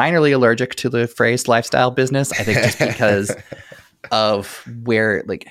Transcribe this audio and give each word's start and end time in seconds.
minorly 0.00 0.34
allergic 0.34 0.74
to 0.76 0.88
the 0.88 1.06
phrase 1.06 1.46
lifestyle 1.46 1.90
business. 1.90 2.32
I 2.32 2.44
think 2.44 2.58
just 2.58 2.78
because 2.78 3.34
of 4.10 4.66
where 4.82 5.22
like 5.26 5.46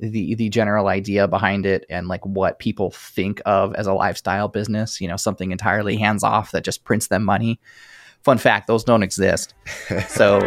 the 0.00 0.34
the 0.34 0.48
general 0.48 0.88
idea 0.88 1.26
behind 1.26 1.64
it 1.66 1.86
and 1.88 2.06
like 2.06 2.24
what 2.24 2.58
people 2.58 2.90
think 2.90 3.40
of 3.46 3.74
as 3.74 3.86
a 3.86 3.94
lifestyle 3.94 4.48
business, 4.48 5.00
you 5.00 5.08
know, 5.08 5.16
something 5.16 5.50
entirely 5.50 5.96
hands 5.96 6.22
off 6.22 6.52
that 6.52 6.64
just 6.64 6.84
prints 6.84 7.08
them 7.08 7.24
money. 7.24 7.58
Fun 8.22 8.36
fact, 8.36 8.66
those 8.66 8.84
don't 8.84 9.02
exist. 9.02 9.54
So 10.08 10.40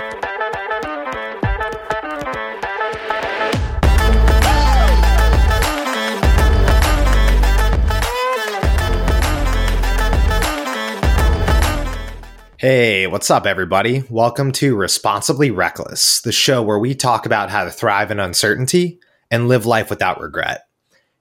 Hey, 12.61 13.07
what's 13.07 13.31
up, 13.31 13.47
everybody? 13.47 14.03
Welcome 14.07 14.51
to 14.51 14.75
Responsibly 14.75 15.49
Reckless, 15.49 16.21
the 16.21 16.31
show 16.31 16.61
where 16.61 16.77
we 16.77 16.93
talk 16.93 17.25
about 17.25 17.49
how 17.49 17.63
to 17.63 17.71
thrive 17.71 18.11
in 18.11 18.19
uncertainty 18.19 18.99
and 19.31 19.47
live 19.47 19.65
life 19.65 19.89
without 19.89 20.21
regret. 20.21 20.67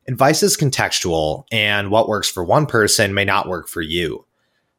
Advice 0.06 0.42
is 0.42 0.59
contextual, 0.59 1.45
and 1.51 1.91
what 1.91 2.10
works 2.10 2.29
for 2.29 2.45
one 2.45 2.66
person 2.66 3.15
may 3.15 3.24
not 3.24 3.48
work 3.48 3.68
for 3.68 3.80
you. 3.80 4.27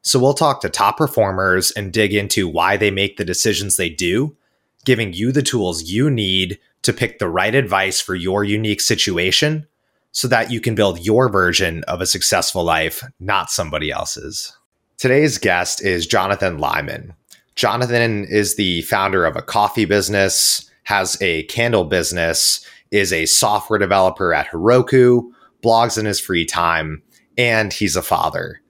So, 0.02 0.20
we'll 0.20 0.34
talk 0.34 0.60
to 0.60 0.68
top 0.68 0.98
performers 0.98 1.72
and 1.72 1.92
dig 1.92 2.14
into 2.14 2.46
why 2.46 2.76
they 2.76 2.92
make 2.92 3.16
the 3.16 3.24
decisions 3.24 3.76
they 3.76 3.88
do, 3.88 4.36
giving 4.84 5.12
you 5.12 5.32
the 5.32 5.42
tools 5.42 5.90
you 5.90 6.10
need 6.10 6.60
to 6.82 6.92
pick 6.92 7.18
the 7.18 7.28
right 7.28 7.56
advice 7.56 8.00
for 8.00 8.14
your 8.14 8.44
unique 8.44 8.80
situation 8.80 9.66
so 10.12 10.28
that 10.28 10.52
you 10.52 10.60
can 10.60 10.76
build 10.76 11.04
your 11.04 11.28
version 11.28 11.82
of 11.88 12.00
a 12.00 12.06
successful 12.06 12.62
life, 12.62 13.02
not 13.18 13.50
somebody 13.50 13.90
else's. 13.90 14.56
Today's 14.98 15.38
guest 15.38 15.82
is 15.84 16.06
Johnathan 16.06 16.60
Lyman. 16.60 17.14
Johnathan 17.56 18.28
is 18.28 18.54
the 18.54 18.82
founder 18.82 19.26
of 19.26 19.36
a 19.36 19.42
coffee 19.42 19.84
business, 19.84 20.70
has 20.84 21.20
a 21.20 21.42
candle 21.44 21.84
business, 21.84 22.64
is 22.92 23.12
a 23.12 23.26
software 23.26 23.80
developer 23.80 24.32
at 24.32 24.46
Heroku, 24.48 25.24
blogs 25.62 25.98
in 25.98 26.06
his 26.06 26.20
free 26.20 26.44
time, 26.44 27.02
and 27.36 27.72
he's 27.72 27.96
a 27.96 28.02
father. 28.02 28.60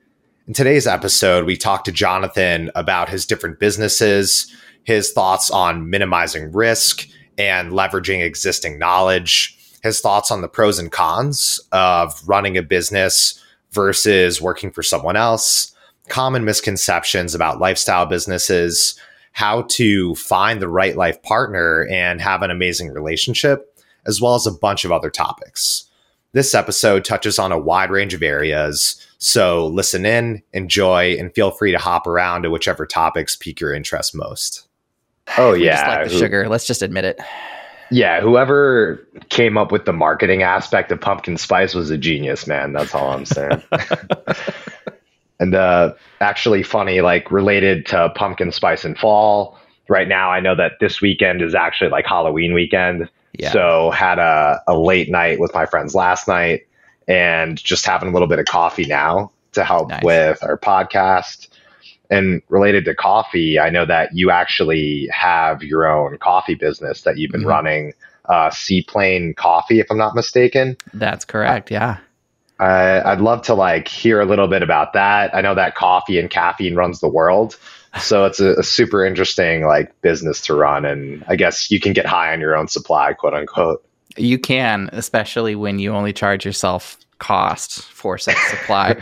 In 0.46 0.54
today's 0.54 0.86
episode, 0.86 1.44
we 1.44 1.56
talked 1.56 1.84
to 1.84 1.92
Johnathan 1.92 2.70
about 2.74 3.10
his 3.10 3.26
different 3.26 3.58
businesses, 3.58 4.50
his 4.84 5.12
thoughts 5.12 5.50
on 5.50 5.90
minimizing 5.90 6.50
risk 6.50 7.06
and 7.36 7.72
leveraging 7.72 8.24
existing 8.24 8.78
knowledge, 8.78 9.58
his 9.82 10.00
thoughts 10.00 10.30
on 10.30 10.40
the 10.40 10.48
pros 10.48 10.78
and 10.78 10.90
cons 10.90 11.60
of 11.72 12.26
running 12.26 12.56
a 12.56 12.62
business 12.62 13.38
versus 13.72 14.40
working 14.40 14.70
for 14.70 14.82
someone 14.82 15.16
else 15.16 15.71
common 16.08 16.44
misconceptions 16.44 17.34
about 17.34 17.60
lifestyle 17.60 18.06
businesses, 18.06 18.98
how 19.32 19.62
to 19.62 20.14
find 20.14 20.60
the 20.60 20.68
right 20.68 20.96
life 20.96 21.22
partner 21.22 21.86
and 21.90 22.20
have 22.20 22.42
an 22.42 22.50
amazing 22.50 22.88
relationship, 22.88 23.78
as 24.06 24.20
well 24.20 24.34
as 24.34 24.46
a 24.46 24.52
bunch 24.52 24.84
of 24.84 24.92
other 24.92 25.10
topics. 25.10 25.84
This 26.32 26.54
episode 26.54 27.04
touches 27.04 27.38
on 27.38 27.52
a 27.52 27.58
wide 27.58 27.90
range 27.90 28.14
of 28.14 28.22
areas, 28.22 28.96
so 29.18 29.66
listen 29.66 30.06
in, 30.06 30.42
enjoy, 30.52 31.14
and 31.18 31.34
feel 31.34 31.50
free 31.50 31.72
to 31.72 31.78
hop 31.78 32.06
around 32.06 32.42
to 32.42 32.50
whichever 32.50 32.86
topics 32.86 33.36
pique 33.36 33.60
your 33.60 33.74
interest 33.74 34.14
most. 34.14 34.66
Oh 35.36 35.52
yeah, 35.52 36.00
like 36.00 36.08
the 36.08 36.18
sugar. 36.18 36.48
Let's 36.48 36.66
just 36.66 36.82
admit 36.82 37.04
it. 37.04 37.20
Yeah, 37.90 38.22
whoever 38.22 39.06
came 39.28 39.58
up 39.58 39.70
with 39.70 39.84
the 39.84 39.92
marketing 39.92 40.42
aspect 40.42 40.90
of 40.90 41.00
pumpkin 41.00 41.36
spice 41.36 41.74
was 41.74 41.90
a 41.90 41.98
genius, 41.98 42.46
man. 42.46 42.72
That's 42.72 42.94
all 42.94 43.12
I'm 43.12 43.26
saying. 43.26 43.62
And 45.42 45.56
uh, 45.56 45.94
actually, 46.20 46.62
funny, 46.62 47.00
like 47.00 47.30
related 47.32 47.84
to 47.86 48.10
pumpkin 48.14 48.52
spice 48.52 48.84
and 48.84 48.96
fall. 48.96 49.58
Right 49.88 50.06
now, 50.06 50.30
I 50.30 50.38
know 50.38 50.54
that 50.54 50.74
this 50.78 51.00
weekend 51.00 51.42
is 51.42 51.52
actually 51.54 51.90
like 51.90 52.06
Halloween 52.06 52.54
weekend. 52.54 53.10
Yeah. 53.32 53.50
So 53.50 53.90
had 53.90 54.20
a, 54.20 54.62
a 54.68 54.78
late 54.78 55.10
night 55.10 55.40
with 55.40 55.52
my 55.52 55.66
friends 55.66 55.96
last 55.96 56.28
night, 56.28 56.60
and 57.08 57.62
just 57.62 57.84
having 57.84 58.08
a 58.10 58.12
little 58.12 58.28
bit 58.28 58.38
of 58.38 58.46
coffee 58.46 58.86
now 58.86 59.32
to 59.52 59.64
help 59.64 59.88
nice. 59.88 60.04
with 60.04 60.38
our 60.44 60.56
podcast. 60.56 61.48
And 62.08 62.42
related 62.48 62.84
to 62.84 62.94
coffee, 62.94 63.58
I 63.58 63.70
know 63.70 63.84
that 63.86 64.14
you 64.14 64.30
actually 64.30 65.08
have 65.10 65.62
your 65.62 65.88
own 65.88 66.18
coffee 66.18 66.54
business 66.54 67.02
that 67.02 67.18
you've 67.18 67.32
been 67.32 67.40
mm-hmm. 67.40 67.50
running, 67.50 67.92
uh, 68.26 68.50
Seaplane 68.50 69.34
Coffee, 69.34 69.80
if 69.80 69.90
I'm 69.90 69.98
not 69.98 70.14
mistaken. 70.14 70.76
That's 70.94 71.24
correct. 71.24 71.70
Yeah. 71.72 71.98
I'd 72.62 73.20
love 73.20 73.42
to 73.42 73.54
like 73.54 73.88
hear 73.88 74.20
a 74.20 74.24
little 74.24 74.48
bit 74.48 74.62
about 74.62 74.92
that. 74.92 75.34
I 75.34 75.40
know 75.40 75.54
that 75.54 75.74
coffee 75.74 76.18
and 76.18 76.30
caffeine 76.30 76.74
runs 76.74 77.00
the 77.00 77.08
world, 77.08 77.56
so 78.00 78.24
it's 78.24 78.40
a, 78.40 78.54
a, 78.54 78.62
super 78.62 79.04
interesting 79.04 79.66
like 79.66 80.00
business 80.00 80.40
to 80.42 80.54
run, 80.54 80.84
and 80.84 81.24
I 81.28 81.36
guess 81.36 81.70
you 81.70 81.80
can 81.80 81.92
get 81.92 82.06
high 82.06 82.32
on 82.32 82.40
your 82.40 82.56
own 82.56 82.68
supply, 82.68 83.12
quote 83.14 83.34
unquote. 83.34 83.84
You 84.16 84.38
can, 84.38 84.90
especially 84.92 85.54
when 85.54 85.78
you 85.78 85.92
only 85.92 86.12
charge 86.12 86.44
yourself 86.44 86.98
cost 87.18 87.82
for 87.82 88.18
such 88.18 88.36
supply. 88.48 88.96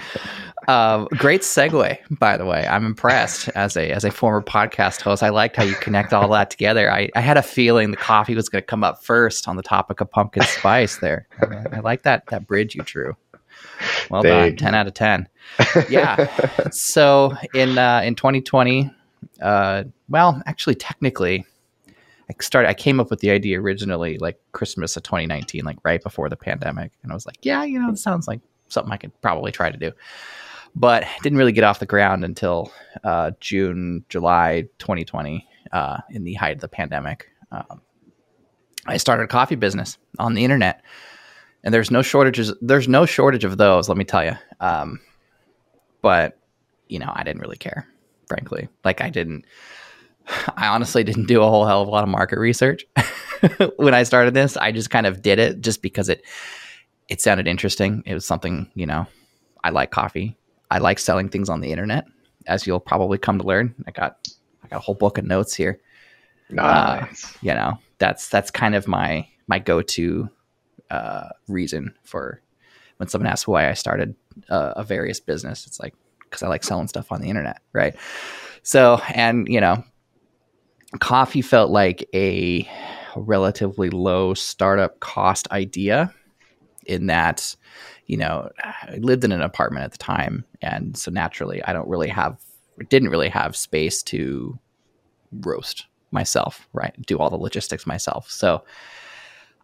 uh, 0.68 1.04
great 1.16 1.40
segue, 1.40 1.98
by 2.18 2.36
the 2.36 2.44
way. 2.44 2.66
I'm 2.66 2.84
impressed 2.84 3.48
as 3.50 3.76
a 3.76 3.90
as 3.90 4.04
a 4.04 4.10
former 4.10 4.42
podcast 4.42 5.00
host. 5.00 5.22
I 5.22 5.30
liked 5.30 5.56
how 5.56 5.64
you 5.64 5.74
connect 5.76 6.12
all 6.12 6.28
that 6.28 6.50
together. 6.50 6.90
I, 6.92 7.10
I 7.16 7.20
had 7.20 7.36
a 7.36 7.42
feeling 7.42 7.90
the 7.90 7.96
coffee 7.96 8.34
was 8.34 8.48
going 8.48 8.62
to 8.62 8.66
come 8.66 8.84
up 8.84 9.02
first 9.02 9.48
on 9.48 9.56
the 9.56 9.62
topic 9.62 10.00
of 10.00 10.10
pumpkin 10.10 10.44
spice. 10.44 10.98
There, 10.98 11.26
I, 11.40 11.76
I 11.76 11.80
like 11.80 12.02
that 12.02 12.26
that 12.26 12.46
bridge 12.46 12.74
you 12.74 12.82
drew. 12.82 13.16
Well 14.10 14.22
done. 14.22 14.56
10 14.56 14.74
out 14.74 14.86
of 14.86 14.94
10. 14.94 15.28
Yeah. 15.88 16.70
so 16.70 17.34
in 17.54 17.76
uh, 17.78 18.02
in 18.04 18.14
2020, 18.14 18.90
uh, 19.42 19.84
well, 20.08 20.42
actually, 20.46 20.74
technically, 20.74 21.44
I 21.88 22.34
started. 22.40 22.68
I 22.68 22.74
came 22.74 23.00
up 23.00 23.10
with 23.10 23.20
the 23.20 23.30
idea 23.30 23.60
originally 23.60 24.18
like 24.18 24.38
Christmas 24.52 24.96
of 24.96 25.02
2019, 25.02 25.64
like 25.64 25.78
right 25.82 26.02
before 26.02 26.28
the 26.28 26.36
pandemic, 26.36 26.92
and 27.02 27.10
I 27.10 27.14
was 27.14 27.26
like, 27.26 27.38
yeah, 27.42 27.64
you 27.64 27.78
know, 27.80 27.90
it 27.90 27.98
sounds 27.98 28.28
like 28.28 28.40
something 28.68 28.92
I 28.92 28.96
could 28.96 29.18
probably 29.20 29.50
try 29.50 29.70
to 29.70 29.78
do, 29.78 29.92
but 30.74 31.04
didn't 31.22 31.38
really 31.38 31.52
get 31.52 31.64
off 31.64 31.80
the 31.80 31.86
ground 31.86 32.24
until 32.24 32.70
uh, 33.02 33.32
June, 33.40 34.04
July 34.08 34.62
2020, 34.78 35.46
uh, 35.72 35.98
in 36.10 36.24
the 36.24 36.34
height 36.34 36.56
of 36.56 36.60
the 36.60 36.68
pandemic. 36.68 37.28
Um, 37.50 37.82
I 38.86 38.96
started 38.96 39.24
a 39.24 39.28
coffee 39.28 39.56
business 39.56 39.98
on 40.18 40.34
the 40.34 40.44
internet 40.44 40.82
and 41.64 41.74
there's 41.74 41.90
no 41.90 42.02
shortages. 42.02 42.52
There's 42.60 42.88
no 42.88 43.06
shortage 43.06 43.44
of 43.44 43.58
those. 43.58 43.88
Let 43.88 43.98
me 43.98 44.04
tell 44.04 44.24
you. 44.24 44.32
Um, 44.60 45.00
but 46.02 46.38
you 46.88 46.98
know, 46.98 47.12
I 47.14 47.22
didn't 47.22 47.40
really 47.40 47.56
care, 47.56 47.86
frankly. 48.26 48.68
Like 48.84 49.00
I 49.00 49.10
didn't. 49.10 49.44
I 50.56 50.68
honestly 50.68 51.04
didn't 51.04 51.26
do 51.26 51.42
a 51.42 51.48
whole 51.48 51.66
hell 51.66 51.82
of 51.82 51.88
a 51.88 51.90
lot 51.90 52.02
of 52.02 52.08
market 52.08 52.38
research 52.38 52.84
when 53.76 53.94
I 53.94 54.02
started 54.02 54.34
this. 54.34 54.56
I 54.56 54.72
just 54.72 54.90
kind 54.90 55.06
of 55.06 55.22
did 55.22 55.38
it 55.38 55.60
just 55.60 55.82
because 55.82 56.08
it 56.08 56.24
it 57.08 57.20
sounded 57.20 57.46
interesting. 57.46 58.02
It 58.06 58.14
was 58.14 58.24
something 58.24 58.70
you 58.74 58.86
know. 58.86 59.06
I 59.62 59.70
like 59.70 59.90
coffee. 59.90 60.36
I 60.70 60.78
like 60.78 60.98
selling 60.98 61.28
things 61.28 61.48
on 61.50 61.60
the 61.60 61.70
internet, 61.70 62.06
as 62.46 62.66
you'll 62.66 62.80
probably 62.80 63.18
come 63.18 63.38
to 63.38 63.44
learn. 63.44 63.74
I 63.86 63.90
got 63.90 64.28
I 64.64 64.68
got 64.68 64.76
a 64.76 64.80
whole 64.80 64.94
book 64.94 65.18
of 65.18 65.24
notes 65.24 65.54
here. 65.54 65.80
Nice. 66.48 67.24
Uh, 67.24 67.28
you 67.42 67.54
know, 67.54 67.78
that's 67.98 68.28
that's 68.28 68.50
kind 68.50 68.74
of 68.74 68.88
my 68.88 69.28
my 69.46 69.58
go 69.58 69.82
to 69.82 70.30
uh, 70.90 71.28
reason 71.48 71.94
for 72.04 72.42
when 72.96 73.08
someone 73.08 73.30
asks 73.30 73.48
why 73.48 73.68
I 73.68 73.74
started 73.74 74.14
uh, 74.48 74.74
a 74.76 74.84
various 74.84 75.20
business. 75.20 75.66
It's 75.66 75.80
like 75.80 75.94
because 76.24 76.42
I 76.42 76.48
like 76.48 76.62
selling 76.62 76.88
stuff 76.88 77.10
on 77.10 77.20
the 77.20 77.28
internet, 77.28 77.60
right? 77.72 77.96
So, 78.62 79.00
and 79.14 79.48
you 79.48 79.60
know, 79.60 79.82
coffee 80.98 81.42
felt 81.42 81.70
like 81.70 82.08
a 82.14 82.68
relatively 83.16 83.90
low 83.90 84.34
startup 84.34 85.00
cost 85.00 85.50
idea 85.50 86.12
in 86.86 87.06
that 87.06 87.54
you 88.06 88.16
know 88.16 88.48
i 88.62 88.96
lived 88.98 89.24
in 89.24 89.32
an 89.32 89.42
apartment 89.42 89.84
at 89.84 89.92
the 89.92 89.98
time 89.98 90.44
and 90.62 90.96
so 90.96 91.10
naturally 91.10 91.62
i 91.64 91.72
don't 91.72 91.88
really 91.88 92.08
have 92.08 92.38
didn't 92.88 93.10
really 93.10 93.28
have 93.28 93.56
space 93.56 94.02
to 94.02 94.58
roast 95.40 95.86
myself 96.10 96.68
right 96.72 96.94
do 97.06 97.18
all 97.18 97.30
the 97.30 97.36
logistics 97.36 97.86
myself 97.86 98.30
so 98.30 98.64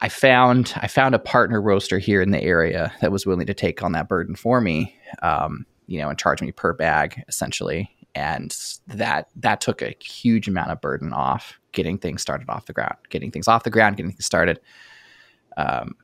I 0.00 0.08
found 0.08 0.74
I 0.76 0.88
found 0.88 1.14
a 1.14 1.18
partner 1.18 1.60
roaster 1.60 1.98
here 1.98 2.20
in 2.20 2.30
the 2.30 2.42
area 2.42 2.92
that 3.00 3.12
was 3.12 3.24
willing 3.24 3.46
to 3.46 3.54
take 3.54 3.82
on 3.82 3.92
that 3.92 4.08
burden 4.08 4.34
for 4.34 4.60
me, 4.60 4.94
um, 5.22 5.64
you 5.86 5.98
know, 5.98 6.08
and 6.10 6.18
charge 6.18 6.42
me 6.42 6.52
per 6.52 6.74
bag 6.74 7.24
essentially, 7.28 7.90
and 8.14 8.54
that 8.88 9.28
that 9.36 9.60
took 9.60 9.80
a 9.80 9.96
huge 10.00 10.48
amount 10.48 10.70
of 10.70 10.80
burden 10.80 11.12
off 11.12 11.58
getting 11.72 11.98
things 11.98 12.22
started 12.22 12.48
off 12.48 12.66
the 12.66 12.72
ground, 12.72 12.96
getting 13.10 13.30
things 13.30 13.48
off 13.48 13.64
the 13.64 13.70
ground, 13.70 13.96
getting 13.96 14.12
things 14.12 14.26
started. 14.26 14.60
Um, 15.56 15.94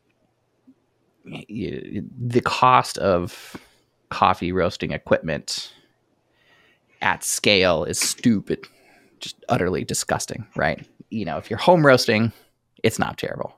you, 1.24 2.08
the 2.18 2.40
cost 2.40 2.98
of 2.98 3.56
coffee 4.08 4.52
roasting 4.52 4.92
equipment 4.92 5.72
at 7.02 7.24
scale 7.24 7.84
is 7.84 7.98
stupid, 7.98 8.66
just 9.20 9.36
utterly 9.48 9.84
disgusting, 9.84 10.46
right? 10.56 10.86
You 11.10 11.24
know, 11.24 11.36
if 11.36 11.50
you're 11.50 11.58
home 11.58 11.86
roasting, 11.86 12.32
it's 12.82 12.98
not 12.98 13.18
terrible 13.18 13.54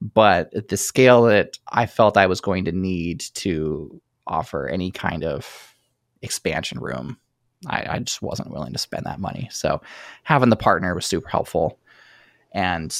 but 0.00 0.52
at 0.54 0.68
the 0.68 0.76
scale 0.76 1.22
that 1.22 1.58
I 1.68 1.86
felt 1.86 2.16
I 2.16 2.26
was 2.26 2.40
going 2.40 2.64
to 2.66 2.72
need 2.72 3.20
to 3.34 4.00
offer 4.26 4.68
any 4.68 4.90
kind 4.90 5.24
of 5.24 5.74
expansion 6.22 6.78
room 6.78 7.18
I, 7.66 7.86
I 7.88 7.98
just 7.98 8.22
wasn't 8.22 8.50
willing 8.50 8.72
to 8.72 8.78
spend 8.78 9.04
that 9.06 9.20
money. 9.20 9.48
So 9.50 9.80
having 10.22 10.50
the 10.50 10.56
partner 10.56 10.94
was 10.94 11.06
super 11.06 11.28
helpful. 11.28 11.78
And, 12.52 12.96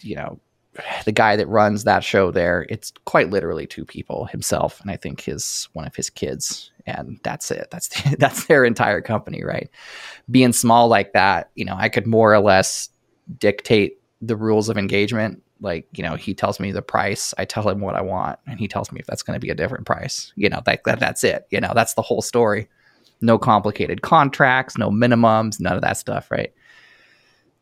you 0.00 0.16
know, 0.16 0.38
the 1.04 1.12
guy 1.12 1.36
that 1.36 1.48
runs 1.48 1.84
that 1.84 2.04
show 2.04 2.30
there, 2.30 2.66
it's 2.68 2.92
quite 3.04 3.30
literally 3.30 3.66
two 3.66 3.84
people, 3.84 4.26
himself 4.26 4.80
and 4.80 4.90
I 4.90 4.96
think 4.96 5.22
his 5.22 5.68
one 5.72 5.86
of 5.86 5.96
his 5.96 6.10
kids, 6.10 6.70
and 6.86 7.18
that's 7.22 7.50
it. 7.50 7.68
That's 7.70 7.88
the, 7.88 8.16
that's 8.18 8.46
their 8.46 8.64
entire 8.64 9.00
company, 9.00 9.42
right? 9.42 9.70
Being 10.30 10.52
small 10.52 10.88
like 10.88 11.12
that, 11.12 11.50
you 11.54 11.64
know, 11.64 11.76
I 11.76 11.88
could 11.88 12.06
more 12.06 12.32
or 12.32 12.40
less 12.40 12.90
dictate 13.38 13.98
the 14.20 14.36
rules 14.36 14.68
of 14.68 14.76
engagement. 14.76 15.42
Like, 15.62 15.86
you 15.96 16.02
know, 16.02 16.16
he 16.16 16.34
tells 16.34 16.60
me 16.60 16.72
the 16.72 16.82
price, 16.82 17.32
I 17.38 17.46
tell 17.46 17.68
him 17.68 17.80
what 17.80 17.94
I 17.94 18.02
want, 18.02 18.38
and 18.46 18.58
he 18.58 18.68
tells 18.68 18.92
me 18.92 19.00
if 19.00 19.06
that's 19.06 19.22
going 19.22 19.36
to 19.36 19.40
be 19.40 19.50
a 19.50 19.54
different 19.54 19.86
price. 19.86 20.32
You 20.36 20.50
know, 20.50 20.60
that, 20.66 20.84
that 20.84 21.00
that's 21.00 21.24
it. 21.24 21.46
You 21.50 21.60
know, 21.60 21.72
that's 21.74 21.94
the 21.94 22.02
whole 22.02 22.20
story. 22.20 22.68
No 23.20 23.38
complicated 23.38 24.02
contracts, 24.02 24.76
no 24.76 24.90
minimums, 24.90 25.60
none 25.60 25.76
of 25.76 25.82
that 25.82 25.96
stuff, 25.96 26.30
right? 26.30 26.52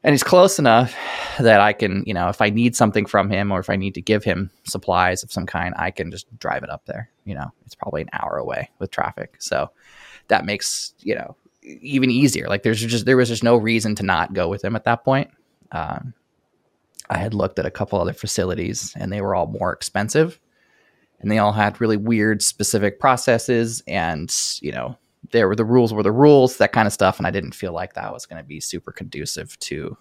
and 0.03 0.15
he's 0.15 0.23
close 0.23 0.59
enough 0.59 0.97
that 1.39 1.61
I 1.61 1.73
can, 1.73 2.05
you 2.07 2.15
know, 2.15 2.29
if 2.29 2.41
I 2.41 2.49
need 2.49 2.75
something 2.75 3.05
from 3.05 3.31
him 3.31 3.53
or 3.53 3.61
if 3.61 3.69
I 3.69 3.77
need 3.77 3.95
to 3.95 4.03
give 4.03 4.25
him 4.25 4.51
supplies 4.65 5.23
of 5.23 5.31
some 5.31 5.47
kind, 5.47 5.75
I 5.77 5.91
can 5.91 6.11
just 6.11 6.27
drive 6.39 6.63
it 6.63 6.71
up 6.71 6.87
there. 6.87 7.11
You 7.25 7.35
know, 7.35 7.53
it's 7.67 7.75
probably 7.75 8.03
an 8.03 8.11
hour 8.13 8.39
away 8.39 8.71
with 8.79 8.91
traffic, 8.91 9.37
so 9.39 9.71
that 10.29 10.47
makes 10.47 10.95
you 11.01 11.15
know 11.15 11.37
even 11.63 12.11
easier. 12.11 12.49
Like 12.49 12.63
there's 12.63 12.81
just 12.81 13.05
there 13.05 13.17
was 13.17 13.29
just 13.29 13.45
no 13.45 13.57
reason 13.57 13.95
to 13.97 14.03
not 14.03 14.33
go 14.33 14.49
with 14.49 14.65
him 14.65 14.75
at 14.75 14.85
that 14.85 15.05
point. 15.05 15.31
Um, 15.73 16.15
I 17.11 17.19
had 17.19 17.35
looked 17.35 17.59
at 17.59 17.67
a 17.67 17.71
couple 17.71 18.01
other 18.01 18.13
facilities 18.13 18.95
and 18.97 19.13
they 19.13 19.21
were 19.21 19.35
all 19.35 19.47
more 19.47 19.73
expensive, 19.73 20.41
and 21.21 21.31
they 21.31 21.39
all 21.39 21.53
had 21.53 21.81
really 21.81 21.99
weird 21.99 22.43
specific 22.43 22.99
processes 22.99 23.83
and 23.87 24.35
you 24.63 24.73
know 24.73 24.97
there 25.33 25.49
were 25.49 25.57
the 25.57 25.65
rules 25.65 25.93
were 25.93 26.03
the 26.03 26.13
rules, 26.13 26.57
that 26.57 26.73
kind 26.73 26.87
of 26.87 26.93
stuff. 26.93 27.19
And 27.19 27.27
I 27.27 27.31
didn't 27.31 27.55
feel 27.55 27.73
like 27.73 27.95
that 27.95 28.13
was 28.13 28.27
going 28.27 28.43
to 28.43 28.47
be 28.47 28.61
super 28.61 28.93
conducive 28.93 29.59
to 29.61 29.97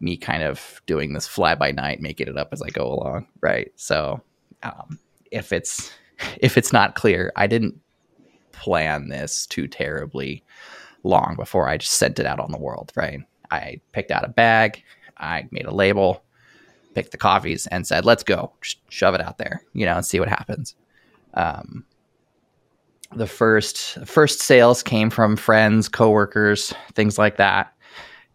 me 0.00 0.16
kind 0.16 0.42
of 0.42 0.82
doing 0.86 1.12
this 1.12 1.26
fly 1.26 1.54
by 1.54 1.70
night, 1.72 2.00
making 2.00 2.28
it 2.28 2.36
up 2.36 2.48
as 2.52 2.62
I 2.62 2.68
go 2.68 2.92
along. 2.92 3.26
Right. 3.40 3.72
So 3.76 4.20
um, 4.62 4.98
if 5.30 5.52
it's 5.52 5.90
if 6.38 6.58
it's 6.58 6.72
not 6.72 6.94
clear, 6.94 7.32
I 7.36 7.46
didn't 7.46 7.80
plan 8.52 9.08
this 9.08 9.46
too 9.46 9.66
terribly 9.66 10.44
long 11.04 11.34
before 11.36 11.68
I 11.68 11.78
just 11.78 11.94
sent 11.94 12.18
it 12.18 12.26
out 12.26 12.40
on 12.40 12.52
the 12.52 12.58
world. 12.58 12.92
Right. 12.94 13.20
I 13.50 13.80
picked 13.92 14.10
out 14.10 14.24
a 14.24 14.28
bag, 14.28 14.82
I 15.18 15.48
made 15.50 15.66
a 15.66 15.74
label, 15.74 16.24
picked 16.94 17.12
the 17.12 17.18
coffees, 17.18 17.66
and 17.66 17.86
said, 17.86 18.04
"Let's 18.04 18.22
go, 18.22 18.52
just 18.60 18.78
shove 18.90 19.14
it 19.14 19.20
out 19.20 19.38
there, 19.38 19.62
you 19.72 19.86
know, 19.86 19.96
and 19.96 20.06
see 20.06 20.20
what 20.20 20.28
happens." 20.28 20.74
Um, 21.34 21.84
the 23.14 23.26
first 23.26 23.98
first 24.06 24.40
sales 24.40 24.82
came 24.82 25.10
from 25.10 25.36
friends, 25.36 25.88
coworkers, 25.88 26.72
things 26.94 27.18
like 27.18 27.36
that. 27.36 27.72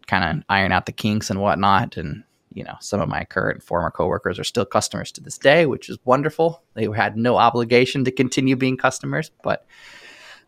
Kind 0.06 0.38
of 0.38 0.44
iron 0.48 0.72
out 0.72 0.86
the 0.86 0.92
kinks 0.92 1.30
and 1.30 1.40
whatnot. 1.40 1.96
And 1.96 2.24
you 2.52 2.64
know, 2.64 2.76
some 2.80 3.00
of 3.00 3.08
my 3.08 3.24
current 3.24 3.62
former 3.62 3.90
coworkers 3.90 4.38
are 4.38 4.44
still 4.44 4.64
customers 4.64 5.12
to 5.12 5.20
this 5.20 5.38
day, 5.38 5.66
which 5.66 5.88
is 5.88 5.98
wonderful. 6.04 6.62
They 6.74 6.86
had 6.86 7.16
no 7.16 7.36
obligation 7.36 8.04
to 8.04 8.10
continue 8.10 8.56
being 8.56 8.76
customers, 8.76 9.30
but 9.42 9.66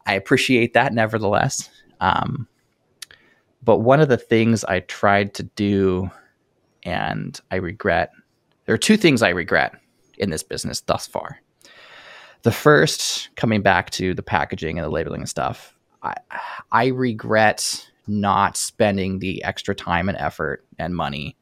I 0.06 0.14
appreciate 0.14 0.74
that 0.74 0.94
nevertheless. 0.94 1.68
Um, 2.00 2.48
but 3.62 3.78
one 3.78 4.00
of 4.00 4.08
the 4.08 4.16
things 4.16 4.64
I 4.64 4.80
tried 4.80 5.34
to 5.34 5.42
do, 5.42 6.10
and 6.82 7.38
I 7.50 7.56
regret, 7.56 8.12
there 8.64 8.74
are 8.74 8.78
two 8.78 8.96
things 8.96 9.22
I 9.22 9.30
regret 9.30 9.74
in 10.18 10.30
this 10.30 10.42
business 10.42 10.80
thus 10.80 11.06
far. 11.06 11.40
The 12.42 12.52
first, 12.52 13.28
coming 13.36 13.60
back 13.60 13.90
to 13.90 14.14
the 14.14 14.22
packaging 14.22 14.78
and 14.78 14.84
the 14.84 14.90
labeling 14.90 15.20
and 15.20 15.28
stuff, 15.28 15.74
I, 16.02 16.14
I 16.72 16.86
regret 16.86 17.86
not 18.06 18.56
spending 18.56 19.18
the 19.18 19.44
extra 19.44 19.74
time 19.74 20.08
and 20.08 20.16
effort 20.16 20.64
and 20.78 20.96
money 20.96 21.36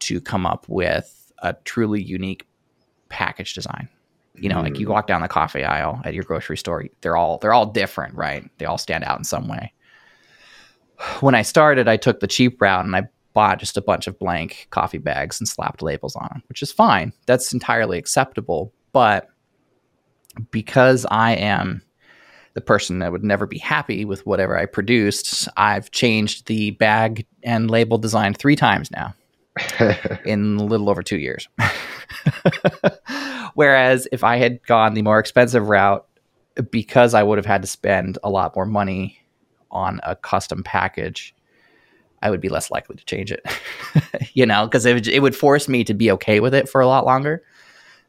to 0.00 0.20
come 0.20 0.44
up 0.44 0.68
with 0.68 1.32
a 1.38 1.54
truly 1.64 2.02
unique 2.02 2.46
package 3.08 3.54
design. 3.54 3.88
You 4.34 4.48
know, 4.48 4.56
mm. 4.56 4.64
like 4.64 4.78
you 4.78 4.86
hmm. 4.86 4.92
walk 4.92 5.06
down 5.06 5.20
the 5.20 5.28
coffee 5.28 5.62
aisle 5.62 6.00
at 6.04 6.14
your 6.14 6.24
grocery 6.24 6.56
store, 6.56 6.86
they're 7.02 7.16
all 7.16 7.36
they're 7.38 7.52
all 7.52 7.66
different, 7.66 8.14
right? 8.14 8.48
They 8.58 8.64
all 8.64 8.78
stand 8.78 9.04
out 9.04 9.18
in 9.18 9.24
some 9.24 9.46
way. 9.46 9.72
When 11.20 11.34
I 11.34 11.42
started, 11.42 11.88
I 11.88 11.96
took 11.96 12.20
the 12.20 12.26
cheap 12.26 12.60
route 12.60 12.84
and 12.84 12.94
I 12.94 13.08
bought 13.32 13.58
just 13.58 13.76
a 13.76 13.82
bunch 13.82 14.06
of 14.06 14.18
blank 14.18 14.68
coffee 14.70 14.98
bags 14.98 15.40
and 15.40 15.48
slapped 15.48 15.82
labels 15.82 16.16
on 16.16 16.28
them, 16.32 16.42
which 16.48 16.62
is 16.62 16.72
fine. 16.72 17.12
That's 17.26 17.52
entirely 17.52 17.98
acceptable. 17.98 18.72
But 18.92 19.28
because 20.50 21.06
I 21.10 21.32
am 21.32 21.82
the 22.54 22.60
person 22.60 22.98
that 22.98 23.12
would 23.12 23.24
never 23.24 23.46
be 23.46 23.58
happy 23.58 24.04
with 24.04 24.26
whatever 24.26 24.58
I 24.58 24.66
produced, 24.66 25.48
I've 25.56 25.90
changed 25.90 26.46
the 26.46 26.72
bag 26.72 27.26
and 27.42 27.70
label 27.70 27.98
design 27.98 28.34
three 28.34 28.56
times 28.56 28.90
now 28.90 29.14
in 30.24 30.56
a 30.56 30.64
little 30.64 30.90
over 30.90 31.02
two 31.02 31.18
years. 31.18 31.48
Whereas 33.54 34.06
if 34.12 34.24
I 34.24 34.36
had 34.36 34.62
gone 34.66 34.94
the 34.94 35.02
more 35.02 35.18
expensive 35.18 35.68
route, 35.68 36.06
because 36.70 37.14
I 37.14 37.22
would 37.22 37.38
have 37.38 37.46
had 37.46 37.62
to 37.62 37.68
spend 37.68 38.18
a 38.22 38.28
lot 38.28 38.54
more 38.54 38.66
money 38.66 39.21
on 39.72 40.00
a 40.04 40.14
custom 40.14 40.62
package, 40.62 41.34
I 42.22 42.30
would 42.30 42.40
be 42.40 42.48
less 42.48 42.70
likely 42.70 42.96
to 42.96 43.04
change 43.04 43.32
it. 43.32 43.44
you 44.34 44.46
know, 44.46 44.66
because 44.66 44.86
it, 44.86 45.08
it 45.08 45.20
would 45.20 45.34
force 45.34 45.68
me 45.68 45.82
to 45.84 45.94
be 45.94 46.10
okay 46.12 46.40
with 46.40 46.54
it 46.54 46.68
for 46.68 46.80
a 46.80 46.86
lot 46.86 47.04
longer. 47.04 47.42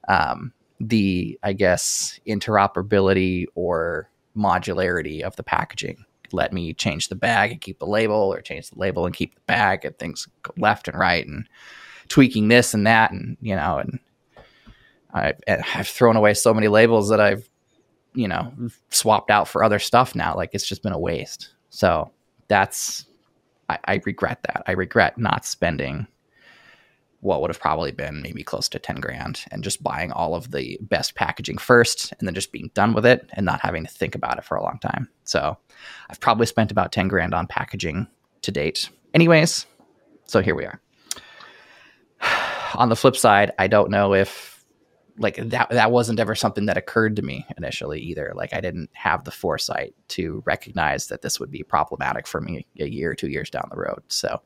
Um, 0.08 0.54
the 0.80 1.40
I 1.44 1.54
guess 1.54 2.20
interoperability 2.28 3.46
or 3.56 4.10
modularity 4.36 5.22
of 5.22 5.36
the 5.36 5.44
packaging. 5.44 6.06
Let 6.32 6.52
me 6.52 6.74
change 6.74 7.10
the 7.10 7.16
bag 7.16 7.52
and 7.52 7.62
keep 7.62 7.80
the 7.80 7.86
label, 7.86 8.16
or 8.16 8.42
change 8.42 8.70
the 8.70 8.80
label 8.80 9.06
and 9.06 9.16
keep 9.16 9.36
the 9.36 9.42
bag, 9.42 9.86
and 9.86 9.98
things 9.98 10.28
left 10.58 10.88
and 10.88 10.98
right, 10.98 11.26
and 11.26 11.48
tweaking 12.10 12.48
this 12.48 12.74
and 12.74 12.88
that, 12.88 13.12
and 13.12 13.38
you 13.40 13.56
know, 13.56 13.78
and 13.78 14.00
I've, 15.14 15.40
I've 15.48 15.88
thrown 15.88 16.16
away 16.16 16.34
so 16.34 16.54
many 16.54 16.68
labels 16.68 17.10
that 17.10 17.22
I've 17.22 17.48
you 18.14 18.28
know 18.28 18.54
swapped 18.90 19.32
out 19.32 19.48
for 19.48 19.64
other 19.64 19.80
stuff 19.80 20.16
now. 20.16 20.36
Like 20.36 20.52
it's 20.54 20.68
just 20.68 20.84
been 20.84 20.94
a 20.94 21.00
waste. 21.00 21.54
So 21.70 22.12
that's 22.48 23.06
I, 23.70 23.80
I 23.86 24.02
regret 24.06 24.40
that. 24.44 24.64
I 24.68 24.72
regret 24.74 25.18
not 25.18 25.46
spending 25.46 26.08
what 27.24 27.40
would 27.40 27.50
have 27.50 27.60
probably 27.60 27.92
been 27.94 28.22
maybe 28.22 28.44
close 28.44 28.68
to 28.68 28.78
10 28.78 28.98
grand 28.98 29.46
and 29.50 29.64
just 29.64 29.82
buying 29.82 30.12
all 30.12 30.36
of 30.36 30.52
the 30.52 30.78
best 30.82 31.16
packaging 31.16 31.58
first 31.58 32.12
and 32.20 32.28
then 32.28 32.36
just 32.36 32.52
being 32.52 32.70
done 32.74 32.94
with 32.94 33.06
it 33.06 33.30
and 33.34 33.46
not 33.46 33.62
having 33.62 33.86
to 33.86 33.90
think 33.90 34.14
about 34.14 34.38
it 34.38 34.44
for 34.44 34.58
a 34.58 34.62
long 34.62 34.78
time. 34.80 35.08
So 35.24 35.58
I've 36.10 36.20
probably 36.20 36.46
spent 36.48 36.70
about 36.70 36.92
10 36.92 37.08
grand 37.08 37.34
on 37.34 37.48
packaging 37.48 38.08
to 38.42 38.52
date. 38.52 38.90
Anyways, 39.14 39.66
so 40.26 40.42
here 40.42 40.54
we 40.54 40.66
are. 40.66 40.82
on 42.76 42.90
the 42.90 42.96
flip 42.98 43.16
side, 43.16 43.54
I 43.58 43.68
don't 43.68 43.90
know 43.90 44.14
if 44.14 44.53
like 45.18 45.36
that 45.38 45.70
that 45.70 45.92
wasn't 45.92 46.20
ever 46.20 46.36
something 46.36 46.66
that 46.66 46.78
occurred 46.78 47.16
to 47.16 47.22
me 47.22 47.46
initially 47.58 48.00
either. 48.00 48.34
Like 48.36 48.54
I 48.54 48.62
didn't 48.62 48.90
have 48.94 49.24
the 49.24 49.32
foresight 49.32 49.94
to 50.10 50.42
recognize 50.46 51.08
that 51.08 51.22
this 51.22 51.40
would 51.40 51.52
be 51.52 51.64
problematic 51.64 52.28
for 52.28 52.42
me 52.42 52.66
a 52.80 52.88
year 52.88 53.12
or 53.12 53.16
two 53.16 53.30
years 53.30 53.50
down 53.50 53.68
the 53.70 53.78
road. 53.78 54.02
So 54.08 54.42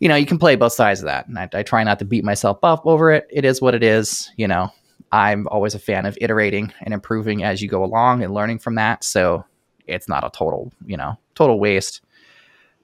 you 0.00 0.08
know, 0.08 0.16
you 0.16 0.26
can 0.26 0.38
play 0.38 0.56
both 0.56 0.72
sides 0.72 1.00
of 1.00 1.06
that. 1.06 1.28
And 1.28 1.38
I, 1.38 1.48
I 1.52 1.62
try 1.62 1.84
not 1.84 1.98
to 2.00 2.04
beat 2.04 2.24
myself 2.24 2.58
up 2.62 2.86
over 2.86 3.10
it. 3.10 3.26
It 3.30 3.44
is 3.44 3.62
what 3.62 3.74
it 3.74 3.82
is. 3.82 4.30
You 4.36 4.48
know, 4.48 4.70
I'm 5.12 5.46
always 5.48 5.74
a 5.74 5.78
fan 5.78 6.06
of 6.06 6.18
iterating 6.20 6.72
and 6.82 6.92
improving 6.92 7.44
as 7.44 7.62
you 7.62 7.68
go 7.68 7.84
along 7.84 8.22
and 8.22 8.34
learning 8.34 8.58
from 8.58 8.74
that. 8.74 9.04
So 9.04 9.44
it's 9.86 10.08
not 10.08 10.24
a 10.24 10.30
total, 10.30 10.72
you 10.84 10.96
know, 10.96 11.16
total 11.34 11.60
waste, 11.60 12.00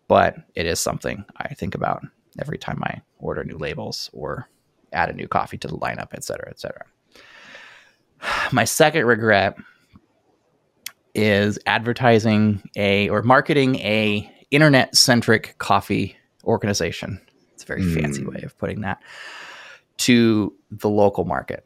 but 0.09 0.37
it 0.55 0.67
is 0.67 0.79
something 0.81 1.25
I 1.37 1.55
think 1.55 1.75
about 1.75 2.03
every 2.39 2.59
time 2.59 2.81
I 2.85 3.03
order 3.19 3.45
new 3.45 3.59
labels 3.59 4.11
or 4.13 4.49
add 4.93 5.11
a 5.11 5.13
new 5.13 5.29
coffee 5.29 5.59
to 5.59 5.69
the 5.69 5.77
lineup, 5.77 6.09
et 6.13 6.25
cetera, 6.25 6.49
et 6.49 6.61
cetera. 6.61 6.85
My 8.53 8.65
second 8.65 9.07
regret 9.07 9.57
is 11.15 11.59
advertising 11.67 12.63
a 12.77 13.09
or 13.09 13.23
marketing 13.23 13.77
a 13.77 14.31
internet 14.51 14.97
centric 14.97 15.57
coffee 15.59 16.17
organization. 16.45 17.21
It's 17.55 17.65
a 17.65 17.67
very 17.67 17.83
mm. 17.83 18.01
fancy 18.01 18.25
way 18.25 18.43
of 18.43 18.57
putting 18.59 18.83
that 18.83 19.03
to 19.99 20.55
the 20.71 20.89
local 20.89 21.25
market. 21.25 21.65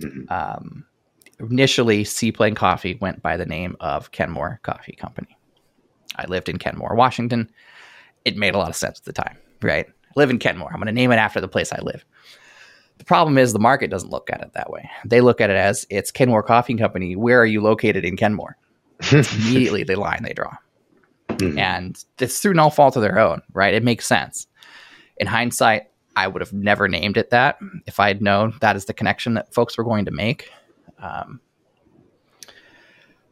Mm-hmm. 0.00 0.32
Um, 0.32 0.84
initially, 1.40 2.04
Seaplane 2.04 2.54
Coffee 2.54 2.96
went 3.00 3.22
by 3.22 3.36
the 3.36 3.46
name 3.46 3.76
of 3.80 4.12
Kenmore 4.12 4.60
Coffee 4.62 4.92
Company. 4.92 5.36
I 6.16 6.26
lived 6.26 6.48
in 6.48 6.58
Kenmore, 6.58 6.94
Washington. 6.94 7.50
It 8.24 8.36
made 8.36 8.54
a 8.54 8.58
lot 8.58 8.68
of 8.68 8.76
sense 8.76 8.98
at 8.98 9.04
the 9.04 9.12
time, 9.12 9.36
right? 9.62 9.86
Live 10.16 10.30
in 10.30 10.38
Kenmore. 10.38 10.70
I'm 10.72 10.80
going 10.80 10.86
to 10.86 10.92
name 10.92 11.12
it 11.12 11.16
after 11.16 11.40
the 11.40 11.48
place 11.48 11.72
I 11.72 11.80
live. 11.80 12.04
The 12.98 13.04
problem 13.04 13.36
is 13.38 13.52
the 13.52 13.58
market 13.58 13.90
doesn't 13.90 14.10
look 14.10 14.30
at 14.30 14.40
it 14.40 14.52
that 14.54 14.70
way. 14.70 14.88
They 15.04 15.20
look 15.20 15.40
at 15.40 15.50
it 15.50 15.56
as 15.56 15.86
it's 15.90 16.10
Kenmore 16.10 16.42
Coffee 16.42 16.74
Company. 16.74 17.14
Where 17.14 17.40
are 17.40 17.46
you 17.46 17.60
located 17.60 18.04
in 18.04 18.16
Kenmore? 18.16 18.56
immediately 19.12 19.82
the 19.84 19.96
line 19.96 20.22
they 20.22 20.32
draw. 20.32 20.56
Mm-hmm. 21.28 21.58
And 21.58 22.04
it's 22.18 22.40
through 22.40 22.54
no 22.54 22.70
fault 22.70 22.96
of 22.96 23.02
their 23.02 23.18
own, 23.18 23.42
right? 23.52 23.74
It 23.74 23.84
makes 23.84 24.06
sense. 24.06 24.46
In 25.18 25.26
hindsight, 25.26 25.84
I 26.14 26.28
would 26.28 26.40
have 26.40 26.52
never 26.52 26.88
named 26.88 27.18
it 27.18 27.30
that 27.30 27.58
if 27.86 28.00
I 28.00 28.08
had 28.08 28.22
known 28.22 28.54
that 28.60 28.76
is 28.76 28.86
the 28.86 28.94
connection 28.94 29.34
that 29.34 29.52
folks 29.52 29.76
were 29.76 29.84
going 29.84 30.06
to 30.06 30.10
make. 30.10 30.50
Um, 30.98 31.40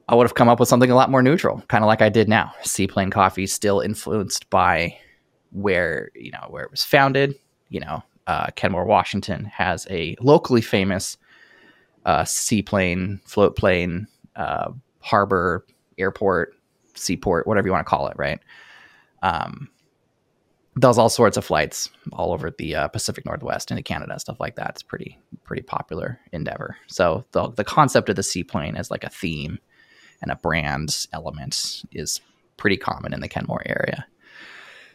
I 0.07 0.15
would 0.15 0.25
have 0.25 0.35
come 0.35 0.51
up 0.51 0.61
with 0.61 0.69
something 0.69 0.91
a 0.91 0.95
lot 0.95 1.11
more 1.11 1.23
neutral, 1.23 1.63
kind 1.69 1.83
of 1.83 1.89
like 1.89 2.03
I 2.03 2.11
did 2.11 2.29
now. 2.29 2.53
Seaplane 2.63 3.11
Coffee 3.11 3.47
still 3.47 3.81
influenced 3.81 4.51
by 4.51 4.99
where 5.55 6.11
you 6.15 6.31
know 6.31 6.47
where 6.51 6.63
it 6.63 6.71
was 6.71 6.85
founded. 6.85 7.35
You 7.71 7.81
know, 7.81 8.03
uh, 8.27 8.49
Kenmore, 8.55 8.85
Washington 8.85 9.45
has 9.47 9.87
a 9.91 10.17
locally 10.21 10.61
famous 10.61 11.17
uh, 12.05 12.25
seaplane, 12.25 13.21
float 13.25 13.57
plane, 13.57 14.07
uh, 14.37 14.73
harbor, 15.01 15.65
airport, 15.99 16.55
seaport, 16.95 17.47
whatever 17.47 17.67
you 17.67 17.73
want 17.73 17.87
to 17.87 17.91
call 17.91 18.09
it, 18.09 18.17
right? 18.17 18.41
Um, 19.23 19.71
does 20.79 20.99
all 20.99 21.09
sorts 21.09 21.37
of 21.37 21.45
flights 21.45 21.89
all 22.13 22.33
over 22.33 22.51
the 22.51 22.75
uh, 22.75 22.89
Pacific 22.89 23.25
Northwest 23.25 23.71
into 23.71 23.83
Canada, 23.83 24.19
stuff 24.19 24.41
like 24.41 24.57
that. 24.57 24.71
It's 24.71 24.83
pretty 24.83 25.19
pretty 25.45 25.63
popular 25.63 26.19
endeavor. 26.33 26.77
So 26.89 27.25
the 27.33 27.51
the 27.51 27.65
concept 27.65 28.09
of 28.09 28.17
the 28.17 28.23
seaplane 28.23 28.77
as 28.77 28.91
like 28.91 29.05
a 29.05 29.11
theme 29.11 29.59
and 30.21 30.31
a 30.31 30.37
brand 30.37 31.07
element 31.13 31.85
is 31.93 32.21
pretty 32.57 32.77
common 32.77 33.13
in 33.13 33.21
the 33.21 33.29
Kenmore 33.29 33.63
area. 33.67 34.07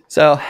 So, 0.09 0.41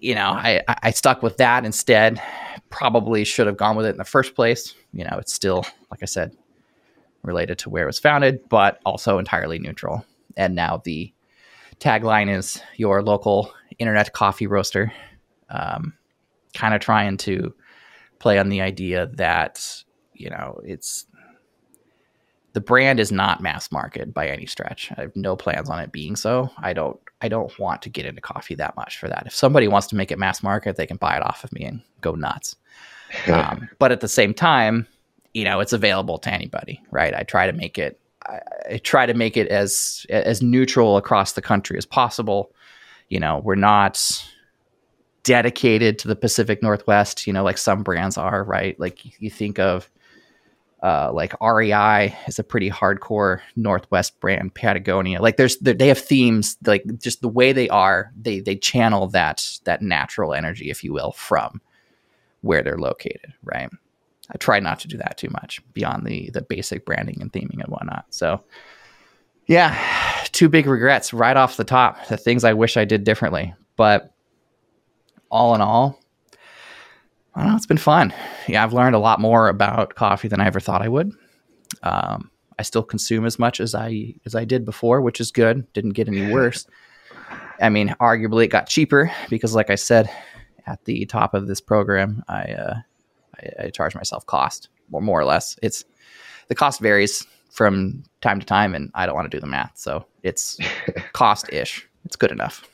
you 0.00 0.14
know, 0.16 0.26
I, 0.26 0.62
I 0.82 0.90
stuck 0.90 1.22
with 1.22 1.36
that 1.36 1.64
instead. 1.64 2.20
Probably 2.68 3.24
should 3.24 3.46
have 3.46 3.56
gone 3.56 3.76
with 3.76 3.86
it 3.86 3.90
in 3.90 3.96
the 3.96 4.04
first 4.04 4.34
place. 4.34 4.74
You 4.92 5.04
know, 5.04 5.16
it's 5.18 5.32
still, 5.32 5.64
like 5.90 6.02
I 6.02 6.06
said, 6.06 6.36
related 7.22 7.58
to 7.58 7.70
where 7.70 7.84
it 7.84 7.86
was 7.86 8.00
founded, 8.00 8.40
but 8.48 8.80
also 8.84 9.18
entirely 9.18 9.60
neutral. 9.60 10.04
And 10.36 10.56
now 10.56 10.82
the 10.84 11.12
tagline 11.78 12.28
is 12.28 12.60
your 12.76 13.02
local 13.02 13.54
internet 13.78 14.12
coffee 14.12 14.48
roaster. 14.48 14.92
Um, 15.48 15.94
kind 16.52 16.74
of 16.74 16.80
trying 16.80 17.16
to 17.18 17.54
play 18.18 18.38
on 18.38 18.48
the 18.48 18.62
idea 18.62 19.06
that, 19.14 19.84
you 20.12 20.28
know, 20.28 20.60
it's 20.64 21.06
the 22.54 22.60
brand 22.60 23.00
is 23.00 23.12
not 23.12 23.42
mass 23.42 23.70
market 23.70 24.14
by 24.14 24.28
any 24.28 24.46
stretch. 24.46 24.90
I 24.96 25.02
have 25.02 25.16
no 25.16 25.36
plans 25.36 25.68
on 25.68 25.80
it 25.80 25.92
being 25.92 26.16
so. 26.16 26.50
I 26.56 26.72
don't 26.72 26.98
I 27.20 27.28
don't 27.28 27.56
want 27.58 27.82
to 27.82 27.90
get 27.90 28.06
into 28.06 28.20
coffee 28.20 28.54
that 28.54 28.76
much 28.76 28.96
for 28.96 29.08
that. 29.08 29.24
If 29.26 29.34
somebody 29.34 29.68
wants 29.68 29.88
to 29.88 29.96
make 29.96 30.12
it 30.12 30.18
mass 30.18 30.42
market, 30.42 30.76
they 30.76 30.86
can 30.86 30.96
buy 30.96 31.16
it 31.16 31.22
off 31.22 31.44
of 31.44 31.52
me 31.52 31.64
and 31.64 31.82
go 32.00 32.14
nuts. 32.14 32.56
um, 33.28 33.68
but 33.78 33.92
at 33.92 34.00
the 34.00 34.08
same 34.08 34.32
time, 34.32 34.86
you 35.34 35.44
know, 35.44 35.60
it's 35.60 35.72
available 35.72 36.16
to 36.18 36.32
anybody, 36.32 36.80
right? 36.90 37.12
I 37.14 37.24
try 37.24 37.46
to 37.46 37.52
make 37.52 37.76
it 37.76 38.00
I, 38.24 38.40
I 38.70 38.78
try 38.78 39.04
to 39.04 39.14
make 39.14 39.36
it 39.36 39.48
as 39.48 40.06
as 40.08 40.40
neutral 40.40 40.96
across 40.96 41.32
the 41.32 41.42
country 41.42 41.76
as 41.76 41.84
possible. 41.84 42.52
You 43.08 43.18
know, 43.18 43.40
we're 43.44 43.56
not 43.56 44.00
dedicated 45.24 45.98
to 45.98 46.08
the 46.08 46.16
Pacific 46.16 46.62
Northwest, 46.62 47.26
you 47.26 47.32
know, 47.32 47.42
like 47.42 47.58
some 47.58 47.82
brands 47.82 48.16
are, 48.16 48.44
right? 48.44 48.78
Like 48.78 49.20
you 49.20 49.30
think 49.30 49.58
of 49.58 49.90
uh, 50.84 51.10
like 51.14 51.32
REI 51.40 52.14
is 52.28 52.38
a 52.38 52.44
pretty 52.44 52.70
hardcore 52.70 53.40
Northwest 53.56 54.20
brand. 54.20 54.54
Patagonia, 54.54 55.22
like 55.22 55.38
there's 55.38 55.56
they 55.56 55.88
have 55.88 55.98
themes 55.98 56.58
like 56.66 56.84
just 56.98 57.22
the 57.22 57.28
way 57.28 57.52
they 57.52 57.70
are. 57.70 58.12
They 58.20 58.40
they 58.40 58.54
channel 58.54 59.06
that 59.08 59.58
that 59.64 59.80
natural 59.80 60.34
energy, 60.34 60.68
if 60.68 60.84
you 60.84 60.92
will, 60.92 61.12
from 61.12 61.62
where 62.42 62.62
they're 62.62 62.76
located. 62.76 63.32
Right. 63.42 63.70
I 64.30 64.36
try 64.36 64.60
not 64.60 64.78
to 64.80 64.88
do 64.88 64.98
that 64.98 65.16
too 65.16 65.30
much 65.30 65.62
beyond 65.72 66.06
the 66.06 66.28
the 66.34 66.42
basic 66.42 66.84
branding 66.84 67.16
and 67.22 67.32
theming 67.32 67.62
and 67.62 67.68
whatnot. 67.68 68.04
So 68.10 68.44
yeah, 69.46 69.74
two 70.32 70.50
big 70.50 70.66
regrets 70.66 71.14
right 71.14 71.36
off 71.36 71.56
the 71.56 71.64
top. 71.64 72.08
The 72.08 72.18
things 72.18 72.44
I 72.44 72.52
wish 72.52 72.76
I 72.76 72.84
did 72.84 73.04
differently, 73.04 73.54
but 73.76 74.12
all 75.30 75.54
in 75.54 75.62
all, 75.62 75.98
I. 77.34 77.56
It's 77.56 77.66
been 77.66 77.76
fun. 77.76 78.12
Yeah, 78.48 78.62
I've 78.62 78.72
learned 78.72 78.94
a 78.94 79.00
lot 79.00 79.20
more 79.20 79.48
about 79.48 79.94
coffee 79.94 80.28
than 80.28 80.40
I 80.40 80.46
ever 80.46 80.60
thought 80.60 80.82
I 80.82 80.88
would. 80.88 81.12
Um, 81.82 82.30
I 82.58 82.62
still 82.62 82.82
consume 82.82 83.24
as 83.24 83.38
much 83.38 83.60
as 83.60 83.74
I 83.74 84.14
as 84.24 84.34
I 84.34 84.44
did 84.44 84.64
before, 84.64 85.00
which 85.00 85.20
is 85.20 85.32
good. 85.32 85.70
Didn't 85.72 85.90
get 85.90 86.08
any 86.08 86.32
worse. 86.32 86.66
I 87.60 87.68
mean, 87.68 87.94
arguably 88.00 88.44
it 88.44 88.48
got 88.48 88.68
cheaper 88.68 89.10
because, 89.28 89.54
like 89.54 89.70
I 89.70 89.74
said 89.74 90.10
at 90.66 90.84
the 90.84 91.04
top 91.06 91.34
of 91.34 91.46
this 91.46 91.60
program, 91.60 92.22
I 92.28 92.42
uh, 92.42 92.74
I, 93.38 93.64
I 93.64 93.70
charge 93.70 93.94
myself 93.94 94.26
cost, 94.26 94.68
or 94.92 95.00
more 95.00 95.20
or 95.20 95.24
less. 95.24 95.56
It's 95.62 95.84
the 96.48 96.54
cost 96.54 96.80
varies 96.80 97.26
from 97.50 98.04
time 98.20 98.40
to 98.40 98.46
time, 98.46 98.74
and 98.74 98.90
I 98.94 99.06
don't 99.06 99.14
want 99.14 99.30
to 99.30 99.36
do 99.36 99.40
the 99.40 99.46
math, 99.46 99.72
so 99.74 100.06
it's 100.22 100.58
cost 101.12 101.52
ish. 101.52 101.88
It's 102.04 102.16
good 102.16 102.30
enough. 102.32 102.68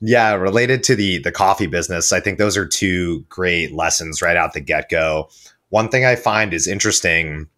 Yeah, 0.00 0.34
related 0.34 0.82
to 0.84 0.96
the 0.96 1.18
the 1.18 1.32
coffee 1.32 1.66
business, 1.66 2.12
I 2.12 2.20
think 2.20 2.38
those 2.38 2.56
are 2.56 2.66
two 2.66 3.24
great 3.28 3.72
lessons 3.72 4.22
right 4.22 4.36
out 4.36 4.52
the 4.52 4.60
get 4.60 4.88
go. 4.88 5.28
One 5.70 5.88
thing 5.88 6.04
I 6.04 6.16
find 6.16 6.52
is 6.52 6.66
interesting 6.66 7.48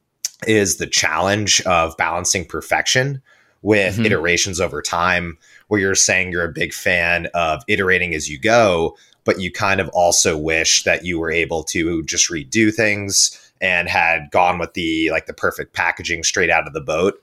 is 0.47 0.77
the 0.77 0.87
challenge 0.87 1.61
of 1.63 1.97
balancing 1.97 2.45
perfection 2.45 3.23
with 3.63 3.97
mm-hmm. 3.97 4.07
iterations 4.07 4.61
over 4.61 4.83
time. 4.83 5.39
Where 5.69 5.81
you're 5.81 5.97
saying 5.97 6.31
you're 6.31 6.45
a 6.45 6.53
big 6.53 6.73
fan 6.73 7.27
of 7.35 7.63
iterating 7.67 8.15
as 8.15 8.31
you 8.31 8.39
go, 8.39 8.97
but 9.25 9.41
you 9.41 9.51
kind 9.51 9.81
of 9.81 9.89
also 9.89 10.39
wish 10.39 10.85
that 10.85 11.05
you 11.05 11.19
were 11.19 11.31
able 11.31 11.65
to 11.65 12.05
just 12.05 12.31
redo 12.31 12.73
things 12.73 13.53
and 13.61 13.89
had 13.89 14.31
gone 14.31 14.59
with 14.59 14.75
the 14.75 15.11
like 15.11 15.27
the 15.27 15.33
perfect 15.33 15.75
packaging 15.75 16.23
straight 16.23 16.51
out 16.51 16.67
of 16.67 16.73
the 16.73 16.81
boat 16.81 17.21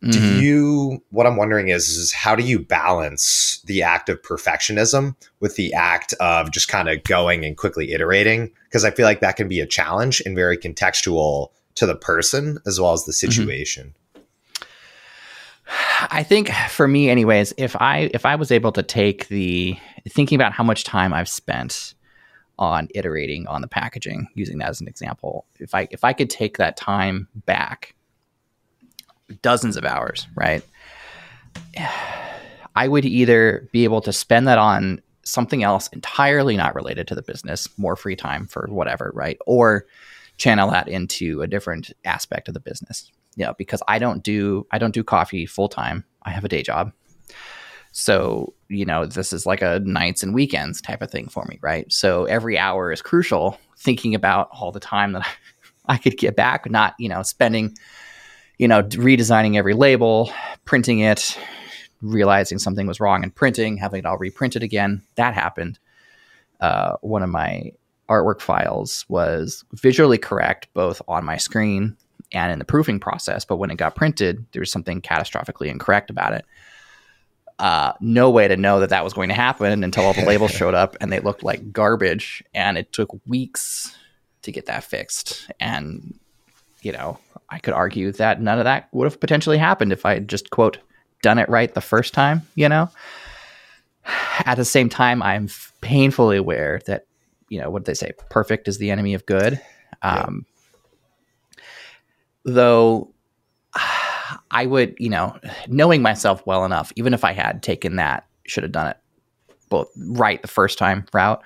do 0.00 0.18
mm-hmm. 0.18 0.40
you 0.40 1.02
what 1.10 1.26
i'm 1.26 1.36
wondering 1.36 1.68
is, 1.68 1.88
is 1.88 2.12
how 2.12 2.34
do 2.34 2.42
you 2.42 2.58
balance 2.58 3.60
the 3.66 3.82
act 3.82 4.08
of 4.08 4.20
perfectionism 4.22 5.14
with 5.40 5.56
the 5.56 5.72
act 5.74 6.12
of 6.14 6.50
just 6.50 6.68
kind 6.68 6.88
of 6.88 7.02
going 7.04 7.44
and 7.44 7.56
quickly 7.56 7.92
iterating 7.92 8.50
because 8.64 8.84
i 8.84 8.90
feel 8.90 9.06
like 9.06 9.20
that 9.20 9.36
can 9.36 9.48
be 9.48 9.60
a 9.60 9.66
challenge 9.66 10.22
and 10.26 10.36
very 10.36 10.58
contextual 10.58 11.50
to 11.74 11.86
the 11.86 11.96
person 11.96 12.58
as 12.66 12.80
well 12.80 12.92
as 12.92 13.04
the 13.04 13.12
mm-hmm. 13.12 13.30
situation 13.30 13.94
mm-hmm. 14.14 16.06
i 16.10 16.22
think 16.22 16.50
for 16.68 16.88
me 16.88 17.08
anyways 17.08 17.54
if 17.56 17.76
i 17.80 18.10
if 18.12 18.26
i 18.26 18.34
was 18.34 18.50
able 18.50 18.72
to 18.72 18.82
take 18.82 19.28
the 19.28 19.76
thinking 20.08 20.36
about 20.36 20.52
how 20.52 20.64
much 20.64 20.84
time 20.84 21.12
i've 21.12 21.28
spent 21.28 21.94
on 22.56 22.86
iterating 22.94 23.46
on 23.48 23.62
the 23.62 23.66
packaging 23.66 24.28
using 24.34 24.58
that 24.58 24.68
as 24.68 24.80
an 24.80 24.86
example 24.86 25.46
if 25.58 25.74
i 25.74 25.88
if 25.90 26.04
i 26.04 26.12
could 26.12 26.30
take 26.30 26.58
that 26.58 26.76
time 26.76 27.26
back 27.46 27.93
dozens 29.42 29.76
of 29.76 29.84
hours, 29.84 30.26
right? 30.34 30.62
I 32.76 32.88
would 32.88 33.04
either 33.04 33.68
be 33.72 33.84
able 33.84 34.00
to 34.00 34.12
spend 34.12 34.48
that 34.48 34.58
on 34.58 35.00
something 35.22 35.62
else 35.62 35.88
entirely 35.88 36.56
not 36.56 36.74
related 36.74 37.06
to 37.08 37.14
the 37.14 37.22
business, 37.22 37.68
more 37.78 37.96
free 37.96 38.16
time 38.16 38.46
for 38.46 38.66
whatever, 38.68 39.12
right? 39.14 39.38
Or 39.46 39.86
channel 40.36 40.70
that 40.70 40.88
into 40.88 41.40
a 41.42 41.46
different 41.46 41.92
aspect 42.04 42.48
of 42.48 42.54
the 42.54 42.60
business. 42.60 43.10
You 43.36 43.46
know, 43.46 43.54
because 43.56 43.82
I 43.88 43.98
don't 43.98 44.22
do 44.22 44.66
I 44.70 44.78
don't 44.78 44.94
do 44.94 45.02
coffee 45.02 45.46
full 45.46 45.68
time. 45.68 46.04
I 46.22 46.30
have 46.30 46.44
a 46.44 46.48
day 46.48 46.62
job. 46.62 46.92
So, 47.90 48.54
you 48.68 48.84
know, 48.84 49.06
this 49.06 49.32
is 49.32 49.46
like 49.46 49.62
a 49.62 49.78
nights 49.80 50.24
and 50.24 50.34
weekends 50.34 50.80
type 50.80 51.00
of 51.00 51.10
thing 51.10 51.28
for 51.28 51.44
me, 51.44 51.58
right? 51.62 51.90
So 51.92 52.24
every 52.24 52.58
hour 52.58 52.90
is 52.90 53.00
crucial 53.00 53.58
thinking 53.78 54.16
about 54.16 54.48
all 54.50 54.72
the 54.72 54.80
time 54.80 55.12
that 55.12 55.28
I 55.86 55.98
could 55.98 56.16
get 56.16 56.34
back, 56.34 56.68
not, 56.68 56.94
you 56.98 57.08
know, 57.08 57.22
spending 57.22 57.76
you 58.58 58.68
know, 58.68 58.82
redesigning 58.82 59.56
every 59.56 59.74
label, 59.74 60.30
printing 60.64 61.00
it, 61.00 61.38
realizing 62.00 62.58
something 62.58 62.86
was 62.86 63.00
wrong 63.00 63.22
in 63.22 63.30
printing, 63.30 63.76
having 63.76 64.00
it 64.00 64.06
all 64.06 64.18
reprinted 64.18 64.62
again. 64.62 65.02
That 65.16 65.34
happened. 65.34 65.78
Uh, 66.60 66.96
one 67.00 67.22
of 67.22 67.30
my 67.30 67.72
artwork 68.08 68.40
files 68.40 69.04
was 69.08 69.64
visually 69.72 70.18
correct 70.18 70.68
both 70.74 71.00
on 71.08 71.24
my 71.24 71.36
screen 71.36 71.96
and 72.32 72.52
in 72.52 72.58
the 72.58 72.64
proofing 72.64 73.00
process, 73.00 73.44
but 73.44 73.56
when 73.56 73.70
it 73.70 73.76
got 73.76 73.94
printed, 73.94 74.44
there 74.52 74.60
was 74.60 74.70
something 74.70 75.00
catastrophically 75.00 75.68
incorrect 75.68 76.10
about 76.10 76.32
it. 76.32 76.44
Uh, 77.58 77.92
no 78.00 78.30
way 78.30 78.48
to 78.48 78.56
know 78.56 78.80
that 78.80 78.90
that 78.90 79.04
was 79.04 79.12
going 79.12 79.28
to 79.28 79.34
happen 79.34 79.84
until 79.84 80.04
all 80.04 80.12
the 80.12 80.24
labels 80.24 80.50
showed 80.56 80.74
up 80.74 80.96
and 81.00 81.12
they 81.12 81.20
looked 81.20 81.44
like 81.44 81.72
garbage. 81.72 82.42
And 82.52 82.76
it 82.76 82.92
took 82.92 83.16
weeks 83.26 83.96
to 84.42 84.50
get 84.50 84.66
that 84.66 84.84
fixed. 84.84 85.50
And 85.60 86.18
you 86.82 86.92
know, 86.92 87.18
I 87.50 87.58
could 87.58 87.74
argue 87.74 88.12
that 88.12 88.40
none 88.40 88.58
of 88.58 88.64
that 88.64 88.88
would 88.92 89.04
have 89.04 89.20
potentially 89.20 89.58
happened 89.58 89.92
if 89.92 90.06
I 90.06 90.14
had 90.14 90.28
just 90.28 90.50
quote 90.50 90.78
done 91.22 91.38
it 91.38 91.48
right 91.48 91.72
the 91.72 91.80
first 91.80 92.14
time, 92.14 92.42
you 92.54 92.68
know. 92.68 92.88
At 94.44 94.56
the 94.56 94.64
same 94.64 94.88
time, 94.88 95.22
I'm 95.22 95.48
painfully 95.80 96.36
aware 96.36 96.80
that, 96.86 97.06
you 97.48 97.60
know, 97.60 97.70
what 97.70 97.84
did 97.84 97.86
they 97.86 97.94
say, 97.94 98.12
perfect 98.30 98.68
is 98.68 98.78
the 98.78 98.90
enemy 98.90 99.14
of 99.14 99.24
good. 99.24 99.60
Um, 100.02 100.44
yeah. 101.56 101.62
Though 102.44 103.14
I 104.50 104.66
would, 104.66 104.94
you 104.98 105.08
know, 105.08 105.38
knowing 105.68 106.02
myself 106.02 106.44
well 106.46 106.64
enough, 106.64 106.92
even 106.96 107.14
if 107.14 107.24
I 107.24 107.32
had 107.32 107.62
taken 107.62 107.96
that, 107.96 108.26
should 108.46 108.62
have 108.62 108.72
done 108.72 108.88
it 108.88 108.98
both 109.70 109.88
right 109.96 110.42
the 110.42 110.48
first 110.48 110.76
time 110.76 111.06
route, 111.14 111.42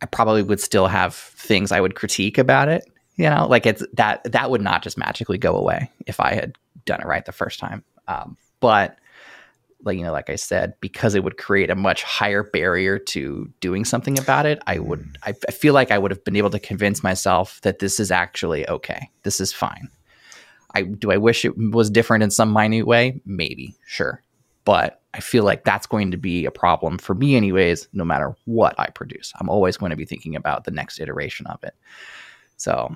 I 0.00 0.06
probably 0.06 0.42
would 0.42 0.60
still 0.60 0.86
have 0.86 1.14
things 1.14 1.72
I 1.72 1.80
would 1.80 1.94
critique 1.94 2.38
about 2.38 2.68
it 2.68 2.84
you 3.20 3.28
know 3.30 3.46
like 3.48 3.66
it's 3.66 3.84
that 3.92 4.22
that 4.24 4.50
would 4.50 4.62
not 4.62 4.82
just 4.82 4.98
magically 4.98 5.38
go 5.38 5.56
away 5.56 5.90
if 6.06 6.20
i 6.20 6.34
had 6.34 6.56
done 6.84 7.00
it 7.00 7.06
right 7.06 7.26
the 7.26 7.32
first 7.32 7.58
time 7.58 7.84
um, 8.08 8.36
but 8.60 8.96
like 9.84 9.96
you 9.96 10.04
know 10.04 10.12
like 10.12 10.30
i 10.30 10.36
said 10.36 10.74
because 10.80 11.14
it 11.14 11.22
would 11.22 11.36
create 11.36 11.70
a 11.70 11.74
much 11.74 12.02
higher 12.02 12.42
barrier 12.42 12.98
to 12.98 13.50
doing 13.60 13.84
something 13.84 14.18
about 14.18 14.46
it 14.46 14.60
i 14.66 14.78
would 14.78 15.00
mm. 15.00 15.16
I, 15.22 15.34
I 15.48 15.52
feel 15.52 15.74
like 15.74 15.90
i 15.90 15.98
would 15.98 16.10
have 16.10 16.24
been 16.24 16.36
able 16.36 16.50
to 16.50 16.58
convince 16.58 17.02
myself 17.02 17.60
that 17.62 17.78
this 17.78 18.00
is 18.00 18.10
actually 18.10 18.68
okay 18.68 19.10
this 19.22 19.40
is 19.40 19.52
fine 19.52 19.88
I 20.74 20.82
do 20.82 21.10
I 21.10 21.16
wish 21.16 21.44
it 21.44 21.56
was 21.56 21.90
different 21.90 22.22
in 22.22 22.30
some 22.30 22.52
minute 22.52 22.86
way? 22.86 23.20
Maybe, 23.24 23.74
sure. 23.86 24.22
But 24.64 25.00
I 25.14 25.20
feel 25.20 25.44
like 25.44 25.64
that's 25.64 25.86
going 25.86 26.10
to 26.12 26.16
be 26.16 26.44
a 26.44 26.50
problem 26.50 26.98
for 26.98 27.14
me 27.14 27.34
anyways, 27.34 27.88
no 27.92 28.04
matter 28.04 28.36
what 28.44 28.78
I 28.78 28.86
produce. 28.90 29.32
I'm 29.40 29.48
always 29.48 29.76
going 29.76 29.90
to 29.90 29.96
be 29.96 30.04
thinking 30.04 30.36
about 30.36 30.64
the 30.64 30.70
next 30.70 31.00
iteration 31.00 31.46
of 31.46 31.62
it. 31.64 31.74
So 32.56 32.94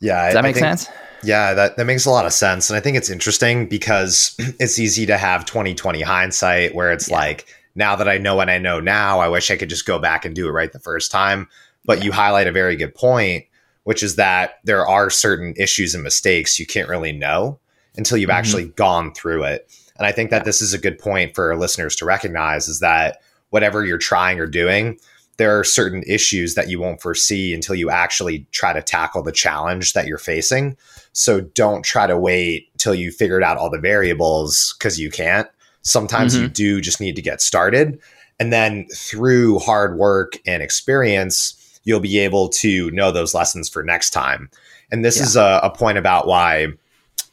yeah, 0.00 0.26
does 0.26 0.34
that 0.34 0.38
I 0.38 0.42
make 0.42 0.54
think- 0.54 0.64
sense? 0.66 0.88
Yeah, 1.24 1.52
that, 1.54 1.76
that 1.76 1.84
makes 1.84 2.06
a 2.06 2.10
lot 2.10 2.26
of 2.26 2.32
sense. 2.32 2.70
And 2.70 2.76
I 2.76 2.80
think 2.80 2.96
it's 2.96 3.10
interesting 3.10 3.66
because 3.68 4.36
it's 4.60 4.78
easy 4.78 5.04
to 5.06 5.18
have 5.18 5.44
2020 5.46 6.00
hindsight 6.02 6.74
where 6.76 6.92
it's 6.92 7.08
Yeah. 7.10 7.16
like, 7.16 7.46
now 7.74 7.96
that 7.96 8.08
I 8.08 8.18
know 8.18 8.36
what 8.36 8.48
I 8.48 8.58
know 8.58 8.78
now, 8.78 9.18
I 9.18 9.28
wish 9.28 9.50
I 9.50 9.56
could 9.56 9.68
just 9.68 9.84
go 9.86 9.98
back 9.98 10.24
and 10.24 10.34
do 10.34 10.46
it 10.48 10.52
right 10.52 10.72
the 10.72 10.78
first 10.78 11.10
time. 11.10 11.48
But 11.84 12.04
you 12.04 12.12
highlight 12.12 12.46
a 12.46 12.52
very 12.52 12.76
good 12.76 12.94
point, 12.94 13.46
which 13.82 14.02
is 14.04 14.14
that 14.16 14.58
there 14.64 14.86
are 14.86 15.10
certain 15.10 15.54
issues 15.56 15.92
and 15.94 16.04
mistakes 16.04 16.58
you 16.60 16.66
can't 16.66 16.88
really 16.88 17.12
know 17.12 17.58
until 17.96 18.16
you've 18.16 18.30
Mhm. 18.30 18.34
actually 18.34 18.64
gone 18.68 19.12
through 19.12 19.42
it. 19.44 19.68
And 19.96 20.06
I 20.06 20.12
think 20.12 20.30
that 20.30 20.42
Yeah. 20.42 20.44
this 20.44 20.60
is 20.62 20.72
a 20.72 20.78
good 20.78 21.00
point 21.00 21.34
for 21.34 21.50
our 21.50 21.56
listeners 21.56 21.96
to 21.96 22.04
recognize 22.04 22.68
is 22.68 22.78
that 22.78 23.18
whatever 23.50 23.84
you're 23.84 23.98
trying 23.98 24.38
or 24.38 24.46
doing, 24.46 24.98
there 25.38 25.58
are 25.58 25.64
certain 25.64 26.02
issues 26.06 26.54
that 26.54 26.68
you 26.68 26.80
won't 26.80 27.00
foresee 27.00 27.54
until 27.54 27.74
you 27.74 27.90
actually 27.90 28.46
try 28.50 28.72
to 28.72 28.82
tackle 28.82 29.22
the 29.22 29.32
challenge 29.32 29.92
that 29.92 30.06
you're 30.06 30.18
facing. 30.18 30.76
So 31.12 31.40
don't 31.40 31.84
try 31.84 32.06
to 32.06 32.18
wait 32.18 32.70
till 32.76 32.94
you 32.94 33.10
figured 33.10 33.42
out 33.42 33.56
all 33.56 33.70
the 33.70 33.78
variables 33.78 34.74
because 34.78 35.00
you 35.00 35.10
can't. 35.10 35.48
Sometimes 35.82 36.36
you 36.36 36.44
mm-hmm. 36.44 36.52
do 36.52 36.80
just 36.80 37.00
need 37.00 37.16
to 37.16 37.22
get 37.22 37.40
started. 37.40 38.00
And 38.40 38.52
then 38.52 38.86
through 38.94 39.60
hard 39.60 39.96
work 39.96 40.34
and 40.46 40.62
experience, 40.62 41.80
you'll 41.84 42.00
be 42.00 42.18
able 42.18 42.48
to 42.50 42.90
know 42.90 43.10
those 43.10 43.34
lessons 43.34 43.68
for 43.68 43.82
next 43.82 44.10
time. 44.10 44.50
And 44.90 45.04
this 45.04 45.18
Yeah. 45.18 45.22
is 45.22 45.36
a, 45.36 45.60
a 45.62 45.70
point 45.70 45.98
about 45.98 46.26
why 46.26 46.68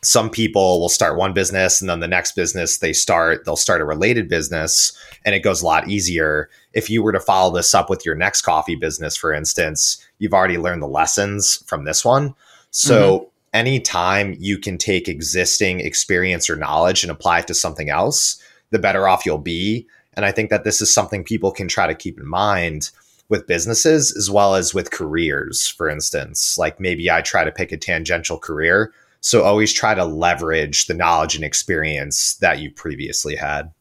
some 0.05 0.29
people 0.29 0.79
will 0.79 0.89
start 0.89 1.17
one 1.17 1.33
business 1.33 1.81
and 1.81 1.89
then 1.89 1.99
the 1.99 2.07
next 2.07 2.33
business 2.33 2.77
they 2.77 2.93
start, 2.93 3.43
they'll 3.43 3.55
start 3.55 3.81
a 3.81 3.85
related 3.85 4.29
business 4.29 4.95
and 5.25 5.33
it 5.33 5.39
goes 5.39 5.61
a 5.61 5.65
lot 5.65 5.89
easier. 5.89 6.49
If 6.73 6.89
you 6.89 7.01
were 7.01 7.11
to 7.11 7.19
follow 7.19 7.53
this 7.53 7.73
up 7.73 7.89
with 7.89 8.05
your 8.05 8.15
next 8.15 8.43
coffee 8.43 8.75
business, 8.75 9.17
for 9.17 9.33
instance, 9.33 9.97
you've 10.19 10.33
already 10.33 10.57
learned 10.57 10.83
the 10.83 10.87
lessons 10.87 11.63
from 11.65 11.85
this 11.85 12.05
one. 12.05 12.35
So 12.69 13.17
mm-hmm. 13.17 13.27
anytime 13.53 14.35
you 14.37 14.59
can 14.59 14.77
take 14.77 15.07
existing 15.07 15.79
experience 15.79 16.49
or 16.49 16.55
knowledge 16.55 17.03
and 17.03 17.11
apply 17.11 17.39
it 17.39 17.47
to 17.47 17.55
something 17.55 17.89
else, 17.89 18.39
the 18.69 18.79
better 18.79 19.07
off 19.07 19.25
you'll 19.25 19.39
be. 19.39 19.87
And 20.13 20.23
I 20.23 20.31
think 20.31 20.51
that 20.51 20.63
this 20.63 20.81
is 20.81 20.93
something 20.93 21.23
people 21.23 21.51
can 21.51 21.67
try 21.67 21.87
to 21.87 21.95
keep 21.95 22.19
in 22.19 22.27
mind 22.27 22.91
with 23.27 23.47
businesses 23.47 24.15
as 24.15 24.29
well 24.29 24.53
as 24.53 24.73
with 24.73 24.91
careers, 24.91 25.67
for 25.67 25.89
instance. 25.89 26.57
Like 26.59 26.79
maybe 26.79 27.09
I 27.09 27.21
try 27.21 27.43
to 27.43 27.51
pick 27.51 27.71
a 27.71 27.77
tangential 27.77 28.37
career. 28.37 28.93
So 29.25 29.41
always 29.41 29.73
try 29.73 29.95
to 29.95 30.05
leverage 30.05 30.85
the 30.85 30.93
knowledge 30.93 31.33
and 31.33 31.43
experience 31.43 32.35
that 32.41 32.59
you 32.59 32.69
previously 32.69 33.35
had. 33.35 33.73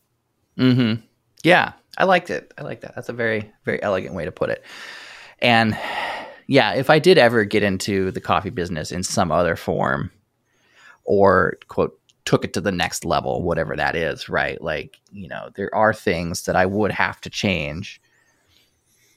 Mm-hmm. 0.56 1.04
Yeah, 1.42 1.72
I 1.98 2.04
liked 2.04 2.30
it. 2.30 2.54
I 2.56 2.62
like 2.62 2.80
that. 2.80 2.94
That's 2.94 3.10
a 3.10 3.12
very, 3.12 3.52
very 3.66 3.82
elegant 3.82 4.14
way 4.14 4.24
to 4.24 4.32
put 4.32 4.48
it. 4.48 4.64
And 5.40 5.78
yeah, 6.46 6.72
if 6.72 6.88
I 6.88 6.98
did 6.98 7.18
ever 7.18 7.44
get 7.44 7.62
into 7.62 8.10
the 8.10 8.22
coffee 8.22 8.48
business 8.48 8.90
in 8.90 9.02
some 9.02 9.30
other 9.30 9.54
form, 9.54 10.10
or 11.04 11.58
quote 11.68 12.00
took 12.24 12.46
it 12.46 12.54
to 12.54 12.62
the 12.62 12.72
next 12.72 13.04
level, 13.04 13.42
whatever 13.42 13.76
that 13.76 13.94
is, 13.94 14.30
right? 14.30 14.58
Like 14.62 14.98
you 15.12 15.28
know, 15.28 15.50
there 15.56 15.72
are 15.74 15.92
things 15.92 16.46
that 16.46 16.56
I 16.56 16.64
would 16.64 16.90
have 16.90 17.20
to 17.20 17.28
change, 17.28 18.00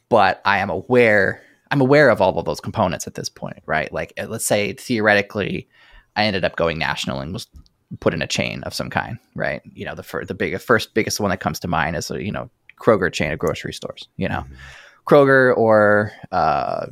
but 0.10 0.42
I 0.44 0.58
am 0.58 0.70
aware. 0.70 1.42
I'm 1.72 1.80
aware 1.80 2.10
of 2.10 2.20
all 2.20 2.38
of 2.38 2.44
those 2.44 2.60
components 2.60 3.08
at 3.08 3.16
this 3.16 3.30
point, 3.30 3.64
right? 3.66 3.92
Like, 3.94 4.12
uh, 4.20 4.26
let's 4.28 4.46
say 4.46 4.74
theoretically, 4.74 5.70
I 6.18 6.26
ended 6.26 6.44
up 6.44 6.56
going 6.56 6.78
national 6.78 7.22
and 7.22 7.32
was 7.32 7.48
put 8.00 8.14
in 8.14 8.22
a 8.22 8.28
chain 8.28 8.64
of 8.64 8.74
some 8.74 8.90
kind, 8.90 9.18
right? 9.36 9.62
You 9.74 9.86
know, 9.86 9.96
the 9.96 10.04
fir- 10.04 10.26
the 10.26 10.34
big 10.34 10.60
first 10.60 10.94
biggest 10.94 11.20
one 11.20 11.30
that 11.30 11.40
comes 11.40 11.60
to 11.62 11.68
mind 11.68 11.96
is 11.96 12.12
a 12.12 12.22
you 12.22 12.32
know 12.32 12.50
Kroger 12.82 13.14
chain 13.14 13.32
of 13.32 13.40
grocery 13.40 13.74
stores. 13.74 14.10
You 14.18 14.28
know, 14.28 14.44
Kroger 15.08 15.56
or 15.56 16.12
uh, 16.32 16.88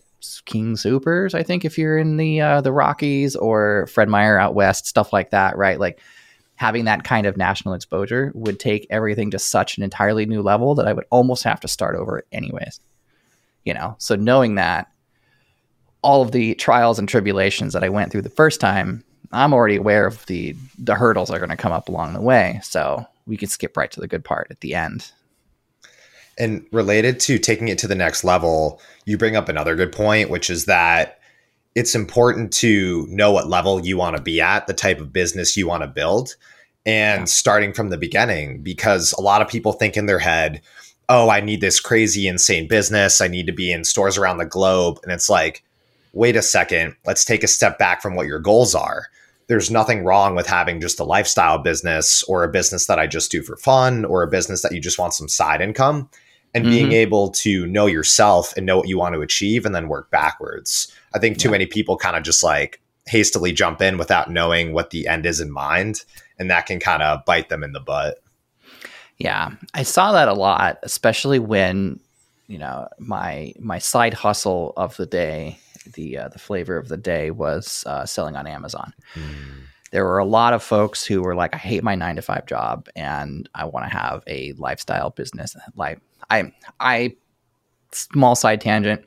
King 0.45 0.77
Supers, 0.77 1.33
I 1.33 1.43
think 1.43 1.65
if 1.65 1.77
you're 1.77 1.97
in 1.97 2.17
the 2.17 2.39
uh, 2.39 2.61
the 2.61 2.71
Rockies 2.71 3.35
or 3.35 3.87
Fred 3.87 4.09
Meyer 4.09 4.39
out 4.39 4.53
west, 4.53 4.85
stuff 4.85 5.11
like 5.11 5.31
that, 5.31 5.57
right? 5.57 5.79
Like 5.79 5.99
having 6.55 6.85
that 6.85 7.03
kind 7.03 7.25
of 7.27 7.35
national 7.35 7.73
exposure 7.73 8.31
would 8.33 8.59
take 8.59 8.87
everything 8.89 9.31
to 9.31 9.39
such 9.39 9.77
an 9.77 9.83
entirely 9.83 10.25
new 10.25 10.41
level 10.41 10.75
that 10.75 10.87
I 10.87 10.93
would 10.93 11.05
almost 11.09 11.43
have 11.43 11.59
to 11.61 11.67
start 11.67 11.95
over 11.95 12.23
anyways. 12.31 12.79
You 13.65 13.73
know, 13.73 13.95
so 13.97 14.15
knowing 14.15 14.55
that 14.55 14.87
all 16.01 16.21
of 16.21 16.31
the 16.31 16.53
trials 16.55 16.99
and 16.99 17.09
tribulations 17.09 17.73
that 17.73 17.83
I 17.83 17.89
went 17.89 18.11
through 18.11 18.21
the 18.21 18.29
first 18.29 18.61
time, 18.61 19.03
I'm 19.31 19.53
already 19.53 19.75
aware 19.75 20.05
of 20.05 20.25
the 20.25 20.55
the 20.77 20.95
hurdles 20.95 21.29
that 21.29 21.35
are 21.35 21.39
going 21.39 21.49
to 21.49 21.57
come 21.57 21.71
up 21.71 21.89
along 21.89 22.13
the 22.13 22.21
way. 22.21 22.59
So 22.63 23.05
we 23.25 23.37
can 23.37 23.49
skip 23.49 23.75
right 23.75 23.91
to 23.91 23.99
the 23.99 24.07
good 24.07 24.23
part 24.23 24.47
at 24.49 24.61
the 24.61 24.75
end. 24.75 25.11
And 26.37 26.65
related 26.71 27.19
to 27.21 27.39
taking 27.39 27.69
it 27.69 27.77
to 27.79 27.87
the 27.87 27.95
next 27.95 28.23
level, 28.23 28.81
you 29.05 29.17
bring 29.17 29.35
up 29.35 29.49
another 29.49 29.75
good 29.75 29.91
point, 29.91 30.29
which 30.29 30.49
is 30.49 30.65
that 30.65 31.19
it's 31.75 31.95
important 31.95 32.53
to 32.53 33.07
know 33.09 33.31
what 33.31 33.49
level 33.49 33.85
you 33.85 33.97
want 33.97 34.15
to 34.17 34.21
be 34.21 34.41
at, 34.41 34.67
the 34.67 34.73
type 34.73 34.99
of 34.99 35.13
business 35.13 35.57
you 35.57 35.67
want 35.67 35.83
to 35.83 35.87
build, 35.87 36.35
and 36.85 37.21
Yeah. 37.21 37.25
starting 37.25 37.73
from 37.73 37.89
the 37.89 37.97
beginning. 37.97 38.61
Because 38.61 39.13
a 39.13 39.21
lot 39.21 39.41
of 39.41 39.47
people 39.47 39.73
think 39.73 39.97
in 39.97 40.05
their 40.05 40.19
head, 40.19 40.61
oh, 41.09 41.29
I 41.29 41.39
need 41.41 41.61
this 41.61 41.79
crazy, 41.79 42.27
insane 42.27 42.67
business. 42.67 43.21
I 43.21 43.27
need 43.27 43.45
to 43.47 43.53
be 43.53 43.71
in 43.71 43.83
stores 43.83 44.17
around 44.17 44.37
the 44.37 44.45
globe. 44.45 44.99
And 45.03 45.11
it's 45.11 45.29
like, 45.29 45.63
wait 46.15 46.35
a 46.35 46.41
second, 46.41 46.95
let's 47.05 47.23
take 47.23 47.43
a 47.43 47.47
step 47.47 47.77
back 47.77 48.01
from 48.01 48.15
what 48.15 48.25
your 48.25 48.39
goals 48.39 48.73
are. 48.73 49.07
There's 49.47 49.69
nothing 49.69 50.03
wrong 50.03 50.33
with 50.33 50.47
having 50.47 50.81
just 50.81 50.99
a 50.99 51.03
lifestyle 51.03 51.59
business 51.59 52.23
or 52.23 52.43
a 52.43 52.49
business 52.51 52.87
that 52.87 52.97
I 52.97 53.05
just 53.05 53.29
do 53.31 53.43
for 53.43 53.57
fun 53.57 54.03
or 54.05 54.23
a 54.23 54.27
business 54.27 54.63
that 54.63 54.71
you 54.71 54.81
just 54.81 54.97
want 54.97 55.13
some 55.13 55.27
side 55.27 55.61
income 55.61 56.09
and 56.55 56.63
being 56.63 56.89
Mhm. 56.89 56.93
able 56.93 57.29
to 57.31 57.67
know 57.67 57.85
yourself 57.85 58.53
and 58.57 58.65
know 58.65 58.77
what 58.77 58.87
you 58.87 58.97
want 58.97 59.13
to 59.13 59.21
achieve 59.21 59.65
and 59.65 59.75
then 59.75 59.87
work 59.89 60.09
backwards. 60.09 60.87
I 61.13 61.19
think 61.19 61.37
too 61.37 61.49
Yeah. 61.49 61.51
many 61.51 61.65
people 61.67 61.97
kind 61.97 62.15
of 62.15 62.23
just 62.23 62.41
like 62.43 62.81
hastily 63.05 63.51
jump 63.51 63.81
in 63.81 63.97
without 63.97 64.31
knowing 64.31 64.73
what 64.73 64.89
the 64.89 65.05
end 65.07 65.25
is 65.27 65.39
in 65.39 65.51
mind. 65.51 66.03
And 66.39 66.49
that 66.49 66.65
can 66.65 66.79
kind 66.79 67.03
of 67.03 67.23
bite 67.25 67.49
them 67.49 67.63
in 67.63 67.73
the 67.73 67.79
butt. 67.81 68.19
Yeah, 69.17 69.51
I 69.73 69.83
saw 69.83 70.11
that 70.13 70.27
a 70.27 70.33
lot, 70.33 70.79
especially 70.81 71.39
when 71.39 71.99
you 72.47 72.57
know 72.57 72.87
my 72.99 73.53
my 73.59 73.79
side 73.79 74.13
hustle 74.13 74.73
of 74.77 74.95
the 74.97 75.05
day, 75.05 75.59
the 75.93 76.17
uh, 76.17 76.27
the 76.29 76.39
flavor 76.39 76.77
of 76.77 76.87
the 76.87 76.97
day 76.97 77.31
was 77.31 77.83
uh, 77.87 78.05
selling 78.05 78.35
on 78.35 78.47
Amazon. 78.47 78.93
There 79.91 80.03
were 80.03 80.17
a 80.17 80.25
lot 80.25 80.53
of 80.53 80.63
folks 80.63 81.05
who 81.05 81.21
were 81.21 81.35
like, 81.35 81.53
"I 81.53 81.57
hate 81.57 81.83
my 81.83 81.95
nine 81.95 82.15
to 82.17 82.21
five 82.21 82.45
job, 82.45 82.87
and 82.95 83.47
I 83.55 83.65
want 83.65 83.85
to 83.85 83.97
have 83.97 84.23
a 84.27 84.53
lifestyle 84.53 85.09
business." 85.11 85.55
Like, 85.75 85.99
I 86.29 86.51
I 86.79 87.15
small 87.91 88.35
side 88.35 88.61
tangent. 88.61 89.05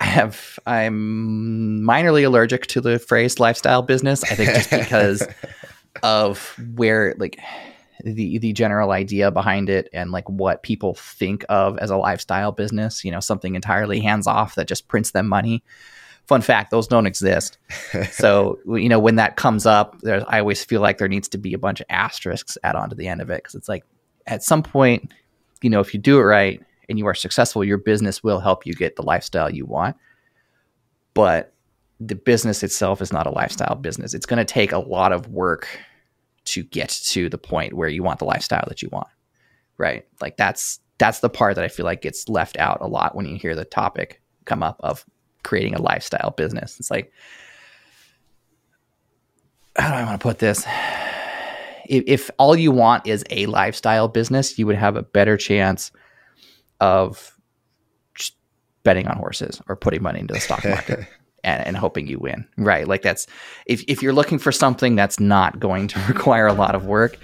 I 0.00 0.04
have 0.04 0.58
I'm 0.66 1.82
minorly 1.82 2.24
allergic 2.24 2.66
to 2.68 2.80
the 2.80 2.98
phrase 2.98 3.38
lifestyle 3.38 3.82
business. 3.82 4.24
I 4.24 4.34
think 4.34 4.50
just 4.50 4.70
because 4.70 5.26
of 6.02 6.54
where 6.74 7.14
like 7.18 7.38
the 8.04 8.38
the 8.38 8.52
general 8.52 8.92
idea 8.92 9.30
behind 9.30 9.68
it 9.68 9.88
and 9.92 10.10
like 10.10 10.28
what 10.28 10.62
people 10.62 10.94
think 10.94 11.44
of 11.48 11.78
as 11.78 11.90
a 11.90 11.96
lifestyle 11.96 12.52
business, 12.52 13.04
you 13.04 13.10
know, 13.10 13.20
something 13.20 13.54
entirely 13.54 14.00
hands 14.00 14.26
off 14.26 14.54
that 14.54 14.68
just 14.68 14.88
prints 14.88 15.10
them 15.10 15.28
money. 15.28 15.62
Fun 16.30 16.42
fact, 16.42 16.70
those 16.70 16.86
don't 16.86 17.06
exist. 17.06 17.58
so, 18.12 18.60
you 18.68 18.88
know, 18.88 19.00
when 19.00 19.16
that 19.16 19.34
comes 19.34 19.66
up, 19.66 20.00
there's 20.02 20.22
I 20.28 20.38
always 20.38 20.64
feel 20.64 20.80
like 20.80 20.98
there 20.98 21.08
needs 21.08 21.28
to 21.30 21.38
be 21.38 21.54
a 21.54 21.58
bunch 21.58 21.80
of 21.80 21.86
asterisks 21.90 22.56
add 22.62 22.76
on 22.76 22.88
to 22.90 22.94
the 22.94 23.08
end 23.08 23.20
of 23.20 23.30
it 23.30 23.42
cuz 23.42 23.56
it's 23.56 23.68
like 23.68 23.82
at 24.28 24.44
some 24.44 24.62
point, 24.62 25.12
you 25.60 25.68
know, 25.68 25.80
if 25.80 25.92
you 25.92 25.98
do 25.98 26.20
it 26.20 26.22
right 26.22 26.62
and 26.88 27.00
you 27.00 27.06
are 27.08 27.16
successful, 27.16 27.64
your 27.64 27.78
business 27.78 28.22
will 28.22 28.38
help 28.38 28.64
you 28.64 28.74
get 28.74 28.94
the 28.94 29.02
lifestyle 29.02 29.50
you 29.50 29.66
want. 29.66 29.96
But 31.14 31.52
the 31.98 32.14
business 32.14 32.62
itself 32.62 33.02
is 33.02 33.12
not 33.12 33.26
a 33.26 33.30
lifestyle 33.30 33.74
business. 33.74 34.14
It's 34.14 34.24
going 34.24 34.38
to 34.38 34.44
take 34.44 34.70
a 34.70 34.78
lot 34.78 35.10
of 35.10 35.26
work 35.26 35.66
to 36.44 36.62
get 36.62 36.90
to 37.06 37.28
the 37.28 37.38
point 37.38 37.72
where 37.72 37.88
you 37.88 38.04
want 38.04 38.20
the 38.20 38.24
lifestyle 38.24 38.66
that 38.68 38.82
you 38.82 38.88
want. 38.92 39.08
Right? 39.78 40.06
Like 40.20 40.36
that's 40.36 40.78
that's 40.98 41.18
the 41.18 41.28
part 41.28 41.56
that 41.56 41.64
I 41.64 41.68
feel 41.68 41.86
like 41.86 42.02
gets 42.02 42.28
left 42.28 42.56
out 42.56 42.78
a 42.80 42.86
lot 42.86 43.16
when 43.16 43.26
you 43.26 43.34
hear 43.34 43.56
the 43.56 43.64
topic 43.64 44.22
come 44.44 44.62
up 44.62 44.76
of 44.78 45.04
creating 45.42 45.74
a 45.74 45.82
lifestyle 45.82 46.34
business. 46.36 46.78
It's 46.78 46.90
like 46.90 47.12
how 49.76 49.88
do 49.88 49.94
I 49.94 50.04
want 50.04 50.20
to 50.20 50.22
put 50.22 50.38
this? 50.38 50.64
If, 51.86 52.04
if 52.06 52.30
all 52.38 52.56
you 52.56 52.70
want 52.70 53.06
is 53.06 53.24
a 53.30 53.46
lifestyle 53.46 54.08
business, 54.08 54.58
you 54.58 54.66
would 54.66 54.76
have 54.76 54.96
a 54.96 55.02
better 55.02 55.36
chance 55.36 55.90
of 56.80 57.36
betting 58.82 59.06
on 59.06 59.16
horses 59.16 59.60
or 59.68 59.76
putting 59.76 60.02
money 60.02 60.20
into 60.20 60.34
the 60.34 60.40
stock 60.40 60.64
market 60.64 61.06
and, 61.44 61.66
and 61.66 61.76
hoping 61.76 62.06
you 62.06 62.18
win. 62.18 62.46
Right. 62.56 62.86
Like 62.86 63.02
that's 63.02 63.26
if, 63.66 63.82
if 63.88 64.02
you're 64.02 64.12
looking 64.12 64.38
for 64.38 64.52
something 64.52 64.96
that's 64.96 65.20
not 65.20 65.60
going 65.60 65.88
to 65.88 66.00
require 66.08 66.46
a 66.46 66.52
lot 66.52 66.74
of 66.74 66.86
work, 66.86 67.18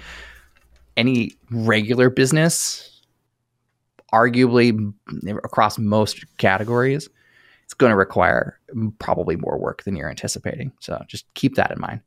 any 0.95 1.31
regular 1.51 2.09
business, 2.09 3.01
arguably 4.13 4.93
across 5.43 5.77
most 5.77 6.25
categories, 6.37 7.09
it's 7.67 7.73
going 7.73 7.89
to 7.89 7.97
require 7.97 8.57
probably 8.97 9.35
more 9.35 9.57
work 9.57 9.83
than 9.83 9.97
you're 9.97 10.09
anticipating. 10.09 10.71
So 10.79 11.03
just 11.09 11.25
keep 11.33 11.55
that 11.55 11.69
in 11.69 11.81
mind. 11.81 11.99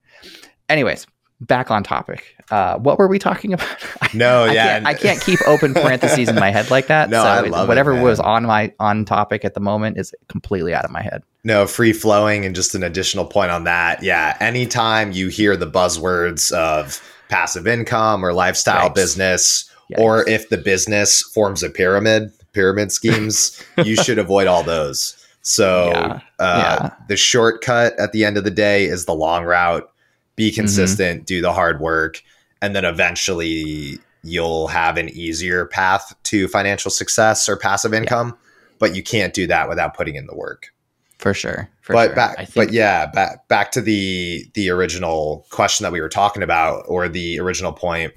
Anyways, 0.70 1.06
back 1.42 1.70
on 1.70 1.82
topic. 1.82 2.34
Uh, 2.50 2.78
what 2.78 2.98
were 2.98 3.08
we 3.08 3.18
talking 3.18 3.52
about? 3.54 3.68
No, 4.14 4.44
I 4.44 4.52
yeah, 4.52 4.64
can't, 4.64 4.86
I 4.86 4.94
can't 4.94 5.20
keep 5.20 5.38
open 5.46 5.74
parentheses 5.74 6.30
in 6.30 6.36
my 6.36 6.50
head 6.50 6.70
like 6.70 6.86
that. 6.86 7.10
No, 7.10 7.22
so 7.22 7.28
I 7.28 7.40
love 7.42 7.68
whatever 7.68 7.92
man. 7.92 8.02
was 8.02 8.18
on 8.20 8.46
my 8.46 8.72
on 8.80 9.04
topic 9.04 9.44
at 9.44 9.52
the 9.52 9.60
moment 9.60 9.98
is 9.98 10.14
completely 10.28 10.72
out 10.72 10.86
of 10.86 10.90
my 10.90 11.02
head. 11.02 11.22
No, 11.44 11.66
free 11.66 11.92
flowing. 11.92 12.46
And 12.46 12.54
just 12.54 12.74
an 12.74 12.82
additional 12.82 13.26
point 13.26 13.50
on 13.50 13.64
that. 13.64 14.02
Yeah. 14.02 14.38
Anytime 14.40 15.12
you 15.12 15.28
hear 15.28 15.58
the 15.58 15.70
buzzwords 15.70 16.50
of 16.52 17.02
passive 17.28 17.66
income 17.66 18.24
or 18.24 18.32
lifestyle 18.32 18.88
business, 18.88 19.70
or 19.98 20.26
if 20.26 20.48
the 20.48 20.56
business 20.56 21.20
forms 21.20 21.62
a 21.62 21.68
pyramid, 21.68 22.32
pyramid 22.52 22.92
schemes, 22.92 23.62
you 23.84 23.96
should 23.96 24.18
avoid 24.26 24.46
all 24.46 24.62
those. 24.62 25.19
So 25.42 25.90
Yeah. 25.94 26.20
Uh, 26.38 26.78
Yeah. 26.80 26.90
the 27.08 27.16
shortcut 27.16 27.98
at 27.98 28.12
the 28.12 28.24
end 28.24 28.36
of 28.36 28.44
the 28.44 28.50
day 28.50 28.84
is 28.84 29.06
the 29.06 29.14
long 29.14 29.44
route. 29.44 29.82
Mm-hmm. 29.84 29.90
Be 30.36 30.52
consistent, 30.52 31.26
do 31.26 31.42
the 31.42 31.52
hard 31.52 31.80
work, 31.80 32.22
and 32.62 32.74
then 32.74 32.84
eventually 32.84 33.98
you'll 34.22 34.68
have 34.68 34.96
an 34.96 35.08
easier 35.10 35.66
path 35.66 36.14
to 36.24 36.48
financial 36.48 36.90
success 36.90 37.48
or 37.48 37.56
passive 37.56 37.92
income. 37.92 38.36
But 38.78 38.94
you 38.94 39.02
can't 39.02 39.34
do 39.34 39.46
that 39.48 39.68
without 39.68 39.94
putting 39.94 40.14
in 40.14 40.26
the 40.26 40.34
work 40.34 40.72
for 41.20 41.34
sure. 41.34 41.68
For 41.82 41.92
but 41.92 42.06
sure. 42.06 42.14
back, 42.14 42.48
but 42.54 42.72
yeah, 42.72 43.06
back 43.06 43.46
back 43.48 43.72
to 43.72 43.80
the 43.82 44.46
the 44.54 44.70
original 44.70 45.46
question 45.50 45.84
that 45.84 45.92
we 45.92 46.00
were 46.00 46.08
talking 46.08 46.42
about, 46.42 46.84
or 46.88 47.08
the 47.08 47.38
original 47.38 47.72
point 47.72 48.14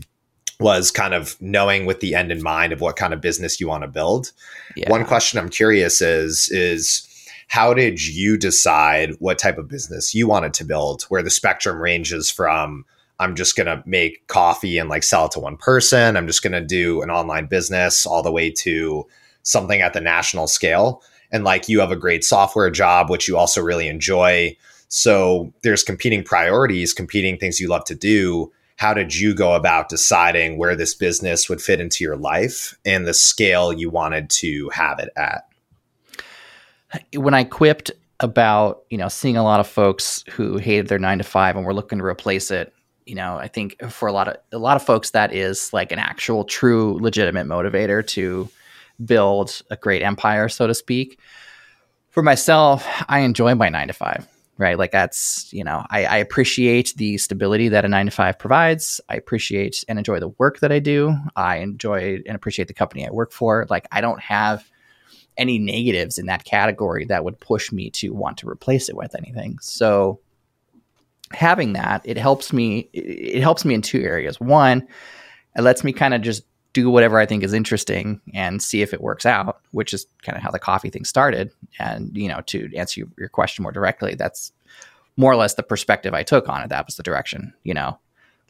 was 0.59 0.89
kind 0.91 1.13
of 1.13 1.36
knowing 1.41 1.86
with 1.86 1.99
the 1.99 2.15
end 2.15 2.31
in 2.31 2.41
mind 2.41 2.71
of 2.71 2.79
what 2.79 2.95
kind 2.95 3.13
of 3.13 3.19
business 3.19 3.59
you 3.59 3.67
want 3.67 3.83
to 3.83 3.88
build. 3.88 4.31
yeah. 4.77 4.89
One 4.89 5.03
question 5.05 5.38
I'm 5.38 5.49
curious 5.49 6.01
is 6.01 6.49
is 6.51 7.05
how 7.47 7.73
did 7.73 8.06
you 8.06 8.38
decide 8.38 9.12
what 9.19 9.38
type 9.38 9.58
of 9.58 9.67
business 9.67 10.15
you 10.15 10.27
wanted 10.27 10.53
to 10.56 10.65
build? 10.65 11.03
Where 11.03 11.23
the 11.23 11.29
spectrum 11.29 11.82
ranges 11.82 12.29
from 12.29 12.86
I'm 13.19 13.36
just 13.36 13.56
gonna 13.56 13.84
make 13.86 14.27
coffee 14.27 14.77
and 14.77 14.89
like 14.89 15.03
sell 15.03 15.25
it 15.25 15.32
to 15.32 15.39
one 15.39 15.58
person. 15.58 16.17
I'm 16.17 16.27
just 16.27 16.43
gonna 16.43 16.62
do 16.62 17.01
an 17.01 17.10
online 17.10 17.45
business 17.45 18.06
all 18.06 18.23
the 18.23 18.32
way 18.32 18.49
to 18.51 19.08
something 19.43 19.82
at 19.82 19.93
the 19.93 20.01
national 20.01 20.47
scale. 20.47 21.01
And 21.32 21.43
like 21.43 21.69
you 21.69 21.79
have 21.79 21.91
a 21.91 21.95
great 21.95 22.23
software 22.23 22.69
job, 22.69 23.10
which 23.10 23.27
you 23.27 23.38
also 23.38 23.62
really 23.62 23.88
enjoy. 23.88 24.56
So 24.88 25.53
there's 25.63 25.84
competing 25.84 26.23
priorities, 26.23 26.93
competing 26.93 27.38
things 27.38 27.60
you 27.60 27.67
love 27.67 27.86
to 27.86 27.95
do. 27.95 28.51
How 28.77 28.93
did 28.93 29.15
you 29.15 29.34
go 29.34 29.53
about 29.53 29.89
deciding 29.89 30.58
where 30.58 30.75
this 30.75 30.93
business 30.93 31.47
would 31.47 31.62
fit 31.62 31.79
into 31.79 32.03
your 32.03 32.17
life 32.17 32.77
and 32.86 33.08
the 33.08 33.13
scale 33.13 33.71
you 33.71 33.89
wanted 33.89 34.29
to 34.32 34.69
have 34.69 34.99
it 34.99 35.10
at? 35.15 35.47
When 37.15 37.34
I 37.34 37.43
quipped 37.43 37.91
about 38.19 38.84
you 38.89 38.97
know 38.97 39.10
seeing 39.10 39.38
a 39.38 39.43
lot 39.43 39.60
of 39.60 39.67
folks 39.67 40.23
who 40.32 40.58
hated 40.58 40.88
their 40.88 40.99
nine 40.99 41.17
to 41.17 41.23
five 41.23 41.56
and 41.56 41.65
were 41.65 41.73
looking 41.73 41.99
to 41.99 42.06
replace 42.06 42.51
it, 42.51 42.73
you 43.06 43.15
know, 43.15 43.38
I 43.38 43.47
think 43.47 43.82
for 43.89 44.08
a 44.08 44.13
lot 44.13 44.27
of 44.27 44.38
a 44.51 44.58
lot 44.58 44.75
of 44.75 44.84
folks 44.84 45.12
that 45.12 45.34
is 45.34 45.73
like 45.73 45.91
an 45.91 45.99
actual, 45.99 46.43
true, 46.43 46.97
legitimate 47.01 47.47
motivator 47.47 48.06
to 48.08 48.49
build 49.03 49.62
a 49.69 49.75
great 49.75 50.01
empire, 50.01 50.49
so 50.49 50.67
to 50.67 50.73
speak. 50.73 51.19
For 52.10 52.21
myself, 52.21 52.88
I 53.10 53.19
enjoy 53.19 53.56
my 53.56 53.69
nine 53.69 53.88
to 53.88 53.93
five. 53.93 54.27
Right, 54.56 54.77
like 54.77 54.91
that's 54.91 55.51
you 55.51 55.63
know, 55.63 55.84
I, 55.89 56.06
I 56.06 56.17
appreciate 56.17 56.93
the 56.95 57.17
stability 57.17 57.69
that 57.69 57.86
a 57.86 57.88
nine 57.88 58.06
to 58.06 58.12
five 58.12 58.38
provides. 58.38 59.01
I 59.10 59.15
appreciate 59.15 59.84
and 59.88 59.97
enjoy 59.97 60.19
the 60.19 60.29
work 60.38 60.60
that 60.60 60.71
I 60.71 60.77
do. 60.77 61.15
I 61.36 61.58
enjoy 61.58 62.21
and 62.27 62.36
appreciate 62.36 62.67
the 62.67 62.73
company 62.73 63.06
I 63.06 63.12
work 63.12 63.32
for. 63.32 63.65
Like 63.69 63.88
I 63.91 63.99
don't 63.99 64.21
have 64.21 64.69
any 65.38 65.60
negatives 65.60 66.17
in 66.17 66.28
that 66.28 66.43
category 66.43 67.06
that 67.06 67.24
would 67.24 67.39
push 67.39 67.72
me 67.72 67.89
to 67.91 68.13
want 68.13 68.38
to 68.38 68.50
replace 68.50 68.89
it 68.89 68.96
with 68.96 69.15
anything. 69.15 69.58
So 69.62 70.19
having 71.32 71.74
that, 71.74 72.02
it 72.06 72.17
helps 72.17 72.54
me 72.54 72.89
it 72.93 73.41
helps 73.41 73.65
me 73.65 73.74
in 73.74 73.82
two 73.82 74.02
areas. 74.02 74.39
One, 74.39 74.88
it 75.56 75.62
lets 75.62 75.84
me 75.84 75.93
kind 75.93 76.13
of 76.13 76.22
just 76.22 76.43
do 76.74 76.89
whatever 76.89 77.19
I 77.19 77.26
think 77.26 77.43
is 77.43 77.54
interesting 77.54 78.19
and 78.34 78.62
see 78.62 78.82
if 78.82 78.93
it 78.93 79.02
works 79.02 79.26
out, 79.26 79.62
which 79.72 79.93
is 79.93 80.08
kind 80.24 80.36
of 80.36 80.43
how 80.43 80.50
the 80.50 80.60
coffee 80.60 80.89
thing 80.89 81.06
started. 81.06 81.52
And, 81.80 82.15
you 82.17 82.28
know, 82.28 82.41
to 82.48 82.69
answer 82.76 83.04
your 83.17 83.30
question 83.30 83.62
more 83.62 83.72
directly, 83.72 84.15
that's 84.15 84.52
more 85.15 85.32
or 85.32 85.36
less 85.36 85.54
the 85.54 85.62
perspective 85.62 86.15
I 86.15 86.24
took 86.24 86.50
on 86.50 86.63
it. 86.63 86.69
That 86.69 86.88
was 86.88 86.96
the 86.96 87.04
direction, 87.04 87.54
you 87.63 87.76
know, 87.76 88.00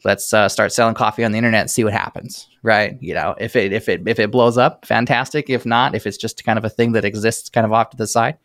let's 0.04 0.32
uh, 0.32 0.48
start 0.48 0.72
selling 0.72 0.94
coffee 0.94 1.24
on 1.24 1.32
the 1.32 1.38
internet 1.38 1.62
and 1.62 1.70
see 1.70 1.84
what 1.84 1.92
happens. 1.92 2.48
Right. 2.62 2.96
You 3.00 3.14
know, 3.14 3.34
if 3.38 3.56
it, 3.56 3.72
if 3.72 3.88
it, 3.88 4.06
if 4.06 4.18
it 4.18 4.30
blows 4.30 4.58
up, 4.58 4.84
fantastic. 4.84 5.48
If 5.48 5.64
not, 5.64 5.94
if 5.94 6.06
it's 6.06 6.16
just 6.16 6.44
kind 6.44 6.58
of 6.58 6.64
a 6.64 6.70
thing 6.70 6.92
that 6.92 7.04
exists 7.04 7.48
kind 7.48 7.64
of 7.64 7.72
off 7.72 7.90
to 7.90 7.96
the 7.96 8.06
side, 8.06 8.38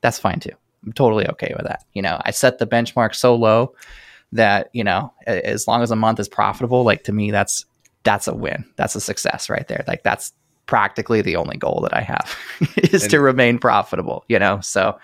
that's 0.00 0.18
fine 0.18 0.40
too. 0.40 0.52
I'm 0.84 0.92
totally 0.92 1.28
okay 1.30 1.52
with 1.56 1.66
that. 1.66 1.84
You 1.94 2.02
know, 2.02 2.20
I 2.24 2.30
set 2.30 2.58
the 2.58 2.66
benchmark 2.66 3.14
so 3.14 3.34
low 3.34 3.74
that, 4.32 4.70
you 4.72 4.84
know, 4.84 5.12
as 5.26 5.66
long 5.66 5.82
as 5.82 5.90
a 5.90 5.96
month 5.96 6.20
is 6.20 6.28
profitable, 6.28 6.84
like 6.84 7.04
to 7.04 7.12
me, 7.12 7.30
that's, 7.30 7.64
that's 8.02 8.28
a 8.28 8.34
win. 8.34 8.64
That's 8.76 8.94
a 8.94 9.00
success 9.00 9.50
right 9.50 9.66
there. 9.68 9.84
Like 9.86 10.02
that's 10.02 10.32
practically 10.66 11.22
the 11.22 11.36
only 11.36 11.56
goal 11.56 11.80
that 11.82 11.94
I 11.94 12.00
have 12.00 12.36
is 12.76 13.02
And- 13.04 13.10
to 13.12 13.20
remain 13.20 13.58
profitable, 13.58 14.24
you 14.28 14.38
know? 14.38 14.60
So, 14.60 14.98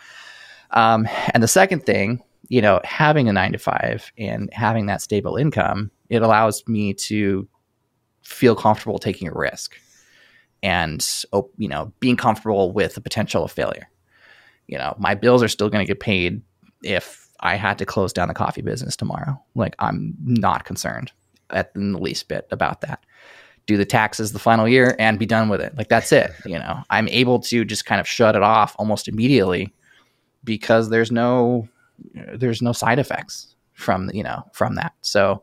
um, 0.71 1.09
and 1.35 1.43
the 1.43 1.49
second 1.49 1.85
thing, 1.85 2.23
you 2.53 2.61
know, 2.61 2.83
having 2.85 3.31
a 3.31 3.33
nine 3.33 3.51
to 3.53 3.59
five 3.59 4.13
and 4.19 4.53
having 4.53 4.85
that 4.85 5.01
stable 5.01 5.37
income, 5.37 5.91
it 6.11 6.21
allows 6.21 6.63
me 6.69 6.93
to 6.93 7.49
feel 8.25 8.55
comfortable 8.55 8.99
taking 8.99 9.27
a 9.27 9.33
risk 9.33 9.75
and, 10.63 11.03
you 11.57 11.67
know, 11.67 11.91
being 11.99 12.15
comfortable 12.15 12.71
with 12.71 12.95
the 12.95 13.01
potential 13.01 13.43
of 13.43 13.51
failure. 13.51 13.89
You 14.67 14.77
know, 14.77 14.95
my 14.99 15.15
bills 15.15 15.43
are 15.43 15.49
still 15.49 15.71
going 15.71 15.83
to 15.83 15.89
get 15.89 16.01
paid 16.01 16.43
if 16.83 17.27
I 17.41 17.55
had 17.55 17.79
to 17.79 17.87
close 17.87 18.13
down 18.13 18.29
the 18.29 18.35
coffee 18.35 18.61
business 18.61 18.97
tomorrow. 18.97 19.43
Like, 19.55 19.75
I'm 19.79 20.15
not 20.23 20.67
concerned 20.67 21.11
at 21.49 21.73
the 21.73 21.81
least 21.81 22.29
bit 22.29 22.49
about 22.51 22.83
that. 22.83 23.03
Do 23.65 23.79
the 23.79 23.87
taxes 23.87 24.33
the 24.33 24.39
final 24.39 24.69
year 24.69 24.95
and 24.99 25.19
be 25.19 25.25
done 25.25 25.49
with 25.49 25.63
it. 25.63 25.75
Like, 25.79 25.89
that's 25.89 26.13
it. 26.13 26.31
You 26.45 26.59
know, 26.59 26.83
I'm 26.91 27.09
able 27.09 27.41
to 27.41 27.65
just 27.65 27.87
kind 27.87 27.99
of 27.99 28.07
shut 28.07 28.37
it 28.37 28.43
off 28.43 28.77
almost 28.79 29.09
immediately 29.09 29.73
because 30.45 30.91
there's 30.91 31.11
no 31.11 31.67
there's 32.35 32.63
no 32.63 32.73
side 32.73 32.99
effects 32.99 33.55
from 33.73 34.11
you 34.13 34.23
know 34.23 34.43
from 34.53 34.75
that 34.75 34.93
so 35.01 35.43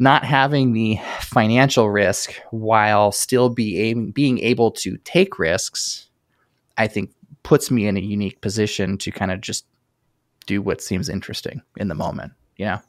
not 0.00 0.24
having 0.24 0.72
the 0.72 0.98
financial 1.20 1.90
risk 1.90 2.34
while 2.50 3.10
still 3.10 3.48
be 3.48 3.94
being 3.94 4.38
able 4.38 4.70
to 4.70 4.96
take 4.98 5.38
risks 5.38 6.08
i 6.76 6.86
think 6.86 7.10
puts 7.42 7.70
me 7.70 7.86
in 7.86 7.96
a 7.96 8.00
unique 8.00 8.40
position 8.40 8.98
to 8.98 9.10
kind 9.10 9.30
of 9.30 9.40
just 9.40 9.64
do 10.46 10.60
what 10.60 10.80
seems 10.80 11.08
interesting 11.08 11.62
in 11.76 11.88
the 11.88 11.94
moment 11.94 12.32
you 12.56 12.64
know 12.64 12.80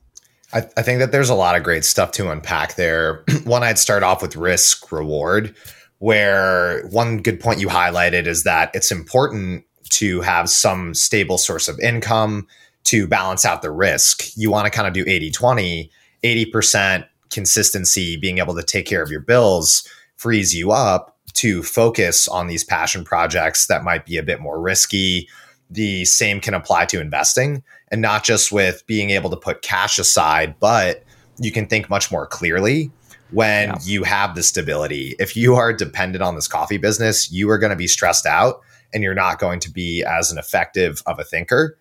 I, 0.51 0.67
I 0.77 0.81
think 0.81 0.99
that 0.99 1.11
there's 1.11 1.29
a 1.29 1.35
lot 1.35 1.55
of 1.55 1.63
great 1.63 1.85
stuff 1.85 2.11
to 2.13 2.31
unpack 2.31 2.75
there. 2.75 3.23
one, 3.43 3.63
I'd 3.63 3.77
start 3.77 4.01
off 4.01 4.21
with 4.21 4.35
risk 4.35 4.91
reward, 4.91 5.55
where 5.99 6.87
one 6.87 7.21
good 7.21 7.39
point 7.39 7.59
you 7.59 7.67
highlighted 7.67 8.25
is 8.25 8.43
that 8.43 8.71
it's 8.73 8.91
important 8.91 9.65
to 9.89 10.21
have 10.21 10.49
some 10.49 10.93
stable 10.93 11.37
source 11.37 11.67
of 11.67 11.79
income 11.79 12.47
to 12.89 13.07
balance 13.07 13.45
out 13.45 13.61
the 13.61 13.69
risk. 13.71 14.35
You 14.35 14.49
want 14.49 14.65
to 14.65 14.71
kind 14.71 14.87
of 14.87 14.93
do 14.93 15.03
80 15.07 15.29
20, 15.31 15.91
80% 16.23 17.05
consistency, 17.29 18.17
being 18.17 18.39
able 18.39 18.55
to 18.55 18.63
take 18.63 18.85
care 18.87 19.03
of 19.03 19.11
your 19.11 19.19
bills 19.19 19.87
frees 20.17 20.55
you 20.55 20.71
up 20.71 21.15
to 21.33 21.61
focus 21.61 22.27
on 22.27 22.47
these 22.47 22.63
passion 22.63 23.03
projects 23.03 23.67
that 23.67 23.83
might 23.83 24.05
be 24.05 24.17
a 24.17 24.23
bit 24.23 24.39
more 24.41 24.59
risky. 24.59 25.29
The 25.69 26.03
same 26.05 26.41
can 26.41 26.55
apply 26.55 26.85
to 26.87 26.99
investing 26.99 27.63
and 27.89 28.01
not 28.01 28.23
just 28.23 28.51
with 28.51 28.85
being 28.87 29.11
able 29.11 29.29
to 29.29 29.37
put 29.37 29.61
cash 29.61 29.99
aside, 29.99 30.55
but 30.59 31.03
you 31.37 31.51
can 31.51 31.67
think 31.67 31.89
much 31.89 32.11
more 32.11 32.25
clearly 32.25 32.91
when 33.29 33.69
Yeah. 33.69 33.75
you 33.83 34.03
have 34.03 34.33
the 34.33 34.41
stability. 34.41 35.15
If 35.19 35.37
you 35.37 35.53
are 35.55 35.71
dependent 35.71 36.23
on 36.23 36.33
this 36.33 36.47
coffee 36.47 36.77
business, 36.77 37.31
you 37.31 37.49
are 37.51 37.59
going 37.59 37.69
to 37.69 37.75
be 37.75 37.87
stressed 37.87 38.25
out 38.25 38.61
and 38.91 39.03
you're 39.03 39.13
not 39.13 39.37
going 39.37 39.59
to 39.59 39.71
be 39.71 40.03
as 40.03 40.31
an 40.31 40.39
effective 40.39 41.03
of 41.05 41.19
a 41.19 41.23
thinker. 41.23 41.77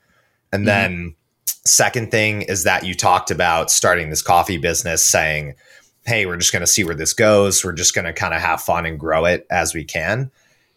And 0.52 0.62
Mhm. 0.62 0.66
then, 0.66 1.14
second 1.64 2.10
thing 2.10 2.42
is 2.42 2.64
that 2.64 2.84
you 2.84 2.94
talked 2.94 3.30
about 3.30 3.70
starting 3.70 4.10
this 4.10 4.22
coffee 4.22 4.58
business 4.58 5.04
saying, 5.04 5.54
Hey, 6.06 6.24
we're 6.24 6.38
just 6.38 6.52
going 6.52 6.60
to 6.60 6.66
see 6.66 6.84
where 6.84 6.94
this 6.94 7.12
goes. 7.12 7.62
We're 7.62 7.72
just 7.72 7.94
going 7.94 8.06
to 8.06 8.14
kind 8.14 8.32
of 8.32 8.40
have 8.40 8.62
fun 8.62 8.86
and 8.86 8.98
grow 8.98 9.26
it 9.26 9.46
as 9.50 9.74
we 9.74 9.84
can. 9.84 10.30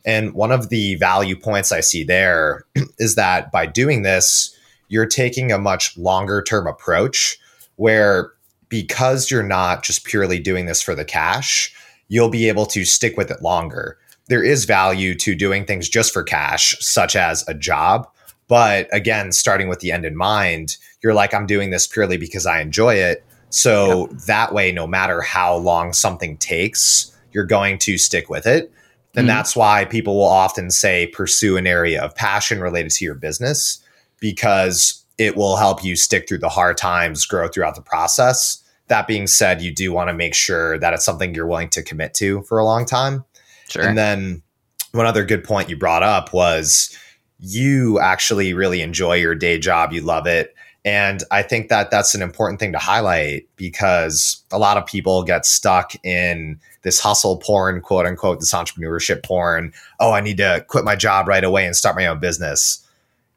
And 0.03 0.33
one 0.33 0.51
of 0.51 0.67
the 0.69 0.95
value 0.95 1.37
points 1.37 1.71
I 1.71 1.79
see 1.79 2.03
there 2.03 2.65
is 2.99 3.15
that 3.15 3.51
by 3.51 3.65
doing 3.65 4.01
this, 4.01 4.53
you're 4.89 5.05
taking 5.05 5.51
a 5.51 5.57
much 5.57 5.97
longer 5.97 6.41
term 6.43 6.67
approach 6.67 7.37
where 7.77 8.31
because 8.67 9.31
you're 9.31 9.43
not 9.43 9.83
just 9.83 10.03
purely 10.03 10.39
doing 10.39 10.65
this 10.65 10.81
for 10.81 10.95
the 10.95 11.05
cash, 11.05 11.73
you'll 12.09 12.29
be 12.29 12.49
able 12.49 12.65
to 12.65 12.83
stick 12.83 13.15
with 13.15 13.31
it 13.31 13.41
longer. 13.41 13.97
There 14.27 14.43
is 14.43 14.65
value 14.65 15.15
to 15.15 15.33
doing 15.35 15.65
things 15.65 15.87
just 15.87 16.11
for 16.11 16.23
cash, 16.23 16.75
such 16.81 17.15
as 17.15 17.47
a 17.47 17.53
job. 17.53 18.07
But 18.51 18.89
again, 18.91 19.31
starting 19.31 19.69
with 19.69 19.79
the 19.79 19.93
end 19.93 20.03
in 20.03 20.17
mind, 20.17 20.75
you're 21.01 21.13
like, 21.13 21.33
I'm 21.33 21.45
doing 21.45 21.69
this 21.69 21.87
purely 21.87 22.17
because 22.17 22.45
I 22.45 22.59
enjoy 22.59 22.95
it. 22.95 23.23
So 23.49 24.07
that 24.27 24.53
way, 24.53 24.73
no 24.73 24.85
matter 24.85 25.21
how 25.21 25.55
long 25.55 25.93
something 25.93 26.35
takes, 26.35 27.17
you're 27.31 27.45
going 27.45 27.77
to 27.77 27.97
stick 27.97 28.29
with 28.29 28.45
it. 28.45 28.69
And 29.15 29.19
mm-hmm. 29.19 29.27
that's 29.27 29.55
why 29.55 29.85
people 29.85 30.15
will 30.15 30.25
often 30.25 30.69
say 30.69 31.07
pursue 31.07 31.55
an 31.55 31.65
area 31.65 32.03
of 32.03 32.13
passion 32.13 32.59
related 32.59 32.91
to 32.91 33.05
your 33.05 33.15
business 33.15 33.81
because 34.19 35.01
it 35.17 35.37
will 35.37 35.55
help 35.55 35.81
you 35.81 35.95
stick 35.95 36.27
through 36.27 36.39
the 36.39 36.49
hard 36.49 36.75
times, 36.75 37.25
grow 37.25 37.47
throughout 37.47 37.75
the 37.75 37.81
process. 37.81 38.61
That 38.87 39.07
being 39.07 39.27
said, 39.27 39.61
you 39.61 39.73
do 39.73 39.93
want 39.93 40.09
to 40.09 40.13
make 40.13 40.35
sure 40.35 40.77
that 40.77 40.93
it's 40.93 41.05
something 41.05 41.33
you're 41.33 41.47
willing 41.47 41.69
to 41.69 41.83
commit 41.83 42.13
to 42.15 42.41
for 42.41 42.59
a 42.59 42.65
long 42.65 42.85
time. 42.85 43.23
Sure. 43.69 43.81
And 43.81 43.97
then 43.97 44.43
one 44.91 45.05
other 45.05 45.23
good 45.23 45.45
point 45.45 45.69
you 45.69 45.77
brought 45.77 46.03
up 46.03 46.33
was 46.33 46.97
you 47.41 47.99
actually 47.99 48.53
really 48.53 48.81
enjoy 48.81 49.15
your 49.15 49.35
day 49.35 49.57
job, 49.57 49.91
you 49.91 50.01
love 50.01 50.27
it. 50.27 50.55
And 50.83 51.23
I 51.29 51.43
think 51.43 51.69
that 51.69 51.91
that's 51.91 52.15
an 52.15 52.21
important 52.21 52.59
thing 52.59 52.71
to 52.71 52.79
highlight 52.79 53.47
because 53.55 54.43
a 54.51 54.57
lot 54.57 54.77
of 54.77 54.85
people 54.85 55.23
get 55.23 55.45
stuck 55.45 55.93
in 56.03 56.59
this 56.81 56.99
hustle 56.99 57.37
porn, 57.37 57.81
quote 57.81 58.07
unquote, 58.07 58.39
this 58.39 58.53
entrepreneurship 58.53 59.23
porn. 59.23 59.73
Oh, 59.99 60.11
I 60.11 60.21
need 60.21 60.37
to 60.37 60.65
quit 60.67 60.83
my 60.83 60.95
job 60.95 61.27
right 61.27 61.43
away 61.43 61.65
and 61.65 61.75
start 61.75 61.95
my 61.95 62.07
own 62.07 62.19
business. 62.19 62.85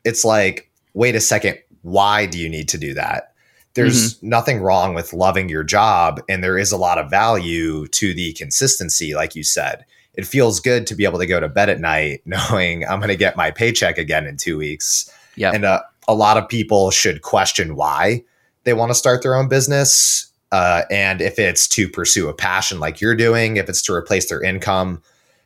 It's 0.05 0.25
like, 0.25 0.71
wait 0.95 1.15
a 1.15 1.21
second, 1.21 1.59
why 1.83 2.25
do 2.27 2.39
you 2.39 2.49
need 2.49 2.69
to 2.71 2.79
do 2.79 2.95
that? 2.95 3.35
There's 3.75 4.15
mm-hmm. 4.15 4.29
nothing 4.29 4.61
wrong 4.61 4.95
with 4.95 5.13
loving 5.13 5.49
your 5.49 5.65
job, 5.65 6.23
and 6.29 6.43
there 6.43 6.57
is 6.57 6.71
a 6.71 6.77
lot 6.77 6.97
of 6.97 7.11
value 7.11 7.89
to 7.89 8.15
the 8.15 8.33
consistency, 8.35 9.15
like 9.15 9.35
you 9.35 9.43
said. 9.43 9.85
It 10.15 10.27
feels 10.27 10.61
good 10.61 10.87
to 10.87 10.95
be 10.95 11.05
able 11.05 11.19
to 11.19 11.27
go 11.27 11.41
to 11.41 11.49
bed 11.49 11.69
at 11.69 11.81
night 11.81 12.23
knowing 12.27 12.85
I'm 12.85 12.99
going 12.99 13.09
to 13.09 13.17
get 13.17 13.37
my 13.37 13.51
paycheck 13.51 13.99
again 13.99 14.27
in 14.27 14.37
two 14.37 14.59
weeks. 14.59 15.11
Yeah. 15.37 15.53
And 15.53 15.65
uh, 15.65 15.83
a 16.07 16.15
lot 16.15 16.37
of 16.37 16.49
people 16.49 16.91
should 16.91 17.23
question 17.23 17.77
why 17.77 18.25
they 18.65 18.73
want 18.73 18.91
to 18.91 18.95
start 18.95 19.23
their 19.23 19.35
own 19.35 19.49
business. 19.49 20.31
Uh, 20.53 20.83
and 20.91 21.21
if 21.21 21.39
it's 21.39 21.67
to 21.69 21.89
pursue 21.89 22.29
a 22.29 22.35
passion 22.35 22.79
like 22.79 23.01
you're 23.01 23.17
doing, 23.17 23.57
if 23.57 23.69
it's 23.69 23.83
to 23.83 23.93
replace 23.93 24.29
their 24.29 24.43
income, 24.43 25.03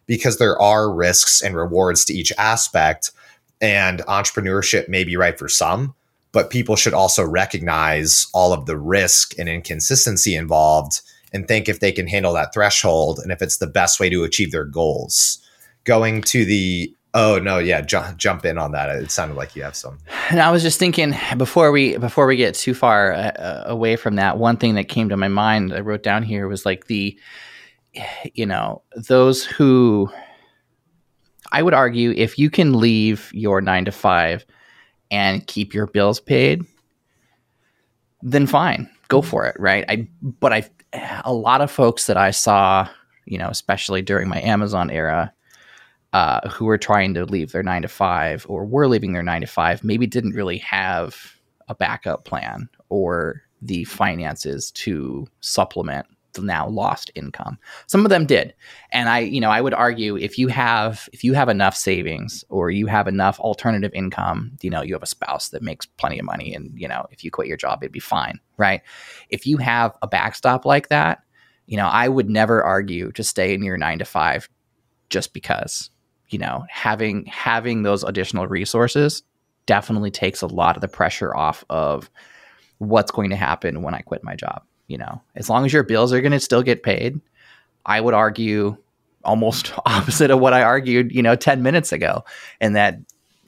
because 0.07 0.39
there 0.39 0.61
are 0.61 0.93
risks 0.93 1.43
and 1.43 1.57
rewards 1.57 2.05
to 2.07 2.15
each 2.15 2.33
aspect. 2.39 3.13
And 3.61 4.01
entrepreneurship 4.01 4.89
may 4.89 5.05
be 5.05 5.17
right 5.17 5.39
for 5.39 5.49
some, 5.49 5.95
but 6.33 6.51
people 6.51 6.77
should 6.77 6.95
also 6.95 7.25
recognize 7.25 8.27
all 8.33 8.53
of 8.53 8.67
the 8.67 8.77
risk 8.77 9.39
and 9.39 9.49
inconsistency 9.49 10.35
involved 10.35 11.01
and 11.33 11.47
think 11.47 11.69
if 11.69 11.81
they 11.81 11.93
can 11.93 12.07
handle 12.07 12.33
that 12.35 12.53
threshold 12.55 13.21
and 13.21 13.33
if 13.33 13.43
it's 13.43 13.59
the 13.59 13.67
best 13.67 14.01
way 14.01 14.09
to 14.11 14.25
achieve 14.25 14.53
their 14.53 14.65
goals. 14.65 15.39
Going 15.85 16.23
to 16.23 16.45
the 16.45 16.95
Oh 17.15 17.39
no, 17.39 17.59
yeah, 17.59 17.81
ju- 17.81 18.15
jump 18.17 18.45
in 18.45 18.59
on 18.59 18.73
that. 18.73 18.91
It 18.91 19.11
sounded 19.11 19.37
like 19.37 19.57
you 19.57 19.63
have 19.63 19.75
some. 19.75 19.99
And 20.31 20.41
I 20.41 20.51
was 20.51 20.63
just 20.63 20.79
thinking 20.79 21.15
before 21.37 21.73
we 21.73 21.97
before 21.97 22.27
we 22.27 22.37
get 22.37 22.55
too 22.55 22.75
far 22.75 23.13
uh, 23.13 23.33
uh, 23.33 23.65
away 23.67 23.97
from 23.97 24.17
that, 24.17 24.39
one 24.39 24.59
thing 24.59 24.75
that 24.75 24.89
came 24.89 25.09
to 25.09 25.17
my 25.17 25.29
mind 25.29 25.73
I 25.73 25.81
wrote 25.81 26.03
down 26.03 26.23
here 26.23 26.47
was 26.49 26.67
like 26.67 26.87
the, 26.87 27.19
you 28.35 28.47
know, 28.47 28.83
those 28.95 29.45
who. 29.45 30.11
I 31.51 31.63
would 31.63 31.73
argue 31.73 32.13
if 32.15 32.39
you 32.39 32.51
can 32.51 32.79
leave 32.79 33.31
your 33.33 33.63
nine 33.63 33.87
to 33.87 33.91
five 33.91 34.45
and 35.11 35.47
keep 35.47 35.73
your 35.73 35.87
bills 35.87 36.21
paid, 36.21 36.63
then 38.21 38.47
fine, 38.47 38.87
go 39.09 39.23
for 39.23 39.47
it, 39.47 39.57
right? 39.59 39.83
I 39.89 40.09
but 40.23 40.53
I 40.53 40.69
a 40.93 41.33
lot 41.33 41.61
of 41.61 41.71
folks 41.71 42.07
that 42.07 42.17
I 42.17 42.31
saw, 42.31 42.89
you 43.27 43.39
know, 43.39 43.49
especially 43.49 44.03
during 44.03 44.29
my 44.29 44.41
Amazon 44.41 44.91
era 44.91 45.33
uh, 46.13 46.49
who 46.49 46.65
were 46.65 46.79
trying 46.79 47.15
to 47.15 47.25
leave 47.25 47.53
their 47.53 47.63
nine 47.63 47.83
to 47.83 47.89
five 47.89 48.47
or 48.49 48.65
were 48.65 48.89
leaving 48.89 49.13
their 49.13 49.23
nine 49.23 49.43
to 49.43 49.47
five 49.47 49.85
maybe 49.85 50.07
didn't 50.07 50.33
really 50.33 50.59
have 50.59 51.35
a 51.69 51.75
backup 51.75 52.25
plan 52.25 52.69
or 52.89 53.43
the 53.61 53.85
finances 53.85 54.71
to 54.71 55.27
supplement 55.41 56.07
now 56.37 56.69
lost 56.69 57.11
income. 57.15 57.59
Some 57.87 58.05
of 58.05 58.11
them 58.11 58.27
did. 58.27 58.55
And 58.91 59.09
I, 59.09 59.21
you 59.21 59.41
know, 59.41 59.51
I 59.51 59.61
would 59.61 59.75
argue 59.75 60.17
if 60.17 60.39
you 60.39 60.49
have 60.49 61.09
if 61.13 61.25
you 61.25 61.35
have 61.35 61.49
enough 61.49 61.77
savings 61.77 62.45
or 62.49 62.71
you 62.71 62.87
have 62.87 63.09
enough 63.09 63.41
alternative 63.41 63.93
income, 63.95 64.53
you 64.61 64.71
know, 64.71 64.83
you 64.83 64.95
have 64.95 65.03
a 65.03 65.07
spouse 65.07 65.49
that 65.51 65.63
makes 65.63 65.87
plenty 65.87 66.19
of 66.19 66.25
money 66.25 66.55
and, 66.55 66.73
you 66.79 66.89
know, 66.89 67.07
if 67.11 67.25
you 67.25 67.31
quit 67.31 67.49
your 67.49 67.57
job, 67.57 67.83
it'd 67.83 67.93
be 67.93 68.01
fine, 68.01 68.39
right? 68.57 68.83
If 69.31 69.47
you 69.47 69.57
have 69.59 69.97
a 70.03 70.07
backstop 70.07 70.65
like 70.65 70.89
that, 70.89 71.23
you 71.67 71.77
know, 71.77 71.87
I 71.87 72.09
would 72.09 72.31
never 72.31 72.63
argue 72.63 73.13
to 73.13 73.25
stay 73.25 73.53
in 73.55 73.63
your 73.63 73.77
9 73.77 73.99
to 73.99 74.05
5 74.05 74.49
just 75.11 75.33
because 75.33 75.91
you 76.29 76.39
know 76.39 76.65
having 76.69 77.25
having 77.27 77.83
those 77.83 78.05
additional 78.05 78.47
resources 78.47 79.23
definitely 79.67 80.11
takes 80.11 80.41
a 80.41 80.47
lot 80.47 80.77
of 80.77 80.81
the 80.81 80.89
pressure 80.89 81.35
off 81.37 81.65
of 81.69 82.11
what's 82.79 83.11
going 83.11 83.31
to 83.31 83.37
happen 83.37 83.83
when 83.83 83.95
I 83.95 84.01
quit 84.01 84.25
my 84.25 84.35
job. 84.35 84.63
You 84.89 84.99
know, 84.99 85.23
as 85.37 85.49
long 85.49 85.65
as 85.65 85.73
your 85.73 85.85
bills 85.85 86.13
are 86.13 86.21
going 86.21 86.33
to 86.33 86.41
still 86.41 86.63
get 86.63 86.83
paid, 86.83 87.21
I 87.87 88.01
would 88.01 88.15
argue 88.15 88.77
almost 89.25 89.73
opposite 89.87 90.31
of 90.31 90.41
what 90.41 90.53
I 90.53 90.63
argued, 90.63 91.13
you 91.13 91.23
know, 91.23 91.37
10 91.37 91.63
minutes 91.63 91.93
ago. 91.93 92.25
And 92.61 92.75
that, 92.75 92.99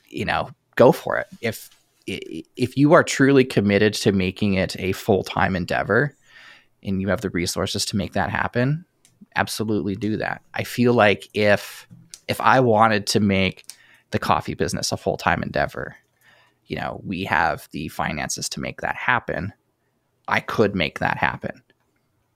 you 0.08 0.24
know, 0.24 0.50
go 0.76 0.92
for 0.92 1.18
it. 1.18 1.26
If 1.40 1.70
if 2.06 2.76
you 2.76 2.92
are 2.94 3.04
truly 3.04 3.44
committed 3.44 3.94
to 3.94 4.10
making 4.10 4.54
it 4.54 4.74
a 4.80 4.90
full-time 4.92 5.54
endeavor 5.54 6.16
and 6.82 7.00
you 7.00 7.08
have 7.08 7.20
the 7.20 7.30
resources 7.30 7.84
to 7.84 7.96
make 7.96 8.14
that 8.14 8.30
happen, 8.30 8.84
absolutely 9.36 9.94
do 9.94 10.16
that. 10.16 10.42
I 10.54 10.64
feel 10.64 10.92
like 10.92 11.28
if 11.34 11.86
if 12.26 12.40
I 12.40 12.60
wanted 12.60 13.06
to 13.08 13.20
make 13.20 13.64
the 14.10 14.18
coffee 14.18 14.54
business 14.54 14.92
a 14.92 14.96
full 14.96 15.16
time 15.16 15.42
endeavor, 15.42 15.96
you 16.66 16.76
know, 16.76 17.00
we 17.04 17.24
have 17.24 17.68
the 17.72 17.88
finances 17.88 18.48
to 18.50 18.60
make 18.60 18.80
that 18.80 18.96
happen. 18.96 19.52
I 20.30 20.40
could 20.40 20.74
make 20.74 21.00
that 21.00 21.16
happen, 21.16 21.62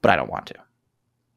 but 0.02 0.11
I 0.11 0.16
don't 0.16 0.30
want 0.30 0.46
to. 0.46 0.54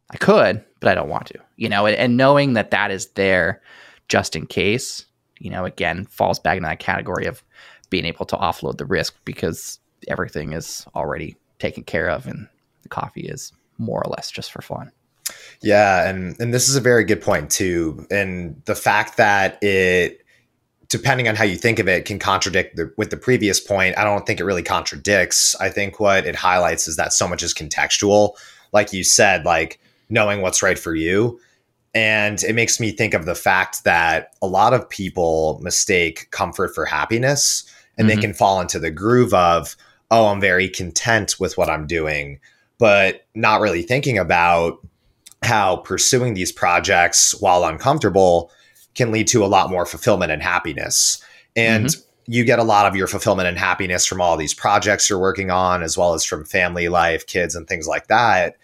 I 0.10 0.18
could, 0.18 0.64
but 0.80 0.90
I 0.90 0.96
don't 0.96 1.10
want 1.10 1.28
to, 1.28 1.40
you 1.58 1.70
know, 1.70 1.86
and, 1.86 1.96
and 1.96 2.18
knowing 2.18 2.54
that 2.54 2.72
that 2.72 2.92
is 2.92 3.08
there 3.08 3.62
just 4.08 4.36
in 4.36 4.46
case, 4.48 5.06
you 5.40 5.50
know, 5.50 5.66
again, 5.66 6.06
falls 6.06 6.40
back 6.40 6.58
into 6.58 6.68
that 6.68 6.80
category 6.80 7.26
of 7.26 7.44
being 7.90 8.06
able 8.06 8.26
to 8.26 8.38
offload 8.38 8.78
the 8.78 8.86
risk 8.86 9.16
because 9.26 9.80
everything 10.08 10.54
is 10.54 10.86
already 10.96 11.36
taken 11.60 11.84
care 11.84 12.10
of 12.10 12.26
and 12.26 12.48
the 12.84 12.90
coffee 12.90 13.28
is 13.28 13.52
more 13.78 14.02
or 14.02 14.10
less 14.12 14.32
just 14.32 14.52
for 14.52 14.62
fun. 14.62 14.92
Yeah, 15.62 16.08
and 16.10 16.40
and 16.40 16.54
this 16.54 16.70
is 16.70 16.76
a 16.78 16.82
very 16.82 17.04
good 17.04 17.22
point 17.22 17.52
too. 17.52 18.08
And 18.10 18.62
the 18.66 18.76
fact 18.76 19.18
that 19.18 19.62
it 19.62 20.22
depending 20.90 21.28
on 21.28 21.36
how 21.36 21.44
you 21.44 21.56
think 21.56 21.80
of 21.80 21.88
it 21.88 22.06
can 22.06 22.20
contradict 22.20 22.76
the, 22.76 22.92
with 22.98 23.10
the 23.10 23.18
previous 23.18 23.60
point. 23.60 23.98
I 23.98 24.04
don't 24.04 24.26
think 24.26 24.40
it 24.40 24.46
really 24.46 24.64
contradicts 24.64 25.56
i 25.60 25.70
think 25.70 26.00
what 26.00 26.26
it 26.26 26.36
highlights 26.36 26.88
is 26.88 26.96
that 26.96 27.14
so 27.14 27.28
much 27.28 27.44
is 27.44 27.54
contextual. 27.54 28.36
Like 28.74 28.94
you 28.94 29.04
said 29.04 29.46
like 29.46 29.80
knowing 30.10 30.42
what's 30.42 30.64
right 30.64 30.80
for 30.80 30.96
you. 30.96 31.40
And 31.94 32.44
it 32.44 32.54
makes 32.54 32.80
me 32.80 32.92
think 32.92 33.14
of 33.14 33.26
the 33.26 33.36
fact 33.36 33.84
that 33.84 34.36
a 34.42 34.48
lot 34.48 34.74
of 34.74 34.88
people 34.88 35.60
mistake 35.64 36.30
comfort 36.32 36.76
for 36.76 36.86
happiness 36.86 37.64
and 37.98 38.08
mm-hmm. 38.08 38.16
they 38.16 38.22
can 38.22 38.34
fall 38.34 38.62
into 38.62 38.80
the 38.80 38.92
groove 38.92 39.34
of 39.34 39.76
oh 40.12 40.28
i'm 40.28 40.40
very 40.40 40.70
content 40.70 41.36
with 41.40 41.58
what 41.58 41.70
i'm 41.70 41.88
doing 41.88 42.40
but 42.78 43.26
not 43.36 43.62
really 43.62 43.82
thinking 43.82 44.18
about 44.18 44.80
how 45.44 45.78
pursuing 45.78 46.34
these 46.34 46.52
projects 46.52 47.40
while 47.42 47.64
uncomfortable 47.64 48.52
can 48.98 49.12
lead 49.12 49.28
to 49.28 49.46
a 49.46 49.48
lot 49.48 49.70
more 49.70 49.86
fulfillment 49.86 50.32
and 50.32 50.42
happiness. 50.42 51.24
And 51.56 51.86
mm-hmm. 51.86 52.02
you 52.26 52.44
get 52.44 52.60
a 52.60 52.64
lot 52.64 52.86
of 52.86 52.96
your 52.96 53.08
fulfillment 53.08 53.48
and 53.48 53.58
happiness 53.58 54.06
from 54.06 54.20
all 54.20 54.36
these 54.36 54.54
projects 54.54 55.10
you're 55.10 55.20
working 55.20 55.52
on, 55.52 55.84
as 55.84 55.98
well 55.98 56.14
as 56.14 56.26
from 56.26 56.44
family 56.44 56.90
life, 56.90 57.26
kids, 57.26 57.56
and 57.56 57.68
things 57.68 57.88
like 57.88 58.08
that. 58.08 58.58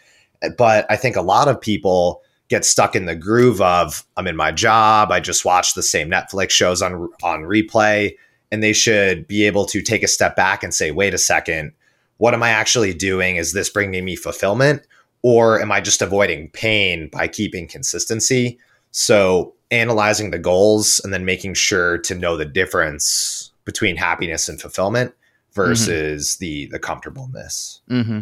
But 0.57 0.85
I 0.89 0.97
think 0.97 1.15
a 1.15 1.21
lot 1.21 1.47
of 1.47 1.61
people 1.61 2.21
get 2.49 2.65
stuck 2.65 2.95
in 2.95 3.05
the 3.05 3.15
groove 3.15 3.61
of 3.61 4.05
I'm 4.17 4.27
in 4.27 4.35
my 4.35 4.51
job, 4.51 5.11
I 5.11 5.19
just 5.19 5.45
watch 5.45 5.73
the 5.73 5.83
same 5.83 6.09
Netflix 6.09 6.51
shows 6.51 6.81
on 6.81 7.09
on 7.23 7.43
replay, 7.43 8.15
and 8.51 8.61
they 8.61 8.73
should 8.73 9.27
be 9.27 9.45
able 9.45 9.65
to 9.67 9.81
take 9.81 10.03
a 10.03 10.07
step 10.07 10.35
back 10.35 10.63
and 10.63 10.73
say, 10.73 10.91
wait 10.91 11.13
a 11.13 11.17
second, 11.17 11.71
what 12.17 12.33
am 12.33 12.43
I 12.43 12.49
actually 12.49 12.93
doing? 12.93 13.37
Is 13.37 13.53
this 13.53 13.69
bringing 13.69 14.05
me 14.05 14.15
fulfillment? 14.15 14.85
Or 15.23 15.61
am 15.61 15.71
I 15.71 15.79
just 15.79 16.01
avoiding 16.01 16.49
pain 16.49 17.09
by 17.11 17.27
keeping 17.27 17.67
consistency? 17.67 18.59
So, 18.91 19.55
analyzing 19.71 20.31
the 20.31 20.39
goals 20.39 21.01
and 21.03 21.13
then 21.13 21.25
making 21.25 21.53
sure 21.53 21.97
to 21.99 22.15
know 22.15 22.37
the 22.37 22.45
difference 22.45 23.51
between 23.65 23.95
happiness 23.95 24.49
and 24.49 24.61
fulfillment 24.61 25.13
versus 25.53 26.35
mm-hmm. 26.35 26.43
the 26.43 26.65
the 26.67 26.79
comfortableness. 26.79 27.81
Mm-hmm. 27.89 28.21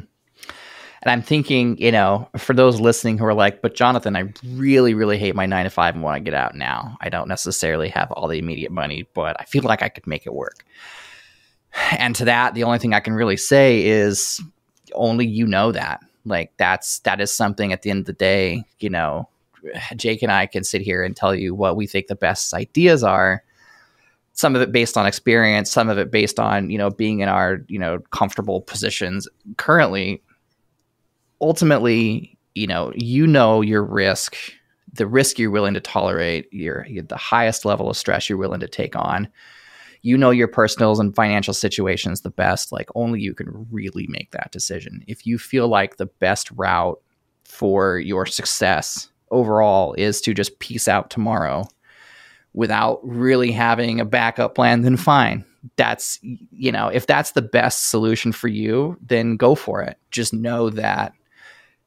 And 1.03 1.11
I'm 1.11 1.23
thinking, 1.23 1.77
you 1.79 1.91
know, 1.91 2.29
for 2.37 2.53
those 2.53 2.79
listening 2.79 3.17
who 3.17 3.25
are 3.25 3.33
like, 3.33 3.63
but 3.63 3.75
Johnathan, 3.75 4.15
I 4.15 4.31
really, 4.55 4.93
really 4.93 5.17
hate 5.17 5.33
my 5.33 5.47
nine 5.47 5.63
to 5.63 5.71
five 5.71 5.95
and 5.95 6.03
want 6.03 6.17
to 6.17 6.23
get 6.23 6.35
out 6.35 6.53
now. 6.53 6.95
I 7.01 7.09
don't 7.09 7.27
necessarily 7.27 7.89
have 7.89 8.11
all 8.11 8.27
the 8.27 8.37
immediate 8.37 8.71
money, 8.71 9.07
but 9.15 9.35
I 9.39 9.45
feel 9.45 9.63
like 9.63 9.81
I 9.81 9.89
could 9.89 10.05
make 10.05 10.27
it 10.27 10.33
work. 10.33 10.63
And 11.97 12.13
to 12.17 12.25
that, 12.25 12.53
the 12.53 12.63
only 12.65 12.77
thing 12.77 12.93
I 12.93 12.99
can 12.99 13.13
really 13.13 13.37
say 13.37 13.83
is 13.83 14.39
only 14.93 15.25
you 15.25 15.47
know 15.47 15.71
that. 15.71 16.01
Like 16.23 16.51
that's 16.57 16.99
that 16.99 17.19
is 17.19 17.33
something 17.33 17.73
at 17.73 17.81
the 17.81 17.89
end 17.89 18.01
of 18.01 18.05
the 18.05 18.13
day, 18.13 18.63
you 18.79 18.89
know, 18.91 19.27
Jake 19.95 20.21
and 20.21 20.31
I 20.31 20.45
can 20.45 20.63
sit 20.63 20.81
here 20.81 21.03
and 21.03 21.15
tell 21.15 21.35
you 21.35 21.53
what 21.53 21.75
we 21.75 21.87
think 21.87 22.07
the 22.07 22.15
best 22.15 22.53
ideas 22.53 23.03
are. 23.03 23.43
Some 24.33 24.55
of 24.55 24.61
it 24.61 24.71
based 24.71 24.97
on 24.97 25.05
experience, 25.05 25.69
some 25.69 25.89
of 25.89 25.97
it 25.97 26.09
based 26.09 26.39
on, 26.39 26.69
you 26.69 26.77
know, 26.77 26.89
being 26.89 27.19
in 27.19 27.29
our, 27.29 27.59
you 27.67 27.77
know, 27.77 27.99
comfortable 28.11 28.61
positions 28.61 29.27
currently. 29.57 30.21
Ultimately, 31.41 32.37
you 32.55 32.67
know, 32.67 32.93
you 32.95 33.27
know 33.27 33.61
your 33.61 33.83
risk 33.83 34.35
the 34.93 35.07
risk 35.07 35.39
you're 35.39 35.51
willing 35.51 35.73
to 35.73 35.79
tolerate, 35.79 36.51
your, 36.51 36.85
the 36.89 37.17
highest 37.17 37.65
level 37.65 37.89
of 37.89 37.97
stress 37.97 38.29
you're 38.29 38.37
willing 38.37 38.59
to 38.59 38.67
take 38.67 38.95
on. 38.95 39.27
You 40.01 40.17
know 40.17 40.31
your 40.31 40.47
personals 40.47 40.99
and 40.99 41.15
financial 41.15 41.53
situations 41.53 42.21
the 42.21 42.31
best. 42.31 42.71
Like 42.71 42.89
only 42.95 43.21
you 43.21 43.33
can 43.33 43.67
really 43.71 44.07
make 44.09 44.31
that 44.31 44.51
decision. 44.51 45.03
If 45.07 45.25
you 45.27 45.37
feel 45.37 45.67
like 45.67 45.97
the 45.97 46.07
best 46.07 46.49
route 46.51 46.99
for 47.45 47.99
your 47.99 48.25
success 48.25 49.09
overall 49.31 49.93
is 49.93 50.21
to 50.21 50.33
just 50.33 50.59
peace 50.59 50.87
out 50.87 51.09
tomorrow 51.09 51.67
without 52.53 52.99
really 53.03 53.51
having 53.51 53.99
a 53.99 54.05
backup 54.05 54.55
plan, 54.55 54.81
then 54.81 54.97
fine. 54.97 55.45
That's, 55.77 56.19
you 56.21 56.71
know, 56.71 56.87
if 56.87 57.07
that's 57.07 57.31
the 57.31 57.41
best 57.41 57.89
solution 57.89 58.31
for 58.31 58.47
you, 58.47 58.97
then 59.01 59.37
go 59.37 59.55
for 59.55 59.81
it. 59.81 59.97
Just 60.09 60.33
know 60.33 60.69
that, 60.71 61.13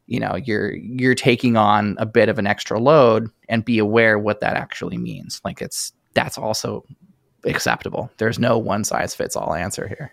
you 0.06 0.20
know, 0.20 0.36
you're 0.36 0.74
you're 0.74 1.14
taking 1.14 1.56
on 1.56 1.96
a 1.98 2.06
bit 2.06 2.28
of 2.28 2.38
an 2.38 2.46
extra 2.46 2.78
load 2.78 3.30
and 3.48 3.64
be 3.64 3.78
aware 3.78 4.18
what 4.18 4.40
that 4.40 4.56
actually 4.56 4.96
means. 4.96 5.40
Like 5.44 5.60
it's 5.60 5.92
that's 6.14 6.38
also 6.38 6.84
acceptable. 7.44 8.10
There's 8.18 8.38
no 8.38 8.58
one 8.58 8.84
size 8.84 9.14
fits 9.14 9.36
all 9.36 9.54
answer 9.54 9.88
here. 9.88 10.12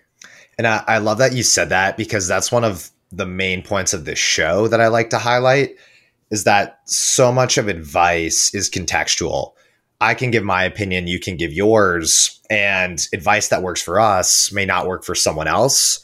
And 0.58 0.68
I, 0.68 0.84
I 0.88 0.98
love 0.98 1.20
that 1.20 1.34
you 1.34 1.44
said 1.44 1.70
that 1.70 1.98
because 1.98 2.28
that's 2.28 2.52
one 2.52 2.64
of 2.64 2.90
the 3.12 3.26
main 3.26 3.62
points 3.62 3.94
of 3.94 4.06
this 4.06 4.20
show 4.20 4.68
that 4.68 4.82
I 4.82 4.88
like 4.88 5.10
to 5.12 5.18
highlight 5.18 5.76
is 6.32 6.46
that 6.46 6.80
so 6.86 7.32
much 7.32 7.58
of 7.58 7.68
advice 7.68 8.54
is 8.56 8.70
contextual. 8.70 9.54
I 10.00 10.16
can 10.16 10.32
give 10.32 10.44
my 10.44 10.64
opinion, 10.64 11.08
you 11.08 11.20
can 11.20 11.38
give 11.38 11.54
yours, 11.54 12.40
and 12.50 13.06
advice 13.14 13.50
that 13.50 13.62
works 13.62 13.82
for 13.82 14.00
us 14.00 14.52
may 14.52 14.66
not 14.66 14.88
work 14.88 15.04
for 15.04 15.14
someone 15.14 15.48
else. 15.48 16.04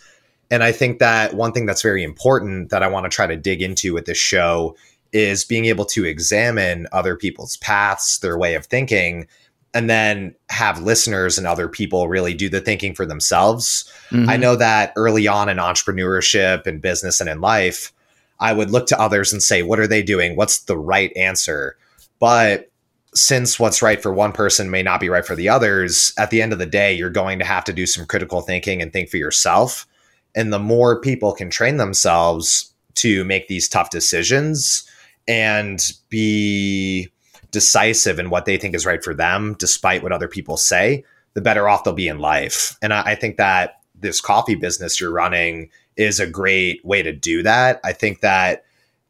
And 0.51 0.63
I 0.63 0.71
think 0.71 0.99
that 0.99 1.33
one 1.33 1.51
thing 1.51 1.65
that's 1.65 1.81
very 1.81 2.03
important 2.03 2.69
that 2.69 2.83
I 2.83 2.87
want 2.87 3.05
to 3.05 3.09
try 3.09 3.25
to 3.25 3.35
dig 3.35 3.61
into 3.61 3.93
with 3.93 4.05
this 4.05 4.17
show 4.17 4.75
is 5.13 5.43
being 5.43 5.65
able 5.65 5.85
to 5.85 6.05
examine 6.05 6.87
other 6.91 7.15
people's 7.15 7.57
paths, 7.57 8.19
their 8.19 8.37
way 8.37 8.53
of 8.55 8.65
thinking, 8.65 9.27
and 9.73 9.89
then 9.89 10.35
have 10.49 10.81
listeners 10.81 11.37
and 11.37 11.47
other 11.47 11.67
people 11.67 12.07
really 12.07 12.33
do 12.33 12.49
the 12.49 12.61
thinking 12.61 12.93
for 12.93 13.05
themselves. 13.05 13.91
Mm-hmm. 14.09 14.29
I 14.29 14.37
know 14.37 14.55
that 14.55 14.93
early 14.95 15.27
on 15.27 15.49
in 15.49 15.57
entrepreneurship 15.57 16.65
and 16.65 16.81
business 16.81 17.19
and 17.19 17.29
in 17.29 17.41
life, 17.41 17.93
I 18.39 18.53
would 18.53 18.71
look 18.71 18.87
to 18.87 18.99
others 18.99 19.33
and 19.33 19.41
say, 19.41 19.63
what 19.63 19.79
are 19.79 19.87
they 19.87 20.03
doing? 20.03 20.35
What's 20.35 20.59
the 20.59 20.77
right 20.77 21.15
answer? 21.15 21.77
But 22.19 22.71
since 23.13 23.59
what's 23.59 23.81
right 23.81 24.01
for 24.01 24.13
one 24.13 24.31
person 24.31 24.69
may 24.69 24.83
not 24.83 24.99
be 24.99 25.09
right 25.09 25.25
for 25.25 25.35
the 25.35 25.49
others, 25.49 26.13
at 26.17 26.29
the 26.29 26.41
end 26.41 26.53
of 26.53 26.59
the 26.59 26.65
day, 26.65 26.93
you're 26.93 27.09
going 27.09 27.39
to 27.39 27.45
have 27.45 27.63
to 27.65 27.73
do 27.73 27.85
some 27.85 28.05
critical 28.05 28.41
thinking 28.41 28.81
and 28.81 28.93
think 28.93 29.09
for 29.09 29.17
yourself. 29.17 29.87
And 30.35 30.53
the 30.53 30.59
more 30.59 31.01
people 31.01 31.33
can 31.33 31.49
train 31.49 31.77
themselves 31.77 32.73
to 32.95 33.23
make 33.25 33.47
these 33.47 33.67
tough 33.67 33.89
decisions 33.89 34.87
and 35.27 35.91
be 36.09 37.09
decisive 37.51 38.19
in 38.19 38.29
what 38.29 38.45
they 38.45 38.57
think 38.57 38.75
is 38.75 38.85
right 38.85 39.03
for 39.03 39.13
them, 39.13 39.55
despite 39.57 40.03
what 40.03 40.11
other 40.11 40.27
people 40.27 40.57
say, 40.57 41.03
the 41.33 41.41
better 41.41 41.67
off 41.67 41.83
they'll 41.83 41.93
be 41.93 42.07
in 42.07 42.19
life. 42.19 42.77
And 42.81 42.93
I, 42.93 43.01
I 43.01 43.15
think 43.15 43.37
that 43.37 43.81
this 43.95 44.21
coffee 44.21 44.55
business 44.55 44.99
you're 44.99 45.11
running 45.11 45.69
is 45.97 46.19
a 46.19 46.27
great 46.27 46.83
way 46.85 47.01
to 47.01 47.11
do 47.11 47.43
that. 47.43 47.79
I 47.83 47.93
think 47.93 48.21
that 48.21 48.63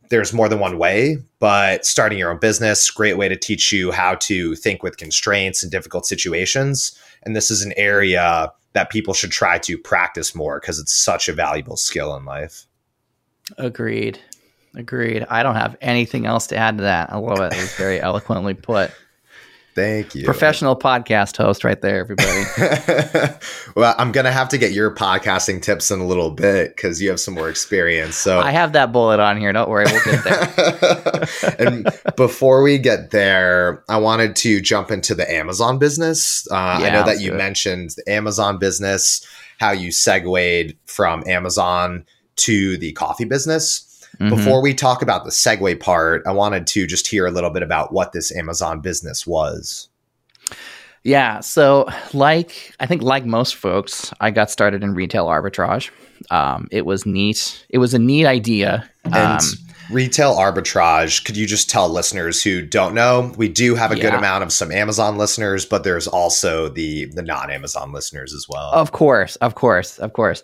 there's 0.10 0.34
more 0.34 0.48
than 0.48 0.60
one 0.60 0.78
way, 0.78 1.18
but 1.40 1.86
starting 1.86 2.18
your 2.18 2.32
own 2.32 2.40
business, 2.40 2.90
great 2.90 3.18
way 3.18 3.28
to 3.28 3.36
teach 3.36 3.72
you 3.72 3.92
how 3.92 4.16
to 4.16 4.56
think 4.56 4.82
with 4.84 4.98
constraints 4.98 5.62
and 5.62 5.72
difficult 5.72 6.06
situations. 6.06 6.98
And 7.24 7.36
this 7.36 7.52
is 7.52 7.62
an 7.62 7.74
area 7.76 8.52
that 8.74 8.90
people 8.90 9.14
should 9.14 9.32
try 9.32 9.58
to 9.60 9.78
practice 9.78 10.34
more 10.34 10.60
because 10.60 10.80
it's 10.80 10.94
such 10.94 11.28
a 11.28 11.34
valuable 11.34 11.78
skill 11.78 12.16
in 12.16 12.26
life. 12.26 12.66
Agreed. 13.58 14.20
Agreed. 14.76 15.26
I 15.30 15.44
don't 15.44 15.56
have 15.56 15.76
anything 15.82 16.26
else 16.26 16.48
to 16.48 16.56
add 16.56 16.78
to 16.78 16.84
that. 16.84 17.12
I 17.12 17.18
love 17.18 17.40
it. 17.40 17.54
It 17.54 17.62
was 17.62 17.74
very 17.74 18.00
eloquently 18.02 18.54
put. 18.54 18.92
Thank 19.78 20.16
you. 20.16 20.26
Professional 20.26 20.76
podcast 20.76 21.38
host 21.38 21.64
right 21.64 21.80
there, 21.80 22.00
everybody. 22.00 22.46
well, 23.76 23.94
I'm 24.00 24.12
going 24.12 24.26
to 24.26 24.32
have 24.32 24.50
to 24.50 24.58
get 24.58 24.72
your 24.72 24.90
podcasting 24.90 25.62
tips 25.62 25.92
in 25.92 26.00
a 26.00 26.04
little 26.04 26.32
bit 26.32 26.76
because 26.76 27.00
you 27.00 27.12
have 27.12 27.20
some 27.20 27.36
more 27.36 27.48
experience. 27.48 28.16
So 28.16 28.40
I 28.40 28.50
have 28.50 28.74
that 28.74 28.92
bullet 28.92 29.20
on 29.20 29.40
here. 29.40 29.54
Don't 29.54 29.70
worry. 29.70 29.86
We'll 29.86 30.04
get 30.04 30.24
there. 30.24 31.28
and 31.60 31.88
before 32.16 32.64
we 32.64 32.80
get 32.80 33.12
there, 33.12 33.84
I 33.88 33.98
wanted 33.98 34.36
to 34.38 34.62
jump 34.62 34.90
into 34.90 35.14
the 35.14 35.32
Amazon 35.32 35.78
business. 35.78 36.48
Uh, 36.50 36.80
yeah, 36.82 36.88
I 36.88 36.90
know 36.90 37.04
that 37.04 37.22
you 37.22 37.34
mentioned 37.34 37.92
the 37.92 38.12
Amazon 38.12 38.58
business, 38.58 39.24
how 39.60 39.74
you 39.74 39.92
segued 39.92 40.76
from 40.88 41.24
Amazon 41.28 42.04
to 42.38 42.78
the 42.78 42.94
coffee 42.94 43.26
business. 43.26 43.87
Mm-hmm. 44.20 44.36
Before 44.36 44.62
we 44.62 44.74
talk 44.74 45.02
about 45.02 45.26
the 45.26 45.32
segue 45.32 45.80
part, 45.80 46.24
I 46.26 46.32
wanted 46.32 46.66
to 46.68 46.88
just 46.88 47.08
hear 47.08 47.26
a 47.26 47.32
little 47.32 47.52
bit 47.52 47.64
about 47.64 47.94
what 47.94 48.14
this 48.14 48.36
Amazon 48.36 48.82
business 48.82 49.28
was. 49.28 49.90
Yeah, 51.04 51.40
so 51.40 51.88
like 52.14 52.76
I 52.80 52.86
think 52.86 53.02
like 53.02 53.26
most 53.26 53.56
folks, 53.56 54.12
I 54.20 54.32
got 54.32 54.52
started 54.52 54.84
in 54.84 54.94
retail 54.94 55.28
arbitrage. 55.28 55.90
Um, 56.32 56.68
it 56.72 56.86
was 56.86 57.06
neat. 57.06 57.66
It 57.70 57.78
was 57.78 57.94
a 57.94 58.00
neat 58.00 58.26
idea. 58.26 58.90
And 59.06 59.16
um, 59.16 59.40
retail 59.90 60.36
arbitrage, 60.36 61.24
could 61.26 61.38
you 61.38 61.46
just 61.46 61.70
tell 61.70 61.90
listeners 61.90 62.44
who 62.44 62.62
don't 62.62 62.94
know? 62.94 63.34
We 63.38 63.48
do 63.48 63.76
have 63.76 63.92
a 63.92 63.98
yeah. 63.98 64.04
good 64.04 64.14
amount 64.14 64.44
of 64.44 64.52
some 64.52 64.72
Amazon 64.72 65.18
listeners, 65.18 65.66
but 65.66 65.84
there's 65.84 66.08
also 66.08 66.70
the 66.70 67.06
the 67.06 67.22
non-Amazon 67.22 67.92
listeners 67.92 68.34
as 68.34 68.48
well. 68.50 68.72
Of 68.74 68.92
course, 68.92 69.36
of 69.38 69.56
course, 69.56 70.00
of 70.00 70.14
course 70.14 70.44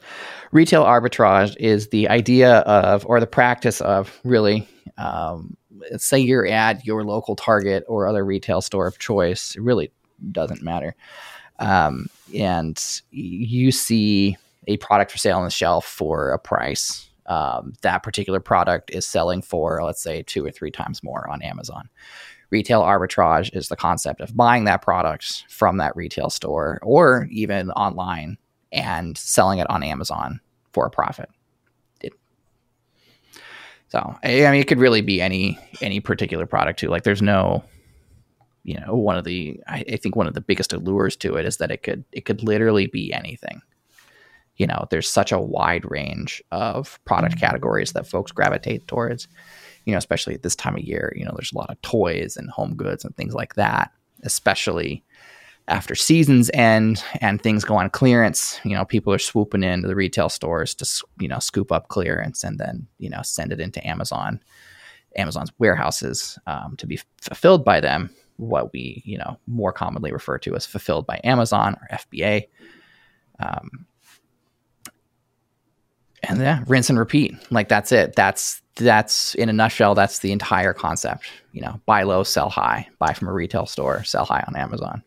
retail 0.53 0.83
arbitrage 0.85 1.57
is 1.57 1.89
the 1.89 2.07
idea 2.07 2.59
of, 2.59 3.05
or 3.07 3.19
the 3.19 3.27
practice 3.27 3.81
of, 3.81 4.21
really, 4.23 4.67
um, 4.97 5.57
say 5.97 6.19
you're 6.19 6.47
at 6.47 6.85
your 6.85 7.03
local 7.03 7.35
Target 7.35 7.83
or 7.89 8.07
other 8.07 8.23
retail 8.23 8.61
store 8.61 8.87
of 8.87 8.99
choice. 8.99 9.55
It 9.55 9.61
really 9.61 9.91
doesn't 10.31 10.61
matter. 10.61 10.95
Um, 11.59 12.07
and 12.33 12.81
you 13.11 13.71
see 13.71 14.37
a 14.67 14.77
product 14.77 15.11
for 15.11 15.17
sale 15.17 15.39
on 15.39 15.43
the 15.43 15.51
shelf 15.51 15.85
for 15.85 16.29
a 16.31 16.39
price. 16.39 17.09
Um, 17.25 17.73
that 17.81 18.03
particular 18.03 18.39
product 18.39 18.91
is 18.91 19.05
selling 19.05 19.41
for, 19.41 19.83
let's 19.83 20.03
say, 20.03 20.23
two 20.23 20.45
or 20.45 20.51
three 20.51 20.71
times 20.71 21.01
more 21.03 21.29
on 21.29 21.41
Amazon. 21.41 21.89
Retail 22.49 22.81
arbitrage 22.81 23.55
is 23.55 23.69
the 23.69 23.75
concept 23.75 24.21
of 24.21 24.35
buying 24.35 24.65
that 24.65 24.81
product 24.81 25.45
from 25.49 25.77
that 25.77 25.95
retail 25.95 26.29
store 26.29 26.79
or 26.83 27.27
even 27.31 27.71
online 27.71 28.37
and 28.71 29.17
selling 29.17 29.59
it 29.59 29.69
on 29.69 29.83
Amazon 29.83 30.39
for 30.71 30.85
a 30.85 30.89
profit. 30.89 31.29
It, 32.01 32.13
so 33.87 34.15
I 34.23 34.27
mean, 34.51 34.55
it 34.55 34.67
could 34.67 34.79
really 34.79 35.01
be 35.01 35.21
any 35.21 35.57
any 35.81 35.99
particular 35.99 36.45
product 36.45 36.79
too. 36.79 36.89
Like 36.89 37.03
there's 37.03 37.21
no, 37.21 37.63
you 38.63 38.79
know, 38.79 38.95
one 38.95 39.17
of 39.17 39.23
the 39.23 39.59
I, 39.67 39.83
I 39.93 39.97
think 39.97 40.15
one 40.15 40.27
of 40.27 40.33
the 40.33 40.41
biggest 40.41 40.73
allures 40.73 41.15
to 41.17 41.35
it 41.35 41.45
is 41.45 41.57
that 41.57 41.71
it 41.71 41.83
could 41.83 42.03
it 42.11 42.25
could 42.25 42.43
literally 42.43 42.87
be 42.87 43.13
anything. 43.13 43.61
You 44.57 44.67
know, 44.67 44.85
there's 44.89 45.09
such 45.09 45.31
a 45.31 45.39
wide 45.39 45.89
range 45.89 46.43
of 46.51 46.99
product 47.05 47.39
categories 47.39 47.93
that 47.93 48.07
folks 48.07 48.31
gravitate 48.31 48.87
towards. 48.87 49.27
You 49.85 49.91
know, 49.91 49.97
especially 49.97 50.33
at 50.33 50.43
this 50.43 50.55
time 50.55 50.75
of 50.75 50.83
year. 50.83 51.11
You 51.15 51.25
know, 51.25 51.33
there's 51.35 51.51
a 51.51 51.57
lot 51.57 51.69
of 51.69 51.81
toys 51.81 52.37
and 52.37 52.49
home 52.49 52.75
goods 52.75 53.03
and 53.03 53.13
things 53.17 53.33
like 53.33 53.55
that, 53.55 53.91
especially 54.23 55.03
after 55.67 55.95
seasons 55.95 56.51
end 56.53 57.03
and 57.21 57.41
things 57.41 57.63
go 57.63 57.75
on 57.75 57.89
clearance, 57.89 58.59
you 58.63 58.75
know, 58.75 58.83
people 58.83 59.13
are 59.13 59.19
swooping 59.19 59.63
into 59.63 59.87
the 59.87 59.95
retail 59.95 60.29
stores 60.29 60.75
to, 60.75 61.03
you 61.19 61.27
know, 61.27 61.39
scoop 61.39 61.71
up 61.71 61.87
clearance 61.87 62.43
and 62.43 62.59
then, 62.59 62.87
you 62.97 63.09
know, 63.09 63.21
send 63.23 63.53
it 63.53 63.61
into 63.61 63.85
Amazon, 63.87 64.41
Amazon's 65.15 65.51
warehouses 65.59 66.37
um, 66.47 66.75
to 66.77 66.87
be 66.87 66.99
fulfilled 67.21 67.63
by 67.63 67.79
them. 67.79 68.09
What 68.37 68.73
we, 68.73 69.01
you 69.05 69.17
know, 69.17 69.39
more 69.47 69.71
commonly 69.71 70.11
refer 70.11 70.37
to 70.39 70.55
as 70.55 70.65
fulfilled 70.65 71.05
by 71.05 71.21
Amazon 71.23 71.77
or 71.79 71.97
FBA. 71.97 72.47
Um, 73.39 73.85
and 76.23 76.39
yeah, 76.39 76.63
rinse 76.67 76.89
and 76.89 76.99
repeat. 76.99 77.35
Like 77.51 77.69
that's 77.69 77.91
it. 77.91 78.15
That's 78.15 78.61
that's 78.75 79.35
in 79.35 79.49
a 79.49 79.53
nutshell. 79.53 79.95
That's 79.95 80.19
the 80.19 80.31
entire 80.31 80.73
concept. 80.73 81.25
You 81.51 81.61
know, 81.61 81.79
buy 81.85 82.03
low, 82.03 82.23
sell 82.23 82.49
high. 82.49 82.87
Buy 82.99 83.13
from 83.13 83.27
a 83.27 83.33
retail 83.33 83.65
store, 83.65 84.03
sell 84.03 84.25
high 84.25 84.43
on 84.47 84.55
Amazon. 84.55 85.03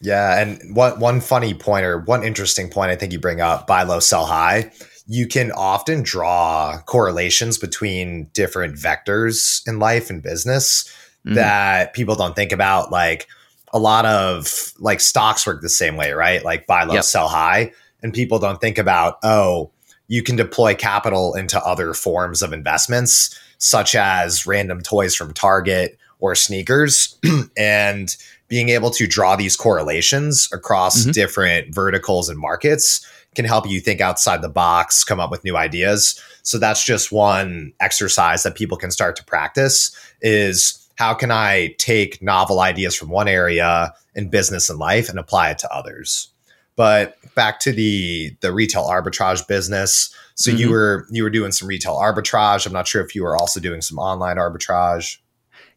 Yeah, 0.00 0.40
and 0.40 0.76
one 0.76 1.00
one 1.00 1.20
funny 1.20 1.54
point 1.54 1.84
or 1.84 2.00
one 2.00 2.22
interesting 2.22 2.68
point 2.68 2.90
I 2.90 2.96
think 2.96 3.12
you 3.12 3.20
bring 3.20 3.40
up: 3.40 3.66
buy 3.66 3.82
low, 3.82 4.00
sell 4.00 4.26
high. 4.26 4.72
You 5.08 5.26
can 5.26 5.52
often 5.52 6.02
draw 6.02 6.80
correlations 6.86 7.58
between 7.58 8.24
different 8.32 8.76
vectors 8.76 9.66
in 9.66 9.78
life 9.78 10.10
and 10.10 10.20
business 10.22 10.92
mm-hmm. 11.24 11.34
that 11.34 11.92
people 11.92 12.16
don't 12.16 12.34
think 12.34 12.52
about. 12.52 12.90
Like 12.90 13.28
a 13.72 13.78
lot 13.78 14.04
of 14.04 14.72
like 14.78 15.00
stocks 15.00 15.46
work 15.46 15.62
the 15.62 15.68
same 15.68 15.96
way, 15.96 16.12
right? 16.12 16.44
Like 16.44 16.66
buy 16.66 16.84
low, 16.84 16.94
yep. 16.94 17.04
sell 17.04 17.28
high, 17.28 17.72
and 18.02 18.12
people 18.12 18.38
don't 18.38 18.60
think 18.60 18.78
about 18.78 19.18
oh, 19.22 19.70
you 20.08 20.22
can 20.22 20.36
deploy 20.36 20.74
capital 20.74 21.34
into 21.34 21.60
other 21.60 21.92
forms 21.92 22.42
of 22.42 22.52
investments, 22.52 23.38
such 23.58 23.94
as 23.94 24.46
random 24.46 24.80
toys 24.80 25.14
from 25.14 25.34
Target 25.34 25.98
or 26.20 26.34
sneakers, 26.34 27.18
and 27.56 28.16
being 28.48 28.68
able 28.68 28.90
to 28.90 29.06
draw 29.06 29.34
these 29.34 29.56
correlations 29.56 30.48
across 30.52 31.02
mm-hmm. 31.02 31.10
different 31.10 31.74
verticals 31.74 32.28
and 32.28 32.38
markets 32.38 33.04
can 33.34 33.44
help 33.44 33.68
you 33.68 33.80
think 33.80 34.00
outside 34.00 34.40
the 34.40 34.48
box, 34.48 35.04
come 35.04 35.20
up 35.20 35.30
with 35.30 35.44
new 35.44 35.56
ideas. 35.56 36.20
So 36.42 36.58
that's 36.58 36.84
just 36.84 37.12
one 37.12 37.72
exercise 37.80 38.42
that 38.44 38.54
people 38.54 38.78
can 38.78 38.90
start 38.90 39.14
to 39.16 39.24
practice 39.24 39.94
is 40.22 40.88
how 40.96 41.12
can 41.12 41.30
I 41.30 41.74
take 41.78 42.22
novel 42.22 42.60
ideas 42.60 42.94
from 42.94 43.10
one 43.10 43.28
area 43.28 43.92
in 44.14 44.30
business 44.30 44.70
and 44.70 44.78
life 44.78 45.08
and 45.08 45.18
apply 45.18 45.50
it 45.50 45.58
to 45.58 45.72
others? 45.72 46.32
But 46.76 47.16
back 47.34 47.58
to 47.60 47.72
the 47.72 48.36
the 48.40 48.52
retail 48.52 48.84
arbitrage 48.84 49.46
business. 49.48 50.14
So 50.34 50.50
mm-hmm. 50.50 50.60
you 50.60 50.70
were 50.70 51.06
you 51.10 51.22
were 51.22 51.30
doing 51.30 51.52
some 51.52 51.68
retail 51.68 51.96
arbitrage. 51.96 52.66
I'm 52.66 52.72
not 52.72 52.86
sure 52.86 53.02
if 53.02 53.14
you 53.14 53.22
were 53.22 53.36
also 53.36 53.60
doing 53.60 53.80
some 53.80 53.98
online 53.98 54.36
arbitrage. 54.36 55.18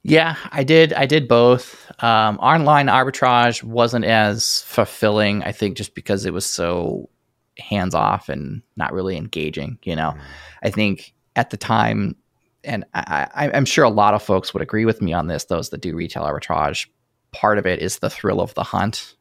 Yeah, 0.04 0.36
I 0.52 0.64
did. 0.64 0.94
I 0.94 1.06
did 1.06 1.28
both. 1.28 1.92
Um, 2.02 2.38
online 2.40 2.88
arbitrage 2.88 3.64
wasn't 3.64 4.06
as 4.06 4.62
fulfilling, 4.62 5.44
I 5.44 5.52
think, 5.52 5.76
just 5.76 5.94
because 5.94 6.26
it 6.26 6.34
was 6.34 6.46
so 6.46 7.10
hands 7.58 7.94
off 7.94 8.30
and 8.30 8.62
not 8.78 8.94
really 8.94 9.18
engaging. 9.18 9.78
You 9.84 9.96
know, 9.96 10.14
mm. 10.16 10.22
I 10.64 10.70
think 10.70 11.14
at 11.36 11.50
the 11.50 11.58
time, 11.58 12.16
and 12.64 12.86
I, 12.94 13.50
am 13.54 13.66
sure 13.66 13.84
a 13.84 13.90
lot 13.90 14.14
of 14.14 14.24
folks 14.24 14.54
would 14.54 14.64
agree 14.64 14.86
with 14.86 15.02
me 15.02 15.12
on 15.12 15.28
this. 15.28 15.46
Those 15.46 15.70
that 15.70 15.82
do 15.82 15.96
retail 15.96 16.24
arbitrage, 16.24 16.88
part 17.34 17.58
of 17.58 17.66
it 17.66 17.82
is 17.82 18.00
the 18.00 18.10
thrill 18.10 18.40
of 18.40 18.54
the 18.54 18.64
hunt. 18.64 19.16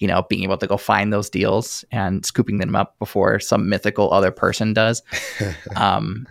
You 0.00 0.08
know, 0.08 0.26
being 0.28 0.42
able 0.42 0.58
to 0.58 0.66
go 0.66 0.76
find 0.76 1.12
those 1.12 1.30
deals 1.30 1.84
and 1.92 2.26
scooping 2.26 2.58
them 2.58 2.74
up 2.74 2.98
before 2.98 3.38
some 3.38 3.68
mythical 3.68 4.12
other 4.12 4.32
person 4.32 4.72
does. 4.72 5.02
um, 5.76 6.26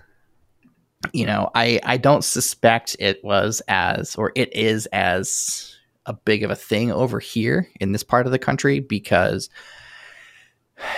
you 1.13 1.25
know, 1.25 1.49
I 1.55 1.79
I 1.83 1.97
don't 1.97 2.23
suspect 2.23 2.97
it 2.99 3.23
was 3.23 3.61
as 3.67 4.15
or 4.15 4.31
it 4.35 4.53
is 4.55 4.85
as 4.87 5.75
a 6.05 6.13
big 6.13 6.43
of 6.43 6.51
a 6.51 6.55
thing 6.55 6.91
over 6.91 7.19
here 7.19 7.69
in 7.79 7.91
this 7.91 8.03
part 8.03 8.25
of 8.25 8.31
the 8.31 8.39
country 8.39 8.79
because 8.79 9.49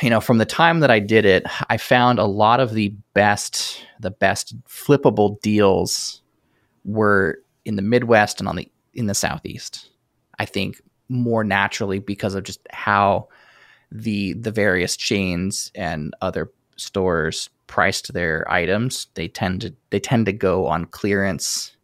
you 0.01 0.09
know, 0.09 0.21
from 0.21 0.37
the 0.37 0.45
time 0.45 0.79
that 0.81 0.91
I 0.91 0.99
did 0.99 1.25
it, 1.25 1.43
I 1.69 1.77
found 1.77 2.19
a 2.19 2.25
lot 2.25 2.59
of 2.59 2.73
the 2.73 2.93
best 3.13 3.85
the 3.99 4.11
best 4.11 4.55
flippable 4.65 5.39
deals 5.41 6.21
were 6.85 7.39
in 7.65 7.75
the 7.75 7.81
Midwest 7.81 8.39
and 8.39 8.47
on 8.47 8.55
the 8.55 8.71
in 8.93 9.07
the 9.07 9.13
Southeast. 9.13 9.89
I 10.39 10.45
think 10.45 10.81
more 11.11 11.43
naturally 11.43 11.99
because 11.99 12.33
of 12.35 12.43
just 12.43 12.61
how 12.71 13.27
the 13.91 14.33
the 14.33 14.51
various 14.51 14.95
chains 14.95 15.71
and 15.75 16.15
other 16.21 16.51
stores 16.77 17.49
priced 17.67 18.13
their 18.13 18.49
items. 18.51 19.07
They 19.13 19.27
tend 19.27 19.61
to 19.61 19.73
they 19.89 19.99
tend 19.99 20.25
to 20.27 20.33
go 20.33 20.67
on 20.67 20.85
clearance. 20.85 21.75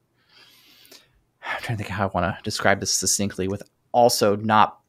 I'm 1.45 1.61
trying 1.61 1.77
to 1.77 1.83
think 1.83 1.95
how 1.95 2.07
I 2.07 2.11
want 2.11 2.37
to 2.37 2.43
describe 2.43 2.79
this 2.79 2.91
succinctly 2.91 3.47
with 3.47 3.63
also 3.91 4.35
not 4.35 4.79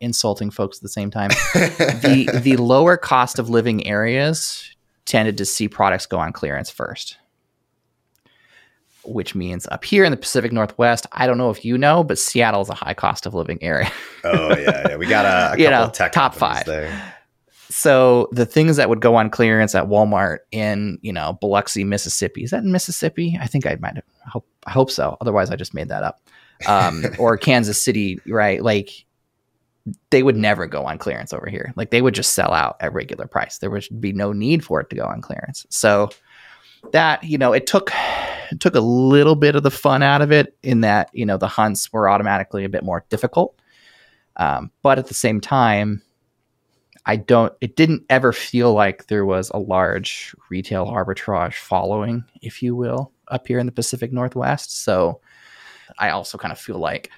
insulting 0.00 0.50
folks 0.50 0.78
at 0.78 0.82
the 0.82 0.88
same 0.88 1.10
time. 1.10 1.30
the 1.54 2.40
the 2.42 2.56
lower 2.56 2.96
cost 2.96 3.38
of 3.38 3.48
living 3.48 3.86
areas 3.86 4.74
tended 5.04 5.38
to 5.38 5.44
see 5.44 5.68
products 5.68 6.06
go 6.06 6.18
on 6.18 6.32
clearance 6.32 6.70
first. 6.70 7.16
Which 9.08 9.34
means 9.34 9.66
up 9.68 9.84
here 9.84 10.04
in 10.04 10.10
the 10.10 10.16
Pacific 10.16 10.52
Northwest, 10.52 11.06
I 11.12 11.26
don't 11.26 11.38
know 11.38 11.50
if 11.50 11.64
you 11.64 11.78
know, 11.78 12.04
but 12.04 12.18
Seattle 12.18 12.60
is 12.60 12.68
a 12.68 12.74
high 12.74 12.94
cost 12.94 13.26
of 13.26 13.34
living 13.34 13.58
area. 13.62 13.90
oh 14.24 14.56
yeah, 14.56 14.88
yeah, 14.90 14.96
we 14.98 15.06
got 15.06 15.24
a, 15.24 15.54
a 15.54 15.62
you 15.62 15.70
know, 15.70 15.90
top 15.90 16.34
five. 16.34 16.66
There. 16.66 17.14
So 17.70 18.28
the 18.32 18.46
things 18.46 18.76
that 18.76 18.88
would 18.88 19.00
go 19.00 19.14
on 19.14 19.30
clearance 19.30 19.74
at 19.74 19.84
Walmart 19.84 20.38
in 20.50 20.98
you 21.02 21.12
know 21.12 21.38
Biloxi, 21.40 21.84
Mississippi, 21.84 22.44
is 22.44 22.50
that 22.50 22.62
in 22.62 22.72
Mississippi? 22.72 23.38
I 23.40 23.46
think 23.46 23.66
I 23.66 23.76
might 23.80 23.96
have. 23.96 24.04
I 24.26 24.30
hope, 24.30 24.46
I 24.66 24.70
hope 24.70 24.90
so. 24.90 25.16
Otherwise, 25.20 25.50
I 25.50 25.56
just 25.56 25.74
made 25.74 25.88
that 25.88 26.02
up. 26.02 26.20
Um, 26.66 27.04
or 27.18 27.36
Kansas 27.36 27.82
City, 27.82 28.20
right? 28.26 28.62
Like 28.62 29.04
they 30.10 30.22
would 30.22 30.36
never 30.36 30.66
go 30.66 30.84
on 30.84 30.98
clearance 30.98 31.32
over 31.32 31.48
here. 31.48 31.72
Like 31.76 31.90
they 31.90 32.02
would 32.02 32.14
just 32.14 32.32
sell 32.32 32.52
out 32.52 32.76
at 32.80 32.92
regular 32.92 33.26
price. 33.26 33.58
There 33.58 33.70
would 33.70 33.86
be 34.00 34.12
no 34.12 34.32
need 34.32 34.64
for 34.64 34.80
it 34.80 34.90
to 34.90 34.96
go 34.96 35.04
on 35.04 35.20
clearance. 35.20 35.66
So 35.70 36.10
that 36.92 37.22
you 37.24 37.38
know, 37.38 37.52
it 37.52 37.66
took 37.66 37.90
it 38.50 38.60
took 38.60 38.74
a 38.74 38.80
little 38.80 39.36
bit 39.36 39.56
of 39.56 39.62
the 39.62 39.70
fun 39.70 40.02
out 40.02 40.22
of 40.22 40.32
it 40.32 40.56
in 40.62 40.80
that 40.82 41.10
you 41.12 41.26
know 41.26 41.36
the 41.36 41.48
hunts 41.48 41.92
were 41.92 42.08
automatically 42.08 42.64
a 42.64 42.68
bit 42.68 42.84
more 42.84 43.04
difficult. 43.08 43.60
Um, 44.36 44.70
but 44.82 44.98
at 44.98 45.08
the 45.08 45.14
same 45.14 45.40
time, 45.40 46.02
I 47.06 47.16
don't. 47.16 47.52
It 47.60 47.76
didn't 47.76 48.04
ever 48.10 48.32
feel 48.32 48.72
like 48.72 49.06
there 49.06 49.24
was 49.24 49.50
a 49.50 49.58
large 49.58 50.34
retail 50.50 50.86
arbitrage 50.86 51.54
following, 51.54 52.24
if 52.42 52.62
you 52.62 52.76
will, 52.76 53.12
up 53.28 53.46
here 53.46 53.58
in 53.58 53.66
the 53.66 53.72
Pacific 53.72 54.12
Northwest. 54.12 54.82
So 54.82 55.20
I 55.98 56.10
also 56.10 56.38
kind 56.38 56.52
of 56.52 56.58
feel 56.58 56.78
like 56.78 57.10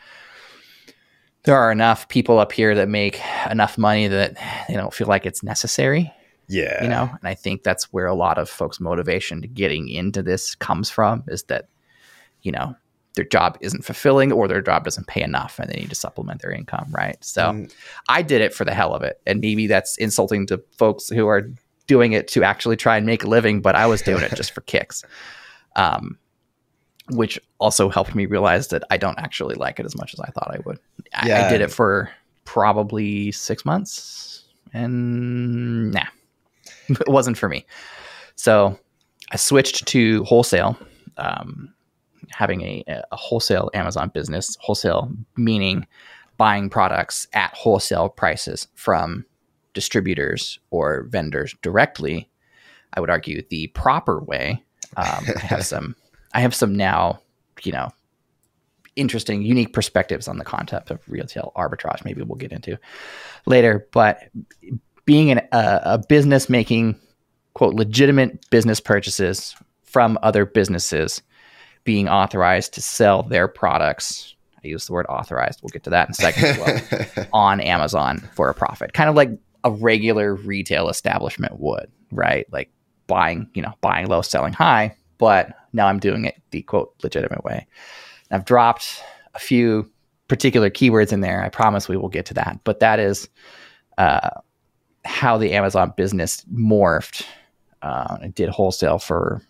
there 1.43 1.57
are 1.57 1.73
enough 1.73 2.09
people 2.09 2.39
up 2.39 2.53
here 2.53 2.75
that 2.75 2.89
make 2.89 3.21
enough 3.51 3.79
money 3.79 4.09
that 4.09 4.37
they 4.69 4.75
don't 4.75 4.95
feel 4.95 5.07
like 5.07 5.27
it's 5.27 5.43
necessary. 5.43 6.13
Yeah. 6.51 6.83
You 6.83 6.89
know, 6.89 7.03
and 7.03 7.29
I 7.29 7.35
think 7.35 7.63
that's 7.63 7.93
where 7.93 8.07
a 8.07 8.15
lot 8.15 8.39
of 8.39 8.49
folks' 8.49 8.81
motivation 8.81 9.41
to 9.43 9.49
getting 9.49 9.89
into 9.89 10.23
this 10.23 10.55
comes 10.55 10.91
from 10.91 11.25
is 11.29 11.45
that, 11.45 11.69
you 12.43 12.53
know, 12.53 12.75
their 13.15 13.25
job 13.25 13.59
isn't 13.61 13.85
fulfilling 13.85 14.33
or 14.33 14.49
their 14.49 14.63
job 14.63 14.85
doesn't 14.85 15.07
pay 15.07 15.23
enough 15.23 15.59
and 15.59 15.71
they 15.71 15.81
need 15.81 15.91
to 15.91 15.95
supplement 15.95 16.43
their 16.43 16.53
income. 16.53 16.89
Right. 16.91 17.17
So 17.25 17.43
mm. 17.43 17.73
I 18.09 18.23
did 18.23 18.41
it 18.41 18.55
for 18.55 18.65
the 18.65 18.75
hell 18.75 18.95
of 18.95 19.03
it. 19.03 19.21
And 19.27 19.41
maybe 19.41 19.67
that's 19.67 19.97
insulting 19.97 20.47
to 20.49 20.63
folks 20.77 21.09
who 21.09 21.27
are 21.29 21.51
doing 21.87 22.13
it 22.13 22.29
to 22.29 22.43
actually 22.45 22.77
try 22.77 22.97
and 22.97 23.07
make 23.07 23.25
a 23.25 23.29
living, 23.29 23.61
but 23.61 23.75
I 23.75 23.87
was 23.87 24.03
doing 24.03 24.23
it 24.23 24.35
just 24.35 24.53
for 24.53 24.61
kicks. 24.63 25.05
Um, 25.77 26.19
which 27.11 27.39
also 27.61 27.89
helped 27.89 28.17
me 28.17 28.27
realize 28.27 28.69
that 28.69 28.83
I 28.91 28.97
don't 28.97 29.19
actually 29.21 29.55
like 29.55 29.79
it 29.79 29.87
as 29.87 29.97
much 29.97 30.13
as 30.15 30.21
I 30.21 30.31
thought 30.31 30.51
I 30.53 30.59
would. 30.67 30.81
Yeah. 31.25 31.43
I, 31.43 31.47
I 31.47 31.49
did 31.49 31.61
it 31.61 31.71
for 31.71 32.11
probably 32.45 33.31
six 33.31 33.65
months 33.65 34.45
and 34.73 35.93
nah, 35.93 36.07
it 37.01 37.09
wasn't 37.09 37.39
for 37.39 37.49
me. 37.49 37.65
So 38.37 38.79
I 39.31 39.37
switched 39.37 39.87
to 39.89 40.25
wholesale, 40.25 40.77
um, 41.17 41.73
having 42.31 42.63
a, 42.63 42.85
a 42.89 43.17
wholesale 43.17 43.71
Amazon 43.75 44.11
business, 44.11 44.57
wholesale 44.61 45.11
meaning 45.37 45.87
buying 46.37 46.71
products 46.71 47.27
at 47.35 47.55
wholesale 47.55 48.09
prices 48.09 48.67
from 48.75 49.25
distributors 49.75 50.59
or 50.71 51.07
vendors 51.11 51.55
directly. 51.63 52.29
I 52.95 53.01
would 53.01 53.11
argue 53.11 53.43
the 53.51 53.69
proper 53.69 54.21
way. 54.21 54.63
Um, 54.97 55.25
I 55.37 55.41
have 55.41 55.65
some 55.65 55.95
I 56.33 56.41
have 56.41 56.55
some 56.55 56.75
now, 56.75 57.21
you 57.63 57.73
know, 57.73 57.91
interesting, 58.97 59.43
unique 59.43 59.73
perspectives 59.73 60.29
on 60.29 60.39
the 60.39 60.45
concept 60.45 60.91
of 60.91 61.01
retail 61.09 61.53
arbitrage. 61.57 62.05
Maybe 62.05 62.23
we'll 62.23 62.37
get 62.37 62.53
into 62.53 62.79
later. 63.47 63.87
But 63.93 64.21
being 65.05 65.31
an, 65.31 65.39
a, 65.53 65.81
a 65.85 65.99
business 65.99 66.49
making 66.49 66.97
quote 67.55 67.75
legitimate 67.75 68.49
business 68.51 68.81
purchases 68.81 69.55
from 69.83 70.19
other 70.23 70.45
businesses 70.45 71.23
being 71.85 72.09
authorized 72.09 72.75
to 72.75 72.83
sell 72.83 73.23
their 73.23 73.49
products. 73.49 74.35
I 74.63 74.69
use 74.69 74.87
the 74.87 74.93
word 74.93 75.07
authorized. 75.09 75.61
We'll 75.63 75.71
get 75.71 75.85
to 75.85 75.91
that 75.91 76.09
in 76.09 76.13
a 76.13 76.15
second 76.15 76.45
as 76.45 76.59
well. 76.59 77.27
on 77.33 77.61
Amazon 77.61 78.19
for 78.35 78.49
a 78.51 78.55
profit, 78.55 78.93
kind 78.93 79.09
of 79.09 79.17
like 79.17 79.31
a 79.65 79.71
regular 79.71 80.35
retail 80.35 80.89
establishment 80.89 81.59
would, 81.59 81.91
right? 82.13 82.47
Like 82.53 82.71
buying, 83.07 83.49
you 83.55 83.63
know, 83.63 83.73
buying 83.81 84.07
low, 84.07 84.23
selling 84.23 84.53
high 84.53 84.97
but 85.21 85.55
now 85.75 85.87
I'm 85.87 86.01
doing 86.01 86.25
it 86.25 86.43
the 86.51 86.63
quote 86.63 86.95
legitimate 87.05 87.45
way. 87.45 87.67
I've 88.33 88.47
dropped 88.47 89.03
a 89.35 89.39
few 89.39 89.89
particular 90.29 90.71
keywords 90.71 91.13
in 91.13 91.21
there. 91.21 91.45
I 91.45 91.51
promise 91.51 91.89
we 91.89 91.99
will 91.99 92.09
get 92.09 92.25
to 92.27 92.35
that, 92.35 92.59
but 92.65 92.81
that 92.81 92.99
is 92.99 93.29
uh, 93.99 94.31
how 95.05 95.39
the 95.39 95.53
Amazon 95.53 95.93
business 95.97 96.45
morphed. 96.53 97.25
Uh, 97.83 98.19
I 98.23 98.29
did 98.29 98.49
wholesale 98.49 98.99
for 98.99 99.41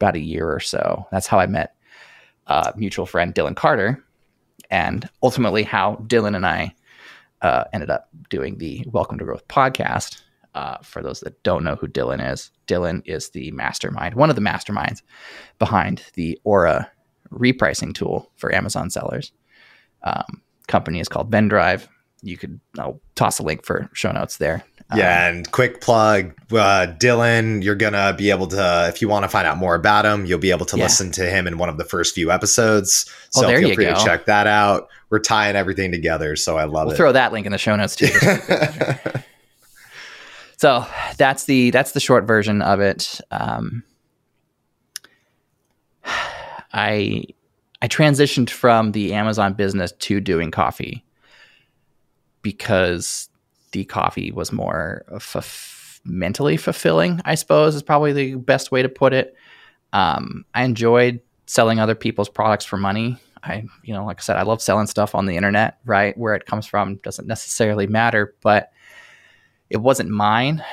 about 0.00 0.16
a 0.16 0.20
year 0.20 0.50
or 0.50 0.60
so. 0.60 1.06
That's 1.10 1.26
how 1.26 1.38
I 1.38 1.46
met 1.46 1.74
uh, 2.46 2.72
mutual 2.76 3.06
friend 3.06 3.34
Dylan 3.34 3.56
Carter, 3.56 4.02
and 4.70 5.08
ultimately 5.22 5.62
how 5.62 5.96
Dylan 6.06 6.36
and 6.36 6.46
I 6.46 6.74
uh, 7.42 7.64
ended 7.72 7.90
up 7.90 8.08
doing 8.30 8.58
the 8.58 8.84
Welcome 8.90 9.18
to 9.18 9.24
Growth 9.24 9.46
podcast. 9.48 10.22
Uh, 10.54 10.78
for 10.82 11.02
those 11.02 11.20
that 11.20 11.42
don't 11.42 11.64
know 11.64 11.74
who 11.74 11.86
Dylan 11.86 12.32
is, 12.32 12.50
Dylan 12.66 13.02
is 13.04 13.28
the 13.30 13.50
mastermind, 13.50 14.14
one 14.14 14.30
of 14.30 14.36
the 14.36 14.42
masterminds 14.42 15.02
behind 15.58 16.02
the 16.14 16.40
Aura 16.44 16.90
repricing 17.30 17.94
tool 17.94 18.30
for 18.36 18.54
Amazon 18.54 18.88
sellers. 18.88 19.32
Um, 20.02 20.40
company 20.66 21.00
is 21.00 21.08
called 21.08 21.30
Vendrive. 21.30 21.88
You 22.22 22.38
could 22.38 22.58
I'll 22.78 23.00
toss 23.16 23.38
a 23.38 23.42
link 23.42 23.66
for 23.66 23.90
show 23.92 24.12
notes 24.12 24.38
there. 24.38 24.64
Yeah, 24.94 25.28
um, 25.28 25.36
and 25.36 25.50
quick 25.50 25.80
plug, 25.80 26.32
uh, 26.52 26.86
Dylan, 26.98 27.64
you're 27.64 27.74
gonna 27.74 28.14
be 28.16 28.30
able 28.30 28.46
to, 28.48 28.86
if 28.88 29.02
you 29.02 29.08
want 29.08 29.24
to 29.24 29.28
find 29.28 29.46
out 29.46 29.56
more 29.56 29.74
about 29.74 30.04
him, 30.04 30.26
you'll 30.26 30.38
be 30.38 30.52
able 30.52 30.66
to 30.66 30.76
yeah. 30.76 30.84
listen 30.84 31.10
to 31.12 31.28
him 31.28 31.48
in 31.48 31.58
one 31.58 31.68
of 31.68 31.76
the 31.76 31.84
first 31.84 32.14
few 32.14 32.30
episodes. 32.30 33.06
Oh, 33.36 33.42
so 33.42 33.46
oh, 33.48 33.58
feel 33.58 33.74
free 33.74 33.86
go. 33.86 33.94
to 33.94 34.04
check 34.04 34.26
that 34.26 34.46
out. 34.46 34.88
We're 35.10 35.18
tying 35.18 35.56
everything 35.56 35.90
together, 35.90 36.36
so 36.36 36.56
I 36.56 36.64
love 36.64 36.86
we'll 36.86 36.94
it. 36.94 36.98
Throw 36.98 37.12
that 37.12 37.32
link 37.32 37.46
in 37.46 37.52
the 37.52 37.58
show 37.58 37.74
notes 37.74 37.96
too. 37.96 38.08
So 40.56 40.86
that's 41.18 41.44
the 41.44 41.70
that's 41.70 41.92
the 41.92 42.00
short 42.00 42.24
version 42.24 42.62
of 42.62 42.80
it. 42.80 43.20
Um, 43.30 43.82
I 46.72 47.24
I 47.82 47.88
transitioned 47.88 48.50
from 48.50 48.92
the 48.92 49.12
Amazon 49.12 49.52
business 49.52 49.92
to 49.92 50.20
doing 50.20 50.50
coffee 50.50 51.04
because 52.40 53.28
the 53.76 53.84
coffee 53.84 54.32
was 54.32 54.52
more 54.52 55.04
mentally 56.02 56.56
fulfilling, 56.56 57.20
I 57.26 57.34
suppose, 57.34 57.74
is 57.74 57.82
probably 57.82 58.14
the 58.14 58.36
best 58.36 58.72
way 58.72 58.80
to 58.80 58.88
put 58.88 59.12
it. 59.12 59.36
Um, 59.92 60.46
I 60.54 60.64
enjoyed 60.64 61.20
selling 61.44 61.78
other 61.78 61.94
people's 61.94 62.30
products 62.30 62.64
for 62.64 62.78
money. 62.78 63.18
I, 63.42 63.64
you 63.84 63.92
know, 63.92 64.06
like 64.06 64.18
I 64.18 64.22
said, 64.22 64.36
I 64.36 64.44
love 64.44 64.62
selling 64.62 64.86
stuff 64.86 65.14
on 65.14 65.26
the 65.26 65.36
internet, 65.36 65.78
right? 65.84 66.16
Where 66.16 66.34
it 66.34 66.46
comes 66.46 66.64
from 66.64 66.96
doesn't 66.96 67.28
necessarily 67.28 67.86
matter, 67.86 68.34
but 68.40 68.72
it 69.68 69.76
wasn't 69.76 70.08
mine. 70.08 70.64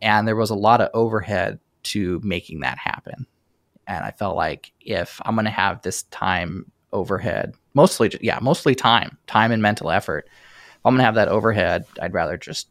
And 0.00 0.26
there 0.26 0.34
was 0.34 0.50
a 0.50 0.54
lot 0.54 0.80
of 0.80 0.88
overhead 0.94 1.60
to 1.84 2.22
making 2.24 2.60
that 2.60 2.78
happen. 2.78 3.26
And 3.86 4.02
I 4.02 4.12
felt 4.12 4.34
like 4.34 4.72
if 4.80 5.20
I'm 5.26 5.34
going 5.34 5.44
to 5.44 5.50
have 5.50 5.82
this 5.82 6.04
time 6.04 6.72
overhead, 6.90 7.52
mostly, 7.74 8.16
yeah, 8.22 8.38
mostly 8.40 8.74
time, 8.74 9.18
time 9.26 9.52
and 9.52 9.60
mental 9.60 9.90
effort, 9.90 10.26
I'm 10.86 10.94
going 10.94 11.00
to 11.00 11.04
have 11.04 11.14
that 11.16 11.28
overhead, 11.28 11.84
I'd 12.00 12.14
rather 12.14 12.36
just 12.36 12.68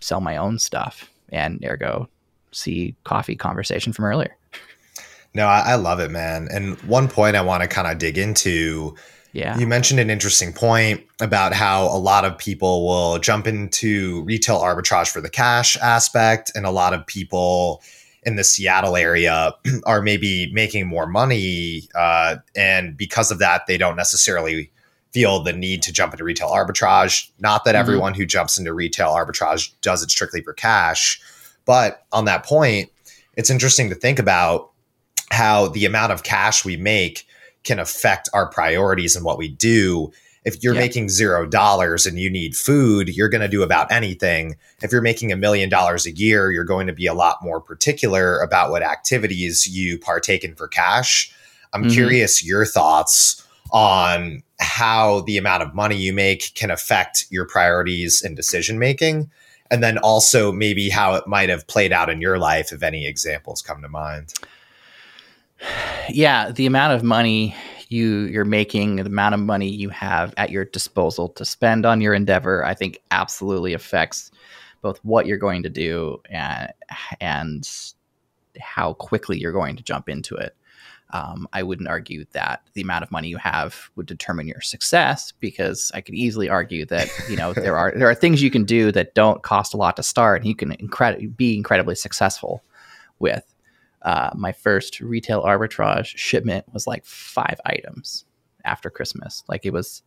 sell 0.00 0.20
my 0.20 0.36
own 0.36 0.58
stuff 0.58 1.10
and 1.30 1.64
ergo 1.64 2.08
see 2.52 2.94
coffee 3.04 3.36
conversation 3.36 3.92
from 3.92 4.04
earlier. 4.04 4.36
No, 5.34 5.46
I, 5.46 5.60
I 5.60 5.74
love 5.76 6.00
it, 6.00 6.10
man. 6.10 6.48
And 6.50 6.78
one 6.82 7.08
point 7.08 7.36
I 7.36 7.40
want 7.40 7.62
to 7.62 7.68
kind 7.68 7.88
of 7.88 7.98
dig 7.98 8.18
into. 8.18 8.94
Yeah. 9.32 9.58
You 9.58 9.66
mentioned 9.66 9.98
an 9.98 10.10
interesting 10.10 10.52
point 10.52 11.00
about 11.20 11.54
how 11.54 11.84
a 11.84 11.96
lot 11.96 12.26
of 12.26 12.36
people 12.36 12.86
will 12.86 13.18
jump 13.18 13.46
into 13.46 14.22
retail 14.24 14.60
arbitrage 14.60 15.08
for 15.08 15.22
the 15.22 15.30
cash 15.30 15.76
aspect, 15.78 16.52
and 16.54 16.66
a 16.66 16.70
lot 16.70 16.92
of 16.92 17.06
people 17.06 17.82
in 18.24 18.36
the 18.36 18.44
Seattle 18.44 18.94
area 18.94 19.54
are 19.86 20.02
maybe 20.02 20.52
making 20.52 20.86
more 20.86 21.06
money. 21.06 21.88
Uh, 21.94 22.36
and 22.54 22.94
because 22.96 23.30
of 23.30 23.38
that, 23.38 23.66
they 23.66 23.78
don't 23.78 23.96
necessarily 23.96 24.70
feel 25.12 25.40
the 25.40 25.52
need 25.52 25.82
to 25.82 25.92
jump 25.92 26.12
into 26.12 26.24
retail 26.24 26.50
arbitrage. 26.50 27.30
Not 27.38 27.64
that 27.64 27.74
mm-hmm. 27.74 27.80
everyone 27.80 28.14
who 28.14 28.26
jumps 28.26 28.58
into 28.58 28.72
retail 28.72 29.10
arbitrage 29.10 29.72
does 29.82 30.02
it 30.02 30.10
strictly 30.10 30.40
for 30.40 30.52
cash. 30.52 31.20
But 31.64 32.04
on 32.12 32.24
that 32.24 32.44
point, 32.44 32.90
it's 33.36 33.50
interesting 33.50 33.88
to 33.90 33.94
think 33.94 34.18
about 34.18 34.70
how 35.30 35.68
the 35.68 35.84
amount 35.84 36.12
of 36.12 36.22
cash 36.22 36.64
we 36.64 36.76
make 36.76 37.26
can 37.64 37.78
affect 37.78 38.28
our 38.32 38.46
priorities 38.48 39.14
and 39.14 39.24
what 39.24 39.38
we 39.38 39.48
do. 39.48 40.12
If 40.44 40.62
you're 40.62 40.74
yeah. 40.74 40.80
making 40.80 41.08
zero 41.08 41.46
dollars 41.46 42.04
and 42.04 42.18
you 42.18 42.28
need 42.28 42.56
food, 42.56 43.14
you're 43.14 43.28
going 43.28 43.42
to 43.42 43.48
do 43.48 43.62
about 43.62 43.92
anything. 43.92 44.56
If 44.82 44.90
you're 44.90 45.00
making 45.00 45.30
a 45.30 45.36
million 45.36 45.68
dollars 45.68 46.04
a 46.04 46.10
year, 46.10 46.50
you're 46.50 46.64
going 46.64 46.88
to 46.88 46.92
be 46.92 47.06
a 47.06 47.14
lot 47.14 47.38
more 47.42 47.60
particular 47.60 48.40
about 48.40 48.70
what 48.70 48.82
activities 48.82 49.68
you 49.68 49.98
partake 49.98 50.42
in 50.42 50.56
for 50.56 50.66
cash. 50.66 51.32
I'm 51.72 51.82
mm-hmm. 51.82 51.92
curious 51.92 52.44
your 52.44 52.66
thoughts 52.66 53.46
on 53.72 54.42
how 54.60 55.20
the 55.22 55.38
amount 55.38 55.62
of 55.62 55.74
money 55.74 55.96
you 55.96 56.12
make 56.12 56.54
can 56.54 56.70
affect 56.70 57.26
your 57.30 57.46
priorities 57.46 58.22
and 58.22 58.36
decision 58.36 58.78
making. 58.78 59.30
And 59.70 59.82
then 59.82 59.96
also 59.98 60.52
maybe 60.52 60.90
how 60.90 61.14
it 61.14 61.26
might 61.26 61.48
have 61.48 61.66
played 61.66 61.92
out 61.92 62.10
in 62.10 62.20
your 62.20 62.38
life, 62.38 62.72
if 62.72 62.82
any 62.82 63.06
examples 63.06 63.62
come 63.62 63.80
to 63.80 63.88
mind 63.88 64.34
yeah, 66.08 66.50
the 66.50 66.66
amount 66.66 66.94
of 66.94 67.02
money 67.02 67.54
you 67.88 68.22
you're 68.22 68.44
making, 68.44 68.96
the 68.96 69.06
amount 69.06 69.34
of 69.34 69.40
money 69.40 69.68
you 69.68 69.90
have 69.90 70.32
at 70.36 70.50
your 70.50 70.64
disposal 70.64 71.28
to 71.30 71.44
spend 71.44 71.84
on 71.86 72.00
your 72.00 72.14
endeavor, 72.14 72.64
I 72.64 72.74
think 72.74 73.00
absolutely 73.10 73.74
affects 73.74 74.30
both 74.80 74.98
what 75.04 75.26
you're 75.26 75.38
going 75.38 75.62
to 75.62 75.68
do 75.68 76.20
and 76.30 76.72
and 77.20 77.68
how 78.60 78.94
quickly 78.94 79.38
you're 79.38 79.52
going 79.52 79.76
to 79.76 79.82
jump 79.82 80.08
into 80.08 80.34
it. 80.34 80.56
Um, 81.12 81.46
I 81.52 81.62
wouldn't 81.62 81.88
argue 81.88 82.24
that 82.32 82.62
the 82.72 82.80
amount 82.80 83.02
of 83.02 83.10
money 83.10 83.28
you 83.28 83.36
have 83.36 83.90
would 83.96 84.06
determine 84.06 84.48
your 84.48 84.62
success 84.62 85.32
because 85.40 85.92
I 85.94 86.00
could 86.00 86.14
easily 86.14 86.48
argue 86.48 86.86
that 86.86 87.08
you 87.28 87.36
know 87.36 87.52
there 87.52 87.76
are 87.76 87.92
there 87.94 88.08
are 88.08 88.14
things 88.14 88.42
you 88.42 88.50
can 88.50 88.64
do 88.64 88.90
that 88.92 89.14
don't 89.14 89.42
cost 89.42 89.74
a 89.74 89.76
lot 89.76 89.96
to 89.96 90.02
start 90.02 90.40
and 90.40 90.48
you 90.48 90.54
can 90.54 90.74
be 91.36 91.56
incredibly 91.56 91.94
successful 91.94 92.62
with 93.18 93.52
uh, 94.02 94.30
my 94.34 94.52
first 94.52 95.00
retail 95.00 95.42
arbitrage 95.42 96.06
shipment 96.16 96.66
was 96.72 96.86
like 96.86 97.04
five 97.04 97.60
items 97.64 98.24
after 98.64 98.90
Christmas. 98.90 99.44
Like 99.48 99.64
it 99.64 99.72
was, 99.72 100.02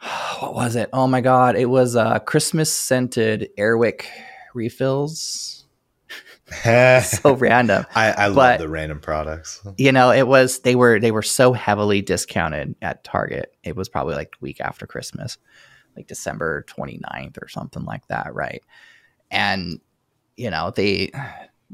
what 0.40 0.54
was 0.54 0.76
it? 0.76 0.90
Oh 0.92 1.06
my 1.06 1.20
God. 1.20 1.56
It 1.56 1.66
was 1.66 1.96
uh, 1.96 2.18
Christmas 2.20 2.72
scented 2.72 3.50
Airwick 3.58 4.06
refills. 4.54 5.61
so 7.02 7.34
random. 7.36 7.86
I, 7.94 8.12
I 8.12 8.26
love 8.28 8.58
the 8.58 8.68
random 8.68 9.00
products. 9.00 9.60
You 9.78 9.92
know, 9.92 10.10
it 10.10 10.26
was, 10.26 10.60
they 10.60 10.74
were, 10.74 11.00
they 11.00 11.10
were 11.10 11.22
so 11.22 11.52
heavily 11.52 12.02
discounted 12.02 12.74
at 12.82 13.04
Target. 13.04 13.54
It 13.62 13.76
was 13.76 13.88
probably 13.88 14.14
like 14.14 14.32
the 14.32 14.42
week 14.42 14.60
after 14.60 14.86
Christmas, 14.86 15.38
like 15.96 16.06
December 16.06 16.64
29th 16.68 17.42
or 17.42 17.48
something 17.48 17.84
like 17.84 18.06
that. 18.08 18.34
Right. 18.34 18.62
And, 19.30 19.80
you 20.36 20.50
know, 20.50 20.72
they, 20.74 21.10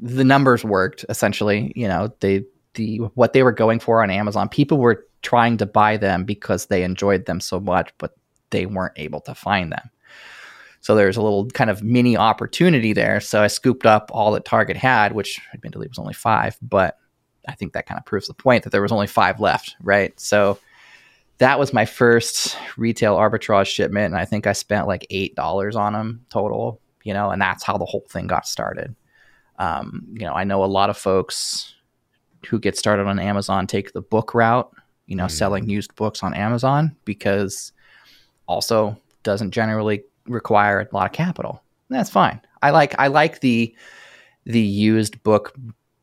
the 0.01 0.25
numbers 0.25 0.65
worked 0.65 1.05
essentially. 1.09 1.73
You 1.75 1.89
know, 1.89 2.13
they 2.21 2.45
the 2.75 2.99
what 3.15 3.33
they 3.33 3.43
were 3.43 3.53
going 3.53 3.81
for 3.81 4.03
on 4.03 4.11
Amazon, 4.11 4.49
people 4.49 4.79
were 4.79 5.07
trying 5.23 5.57
to 5.59 5.67
buy 5.67 5.97
them 5.97 6.25
because 6.25 6.67
they 6.67 6.83
enjoyed 6.83 7.27
them 7.27 7.41
so 7.41 7.61
much, 7.61 7.93
but 7.99 8.15
they 8.51 8.67
weren't 8.67 8.95
able 8.97 9.21
to 9.23 9.35
find 9.35 9.73
them. 9.73 9.91
So 10.81 10.95
there's 10.95 11.17
a 11.17 11.23
little 11.23 11.47
kind 11.47 11.71
of 11.71 11.83
mini 11.83 12.17
opportunity 12.17 12.93
there. 12.93 13.21
So 13.21 13.43
I 13.43 13.49
scooped 13.49 13.85
up 13.85 14.11
all 14.13 14.33
that 14.33 14.45
Target 14.45 14.77
had, 14.77 15.13
which 15.13 15.41
admittedly 15.53 15.89
was 15.89 15.99
only 15.99 16.15
five, 16.15 16.57
but 16.63 16.99
I 17.49 17.55
think 17.55 17.73
that 17.73 17.87
kind 17.87 17.99
of 17.99 18.05
proves 18.05 18.29
the 18.29 18.35
point 18.35 18.65
that 18.65 18.71
there 18.71 18.83
was 18.83 18.93
only 18.93 19.07
five 19.07 19.41
left, 19.41 19.77
right? 19.81 20.19
So 20.21 20.59
that 21.39 21.59
was 21.59 21.73
my 21.73 21.85
first 21.85 22.57
retail 22.77 23.17
arbitrage 23.17 23.67
shipment, 23.67 24.07
and 24.07 24.17
I 24.17 24.25
think 24.25 24.47
I 24.47 24.53
spent 24.53 24.87
like 24.87 25.07
eight 25.11 25.35
dollars 25.35 25.77
on 25.77 25.93
them 25.93 26.25
total, 26.31 26.81
you 27.05 27.15
know, 27.15 27.31
and 27.31 27.41
that's 27.41 27.65
how 27.65 27.79
the 27.79 27.85
whole 27.85 28.05
thing 28.09 28.27
got 28.27 28.47
started. 28.47 28.95
Um, 29.59 30.07
you 30.13 30.27
know, 30.27 30.35
I 30.35 30.45
know 30.45 30.65
a 30.65 30.67
lot 30.67 30.91
of 30.91 30.97
folks 30.97 31.75
who 32.47 32.59
get 32.59 32.77
started 32.77 33.07
on 33.07 33.19
Amazon 33.19 33.67
take 33.67 33.93
the 33.93 34.03
book 34.03 34.35
route, 34.35 34.71
you 35.07 35.17
know, 35.17 35.27
mm. 35.27 35.31
selling 35.31 35.69
used 35.69 35.95
books 35.97 36.23
on 36.23 36.35
Amazon 36.35 36.95
because 37.05 37.73
also 38.47 38.97
doesn't 39.23 39.51
generally 39.51 40.03
require 40.29 40.81
a 40.81 40.95
lot 40.95 41.07
of 41.07 41.13
capital. 41.13 41.63
That's 41.89 42.11
fine. 42.11 42.41
I 42.63 42.71
like 42.71 42.95
I 42.99 43.09
like 43.09 43.41
the 43.41 43.75
the 44.45 44.61
used 44.61 45.23
book 45.23 45.55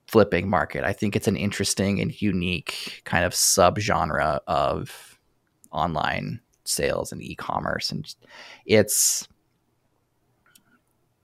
flipping 0.08 0.50
market. 0.50 0.84
I 0.84 0.94
think 0.94 1.16
it's 1.16 1.28
an 1.28 1.36
interesting 1.36 2.00
and 2.00 2.22
unique 2.22 3.02
kind 3.06 3.26
of 3.26 3.34
subgenre 3.34 4.40
of 4.48 5.20
online 5.72 6.40
sales 6.64 7.12
and 7.12 7.22
e-commerce 7.22 7.92
and 7.92 8.16
it's 8.66 9.28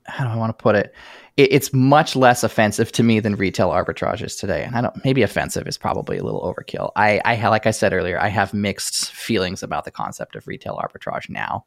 how 0.06 0.24
do 0.24 0.30
I 0.30 0.36
want 0.36 0.56
to 0.56 0.62
put 0.62 0.74
it? 0.74 0.94
it? 1.36 1.52
It's 1.52 1.72
much 1.72 2.16
less 2.16 2.42
offensive 2.42 2.92
to 2.92 3.02
me 3.02 3.20
than 3.20 3.36
retail 3.36 3.70
arbitrage 3.70 4.22
is 4.22 4.36
today. 4.36 4.64
And 4.64 4.76
I 4.76 4.80
don't, 4.82 5.04
maybe 5.04 5.22
offensive 5.22 5.66
is 5.66 5.78
probably 5.78 6.18
a 6.18 6.24
little 6.24 6.42
overkill. 6.42 6.90
I, 6.96 7.20
I, 7.24 7.48
like 7.48 7.66
I 7.66 7.70
said 7.70 7.92
earlier, 7.92 8.20
I 8.20 8.28
have 8.28 8.52
mixed 8.52 9.12
feelings 9.12 9.62
about 9.62 9.84
the 9.84 9.90
concept 9.90 10.36
of 10.36 10.46
retail 10.46 10.80
arbitrage 10.82 11.28
now, 11.28 11.64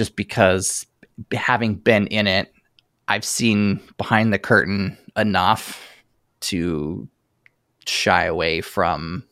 just 0.00 0.16
because 0.16 0.86
having 1.30 1.74
been 1.74 2.06
in 2.06 2.26
it, 2.26 2.54
I've 3.08 3.22
seen 3.22 3.82
behind 3.98 4.32
the 4.32 4.38
curtain 4.38 4.96
enough 5.14 5.78
to 6.40 7.06
shy 7.86 8.24
away 8.24 8.62
from 8.62 9.24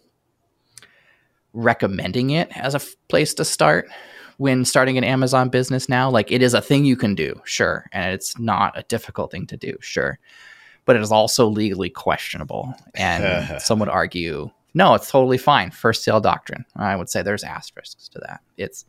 recommending 1.55 2.29
it 2.29 2.55
as 2.55 2.75
a 2.75 2.77
f- 2.77 2.97
place 3.09 3.33
to 3.33 3.47
start 3.47 3.89
when 4.37 4.67
starting 4.67 4.99
an 4.99 5.05
Amazon 5.05 5.49
business 5.49 5.89
now. 5.89 6.11
Like 6.11 6.31
it 6.31 6.43
is 6.43 6.53
a 6.53 6.61
thing 6.61 6.85
you 6.85 6.97
can 6.97 7.15
do, 7.15 7.41
sure, 7.45 7.87
and 7.91 8.13
it's 8.13 8.39
not 8.39 8.79
a 8.79 8.83
difficult 8.83 9.31
thing 9.31 9.47
to 9.47 9.57
do, 9.57 9.75
sure, 9.81 10.19
but 10.85 10.97
it 10.97 11.01
is 11.01 11.11
also 11.11 11.47
legally 11.47 11.89
questionable. 11.89 12.75
And 12.95 13.59
some 13.63 13.79
would 13.79 13.89
argue, 13.89 14.51
no, 14.75 14.93
it's 14.93 15.11
totally 15.11 15.39
fine. 15.39 15.71
First 15.71 16.05
sale 16.05 16.21
doctrine. 16.21 16.67
I 16.77 16.95
would 16.95 17.09
say 17.09 17.23
there's 17.23 17.43
asterisks 17.43 18.07
to 18.11 18.19
that. 18.19 18.43
It's 18.59 18.85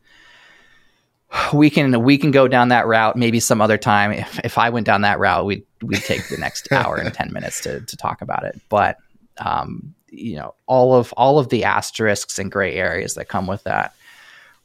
we 1.53 1.69
can 1.69 2.03
we 2.03 2.17
can 2.17 2.31
go 2.31 2.47
down 2.47 2.69
that 2.69 2.87
route 2.87 3.15
maybe 3.15 3.39
some 3.39 3.61
other 3.61 3.77
time. 3.77 4.11
If 4.11 4.39
if 4.43 4.57
I 4.57 4.69
went 4.69 4.85
down 4.85 5.01
that 5.01 5.19
route, 5.19 5.45
we'd 5.45 5.65
we'd 5.81 6.03
take 6.03 6.27
the 6.29 6.37
next 6.37 6.71
hour 6.71 6.97
and 6.97 7.13
ten 7.13 7.31
minutes 7.31 7.61
to 7.61 7.81
to 7.81 7.97
talk 7.97 8.21
about 8.21 8.43
it. 8.45 8.59
But 8.69 8.97
um, 9.37 9.93
you 10.09 10.35
know, 10.35 10.55
all 10.65 10.95
of 10.95 11.13
all 11.17 11.39
of 11.39 11.49
the 11.49 11.63
asterisks 11.63 12.39
and 12.39 12.51
gray 12.51 12.75
areas 12.75 13.13
that 13.15 13.27
come 13.27 13.47
with 13.47 13.63
that 13.63 13.93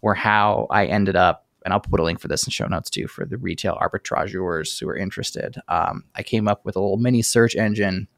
were 0.00 0.14
how 0.14 0.66
I 0.70 0.86
ended 0.86 1.16
up, 1.16 1.46
and 1.64 1.72
I'll 1.72 1.80
put 1.80 2.00
a 2.00 2.04
link 2.04 2.20
for 2.20 2.28
this 2.28 2.44
in 2.44 2.50
show 2.50 2.66
notes 2.66 2.90
too 2.90 3.08
for 3.08 3.24
the 3.24 3.36
retail 3.36 3.78
arbitrageurs 3.80 4.78
who 4.80 4.88
are 4.88 4.96
interested. 4.96 5.56
Um, 5.68 6.04
I 6.14 6.22
came 6.22 6.48
up 6.48 6.64
with 6.64 6.76
a 6.76 6.80
little 6.80 6.96
mini 6.96 7.22
search 7.22 7.54
engine 7.56 8.08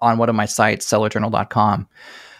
on 0.00 0.16
one 0.16 0.30
of 0.30 0.34
my 0.34 0.46
sites, 0.46 0.90
sellerjournal.com, 0.90 1.86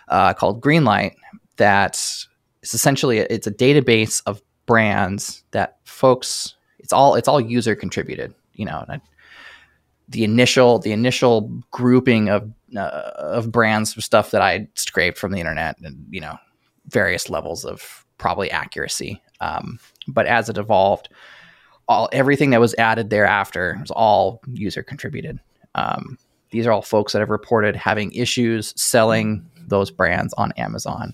uh, 0.08 0.32
called 0.34 0.62
Greenlight. 0.62 1.16
That 1.58 1.96
is 1.96 2.28
it's 2.62 2.74
essentially 2.74 3.18
it's 3.18 3.46
a 3.46 3.52
database 3.52 4.22
of 4.24 4.40
brands 4.72 5.44
that 5.50 5.76
folks. 5.84 6.54
It's 6.78 6.94
all 6.94 7.14
it's 7.14 7.28
all 7.28 7.38
user 7.38 7.76
contributed. 7.76 8.34
You 8.54 8.64
know, 8.64 8.86
I, 8.88 9.02
the 10.08 10.24
initial 10.24 10.78
the 10.78 10.92
initial 10.92 11.50
grouping 11.70 12.30
of 12.30 12.50
uh, 12.74 13.12
of 13.16 13.52
brands 13.52 13.94
of 13.94 14.02
stuff 14.02 14.30
that 14.30 14.40
I 14.40 14.66
scraped 14.74 15.18
from 15.18 15.32
the 15.32 15.40
internet 15.40 15.76
and 15.82 16.06
you 16.08 16.22
know 16.22 16.38
various 16.86 17.28
levels 17.28 17.66
of 17.66 18.06
probably 18.16 18.50
accuracy. 18.50 19.20
Um, 19.42 19.78
but 20.08 20.24
as 20.24 20.48
it 20.48 20.56
evolved, 20.56 21.10
all 21.86 22.08
everything 22.10 22.48
that 22.50 22.60
was 22.60 22.74
added 22.78 23.10
thereafter 23.10 23.76
was 23.78 23.90
all 23.90 24.40
user 24.54 24.82
contributed. 24.82 25.38
Um, 25.74 26.16
these 26.50 26.66
are 26.66 26.72
all 26.72 26.80
folks 26.80 27.12
that 27.12 27.18
have 27.18 27.28
reported 27.28 27.76
having 27.76 28.10
issues 28.12 28.72
selling 28.80 29.44
those 29.68 29.90
brands 29.90 30.32
on 30.38 30.52
Amazon. 30.52 31.12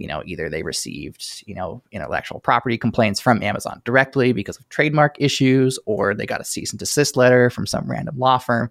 You 0.00 0.06
know, 0.06 0.22
either 0.24 0.48
they 0.48 0.62
received, 0.62 1.44
you 1.46 1.54
know, 1.54 1.82
intellectual 1.92 2.40
property 2.40 2.78
complaints 2.78 3.20
from 3.20 3.42
Amazon 3.42 3.82
directly 3.84 4.32
because 4.32 4.58
of 4.58 4.66
trademark 4.70 5.14
issues, 5.18 5.78
or 5.84 6.14
they 6.14 6.24
got 6.24 6.40
a 6.40 6.44
cease 6.44 6.72
and 6.72 6.78
desist 6.78 7.16
letter 7.16 7.50
from 7.50 7.66
some 7.66 7.90
random 7.90 8.18
law 8.18 8.38
firm, 8.38 8.70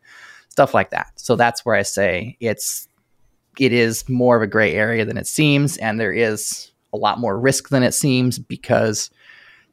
stuff 0.50 0.74
like 0.74 0.90
that. 0.90 1.12
So 1.18 1.36
that's 1.36 1.64
where 1.64 1.76
I 1.76 1.84
say 1.84 2.36
it's 2.40 2.88
it 3.60 3.74
is 3.74 4.10
more 4.10 4.38
of 4.38 4.42
a 4.42 4.48
gray 4.48 4.74
area 4.74 5.06
than 5.06 5.18
it 5.18 5.28
seems, 5.28 5.78
and 5.78 6.00
there 6.00 6.14
is 6.14 6.72
a 6.94 6.98
lot 6.98 7.20
more 7.20 7.40
risk 7.40 7.70
than 7.70 7.84
it 7.84 7.94
seems 7.94 8.40
because 8.40 9.12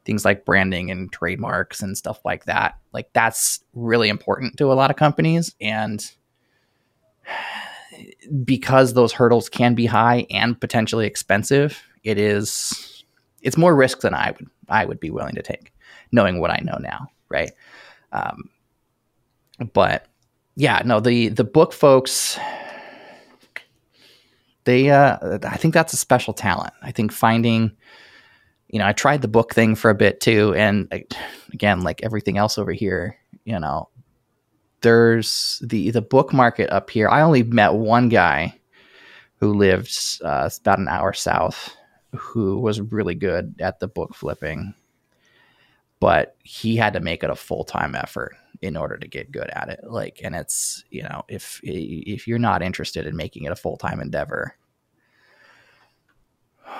things 0.05 0.23
like 0.23 0.45
branding 0.45 0.91
and 0.91 1.11
trademarks 1.11 1.81
and 1.81 1.97
stuff 1.97 2.19
like 2.23 2.45
that, 2.45 2.77
like 2.93 3.09
that's 3.13 3.61
really 3.73 4.09
important 4.09 4.57
to 4.57 4.71
a 4.71 4.75
lot 4.75 4.91
of 4.91 4.95
companies, 4.95 5.55
and 5.59 6.11
because 8.43 8.93
those 8.93 9.13
hurdles 9.13 9.49
can 9.49 9.75
be 9.75 9.85
high 9.85 10.25
and 10.29 10.59
potentially 10.59 11.05
expensive, 11.05 11.81
it 12.03 12.17
is 12.17 13.03
it's 13.41 13.57
more 13.57 13.75
risk 13.75 14.01
than 14.01 14.13
I 14.13 14.31
would 14.31 14.49
I 14.69 14.85
would 14.85 14.99
be 14.99 15.09
willing 15.09 15.35
to 15.35 15.41
take, 15.41 15.73
knowing 16.11 16.39
what 16.39 16.51
I 16.51 16.59
know 16.63 16.77
now, 16.79 17.07
right? 17.29 17.51
Um, 18.11 18.49
but 19.73 20.07
yeah, 20.55 20.81
no, 20.85 20.99
the 20.99 21.29
the 21.29 21.43
book 21.43 21.73
folks, 21.73 22.39
they 24.63 24.89
uh, 24.89 25.39
I 25.43 25.57
think 25.57 25.73
that's 25.73 25.93
a 25.93 25.97
special 25.97 26.33
talent. 26.33 26.73
I 26.81 26.91
think 26.91 27.11
finding, 27.11 27.71
you 28.67 28.79
know, 28.79 28.87
I 28.87 28.93
tried 28.93 29.21
the 29.21 29.27
book 29.27 29.53
thing 29.53 29.75
for 29.75 29.89
a 29.89 29.95
bit 29.95 30.19
too, 30.19 30.53
and 30.55 30.91
again, 31.53 31.81
like 31.81 32.03
everything 32.03 32.37
else 32.37 32.57
over 32.57 32.71
here, 32.71 33.17
you 33.45 33.59
know, 33.59 33.89
there's 34.81 35.61
the 35.65 35.91
the 35.91 36.01
book 36.01 36.33
market 36.33 36.69
up 36.69 36.89
here. 36.89 37.09
I 37.09 37.21
only 37.21 37.43
met 37.43 37.73
one 37.73 38.09
guy 38.09 38.59
who 39.39 39.53
lived 39.53 39.95
uh, 40.23 40.49
about 40.61 40.79
an 40.79 40.87
hour 40.87 41.13
south 41.13 41.75
who 42.15 42.59
was 42.59 42.81
really 42.81 43.15
good 43.15 43.55
at 43.59 43.79
the 43.79 43.87
book 43.87 44.15
flipping, 44.15 44.73
but 45.99 46.35
he 46.43 46.75
had 46.75 46.93
to 46.93 46.99
make 46.99 47.23
it 47.23 47.29
a 47.29 47.35
full 47.35 47.63
time 47.63 47.95
effort 47.95 48.35
in 48.61 48.75
order 48.75 48.97
to 48.97 49.07
get 49.07 49.31
good 49.31 49.49
at 49.51 49.69
it. 49.69 49.79
Like, 49.83 50.21
and 50.23 50.35
it's 50.35 50.83
you 50.89 51.03
know 51.03 51.23
if 51.27 51.59
if 51.63 52.27
you're 52.27 52.39
not 52.39 52.61
interested 52.61 53.05
in 53.05 53.15
making 53.15 53.43
it 53.43 53.51
a 53.51 53.55
full 53.55 53.77
time 53.77 53.99
endeavor. 53.99 54.55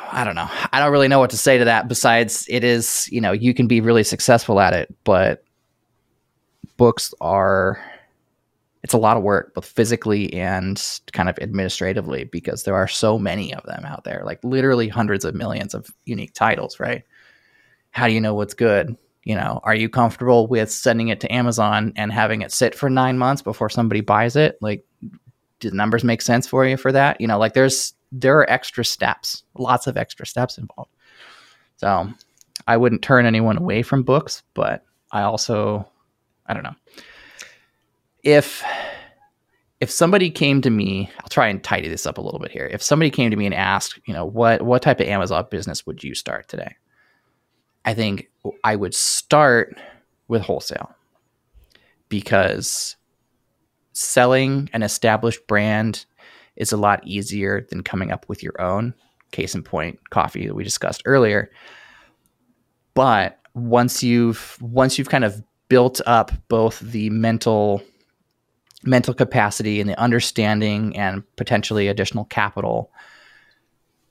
I 0.09 0.23
don't 0.23 0.35
know. 0.35 0.49
I 0.71 0.79
don't 0.79 0.91
really 0.91 1.07
know 1.07 1.19
what 1.19 1.29
to 1.29 1.37
say 1.37 1.57
to 1.57 1.65
that. 1.65 1.87
Besides, 1.87 2.45
it 2.49 2.63
is, 2.63 3.07
you 3.09 3.21
know, 3.21 3.31
you 3.31 3.53
can 3.53 3.67
be 3.67 3.79
really 3.79 4.03
successful 4.03 4.59
at 4.59 4.73
it, 4.73 4.93
but 5.05 5.43
books 6.77 7.13
are 7.21 7.81
it's 8.83 8.93
a 8.93 8.97
lot 8.97 9.17
of 9.17 9.23
work 9.23 9.53
both 9.53 9.65
physically 9.65 10.31
and 10.33 11.01
kind 11.11 11.29
of 11.29 11.37
administratively 11.39 12.25
because 12.25 12.63
there 12.63 12.75
are 12.75 12.87
so 12.87 13.17
many 13.17 13.53
of 13.53 13.63
them 13.63 13.83
out 13.85 14.03
there 14.03 14.21
like 14.25 14.39
literally 14.43 14.87
hundreds 14.87 15.25
of 15.25 15.35
millions 15.35 15.73
of 15.73 15.89
unique 16.05 16.33
titles 16.33 16.79
right? 16.79 17.03
How 17.91 18.07
do 18.07 18.13
you 18.13 18.21
know 18.21 18.33
what's 18.33 18.53
good? 18.53 18.95
You 19.23 19.35
know 19.35 19.59
are 19.63 19.75
you 19.75 19.89
comfortable 19.89 20.47
with 20.47 20.71
sending 20.71 21.09
it 21.09 21.19
to 21.21 21.33
amazon 21.33 21.93
and 21.95 22.11
having 22.11 22.41
it 22.41 22.51
sit 22.51 22.75
for 22.75 22.89
nine 22.89 23.17
months 23.17 23.41
before 23.41 23.69
somebody 23.69 24.01
buys 24.01 24.35
it? 24.35 24.57
Like 24.61 24.85
do 25.59 25.69
the 25.69 25.75
numbers 25.75 26.03
make 26.03 26.21
sense 26.21 26.47
for 26.47 26.65
you 26.65 26.77
for 26.77 26.91
that? 26.91 27.19
You 27.19 27.27
know 27.27 27.39
like 27.39 27.53
there's 27.53 27.93
there 28.11 28.39
are 28.39 28.49
extra 28.49 28.85
steps 28.85 29.43
lots 29.57 29.87
of 29.87 29.97
extra 29.97 30.25
steps 30.25 30.57
involved. 30.57 30.91
So 31.77 32.09
i 32.67 32.75
wouldn't 32.77 33.01
turn 33.01 33.25
anyone 33.25 33.57
away 33.57 33.81
from 33.81 34.03
books 34.03 34.43
but 34.53 34.83
i 35.11 35.21
also 35.21 35.87
I 36.47 36.53
don't 36.53 36.63
know. 36.63 36.75
If 38.23 38.63
if 39.79 39.91
somebody 39.91 40.31
came 40.31 40.61
to 40.61 40.69
me, 40.69 41.11
I'll 41.19 41.29
try 41.29 41.47
and 41.47 41.63
tidy 41.63 41.87
this 41.87 42.07
up 42.07 42.17
a 42.17 42.21
little 42.21 42.39
bit 42.39 42.51
here. 42.51 42.67
If 42.71 42.81
somebody 42.81 43.11
came 43.11 43.29
to 43.29 43.37
me 43.37 43.45
and 43.45 43.53
asked, 43.53 43.99
you 44.05 44.13
know, 44.13 44.25
what 44.25 44.63
what 44.63 44.81
type 44.81 44.99
of 44.99 45.07
Amazon 45.07 45.45
business 45.51 45.85
would 45.85 46.03
you 46.03 46.15
start 46.15 46.47
today? 46.47 46.75
I 47.85 47.93
think 47.93 48.29
I 48.63 48.75
would 48.75 48.93
start 48.93 49.77
with 50.27 50.41
wholesale 50.41 50.93
because 52.09 52.95
selling 53.93 54.69
an 54.73 54.83
established 54.83 55.45
brand 55.47 56.05
is 56.55 56.71
a 56.71 56.77
lot 56.77 57.05
easier 57.05 57.65
than 57.69 57.83
coming 57.83 58.11
up 58.11 58.27
with 58.27 58.43
your 58.43 58.59
own. 58.61 58.93
Case 59.31 59.55
in 59.55 59.63
point, 59.63 60.09
coffee 60.09 60.47
that 60.47 60.55
we 60.55 60.63
discussed 60.63 61.01
earlier. 61.05 61.51
But 62.93 63.39
once 63.53 64.03
you've 64.03 64.57
once 64.61 64.97
you've 64.97 65.09
kind 65.09 65.23
of 65.23 65.43
built 65.69 66.01
up 66.05 66.31
both 66.47 66.79
the 66.79 67.09
mental 67.09 67.81
mental 68.83 69.13
capacity 69.13 69.81
and 69.81 69.89
the 69.89 69.99
understanding 69.99 70.95
and 70.95 71.23
potentially 71.35 71.87
additional 71.87 72.25
capital 72.25 72.91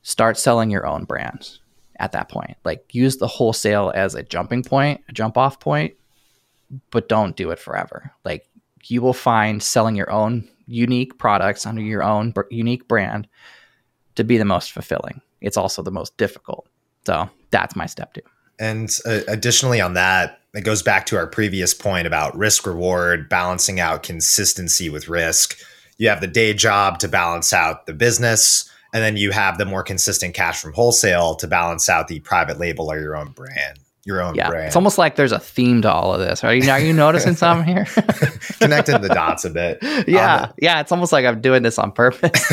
start 0.03 0.37
selling 0.37 0.71
your 0.71 0.87
own 0.87 1.05
brands 1.05 1.61
at 1.99 2.13
that 2.13 2.29
point. 2.29 2.57
Like 2.65 2.95
use 2.95 3.17
the 3.17 3.29
wholesale 3.29 3.93
as 3.95 4.15
a 4.15 4.23
jumping 4.23 4.63
point 4.63 5.01
a 5.09 5.13
jump 5.13 5.39
off 5.39 5.61
point 5.61 5.95
but 6.91 7.09
don't 7.09 7.37
do 7.37 7.51
it 7.51 7.59
forever. 7.59 8.13
Like 8.25 8.49
you 8.85 9.01
will 9.01 9.13
find 9.13 9.63
selling 9.63 9.97
your 9.97 10.11
own 10.11 10.49
unique 10.67 11.17
products 11.19 11.65
under 11.65 11.81
your 11.83 12.03
own 12.03 12.33
b- 12.33 12.43
unique 12.51 12.89
brand 12.89 13.29
to 14.17 14.25
be 14.25 14.37
the 14.37 14.45
most 14.45 14.73
fulfilling. 14.73 15.21
It's 15.41 15.57
also 15.57 15.83
the 15.83 15.93
most 15.93 16.17
difficult. 16.17 16.69
So 17.07 17.31
that's 17.51 17.77
my 17.77 17.87
step 17.87 18.15
two 18.15 18.23
and 18.59 18.91
uh, 19.07 19.21
additionally 19.29 19.81
on 19.81 19.95
that 19.95 20.41
it 20.57 20.65
goes 20.65 20.83
back 20.83 21.05
to 21.07 21.17
our 21.17 21.27
previous 21.27 21.75
point 21.75 22.07
about 22.07 22.37
risk 22.37 22.67
reward, 22.67 23.29
balancing 23.29 23.79
out 23.79 24.03
consistency 24.03 24.89
with 24.89 25.07
risk. 25.07 25.59
You 25.99 26.09
have 26.09 26.23
the 26.23 26.27
day 26.27 26.55
job 26.55 26.99
to 27.01 27.09
balance 27.09 27.53
out 27.53 27.85
the 27.85 27.93
business, 27.93 28.69
and 28.95 29.03
then 29.03 29.19
you 29.19 29.33
have 29.33 29.59
the 29.59 29.67
more 29.67 29.83
consistent 29.83 30.35
cash 30.35 30.61
from 30.61 30.73
wholesale 30.73 31.35
to 31.37 31.47
balance 31.47 31.91
out 31.91 32.09
the 32.09 32.21
private 32.21 32.59
label 32.59 32.91
or 32.91 32.99
your 32.99 33.17
own 33.17 33.33
brand. 33.33 33.81
Your 34.07 34.23
own 34.23 34.35
yeah, 34.35 34.49
brand. 34.49 34.69
It's 34.69 34.77
almost 34.77 34.99
like 34.99 35.17
there's 35.17 35.33
a 35.33 35.39
theme 35.39 35.83
to 35.83 35.93
all 35.93 36.15
of 36.15 36.21
this. 36.21 36.43
Are 36.45 36.55
you, 36.55 36.71
are 36.71 36.81
you 36.81 36.93
noticing 36.93 37.35
something 37.37 37.67
here? 37.67 37.85
Connecting 38.61 39.03
the 39.03 39.11
dots 39.13 39.45
a 39.45 39.51
bit. 39.51 39.79
Yeah, 40.09 40.47
the, 40.47 40.55
yeah. 40.63 40.81
It's 40.81 40.93
almost 40.93 41.13
like 41.13 41.27
I'm 41.27 41.41
doing 41.41 41.65
this 41.65 41.79
on 41.79 41.91
purpose. 41.93 42.51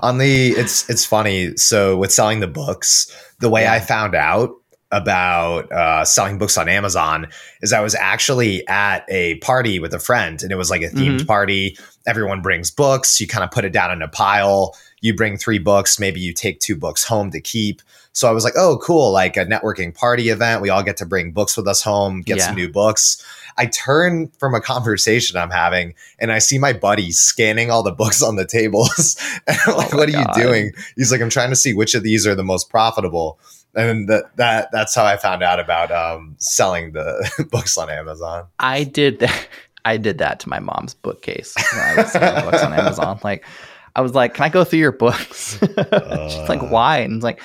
on 0.00 0.18
the, 0.18 0.50
it's 0.50 0.90
it's 0.90 1.06
funny. 1.06 1.56
So 1.56 1.96
with 1.96 2.12
selling 2.12 2.40
the 2.40 2.48
books, 2.48 3.10
the 3.38 3.48
way 3.48 3.62
yeah. 3.62 3.74
I 3.74 3.80
found 3.80 4.16
out 4.16 4.59
about 4.92 5.70
uh, 5.70 6.04
selling 6.04 6.38
books 6.38 6.58
on 6.58 6.68
Amazon 6.68 7.28
is 7.62 7.72
I 7.72 7.80
was 7.80 7.94
actually 7.94 8.66
at 8.66 9.04
a 9.08 9.36
party 9.36 9.78
with 9.78 9.94
a 9.94 10.00
friend 10.00 10.42
and 10.42 10.50
it 10.50 10.56
was 10.56 10.70
like 10.70 10.82
a 10.82 10.88
themed 10.88 11.18
mm-hmm. 11.18 11.26
party. 11.26 11.76
Everyone 12.06 12.42
brings 12.42 12.70
books. 12.70 13.20
You 13.20 13.28
kind 13.28 13.44
of 13.44 13.50
put 13.50 13.64
it 13.64 13.72
down 13.72 13.92
in 13.92 14.02
a 14.02 14.08
pile. 14.08 14.76
You 15.00 15.14
bring 15.14 15.36
three 15.36 15.58
books. 15.58 16.00
Maybe 16.00 16.20
you 16.20 16.32
take 16.32 16.60
two 16.60 16.76
books 16.76 17.04
home 17.04 17.30
to 17.30 17.40
keep. 17.40 17.82
So 18.12 18.28
I 18.28 18.32
was 18.32 18.42
like, 18.42 18.54
oh, 18.56 18.78
cool. 18.82 19.12
Like 19.12 19.36
a 19.36 19.46
networking 19.46 19.94
party 19.94 20.28
event. 20.28 20.60
We 20.60 20.70
all 20.70 20.82
get 20.82 20.96
to 20.98 21.06
bring 21.06 21.30
books 21.30 21.56
with 21.56 21.68
us 21.68 21.82
home, 21.82 22.22
get 22.22 22.38
yeah. 22.38 22.46
some 22.46 22.56
new 22.56 22.68
books. 22.68 23.24
I 23.56 23.66
turn 23.66 24.28
from 24.38 24.54
a 24.54 24.60
conversation 24.60 25.36
I'm 25.36 25.50
having 25.50 25.94
and 26.18 26.32
I 26.32 26.38
see 26.38 26.58
my 26.58 26.72
buddy 26.72 27.12
scanning 27.12 27.70
all 27.70 27.82
the 27.82 27.92
books 27.92 28.22
on 28.22 28.36
the 28.36 28.46
tables. 28.46 29.16
and 29.46 29.56
I'm 29.66 29.76
like, 29.76 29.94
oh 29.94 29.98
what 29.98 30.08
are 30.08 30.18
you 30.18 30.24
doing? 30.34 30.72
He's 30.96 31.12
like, 31.12 31.20
I'm 31.20 31.30
trying 31.30 31.50
to 31.50 31.56
see 31.56 31.74
which 31.74 31.94
of 31.94 32.02
these 32.02 32.26
are 32.26 32.34
the 32.34 32.42
most 32.42 32.70
profitable 32.70 33.38
and 33.74 34.08
that 34.08 34.36
that 34.36 34.70
that's 34.72 34.94
how 34.94 35.04
I 35.04 35.16
found 35.16 35.42
out 35.42 35.60
about 35.60 35.90
um, 35.90 36.36
selling 36.38 36.92
the 36.92 37.46
books 37.50 37.76
on 37.78 37.90
Amazon. 37.90 38.46
I 38.58 38.84
did 38.84 39.20
that. 39.20 39.48
I 39.86 39.96
did 39.96 40.18
that 40.18 40.40
to 40.40 40.48
my 40.50 40.58
mom's 40.58 40.92
bookcase 40.92 41.54
when 41.72 41.82
I 41.82 42.02
was 42.02 42.12
selling 42.12 42.44
books 42.44 42.62
on 42.62 42.72
Amazon. 42.74 43.18
Like, 43.24 43.46
I 43.96 44.02
was 44.02 44.14
like, 44.14 44.34
"Can 44.34 44.44
I 44.44 44.48
go 44.50 44.62
through 44.62 44.80
your 44.80 44.92
books?" 44.92 45.60
uh, 45.62 46.28
She's 46.28 46.48
like, 46.48 46.70
"Why?" 46.70 46.98
And 46.98 47.14
it's 47.14 47.24
like, 47.24 47.40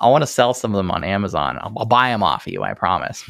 "I 0.00 0.08
want 0.08 0.22
to 0.22 0.26
sell 0.26 0.54
some 0.54 0.72
of 0.72 0.76
them 0.76 0.90
on 0.92 1.02
Amazon. 1.02 1.58
I'll, 1.60 1.72
I'll 1.76 1.86
buy 1.86 2.10
them 2.10 2.22
off 2.22 2.46
of 2.46 2.52
you. 2.52 2.62
I 2.62 2.74
promise." 2.74 3.28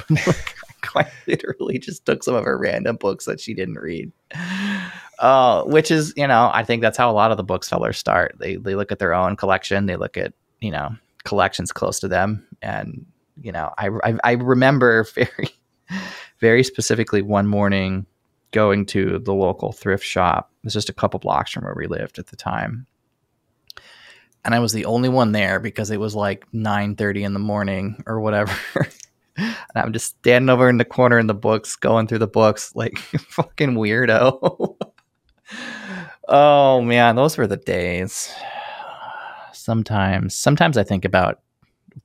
I 0.97 1.07
literally 1.27 1.79
just 1.79 2.05
took 2.07 2.23
some 2.23 2.35
of 2.35 2.45
her 2.45 2.59
random 2.59 2.97
books 2.97 3.25
that 3.27 3.41
she 3.41 3.55
didn't 3.55 3.79
read. 3.79 4.11
Uh, 5.19 5.63
which 5.65 5.91
is, 5.91 6.13
you 6.17 6.27
know, 6.27 6.51
I 6.53 6.65
think 6.65 6.81
that's 6.83 6.97
how 6.97 7.11
a 7.11 7.13
lot 7.13 7.31
of 7.31 7.37
the 7.37 7.45
booksellers 7.45 7.99
start. 7.99 8.37
They 8.39 8.57
they 8.57 8.75
look 8.75 8.91
at 8.91 8.99
their 8.99 9.15
own 9.15 9.37
collection. 9.37 9.87
They 9.87 9.97
look 9.97 10.17
at, 10.17 10.33
you 10.61 10.71
know, 10.71 10.97
collections 11.25 11.73
close 11.73 12.01
to 12.01 12.09
them. 12.09 12.47
And, 12.63 13.07
you 13.41 13.53
know, 13.53 13.73
I, 13.79 13.89
I, 14.05 14.19
I 14.25 14.33
remember 14.33 15.05
very, 15.15 15.51
very 16.41 16.63
specifically 16.63 17.23
one 17.23 17.47
morning 17.47 18.07
going 18.53 18.87
to 18.87 19.19
the 19.19 19.35
local 19.35 19.73
thrift 19.73 20.05
shop. 20.05 20.51
It 20.63 20.67
was 20.67 20.75
just 20.75 20.89
a 20.89 20.95
couple 20.95 21.21
blocks 21.21 21.53
from 21.53 21.65
where 21.65 21.75
we 21.77 21.87
lived 21.87 22.19
at 22.19 22.27
the 22.29 22.37
time. 22.37 22.87
And 24.45 24.55
I 24.55 24.59
was 24.59 24.73
the 24.73 24.87
only 24.87 25.09
one 25.09 25.33
there 25.33 25.61
because 25.61 25.91
it 25.91 26.01
was 26.01 26.15
like 26.15 26.47
9 26.53 26.97
30 26.97 27.25
in 27.25 27.33
the 27.35 27.39
morning 27.39 28.03
or 28.07 28.21
whatever. 28.21 28.53
and 29.37 29.55
I'm 29.75 29.93
just 29.93 30.19
standing 30.19 30.49
over 30.49 30.69
in 30.69 30.79
the 30.79 30.85
corner 30.85 31.19
in 31.19 31.27
the 31.27 31.35
books, 31.35 31.77
going 31.77 32.07
through 32.07 32.19
the 32.19 32.27
books 32.27 32.75
like 32.75 32.99
fucking 32.99 33.75
weirdo. 33.75 34.77
oh 36.29 36.81
man, 36.81 37.17
those 37.17 37.37
were 37.37 37.47
the 37.47 37.59
days 37.59 38.33
sometimes 39.61 40.35
sometimes 40.35 40.77
I 40.77 40.85
think 40.85 41.05
about 41.05 41.41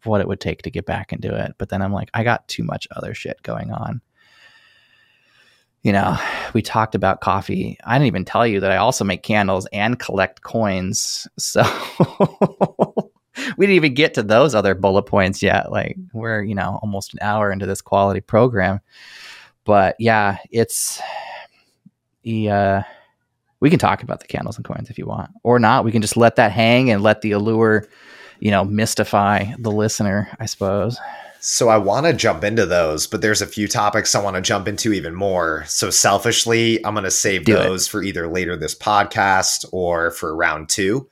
what 0.03 0.21
it 0.21 0.27
would 0.27 0.39
take 0.39 0.61
to 0.63 0.71
get 0.71 0.85
back 0.85 1.13
into 1.13 1.33
it. 1.35 1.53
But 1.57 1.69
then 1.69 1.81
I'm 1.81 1.93
like, 1.93 2.09
I 2.13 2.23
got 2.23 2.47
too 2.47 2.63
much 2.63 2.87
other 2.95 3.13
shit 3.13 3.41
going 3.43 3.71
on. 3.71 4.01
You 5.83 5.91
know, 5.91 6.17
we 6.53 6.63
talked 6.63 6.95
about 6.95 7.21
coffee. 7.21 7.77
I 7.83 7.95
didn't 7.95 8.07
even 8.07 8.25
tell 8.25 8.47
you 8.47 8.59
that 8.61 8.71
I 8.71 8.77
also 8.77 9.03
make 9.03 9.21
candles 9.21 9.67
and 9.71 9.99
collect 9.99 10.41
coins. 10.41 11.27
So 13.37 13.53
we 13.57 13.65
didn't 13.65 13.75
even 13.75 13.93
get 13.93 14.13
to 14.13 14.23
those 14.23 14.55
other 14.55 14.75
bullet 14.75 15.03
points 15.03 15.43
yet. 15.43 15.71
Like 15.71 15.97
we're, 16.13 16.41
you 16.41 16.55
know, 16.55 16.79
almost 16.81 17.13
an 17.13 17.19
hour 17.21 17.51
into 17.51 17.65
this 17.65 17.81
quality 17.81 18.21
program. 18.21 18.79
But 19.65 19.95
yeah, 19.99 20.37
it's 20.51 21.01
the 22.23 22.49
uh 22.49 22.83
we 23.65 23.71
can 23.71 23.79
talk 23.79 24.03
about 24.03 24.19
the 24.19 24.27
candles 24.27 24.57
and 24.57 24.63
coins 24.63 24.91
if 24.91 24.97
you 24.99 25.07
want. 25.07 25.31
Or 25.41 25.57
not. 25.57 25.85
We 25.85 25.91
can 25.91 26.03
just 26.03 26.15
let 26.15 26.35
that 26.35 26.51
hang 26.51 26.91
and 26.91 27.01
let 27.01 27.21
the 27.21 27.31
allure, 27.31 27.87
you 28.39 28.51
know, 28.51 28.63
mystify 28.63 29.53
the 29.57 29.71
listener, 29.71 30.29
I 30.39 30.45
suppose. 30.45 30.99
So 31.39 31.67
I 31.69 31.79
want 31.79 32.05
to 32.05 32.13
jump 32.13 32.43
into 32.43 32.67
those, 32.67 33.07
but 33.07 33.23
there's 33.23 33.41
a 33.41 33.47
few 33.47 33.67
topics 33.67 34.13
I 34.13 34.21
want 34.21 34.35
to 34.35 34.41
jump 34.43 34.67
into 34.67 34.93
even 34.93 35.15
more. 35.15 35.63
So 35.65 35.89
selfishly, 35.89 36.77
I'm 36.85 36.93
going 36.93 37.05
to 37.05 37.11
save 37.11 37.45
Do 37.45 37.53
those 37.53 37.87
it. 37.87 37.89
for 37.89 38.03
either 38.03 38.27
later 38.27 38.55
this 38.55 38.75
podcast 38.75 39.65
or 39.71 40.11
for 40.11 40.35
round 40.35 40.69
two. 40.69 41.09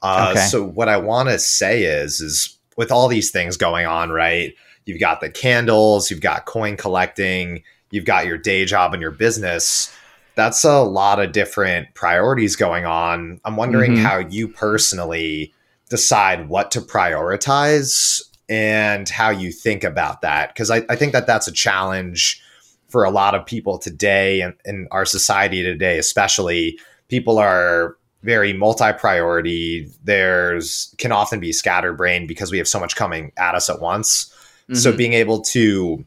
Uh, 0.00 0.28
okay. 0.30 0.46
So 0.46 0.64
what 0.64 0.88
I 0.88 0.96
want 0.96 1.28
to 1.30 1.40
say 1.40 1.82
is, 1.82 2.20
is 2.20 2.56
with 2.76 2.92
all 2.92 3.08
these 3.08 3.32
things 3.32 3.56
going 3.56 3.86
on, 3.86 4.10
right? 4.10 4.54
You've 4.84 5.00
got 5.00 5.20
the 5.20 5.28
candles, 5.28 6.08
you've 6.08 6.20
got 6.20 6.46
coin 6.46 6.76
collecting, 6.76 7.64
you've 7.90 8.04
got 8.04 8.26
your 8.26 8.38
day 8.38 8.64
job 8.64 8.94
and 8.94 9.02
your 9.02 9.10
business. 9.10 9.92
That's 10.40 10.64
a 10.64 10.80
lot 10.80 11.20
of 11.20 11.32
different 11.32 11.92
priorities 11.92 12.56
going 12.56 12.86
on. 12.86 13.42
I'm 13.44 13.56
wondering 13.56 13.92
mm-hmm. 13.92 14.04
how 14.04 14.20
you 14.20 14.48
personally 14.48 15.52
decide 15.90 16.48
what 16.48 16.70
to 16.70 16.80
prioritize 16.80 18.22
and 18.48 19.06
how 19.06 19.28
you 19.28 19.52
think 19.52 19.84
about 19.84 20.22
that. 20.22 20.48
Because 20.48 20.70
I, 20.70 20.82
I, 20.88 20.96
think 20.96 21.12
that 21.12 21.26
that's 21.26 21.46
a 21.46 21.52
challenge 21.52 22.42
for 22.88 23.04
a 23.04 23.10
lot 23.10 23.34
of 23.34 23.44
people 23.44 23.76
today 23.76 24.40
and 24.40 24.54
in 24.64 24.88
our 24.92 25.04
society 25.04 25.62
today, 25.62 25.98
especially. 25.98 26.78
People 27.08 27.36
are 27.36 27.98
very 28.22 28.54
multi-priority. 28.54 29.90
There's 30.02 30.94
can 30.96 31.12
often 31.12 31.38
be 31.38 31.52
scatterbrained 31.52 32.28
because 32.28 32.50
we 32.50 32.56
have 32.56 32.68
so 32.68 32.80
much 32.80 32.96
coming 32.96 33.32
at 33.36 33.54
us 33.54 33.68
at 33.68 33.82
once. 33.82 34.34
Mm-hmm. 34.62 34.76
So 34.76 34.96
being 34.96 35.12
able 35.12 35.42
to 35.42 36.06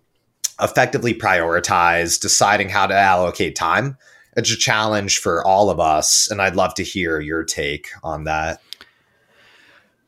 effectively 0.60 1.14
prioritize, 1.14 2.20
deciding 2.20 2.70
how 2.70 2.88
to 2.88 2.96
allocate 2.96 3.56
time, 3.56 3.96
it's 4.36 4.52
a 4.52 4.58
challenge 4.58 5.20
for 5.20 5.46
all 5.46 5.70
of 5.70 5.80
us. 5.80 6.30
And 6.30 6.42
I'd 6.42 6.56
love 6.56 6.74
to 6.76 6.84
hear 6.84 7.20
your 7.20 7.44
take 7.44 7.90
on 8.04 8.24
that. 8.26 8.62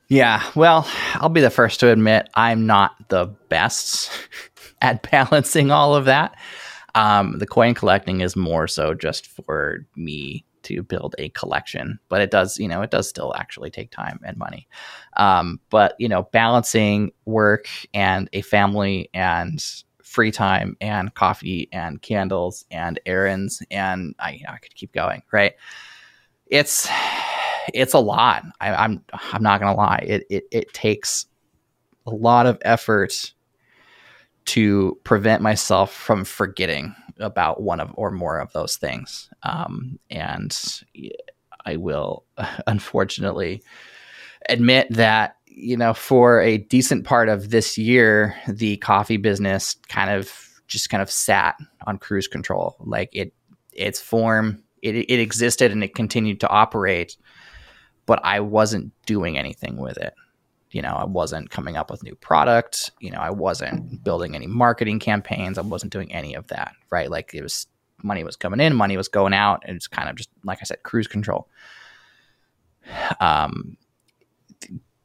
Yeah, 0.07 0.43
well, 0.55 0.88
I'll 1.15 1.30
be 1.30 1.41
the 1.41 1.49
first 1.49 1.80
to 1.80 1.89
admit 1.89 2.30
I'm 2.36 2.67
not 2.67 3.09
the 3.09 3.26
best 3.49 4.11
at 4.82 5.09
balancing 5.09 5.71
all 5.71 5.95
of 5.95 6.05
that. 6.05 6.36
Um, 6.93 7.39
the 7.39 7.47
coin 7.47 7.73
collecting 7.73 8.21
is 8.21 8.36
more 8.36 8.67
so 8.67 8.93
just 8.93 9.28
for 9.28 9.86
me 9.95 10.45
to 10.63 10.82
build 10.82 11.15
a 11.17 11.30
collection, 11.30 11.99
but 12.09 12.21
it 12.21 12.32
does, 12.32 12.57
you 12.57 12.67
know, 12.67 12.82
it 12.82 12.89
does 12.89 13.07
still 13.07 13.34
actually 13.36 13.69
take 13.69 13.91
time 13.91 14.19
and 14.23 14.38
money. 14.38 14.67
Um, 15.17 15.59
but 15.69 15.95
you 15.99 16.07
know, 16.07 16.23
balancing 16.32 17.11
work 17.26 17.67
and 17.93 18.30
a 18.34 18.41
family 18.41 19.09
and 19.13 19.63
free 20.16 20.32
time 20.32 20.78
and 20.80 21.13
coffee 21.13 21.68
and 21.74 22.01
candles 22.01 22.63
and 22.72 23.01
errands 23.05 23.61
and 23.70 24.16
I, 24.18 24.32
you 24.32 24.43
know, 24.43 24.53
I 24.53 24.59
could 24.59 24.74
keep 24.74 24.93
going, 24.93 25.22
right? 25.34 25.51
It's 26.47 26.88
it's 27.74 27.93
a 27.93 27.99
lot. 27.99 28.45
I, 28.61 28.74
I'm 28.74 29.03
I'm 29.11 29.43
not 29.43 29.59
gonna 29.59 29.76
lie. 29.76 30.05
It 30.07 30.26
it 30.30 30.45
it 30.51 30.74
takes 30.74 31.26
a 32.07 32.11
lot 32.11 32.45
of 32.45 32.57
effort 32.61 33.34
to 34.45 34.97
prevent 35.03 35.41
myself 35.41 35.93
from 35.93 36.24
forgetting 36.24 36.95
about 37.20 37.61
one 37.61 37.82
of 37.82 37.91
or 37.95 38.09
more 38.09 38.39
of 38.39 38.53
those 38.53 38.78
things. 38.78 39.30
Um, 39.43 39.99
and 40.09 40.57
I 41.66 41.76
will 41.76 42.24
unfortunately 42.68 43.63
admit 44.47 44.88
that 44.91 45.36
you 45.56 45.78
know 45.78 45.93
for 45.93 46.41
a 46.41 46.58
decent 46.58 47.06
part 47.06 47.30
of 47.30 47.49
this 47.49 47.78
year, 47.78 48.36
the 48.47 48.78
coffee 48.78 49.18
business 49.18 49.76
kind 49.88 50.10
of 50.10 50.32
just 50.68 50.89
kind 50.89 51.01
of 51.01 51.10
sat 51.10 51.56
on 51.88 51.97
cruise 51.97 52.28
control. 52.28 52.76
Like 52.80 53.10
it, 53.14 53.34
its 53.72 53.99
form, 53.99 54.64
it, 54.82 54.95
it 54.95 55.20
existed 55.20 55.72
and 55.72 55.84
it 55.84 55.95
continued 55.95 56.41
to 56.41 56.49
operate, 56.49 57.16
but 58.06 58.20
I 58.24 58.41
wasn't 58.41 58.91
doing 59.06 59.38
anything 59.38 59.78
with 59.78 59.97
it. 59.97 60.14
You 60.72 60.82
know, 60.82 60.93
I 60.93 61.06
wasn't 61.06 61.51
coming 61.51 61.78
up 61.78 61.89
with 61.89 62.03
new 62.03 62.16
product. 62.16 62.91
You 62.99 63.12
know, 63.12 63.20
I 63.20 63.30
wasn't 63.30 64.03
building 64.03 64.36
any 64.36 64.47
marketing 64.47 64.99
campaigns. 64.99 65.58
I 65.58 65.62
wasn't 65.62 65.93
doing 65.93 66.12
any 66.12 66.34
of 66.34 66.47
that, 66.47 66.74
right? 66.89 67.10
Like 67.10 67.34
it 67.34 67.41
was 67.41 67.68
money 68.03 68.26
was 68.26 68.36
coming 68.36 68.60
in, 68.60 68.76
money 68.76 68.97
was 68.97 69.08
going 69.08 69.34
out, 69.34 69.64
and 69.66 69.78
it's 69.78 69.88
kind 69.88 70.10
of 70.10 70.18
just 70.18 70.30
like 70.43 70.60
I 70.62 70.66
said, 70.66 70.84
cruise 70.84 71.08
control. 71.08 71.47
Um, 73.22 73.78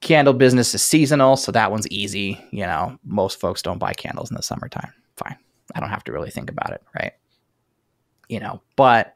candle 0.00 0.34
business 0.34 0.74
is 0.74 0.82
seasonal, 0.82 1.36
so 1.36 1.52
that 1.52 1.70
one's 1.70 1.88
easy. 1.88 2.42
You 2.50 2.66
know, 2.66 2.98
most 3.04 3.40
folks 3.40 3.62
don't 3.62 3.78
buy 3.78 3.92
candles 3.92 4.30
in 4.30 4.36
the 4.36 4.42
summertime. 4.42 4.92
Fine, 5.16 5.36
I 5.74 5.80
don't 5.80 5.90
have 5.90 6.04
to 6.04 6.12
really 6.12 6.30
think 6.30 6.50
about 6.50 6.72
it, 6.72 6.82
right? 6.98 7.12
You 8.28 8.40
know, 8.40 8.62
but 8.76 9.14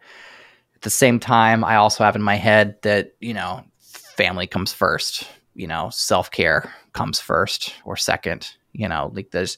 at 0.75 0.83
the 0.83 0.91
same 0.91 1.19
time, 1.19 1.65
I 1.65 1.77
also 1.77 2.05
have 2.05 2.17
in 2.17 2.23
my 2.23 2.37
head 2.37 2.77
that 2.83 3.15
you 3.21 3.35
know, 3.35 3.65
family 3.81 4.47
comes 4.47 4.73
first 4.73 5.29
you 5.55 5.67
know, 5.67 5.89
self 5.91 6.31
care 6.31 6.73
comes 6.93 7.21
first 7.21 7.75
or 7.85 7.97
second. 7.97 8.51
You 8.73 8.89
know, 8.89 9.11
like 9.15 9.31
there's, 9.31 9.57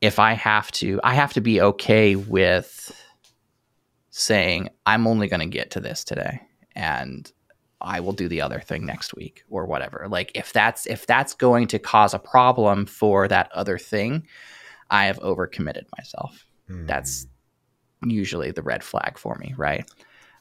if 0.00 0.18
I 0.18 0.34
have 0.34 0.70
to, 0.72 1.00
I 1.02 1.14
have 1.14 1.32
to 1.34 1.40
be 1.40 1.60
okay 1.60 2.14
with 2.16 2.94
saying, 4.10 4.68
I'm 4.84 5.06
only 5.06 5.28
going 5.28 5.40
to 5.40 5.46
get 5.46 5.70
to 5.72 5.80
this 5.80 6.04
today 6.04 6.40
and 6.74 7.30
I 7.82 8.00
will 8.00 8.12
do 8.12 8.28
the 8.28 8.40
other 8.40 8.60
thing 8.60 8.86
next 8.86 9.14
week 9.14 9.44
or 9.50 9.66
whatever. 9.66 10.06
Like 10.08 10.32
if 10.34 10.52
that's, 10.52 10.86
if 10.86 11.06
that's 11.06 11.34
going 11.34 11.66
to 11.68 11.78
cause 11.78 12.14
a 12.14 12.18
problem 12.18 12.86
for 12.86 13.28
that 13.28 13.50
other 13.52 13.78
thing, 13.78 14.26
I 14.90 15.06
have 15.06 15.18
overcommitted 15.20 15.84
myself. 15.96 16.46
Mm. 16.70 16.86
That's 16.86 17.26
usually 18.04 18.50
the 18.50 18.62
red 18.62 18.82
flag 18.82 19.18
for 19.18 19.36
me, 19.36 19.54
right? 19.56 19.88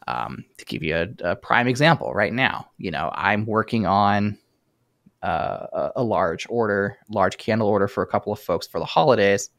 Um, 0.08 0.46
to 0.58 0.66
give 0.66 0.84
you 0.84 0.96
a, 0.96 1.32
a, 1.32 1.36
prime 1.36 1.68
example 1.68 2.14
right 2.14 2.34
now, 2.34 2.68
you 2.78 2.92
know, 2.92 3.12
I'm 3.14 3.46
working 3.46 3.86
on 3.86 4.38
uh, 5.22 5.92
a 5.96 6.04
large 6.04 6.48
order, 6.50 6.98
large 7.08 7.38
candle 7.38 7.68
order 7.68 7.88
for 7.88 8.02
a 8.02 8.08
couple 8.08 8.34
of 8.34 8.39
folks 8.39 8.68
for 8.68 8.80
the 8.80 8.86
holidays. 8.86 9.50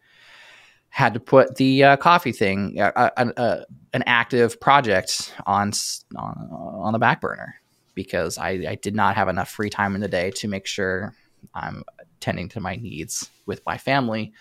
Had 0.88 1.14
to 1.14 1.20
put 1.20 1.56
the 1.56 1.84
uh, 1.84 1.96
coffee 1.96 2.32
thing, 2.32 2.78
uh, 2.78 2.92
uh, 2.94 3.32
uh 3.36 3.64
an 3.94 4.02
active 4.06 4.60
project 4.60 5.32
on 5.46 5.72
on, 6.16 6.48
on 6.50 6.92
the 6.92 6.98
back 6.98 7.20
burner 7.22 7.54
because 7.94 8.38
I, 8.38 8.50
I 8.68 8.78
did 8.80 8.94
not 8.94 9.16
have 9.16 9.28
enough 9.28 9.50
free 9.50 9.70
time 9.70 9.94
in 9.94 10.00
the 10.00 10.08
day 10.08 10.30
to 10.32 10.48
make 10.48 10.66
sure 10.66 11.14
I'm 11.54 11.84
tending 12.20 12.48
to 12.50 12.60
my 12.60 12.76
needs 12.76 13.30
with 13.46 13.62
my 13.66 13.78
family, 13.78 14.32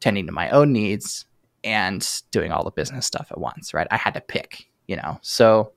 tending 0.00 0.26
to 0.26 0.32
my 0.32 0.50
own 0.50 0.72
needs, 0.72 1.26
and 1.64 2.06
doing 2.30 2.52
all 2.52 2.64
the 2.64 2.70
business 2.70 3.06
stuff 3.06 3.28
at 3.30 3.38
once. 3.38 3.72
Right? 3.72 3.86
I 3.90 3.96
had 3.96 4.14
to 4.14 4.20
pick, 4.20 4.66
you 4.86 4.96
know. 4.96 5.18
So 5.22 5.72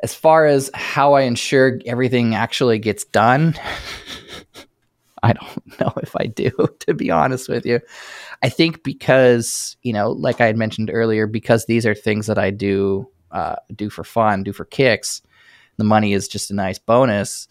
as 0.00 0.14
far 0.14 0.46
as 0.46 0.70
how 0.74 1.14
I 1.14 1.22
ensure 1.22 1.78
everything 1.86 2.34
actually 2.34 2.78
gets 2.78 3.04
done, 3.04 3.54
I 5.22 5.32
don't 5.32 5.80
know 5.80 5.92
if 6.02 6.16
I 6.16 6.26
do, 6.26 6.50
to 6.80 6.94
be 6.94 7.10
honest 7.10 7.48
with 7.48 7.66
you. 7.66 7.80
I 8.42 8.48
think 8.48 8.82
because, 8.82 9.76
you 9.82 9.92
know, 9.92 10.12
like 10.12 10.40
I 10.40 10.46
had 10.46 10.56
mentioned 10.56 10.90
earlier, 10.92 11.26
because 11.26 11.66
these 11.66 11.86
are 11.86 11.94
things 11.94 12.26
that 12.26 12.38
I 12.38 12.50
do 12.50 13.08
uh, 13.30 13.56
do 13.74 13.90
for 13.90 14.02
fun, 14.02 14.42
do 14.42 14.52
for 14.52 14.64
kicks, 14.64 15.22
the 15.76 15.84
money 15.84 16.12
is 16.12 16.28
just 16.28 16.50
a 16.50 16.54
nice 16.54 16.78
bonus. 16.78 17.48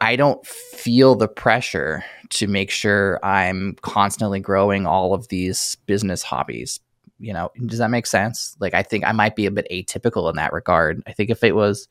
I 0.00 0.16
don't 0.16 0.44
feel 0.46 1.14
the 1.14 1.28
pressure 1.28 2.04
to 2.30 2.46
make 2.46 2.70
sure 2.70 3.18
I'm 3.24 3.76
constantly 3.82 4.40
growing 4.40 4.86
all 4.86 5.14
of 5.14 5.28
these 5.28 5.76
business 5.86 6.22
hobbies 6.22 6.80
you 7.18 7.32
know? 7.32 7.50
Does 7.66 7.78
that 7.78 7.90
make 7.90 8.06
sense? 8.06 8.56
Like 8.60 8.74
i 8.74 8.82
think 8.82 9.04
i 9.04 9.12
might 9.12 9.36
be 9.36 9.46
a 9.46 9.50
bit 9.50 9.66
atypical 9.70 10.28
in 10.30 10.36
that 10.36 10.52
regard. 10.52 11.02
I 11.06 11.12
think 11.12 11.30
if 11.30 11.42
it 11.42 11.54
was 11.54 11.88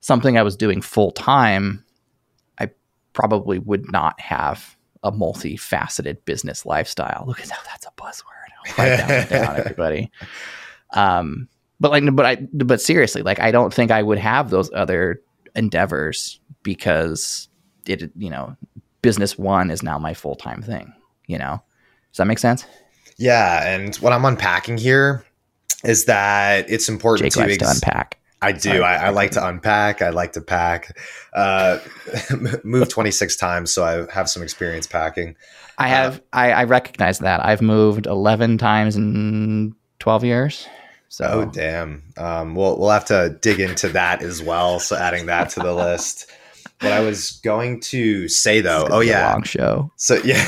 something 0.00 0.36
i 0.36 0.42
was 0.42 0.56
doing 0.56 0.80
full 0.80 1.10
time 1.10 1.82
i 2.58 2.68
probably 3.12 3.58
would 3.58 3.90
not 3.90 4.20
have 4.20 4.76
a 5.02 5.10
multifaceted 5.10 6.24
business 6.24 6.66
lifestyle. 6.66 7.24
Look 7.26 7.40
at 7.40 7.46
that 7.46 7.60
that's 7.64 7.86
a 7.86 7.90
buzzword. 8.00 8.78
Write 8.78 8.96
that 8.96 9.30
down 9.30 9.56
everybody. 9.58 10.10
Um 10.92 11.48
but 11.80 11.90
like 11.90 12.04
but 12.14 12.26
i 12.26 12.36
but 12.52 12.80
seriously 12.80 13.22
like 13.22 13.40
i 13.40 13.50
don't 13.50 13.72
think 13.72 13.90
i 13.90 14.02
would 14.02 14.18
have 14.18 14.50
those 14.50 14.70
other 14.72 15.20
endeavors 15.54 16.40
because 16.62 17.48
it 17.86 18.10
you 18.16 18.30
know 18.30 18.56
business 19.02 19.38
one 19.38 19.70
is 19.70 19.82
now 19.82 19.98
my 19.98 20.14
full-time 20.14 20.62
thing 20.62 20.92
you 21.26 21.38
know 21.38 21.62
does 22.10 22.18
that 22.18 22.26
make 22.26 22.38
sense 22.38 22.66
yeah, 23.18 23.66
and 23.66 23.94
what 23.96 24.12
I'm 24.12 24.24
unpacking 24.24 24.78
here 24.78 25.24
is 25.84 26.04
that 26.04 26.68
it's 26.70 26.88
important 26.88 27.32
Jake 27.32 27.44
to, 27.44 27.50
ex- 27.50 27.58
to 27.58 27.70
unpack. 27.70 28.18
I 28.42 28.52
do. 28.52 28.82
I, 28.82 29.06
I, 29.06 29.08
like 29.08 29.30
to 29.32 29.46
unpack. 29.46 30.02
I 30.02 30.10
like 30.10 30.32
to 30.34 30.42
pack. 30.42 30.96
Uh, 31.32 31.78
moved 32.64 32.90
26 32.90 33.34
times, 33.36 33.72
so 33.72 33.84
I 33.84 34.12
have 34.12 34.28
some 34.28 34.42
experience 34.42 34.86
packing. 34.86 35.36
I 35.78 35.88
have. 35.88 36.18
Uh, 36.18 36.20
I, 36.34 36.52
I, 36.52 36.64
recognize 36.64 37.20
that. 37.20 37.44
I've 37.44 37.62
moved 37.62 38.06
11 38.06 38.58
times 38.58 38.96
in 38.96 39.74
12 40.00 40.24
years. 40.24 40.68
So. 41.08 41.24
Oh 41.24 41.44
damn. 41.46 42.02
Um, 42.16 42.54
we'll 42.54 42.78
we'll 42.78 42.90
have 42.90 43.06
to 43.06 43.38
dig 43.40 43.60
into 43.60 43.88
that 43.90 44.22
as 44.22 44.42
well. 44.42 44.80
So 44.80 44.96
adding 44.96 45.26
that 45.26 45.50
to 45.50 45.60
the 45.60 45.74
list. 45.74 46.30
What 46.80 46.92
I 46.92 47.00
was 47.00 47.40
going 47.42 47.80
to 47.82 48.28
say 48.28 48.60
though, 48.60 48.86
oh 48.90 49.00
yeah, 49.00 49.32
long 49.32 49.44
show. 49.44 49.90
So 49.96 50.16
yeah, 50.24 50.44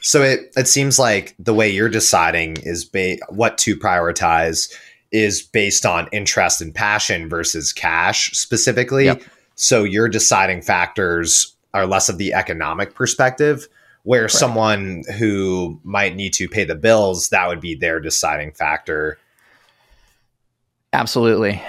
so 0.00 0.22
it 0.22 0.52
it 0.56 0.68
seems 0.68 0.98
like 0.98 1.34
the 1.40 1.54
way 1.54 1.68
you're 1.68 1.88
deciding 1.88 2.58
is 2.58 2.84
ba- 2.84 3.18
what 3.30 3.58
to 3.58 3.76
prioritize 3.76 4.72
is 5.10 5.42
based 5.42 5.86
on 5.86 6.08
interest 6.12 6.60
and 6.60 6.74
passion 6.74 7.28
versus 7.28 7.72
cash 7.72 8.30
specifically. 8.32 9.06
Yep. 9.06 9.22
So 9.56 9.84
your 9.84 10.08
deciding 10.08 10.62
factors 10.62 11.54
are 11.72 11.86
less 11.86 12.08
of 12.08 12.18
the 12.18 12.32
economic 12.32 12.94
perspective, 12.94 13.68
where 14.02 14.22
Correct. 14.22 14.32
someone 14.34 15.02
who 15.18 15.80
might 15.84 16.14
need 16.14 16.32
to 16.34 16.48
pay 16.48 16.64
the 16.64 16.74
bills, 16.74 17.28
that 17.30 17.48
would 17.48 17.60
be 17.60 17.74
their 17.74 18.00
deciding 18.00 18.52
factor. 18.52 19.18
Absolutely. 20.94 21.60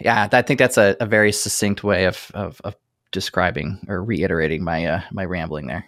Yeah, 0.00 0.28
I 0.30 0.42
think 0.42 0.58
that's 0.58 0.76
a, 0.76 0.94
a 1.00 1.06
very 1.06 1.32
succinct 1.32 1.82
way 1.82 2.04
of, 2.04 2.30
of, 2.34 2.60
of 2.64 2.76
describing 3.10 3.80
or 3.88 4.04
reiterating 4.04 4.62
my 4.62 4.84
uh, 4.84 5.00
my 5.10 5.24
rambling 5.24 5.66
there. 5.66 5.86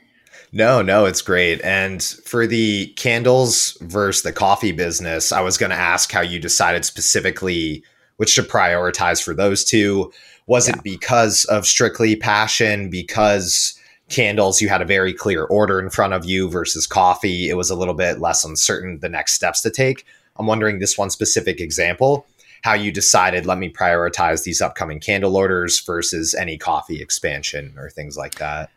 No, 0.51 0.81
no, 0.81 1.05
it's 1.05 1.21
great. 1.21 1.61
And 1.63 2.03
for 2.03 2.47
the 2.47 2.87
candles 2.97 3.77
versus 3.83 4.23
the 4.23 4.33
coffee 4.33 4.73
business, 4.73 5.31
I 5.31 5.43
was 5.43 5.59
going 5.59 5.71
to 5.71 5.77
ask 5.77 6.11
how 6.11 6.23
you 6.23 6.39
decided 6.39 6.87
specifically 6.87 7.85
which 8.17 8.35
to 8.37 8.43
prioritize 8.43 9.23
for 9.23 9.35
those 9.35 9.63
two. 9.63 10.11
Was 10.47 10.69
yeah. 10.69 10.77
it 10.77 10.83
because 10.83 11.45
of 11.47 11.67
strictly 11.67 12.17
passion? 12.17 12.89
Because 12.89 13.79
candles, 14.09 14.63
you 14.63 14.71
had 14.71 14.81
a 14.81 14.87
very 14.87 15.13
clear 15.13 15.45
order 15.45 15.79
in 15.79 15.91
front 15.91 16.15
of 16.15 16.25
you 16.25 16.49
versus 16.49 16.87
coffee, 16.87 17.51
it 17.51 17.55
was 17.55 17.69
a 17.69 17.77
little 17.77 17.93
bit 17.93 18.21
less 18.21 18.43
uncertain 18.43 19.01
the 19.01 19.09
next 19.09 19.35
steps 19.35 19.61
to 19.61 19.71
take. 19.71 20.07
I'm 20.37 20.47
wondering 20.47 20.79
this 20.79 20.97
one 20.97 21.11
specific 21.11 21.61
example, 21.61 22.27
how 22.63 22.75
you 22.75 22.93
decided, 22.93 23.47
let 23.47 23.59
me 23.59 23.73
prioritize 23.73 24.43
these 24.43 24.61
upcoming 24.61 25.01
candle 25.01 25.37
orders 25.37 25.81
versus 25.81 26.35
any 26.35 26.59
coffee 26.59 27.01
expansion 27.01 27.75
or 27.79 27.91
things 27.91 28.17
like 28.17 28.37
that. 28.37 28.71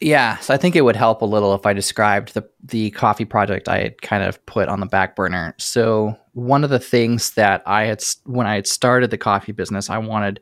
Yeah, 0.00 0.36
so 0.38 0.52
I 0.52 0.58
think 0.58 0.76
it 0.76 0.82
would 0.82 0.96
help 0.96 1.22
a 1.22 1.26
little 1.26 1.54
if 1.54 1.64
I 1.64 1.72
described 1.72 2.34
the 2.34 2.46
the 2.62 2.90
coffee 2.90 3.24
project 3.24 3.68
I 3.68 3.78
had 3.78 4.02
kind 4.02 4.22
of 4.22 4.44
put 4.44 4.68
on 4.68 4.80
the 4.80 4.86
back 4.86 5.16
burner. 5.16 5.54
So 5.58 6.14
one 6.32 6.64
of 6.64 6.70
the 6.70 6.78
things 6.78 7.30
that 7.32 7.62
I 7.66 7.84
had 7.84 8.04
when 8.24 8.46
I 8.46 8.56
had 8.56 8.66
started 8.66 9.10
the 9.10 9.18
coffee 9.18 9.52
business, 9.52 9.88
I 9.88 9.98
wanted 9.98 10.40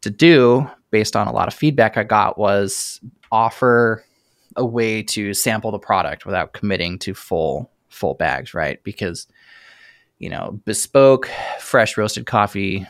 to 0.00 0.10
do 0.10 0.68
based 0.90 1.14
on 1.14 1.28
a 1.28 1.32
lot 1.32 1.46
of 1.46 1.54
feedback 1.54 1.96
I 1.96 2.02
got 2.02 2.38
was 2.38 3.00
offer 3.30 4.04
a 4.56 4.64
way 4.64 5.02
to 5.04 5.32
sample 5.32 5.70
the 5.70 5.78
product 5.78 6.26
without 6.26 6.52
committing 6.52 6.98
to 7.00 7.14
full 7.14 7.70
full 7.88 8.14
bags, 8.14 8.52
right? 8.52 8.82
Because 8.82 9.28
you 10.18 10.28
know, 10.28 10.60
bespoke, 10.64 11.28
fresh 11.60 11.96
roasted 11.96 12.26
coffee, 12.26 12.86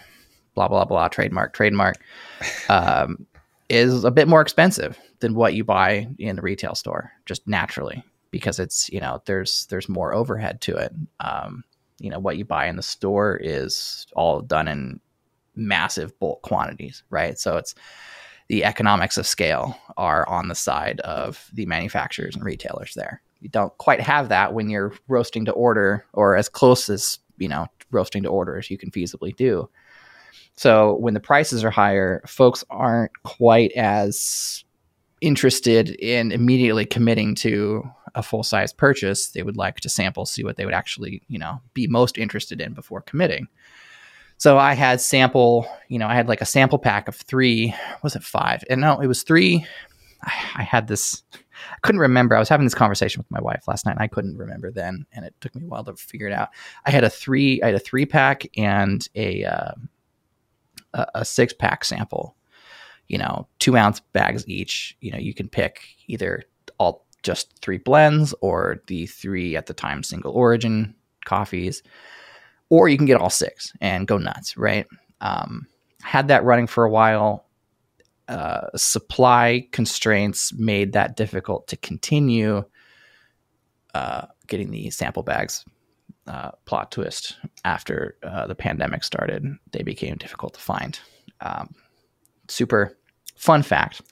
blah 0.54 0.68
blah 0.68 0.84
blah, 0.84 1.08
trademark, 1.08 1.52
trademark, 1.52 1.96
um, 2.68 3.26
is 3.68 4.04
a 4.04 4.10
bit 4.10 4.28
more 4.28 4.40
expensive 4.40 4.98
than 5.20 5.34
what 5.34 5.54
you 5.54 5.64
buy 5.64 6.08
in 6.18 6.36
the 6.36 6.42
retail 6.42 6.74
store, 6.74 7.12
just 7.26 7.46
naturally, 7.46 8.02
because 8.30 8.58
it's 8.58 8.88
you 8.90 9.00
know 9.00 9.22
there's 9.26 9.66
there's 9.66 9.88
more 9.88 10.14
overhead 10.14 10.60
to 10.62 10.76
it. 10.76 10.92
Um, 11.20 11.64
you 11.98 12.10
know 12.10 12.18
what 12.18 12.36
you 12.38 12.44
buy 12.44 12.66
in 12.66 12.76
the 12.76 12.82
store 12.82 13.38
is 13.42 14.06
all 14.14 14.40
done 14.40 14.68
in 14.68 15.00
massive 15.54 16.18
bulk 16.18 16.42
quantities, 16.42 17.02
right? 17.10 17.38
So 17.38 17.56
it's 17.56 17.74
the 18.48 18.64
economics 18.64 19.18
of 19.18 19.26
scale 19.26 19.78
are 19.96 20.26
on 20.28 20.48
the 20.48 20.54
side 20.54 21.00
of 21.00 21.50
the 21.52 21.66
manufacturers 21.66 22.34
and 22.34 22.44
retailers 22.44 22.94
there. 22.94 23.22
You 23.40 23.48
don't 23.48 23.76
quite 23.78 24.00
have 24.00 24.28
that 24.30 24.52
when 24.54 24.68
you're 24.68 24.92
roasting 25.06 25.44
to 25.44 25.52
order 25.52 26.04
or 26.12 26.36
as 26.36 26.48
close 26.48 26.88
as, 26.88 27.18
you 27.38 27.48
know, 27.48 27.66
roasting 27.90 28.22
to 28.24 28.28
order 28.28 28.58
as 28.58 28.70
you 28.70 28.78
can 28.78 28.90
feasibly 28.90 29.34
do. 29.34 29.68
So 30.56 30.94
when 30.96 31.14
the 31.14 31.20
prices 31.20 31.62
are 31.62 31.70
higher, 31.70 32.20
folks 32.26 32.64
aren't 32.68 33.12
quite 33.22 33.72
as 33.72 34.64
interested 35.20 35.90
in 35.90 36.32
immediately 36.32 36.84
committing 36.84 37.34
to 37.36 37.88
a 38.14 38.22
full 38.22 38.42
size 38.42 38.72
purchase, 38.72 39.28
they 39.28 39.42
would 39.42 39.56
like 39.56 39.76
to 39.80 39.88
sample, 39.88 40.26
see 40.26 40.44
what 40.44 40.56
they 40.56 40.64
would 40.64 40.74
actually, 40.74 41.22
you 41.28 41.38
know, 41.38 41.60
be 41.74 41.86
most 41.86 42.18
interested 42.18 42.60
in 42.60 42.72
before 42.72 43.00
committing. 43.00 43.46
So 44.36 44.58
I 44.58 44.74
had 44.74 45.00
sample, 45.00 45.66
you 45.88 45.98
know, 45.98 46.06
I 46.06 46.14
had 46.14 46.28
like 46.28 46.40
a 46.40 46.46
sample 46.46 46.78
pack 46.78 47.08
of 47.08 47.16
three, 47.16 47.74
was 48.02 48.14
it 48.14 48.22
five? 48.22 48.62
And 48.70 48.80
no, 48.80 49.00
it 49.00 49.08
was 49.08 49.22
three. 49.22 49.66
I, 50.22 50.32
I 50.56 50.62
had 50.62 50.86
this, 50.86 51.22
I 51.72 51.76
couldn't 51.82 52.00
remember. 52.00 52.36
I 52.36 52.38
was 52.38 52.48
having 52.48 52.66
this 52.66 52.74
conversation 52.74 53.20
with 53.20 53.30
my 53.30 53.40
wife 53.40 53.68
last 53.68 53.86
night 53.86 53.92
and 53.92 54.02
I 54.02 54.08
couldn't 54.08 54.36
remember 54.36 54.70
then. 54.70 55.06
And 55.12 55.24
it 55.24 55.34
took 55.40 55.54
me 55.54 55.64
a 55.64 55.66
while 55.66 55.84
to 55.84 55.94
figure 55.94 56.28
it 56.28 56.32
out. 56.32 56.50
I 56.84 56.90
had 56.90 57.04
a 57.04 57.10
three, 57.10 57.62
I 57.62 57.66
had 57.66 57.74
a 57.74 57.80
three 57.80 58.06
pack 58.06 58.44
and 58.56 59.06
a, 59.14 59.44
uh, 59.44 59.72
a, 61.14 61.24
six 61.24 61.52
pack 61.52 61.84
sample 61.84 62.34
you 63.08 63.18
know, 63.18 63.48
two 63.58 63.76
ounce 63.76 64.00
bags 64.12 64.46
each. 64.46 64.96
You 65.00 65.10
know, 65.10 65.18
you 65.18 65.34
can 65.34 65.48
pick 65.48 65.82
either 66.06 66.44
all 66.78 67.06
just 67.22 67.58
three 67.60 67.78
blends 67.78 68.34
or 68.40 68.82
the 68.86 69.06
three 69.06 69.56
at 69.56 69.66
the 69.66 69.74
time 69.74 70.02
single 70.02 70.32
origin 70.32 70.94
coffees, 71.24 71.82
or 72.68 72.88
you 72.88 72.96
can 72.96 73.06
get 73.06 73.20
all 73.20 73.30
six 73.30 73.72
and 73.80 74.06
go 74.06 74.18
nuts, 74.18 74.56
right? 74.56 74.86
Um, 75.20 75.66
had 76.02 76.28
that 76.28 76.44
running 76.44 76.66
for 76.66 76.84
a 76.84 76.90
while. 76.90 77.46
Uh, 78.28 78.68
supply 78.76 79.66
constraints 79.72 80.52
made 80.52 80.92
that 80.92 81.16
difficult 81.16 81.66
to 81.66 81.76
continue 81.78 82.62
uh, 83.94 84.26
getting 84.46 84.70
the 84.70 84.90
sample 84.90 85.22
bags. 85.22 85.64
Uh, 86.26 86.50
plot 86.66 86.92
twist 86.92 87.38
after 87.64 88.18
uh, 88.22 88.46
the 88.46 88.54
pandemic 88.54 89.02
started, 89.02 89.46
they 89.72 89.82
became 89.82 90.14
difficult 90.16 90.52
to 90.52 90.60
find. 90.60 91.00
Um, 91.40 91.74
super 92.48 92.98
fun 93.34 93.62
fact. 93.62 94.02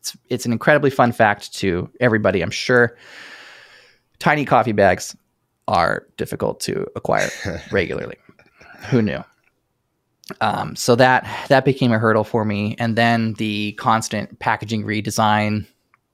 It's, 0.00 0.16
it's 0.30 0.46
an 0.46 0.52
incredibly 0.52 0.90
fun 0.90 1.12
fact 1.12 1.54
to 1.58 1.88
everybody, 2.00 2.42
I'm 2.42 2.50
sure. 2.50 2.96
Tiny 4.18 4.44
coffee 4.44 4.72
bags 4.72 5.16
are 5.68 6.06
difficult 6.16 6.58
to 6.60 6.86
acquire 6.96 7.30
regularly. 7.70 8.16
Who 8.90 9.00
knew? 9.00 9.22
Um, 10.40 10.74
so 10.74 10.96
that 10.96 11.26
that 11.48 11.64
became 11.64 11.92
a 11.92 11.98
hurdle 11.98 12.24
for 12.24 12.44
me, 12.44 12.76
and 12.78 12.96
then 12.96 13.34
the 13.34 13.72
constant 13.72 14.38
packaging 14.38 14.84
redesign 14.84 15.66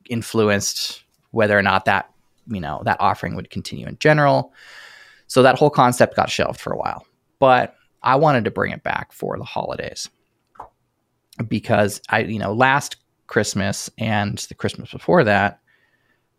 influenced 0.08 1.04
whether 1.30 1.56
or 1.56 1.62
not 1.62 1.84
that 1.84 2.10
you 2.48 2.60
know 2.60 2.82
that 2.84 2.96
offering 3.00 3.36
would 3.36 3.50
continue 3.50 3.86
in 3.86 3.96
general. 3.98 4.52
So 5.28 5.42
that 5.42 5.56
whole 5.58 5.70
concept 5.70 6.16
got 6.16 6.28
shelved 6.28 6.60
for 6.60 6.72
a 6.72 6.76
while, 6.76 7.06
but 7.38 7.76
I 8.02 8.16
wanted 8.16 8.44
to 8.44 8.50
bring 8.50 8.72
it 8.72 8.82
back 8.82 9.12
for 9.12 9.38
the 9.38 9.44
holidays 9.44 10.08
because 11.48 12.00
I, 12.08 12.20
you 12.20 12.38
know, 12.38 12.52
last 12.52 12.96
Christmas 13.26 13.90
and 13.98 14.38
the 14.38 14.54
Christmas 14.54 14.90
before 14.90 15.24
that, 15.24 15.60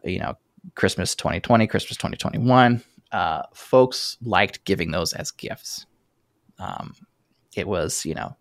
you 0.03 0.19
know, 0.19 0.35
Christmas 0.75 1.15
2020, 1.15 1.67
Christmas 1.67 1.97
2021, 1.97 2.83
uh, 3.11 3.43
folks 3.53 4.17
liked 4.21 4.63
giving 4.65 4.91
those 4.91 5.13
as 5.13 5.31
gifts. 5.31 5.85
Um, 6.59 6.95
it 7.55 7.67
was, 7.67 8.05
you 8.05 8.15
know, 8.15 8.35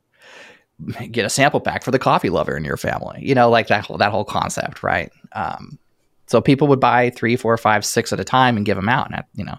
get 1.10 1.24
a 1.24 1.30
sample 1.30 1.60
pack 1.60 1.82
for 1.82 1.90
the 1.90 1.98
coffee 1.98 2.30
lover 2.30 2.56
in 2.56 2.64
your 2.64 2.76
family, 2.76 3.20
you 3.20 3.34
know, 3.34 3.50
like 3.50 3.68
that 3.68 3.84
whole, 3.84 3.98
that 3.98 4.10
whole 4.10 4.24
concept, 4.24 4.82
right? 4.82 5.12
Um, 5.32 5.78
so 6.26 6.40
people 6.40 6.68
would 6.68 6.80
buy 6.80 7.10
three, 7.10 7.36
four, 7.36 7.56
five, 7.56 7.84
six 7.84 8.12
at 8.12 8.20
a 8.20 8.24
time 8.24 8.56
and 8.56 8.64
give 8.64 8.76
them 8.76 8.88
out. 8.88 9.12
And, 9.12 9.24
you 9.34 9.44
know, 9.44 9.58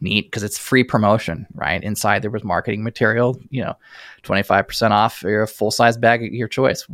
neat 0.00 0.26
because 0.26 0.42
it's 0.42 0.58
free 0.58 0.84
promotion, 0.84 1.46
right? 1.54 1.82
Inside 1.82 2.22
there 2.22 2.30
was 2.30 2.44
marketing 2.44 2.82
material, 2.82 3.40
you 3.50 3.64
know, 3.64 3.74
25% 4.24 4.90
off 4.90 5.22
your 5.22 5.46
full 5.46 5.70
size 5.70 5.96
bag 5.96 6.24
of 6.24 6.32
your 6.32 6.48
choice. 6.48 6.86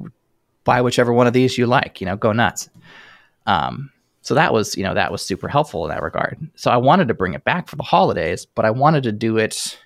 Buy 0.64 0.81
whichever 0.81 1.12
one 1.12 1.27
of 1.27 1.33
these 1.33 1.59
you 1.59 1.66
like, 1.66 2.01
you 2.01 2.07
know, 2.07 2.16
go 2.16 2.33
nuts. 2.33 2.69
Um, 3.47 3.91
so 4.21 4.35
that 4.35 4.53
was, 4.53 4.77
you 4.77 4.85
know, 4.85 4.95
that 4.95 5.11
was 5.11 5.23
super 5.23 5.49
helpful 5.49 5.85
in 5.85 5.91
that 5.91 6.03
regard. 6.03 6.39
So 6.55 6.71
I 6.71 6.77
wanted 6.77 7.09
to 7.09 7.14
bring 7.14 7.35
it 7.35 7.45
back 7.45 7.69
for 7.69 7.77
the 7.77 7.83
holidays, 7.83 8.45
but 8.45 8.66
I 8.66 8.71
wanted 8.71 9.03
to 9.05 9.12
do 9.12 9.39
it 9.39 9.79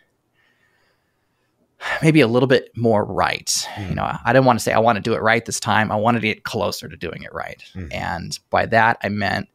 maybe 2.03 2.21
a 2.21 2.27
little 2.27 2.47
bit 2.47 2.77
more 2.77 3.05
right. 3.05 3.47
Mm. 3.75 3.91
You 3.91 3.95
know, 3.95 4.17
I 4.25 4.33
didn't 4.33 4.47
want 4.47 4.59
to 4.59 4.63
say 4.63 4.73
I 4.73 4.79
want 4.79 4.97
to 4.97 5.03
do 5.03 5.15
it 5.15 5.23
right 5.23 5.45
this 5.45 5.61
time. 5.61 5.91
I 5.91 5.97
wanted 5.97 6.21
to 6.21 6.29
get 6.29 6.45
closer 6.45 6.89
to 6.89 6.97
doing 6.97 7.23
it 7.23 7.33
right. 7.33 7.63
Mm. 7.75 7.93
And 7.93 8.39
by 8.51 8.67
that 8.67 8.99
I 9.03 9.09
meant 9.09 9.49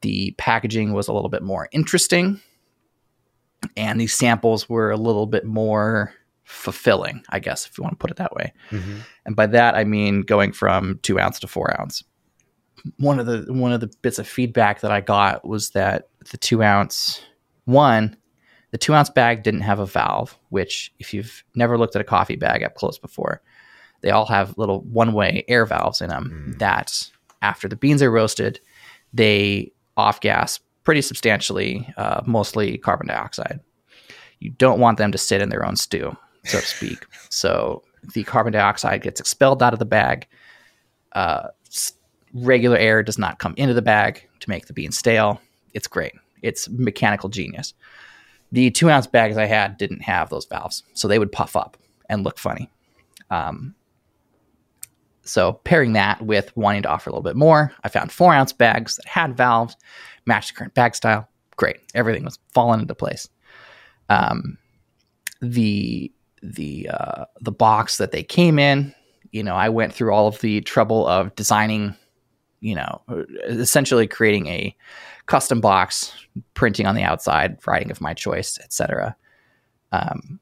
the 0.00 0.34
packaging 0.38 0.92
was 0.92 1.08
a 1.08 1.12
little 1.12 1.28
bit 1.28 1.42
more 1.42 1.68
interesting 1.72 2.40
and 3.76 4.00
these 4.00 4.14
samples 4.14 4.68
were 4.68 4.90
a 4.90 4.96
little 4.96 5.26
bit 5.26 5.44
more 5.44 6.14
fulfilling, 6.44 7.22
I 7.30 7.40
guess, 7.40 7.66
if 7.66 7.76
you 7.76 7.82
want 7.82 7.92
to 7.92 7.98
put 7.98 8.12
it 8.12 8.16
that 8.18 8.32
way. 8.34 8.52
Mm-hmm. 8.70 8.98
And 9.26 9.36
by 9.36 9.46
that 9.48 9.74
I 9.74 9.84
mean 9.84 10.22
going 10.22 10.52
from 10.52 11.00
two 11.02 11.18
ounce 11.18 11.40
to 11.40 11.48
four 11.48 11.78
ounce. 11.80 12.04
One 12.98 13.18
of 13.18 13.26
the 13.26 13.52
one 13.52 13.72
of 13.72 13.80
the 13.80 13.92
bits 14.02 14.20
of 14.20 14.28
feedback 14.28 14.80
that 14.80 14.92
I 14.92 15.00
got 15.00 15.46
was 15.46 15.70
that 15.70 16.08
the 16.30 16.36
two 16.36 16.62
ounce 16.62 17.20
one 17.64 18.16
The 18.70 18.78
two 18.78 18.94
ounce 18.94 19.10
bag 19.10 19.42
didn't 19.42 19.62
have 19.62 19.78
a 19.78 19.86
valve, 19.86 20.38
which, 20.50 20.92
if 20.98 21.14
you've 21.14 21.42
never 21.54 21.78
looked 21.78 21.96
at 21.96 22.02
a 22.02 22.04
coffee 22.04 22.36
bag 22.36 22.62
up 22.62 22.74
close 22.74 22.98
before, 22.98 23.40
they 24.02 24.10
all 24.10 24.26
have 24.26 24.56
little 24.58 24.82
one 24.82 25.12
way 25.12 25.44
air 25.48 25.64
valves 25.66 26.00
in 26.00 26.10
them 26.10 26.52
mm. 26.54 26.58
that, 26.58 27.10
after 27.42 27.68
the 27.68 27.76
beans 27.76 28.02
are 28.02 28.10
roasted, 28.10 28.60
they 29.12 29.72
off 29.96 30.20
gas 30.20 30.60
pretty 30.84 31.02
substantially, 31.02 31.92
uh, 31.96 32.22
mostly 32.26 32.78
carbon 32.78 33.06
dioxide. 33.06 33.60
You 34.40 34.50
don't 34.50 34.80
want 34.80 34.98
them 34.98 35.12
to 35.12 35.18
sit 35.18 35.42
in 35.42 35.48
their 35.48 35.66
own 35.66 35.76
stew, 35.76 36.16
so 36.44 36.60
to 36.60 36.66
speak. 36.66 37.04
so 37.30 37.82
the 38.14 38.24
carbon 38.24 38.52
dioxide 38.52 39.02
gets 39.02 39.20
expelled 39.20 39.62
out 39.62 39.72
of 39.72 39.78
the 39.78 39.84
bag. 39.84 40.26
Uh, 41.12 41.48
regular 42.32 42.76
air 42.76 43.02
does 43.02 43.18
not 43.18 43.38
come 43.38 43.54
into 43.56 43.74
the 43.74 43.82
bag 43.82 44.26
to 44.40 44.48
make 44.48 44.66
the 44.66 44.72
beans 44.72 44.96
stale. 44.96 45.40
It's 45.74 45.86
great. 45.86 46.12
It's 46.42 46.68
mechanical 46.68 47.28
genius. 47.28 47.74
The 48.52 48.70
two 48.70 48.90
ounce 48.90 49.06
bags 49.06 49.36
I 49.36 49.46
had 49.46 49.76
didn't 49.76 50.02
have 50.02 50.30
those 50.30 50.46
valves, 50.46 50.82
so 50.94 51.06
they 51.06 51.18
would 51.18 51.32
puff 51.32 51.54
up 51.56 51.76
and 52.08 52.24
look 52.24 52.38
funny. 52.38 52.70
Um, 53.30 53.74
so 55.22 55.52
pairing 55.64 55.92
that 55.92 56.22
with 56.22 56.56
wanting 56.56 56.82
to 56.82 56.88
offer 56.88 57.10
a 57.10 57.12
little 57.12 57.22
bit 57.22 57.36
more, 57.36 57.72
I 57.84 57.88
found 57.90 58.10
four 58.10 58.32
ounce 58.32 58.52
bags 58.52 58.96
that 58.96 59.06
had 59.06 59.36
valves, 59.36 59.76
matched 60.24 60.54
the 60.54 60.58
current 60.58 60.74
bag 60.74 60.94
style. 60.94 61.28
Great, 61.56 61.76
everything 61.94 62.24
was 62.24 62.38
falling 62.54 62.80
into 62.80 62.94
place. 62.94 63.28
Um, 64.08 64.56
the 65.42 66.10
the 66.42 66.88
uh, 66.88 67.24
the 67.40 67.52
box 67.52 67.98
that 67.98 68.12
they 68.12 68.22
came 68.22 68.58
in, 68.58 68.94
you 69.32 69.42
know, 69.42 69.54
I 69.54 69.68
went 69.68 69.92
through 69.92 70.12
all 70.12 70.28
of 70.28 70.40
the 70.40 70.60
trouble 70.62 71.06
of 71.06 71.34
designing, 71.34 71.94
you 72.60 72.74
know, 72.74 73.02
essentially 73.46 74.06
creating 74.06 74.46
a 74.46 74.76
custom 75.26 75.60
box, 75.60 76.12
printing 76.54 76.86
on 76.86 76.94
the 76.94 77.02
outside, 77.02 77.58
writing 77.66 77.90
of 77.90 78.00
my 78.00 78.14
choice, 78.14 78.58
etc. 78.62 79.16
Um, 79.92 80.40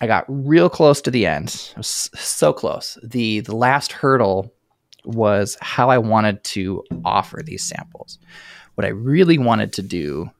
I 0.00 0.06
got 0.06 0.24
real 0.28 0.68
close 0.68 1.00
to 1.02 1.10
the 1.10 1.26
end. 1.26 1.50
So 1.80 2.52
close. 2.52 2.98
the 3.02 3.40
The 3.40 3.56
last 3.56 3.92
hurdle 3.92 4.52
was 5.04 5.56
how 5.60 5.90
I 5.90 5.98
wanted 5.98 6.44
to 6.44 6.84
offer 7.04 7.42
these 7.42 7.64
samples. 7.64 8.18
What 8.74 8.84
I 8.84 8.90
really 8.90 9.38
wanted 9.38 9.72
to 9.74 9.82
do 9.82 10.30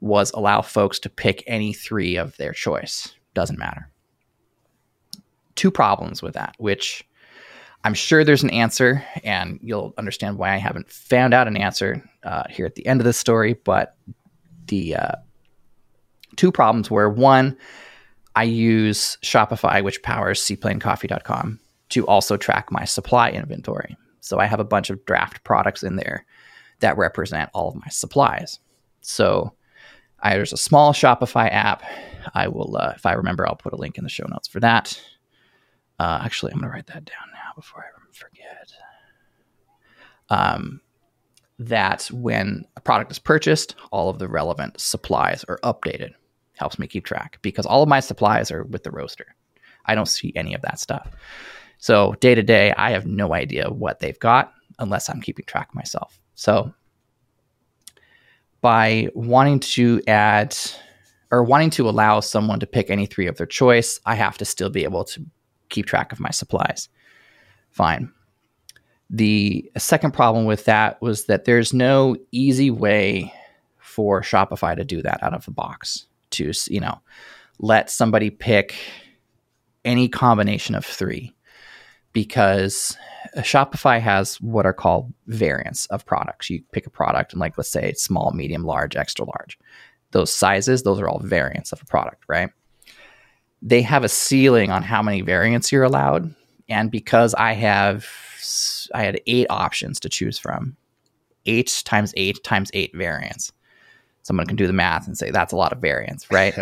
was 0.00 0.32
allow 0.32 0.60
folks 0.60 0.98
to 0.98 1.08
pick 1.08 1.44
any 1.46 1.72
three 1.72 2.16
of 2.16 2.36
their 2.36 2.52
choice. 2.52 3.14
Doesn't 3.34 3.58
matter. 3.58 3.88
Two 5.54 5.70
problems 5.70 6.22
with 6.22 6.34
that, 6.34 6.54
which 6.58 7.04
I'm 7.84 7.94
sure 7.94 8.22
there's 8.22 8.44
an 8.44 8.50
answer, 8.50 9.04
and 9.24 9.58
you'll 9.62 9.92
understand 9.98 10.38
why 10.38 10.54
I 10.54 10.58
haven't 10.58 10.90
found 10.90 11.34
out 11.34 11.48
an 11.48 11.56
answer 11.56 12.08
uh, 12.22 12.44
here 12.48 12.66
at 12.66 12.76
the 12.76 12.86
end 12.86 13.00
of 13.00 13.04
this 13.04 13.16
story. 13.16 13.54
But 13.54 13.96
the 14.66 14.96
uh, 14.96 15.14
two 16.36 16.52
problems 16.52 16.90
were 16.90 17.08
one, 17.08 17.56
I 18.34 18.44
use 18.44 19.18
Shopify, 19.22 19.82
which 19.82 20.02
powers 20.02 20.40
seaplanecoffee.com, 20.40 21.60
to 21.90 22.06
also 22.06 22.36
track 22.36 22.70
my 22.70 22.84
supply 22.84 23.30
inventory. 23.30 23.96
So 24.20 24.38
I 24.38 24.46
have 24.46 24.60
a 24.60 24.64
bunch 24.64 24.88
of 24.88 25.04
draft 25.04 25.42
products 25.44 25.82
in 25.82 25.96
there 25.96 26.24
that 26.78 26.96
represent 26.96 27.50
all 27.52 27.68
of 27.68 27.74
my 27.74 27.88
supplies. 27.90 28.60
So 29.00 29.52
I, 30.20 30.36
there's 30.36 30.52
a 30.52 30.56
small 30.56 30.92
Shopify 30.92 31.50
app. 31.50 31.82
I 32.34 32.48
will, 32.48 32.76
uh, 32.76 32.92
if 32.94 33.04
I 33.04 33.14
remember, 33.14 33.46
I'll 33.46 33.56
put 33.56 33.72
a 33.72 33.76
link 33.76 33.98
in 33.98 34.04
the 34.04 34.10
show 34.10 34.26
notes 34.28 34.48
for 34.48 34.60
that. 34.60 35.00
Uh, 35.98 36.20
actually, 36.24 36.52
I'm 36.52 36.60
going 36.60 36.70
to 36.70 36.74
write 36.74 36.86
that 36.86 37.04
down 37.04 37.31
before 37.54 37.84
I 37.84 38.12
forget. 38.12 38.72
Um, 40.28 40.80
that 41.58 42.06
when 42.12 42.64
a 42.76 42.80
product 42.80 43.10
is 43.12 43.18
purchased, 43.18 43.74
all 43.90 44.08
of 44.08 44.18
the 44.18 44.28
relevant 44.28 44.80
supplies 44.80 45.44
are 45.44 45.58
updated 45.62 46.12
helps 46.54 46.78
me 46.78 46.86
keep 46.86 47.04
track 47.04 47.38
because 47.42 47.66
all 47.66 47.82
of 47.82 47.88
my 47.88 48.00
supplies 48.00 48.50
are 48.50 48.64
with 48.64 48.82
the 48.82 48.90
roaster. 48.90 49.34
I 49.86 49.94
don't 49.94 50.06
see 50.06 50.32
any 50.36 50.54
of 50.54 50.62
that 50.62 50.78
stuff. 50.78 51.10
So 51.78 52.14
day 52.20 52.34
to 52.34 52.42
day, 52.42 52.72
I 52.76 52.90
have 52.92 53.06
no 53.06 53.34
idea 53.34 53.68
what 53.68 53.98
they've 53.98 54.18
got 54.18 54.52
unless 54.78 55.08
I'm 55.08 55.20
keeping 55.20 55.44
track 55.44 55.74
myself. 55.74 56.20
So 56.34 56.72
by 58.60 59.08
wanting 59.14 59.60
to 59.60 60.00
add 60.06 60.56
or 61.30 61.42
wanting 61.42 61.70
to 61.70 61.88
allow 61.88 62.20
someone 62.20 62.60
to 62.60 62.66
pick 62.66 62.90
any 62.90 63.06
three 63.06 63.26
of 63.26 63.36
their 63.36 63.46
choice, 63.46 63.98
I 64.06 64.14
have 64.14 64.38
to 64.38 64.44
still 64.44 64.70
be 64.70 64.84
able 64.84 65.04
to 65.04 65.24
keep 65.70 65.86
track 65.86 66.12
of 66.12 66.20
my 66.20 66.30
supplies. 66.30 66.88
Fine. 67.72 68.12
The 69.10 69.70
second 69.76 70.12
problem 70.12 70.44
with 70.44 70.64
that 70.66 71.00
was 71.02 71.26
that 71.26 71.44
there's 71.44 71.74
no 71.74 72.16
easy 72.30 72.70
way 72.70 73.32
for 73.78 74.22
Shopify 74.22 74.76
to 74.76 74.84
do 74.84 75.02
that 75.02 75.22
out 75.22 75.34
of 75.34 75.44
the 75.44 75.50
box 75.50 76.06
to, 76.30 76.52
you 76.68 76.80
know, 76.80 77.00
let 77.58 77.90
somebody 77.90 78.30
pick 78.30 78.74
any 79.84 80.08
combination 80.08 80.74
of 80.74 80.84
three 80.84 81.34
because 82.12 82.96
uh, 83.36 83.40
Shopify 83.40 84.00
has 84.00 84.40
what 84.40 84.66
are 84.66 84.72
called 84.72 85.12
variants 85.26 85.86
of 85.86 86.06
products. 86.06 86.48
You 86.50 86.62
pick 86.72 86.86
a 86.86 86.90
product 86.90 87.32
and 87.32 87.40
like 87.40 87.58
let's 87.58 87.70
say 87.70 87.92
small, 87.94 88.32
medium, 88.32 88.64
large, 88.64 88.96
extra 88.96 89.24
large. 89.24 89.58
Those 90.12 90.34
sizes, 90.34 90.82
those 90.82 91.00
are 91.00 91.08
all 91.08 91.20
variants 91.20 91.72
of 91.72 91.80
a 91.82 91.86
product, 91.86 92.24
right? 92.28 92.50
They 93.62 93.82
have 93.82 94.04
a 94.04 94.08
ceiling 94.08 94.70
on 94.70 94.82
how 94.82 95.02
many 95.02 95.22
variants 95.22 95.72
you're 95.72 95.84
allowed, 95.84 96.34
and 96.72 96.90
because 96.90 97.34
I 97.34 97.52
have 97.52 98.06
I 98.94 99.02
had 99.02 99.20
8 99.26 99.46
options 99.50 100.00
to 100.00 100.08
choose 100.08 100.38
from. 100.38 100.76
8 101.46 101.82
times 101.84 102.14
8 102.16 102.42
times 102.44 102.70
8 102.72 102.94
variants 102.94 103.52
someone 104.22 104.46
can 104.46 104.56
do 104.56 104.66
the 104.66 104.72
math 104.72 105.06
and 105.06 105.18
say 105.18 105.30
that's 105.30 105.52
a 105.52 105.56
lot 105.56 105.72
of 105.72 105.78
variance, 105.78 106.30
right? 106.30 106.54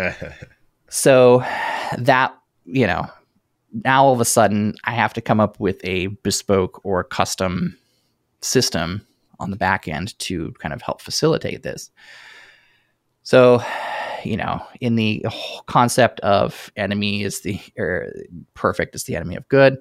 so 0.89 1.39
that, 1.97 2.35
you 2.65 2.85
know, 2.85 3.07
now 3.85 4.03
all 4.05 4.13
of 4.13 4.19
a 4.19 4.25
sudden 4.25 4.75
I 4.83 4.91
have 4.91 5.13
to 5.13 5.21
come 5.21 5.39
up 5.39 5.59
with 5.59 5.79
a 5.83 6.07
bespoke 6.07 6.81
or 6.83 7.03
custom 7.03 7.77
system 8.41 9.05
on 9.39 9.51
the 9.51 9.57
back 9.57 9.87
end 9.87 10.17
to 10.19 10.51
kind 10.59 10.73
of 10.73 10.81
help 10.81 11.01
facilitate 11.01 11.63
this. 11.63 11.89
So, 13.23 13.63
you 14.23 14.37
know, 14.37 14.65
in 14.79 14.95
the 14.95 15.25
concept 15.65 16.19
of 16.21 16.71
enemy 16.75 17.23
is 17.23 17.41
the 17.41 17.59
or 17.77 18.11
perfect 18.53 18.95
is 18.95 19.03
the 19.03 19.15
enemy 19.15 19.35
of 19.35 19.47
good, 19.47 19.77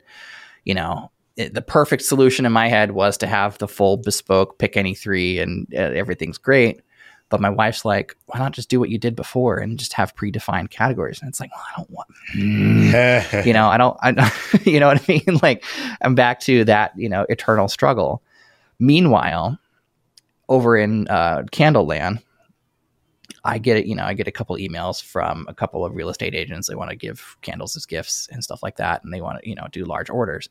you 0.64 0.74
know, 0.74 1.10
it, 1.36 1.54
the 1.54 1.62
perfect 1.62 2.02
solution 2.02 2.44
in 2.44 2.52
my 2.52 2.68
head 2.68 2.92
was 2.92 3.16
to 3.18 3.26
have 3.26 3.58
the 3.58 3.68
full 3.68 3.96
bespoke 3.96 4.58
pick 4.58 4.76
any 4.76 4.94
three 4.94 5.38
and 5.38 5.66
uh, 5.74 5.78
everything's 5.78 6.38
great. 6.38 6.82
But 7.30 7.40
my 7.40 7.48
wife's 7.48 7.84
like, 7.84 8.16
why 8.26 8.40
not 8.40 8.52
just 8.52 8.68
do 8.68 8.80
what 8.80 8.90
you 8.90 8.98
did 8.98 9.14
before 9.14 9.58
and 9.58 9.78
just 9.78 9.92
have 9.92 10.16
predefined 10.16 10.70
categories? 10.70 11.20
And 11.20 11.28
it's 11.28 11.38
like, 11.38 11.52
well, 11.54 11.64
I 11.64 11.76
don't 11.76 11.90
want, 11.90 12.08
you 13.46 13.52
know, 13.52 13.68
I 13.68 13.76
don't, 13.76 13.96
I, 14.02 14.32
you 14.64 14.80
know 14.80 14.88
what 14.88 15.00
I 15.00 15.12
mean? 15.12 15.38
Like, 15.42 15.64
I'm 16.02 16.16
back 16.16 16.40
to 16.40 16.64
that, 16.64 16.92
you 16.96 17.08
know, 17.08 17.24
eternal 17.28 17.68
struggle. 17.68 18.22
Meanwhile, 18.80 19.58
over 20.48 20.76
in 20.76 21.06
uh, 21.06 21.44
Candleland, 21.52 22.20
I 23.44 23.58
get 23.58 23.86
you 23.86 23.94
know, 23.94 24.04
I 24.04 24.14
get 24.14 24.28
a 24.28 24.32
couple 24.32 24.56
emails 24.56 25.02
from 25.02 25.46
a 25.48 25.54
couple 25.54 25.84
of 25.84 25.94
real 25.94 26.08
estate 26.08 26.34
agents. 26.34 26.68
They 26.68 26.74
want 26.74 26.90
to 26.90 26.96
give 26.96 27.36
candles 27.42 27.76
as 27.76 27.86
gifts 27.86 28.28
and 28.30 28.44
stuff 28.44 28.62
like 28.62 28.76
that, 28.76 29.02
and 29.04 29.12
they 29.12 29.20
want 29.20 29.42
to, 29.42 29.48
you 29.48 29.54
know, 29.54 29.66
do 29.72 29.84
large 29.84 30.10
orders. 30.10 30.48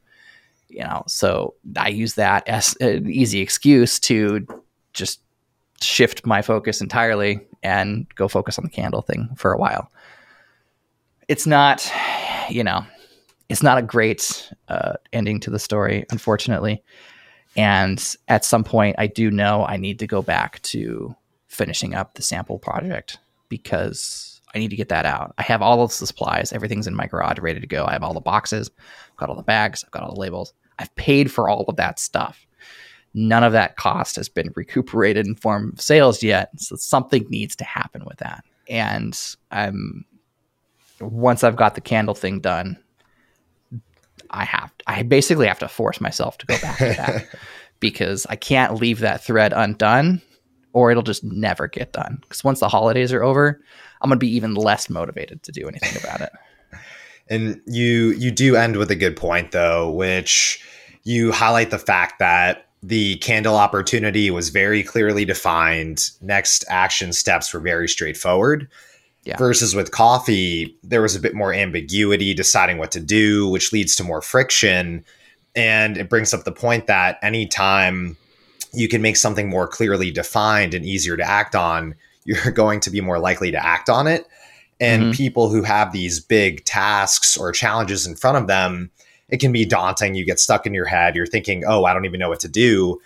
You 0.68 0.84
know, 0.84 1.04
so 1.08 1.56
I 1.78 1.90
use 1.90 2.16
that 2.16 2.48
as 2.48 2.76
an 2.80 3.10
easy 3.10 3.40
excuse 3.40 4.00
to 4.02 4.46
just 4.94 5.22
shift 5.82 6.26
my 6.26 6.42
focus 6.42 6.82
entirely 6.82 7.40
and 7.64 8.08
go 8.16 8.28
focus 8.28 8.58
on 8.58 8.66
the 8.66 8.70
candle 8.70 9.02
thing 9.02 9.30
for 9.36 9.52
a 9.52 9.58
while. 9.58 9.92
It's 11.28 11.48
not, 11.48 11.92
you 12.50 12.64
know, 12.64 12.86
it's 13.50 13.64
not 13.64 13.78
a 13.78 13.82
great 13.82 14.52
uh, 14.68 14.94
ending 15.12 15.40
to 15.42 15.50
the 15.50 15.60
story, 15.60 16.06
unfortunately. 16.12 16.84
And 17.56 18.16
at 18.28 18.46
some 18.46 18.64
point, 18.64 18.96
I 19.00 19.08
do 19.08 19.32
know 19.32 19.66
I 19.66 19.78
need 19.78 20.00
to 20.00 20.08
go 20.08 20.22
back 20.22 20.62
to 20.64 21.16
finishing 21.50 21.94
up 21.94 22.14
the 22.14 22.22
sample 22.22 22.58
project 22.58 23.20
because 23.50 24.42
I 24.56 24.60
need 24.60 24.70
to 24.70 24.76
get 24.78 24.90
that 24.90 25.06
out. 25.06 25.34
I 25.38 25.44
have 25.44 25.62
all 25.62 25.84
of 25.84 25.90
the 25.90 26.06
supplies, 26.06 26.54
everything's 26.54 26.88
in 26.88 26.96
my 26.96 27.08
garage 27.08 27.40
ready 27.40 27.60
to 27.60 27.68
go. 27.68 27.86
I 27.86 27.92
have 27.92 28.04
all 28.04 28.14
the 28.14 28.22
boxes, 28.22 28.72
I've 29.12 29.18
got 29.18 29.30
all 29.30 29.36
the 29.36 29.44
bags, 29.44 29.84
I've 29.84 29.92
got 29.92 30.04
all 30.04 30.14
the 30.14 30.20
labels. 30.22 30.54
I've 30.78 30.96
paid 30.96 31.30
for 31.30 31.50
all 31.50 31.66
of 31.68 31.76
that 31.76 32.00
stuff 32.00 32.48
none 33.14 33.44
of 33.44 33.54
that 33.54 33.76
cost 33.76 34.16
has 34.16 34.30
been 34.30 34.52
recuperated 34.56 35.28
in 35.28 35.36
form 35.36 35.72
of 35.74 35.82
sales 35.82 36.24
yet. 36.24 36.50
So 36.60 36.76
something 36.76 37.26
needs 37.30 37.56
to 37.58 37.64
happen 37.64 38.06
with 38.06 38.18
that. 38.18 38.44
And 38.68 39.20
I'm 39.52 40.06
once 41.02 41.44
I've 41.44 41.56
got 41.56 41.76
the 41.76 41.82
candle 41.82 42.16
thing 42.16 42.40
done, 42.40 42.78
I 44.30 44.44
have 44.44 44.72
I 44.86 45.04
basically 45.04 45.48
have 45.48 45.60
to 45.60 45.68
force 45.68 46.02
myself 46.02 46.38
to 46.40 46.46
go 46.46 46.60
back 46.60 46.78
to 46.78 46.86
that 46.86 47.28
because 47.80 48.28
I 48.30 48.36
can't 48.36 48.76
leave 48.76 49.00
that 49.00 49.24
thread 49.24 49.54
undone 49.56 50.22
or 50.74 50.92
it'll 50.92 51.04
just 51.04 51.24
never 51.24 51.68
get 51.68 51.94
done. 51.94 52.20
Because 52.22 52.44
once 52.44 52.60
the 52.60 52.70
holidays 52.70 53.12
are 53.14 53.24
over, 53.24 53.62
I'm 54.02 54.10
gonna 54.10 54.20
be 54.20 54.34
even 54.36 54.56
less 54.56 54.90
motivated 54.90 55.44
to 55.44 55.52
do 55.52 55.68
anything 55.68 56.02
about 56.02 56.22
it. 56.22 56.32
and 57.30 57.62
you 57.66 58.12
you 58.12 58.32
do 58.32 58.56
end 58.56 58.78
with 58.78 58.92
a 58.92 58.96
good 58.96 59.16
point 59.16 59.52
though, 59.52 59.92
which 59.92 60.64
you 61.04 61.32
highlight 61.32 61.72
the 61.72 61.80
fact 61.80 62.20
that 62.20 62.68
the 62.82 63.18
candle 63.18 63.56
opportunity 63.56 64.32
was 64.32 64.50
very 64.50 64.84
clearly 64.84 65.26
defined. 65.26 66.10
Next 66.22 66.64
action 66.70 67.12
steps 67.14 67.54
were 67.54 67.60
very 67.60 67.88
straightforward. 67.90 68.70
Yeah. 69.26 69.38
Versus 69.38 69.76
with 69.76 69.92
coffee, 69.92 70.78
there 70.82 71.02
was 71.02 71.16
a 71.16 71.20
bit 71.20 71.36
more 71.36 71.54
ambiguity 71.54 72.34
deciding 72.34 72.78
what 72.78 72.92
to 72.92 73.02
do, 73.02 73.50
which 73.50 73.74
leads 73.74 73.96
to 73.98 74.04
more 74.04 74.22
friction. 74.22 75.04
And 75.56 75.98
it 75.98 76.10
brings 76.10 76.34
up 76.34 76.46
the 76.46 76.54
point 76.54 76.88
that 76.88 77.20
anytime 77.22 78.18
you 78.74 78.88
can 78.88 79.02
make 79.02 79.18
something 79.18 79.50
more 79.50 79.68
clearly 79.68 80.12
defined 80.12 80.74
and 80.74 80.86
easier 80.86 81.18
to 81.18 81.24
act 81.24 81.56
on, 81.56 81.96
you're 82.26 82.52
going 82.52 82.80
to 82.82 82.90
be 82.92 83.02
more 83.02 83.20
likely 83.20 83.52
to 83.52 83.66
act 83.66 83.90
on 83.90 84.06
it. 84.08 84.26
And 84.80 85.04
Mhm. 85.14 85.16
people 85.16 85.50
who 85.50 85.64
have 85.64 85.92
these 85.92 86.20
big 86.20 86.64
tasks 86.66 87.36
or 87.36 87.52
challenges 87.52 88.06
in 88.06 88.16
front 88.16 88.38
of 88.38 88.48
them, 88.48 88.92
it 89.30 89.40
can 89.40 89.52
be 89.52 89.66
daunting. 89.66 90.16
You 90.16 90.26
get 90.26 90.40
stuck 90.40 90.66
in 90.66 90.74
your 90.74 90.86
head. 90.86 91.16
You're 91.16 91.26
thinking, 91.26 91.64
oh, 91.68 91.86
I 91.86 91.94
don't 91.94 92.06
even 92.06 92.20
know 92.20 92.30
what 92.30 92.40
to 92.42 92.48
do. 92.48 93.02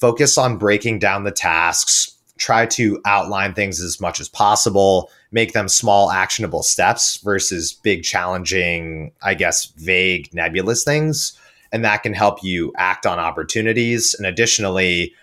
Focus 0.00 0.38
on 0.38 0.56
breaking 0.56 1.00
down 1.00 1.24
the 1.24 1.30
tasks. 1.30 2.12
Try 2.38 2.66
to 2.66 3.00
outline 3.04 3.52
things 3.54 3.80
as 3.80 4.00
much 4.00 4.20
as 4.20 4.28
possible. 4.28 5.10
Make 5.32 5.52
them 5.52 5.68
small, 5.68 6.10
actionable 6.10 6.62
steps 6.62 7.16
versus 7.18 7.72
big, 7.72 8.04
challenging, 8.04 9.12
I 9.22 9.34
guess, 9.34 9.66
vague, 9.76 10.32
nebulous 10.32 10.84
things. 10.84 11.32
And 11.72 11.84
that 11.84 12.02
can 12.02 12.14
help 12.14 12.42
you 12.42 12.72
act 12.76 13.06
on 13.06 13.18
opportunities. 13.18 14.14
And 14.14 14.26
additionally, 14.26 15.14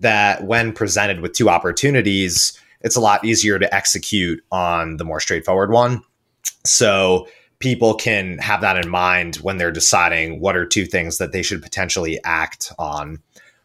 that 0.00 0.44
when 0.44 0.72
presented 0.72 1.20
with 1.20 1.32
two 1.32 1.48
opportunities, 1.48 2.58
it's 2.80 2.96
a 2.96 3.00
lot 3.00 3.24
easier 3.24 3.58
to 3.58 3.74
execute 3.74 4.42
on 4.52 4.96
the 4.96 5.04
more 5.04 5.20
straightforward 5.20 5.70
one. 5.70 6.02
So 6.64 7.28
people 7.58 7.94
can 7.94 8.38
have 8.38 8.60
that 8.60 8.82
in 8.84 8.90
mind 8.90 9.36
when 9.36 9.56
they're 9.56 9.72
deciding 9.72 10.40
what 10.40 10.56
are 10.56 10.66
two 10.66 10.84
things 10.84 11.18
that 11.18 11.32
they 11.32 11.42
should 11.42 11.62
potentially 11.62 12.20
act 12.24 12.72
on. 12.78 13.18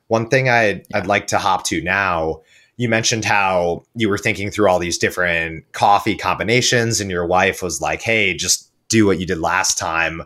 One 0.08 0.30
thing 0.30 0.50
I'd, 0.50 0.86
I'd 0.94 1.08
like 1.08 1.28
to 1.28 1.38
hop 1.38 1.66
to 1.66 1.82
now, 1.82 2.42
you 2.78 2.88
mentioned 2.88 3.26
how 3.26 3.84
you 3.96 4.10
were 4.10 4.18
thinking 4.18 4.50
through 4.50 4.70
all 4.70 4.80
these 4.80 4.98
different 4.98 5.70
coffee 5.74 6.16
combinations, 6.16 7.02
and 7.02 7.12
your 7.12 7.26
wife 7.26 7.62
was 7.62 7.82
like, 7.82 8.02
hey, 8.02 8.34
just 8.34 8.72
do 8.88 9.06
what 9.06 9.20
you 9.20 9.26
did 9.26 9.40
last 9.40 9.78
time. 9.78 10.24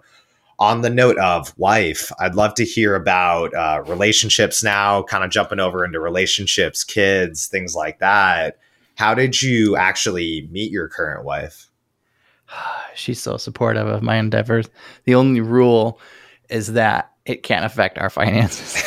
On 0.57 0.81
the 0.81 0.89
note 0.89 1.17
of 1.17 1.53
wife, 1.57 2.11
I'd 2.17 2.35
love 2.35 2.53
to 2.55 2.63
hear 2.63 2.95
about 2.95 3.53
uh, 3.53 3.83
relationships 3.87 4.63
now, 4.63 5.03
kind 5.03 5.23
of 5.23 5.29
jumping 5.29 5.59
over 5.59 5.83
into 5.83 5.99
relationships, 5.99 6.83
kids, 6.83 7.47
things 7.47 7.75
like 7.75 7.99
that. 7.99 8.57
How 8.95 9.13
did 9.13 9.41
you 9.41 9.75
actually 9.75 10.47
meet 10.51 10.71
your 10.71 10.87
current 10.87 11.25
wife? 11.25 11.69
She's 12.95 13.21
so 13.21 13.35
supportive 13.35 13.87
of 13.87 14.01
my 14.01 14.15
endeavors. 14.15 14.69
The 15.03 15.15
only 15.15 15.41
rule 15.41 15.99
is 16.49 16.73
that 16.73 17.11
it 17.25 17.43
can't 17.43 17.65
affect 17.65 17.97
our 17.97 18.09
finances. 18.09 18.81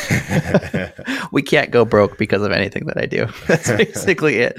we 1.31 1.41
can't 1.41 1.71
go 1.71 1.85
broke 1.85 2.17
because 2.17 2.41
of 2.41 2.51
anything 2.51 2.85
that 2.85 2.97
I 2.97 3.05
do. 3.05 3.27
That's 3.47 3.69
basically 3.69 4.37
it. 4.37 4.57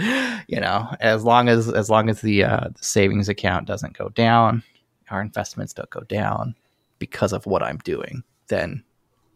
You 0.49 0.61
know, 0.61 0.95
as 1.01 1.25
long 1.25 1.49
as 1.49 1.69
as 1.69 1.89
long 1.89 2.09
as 2.09 2.21
the 2.21 2.45
uh, 2.45 2.69
the 2.69 2.85
savings 2.85 3.29
account 3.29 3.67
doesn't 3.67 3.97
go 3.97 4.11
down, 4.11 4.63
our 5.11 5.23
investments 5.23 5.73
don't 5.73 5.91
go 5.91 6.01
down 6.03 6.55
because 7.01 7.33
of 7.33 7.45
what 7.47 7.65
I'm 7.65 7.79
doing, 7.79 8.23
then 8.47 8.85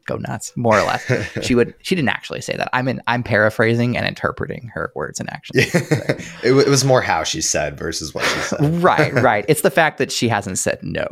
go 0.06 0.16
nuts. 0.16 0.52
More 0.56 0.78
or 0.78 0.82
less, 0.82 1.04
she 1.42 1.54
would. 1.54 1.74
She 1.82 1.94
didn't 1.94 2.10
actually 2.10 2.40
say 2.40 2.56
that. 2.56 2.70
I'm 2.72 2.86
in. 2.86 3.02
I'm 3.06 3.22
paraphrasing 3.22 3.96
and 3.96 4.06
interpreting 4.06 4.70
her 4.74 4.92
words 4.94 5.18
and 5.18 5.28
actions. 5.30 5.74
it, 5.74 6.42
w- 6.42 6.60
it 6.60 6.68
was 6.68 6.84
more 6.84 7.02
how 7.02 7.24
she 7.24 7.40
said 7.40 7.76
versus 7.76 8.14
what 8.14 8.24
she 8.24 8.38
said. 8.40 8.60
right, 8.82 9.12
right. 9.14 9.44
It's 9.48 9.62
the 9.62 9.70
fact 9.70 9.98
that 9.98 10.12
she 10.12 10.28
hasn't 10.28 10.58
said 10.58 10.78
no. 10.82 11.06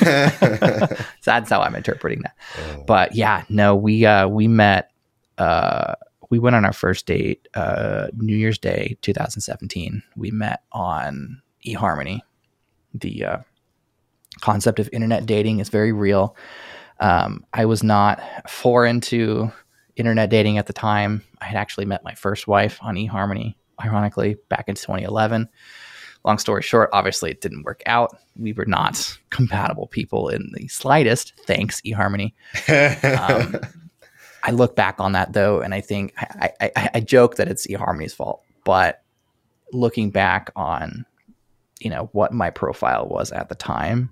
so 0.00 0.96
that's 1.24 1.50
how 1.50 1.60
I'm 1.60 1.76
interpreting 1.76 2.22
that. 2.22 2.86
But 2.86 3.14
yeah, 3.14 3.44
no, 3.48 3.76
we 3.76 4.04
uh 4.04 4.26
we 4.26 4.48
met 4.48 4.90
uh 5.38 5.94
we 6.30 6.38
went 6.38 6.56
on 6.56 6.64
our 6.64 6.72
first 6.72 7.06
date 7.06 7.46
uh 7.54 8.08
New 8.16 8.36
Year's 8.36 8.58
Day 8.58 8.96
2017. 9.02 10.02
We 10.16 10.30
met 10.30 10.62
on 10.72 11.42
eHarmony. 11.64 12.20
The 12.94 13.24
uh 13.24 13.38
concept 14.40 14.78
of 14.78 14.88
internet 14.92 15.26
dating 15.26 15.60
is 15.60 15.68
very 15.68 15.92
real. 15.92 16.36
Um 17.00 17.44
I 17.52 17.64
was 17.64 17.82
not 17.82 18.22
foreign 18.48 19.00
to 19.02 19.52
internet 19.96 20.30
dating 20.30 20.58
at 20.58 20.66
the 20.66 20.72
time. 20.72 21.22
I 21.40 21.46
had 21.46 21.56
actually 21.56 21.86
met 21.86 22.04
my 22.04 22.14
first 22.14 22.46
wife 22.46 22.78
on 22.82 22.96
eHarmony 22.96 23.54
ironically 23.80 24.36
back 24.48 24.68
in 24.68 24.74
2011 24.74 25.48
long 26.24 26.38
story 26.38 26.62
short, 26.62 26.90
obviously 26.92 27.30
it 27.30 27.40
didn't 27.40 27.64
work 27.64 27.82
out. 27.86 28.16
We 28.36 28.52
were 28.52 28.66
not 28.66 29.18
compatible 29.30 29.86
people 29.86 30.28
in 30.28 30.52
the 30.54 30.68
slightest. 30.68 31.32
Thanks, 31.46 31.80
eHarmony. 31.82 32.34
Um, 33.04 33.56
I 34.42 34.52
look 34.52 34.76
back 34.76 35.00
on 35.00 35.12
that 35.12 35.32
though, 35.32 35.60
and 35.60 35.74
I 35.74 35.80
think 35.80 36.14
I, 36.16 36.50
I, 36.60 36.70
I, 36.76 36.90
I 36.94 37.00
joke 37.00 37.36
that 37.36 37.48
it's 37.48 37.66
eHarmony's 37.66 38.14
fault, 38.14 38.42
but 38.64 39.02
looking 39.72 40.10
back 40.10 40.50
on, 40.54 41.04
you 41.80 41.90
know, 41.90 42.08
what 42.12 42.32
my 42.32 42.50
profile 42.50 43.08
was 43.08 43.32
at 43.32 43.48
the 43.48 43.54
time, 43.54 44.10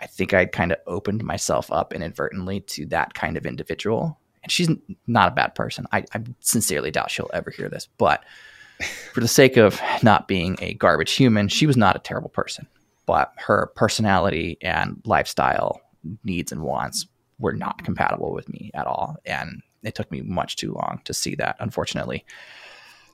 I 0.00 0.06
think 0.06 0.34
I'd 0.34 0.52
kind 0.52 0.72
of 0.72 0.78
opened 0.86 1.22
myself 1.24 1.70
up 1.72 1.92
inadvertently 1.92 2.60
to 2.60 2.86
that 2.86 3.14
kind 3.14 3.36
of 3.36 3.46
individual. 3.46 4.18
And 4.42 4.50
she's 4.50 4.68
not 5.06 5.32
a 5.32 5.34
bad 5.34 5.54
person. 5.54 5.86
I, 5.92 6.04
I 6.12 6.22
sincerely 6.40 6.90
doubt 6.90 7.10
she'll 7.10 7.30
ever 7.32 7.50
hear 7.50 7.68
this, 7.68 7.88
but 7.98 8.24
for 9.12 9.20
the 9.20 9.28
sake 9.28 9.56
of 9.56 9.80
not 10.02 10.28
being 10.28 10.56
a 10.60 10.74
garbage 10.74 11.12
human, 11.12 11.48
she 11.48 11.66
was 11.66 11.76
not 11.76 11.96
a 11.96 12.00
terrible 12.00 12.28
person, 12.28 12.66
but 13.06 13.32
her 13.38 13.70
personality 13.74 14.58
and 14.60 15.00
lifestyle 15.04 15.80
needs 16.24 16.52
and 16.52 16.62
wants 16.62 17.06
were 17.38 17.52
not 17.52 17.84
compatible 17.84 18.32
with 18.32 18.48
me 18.48 18.70
at 18.74 18.86
all. 18.86 19.16
And 19.24 19.62
it 19.82 19.94
took 19.94 20.10
me 20.10 20.22
much 20.22 20.56
too 20.56 20.72
long 20.72 21.00
to 21.04 21.14
see 21.14 21.34
that, 21.36 21.56
unfortunately. 21.60 22.24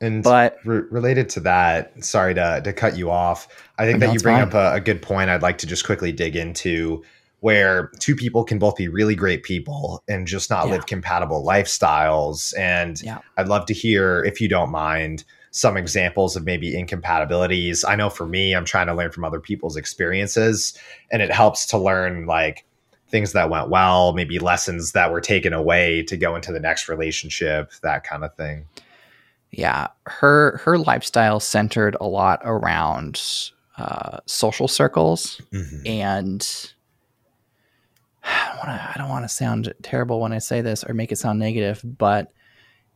And 0.00 0.22
But 0.22 0.58
re- 0.64 0.82
related 0.90 1.28
to 1.30 1.40
that, 1.40 2.02
sorry 2.04 2.34
to, 2.34 2.60
to 2.64 2.72
cut 2.72 2.96
you 2.96 3.10
off. 3.10 3.48
I 3.78 3.84
think 3.86 4.00
that 4.00 4.12
you 4.14 4.20
bring 4.20 4.36
fine. 4.36 4.48
up 4.48 4.54
a, 4.54 4.74
a 4.74 4.80
good 4.80 5.02
point. 5.02 5.30
I'd 5.30 5.42
like 5.42 5.58
to 5.58 5.66
just 5.66 5.84
quickly 5.84 6.12
dig 6.12 6.36
into 6.36 7.02
where 7.40 7.90
two 7.98 8.14
people 8.14 8.44
can 8.44 8.58
both 8.58 8.76
be 8.76 8.88
really 8.88 9.14
great 9.14 9.42
people 9.42 10.02
and 10.08 10.26
just 10.26 10.50
not 10.50 10.66
Yeah. 10.66 10.72
live 10.72 10.86
compatible 10.86 11.44
lifestyles. 11.44 12.52
And 12.58 13.00
Yeah. 13.02 13.18
I'd 13.36 13.48
love 13.48 13.66
to 13.66 13.74
hear, 13.74 14.22
if 14.24 14.40
you 14.40 14.48
don't 14.48 14.70
mind, 14.70 15.24
some 15.50 15.76
examples 15.76 16.36
of 16.36 16.44
maybe 16.44 16.76
incompatibilities. 16.76 17.84
I 17.84 17.96
know 17.96 18.08
for 18.10 18.26
me, 18.26 18.54
I'm 18.54 18.64
trying 18.64 18.86
to 18.86 18.94
learn 18.94 19.10
from 19.10 19.24
other 19.24 19.40
people's 19.40 19.76
experiences, 19.76 20.78
and 21.10 21.22
it 21.22 21.32
helps 21.32 21.66
to 21.66 21.78
learn 21.78 22.26
like 22.26 22.64
things 23.08 23.32
that 23.32 23.50
went 23.50 23.68
well, 23.68 24.12
maybe 24.12 24.38
lessons 24.38 24.92
that 24.92 25.10
were 25.10 25.20
taken 25.20 25.52
away 25.52 26.02
to 26.04 26.16
go 26.16 26.36
into 26.36 26.52
the 26.52 26.60
next 26.60 26.88
relationship, 26.88 27.72
that 27.82 28.04
kind 28.04 28.22
of 28.22 28.32
thing. 28.36 28.66
Yeah, 29.52 29.88
her 30.06 30.58
her 30.64 30.78
lifestyle 30.78 31.40
centered 31.40 31.96
a 32.00 32.06
lot 32.06 32.40
around 32.44 33.20
uh, 33.78 34.18
social 34.26 34.68
circles 34.68 35.40
Mhm. 35.52 35.88
and 35.88 36.72
I 38.24 38.48
don't 38.48 38.58
wanna- 38.58 38.92
I 38.94 38.98
don't 38.98 39.08
want 39.08 39.24
to 39.24 39.28
sound 39.28 39.72
terrible 39.82 40.20
when 40.20 40.32
I 40.32 40.38
say 40.38 40.60
this 40.60 40.84
or 40.84 40.92
make 40.94 41.10
it 41.12 41.16
sound 41.16 41.38
negative, 41.38 41.80
but 41.84 42.30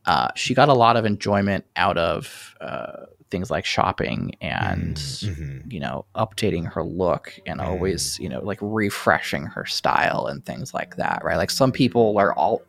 uh, 0.07 0.29
she 0.35 0.53
got 0.55 0.69
a 0.69 0.75
lot 0.75 0.97
of 0.99 1.07
enjoyment 1.07 1.65
out 1.77 1.97
of 1.97 2.55
uh, 2.61 3.07
things 3.31 3.51
like 3.51 3.65
shopping 3.65 4.37
and 4.43 4.97
Mhm. 4.97 5.73
you 5.73 5.81
know 5.81 6.05
updating 6.15 6.71
her 6.71 6.85
look 6.85 7.33
and 7.47 7.59
Mm. 7.59 7.65
always 7.67 8.19
you 8.21 8.29
know 8.29 8.41
like 8.45 8.59
refreshing 8.61 9.47
her 9.47 9.65
style 9.65 10.27
and 10.27 10.45
things 10.45 10.75
like 10.75 10.97
that 10.97 11.25
right 11.25 11.37
like 11.39 11.51
some 11.51 11.73
people 11.73 12.17
are 12.19 12.35
all 12.35 12.61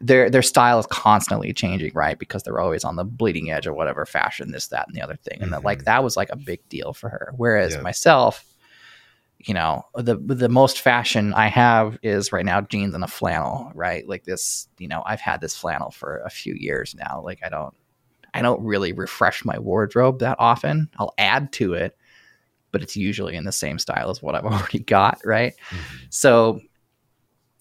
their 0.00 0.28
their 0.30 0.42
style 0.42 0.78
is 0.78 0.86
constantly 0.86 1.52
changing 1.52 1.92
right? 1.94 2.18
Because 2.18 2.42
they're 2.42 2.60
always 2.60 2.84
on 2.84 2.96
the 2.96 3.04
bleeding 3.04 3.50
edge 3.50 3.66
of 3.66 3.74
whatever 3.74 4.04
fashion 4.06 4.50
this 4.52 4.68
that 4.68 4.86
and 4.86 4.96
the 4.96 5.00
other 5.02 5.16
thing. 5.16 5.38
And 5.42 5.52
that 5.52 5.64
like 5.64 5.80
Mhm. 5.80 5.84
that 5.84 6.04
was 6.04 6.16
like 6.16 6.28
a 6.30 6.36
big 6.36 6.60
deal 6.68 6.92
for 6.92 7.08
her. 7.08 7.32
Whereas 7.36 7.74
Yeah. 7.74 7.80
myself 7.82 8.44
you 9.38 9.52
know 9.52 9.84
the 9.94 10.16
the 10.16 10.48
most 10.48 10.80
fashion 10.80 11.34
i 11.34 11.46
have 11.46 11.98
is 12.02 12.32
right 12.32 12.46
now 12.46 12.60
jeans 12.62 12.94
and 12.94 13.04
a 13.04 13.06
flannel 13.06 13.70
right? 13.74 14.08
Like 14.08 14.24
this 14.24 14.66
you 14.78 14.88
know 14.88 15.02
i've 15.06 15.20
had 15.20 15.40
this 15.42 15.54
flannel 15.56 15.90
for 15.90 16.18
a 16.24 16.30
few 16.30 16.54
years 16.54 16.94
now. 16.98 17.20
Like 17.24 17.40
i 17.44 17.48
don't 17.50 17.74
i 18.34 18.40
don't 18.42 18.62
really 18.64 18.92
refresh 18.92 19.44
my 19.44 19.58
wardrobe 19.58 20.20
that 20.20 20.36
often. 20.38 20.88
I'll 20.98 21.14
add 21.18 21.52
to 21.54 21.74
it 21.74 21.96
but 22.72 22.82
it's 22.82 22.96
usually 22.96 23.36
in 23.36 23.44
the 23.44 23.52
same 23.52 23.78
style 23.78 24.10
as 24.10 24.22
what 24.22 24.34
i've 24.34 24.44
already 24.52 24.80
got 24.80 25.18
right? 25.24 25.52
Mhm. 25.70 26.06
so 26.10 26.60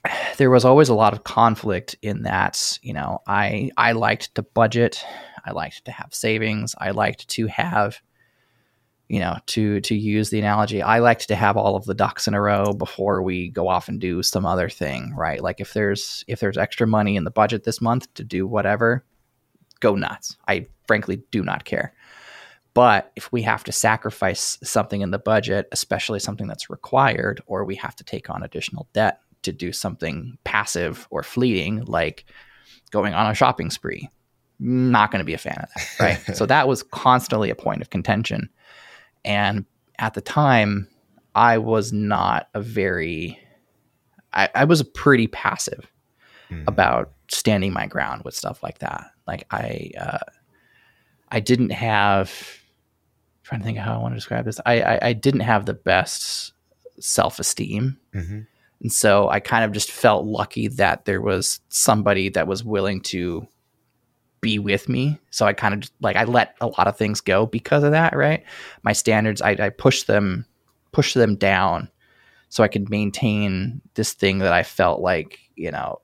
there 0.37 0.49
was 0.49 0.65
always 0.65 0.89
a 0.89 0.95
lot 0.95 1.13
of 1.13 1.23
conflict 1.23 1.95
in 2.01 2.23
that 2.23 2.77
you 2.81 2.93
know 2.93 3.19
i 3.27 3.69
i 3.77 3.91
liked 3.91 4.33
to 4.35 4.41
budget 4.41 5.03
i 5.45 5.51
liked 5.51 5.85
to 5.85 5.91
have 5.91 6.13
savings 6.13 6.75
i 6.79 6.91
liked 6.91 7.27
to 7.27 7.47
have 7.47 8.01
you 9.07 9.19
know 9.19 9.37
to 9.45 9.79
to 9.81 9.95
use 9.95 10.29
the 10.29 10.39
analogy 10.39 10.81
i 10.81 10.99
liked 10.99 11.27
to 11.27 11.35
have 11.35 11.57
all 11.57 11.75
of 11.75 11.85
the 11.85 11.93
ducks 11.93 12.27
in 12.27 12.33
a 12.33 12.41
row 12.41 12.73
before 12.73 13.21
we 13.21 13.49
go 13.49 13.67
off 13.67 13.87
and 13.87 14.01
do 14.01 14.23
some 14.23 14.45
other 14.45 14.69
thing 14.69 15.13
right? 15.15 15.41
Like 15.41 15.59
if 15.59 15.73
there's 15.73 16.23
if 16.27 16.39
there's 16.39 16.57
extra 16.57 16.85
money 16.85 17.15
in 17.15 17.23
the 17.23 17.31
budget 17.31 17.63
this 17.63 17.81
month 17.81 18.13
to 18.15 18.23
do 18.23 18.45
whatever 18.45 19.03
go 19.79 19.95
nuts. 19.95 20.37
I 20.47 20.67
frankly 20.87 21.21
do 21.31 21.43
not 21.43 21.65
care. 21.65 21.93
But 22.73 23.11
if 23.15 23.31
we 23.31 23.41
have 23.43 23.63
to 23.65 23.71
sacrifice 23.71 24.57
something 24.63 25.01
in 25.01 25.11
the 25.11 25.19
budget 25.19 25.67
especially 25.71 26.19
something 26.19 26.47
that's 26.47 26.69
required 26.69 27.41
or 27.47 27.63
we 27.63 27.75
have 27.75 27.95
to 27.97 28.03
take 28.03 28.29
on 28.29 28.43
additional 28.43 28.87
debt 28.93 29.21
to 29.45 29.53
do 29.53 29.71
something 29.71 30.37
passive 30.43 31.07
or 31.09 31.23
fleeting 31.23 31.83
like 31.85 32.25
going 32.91 33.13
on 33.13 33.31
a 33.31 33.33
shopping 33.33 33.69
spree 33.69 34.09
not 34.59 35.11
going 35.11 35.19
to 35.19 35.25
be 35.25 35.33
a 35.33 35.37
fan 35.37 35.57
of 35.57 35.69
that 35.75 35.99
right 36.27 36.37
so 36.37 36.45
that 36.45 36.67
was 36.67 36.83
constantly 36.83 37.49
a 37.49 37.55
point 37.55 37.81
of 37.81 37.89
contention 37.89 38.49
and 39.25 39.65
at 39.97 40.13
the 40.13 40.21
time, 40.21 40.87
I 41.33 41.57
was 41.57 41.91
not 41.91 42.47
a 42.53 42.61
very, 42.61 43.39
I, 44.31 44.49
I 44.55 44.63
was 44.65 44.83
pretty 44.83 45.27
passive 45.27 45.91
mm. 46.49 46.63
about 46.67 47.11
standing 47.29 47.73
my 47.73 47.87
ground 47.87 48.23
with 48.23 48.35
stuff 48.35 48.63
like 48.63 48.79
that. 48.79 49.11
Like 49.27 49.45
I, 49.51 49.91
uh, 49.99 50.19
I 51.29 51.39
didn't 51.39 51.71
have. 51.71 52.31
I'm 52.31 53.47
trying 53.47 53.61
to 53.61 53.65
think 53.65 53.77
how 53.77 53.95
I 53.95 53.97
want 53.97 54.13
to 54.13 54.17
describe 54.17 54.45
this. 54.45 54.59
I 54.65 54.81
I, 54.81 54.99
I 55.09 55.13
didn't 55.13 55.41
have 55.41 55.65
the 55.65 55.73
best 55.73 56.53
self 56.99 57.39
esteem, 57.39 57.97
mm-hmm. 58.13 58.41
And 58.85 58.93
so 58.93 59.29
I 59.29 59.39
kind 59.39 59.65
of 59.65 59.71
just 59.71 59.89
felt 59.89 60.27
lucky 60.27 60.67
that 60.67 61.05
there 61.05 61.19
was 61.19 61.59
somebody 61.69 62.29
that 62.29 62.45
was 62.45 62.63
willing 62.63 63.01
to 63.01 63.47
be 64.41 64.59
with 64.59 64.87
me. 64.87 65.19
So 65.31 65.47
I 65.47 65.53
kind 65.53 65.73
of 65.73 65.89
like 66.01 66.15
I 66.15 66.25
let 66.25 66.55
a 66.61 66.67
lot 66.67 66.87
of 66.87 66.95
things 66.95 67.19
go 67.19 67.47
because 67.47 67.81
of 67.83 67.93
that. 67.93 68.15
Right, 68.15 68.43
my 68.83 68.93
standards 68.93 69.41
I, 69.41 69.53
I 69.53 69.69
pushed 69.69 70.05
them 70.05 70.45
push 70.91 71.15
them 71.15 71.35
down 71.35 71.89
so 72.49 72.63
I 72.63 72.67
could 72.67 72.91
maintain 72.91 73.81
this 73.95 74.13
thing 74.13 74.37
that 74.37 74.53
I 74.53 74.61
felt 74.61 75.01
like 75.01 75.39
you 75.55 75.71
know 75.71 75.99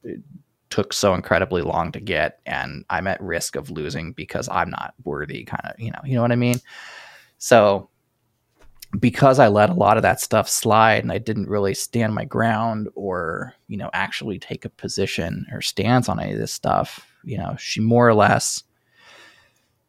took 0.71 0.91
so 0.91 1.13
incredibly 1.13 1.61
long 1.61 1.91
to 1.91 1.99
get 1.99 2.39
and 2.47 2.83
I'm 2.89 3.05
at 3.05 3.21
risk 3.21 3.55
of 3.55 3.69
losing 3.69 4.11
because 4.11 4.49
I'm 4.49 4.71
not 4.71 4.95
worthy 5.03 5.43
kind 5.43 5.61
of, 5.65 5.79
you 5.79 5.91
know, 5.91 5.99
you 6.03 6.15
know 6.15 6.23
what 6.23 6.31
I 6.31 6.35
mean? 6.35 6.59
So 7.37 7.90
because 8.99 9.39
I 9.39 9.47
let 9.47 9.69
a 9.69 9.75
lot 9.75 9.97
of 9.97 10.03
that 10.03 10.19
stuff 10.19 10.49
slide 10.49 11.03
and 11.03 11.11
I 11.11 11.17
didn't 11.17 11.49
really 11.49 11.73
stand 11.73 12.13
my 12.13 12.25
ground 12.25 12.89
or, 12.95 13.53
you 13.67 13.77
know, 13.77 13.89
actually 13.93 14.37
take 14.37 14.65
a 14.65 14.69
position 14.69 15.45
or 15.51 15.61
stance 15.61 16.09
on 16.09 16.19
any 16.19 16.33
of 16.33 16.39
this 16.39 16.53
stuff, 16.53 17.05
you 17.23 17.37
know, 17.37 17.55
she 17.57 17.79
more 17.79 18.07
or 18.07 18.13
less 18.13 18.63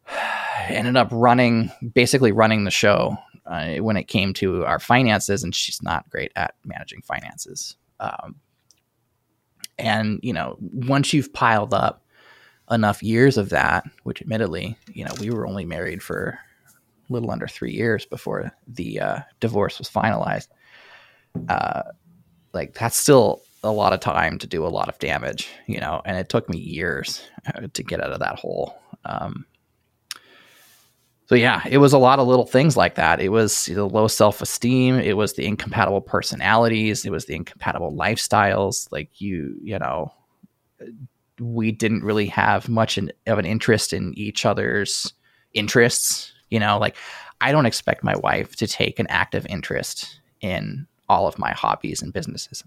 ended 0.68 0.96
up 0.96 1.08
running 1.10 1.70
basically 1.94 2.32
running 2.32 2.64
the 2.64 2.70
show 2.70 3.16
uh, 3.46 3.74
when 3.76 3.96
it 3.96 4.04
came 4.04 4.32
to 4.34 4.64
our 4.64 4.78
finances 4.78 5.42
and 5.42 5.54
she's 5.54 5.82
not 5.82 6.08
great 6.10 6.32
at 6.36 6.54
managing 6.64 7.02
finances. 7.02 7.76
Um, 7.98 8.36
and, 9.78 10.20
you 10.22 10.32
know, 10.32 10.56
once 10.60 11.12
you've 11.12 11.32
piled 11.32 11.74
up 11.74 12.04
enough 12.70 13.02
years 13.02 13.36
of 13.36 13.48
that, 13.48 13.84
which 14.04 14.22
admittedly, 14.22 14.76
you 14.92 15.04
know, 15.04 15.12
we 15.20 15.30
were 15.30 15.46
only 15.46 15.64
married 15.64 16.02
for 16.02 16.38
little 17.12 17.30
under 17.30 17.46
three 17.46 17.72
years 17.72 18.04
before 18.06 18.52
the 18.66 19.00
uh, 19.00 19.18
divorce 19.40 19.78
was 19.78 19.88
finalized. 19.88 20.48
Uh, 21.48 21.82
like 22.52 22.74
that's 22.74 22.96
still 22.96 23.42
a 23.62 23.70
lot 23.70 23.92
of 23.92 24.00
time 24.00 24.38
to 24.38 24.46
do 24.46 24.66
a 24.66 24.68
lot 24.68 24.88
of 24.88 24.98
damage, 24.98 25.48
you 25.66 25.80
know, 25.80 26.02
and 26.04 26.16
it 26.16 26.28
took 26.28 26.48
me 26.48 26.58
years 26.58 27.22
uh, 27.54 27.68
to 27.72 27.82
get 27.82 28.02
out 28.02 28.12
of 28.12 28.20
that 28.20 28.38
hole. 28.38 28.78
Um, 29.04 29.46
so 31.26 31.36
yeah, 31.36 31.62
it 31.66 31.78
was 31.78 31.92
a 31.92 31.98
lot 31.98 32.18
of 32.18 32.26
little 32.26 32.44
things 32.46 32.76
like 32.76 32.96
that. 32.96 33.20
It 33.20 33.30
was 33.30 33.66
the 33.66 33.86
low 33.86 34.08
self 34.08 34.42
esteem. 34.42 34.96
It 34.96 35.16
was 35.16 35.34
the 35.34 35.46
incompatible 35.46 36.02
personalities. 36.02 37.06
It 37.06 37.10
was 37.10 37.26
the 37.26 37.34
incompatible 37.34 37.92
lifestyles. 37.92 38.86
Like 38.90 39.20
you, 39.20 39.56
you 39.62 39.78
know, 39.78 40.12
we 41.40 41.72
didn't 41.72 42.04
really 42.04 42.26
have 42.26 42.68
much 42.68 42.98
in, 42.98 43.12
of 43.26 43.38
an 43.38 43.46
interest 43.46 43.92
in 43.92 44.12
each 44.16 44.44
other's 44.44 45.14
interests. 45.54 46.31
You 46.52 46.60
know, 46.60 46.78
like 46.78 46.96
I 47.40 47.50
don't 47.50 47.66
expect 47.66 48.04
my 48.04 48.14
wife 48.16 48.56
to 48.56 48.66
take 48.66 48.98
an 48.98 49.06
active 49.08 49.46
interest 49.48 50.20
in 50.42 50.86
all 51.08 51.26
of 51.26 51.38
my 51.38 51.52
hobbies 51.52 52.02
and 52.02 52.12
businesses. 52.12 52.62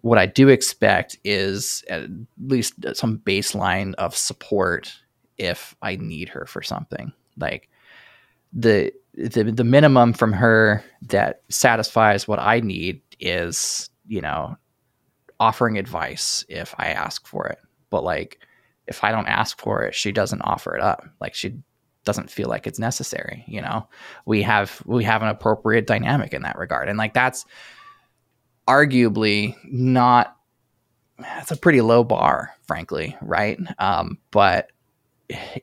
What 0.00 0.18
I 0.18 0.26
do 0.26 0.48
expect 0.48 1.16
is 1.22 1.84
at 1.88 2.08
least 2.44 2.74
some 2.94 3.18
baseline 3.18 3.94
of 3.94 4.16
support 4.16 4.92
if 5.38 5.76
I 5.80 5.94
need 5.94 6.28
her 6.30 6.44
for 6.44 6.60
something 6.60 7.12
like 7.38 7.68
the 8.52 8.92
the 9.14 9.44
the 9.44 9.64
minimum 9.64 10.12
from 10.12 10.32
her 10.32 10.84
that 11.02 11.42
satisfies 11.48 12.26
what 12.26 12.40
I 12.40 12.60
need 12.60 13.00
is, 13.20 13.90
you 14.08 14.20
know, 14.20 14.56
offering 15.38 15.78
advice 15.78 16.44
if 16.48 16.74
I 16.78 16.88
ask 16.88 17.26
for 17.26 17.46
it. 17.46 17.58
But 17.90 18.02
like 18.02 18.40
if 18.88 19.04
I 19.04 19.12
don't 19.12 19.28
ask 19.28 19.60
for 19.60 19.82
it, 19.82 19.94
she 19.94 20.10
doesn't 20.10 20.42
offer 20.42 20.74
it 20.74 20.82
up. 20.82 21.04
Like 21.20 21.34
she 21.34 21.62
doesn't 22.04 22.30
feel 22.30 22.48
like 22.48 22.66
it's 22.66 22.78
necessary, 22.78 23.44
you 23.46 23.60
know. 23.60 23.88
We 24.26 24.42
have 24.42 24.82
we 24.86 25.04
have 25.04 25.22
an 25.22 25.28
appropriate 25.28 25.86
dynamic 25.86 26.34
in 26.34 26.42
that 26.42 26.58
regard. 26.58 26.88
And 26.88 26.98
like 26.98 27.14
that's 27.14 27.44
arguably 28.68 29.56
not 29.64 30.36
it's 31.18 31.50
a 31.50 31.56
pretty 31.56 31.80
low 31.80 32.02
bar, 32.02 32.52
frankly, 32.66 33.16
right? 33.20 33.58
Um, 33.78 34.18
but 34.30 34.70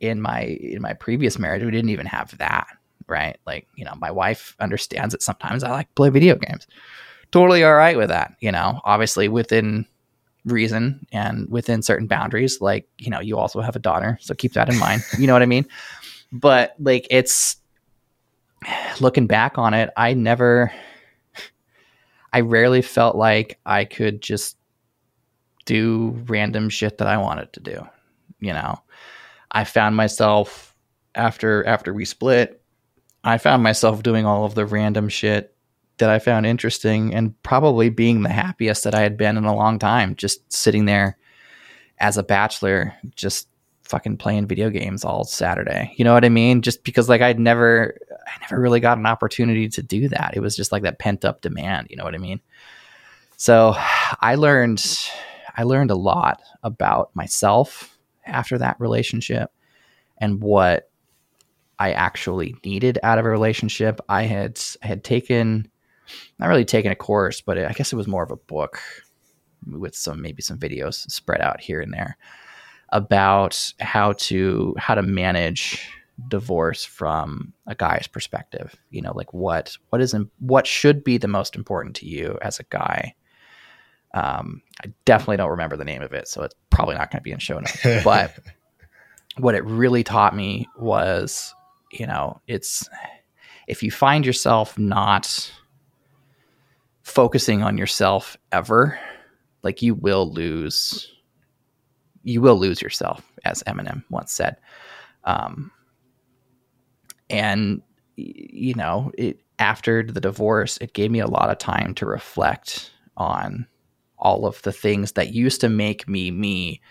in 0.02 0.22
my 0.22 0.41
in 0.41 0.82
my 0.82 0.94
previous 0.94 1.38
marriage 1.38 1.64
we 1.64 1.72
didn't 1.72 1.90
even 1.90 2.06
have 2.06 2.38
that 2.38 2.68
right 3.07 3.38
like 3.45 3.68
you 3.76 3.86
know 3.86 3.94
my 3.98 4.11
wife 4.11 4.56
understands 4.60 5.11
that 5.11 5.22
sometimes 5.22 5.64
i 5.64 5.70
like 5.70 5.88
to 5.88 5.94
play 5.94 6.10
video 6.10 6.36
games 6.36 6.68
totally 7.32 7.64
all 7.64 7.76
right 7.76 7.98
with 7.98 8.10
that 8.10 8.36
you 8.40 8.52
know 8.52 8.80
obviously 8.84 9.28
within 9.28 9.86
reason 10.45 11.06
and 11.11 11.49
within 11.49 11.82
certain 11.82 12.07
boundaries 12.07 12.61
like 12.61 12.88
you 12.98 13.10
know 13.10 13.20
you 13.20 13.38
also 13.38 13.61
have 13.61 13.76
a 13.76 13.80
daughter 13.80 14.18
so 14.22 14.34
keep 14.34 14.53
that 14.53 14.70
in 14.70 14.78
mind 14.80 15.03
you 15.18 15.28
know 15.28 15.34
what 15.34 15.41
i 15.41 15.48
mean 15.48 15.66
but 16.31 16.76
like 16.80 17.07
it's 17.10 17.57
looking 18.99 19.27
back 19.27 19.57
on 19.57 19.73
it 19.73 19.89
i 19.95 20.14
never 20.14 20.72
i 22.34 22.41
rarely 22.41 22.81
felt 22.81 23.15
like 23.15 23.60
i 23.65 23.85
could 23.85 24.22
just 24.22 24.57
do 25.65 26.10
random 26.27 26.69
shit 26.69 26.97
that 26.97 27.07
i 27.07 27.18
wanted 27.18 27.51
to 27.53 27.60
do 27.61 27.88
you 28.39 28.53
know? 28.53 28.80
I 29.51 29.64
found 29.64 29.95
myself 29.95 30.76
after 31.15 31.65
after 31.65 31.93
we 31.93 32.06
split, 32.06 32.61
I 33.23 33.38
found 33.38 33.64
myself 33.64 34.03
doing 34.03 34.26
all 34.26 34.45
of 34.45 34.56
the 34.56 34.65
random 34.65 35.10
shit 35.10 35.56
that 35.97 36.10
I 36.10 36.19
found 36.19 36.45
interesting 36.45 37.14
and 37.14 37.41
probably 37.43 37.89
being 37.89 38.22
the 38.22 38.30
happiest 38.30 38.85
that 38.85 38.95
I 38.95 39.01
had 39.01 39.18
been 39.18 39.35
in 39.38 39.45
a 39.45 39.56
long 39.56 39.80
time, 39.80 40.15
just 40.15 40.51
sitting 40.51 40.85
there 40.85 41.18
as 41.99 42.18
a 42.18 42.23
bachelor, 42.23 42.93
just 43.15 43.49
fucking 43.90 44.18
playing 44.18 44.48
video 44.48 44.70
games 44.70 45.03
all 45.03 45.24
Saturday. 45.24 45.94
You 45.98 46.06
know 46.06 46.14
what 46.14 46.24
I 46.24 46.30
mean? 46.30 46.61
Just 46.61 46.84
because 46.84 47.10
like 47.10 47.22
I'd 47.22 47.40
never 47.40 47.98
I 48.28 48.32
never 48.41 48.61
really 48.61 48.80
got 48.80 48.98
an 48.98 49.06
opportunity 49.06 49.68
to 49.70 49.82
do 49.82 50.07
that. 50.10 50.34
It 50.36 50.41
was 50.41 50.56
just 50.56 50.72
like 50.72 50.84
that 50.84 50.99
pent 50.99 51.26
up 51.26 51.41
demand, 51.41 51.88
you 51.90 51.98
know 51.98 52.03
what 52.03 52.16
I 52.16 52.20
mean? 52.20 52.40
So 53.38 53.74
I 54.22 54.36
learned 54.36 54.86
I 55.56 55.64
learned 55.64 55.91
a 55.91 55.95
lot 55.95 56.41
about 56.64 57.16
myself 57.16 57.98
after 58.26 58.57
that 58.60 58.80
relationship 58.80 59.52
and 60.20 60.41
what 60.41 60.90
I 61.80 61.94
actually 61.94 62.56
needed 62.64 62.99
out 63.02 63.18
of 63.18 63.26
a 63.26 63.30
relationship. 63.30 63.99
I 64.07 64.24
had 64.24 64.60
I 64.84 64.88
had 64.88 65.03
taken 65.03 65.70
not 66.38 66.48
really 66.48 66.66
taken 66.66 66.91
a 66.91 66.95
course, 66.95 67.41
but 67.41 67.57
I 67.57 67.74
guess 67.74 67.91
it 67.91 67.98
was 67.98 68.07
more 68.07 68.24
of 68.24 68.32
a 68.32 68.36
book 68.36 68.82
with 69.68 69.95
some 69.95 70.22
maybe 70.22 70.41
some 70.41 70.57
videos 70.57 71.10
spread 71.10 71.41
out 71.41 71.60
here 71.60 71.82
and 71.82 71.94
there 71.94 72.18
about 72.91 73.74
how 73.80 74.14
to 74.14 74.76
how 74.78 74.95
to 74.95 75.02
manage 75.02 75.88
divorce 76.28 76.84
from 76.84 77.53
a 77.68 77.76
guy's 77.76 78.07
perspective 78.07 78.76
you 78.90 79.02
know 79.02 79.14
like 79.16 79.34
what 79.34 79.78
what 79.90 80.02
is 80.02 80.14
what 80.40 80.68
should 80.68 81.03
be 81.03 81.18
the 81.18 81.28
most 81.28 81.56
important 81.56 81.95
to 81.95 82.06
you 82.06 82.38
as 82.41 82.60
a 82.60 82.64
guy 82.64 83.14
um, 84.14 84.61
I 84.84 84.91
definitely 85.06 85.38
don't 85.38 85.52
remember 85.52 85.78
the 85.78 85.86
name 85.86 86.02
of 86.02 86.14
it, 86.14 86.28
so 86.28 86.41
it's 86.44 86.56
probably 86.70 86.95
not 86.95 87.11
going 87.11 87.20
to 87.20 87.24
be 87.24 87.32
in 87.32 87.40
show 87.40 87.60
notes. 87.60 87.78
But 88.03 88.34
what 89.38 89.56
it 89.56 89.64
really 89.66 90.03
taught 90.03 90.36
me 90.36 90.68
was, 90.78 91.53
you 91.91 92.07
know, 92.07 92.41
it's 92.48 92.90
if 93.68 93.84
you 93.84 93.91
find 93.91 94.26
yourself 94.26 94.78
not 94.78 95.52
focusing 97.03 97.61
on 97.61 97.78
yourself 97.78 98.36
ever, 98.52 98.99
like 99.64 99.82
you 99.82 99.94
will 99.94 100.32
lose, 100.32 101.11
you 102.24 102.41
will 102.41 102.58
lose 102.58 102.82
yourself, 102.82 103.22
as 103.46 103.64
Eminem 103.64 104.04
once 104.10 104.32
said. 104.32 104.58
Um, 105.24 105.72
and 107.30 107.82
you 108.16 108.74
know, 108.74 109.12
it 109.18 109.40
after 109.60 110.04
the 110.04 110.22
divorce, 110.22 110.78
it 110.78 110.94
gave 110.94 111.12
me 111.12 111.20
a 111.20 111.28
lot 111.28 111.50
of 111.50 111.58
time 111.58 111.94
to 111.96 112.06
reflect 112.06 112.91
on 113.18 113.68
all 114.18 114.46
of 114.46 114.62
the 114.64 114.72
things 114.72 115.14
that 115.14 115.34
used 115.34 115.62
to 115.62 115.70
make 115.70 116.08
me 116.08 116.32
me 116.32 116.82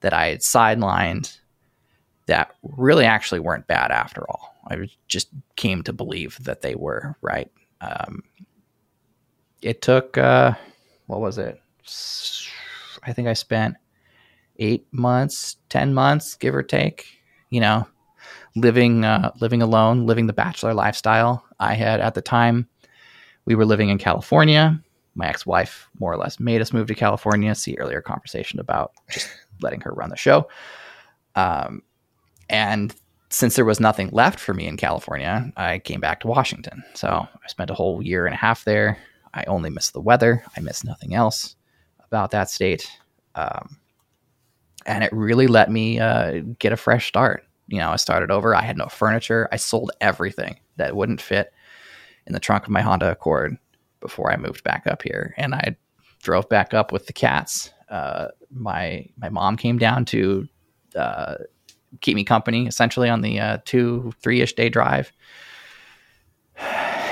that 0.00 0.12
I 0.12 0.28
had 0.28 0.40
sidelined 0.40 1.38
that 2.26 2.54
really 2.62 3.04
actually 3.04 3.40
weren't 3.40 3.66
bad 3.66 3.90
after 3.90 4.28
all. 4.28 4.54
I 4.68 4.88
just 5.08 5.28
came 5.56 5.82
to 5.82 5.92
believe 5.92 6.38
that 6.42 6.62
they 6.62 6.74
were 6.74 7.16
right. 7.20 7.50
Um, 7.80 8.22
it 9.62 9.82
took 9.82 10.16
uh, 10.18 10.52
what 11.06 11.20
was 11.20 11.38
it? 11.38 11.60
I 13.02 13.12
think 13.12 13.28
I 13.28 13.34
spent 13.34 13.76
eight 14.58 14.86
months, 14.92 15.56
ten 15.68 15.94
months, 15.94 16.34
give 16.34 16.54
or 16.54 16.62
take. 16.62 17.06
You 17.50 17.60
know, 17.60 17.86
living 18.56 19.04
uh, 19.04 19.32
living 19.40 19.62
alone, 19.62 20.06
living 20.06 20.26
the 20.26 20.32
bachelor 20.32 20.74
lifestyle. 20.74 21.44
I 21.60 21.74
had 21.74 22.00
at 22.00 22.14
the 22.14 22.22
time. 22.22 22.68
We 23.46 23.54
were 23.54 23.66
living 23.66 23.90
in 23.90 23.98
California 23.98 24.82
my 25.14 25.28
ex-wife 25.28 25.88
more 25.98 26.12
or 26.12 26.16
less 26.16 26.40
made 26.40 26.60
us 26.60 26.72
move 26.72 26.86
to 26.88 26.94
California. 26.94 27.54
See 27.54 27.76
earlier 27.78 28.02
conversation 28.02 28.58
about 28.58 28.92
just 29.10 29.28
letting 29.60 29.80
her 29.82 29.92
run 29.92 30.10
the 30.10 30.16
show. 30.16 30.48
Um, 31.34 31.82
and 32.48 32.94
since 33.30 33.56
there 33.56 33.64
was 33.64 33.80
nothing 33.80 34.10
left 34.12 34.38
for 34.38 34.54
me 34.54 34.66
in 34.66 34.76
California, 34.76 35.52
I 35.56 35.78
came 35.78 36.00
back 36.00 36.20
to 36.20 36.28
Washington. 36.28 36.84
So 36.94 37.08
I 37.08 37.48
spent 37.48 37.70
a 37.70 37.74
whole 37.74 38.02
year 38.02 38.26
and 38.26 38.34
a 38.34 38.38
half 38.38 38.64
there. 38.64 38.98
I 39.32 39.44
only 39.44 39.70
miss 39.70 39.90
the 39.90 40.00
weather. 40.00 40.44
I 40.56 40.60
miss 40.60 40.84
nothing 40.84 41.14
else 41.14 41.56
about 42.04 42.30
that 42.32 42.50
state. 42.50 42.88
Um, 43.34 43.78
and 44.86 45.04
it 45.04 45.12
really 45.12 45.46
let 45.46 45.70
me 45.70 45.98
uh, 45.98 46.40
get 46.58 46.72
a 46.72 46.76
fresh 46.76 47.06
start. 47.06 47.44
You 47.68 47.78
know, 47.78 47.90
I 47.90 47.96
started 47.96 48.30
over. 48.30 48.54
I 48.54 48.62
had 48.62 48.76
no 48.76 48.86
furniture. 48.86 49.48
I 49.50 49.56
sold 49.56 49.90
everything 50.00 50.60
that 50.76 50.94
wouldn't 50.94 51.20
fit 51.20 51.52
in 52.26 52.32
the 52.32 52.40
trunk 52.40 52.64
of 52.64 52.70
my 52.70 52.82
Honda 52.82 53.10
Accord 53.10 53.56
before 54.00 54.30
I 54.30 54.36
moved 54.36 54.64
back 54.64 54.86
up 54.86 55.02
here. 55.02 55.34
And 55.36 55.54
I 55.54 55.76
drove 56.22 56.48
back 56.48 56.74
up 56.74 56.92
with 56.92 57.06
the 57.06 57.12
cats. 57.12 57.72
Uh, 57.88 58.28
my 58.50 59.06
my 59.16 59.28
mom 59.28 59.56
came 59.56 59.78
down 59.78 60.04
to 60.06 60.48
uh, 60.96 61.36
keep 62.00 62.16
me 62.16 62.24
company, 62.24 62.66
essentially 62.66 63.08
on 63.08 63.22
the 63.22 63.40
uh, 63.40 63.58
two 63.64 64.12
three 64.20 64.40
ish 64.40 64.54
day 64.54 64.68
drive. 64.68 65.12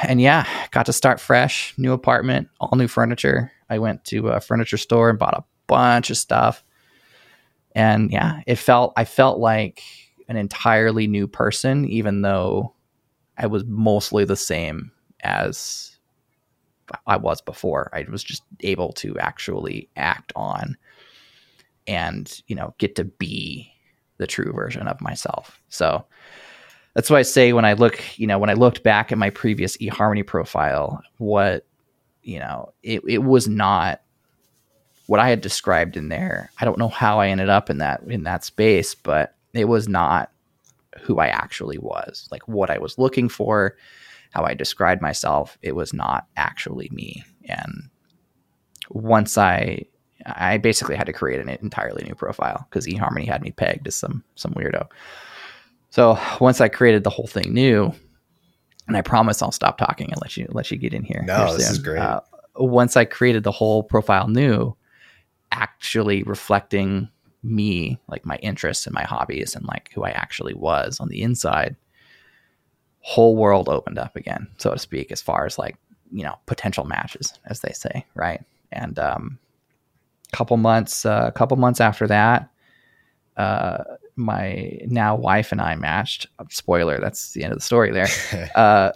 And 0.05 0.21
yeah, 0.21 0.47
got 0.73 0.87
to 0.87 0.93
start 0.93 1.21
fresh, 1.21 1.75
new 1.79 1.93
apartment, 1.93 2.49
all 2.61 2.77
new 2.77 2.89
furniture. 2.89 3.53
I 3.71 3.79
went 3.79 4.05
to 4.07 4.29
a 4.29 4.41
furniture 4.41 4.77
store 4.77 5.09
and 5.09 5.19
bought 5.19 5.39
a 5.39 5.45
bunch 5.67 6.11
of 6.11 6.17
stuff. 6.17 6.65
And 7.75 8.11
yeah, 8.11 8.41
it 8.47 8.57
felt 8.57 8.93
I 8.97 9.05
felt 9.05 9.39
like 9.39 9.83
an 10.29 10.37
entirely 10.37 11.07
new 11.07 11.27
person, 11.27 11.87
even 11.87 12.23
though 12.23 12.75
I 13.39 13.47
was 13.47 13.65
mostly 13.67 14.25
the 14.25 14.37
same 14.37 14.93
as 15.23 15.99
I 17.07 17.17
was 17.17 17.41
before. 17.41 17.91
I 17.93 18.05
was 18.11 18.23
just 18.23 18.43
able 18.61 18.93
to 18.95 19.19
actually 19.19 19.89
act 19.97 20.33
on 20.37 20.77
and, 21.87 22.41
you 22.47 22.55
know, 22.55 22.75
get 22.79 22.95
to 22.97 23.05
be 23.05 23.73
the 24.19 24.27
true 24.27 24.53
version 24.53 24.87
of 24.87 25.01
myself. 25.01 25.61
So 25.69 26.05
that's 26.95 27.11
why 27.11 27.19
I 27.19 27.23
say 27.23 27.53
when 27.53 27.65
I 27.65 27.73
look, 27.73 28.19
you 28.19 28.27
know, 28.27 28.39
when 28.39 28.51
I 28.51 28.55
looked 28.55 28.83
back 28.83 29.11
at 29.11 29.19
my 29.19 29.31
previous 29.31 29.77
eHarmony 29.79 30.27
profile, 30.27 31.03
what, 31.19 31.67
you 32.23 32.39
know, 32.39 32.73
it, 32.83 33.03
it 33.09 33.19
was 33.19 33.49
not 33.49 34.02
what 35.07 35.21
I 35.21 35.29
had 35.29 35.41
described 35.41 35.97
in 35.97 36.09
there. 36.09 36.51
I 36.61 36.65
don't 36.65 36.79
know 36.79 36.89
how 36.89 37.21
I 37.21 37.29
ended 37.29 37.49
up 37.49 37.71
in 37.71 37.79
that 37.79 38.03
in 38.07 38.25
that 38.25 38.45
space, 38.45 38.95
but 38.95 39.35
it 39.53 39.67
was 39.67 39.89
not 39.89 40.31
who 41.01 41.19
I 41.19 41.29
actually 41.29 41.79
was. 41.79 42.29
Like 42.31 42.47
what 42.47 42.71
I 42.71 42.79
was 42.79 42.99
looking 42.99 43.29
for, 43.29 43.77
how 44.31 44.45
I 44.45 44.55
described 44.55 45.03
myself, 45.03 45.59
it 45.63 45.75
was 45.75 45.93
not 45.93 46.27
actually 46.37 46.89
me. 46.93 47.25
And 47.47 47.89
once 48.91 49.37
I 49.39 49.87
I 50.27 50.59
basically 50.59 50.97
had 50.97 51.07
to 51.07 51.13
create 51.13 51.41
an 51.41 51.49
entirely 51.49 52.05
new 52.05 52.15
profile 52.15 52.67
because 52.69 52.87
eHarmony 52.87 53.27
had 53.27 53.43
me 53.43 53.51
pegged 53.51 53.87
as 53.87 53.95
some 53.95 54.23
some 54.35 54.53
weirdo. 54.55 54.89
So 55.91 56.19
once 56.41 56.61
I 56.61 56.69
created 56.69 57.05
the 57.05 57.11
whole 57.11 57.27
thing 57.27 57.53
new, 57.53 57.93
and 58.89 58.97
I 58.97 59.03
promise 59.03 59.43
I'll 59.43 59.53
stop 59.53 59.79
talking 59.79 60.11
and 60.11 60.21
let 60.23 60.37
you 60.37 60.47
let 60.51 60.71
you 60.71 60.79
get 60.79 60.95
in 60.95 61.05
here. 61.05 61.23
No, 61.27 61.57
this 61.57 61.71
is 61.71 61.79
great. 61.79 61.99
Uh, 61.99 62.21
once 62.57 62.97
I 62.97 63.05
created 63.05 63.45
the 63.45 63.53
whole 63.53 63.83
profile 63.83 64.29
new, 64.29 64.77
actually 65.53 66.23
reflecting 66.25 67.09
me, 67.43 68.01
like 68.09 68.27
my 68.27 68.37
interests 68.37 68.87
and 68.87 68.95
my 68.95 69.05
hobbies 69.05 69.55
and 69.55 69.65
like 69.67 69.91
who 69.95 70.05
I 70.05 70.11
actually 70.11 70.55
was 70.55 70.99
on 71.01 71.09
the 71.09 71.23
inside, 71.23 71.77
whole 73.01 73.37
world 73.37 73.69
opened 73.69 73.99
up 73.99 74.17
again, 74.17 74.49
so 74.59 74.73
to 74.73 74.79
speak, 74.79 75.13
as 75.13 75.23
far 75.23 75.47
as 75.47 75.59
like, 75.59 75.77
you 76.11 76.25
know, 76.25 76.37
potential 76.47 76.85
matches, 76.85 77.39
as 77.47 77.61
they 77.61 77.73
say, 77.73 78.05
right? 78.15 78.43
And 78.73 78.99
um 78.99 79.39
couple 80.33 80.57
months, 80.57 81.05
a 81.05 81.11
uh, 81.11 81.31
couple 81.31 81.57
months 81.59 81.81
after 81.81 82.07
that, 82.07 82.51
uh, 83.37 83.85
my 84.17 84.79
now 84.87 85.15
wife 85.15 85.53
and 85.53 85.61
I 85.61 85.75
matched. 85.75 86.27
Spoiler, 86.51 86.99
that's 86.99 87.33
the 87.33 87.45
end 87.45 87.53
of 87.53 87.59
the 87.59 87.65
story 87.65 87.93
there. 87.93 88.09
uh, 88.55 88.93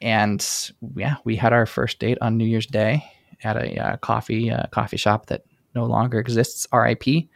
and 0.00 0.70
yeah, 0.96 1.16
we 1.24 1.36
had 1.36 1.52
our 1.52 1.66
first 1.66 1.98
date 1.98 2.18
on 2.20 2.36
New 2.36 2.44
Year's 2.44 2.66
Day 2.66 3.04
at 3.44 3.56
a 3.56 3.76
uh, 3.76 3.96
coffee 3.98 4.50
uh, 4.50 4.66
coffee 4.70 4.96
shop 4.96 5.26
that 5.26 5.42
no 5.74 5.84
longer 5.84 6.18
exists. 6.18 6.66
R.I.P. 6.72 7.28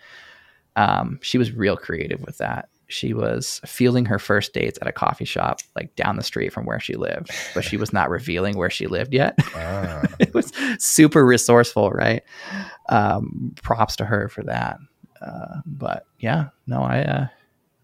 Um, 0.77 1.19
she 1.23 1.39
was 1.39 1.53
real 1.53 1.77
creative 1.77 2.21
with 2.23 2.39
that. 2.39 2.69
She 2.89 3.15
was 3.15 3.61
fielding 3.67 4.05
her 4.05 4.19
first 4.19 4.53
dates 4.55 4.79
at 4.81 4.87
a 4.87 4.93
coffee 4.93 5.25
shop 5.25 5.59
like 5.75 5.97
down 5.97 6.17
the 6.17 6.23
street 6.23 6.53
from 6.53 6.67
where 6.67 6.79
she 6.79 6.95
lived, 6.95 7.31
but 7.53 7.65
she 7.65 7.77
was 7.77 7.93
not 7.93 8.11
revealing 8.11 8.57
where 8.57 8.71
she 8.71 8.87
lived 8.87 9.13
yet. 9.13 9.39
Ah. 9.57 10.03
it 10.21 10.33
was 10.35 10.53
super 10.79 11.25
resourceful, 11.25 11.91
right? 11.91 12.23
Um, 12.89 13.55
props 13.63 13.97
to 13.97 14.05
her 14.05 14.29
for 14.29 14.45
that. 14.45 14.79
Uh, 15.21 15.61
but 15.65 16.07
yeah, 16.21 16.49
no, 16.67 16.83
I 16.83 17.03
uh, 17.03 17.27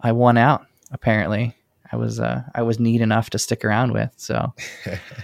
I 0.01 0.12
won 0.12 0.37
out. 0.37 0.66
Apparently, 0.93 1.57
I 1.91 1.97
was 1.97 2.20
uh, 2.20 2.43
I 2.55 2.62
was 2.62 2.79
neat 2.79 3.01
enough 3.01 3.31
to 3.31 3.39
stick 3.39 3.65
around 3.65 3.93
with. 3.93 4.12
So, 4.16 4.53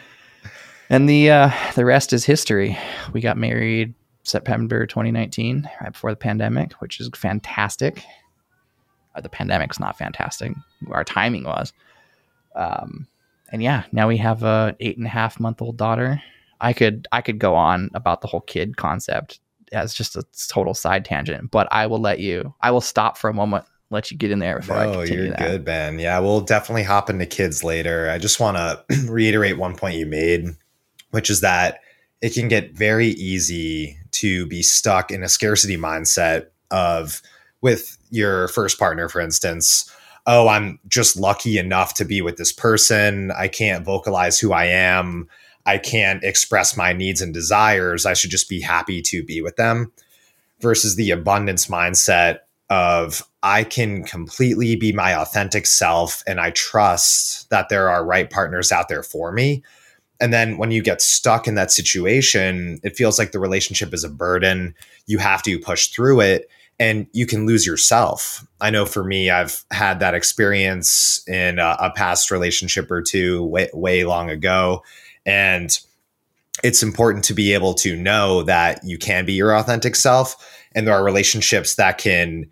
and 0.91 1.09
the 1.09 1.31
uh, 1.31 1.51
the 1.75 1.85
rest 1.85 2.13
is 2.13 2.25
history. 2.25 2.77
We 3.13 3.21
got 3.21 3.37
married 3.37 3.95
September 4.29 4.87
2019, 4.87 5.69
right 5.81 5.93
before 5.93 6.11
the 6.11 6.17
pandemic, 6.17 6.73
which 6.75 7.01
is 7.01 7.11
fantastic. 7.15 8.05
Uh, 9.15 9.21
the 9.21 9.29
pandemic's 9.29 9.81
not 9.81 9.97
fantastic. 9.97 10.53
Our 10.91 11.05
timing 11.05 11.45
was. 11.45 11.73
Um, 12.55 13.07
and 13.51 13.63
yeah, 13.63 13.85
now 13.93 14.09
we 14.09 14.17
have 14.19 14.43
a 14.43 14.77
eight 14.81 14.99
and 14.99 15.07
a 15.07 15.11
half 15.11 15.41
month 15.41 15.63
old 15.63 15.77
daughter. 15.77 16.23
I 16.61 16.73
could 16.73 17.07
I 17.13 17.23
could 17.23 17.39
go 17.39 17.55
on 17.55 17.91
about 17.95 18.21
the 18.21 18.27
whole 18.27 18.41
kid 18.41 18.77
concept 18.77 19.41
as 19.73 19.95
just 19.95 20.17
a 20.17 20.25
total 20.49 20.75
side 20.75 21.05
tangent, 21.05 21.51
but 21.51 21.69
I 21.71 21.87
will 21.87 22.01
let 22.01 22.21
you. 22.21 22.55
I 22.61 22.71
will 22.71 22.81
stop 22.81 23.17
for 23.17 23.31
a 23.31 23.35
moment, 23.35 23.65
let 23.91 24.11
you 24.11 24.17
get 24.17 24.31
in 24.31 24.39
there 24.39 24.59
before 24.59 24.77
no, 24.77 24.83
I 24.83 24.95
continue. 24.95 25.23
you're 25.23 25.31
that. 25.31 25.39
good, 25.39 25.65
Ben. 25.65 25.99
Yeah, 25.99 26.19
we'll 26.19 26.41
definitely 26.41 26.83
hop 26.83 27.11
into 27.11 27.27
kids 27.27 27.63
later. 27.63 28.11
I 28.11 28.19
just 28.19 28.41
want 28.41 28.57
to 28.91 29.07
reiterate 29.09 29.59
one 29.59 29.77
point 29.77 29.97
you 29.97 30.07
made, 30.07 30.49
which 31.11 31.31
is 31.31 31.41
that 31.41 31.81
it 32.21 32.35
can 32.35 32.49
get 32.49 32.73
very 32.73 33.09
easy 33.09 33.98
to 34.21 34.47
be 34.47 34.63
stuck 34.63 35.11
in 35.11 35.23
a 35.23 35.29
scarcity 35.29 35.77
mindset 35.77 36.47
of 36.71 37.23
with 37.61 37.99
your 38.11 38.49
first 38.49 38.79
partner, 38.79 39.09
for 39.09 39.21
instance. 39.21 39.93
Oh, 40.27 40.49
I'm 40.49 40.79
just 40.89 41.17
lucky 41.17 41.59
enough 41.59 41.95
to 41.95 42.05
be 42.05 42.21
with 42.21 42.37
this 42.37 42.53
person. 42.53 43.31
I 43.33 43.49
can't 43.49 43.85
vocalize 43.85 44.39
who 44.39 44.53
I 44.53 44.67
am. 44.67 45.29
I 45.67 45.79
can't 45.79 46.23
express 46.25 46.77
my 46.77 46.93
needs 46.93 47.21
and 47.21 47.33
desires. 47.35 48.07
I 48.07 48.15
should 48.15 48.31
just 48.31 48.49
be 48.49 48.61
happy 48.61 49.03
to 49.03 49.23
be 49.23 49.41
with 49.41 49.57
them 49.57 49.93
versus 50.61 50.97
the 50.97 51.11
abundance 51.11 51.67
mindset 51.67 52.41
of 52.71 53.23
I 53.43 53.65
can 53.65 54.05
completely 54.05 54.77
be 54.77 54.93
my 54.93 55.15
authentic 55.15 55.67
self 55.67 56.23
and 56.27 56.41
I 56.41 56.51
trust 56.51 57.49
that 57.51 57.69
there 57.69 57.89
are 57.89 58.05
right 58.05 58.29
partners 58.29 58.73
out 58.73 58.89
there 58.89 59.03
for 59.03 59.33
me 59.33 59.63
and 60.21 60.33
then 60.33 60.59
when 60.59 60.71
you 60.71 60.83
get 60.83 61.01
stuck 61.01 61.47
in 61.47 61.55
that 61.55 61.71
situation, 61.71 62.81
it 62.83 62.97
feels 62.97 63.19
like 63.19 63.33
the 63.33 63.39
relationship 63.39 63.95
is 63.95 64.05
a 64.05 64.09
burden. 64.09 64.75
You 65.07 65.19
have 65.19 65.43
to 65.45 65.59
push 65.59 65.89
through 65.89 66.21
it 66.21 66.51
and 66.81 67.07
you 67.13 67.27
can 67.27 67.47
lose 67.47 67.67
yourself. 67.67 68.47
I 68.61 68.71
know 68.71 68.87
for 68.87 69.05
me, 69.05 69.31
I've 69.31 69.65
had 69.71 70.01
that 70.01 70.15
experience 70.15 71.27
in 71.29 71.59
a, 71.59 71.77
a 71.81 71.91
past 71.91 72.31
relationship 72.31 72.91
or 72.91 73.03
two 73.03 73.45
way, 73.45 73.69
way 73.73 74.05
long 74.05 74.31
ago. 74.31 74.83
And 75.27 75.77
it's 76.65 76.83
important 76.83 77.25
to 77.27 77.35
be 77.35 77.53
able 77.53 77.75
to 77.75 77.97
know 77.97 78.43
that 78.43 78.81
you 78.85 78.99
can 78.99 79.25
be 79.25 79.35
your 79.35 79.57
authentic 79.57 79.95
self. 79.95 80.37
And 80.75 80.87
there 80.87 80.95
are 80.95 81.05
relationships 81.05 81.77
that 81.77 81.99
can 81.99 82.49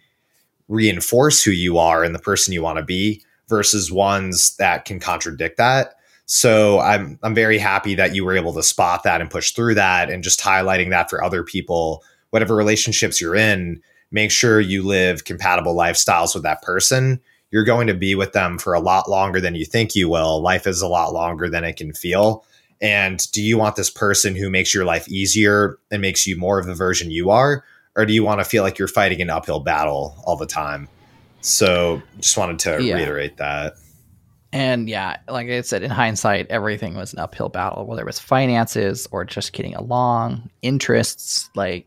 reinforce 0.68 1.43
who 1.43 1.52
you 1.52 1.78
are 1.78 2.02
and 2.05 2.14
the 2.14 2.20
person 2.20 2.52
you 2.52 2.62
want 2.62 2.78
to 2.78 2.84
be 2.84 3.22
versus 3.48 3.93
ones 3.93 4.56
that 4.56 4.84
can 4.84 4.98
contradict 4.98 5.56
that. 5.56 5.95
So 6.27 6.81
I'm 6.81 7.19
I'm 7.23 7.35
very 7.35 7.59
happy 7.59 7.94
that 7.94 8.15
you 8.15 8.24
were 8.24 8.36
able 8.36 8.53
to 8.55 8.62
spot 8.62 9.05
that 9.05 9.20
and 9.20 9.31
push 9.31 9.53
through 9.53 9.74
that 9.77 10.11
and 10.11 10.23
just 10.23 10.40
highlighting 10.40 10.90
that 10.90 11.09
for 11.09 11.23
other 11.23 11.43
people. 11.43 12.05
Whatever 12.31 12.55
relationships 12.55 13.20
you're 13.20 13.36
in 13.36 13.81
make 14.11 14.31
sure 14.31 14.61
you 14.61 14.82
live 14.82 15.24
compatible 15.24 15.74
lifestyles 15.74 16.35
with 16.35 16.43
that 16.44 16.62
person. 16.62 17.20
You're 17.51 17.65
going 17.65 17.86
to 17.86 17.94
be 17.94 18.15
with 18.15 18.32
them 18.32 18.59
for 18.59 18.74
a 18.74 18.81
lot 18.81 19.09
longer 19.09 19.40
than 19.40 19.55
you 19.55 19.65
think 19.65 19.94
you 19.94 20.09
will. 20.09 20.40
Life 20.40 20.66
is 20.66 20.82
a 20.82 20.89
lot 20.89 21.12
longer 21.12 21.48
than 21.48 21.65
it 21.65 21.77
can 21.77 21.93
feel. 21.93 22.44
And 22.81 23.31
do 23.32 23.43
you 23.43 23.57
want 23.57 23.77
this 23.77 23.90
person 23.90 24.36
who 24.36 24.51
makes 24.51 24.74
your 24.74 24.85
life 24.85 25.09
easier 25.09 25.78
and 25.90 26.03
makes 26.03 26.27
you 26.27 26.36
more 26.36 26.59
of 26.59 26.66
the 26.66 26.74
version 26.74 27.11
you 27.11 27.31
are? 27.31 27.65
Or 27.94 28.05
do 28.05 28.12
you 28.12 28.24
want 28.24 28.40
to 28.40 28.44
feel 28.44 28.62
like 28.62 28.78
you're 28.78 28.89
fighting 28.89 29.23
an 29.23 29.31
uphill 29.31 29.61
battle 29.61 30.23
all 30.24 30.36
the 30.36 30.47
time? 30.47 30.89
So 31.40 32.03
just 32.19 32.36
wanted 32.36 32.59
to 32.61 32.82
yeah. 32.82 32.97
reiterate 32.97 33.39
that 33.39 33.74
and 34.57 34.89
yeah, 34.89 35.19
like 35.28 35.51
I 35.51 35.61
said, 35.61 35.83
in 35.83 35.91
hindsight, 35.91 36.47
everything 36.49 36.95
was 36.95 37.12
an 37.12 37.19
uphill 37.19 37.51
battle, 37.51 37.85
whether 37.85 38.01
it 38.01 38.07
was 38.07 38.19
finances 38.19 39.07
or 39.11 39.23
just 39.23 39.53
getting 39.53 39.74
along, 39.74 40.49
interests. 40.62 41.51
Like, 41.55 41.87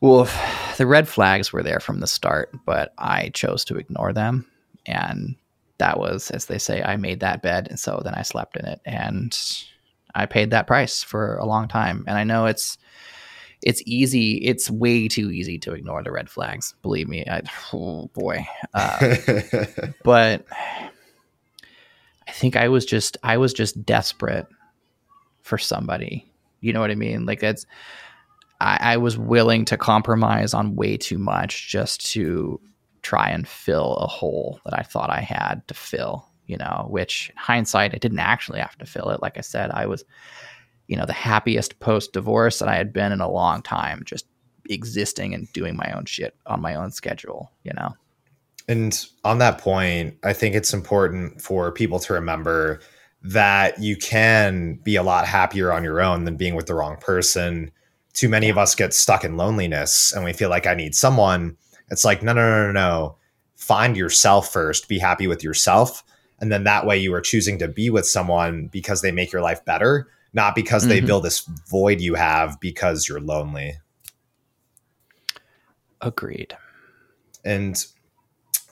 well, 0.00 0.28
the 0.76 0.88
red 0.88 1.06
flags 1.06 1.52
were 1.52 1.62
there 1.62 1.78
from 1.78 2.00
the 2.00 2.08
start, 2.08 2.50
but 2.66 2.94
I 2.98 3.28
chose 3.28 3.64
to 3.66 3.76
ignore 3.76 4.12
them. 4.12 4.44
And 4.86 5.36
that 5.78 6.00
was, 6.00 6.32
as 6.32 6.46
they 6.46 6.58
say, 6.58 6.82
I 6.82 6.96
made 6.96 7.20
that 7.20 7.42
bed. 7.42 7.68
And 7.70 7.78
so 7.78 8.00
then 8.02 8.14
I 8.14 8.22
slept 8.22 8.56
in 8.56 8.64
it. 8.64 8.80
And 8.84 9.38
I 10.16 10.26
paid 10.26 10.50
that 10.50 10.66
price 10.66 11.04
for 11.04 11.36
a 11.36 11.46
long 11.46 11.68
time. 11.68 12.04
And 12.08 12.18
I 12.18 12.24
know 12.24 12.46
it's, 12.46 12.76
it's 13.62 13.84
easy. 13.86 14.38
It's 14.38 14.68
way 14.68 15.06
too 15.06 15.30
easy 15.30 15.60
to 15.60 15.74
ignore 15.74 16.02
the 16.02 16.10
red 16.10 16.28
flags. 16.28 16.74
Believe 16.82 17.06
me. 17.06 17.24
I, 17.24 17.42
oh 17.72 18.10
boy. 18.14 18.44
Uh, 18.74 19.14
but 20.02 20.44
think 22.34 22.56
I 22.56 22.68
was 22.68 22.84
just 22.84 23.16
I 23.22 23.36
was 23.36 23.52
just 23.52 23.84
desperate 23.84 24.46
for 25.42 25.58
somebody. 25.58 26.30
You 26.60 26.72
know 26.72 26.80
what 26.80 26.90
I 26.90 26.94
mean? 26.94 27.26
Like 27.26 27.42
it's 27.42 27.66
I, 28.60 28.78
I 28.80 28.96
was 28.96 29.18
willing 29.18 29.64
to 29.66 29.76
compromise 29.76 30.54
on 30.54 30.76
way 30.76 30.96
too 30.96 31.18
much 31.18 31.68
just 31.68 32.04
to 32.12 32.60
try 33.02 33.28
and 33.28 33.46
fill 33.46 33.96
a 33.96 34.06
hole 34.06 34.60
that 34.64 34.78
I 34.78 34.82
thought 34.82 35.10
I 35.10 35.20
had 35.20 35.62
to 35.68 35.74
fill, 35.74 36.28
you 36.46 36.56
know, 36.56 36.86
which 36.88 37.30
hindsight 37.36 37.94
I 37.94 37.98
didn't 37.98 38.18
actually 38.18 38.60
have 38.60 38.78
to 38.78 38.86
fill 38.86 39.10
it. 39.10 39.20
Like 39.20 39.36
I 39.36 39.42
said, 39.42 39.70
I 39.70 39.86
was, 39.86 40.04
you 40.88 40.96
know, 40.96 41.04
the 41.04 41.12
happiest 41.12 41.78
post 41.80 42.12
divorce 42.12 42.58
that 42.58 42.68
I 42.68 42.76
had 42.76 42.92
been 42.92 43.12
in 43.12 43.20
a 43.20 43.30
long 43.30 43.62
time, 43.62 44.02
just 44.04 44.26
existing 44.70 45.34
and 45.34 45.52
doing 45.52 45.76
my 45.76 45.92
own 45.94 46.06
shit 46.06 46.34
on 46.46 46.62
my 46.62 46.74
own 46.74 46.90
schedule, 46.90 47.52
you 47.62 47.72
know. 47.74 47.94
And 48.66 49.04
on 49.24 49.38
that 49.38 49.58
point, 49.58 50.16
I 50.22 50.32
think 50.32 50.54
it's 50.54 50.72
important 50.72 51.40
for 51.42 51.70
people 51.70 51.98
to 52.00 52.14
remember 52.14 52.80
that 53.22 53.80
you 53.80 53.96
can 53.96 54.74
be 54.84 54.96
a 54.96 55.02
lot 55.02 55.26
happier 55.26 55.72
on 55.72 55.84
your 55.84 56.00
own 56.00 56.24
than 56.24 56.36
being 56.36 56.54
with 56.54 56.66
the 56.66 56.74
wrong 56.74 56.96
person. 56.98 57.70
Too 58.12 58.28
many 58.28 58.48
of 58.48 58.58
us 58.58 58.74
get 58.74 58.94
stuck 58.94 59.24
in 59.24 59.36
loneliness 59.36 60.12
and 60.12 60.24
we 60.24 60.32
feel 60.32 60.50
like 60.50 60.66
I 60.66 60.74
need 60.74 60.94
someone. 60.94 61.56
It's 61.90 62.04
like, 62.04 62.22
no, 62.22 62.32
no, 62.32 62.42
no, 62.42 62.66
no, 62.66 62.72
no. 62.72 63.16
Find 63.56 63.96
yourself 63.96 64.52
first, 64.52 64.88
be 64.88 64.98
happy 64.98 65.26
with 65.26 65.42
yourself. 65.42 66.04
And 66.40 66.52
then 66.52 66.64
that 66.64 66.86
way 66.86 66.98
you 66.98 67.14
are 67.14 67.20
choosing 67.20 67.58
to 67.60 67.68
be 67.68 67.88
with 67.88 68.06
someone 68.06 68.68
because 68.68 69.00
they 69.00 69.12
make 69.12 69.32
your 69.32 69.42
life 69.42 69.64
better, 69.64 70.08
not 70.32 70.54
because 70.54 70.82
mm-hmm. 70.82 70.90
they 70.90 71.00
fill 71.00 71.20
this 71.20 71.40
void 71.68 72.00
you 72.00 72.14
have 72.14 72.60
because 72.60 73.08
you're 73.08 73.20
lonely. 73.20 73.78
Agreed. 76.02 76.54
And 77.44 77.82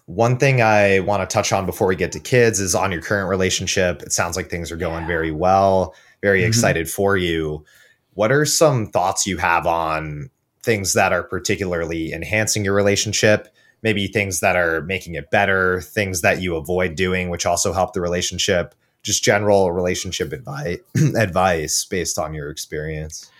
one 0.06 0.36
thing 0.36 0.60
I 0.60 1.00
want 1.00 1.28
to 1.28 1.32
touch 1.32 1.52
on 1.52 1.66
before 1.66 1.86
we 1.86 1.96
get 1.96 2.12
to 2.12 2.20
kids 2.20 2.60
is 2.60 2.74
on 2.74 2.92
your 2.92 3.00
current 3.00 3.28
relationship. 3.28 4.02
It 4.02 4.12
sounds 4.12 4.36
like 4.36 4.50
things 4.50 4.72
are 4.72 4.76
going 4.76 5.06
very 5.06 5.30
well, 5.30 5.94
very 6.20 6.40
mm-hmm. 6.40 6.48
excited 6.48 6.90
for 6.90 7.16
you. 7.16 7.64
What 8.14 8.32
are 8.32 8.44
some 8.44 8.86
thoughts 8.88 9.26
you 9.26 9.38
have 9.38 9.66
on 9.66 10.30
things 10.62 10.92
that 10.94 11.12
are 11.12 11.22
particularly 11.22 12.12
enhancing 12.12 12.64
your 12.64 12.74
relationship? 12.74 13.48
Maybe 13.82 14.06
things 14.06 14.40
that 14.40 14.56
are 14.56 14.82
making 14.82 15.14
it 15.14 15.30
better, 15.30 15.80
things 15.80 16.20
that 16.20 16.40
you 16.40 16.56
avoid 16.56 16.94
doing, 16.94 17.30
which 17.30 17.46
also 17.46 17.72
help 17.72 17.94
the 17.94 18.00
relationship, 18.00 18.74
just 19.02 19.24
general 19.24 19.72
relationship 19.72 20.32
advice, 20.32 20.78
advice 21.16 21.84
based 21.84 22.18
on 22.18 22.34
your 22.34 22.50
experience. 22.50 23.30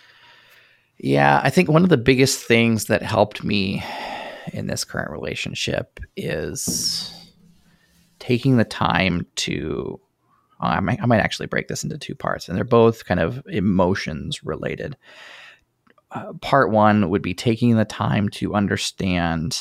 Yeah, 0.98 1.40
I 1.43 1.51
think 1.51 1.68
one 1.68 1.82
of 1.82 1.90
the 1.90 1.97
biggest 1.97 2.44
things 2.44 2.86
that 2.86 3.02
helped 3.02 3.44
me 3.44 3.84
in 4.52 4.66
this 4.66 4.85
current 4.85 5.10
relationship 5.10 6.01
is 6.16 7.12
taking 8.19 8.56
the 8.56 8.64
time 8.64 9.27
to 9.36 10.01
uh, 10.60 10.66
I, 10.66 10.81
might, 10.81 11.02
I 11.02 11.06
might 11.06 11.20
actually 11.20 11.47
break 11.47 11.69
this 11.69 11.82
into 11.82 11.98
two 11.98 12.14
parts 12.14 12.48
and 12.48 12.56
they're 12.56 12.64
both 12.64 13.05
kind 13.05 13.19
of 13.20 13.43
emotions 13.47 14.44
related. 14.44 14.97
Uh, 16.12 16.32
part 16.35 16.70
one 16.70 17.10
would 17.10 17.23
be 17.23 17.35
taking 17.35 17.77
the 17.77 17.86
time 17.86 18.28
to 18.28 18.55
understand 18.55 19.59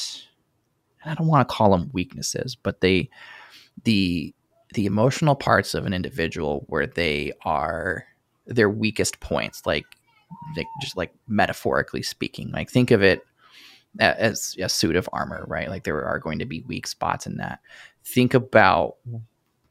i 1.06 1.16
don't 1.16 1.28
want 1.28 1.48
to 1.48 1.54
call 1.54 1.72
them 1.72 1.90
weaknesses 1.94 2.56
but 2.56 2.82
they 2.82 3.10
the 3.86 4.36
the 4.74 4.86
emotional 4.86 5.34
parts 5.34 5.74
of 5.74 5.86
an 5.86 5.94
individual 5.94 6.66
where 6.68 6.86
they 6.86 7.32
are 7.46 8.06
their 8.46 8.70
weakest 8.70 9.22
points 9.22 9.66
like 9.66 9.86
like 10.56 10.68
just 10.82 10.98
like 10.98 11.14
metaphorically 11.28 12.02
speaking. 12.02 12.52
Like 12.52 12.70
think 12.70 12.92
of 12.92 13.02
it 13.02 13.24
as 14.00 14.56
a 14.60 14.70
suit 14.70 14.96
of 14.96 15.10
armor, 15.14 15.46
right? 15.48 15.70
Like 15.70 15.84
there 15.84 16.04
are 16.04 16.20
going 16.20 16.40
to 16.40 16.46
be 16.46 16.62
weak 16.62 16.88
spots 16.88 17.26
in 17.28 17.38
that. 17.38 17.60
Think 18.04 18.34
about 18.34 18.96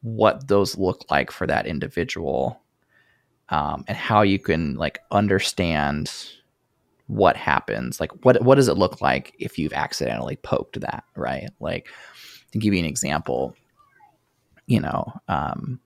what 0.03 0.49
those 0.49 0.79
look 0.79 1.05
like 1.11 1.31
for 1.31 1.47
that 1.47 1.67
individual 1.67 2.61
um, 3.51 3.85
and 3.89 3.97
how 3.97 4.23
you 4.23 4.39
can 4.39 4.75
like 4.77 5.01
understand 5.11 6.13
what 7.07 7.37
happens 7.37 7.99
like 7.99 8.13
what 8.25 8.41
what 8.43 8.55
does 8.55 8.69
it 8.69 8.79
look 8.79 9.01
like 9.01 9.35
if 9.41 9.59
you've 9.59 9.73
accidentally 9.73 10.37
poked 10.37 10.81
that 10.81 11.03
right 11.17 11.51
like 11.59 11.89
to 12.53 12.59
give 12.59 12.73
you 12.73 12.79
an 12.79 12.87
example 12.87 13.53
you 14.67 14.79
know 14.79 15.13
um, 15.27 15.81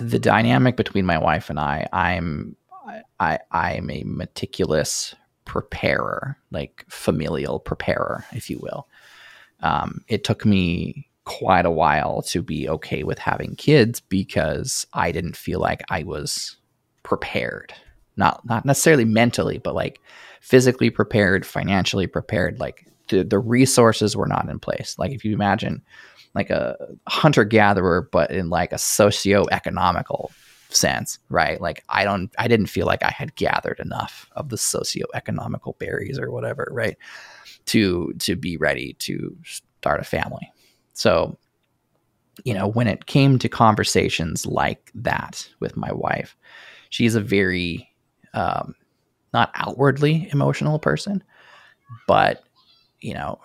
the 0.00 0.18
dynamic 0.18 0.76
between 0.76 1.06
my 1.06 1.16
wife 1.16 1.50
and 1.50 1.60
i 1.60 1.86
i'm 1.92 2.56
i 3.20 3.38
i'm 3.52 3.88
a 3.90 4.02
meticulous 4.04 5.14
preparer, 5.50 6.36
like 6.52 6.84
familial 6.88 7.58
preparer, 7.58 8.24
if 8.30 8.48
you 8.48 8.56
will. 8.62 8.86
Um, 9.64 10.04
it 10.06 10.22
took 10.22 10.46
me 10.46 11.08
quite 11.24 11.66
a 11.66 11.72
while 11.72 12.22
to 12.22 12.40
be 12.40 12.68
okay 12.68 13.02
with 13.02 13.18
having 13.18 13.56
kids 13.56 13.98
because 13.98 14.86
I 14.92 15.10
didn't 15.10 15.36
feel 15.36 15.58
like 15.58 15.82
I 15.90 16.04
was 16.04 16.56
prepared. 17.02 17.74
Not 18.16 18.46
not 18.46 18.64
necessarily 18.64 19.04
mentally, 19.04 19.58
but 19.58 19.74
like 19.74 20.00
physically 20.40 20.88
prepared, 20.88 21.44
financially 21.44 22.06
prepared. 22.06 22.60
Like 22.60 22.86
the 23.08 23.24
the 23.24 23.40
resources 23.40 24.16
were 24.16 24.28
not 24.28 24.48
in 24.48 24.60
place. 24.60 24.94
Like 25.00 25.10
if 25.10 25.24
you 25.24 25.34
imagine 25.34 25.82
like 26.32 26.50
a 26.50 26.76
hunter 27.08 27.42
gatherer, 27.42 28.08
but 28.12 28.30
in 28.30 28.50
like 28.50 28.72
a 28.72 28.78
socio 28.78 29.46
economical 29.50 30.30
sense, 30.74 31.18
right? 31.28 31.60
Like 31.60 31.84
I 31.88 32.04
don't, 32.04 32.32
I 32.38 32.48
didn't 32.48 32.66
feel 32.66 32.86
like 32.86 33.02
I 33.02 33.10
had 33.10 33.34
gathered 33.36 33.80
enough 33.80 34.28
of 34.36 34.48
the 34.48 34.56
socioeconomical 34.56 35.78
berries 35.78 36.18
or 36.18 36.30
whatever, 36.30 36.68
right, 36.72 36.96
to 37.66 38.12
to 38.18 38.36
be 38.36 38.56
ready 38.56 38.94
to 39.00 39.36
start 39.44 40.00
a 40.00 40.04
family. 40.04 40.50
So, 40.92 41.38
you 42.44 42.54
know, 42.54 42.66
when 42.66 42.86
it 42.86 43.06
came 43.06 43.38
to 43.38 43.48
conversations 43.48 44.46
like 44.46 44.90
that 44.94 45.48
with 45.60 45.76
my 45.76 45.92
wife, 45.92 46.36
she's 46.90 47.14
a 47.14 47.20
very 47.20 47.88
um, 48.34 48.74
not 49.32 49.50
outwardly 49.54 50.28
emotional 50.32 50.78
person, 50.78 51.22
but 52.06 52.44
you 53.00 53.14
know, 53.14 53.40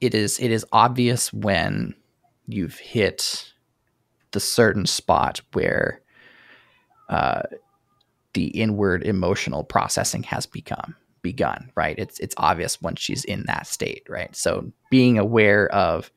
it 0.00 0.14
is 0.14 0.38
it 0.38 0.50
is 0.50 0.66
obvious 0.72 1.32
when 1.32 1.94
you've 2.46 2.78
hit 2.78 3.51
the 4.32 4.40
certain 4.40 4.86
spot 4.86 5.40
where 5.52 6.00
uh, 7.08 7.42
the 8.34 8.46
inward 8.48 9.02
emotional 9.04 9.64
processing 9.64 10.22
has 10.24 10.46
become 10.46 10.94
begun 11.22 11.70
right? 11.76 11.98
It's 11.98 12.18
it's 12.18 12.34
obvious 12.38 12.82
when 12.82 12.96
she's 12.96 13.24
in 13.24 13.44
that 13.46 13.66
state 13.66 14.04
right? 14.08 14.34
So 14.34 14.72
being 14.90 15.18
aware 15.18 15.68
of 15.72 16.10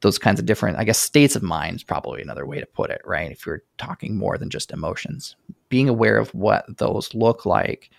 those 0.00 0.18
kinds 0.18 0.38
of 0.38 0.44
different 0.44 0.76
i 0.76 0.84
guess 0.84 0.98
states 0.98 1.34
of 1.36 1.42
mind 1.42 1.76
is 1.76 1.82
probably 1.82 2.20
another 2.20 2.44
way 2.44 2.60
to 2.60 2.66
put 2.66 2.90
it 2.90 3.00
right? 3.04 3.30
If 3.32 3.46
you're 3.46 3.62
talking 3.78 4.16
more 4.16 4.36
than 4.38 4.50
just 4.50 4.72
emotions 4.72 5.36
being 5.68 5.88
aware 5.88 6.18
of 6.18 6.34
what 6.34 6.64
those 6.78 7.14
look 7.14 7.46
like 7.46 7.90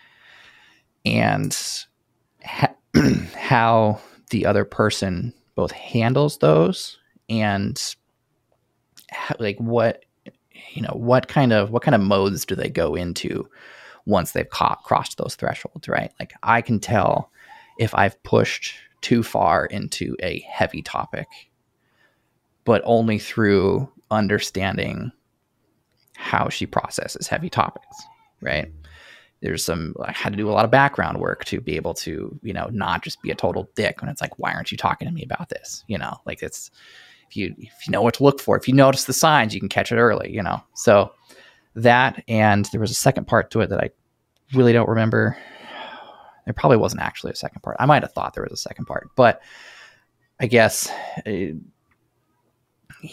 and 1.05 1.57
ha- 2.43 2.75
how 3.35 3.99
the 4.29 4.45
other 4.45 4.65
person 4.65 5.33
both 5.55 5.71
handles 5.71 6.37
those 6.37 6.99
and 7.29 7.95
like 9.39 9.57
what 9.59 10.03
you 10.73 10.81
know 10.81 10.93
what 10.93 11.27
kind 11.27 11.53
of 11.53 11.71
what 11.71 11.83
kind 11.83 11.95
of 11.95 12.01
modes 12.01 12.45
do 12.45 12.55
they 12.55 12.69
go 12.69 12.95
into 12.95 13.47
once 14.05 14.31
they've 14.31 14.49
crossed 14.49 15.17
those 15.17 15.35
thresholds 15.35 15.87
right? 15.87 16.11
Like 16.19 16.33
i 16.43 16.61
can 16.61 16.79
tell 16.79 17.31
if 17.79 17.93
i've 17.95 18.21
pushed 18.23 18.75
too 19.01 19.23
far 19.23 19.65
into 19.65 20.15
a 20.21 20.39
heavy 20.49 20.81
topic 20.81 21.27
but 22.65 22.81
only 22.85 23.19
through 23.19 23.89
understanding 24.11 25.11
how 26.15 26.49
she 26.49 26.65
processes 26.65 27.27
heavy 27.27 27.49
topics 27.49 27.97
right? 28.41 28.71
There's 29.41 29.63
some 29.63 29.95
i 30.03 30.11
had 30.11 30.33
to 30.33 30.37
do 30.37 30.49
a 30.49 30.51
lot 30.51 30.65
of 30.65 30.71
background 30.71 31.19
work 31.19 31.45
to 31.45 31.61
be 31.61 31.75
able 31.75 31.93
to 31.95 32.39
you 32.41 32.53
know 32.53 32.69
not 32.71 33.03
just 33.03 33.21
be 33.21 33.29
a 33.29 33.35
total 33.35 33.69
dick 33.75 34.01
when 34.01 34.09
it's 34.09 34.21
like 34.21 34.39
why 34.39 34.53
aren't 34.53 34.71
you 34.71 34.77
talking 34.77 35.07
to 35.07 35.13
me 35.13 35.23
about 35.23 35.49
this? 35.49 35.83
You 35.87 35.97
know 35.97 36.17
like 36.25 36.41
it's 36.41 36.71
if 37.29 37.35
you 37.35 37.53
if 37.57 37.87
you 37.87 37.91
know 37.91 38.01
what 38.01 38.15
to 38.15 38.23
look 38.23 38.39
for, 38.39 38.57
if 38.57 38.67
you 38.67 38.73
notice 38.73 39.05
the 39.05 39.13
signs, 39.13 39.53
you 39.53 39.59
can 39.59 39.69
catch 39.69 39.91
it 39.91 39.97
early. 39.97 40.33
You 40.33 40.43
know, 40.43 40.61
so 40.73 41.11
that 41.75 42.23
and 42.27 42.65
there 42.65 42.81
was 42.81 42.91
a 42.91 42.95
second 42.95 43.27
part 43.27 43.51
to 43.51 43.61
it 43.61 43.69
that 43.69 43.79
I 43.79 43.89
really 44.53 44.73
don't 44.73 44.89
remember. 44.89 45.37
There 46.45 46.53
probably 46.53 46.77
wasn't 46.77 47.01
actually 47.01 47.33
a 47.33 47.35
second 47.35 47.61
part. 47.61 47.75
I 47.79 47.85
might 47.85 48.03
have 48.03 48.13
thought 48.13 48.33
there 48.33 48.43
was 48.43 48.53
a 48.53 48.57
second 48.57 48.85
part, 48.85 49.09
but 49.15 49.41
I 50.39 50.47
guess 50.47 50.89
uh, 51.25 51.29
you 51.29 51.61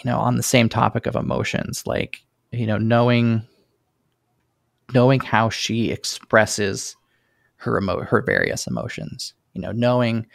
know 0.05 0.19
on 0.19 0.36
the 0.36 0.43
same 0.43 0.69
topic 0.69 1.07
of 1.07 1.16
emotions, 1.16 1.86
like 1.86 2.23
you 2.53 2.66
know 2.66 2.78
knowing 2.78 3.43
knowing 4.93 5.20
how 5.20 5.49
she 5.49 5.91
expresses 5.91 6.97
her 7.57 7.78
emo- 7.78 8.05
her 8.05 8.23
various 8.23 8.66
emotions. 8.66 9.35
You 9.55 9.62
know, 9.62 9.73
knowing 9.73 10.27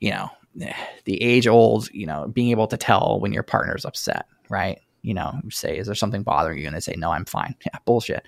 you 0.00 0.10
know 0.10 0.30
the 1.04 1.22
age 1.22 1.46
old, 1.46 1.90
you 1.92 2.06
know, 2.06 2.28
being 2.28 2.50
able 2.50 2.66
to 2.68 2.76
tell 2.76 3.18
when 3.20 3.32
your 3.32 3.42
partner's 3.42 3.84
upset, 3.84 4.26
right? 4.48 4.80
You 5.02 5.14
know, 5.14 5.40
say, 5.50 5.78
is 5.78 5.86
there 5.86 5.94
something 5.94 6.22
bothering 6.22 6.58
you? 6.58 6.66
And 6.66 6.76
they 6.76 6.80
say, 6.80 6.94
no, 6.96 7.10
I'm 7.10 7.24
fine. 7.24 7.54
Yeah, 7.64 7.78
bullshit. 7.84 8.26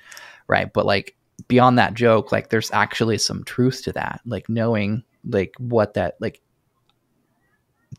Right. 0.48 0.72
But 0.72 0.86
like 0.86 1.16
beyond 1.48 1.78
that 1.78 1.94
joke, 1.94 2.32
like 2.32 2.48
there's 2.48 2.70
actually 2.72 3.18
some 3.18 3.44
truth 3.44 3.82
to 3.84 3.92
that. 3.92 4.20
Like 4.24 4.48
knowing 4.48 5.02
like 5.28 5.54
what 5.58 5.94
that 5.94 6.16
like 6.20 6.40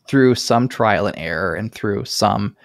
through 0.08 0.36
some 0.36 0.68
trial 0.68 1.08
and 1.08 1.18
error 1.18 1.56
and 1.56 1.74
through 1.74 2.06
some 2.06 2.56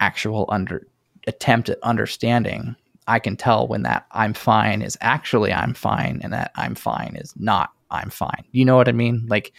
actual 0.00 0.46
under 0.48 0.86
attempt 1.26 1.68
at 1.68 1.78
understanding, 1.82 2.74
I 3.06 3.18
can 3.18 3.36
tell 3.36 3.66
when 3.66 3.82
that 3.82 4.06
I'm 4.12 4.34
fine 4.34 4.82
is 4.82 4.96
actually 5.00 5.52
I'm 5.52 5.74
fine 5.74 6.20
and 6.22 6.32
that 6.32 6.52
I'm 6.56 6.74
fine 6.74 7.16
is 7.16 7.34
not 7.36 7.70
I'm 7.90 8.10
fine. 8.10 8.44
You 8.52 8.64
know 8.64 8.76
what 8.76 8.88
I 8.88 8.92
mean? 8.92 9.24
Like 9.28 9.52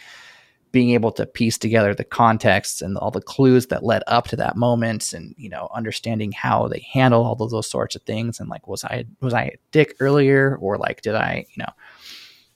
being 0.76 0.90
able 0.90 1.10
to 1.10 1.24
piece 1.24 1.56
together 1.56 1.94
the 1.94 2.04
context 2.04 2.82
and 2.82 2.98
all 2.98 3.10
the 3.10 3.18
clues 3.18 3.68
that 3.68 3.82
led 3.82 4.02
up 4.08 4.28
to 4.28 4.36
that 4.36 4.58
moment 4.58 5.14
and 5.14 5.34
you 5.38 5.48
know 5.48 5.70
understanding 5.74 6.30
how 6.32 6.68
they 6.68 6.86
handle 6.92 7.24
all 7.24 7.42
of 7.42 7.50
those 7.50 7.66
sorts 7.66 7.96
of 7.96 8.02
things 8.02 8.38
and 8.38 8.50
like 8.50 8.68
was 8.68 8.84
i 8.84 9.02
was 9.22 9.32
i 9.32 9.44
a 9.44 9.56
dick 9.70 9.96
earlier 10.00 10.58
or 10.60 10.76
like 10.76 11.00
did 11.00 11.14
i 11.14 11.46
you 11.48 11.64
know 11.64 11.72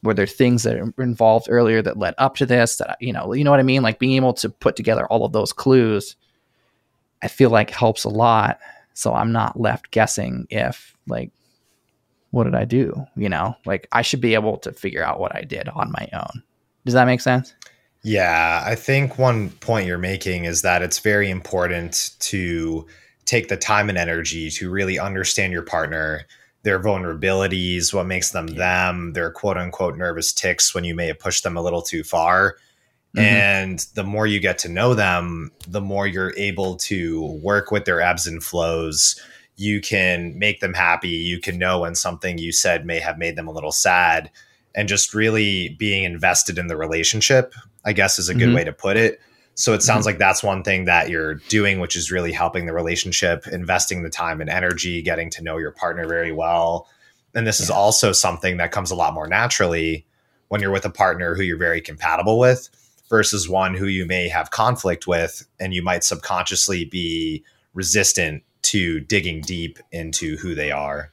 were 0.02 0.12
there 0.12 0.26
things 0.26 0.64
that 0.64 0.94
were 0.98 1.02
involved 1.02 1.46
earlier 1.48 1.80
that 1.80 1.96
led 1.96 2.12
up 2.18 2.36
to 2.36 2.44
this 2.44 2.76
that 2.76 2.98
you 3.00 3.10
know 3.10 3.32
you 3.32 3.42
know 3.42 3.50
what 3.50 3.58
i 3.58 3.62
mean? 3.62 3.80
Like 3.80 3.98
being 3.98 4.16
able 4.16 4.34
to 4.34 4.50
put 4.50 4.76
together 4.76 5.06
all 5.06 5.24
of 5.24 5.32
those 5.32 5.54
clues 5.54 6.14
i 7.22 7.28
feel 7.28 7.48
like 7.48 7.70
helps 7.70 8.04
a 8.04 8.10
lot. 8.10 8.58
So 8.92 9.14
i'm 9.14 9.32
not 9.32 9.58
left 9.58 9.92
guessing 9.92 10.46
if 10.50 10.94
like 11.06 11.32
what 12.32 12.44
did 12.44 12.54
i 12.54 12.66
do 12.66 13.06
you 13.16 13.30
know? 13.30 13.56
Like 13.64 13.88
i 13.92 14.02
should 14.02 14.20
be 14.20 14.34
able 14.34 14.58
to 14.58 14.72
figure 14.74 15.02
out 15.02 15.20
what 15.20 15.34
i 15.34 15.40
did 15.40 15.70
on 15.70 15.90
my 15.90 16.06
own. 16.12 16.42
Does 16.84 16.92
that 16.92 17.06
make 17.06 17.22
sense 17.22 17.54
yeah, 18.02 18.62
I 18.64 18.74
think 18.74 19.18
one 19.18 19.50
point 19.50 19.86
you're 19.86 19.98
making 19.98 20.44
is 20.44 20.62
that 20.62 20.82
it's 20.82 20.98
very 21.00 21.28
important 21.28 22.12
to 22.20 22.86
take 23.26 23.48
the 23.48 23.56
time 23.56 23.88
and 23.88 23.98
energy 23.98 24.50
to 24.50 24.70
really 24.70 24.98
understand 24.98 25.52
your 25.52 25.62
partner, 25.62 26.22
their 26.62 26.80
vulnerabilities, 26.80 27.92
what 27.92 28.06
makes 28.06 28.30
them 28.30 28.46
them, 28.46 29.12
their 29.12 29.30
quote 29.30 29.58
unquote 29.58 29.98
nervous 29.98 30.32
ticks 30.32 30.74
when 30.74 30.84
you 30.84 30.94
may 30.94 31.08
have 31.08 31.18
pushed 31.18 31.44
them 31.44 31.56
a 31.56 31.62
little 31.62 31.82
too 31.82 32.02
far. 32.02 32.56
Mm-hmm. 33.14 33.18
And 33.18 33.86
the 33.94 34.04
more 34.04 34.26
you 34.26 34.40
get 34.40 34.58
to 34.60 34.68
know 34.68 34.94
them, 34.94 35.50
the 35.68 35.80
more 35.80 36.06
you're 36.06 36.34
able 36.36 36.76
to 36.76 37.38
work 37.42 37.70
with 37.70 37.84
their 37.84 38.00
ebbs 38.00 38.26
and 38.26 38.42
flows. 38.42 39.20
You 39.56 39.80
can 39.80 40.38
make 40.38 40.60
them 40.60 40.72
happy. 40.72 41.08
You 41.08 41.38
can 41.38 41.58
know 41.58 41.80
when 41.80 41.94
something 41.94 42.38
you 42.38 42.50
said 42.50 42.86
may 42.86 42.98
have 42.98 43.18
made 43.18 43.36
them 43.36 43.46
a 43.46 43.52
little 43.52 43.72
sad 43.72 44.30
and 44.74 44.88
just 44.88 45.12
really 45.12 45.70
being 45.78 46.04
invested 46.04 46.56
in 46.56 46.68
the 46.68 46.76
relationship, 46.76 47.54
I 47.84 47.92
guess 47.92 48.18
is 48.18 48.28
a 48.28 48.34
good 48.34 48.48
mm-hmm. 48.48 48.56
way 48.56 48.64
to 48.64 48.72
put 48.72 48.96
it. 48.96 49.20
So 49.54 49.74
it 49.74 49.82
sounds 49.82 50.00
mm-hmm. 50.00 50.06
like 50.06 50.18
that's 50.18 50.42
one 50.42 50.62
thing 50.62 50.86
that 50.86 51.10
you're 51.10 51.34
doing, 51.34 51.80
which 51.80 51.96
is 51.96 52.10
really 52.10 52.32
helping 52.32 52.66
the 52.66 52.72
relationship, 52.72 53.46
investing 53.46 54.02
the 54.02 54.10
time 54.10 54.40
and 54.40 54.48
energy, 54.48 55.02
getting 55.02 55.30
to 55.30 55.42
know 55.42 55.58
your 55.58 55.72
partner 55.72 56.06
very 56.06 56.32
well. 56.32 56.88
And 57.34 57.46
this 57.46 57.60
yeah. 57.60 57.64
is 57.64 57.70
also 57.70 58.12
something 58.12 58.56
that 58.56 58.72
comes 58.72 58.90
a 58.90 58.94
lot 58.94 59.14
more 59.14 59.26
naturally 59.26 60.06
when 60.48 60.60
you're 60.60 60.70
with 60.72 60.84
a 60.84 60.90
partner 60.90 61.34
who 61.34 61.42
you're 61.42 61.58
very 61.58 61.80
compatible 61.80 62.38
with 62.38 62.68
versus 63.08 63.48
one 63.48 63.74
who 63.74 63.86
you 63.86 64.06
may 64.06 64.28
have 64.28 64.50
conflict 64.50 65.06
with 65.06 65.46
and 65.58 65.74
you 65.74 65.82
might 65.82 66.04
subconsciously 66.04 66.84
be 66.84 67.44
resistant 67.74 68.42
to 68.62 69.00
digging 69.00 69.40
deep 69.40 69.78
into 69.92 70.36
who 70.38 70.54
they 70.54 70.70
are 70.70 71.10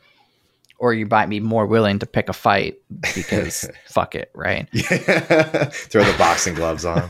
or 0.79 0.93
you 0.93 1.05
might 1.07 1.27
be 1.27 1.39
more 1.39 1.65
willing 1.65 1.99
to 1.99 2.05
pick 2.05 2.29
a 2.29 2.33
fight 2.33 2.79
because 3.15 3.69
fuck 3.87 4.13
it, 4.13 4.29
right? 4.35 4.69
Throw 4.73 6.03
the 6.03 6.15
boxing 6.17 6.53
gloves 6.53 6.85
on. 6.85 7.09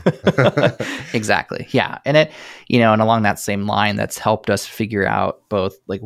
exactly. 1.12 1.68
Yeah. 1.70 1.98
And 2.04 2.16
it, 2.16 2.32
you 2.68 2.80
know, 2.80 2.92
and 2.92 3.02
along 3.02 3.22
that 3.22 3.38
same 3.38 3.66
line, 3.66 3.96
that's 3.96 4.18
helped 4.18 4.48
us 4.48 4.64
figure 4.66 5.06
out 5.06 5.42
both 5.50 5.76
like 5.86 6.00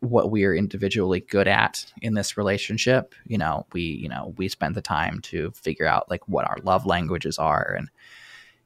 what 0.00 0.30
we 0.30 0.44
are 0.44 0.54
individually 0.54 1.20
good 1.20 1.46
at 1.46 1.86
in 2.02 2.14
this 2.14 2.36
relationship. 2.36 3.14
You 3.26 3.38
know, 3.38 3.66
we, 3.72 3.82
you 3.82 4.08
know, 4.08 4.34
we 4.36 4.48
spend 4.48 4.74
the 4.74 4.82
time 4.82 5.20
to 5.22 5.52
figure 5.52 5.86
out 5.86 6.10
like 6.10 6.26
what 6.28 6.48
our 6.48 6.58
love 6.64 6.84
languages 6.84 7.38
are 7.38 7.74
and, 7.78 7.88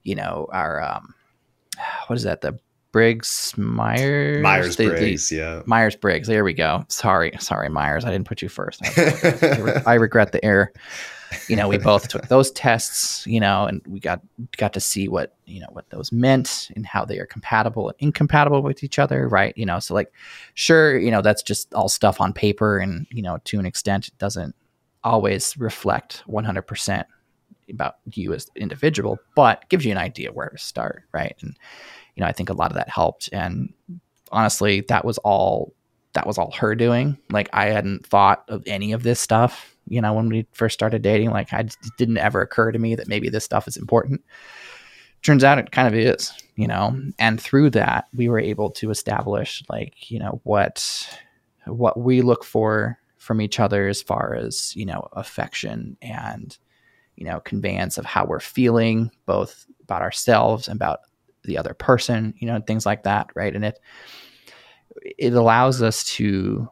you 0.02 0.14
know, 0.14 0.48
our, 0.50 0.82
um, 0.82 1.14
what 2.06 2.16
is 2.16 2.22
that? 2.22 2.40
The 2.40 2.58
Briggs 2.98 3.54
Myers 3.56 4.42
Myers 4.42 4.74
Briggs, 4.74 5.30
yeah. 5.30 5.62
Myers 5.66 5.94
Briggs. 5.94 6.26
There 6.26 6.42
we 6.42 6.52
go. 6.52 6.84
Sorry, 6.88 7.32
sorry, 7.38 7.68
Myers. 7.68 8.04
I 8.04 8.10
didn't 8.10 8.26
put 8.26 8.42
you 8.42 8.48
first. 8.48 8.80
I, 8.84 9.82
I 9.86 9.94
regret 9.94 10.32
the 10.32 10.44
error. 10.44 10.72
You 11.46 11.54
know, 11.54 11.68
we 11.68 11.78
both 11.78 12.08
took 12.08 12.26
those 12.28 12.50
tests. 12.50 13.24
You 13.24 13.38
know, 13.38 13.66
and 13.66 13.80
we 13.86 14.00
got 14.00 14.20
got 14.56 14.72
to 14.72 14.80
see 14.80 15.06
what 15.06 15.36
you 15.46 15.60
know 15.60 15.68
what 15.70 15.88
those 15.90 16.10
meant 16.10 16.72
and 16.74 16.84
how 16.84 17.04
they 17.04 17.20
are 17.20 17.26
compatible 17.26 17.88
and 17.88 17.96
incompatible 18.00 18.62
with 18.62 18.82
each 18.82 18.98
other, 18.98 19.28
right? 19.28 19.56
You 19.56 19.66
know, 19.66 19.78
so 19.78 19.94
like, 19.94 20.12
sure, 20.54 20.98
you 20.98 21.12
know, 21.12 21.22
that's 21.22 21.44
just 21.44 21.72
all 21.74 21.88
stuff 21.88 22.20
on 22.20 22.32
paper, 22.32 22.78
and 22.78 23.06
you 23.12 23.22
know, 23.22 23.38
to 23.44 23.60
an 23.60 23.66
extent, 23.66 24.08
it 24.08 24.18
doesn't 24.18 24.56
always 25.04 25.56
reflect 25.56 26.24
one 26.26 26.42
hundred 26.42 26.62
percent 26.62 27.06
about 27.70 27.98
you 28.12 28.34
as 28.34 28.46
the 28.46 28.60
individual, 28.60 29.20
but 29.36 29.68
gives 29.68 29.84
you 29.84 29.92
an 29.92 29.98
idea 29.98 30.32
where 30.32 30.48
to 30.48 30.58
start, 30.58 31.04
right? 31.12 31.36
And 31.42 31.56
you 32.18 32.24
know, 32.24 32.28
I 32.28 32.32
think 32.32 32.50
a 32.50 32.54
lot 32.54 32.72
of 32.72 32.76
that 32.76 32.88
helped. 32.88 33.28
And 33.32 33.72
honestly, 34.32 34.80
that 34.88 35.04
was 35.04 35.18
all 35.18 35.72
that 36.14 36.26
was 36.26 36.36
all 36.36 36.50
her 36.50 36.74
doing. 36.74 37.16
Like 37.30 37.48
I 37.52 37.66
hadn't 37.66 38.04
thought 38.04 38.42
of 38.48 38.64
any 38.66 38.90
of 38.90 39.04
this 39.04 39.20
stuff, 39.20 39.76
you 39.86 40.00
know, 40.00 40.12
when 40.14 40.28
we 40.28 40.48
first 40.52 40.74
started 40.74 41.00
dating. 41.00 41.30
Like 41.30 41.52
I 41.52 41.68
didn't 41.96 42.18
ever 42.18 42.40
occur 42.40 42.72
to 42.72 42.78
me 42.78 42.96
that 42.96 43.06
maybe 43.06 43.28
this 43.28 43.44
stuff 43.44 43.68
is 43.68 43.76
important. 43.76 44.20
Turns 45.22 45.44
out 45.44 45.58
it 45.58 45.70
kind 45.70 45.86
of 45.86 45.94
is, 45.94 46.32
you 46.56 46.66
know. 46.66 47.00
And 47.20 47.40
through 47.40 47.70
that, 47.70 48.08
we 48.12 48.28
were 48.28 48.40
able 48.40 48.70
to 48.70 48.90
establish 48.90 49.62
like, 49.68 50.10
you 50.10 50.18
know, 50.18 50.40
what 50.42 51.08
what 51.66 52.00
we 52.00 52.20
look 52.20 52.42
for 52.42 52.98
from 53.18 53.40
each 53.40 53.60
other 53.60 53.86
as 53.86 54.02
far 54.02 54.34
as, 54.34 54.74
you 54.74 54.86
know, 54.86 55.06
affection 55.12 55.96
and 56.02 56.58
you 57.14 57.24
know, 57.24 57.40
conveyance 57.40 57.96
of 57.96 58.04
how 58.04 58.24
we're 58.24 58.40
feeling 58.40 59.10
both 59.26 59.66
about 59.82 60.02
ourselves 60.02 60.68
and 60.68 60.76
about 60.76 61.00
the 61.44 61.58
other 61.58 61.74
person, 61.74 62.34
you 62.38 62.46
know, 62.46 62.60
things 62.60 62.86
like 62.86 63.04
that, 63.04 63.28
right? 63.34 63.54
And 63.54 63.64
it 63.64 63.78
it 65.16 65.34
allows 65.34 65.82
us 65.82 66.04
to 66.04 66.68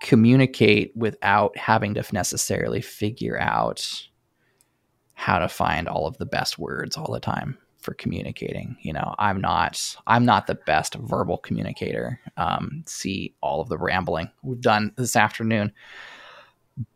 communicate 0.00 0.92
without 0.96 1.56
having 1.56 1.94
to 1.94 2.04
necessarily 2.12 2.80
figure 2.80 3.38
out 3.38 4.08
how 5.14 5.38
to 5.38 5.48
find 5.48 5.86
all 5.88 6.06
of 6.06 6.18
the 6.18 6.26
best 6.26 6.58
words 6.58 6.96
all 6.96 7.12
the 7.12 7.20
time 7.20 7.56
for 7.78 7.94
communicating. 7.94 8.76
You 8.80 8.92
know, 8.92 9.14
I'm 9.18 9.40
not 9.40 9.96
I'm 10.06 10.24
not 10.24 10.46
the 10.46 10.54
best 10.54 10.94
verbal 10.94 11.38
communicator. 11.38 12.20
Um, 12.36 12.82
see 12.86 13.34
all 13.40 13.60
of 13.60 13.68
the 13.68 13.78
rambling 13.78 14.30
we've 14.42 14.60
done 14.60 14.92
this 14.96 15.16
afternoon, 15.16 15.72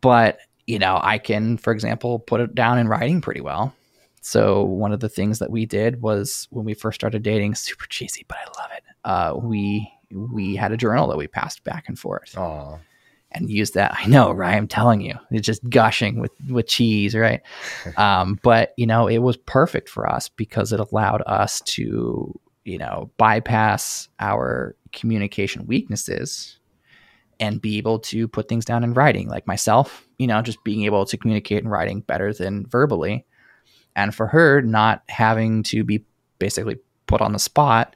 but 0.01 0.39
you 0.65 0.79
know, 0.79 0.99
I 1.01 1.17
can, 1.17 1.57
for 1.57 1.71
example, 1.71 2.19
put 2.19 2.41
it 2.41 2.53
down 2.53 2.77
in 2.77 2.89
writing 2.89 3.21
pretty 3.21 3.41
well. 3.41 3.73
So 4.27 4.61
one 4.61 4.91
of 4.91 4.99
the 4.99 5.07
things 5.07 5.39
that 5.39 5.51
we 5.51 5.65
did 5.65 6.01
was 6.01 6.49
when 6.51 6.65
we 6.65 6.73
first 6.73 6.99
started 6.99 7.23
dating, 7.23 7.55
super 7.55 7.85
cheesy, 7.87 8.25
but 8.27 8.37
I 8.37 8.61
love 8.61 8.71
it. 8.75 8.83
Uh, 9.05 9.33
we 9.41 9.89
we 10.11 10.53
had 10.53 10.73
a 10.73 10.77
journal 10.77 11.07
that 11.07 11.17
we 11.17 11.27
passed 11.27 11.63
back 11.63 11.85
and 11.87 11.97
forth. 11.97 12.33
Aww. 12.35 12.77
And 13.31 13.49
used 13.49 13.73
that. 13.75 13.95
I 13.97 14.05
know, 14.07 14.31
right? 14.31 14.55
I'm 14.55 14.67
telling 14.67 14.99
you, 14.99 15.15
it's 15.31 15.45
just 15.45 15.69
gushing 15.69 16.19
with 16.19 16.33
with 16.49 16.67
cheese, 16.67 17.15
right? 17.15 17.41
um, 17.97 18.37
but 18.43 18.73
you 18.75 18.85
know, 18.85 19.07
it 19.07 19.19
was 19.19 19.37
perfect 19.37 19.87
for 19.87 20.05
us 20.09 20.27
because 20.27 20.73
it 20.73 20.81
allowed 20.81 21.23
us 21.25 21.61
to, 21.61 22.37
you 22.65 22.77
know, 22.77 23.09
bypass 23.15 24.09
our 24.19 24.75
communication 24.91 25.65
weaknesses 25.67 26.59
and 27.39 27.61
be 27.61 27.77
able 27.77 27.99
to 27.99 28.27
put 28.27 28.49
things 28.49 28.65
down 28.65 28.83
in 28.83 28.93
writing. 28.93 29.29
Like 29.29 29.47
myself, 29.47 30.05
you 30.19 30.27
know, 30.27 30.41
just 30.41 30.61
being 30.65 30.83
able 30.83 31.05
to 31.05 31.17
communicate 31.17 31.63
in 31.63 31.69
writing 31.69 32.01
better 32.01 32.33
than 32.33 32.65
verbally 32.65 33.25
and 33.97 34.15
for 34.15 34.27
her 34.27 34.61
not 34.61 35.03
having 35.09 35.63
to 35.63 35.83
be 35.83 36.05
basically 36.39 36.77
put 37.07 37.19
on 37.19 37.33
the 37.33 37.39
spot 37.39 37.95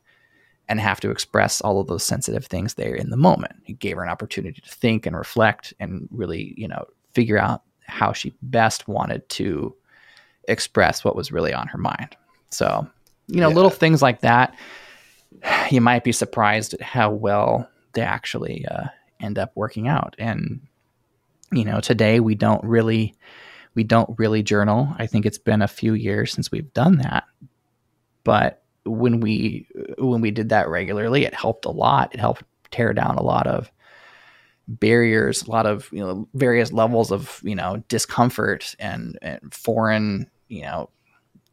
and 0.67 0.79
have 0.79 0.99
to 0.99 1.11
express 1.11 1.61
all 1.61 1.79
of 1.79 1.87
those 1.87 2.03
sensitive 2.03 2.45
things 2.45 2.73
there 2.73 2.95
in 2.95 3.11
the 3.11 3.17
moment. 3.17 3.53
He 3.63 3.73
gave 3.73 3.97
her 3.97 4.03
an 4.03 4.09
opportunity 4.09 4.59
to 4.59 4.69
think 4.69 5.05
and 5.05 5.15
reflect 5.15 5.73
and 5.79 6.09
really, 6.11 6.53
you 6.57 6.67
know, 6.67 6.85
figure 7.13 7.37
out 7.37 7.61
how 7.85 8.13
she 8.13 8.33
best 8.41 8.87
wanted 8.87 9.27
to 9.29 9.75
express 10.47 11.03
what 11.03 11.15
was 11.15 11.31
really 11.31 11.53
on 11.53 11.67
her 11.67 11.77
mind. 11.77 12.15
So, 12.49 12.87
you 13.27 13.39
know, 13.39 13.49
yeah. 13.49 13.55
little 13.55 13.69
things 13.69 14.01
like 14.01 14.21
that, 14.21 14.55
you 15.69 15.81
might 15.81 16.03
be 16.03 16.11
surprised 16.11 16.73
at 16.73 16.81
how 16.81 17.11
well 17.11 17.69
they 17.93 18.01
actually 18.01 18.65
uh, 18.65 18.85
end 19.19 19.37
up 19.37 19.51
working 19.55 19.87
out. 19.87 20.15
And, 20.17 20.61
you 21.51 21.65
know, 21.65 21.79
today 21.79 22.19
we 22.19 22.33
don't 22.33 22.63
really 22.63 23.13
we 23.75 23.83
don't 23.83 24.17
really 24.17 24.43
journal. 24.43 24.93
I 24.97 25.07
think 25.07 25.25
it's 25.25 25.37
been 25.37 25.61
a 25.61 25.67
few 25.67 25.93
years 25.93 26.31
since 26.31 26.51
we've 26.51 26.73
done 26.73 26.97
that. 26.97 27.25
But 28.23 28.63
when 28.85 29.19
we 29.19 29.67
when 29.97 30.21
we 30.21 30.31
did 30.31 30.49
that 30.49 30.69
regularly, 30.69 31.25
it 31.25 31.33
helped 31.33 31.65
a 31.65 31.71
lot. 31.71 32.13
It 32.13 32.19
helped 32.19 32.43
tear 32.71 32.93
down 32.93 33.15
a 33.15 33.23
lot 33.23 33.47
of 33.47 33.71
barriers, 34.67 35.43
a 35.43 35.51
lot 35.51 35.65
of 35.65 35.89
you 35.91 35.99
know 35.99 36.27
various 36.33 36.71
levels 36.71 37.11
of 37.11 37.39
you 37.43 37.55
know 37.55 37.83
discomfort 37.87 38.75
and, 38.79 39.17
and 39.21 39.53
foreign 39.53 40.29
you 40.51 40.61
know 40.61 40.89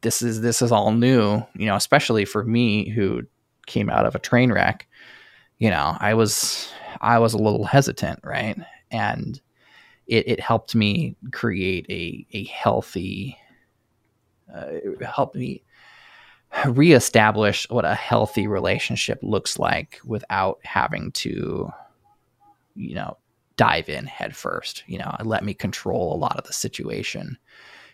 this 0.01 0.21
is 0.21 0.41
this 0.41 0.61
is 0.61 0.71
all 0.71 0.91
new 0.91 1.41
you 1.55 1.65
know 1.65 1.75
especially 1.75 2.25
for 2.25 2.43
me 2.43 2.89
who 2.89 3.21
came 3.65 3.89
out 3.89 4.05
of 4.05 4.15
a 4.15 4.19
train 4.19 4.51
wreck 4.51 4.87
you 5.57 5.69
know 5.69 5.95
i 5.99 6.13
was 6.13 6.69
i 7.01 7.17
was 7.17 7.33
a 7.33 7.37
little 7.37 7.63
hesitant 7.63 8.19
right 8.23 8.57
and 8.91 9.41
it, 10.09 10.27
it 10.27 10.39
helped 10.39 10.75
me 10.75 11.15
create 11.31 11.85
a 11.89 12.25
a 12.33 12.43
healthy 12.45 13.37
uh, 14.53 14.65
it 14.67 15.01
helped 15.03 15.35
me 15.35 15.63
reestablish 16.67 17.67
what 17.69 17.85
a 17.85 17.93
healthy 17.93 18.47
relationship 18.47 19.19
looks 19.21 19.59
like 19.59 19.99
without 20.03 20.59
having 20.63 21.11
to 21.11 21.69
you 22.75 22.95
know 22.95 23.17
dive 23.55 23.87
in 23.87 24.05
head 24.05 24.35
first 24.35 24.83
you 24.87 24.97
know 24.97 25.15
let 25.23 25.43
me 25.43 25.53
control 25.53 26.13
a 26.13 26.17
lot 26.17 26.37
of 26.37 26.45
the 26.45 26.53
situation 26.53 27.37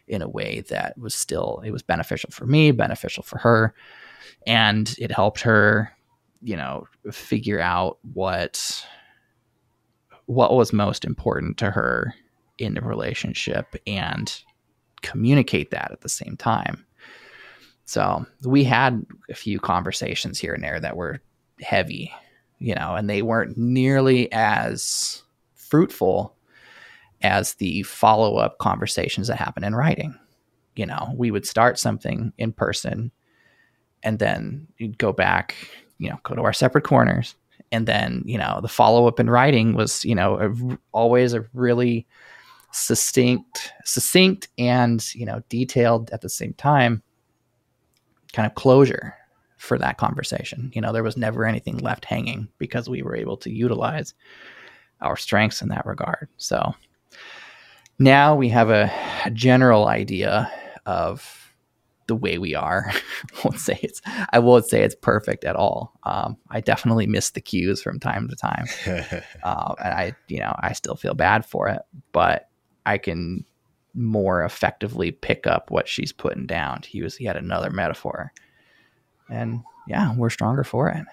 in 0.07 0.21
a 0.21 0.29
way 0.29 0.63
that 0.69 0.97
was 0.97 1.13
still 1.13 1.61
it 1.65 1.71
was 1.71 1.81
beneficial 1.81 2.29
for 2.31 2.45
me 2.45 2.71
beneficial 2.71 3.23
for 3.23 3.39
her 3.39 3.73
and 4.47 4.95
it 4.99 5.11
helped 5.11 5.41
her 5.41 5.91
you 6.41 6.55
know 6.55 6.87
figure 7.11 7.59
out 7.59 7.97
what 8.13 8.85
what 10.27 10.55
was 10.55 10.73
most 10.73 11.05
important 11.05 11.57
to 11.57 11.71
her 11.71 12.13
in 12.57 12.73
the 12.73 12.81
relationship 12.81 13.75
and 13.85 14.41
communicate 15.01 15.71
that 15.71 15.91
at 15.91 16.01
the 16.01 16.09
same 16.09 16.35
time 16.37 16.85
so 17.85 18.25
we 18.43 18.63
had 18.63 19.05
a 19.29 19.35
few 19.35 19.59
conversations 19.59 20.39
here 20.39 20.53
and 20.53 20.63
there 20.63 20.79
that 20.79 20.97
were 20.97 21.21
heavy 21.61 22.11
you 22.59 22.73
know 22.73 22.95
and 22.95 23.09
they 23.09 23.21
weren't 23.21 23.57
nearly 23.57 24.31
as 24.31 25.23
fruitful 25.53 26.35
as 27.21 27.55
the 27.55 27.83
follow 27.83 28.37
up 28.37 28.59
conversations 28.59 29.27
that 29.27 29.37
happen 29.37 29.63
in 29.63 29.75
writing. 29.75 30.17
You 30.75 30.85
know, 30.85 31.13
we 31.15 31.31
would 31.31 31.45
start 31.45 31.79
something 31.79 32.33
in 32.37 32.51
person 32.51 33.11
and 34.03 34.19
then 34.19 34.67
you'd 34.77 34.97
go 34.97 35.11
back, 35.11 35.55
you 35.97 36.09
know, 36.09 36.19
go 36.23 36.35
to 36.35 36.43
our 36.43 36.53
separate 36.53 36.83
corners. 36.83 37.35
And 37.75 37.85
then, 37.85 38.23
you 38.25 38.37
know, 38.37 38.59
the 38.61 38.69
follow 38.69 39.05
up 39.05 39.19
in 39.19 39.29
writing 39.29 39.73
was, 39.73 40.05
you 40.05 40.15
know, 40.15 40.39
a, 40.39 40.77
always 40.93 41.33
a 41.33 41.45
really 41.53 42.07
succinct, 42.71 43.73
succinct 43.83 44.47
and, 44.57 45.13
you 45.13 45.25
know, 45.25 45.43
detailed 45.49 46.09
at 46.11 46.21
the 46.21 46.29
same 46.29 46.53
time 46.53 47.03
kind 48.31 48.45
of 48.45 48.55
closure 48.55 49.13
for 49.57 49.77
that 49.77 49.97
conversation. 49.97 50.71
You 50.73 50.79
know, 50.79 50.93
there 50.93 51.03
was 51.03 51.17
never 51.17 51.43
anything 51.43 51.79
left 51.79 52.05
hanging 52.05 52.47
because 52.59 52.87
we 52.89 53.01
were 53.01 53.15
able 53.15 53.35
to 53.37 53.51
utilize 53.51 54.13
our 55.01 55.17
strengths 55.17 55.61
in 55.61 55.67
that 55.67 55.85
regard. 55.85 56.29
So, 56.37 56.73
now 57.99 58.35
we 58.35 58.47
have 58.49 58.69
a, 58.69 58.89
a 59.25 59.31
general 59.31 59.87
idea 59.87 60.49
of 60.85 61.44
the 62.07 62.15
way 62.15 62.37
we 62.37 62.55
are. 62.55 62.91
I 63.33 63.41
won't 63.43 63.59
say 63.59 63.79
it's 63.81 64.01
I 64.31 64.39
won't 64.39 64.65
say 64.65 64.83
it's 64.83 64.95
perfect 64.95 65.43
at 65.43 65.55
all. 65.55 65.93
Um, 66.03 66.37
I 66.49 66.61
definitely 66.61 67.07
miss 67.07 67.31
the 67.31 67.41
cues 67.41 67.81
from 67.81 67.99
time 67.99 68.27
to 68.29 68.35
time, 68.35 68.65
uh, 69.43 69.75
and 69.83 69.93
I 69.93 70.15
you 70.27 70.39
know 70.39 70.55
I 70.59 70.73
still 70.73 70.95
feel 70.95 71.13
bad 71.13 71.45
for 71.45 71.67
it, 71.67 71.81
but 72.11 72.49
I 72.85 72.97
can 72.97 73.45
more 73.93 74.43
effectively 74.43 75.11
pick 75.11 75.47
up 75.47 75.71
what 75.71 75.87
she's 75.87 76.11
putting 76.11 76.45
down. 76.45 76.81
He 76.85 77.01
was 77.01 77.15
he 77.15 77.25
had 77.25 77.37
another 77.37 77.69
metaphor, 77.69 78.31
and 79.29 79.63
yeah, 79.87 80.15
we're 80.15 80.29
stronger 80.29 80.63
for 80.63 80.89
it. 80.89 81.05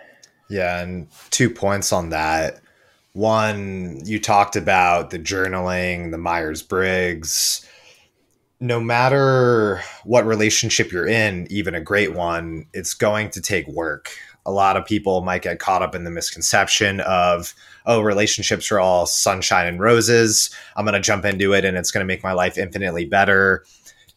Yeah, 0.49 0.81
and 0.81 1.09
two 1.31 1.49
points 1.49 1.93
on 1.93 2.11
that 2.11 2.61
one, 3.13 4.01
you 4.05 4.19
talked 4.19 4.57
about 4.57 5.11
the 5.11 5.19
journaling, 5.19 6.11
the 6.11 6.19
Myers 6.19 6.63
Briggs. 6.63 7.67
No 8.63 8.79
matter 8.79 9.83
what 10.05 10.25
relationship 10.25 10.93
you're 10.93 11.09
in, 11.09 11.49
even 11.51 11.75
a 11.75 11.81
great 11.81 12.15
one, 12.15 12.67
it's 12.73 12.95
going 12.95 13.31
to 13.31 13.41
take 13.41 13.67
work. 13.67 14.11
A 14.47 14.53
lot 14.53 14.77
of 14.77 14.87
people 14.87 15.21
might 15.21 15.43
get 15.43 15.59
caught 15.59 15.83
up 15.83 15.97
in 15.97 16.05
the 16.05 16.13
misconception 16.13 17.01
of, 17.01 17.55
oh, 17.87 18.01
relationships 18.03 18.71
are 18.71 18.79
all 18.79 19.07
sunshine 19.07 19.67
and 19.67 19.81
roses. 19.81 20.51
I'm 20.77 20.85
going 20.85 20.95
to 20.95 21.01
jump 21.01 21.25
into 21.25 21.53
it 21.53 21.65
and 21.65 21.77
it's 21.77 21.91
going 21.91 22.07
to 22.07 22.07
make 22.07 22.23
my 22.23 22.35
life 22.35 22.57
infinitely 22.57 23.05
better. 23.05 23.65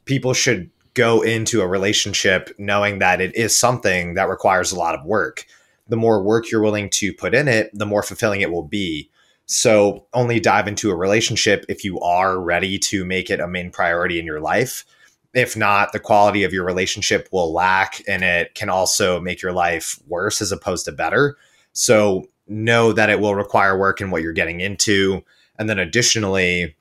People 0.06 0.36
should 0.36 0.70
go 0.94 1.24
into 1.24 1.62
a 1.62 1.68
relationship 1.68 2.54
knowing 2.60 3.00
that 3.00 3.22
it 3.22 3.36
is 3.36 3.58
something 3.58 4.14
that 4.14 4.30
requires 4.30 4.72
a 4.72 4.78
lot 4.78 4.94
of 4.94 5.04
work 5.06 5.48
the 5.88 5.96
more 5.96 6.22
work 6.22 6.50
you're 6.50 6.62
willing 6.62 6.90
to 6.90 7.14
put 7.14 7.36
in 7.36 7.48
it, 7.48 7.70
the 7.74 7.86
more 7.86 8.04
fulfilling 8.04 8.42
it 8.42 8.52
will 8.52 8.64
be. 8.64 9.10
So 9.46 10.08
only 10.14 10.40
dive 10.40 10.68
into 10.68 10.90
a 10.90 10.96
relationship 10.96 11.66
if 11.70 11.84
you 11.84 12.00
are 12.00 12.40
ready 12.40 12.80
to 12.80 13.06
make 13.06 13.30
it 13.30 13.40
a 13.40 13.48
main 13.48 13.72
priority 13.72 14.20
in 14.20 14.26
your 14.26 14.40
life. 14.40 14.86
If 15.34 15.56
not, 15.56 15.92
the 15.92 16.00
quality 16.00 16.44
of 16.44 16.54
your 16.54 16.64
relationship 16.64 17.28
will 17.32 17.54
lack 17.54 18.02
and 18.08 18.24
it 18.24 18.56
can 18.56 18.70
also 18.70 19.20
make 19.20 19.42
your 19.42 19.52
life 19.52 20.00
worse 20.08 20.42
as 20.42 20.52
opposed 20.52 20.86
to 20.86 20.92
better. 20.92 21.38
So 21.74 22.28
know 22.48 22.94
that 22.94 23.10
it 23.10 23.20
will 23.20 23.36
require 23.36 23.78
work 23.78 24.02
in 24.02 24.12
what 24.12 24.22
you're 24.22 24.34
getting 24.34 24.62
into. 24.62 25.24
And 25.60 25.70
then 25.70 25.80
additionally, 25.80 26.76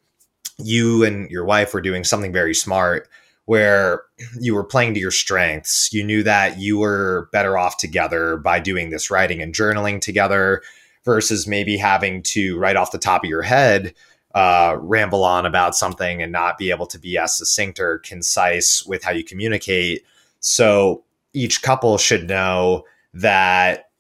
you 0.58 1.04
and 1.04 1.28
your 1.30 1.44
wife 1.44 1.74
were 1.74 1.80
doing 1.80 2.04
something 2.04 2.32
very 2.32 2.54
smart 2.54 3.08
where 3.46 4.04
you 4.40 4.54
were 4.54 4.64
playing 4.64 4.94
to 4.94 5.00
your 5.00 5.10
strengths. 5.10 5.92
You 5.92 6.04
knew 6.04 6.22
that 6.22 6.58
you 6.58 6.78
were 6.78 7.28
better 7.32 7.58
off 7.58 7.76
together 7.76 8.36
by 8.36 8.60
doing 8.60 8.90
this 8.90 9.10
writing 9.10 9.42
and 9.42 9.54
journaling 9.54 10.00
together 10.00 10.62
versus 11.04 11.46
maybe 11.46 11.76
having 11.76 12.22
to 12.22 12.58
right 12.58 12.76
off 12.76 12.92
the 12.92 12.98
top 12.98 13.24
of 13.24 13.30
your 13.30 13.42
head 13.42 13.94
uh, 14.34 14.76
ramble 14.80 15.24
on 15.24 15.46
about 15.46 15.76
something 15.76 16.22
and 16.22 16.32
not 16.32 16.58
be 16.58 16.70
able 16.70 16.86
to 16.86 16.98
be 16.98 17.16
as 17.16 17.36
succinct 17.38 17.78
or 17.78 17.98
concise 17.98 18.84
with 18.84 19.04
how 19.04 19.12
you 19.12 19.22
communicate. 19.22 20.04
So 20.40 21.04
each 21.32 21.62
couple 21.62 21.96
should 21.98 22.28
know 22.28 22.84
that 23.12 23.90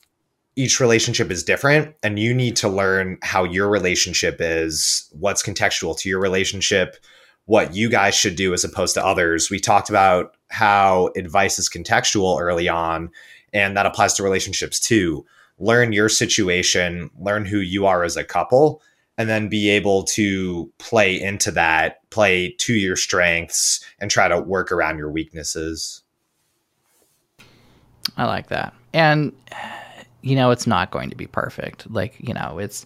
each 0.56 0.80
relationship 0.80 1.30
is 1.30 1.42
different 1.42 1.94
and 2.02 2.18
you 2.18 2.34
need 2.34 2.56
to 2.56 2.68
learn 2.68 3.18
how 3.22 3.44
your 3.44 3.68
relationship 3.68 4.36
is, 4.40 5.08
what's 5.12 5.42
contextual 5.42 5.98
to 5.98 6.08
your 6.08 6.20
relationship, 6.20 6.96
what 7.46 7.74
you 7.74 7.88
guys 7.88 8.14
should 8.14 8.36
do 8.36 8.54
as 8.54 8.64
opposed 8.64 8.94
to 8.94 9.04
others. 9.04 9.50
We 9.50 9.60
talked 9.60 9.90
about 9.90 10.36
how 10.50 11.10
advice 11.16 11.58
is 11.58 11.68
contextual 11.68 12.40
early 12.40 12.68
on, 12.68 13.10
and 13.52 13.76
that 13.76 13.86
applies 13.86 14.14
to 14.14 14.22
relationships 14.22 14.80
too. 14.80 15.26
Learn 15.64 15.94
your 15.94 16.10
situation, 16.10 17.08
learn 17.18 17.46
who 17.46 17.58
you 17.58 17.86
are 17.86 18.04
as 18.04 18.18
a 18.18 18.24
couple, 18.24 18.82
and 19.16 19.30
then 19.30 19.48
be 19.48 19.70
able 19.70 20.02
to 20.04 20.70
play 20.78 21.18
into 21.18 21.50
that, 21.52 22.08
play 22.10 22.54
to 22.58 22.74
your 22.74 22.96
strengths, 22.96 23.82
and 23.98 24.10
try 24.10 24.28
to 24.28 24.40
work 24.40 24.70
around 24.70 24.98
your 24.98 25.10
weaknesses. 25.10 26.02
I 28.18 28.26
like 28.26 28.48
that. 28.48 28.74
And, 28.92 29.32
you 30.20 30.36
know, 30.36 30.50
it's 30.50 30.66
not 30.66 30.90
going 30.90 31.08
to 31.08 31.16
be 31.16 31.26
perfect. 31.26 31.90
Like, 31.90 32.16
you 32.18 32.34
know, 32.34 32.58
it's 32.58 32.84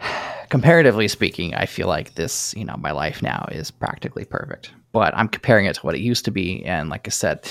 comparatively 0.48 1.08
speaking, 1.08 1.54
I 1.54 1.66
feel 1.66 1.88
like 1.88 2.14
this, 2.14 2.54
you 2.56 2.64
know, 2.64 2.76
my 2.78 2.92
life 2.92 3.20
now 3.20 3.48
is 3.52 3.70
practically 3.70 4.24
perfect. 4.24 4.72
But 4.92 5.14
I'm 5.14 5.28
comparing 5.28 5.66
it 5.66 5.74
to 5.74 5.80
what 5.82 5.94
it 5.94 6.00
used 6.00 6.24
to 6.24 6.30
be, 6.30 6.64
and 6.64 6.88
like 6.88 7.06
I 7.06 7.10
said, 7.10 7.46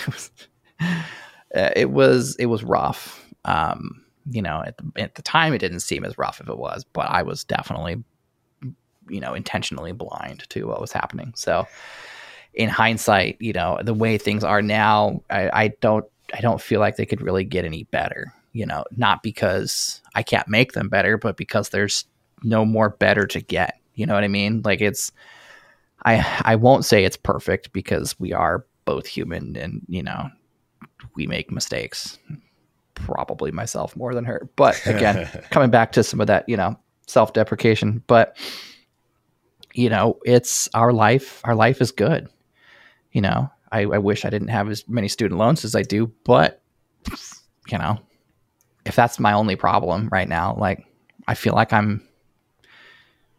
it 1.51 1.91
was 1.91 2.35
it 2.37 2.47
was 2.47 2.63
rough. 2.63 3.23
Um, 3.45 4.01
you 4.29 4.41
know, 4.41 4.63
at 4.65 4.77
the, 4.77 4.91
at 5.01 5.15
the 5.15 5.21
time, 5.21 5.53
it 5.53 5.59
didn't 5.59 5.81
seem 5.81 6.03
as 6.03 6.17
rough 6.17 6.41
if 6.41 6.49
it 6.49 6.57
was, 6.57 6.83
but 6.83 7.09
I 7.09 7.23
was 7.23 7.43
definitely, 7.43 8.03
you 9.07 9.19
know, 9.19 9.33
intentionally 9.33 9.91
blind 9.91 10.49
to 10.49 10.67
what 10.67 10.81
was 10.81 10.91
happening. 10.91 11.33
So, 11.35 11.67
in 12.53 12.69
hindsight, 12.69 13.37
you 13.39 13.53
know, 13.53 13.79
the 13.83 13.93
way 13.93 14.17
things 14.17 14.43
are 14.43 14.61
now, 14.61 15.21
I, 15.29 15.49
I 15.51 15.67
don't, 15.81 16.05
I 16.33 16.41
don't 16.41 16.61
feel 16.61 16.79
like 16.79 16.95
they 16.95 17.05
could 17.05 17.21
really 17.21 17.43
get 17.43 17.65
any 17.65 17.83
better. 17.83 18.33
You 18.53 18.65
know, 18.65 18.85
not 18.95 19.21
because 19.21 20.01
I 20.15 20.23
can't 20.23 20.47
make 20.47 20.71
them 20.71 20.87
better, 20.87 21.17
but 21.17 21.35
because 21.35 21.69
there's 21.69 22.05
no 22.43 22.63
more 22.63 22.89
better 22.89 23.27
to 23.27 23.41
get. 23.41 23.79
You 23.95 24.05
know 24.05 24.13
what 24.13 24.23
I 24.23 24.29
mean? 24.29 24.61
Like 24.63 24.79
it's 24.79 25.11
I 26.05 26.41
I 26.45 26.55
won't 26.55 26.85
say 26.85 27.03
it's 27.03 27.17
perfect 27.17 27.73
because 27.73 28.17
we 28.19 28.31
are 28.31 28.65
both 28.85 29.07
human 29.07 29.57
and 29.57 29.81
you 29.89 30.03
know 30.03 30.29
we 31.15 31.27
make 31.27 31.51
mistakes. 31.51 32.17
Probably 32.95 33.51
myself 33.51 33.95
more 33.95 34.13
than 34.13 34.25
her. 34.25 34.49
But 34.55 34.85
again, 34.85 35.29
coming 35.51 35.69
back 35.69 35.91
to 35.93 36.03
some 36.03 36.21
of 36.21 36.27
that, 36.27 36.47
you 36.49 36.57
know, 36.57 36.77
self-deprecation, 37.07 38.03
but 38.07 38.37
you 39.73 39.89
know, 39.89 40.19
it's 40.25 40.69
our 40.73 40.93
life. 40.93 41.41
Our 41.43 41.55
life 41.55 41.81
is 41.81 41.91
good. 41.91 42.29
You 43.11 43.21
know, 43.21 43.51
I, 43.71 43.81
I 43.81 43.97
wish 43.97 44.25
I 44.25 44.29
didn't 44.29 44.47
have 44.47 44.69
as 44.69 44.87
many 44.87 45.07
student 45.07 45.37
loans 45.37 45.65
as 45.65 45.75
I 45.75 45.81
do, 45.81 46.11
but 46.23 46.61
you 47.67 47.77
know, 47.77 47.99
if 48.85 48.95
that's 48.95 49.19
my 49.19 49.33
only 49.33 49.55
problem 49.55 50.09
right 50.11 50.27
now, 50.27 50.55
like 50.57 50.85
I 51.27 51.35
feel 51.35 51.53
like 51.53 51.73
I'm 51.73 52.01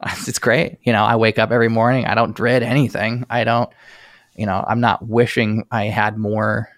it's 0.27 0.39
great. 0.39 0.79
You 0.83 0.93
know, 0.93 1.05
I 1.05 1.17
wake 1.17 1.39
up 1.39 1.51
every 1.51 1.69
morning. 1.69 2.07
I 2.07 2.15
don't 2.15 2.37
dread 2.37 2.63
anything. 2.63 3.25
I 3.31 3.45
don't, 3.45 3.71
you 4.37 4.47
know, 4.47 4.65
I'm 4.67 4.81
not 4.81 5.07
wishing 5.07 5.67
I 5.71 5.85
had 5.85 6.19
more. 6.19 6.69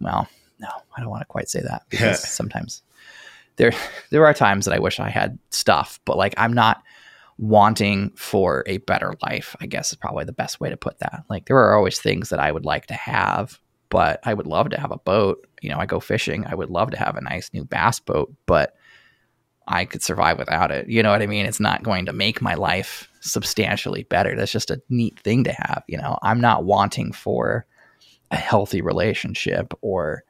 Well, 0.00 0.28
no, 0.60 0.68
I 0.96 1.00
don't 1.00 1.10
want 1.10 1.22
to 1.22 1.26
quite 1.26 1.48
say 1.48 1.60
that 1.62 1.82
because 1.90 2.26
sometimes 2.26 2.82
there 3.56 3.72
there 4.10 4.26
are 4.26 4.34
times 4.34 4.64
that 4.64 4.74
I 4.74 4.78
wish 4.78 5.00
I 5.00 5.10
had 5.10 5.38
stuff, 5.50 6.00
but 6.04 6.16
like 6.16 6.34
I'm 6.36 6.52
not 6.52 6.82
wanting 7.38 8.10
for 8.16 8.64
a 8.66 8.78
better 8.78 9.14
life. 9.22 9.54
I 9.60 9.66
guess 9.66 9.92
is 9.92 9.96
probably 9.96 10.24
the 10.24 10.32
best 10.32 10.60
way 10.60 10.70
to 10.70 10.76
put 10.76 10.98
that. 10.98 11.24
Like 11.30 11.46
there 11.46 11.58
are 11.58 11.76
always 11.76 12.00
things 12.00 12.30
that 12.30 12.40
I 12.40 12.50
would 12.50 12.64
like 12.64 12.86
to 12.86 12.94
have, 12.94 13.58
but 13.90 14.20
I 14.24 14.34
would 14.34 14.46
love 14.46 14.70
to 14.70 14.80
have 14.80 14.90
a 14.90 14.98
boat. 14.98 15.46
You 15.60 15.70
know, 15.70 15.78
I 15.78 15.86
go 15.86 16.00
fishing. 16.00 16.44
I 16.46 16.54
would 16.54 16.70
love 16.70 16.90
to 16.90 16.98
have 16.98 17.16
a 17.16 17.20
nice 17.20 17.50
new 17.52 17.64
bass 17.64 18.00
boat, 18.00 18.32
but 18.46 18.74
I 19.68 19.84
could 19.84 20.02
survive 20.02 20.38
without 20.38 20.70
it. 20.70 20.88
You 20.88 21.02
know 21.02 21.10
what 21.10 21.22
I 21.22 21.26
mean? 21.26 21.46
It's 21.46 21.60
not 21.60 21.82
going 21.82 22.06
to 22.06 22.12
make 22.12 22.40
my 22.40 22.54
life 22.54 23.08
substantially 23.20 24.04
better. 24.04 24.34
That's 24.34 24.52
just 24.52 24.70
a 24.70 24.80
neat 24.88 25.20
thing 25.20 25.44
to 25.44 25.52
have. 25.52 25.84
You 25.86 25.98
know, 25.98 26.18
I'm 26.22 26.40
not 26.40 26.64
wanting 26.64 27.12
for 27.12 27.66
a 28.30 28.36
healthy 28.36 28.80
relationship 28.80 29.74
or 29.82 30.24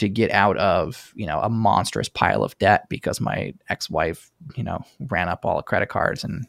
to 0.00 0.08
get 0.08 0.30
out 0.32 0.56
of, 0.58 1.12
you 1.14 1.26
know, 1.26 1.40
a 1.40 1.48
monstrous 1.48 2.08
pile 2.08 2.42
of 2.42 2.58
debt 2.58 2.88
because 2.88 3.20
my 3.20 3.54
ex-wife, 3.68 4.30
you 4.56 4.64
know, 4.64 4.82
ran 4.98 5.28
up 5.28 5.44
all 5.44 5.56
the 5.56 5.62
credit 5.62 5.88
cards 5.88 6.24
and 6.24 6.46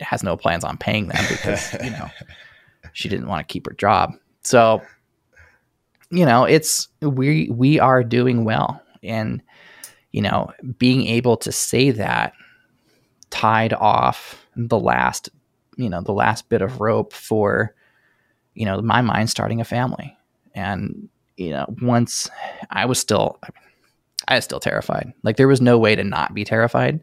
has 0.00 0.22
no 0.22 0.36
plans 0.36 0.64
on 0.64 0.76
paying 0.76 1.08
them 1.08 1.24
because, 1.28 1.72
you 1.74 1.90
know, 1.90 2.08
she 2.92 3.08
didn't 3.08 3.28
want 3.28 3.46
to 3.46 3.52
keep 3.52 3.66
her 3.66 3.74
job. 3.74 4.12
So, 4.42 4.82
you 6.10 6.26
know, 6.26 6.44
it's 6.44 6.88
we 7.00 7.48
we 7.50 7.78
are 7.78 8.02
doing 8.04 8.44
well 8.44 8.80
and 9.02 9.42
you 10.14 10.22
know, 10.22 10.48
being 10.78 11.08
able 11.08 11.36
to 11.36 11.50
say 11.50 11.90
that 11.90 12.34
tied 13.30 13.72
off 13.72 14.46
the 14.54 14.78
last, 14.78 15.28
you 15.76 15.90
know, 15.90 16.00
the 16.02 16.12
last 16.12 16.48
bit 16.48 16.62
of 16.62 16.80
rope 16.80 17.12
for, 17.12 17.74
you 18.54 18.64
know, 18.64 18.80
my 18.80 19.00
mind 19.00 19.28
starting 19.28 19.60
a 19.60 19.64
family. 19.64 20.16
And, 20.54 21.08
you 21.36 21.50
know, 21.50 21.66
once 21.82 22.30
I 22.70 22.86
was 22.86 22.98
still, 22.98 23.38
I 24.28 24.36
was 24.36 24.44
still 24.44 24.60
terrified. 24.60 25.12
Like 25.22 25.36
there 25.36 25.48
was 25.48 25.60
no 25.60 25.78
way 25.78 25.94
to 25.96 26.04
not 26.04 26.34
be 26.34 26.44
terrified. 26.44 27.00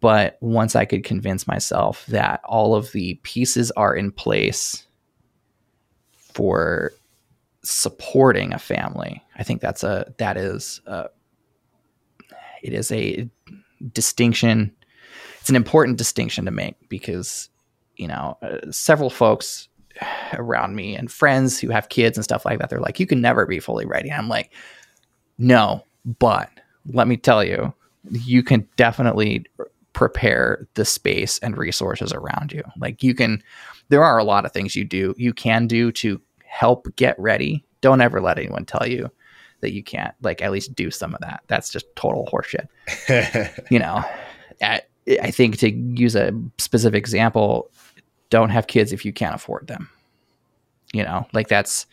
But 0.00 0.38
once 0.40 0.74
I 0.74 0.86
could 0.86 1.04
convince 1.04 1.46
myself 1.46 2.06
that 2.06 2.40
all 2.44 2.74
of 2.74 2.92
the 2.92 3.20
pieces 3.22 3.70
are 3.72 3.94
in 3.94 4.12
place 4.12 4.86
for 6.16 6.92
supporting 7.62 8.54
a 8.54 8.58
family, 8.58 9.22
I 9.36 9.42
think 9.42 9.60
that's 9.60 9.84
a, 9.84 10.14
that 10.16 10.38
is 10.38 10.80
a, 10.86 11.10
it 12.62 12.72
is 12.72 12.90
a 12.92 13.28
distinction. 13.92 14.74
It's 15.40 15.50
an 15.50 15.56
important 15.56 15.98
distinction 15.98 16.46
to 16.46 16.50
make 16.50 16.76
because, 16.88 17.50
you 17.96 18.08
know, 18.08 18.38
uh, 18.40 18.70
several 18.70 19.10
folks 19.10 19.68
around 20.34 20.74
me 20.74 20.96
and 20.96 21.10
friends 21.10 21.58
who 21.58 21.68
have 21.68 21.88
kids 21.88 22.16
and 22.16 22.24
stuff 22.24 22.44
like 22.44 22.58
that, 22.58 22.70
they're 22.70 22.80
like, 22.80 23.00
you 23.00 23.06
can 23.06 23.20
never 23.20 23.46
be 23.46 23.60
fully 23.60 23.86
ready. 23.86 24.08
And 24.10 24.18
I'm 24.18 24.28
like, 24.28 24.52
no, 25.38 25.84
but 26.18 26.50
let 26.92 27.08
me 27.08 27.16
tell 27.16 27.42
you, 27.42 27.72
you 28.10 28.42
can 28.42 28.68
definitely 28.76 29.46
prepare 29.92 30.66
the 30.74 30.84
space 30.84 31.38
and 31.38 31.56
resources 31.56 32.12
around 32.12 32.52
you. 32.52 32.62
Like 32.78 33.02
you 33.02 33.14
can, 33.14 33.42
there 33.88 34.04
are 34.04 34.18
a 34.18 34.24
lot 34.24 34.44
of 34.44 34.52
things 34.52 34.76
you 34.76 34.84
do, 34.84 35.14
you 35.16 35.32
can 35.32 35.66
do 35.66 35.92
to 35.92 36.20
help 36.44 36.94
get 36.96 37.18
ready. 37.18 37.64
Don't 37.80 38.00
ever 38.00 38.20
let 38.20 38.38
anyone 38.38 38.64
tell 38.64 38.86
you 38.86 39.10
that 39.60 39.72
you 39.72 39.82
can't 39.82 40.14
like 40.22 40.42
at 40.42 40.52
least 40.52 40.74
do 40.74 40.90
some 40.90 41.14
of 41.14 41.20
that. 41.20 41.42
That's 41.46 41.70
just 41.70 41.86
total 41.96 42.28
horseshit. 42.30 42.68
you 43.70 43.78
know, 43.78 44.04
at, 44.60 44.88
I 45.22 45.30
think 45.30 45.58
to 45.58 45.70
use 45.70 46.14
a 46.16 46.32
specific 46.58 46.98
example, 46.98 47.70
don't 48.34 48.50
have 48.50 48.66
kids 48.66 48.92
if 48.92 49.04
you 49.04 49.12
can't 49.12 49.34
afford 49.34 49.68
them. 49.68 49.88
You 50.92 51.04
know, 51.04 51.26
like 51.32 51.48
that's 51.48 51.86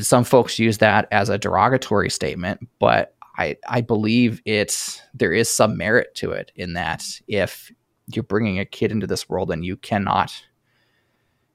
some 0.00 0.24
folks 0.24 0.58
use 0.58 0.78
that 0.78 1.08
as 1.10 1.28
a 1.28 1.38
derogatory 1.38 2.10
statement, 2.10 2.68
but 2.78 3.14
I 3.38 3.56
I 3.66 3.80
believe 3.80 4.42
it's 4.44 5.00
there 5.14 5.32
is 5.32 5.48
some 5.48 5.76
merit 5.76 6.14
to 6.16 6.32
it 6.32 6.52
in 6.56 6.74
that 6.74 7.04
if 7.26 7.72
you're 8.08 8.22
bringing 8.22 8.58
a 8.58 8.66
kid 8.66 8.92
into 8.92 9.06
this 9.06 9.28
world 9.28 9.50
and 9.50 9.64
you 9.64 9.76
cannot 9.76 10.32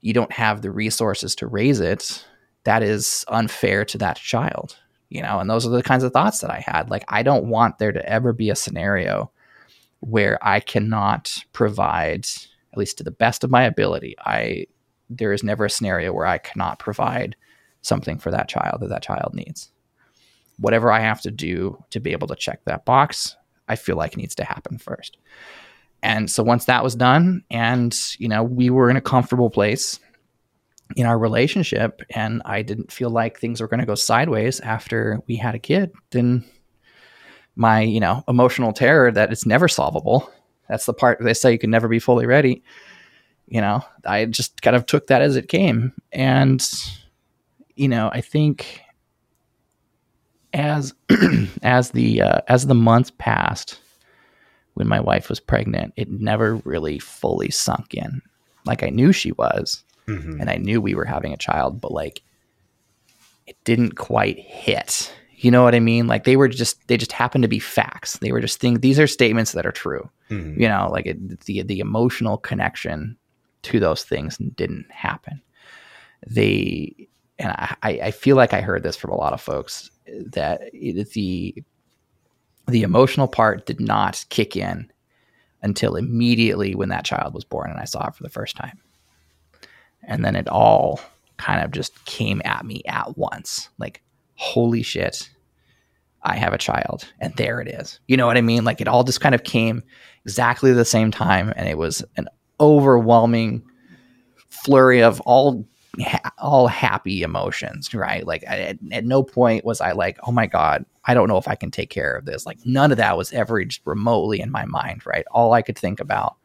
you 0.02 0.14
don't 0.14 0.32
have 0.32 0.62
the 0.62 0.72
resources 0.72 1.36
to 1.36 1.48
raise 1.48 1.80
it, 1.80 2.26
that 2.64 2.82
is 2.82 3.24
unfair 3.28 3.86
to 3.86 3.98
that 4.00 4.18
child 4.18 4.78
you 5.10 5.22
know 5.22 5.40
and 5.40 5.50
those 5.50 5.66
are 5.66 5.70
the 5.70 5.84
kinds 5.84 6.04
of 6.04 6.12
thoughts 6.12 6.40
that 6.40 6.52
i 6.52 6.60
had 6.60 6.90
like 6.90 7.06
i 7.08 7.24
don't 7.24 7.46
want 7.46 7.78
there 7.78 7.94
to 7.94 8.06
ever 8.10 8.34
be 8.34 8.50
a 8.50 8.56
scenario 8.56 9.32
where 10.02 10.38
i 10.46 10.60
cannot 10.60 11.38
provide 11.54 12.28
at 12.78 12.80
least 12.80 12.98
to 12.98 13.04
the 13.04 13.12
best 13.12 13.44
of 13.44 13.52
my 13.52 13.64
ability 13.64 14.16
i 14.26 14.66
there 15.10 15.34
is 15.34 15.44
never 15.44 15.66
a 15.66 15.70
scenario 15.70 16.14
where 16.14 16.26
i 16.26 16.38
cannot 16.38 16.80
provide 16.80 17.36
something 17.82 18.18
for 18.18 18.32
that 18.32 18.48
child 18.48 18.82
that 18.82 18.90
that 18.90 19.04
child 19.04 19.34
needs 19.34 19.72
whatever 20.60 20.92
i 20.92 21.00
have 21.00 21.22
to 21.22 21.32
do 21.32 21.82
to 21.90 22.00
be 22.00 22.12
able 22.12 22.28
to 22.28 22.36
check 22.36 22.64
that 22.66 22.86
box 22.86 23.36
i 23.68 23.76
feel 23.76 23.96
like 23.96 24.18
needs 24.18 24.36
to 24.36 24.44
happen 24.44 24.78
first 24.78 25.18
and 26.04 26.30
so 26.30 26.44
once 26.44 26.66
that 26.66 26.84
was 26.84 26.96
done 26.96 27.44
and 27.50 27.98
you 28.18 28.28
know 28.28 28.44
we 28.44 28.70
were 28.70 28.90
in 28.90 28.98
a 28.98 29.02
comfortable 29.02 29.50
place 29.50 30.00
in 30.96 31.06
our 31.06 31.18
relationship 31.18 32.02
and 32.12 32.42
I 32.46 32.62
didn't 32.62 32.92
feel 32.92 33.10
like 33.10 33.40
things 33.40 33.60
were 33.60 33.68
going 33.68 33.80
to 33.80 33.86
go 33.86 33.96
sideways 33.96 34.60
after 34.62 35.22
we 35.28 35.36
had 35.36 35.56
a 35.56 35.60
kid, 35.60 35.92
then 36.12 36.46
my, 37.56 37.82
you 37.82 38.00
know, 38.00 38.24
emotional 38.28 38.72
terror 38.72 39.12
that 39.12 39.32
it's 39.32 39.46
never 39.46 39.68
solvable. 39.68 40.32
That's 40.70 40.86
the 40.86 40.94
part 40.94 41.20
they 41.22 41.34
say 41.34 41.52
you 41.52 41.60
can 41.60 41.70
never 41.70 41.88
be 41.88 42.00
fully 42.00 42.26
ready. 42.26 42.64
You 43.48 43.62
know, 43.62 43.84
I 44.06 44.26
just 44.26 44.62
kind 44.62 44.76
of 44.76 44.86
took 44.86 45.08
that 45.08 45.22
as 45.22 45.36
it 45.36 45.48
came. 45.48 45.94
And, 46.12 46.66
you 47.76 47.88
know, 47.88 48.10
I 48.12 48.22
think 48.22 48.82
as 50.54 50.94
as 51.62 51.92
the 51.92 52.22
uh, 52.22 52.42
as 52.48 52.68
the 52.68 52.76
months 52.76 53.12
passed 53.18 53.80
when 54.74 54.88
my 54.88 55.00
wife 55.00 55.30
was 55.30 55.40
pregnant, 55.40 55.94
it 55.96 56.10
never 56.10 56.56
really 56.58 57.00
fully 57.00 57.50
sunk 57.50 57.94
in. 57.94 58.22
Like 58.66 58.84
I 58.84 58.90
knew 58.90 59.12
she 59.12 59.32
was, 59.32 59.84
mm-hmm. 60.08 60.40
and 60.40 60.50
I 60.50 60.58
knew 60.58 60.82
we 60.82 60.96
were 60.96 61.06
having 61.06 61.34
a 61.34 61.38
child, 61.38 61.80
but 61.80 61.92
like 61.92 62.22
it 63.46 63.56
didn't 63.64 63.96
quite 63.96 64.38
hit. 64.38 65.14
You 65.40 65.52
know 65.52 65.64
what 65.64 65.76
I 65.76 65.80
mean? 65.80 66.08
Like 66.08 66.24
they 66.24 66.36
were 66.36 66.48
just 66.48 66.88
they 66.88 66.98
just 66.98 67.12
happened 67.12 67.44
to 67.44 67.48
be 67.48 67.60
facts. 67.60 68.18
They 68.18 68.32
were 68.32 68.42
just 68.42 68.60
things. 68.60 68.80
These 68.80 69.00
are 69.00 69.06
statements 69.06 69.52
that 69.52 69.68
are 69.68 69.72
true. 69.72 70.10
Mm-hmm. 70.32 70.60
You 70.60 70.68
know, 70.68 70.90
like 70.92 71.06
it, 71.06 71.42
the 71.42 71.62
the 71.62 71.80
emotional 71.80 72.38
connection 72.38 73.18
to 73.64 73.80
those 73.80 74.04
things 74.04 74.38
didn't 74.38 74.92
happen. 74.92 75.42
They 76.26 77.08
and 77.38 77.52
I, 77.52 78.00
I 78.02 78.12
feel 78.12 78.36
like 78.36 78.54
I 78.54 78.62
heard 78.62 78.82
this 78.82 78.98
from 78.98 79.12
a 79.12 79.18
lot 79.18 79.34
of 79.34 79.40
folks 79.40 79.92
that 80.08 80.62
it, 80.74 81.12
the 81.12 81.64
the 82.68 82.82
emotional 82.82 83.28
part 83.28 83.68
did 83.68 83.80
not 83.80 84.26
kick 84.30 84.56
in 84.56 84.92
until 85.62 85.96
immediately 85.96 86.74
when 86.74 86.90
that 86.90 87.06
child 87.06 87.36
was 87.36 87.44
born 87.44 87.70
and 87.70 87.80
I 87.80 87.86
saw 87.86 88.08
it 88.08 88.16
for 88.16 88.24
the 88.24 88.30
first 88.30 88.56
time 88.56 88.80
and 90.04 90.26
then 90.26 90.36
it 90.36 90.48
all 90.48 91.00
kind 91.38 91.64
of 91.64 91.72
just 91.72 92.04
came 92.06 92.42
at 92.44 92.66
me 92.66 92.82
at 92.88 93.18
once 93.18 93.70
like 93.78 94.02
holy 94.38 94.82
shit 94.82 95.30
i 96.24 96.36
have 96.36 96.54
a 96.54 96.58
child. 96.58 97.12
And 97.20 97.34
there 97.36 97.62
it 97.62 97.68
is. 97.68 98.00
You 98.08 98.18
know 98.18 98.28
what 98.28 98.38
i 98.38 98.42
mean? 98.42 98.64
Like 98.64 98.82
it 98.82 98.88
all 98.88 99.04
just 99.04 99.22
kind 99.22 99.36
of 99.36 99.44
came 99.44 99.84
exactly 100.26 100.74
the 100.74 100.86
same 100.86 101.12
time 101.12 101.54
and 101.56 101.70
it 101.70 101.78
was 101.78 102.04
an 102.18 102.28
overwhelming 102.60 103.64
flurry 104.50 105.02
of 105.02 105.22
all 105.22 105.66
all 106.38 106.68
happy 106.68 107.24
emotions 107.24 107.94
right? 107.94 108.26
Like 108.26 108.44
at, 108.46 108.78
at 108.92 109.06
no 109.06 109.24
point 109.24 109.66
was 109.66 109.82
i 109.82 109.92
like 109.94 110.18
oh 110.24 110.32
my 110.32 110.48
god 110.48 110.86
i 111.06 111.14
don't 111.14 111.28
know 111.28 111.38
if 111.38 111.48
i 111.48 111.56
can 111.56 111.72
take 111.72 111.90
care 111.90 112.14
of 112.16 112.26
this. 112.26 112.46
Like 112.46 112.60
none 112.66 112.92
of 112.92 112.98
that 112.98 113.18
was 113.18 113.32
ever 113.32 113.64
just 113.64 113.82
remotely 113.86 114.42
in 114.42 114.52
my 114.52 114.66
mind 114.66 115.06
right? 115.06 115.26
All 115.32 115.54
i 115.54 115.62
could 115.62 115.78
think 115.78 116.00
about 116.00 116.36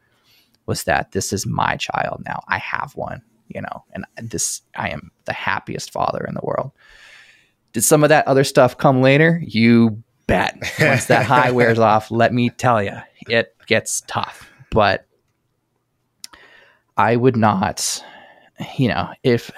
was 0.65 0.85
that 0.85 1.11
this 1.11 1.33
is 1.33 1.45
my 1.45 1.75
child 1.75 2.23
now. 2.25 2.41
I 2.47 2.57
have 2.57 2.95
one 2.95 3.21
you 3.49 3.61
know, 3.61 3.83
and 3.93 4.05
this, 4.17 4.61
I 4.75 4.89
am 4.89 5.11
the 5.25 5.33
happiest 5.33 5.91
father 5.91 6.25
in 6.27 6.33
the 6.33 6.41
world. 6.43 6.71
Did 7.73 7.83
some 7.83 8.03
of 8.03 8.09
that 8.09 8.27
other 8.27 8.43
stuff 8.43 8.77
come 8.77 9.01
later? 9.01 9.41
You 9.43 10.03
bet. 10.27 10.57
Once 10.79 11.05
that 11.07 11.25
high 11.25 11.51
wears 11.51 11.79
off, 11.79 12.11
let 12.11 12.33
me 12.33 12.49
tell 12.49 12.81
you, 12.81 12.97
it 13.27 13.55
gets 13.67 14.01
tough. 14.07 14.49
But 14.71 15.05
I 16.97 17.15
would 17.15 17.35
not, 17.35 18.03
you 18.77 18.87
know, 18.87 19.09
if 19.23 19.51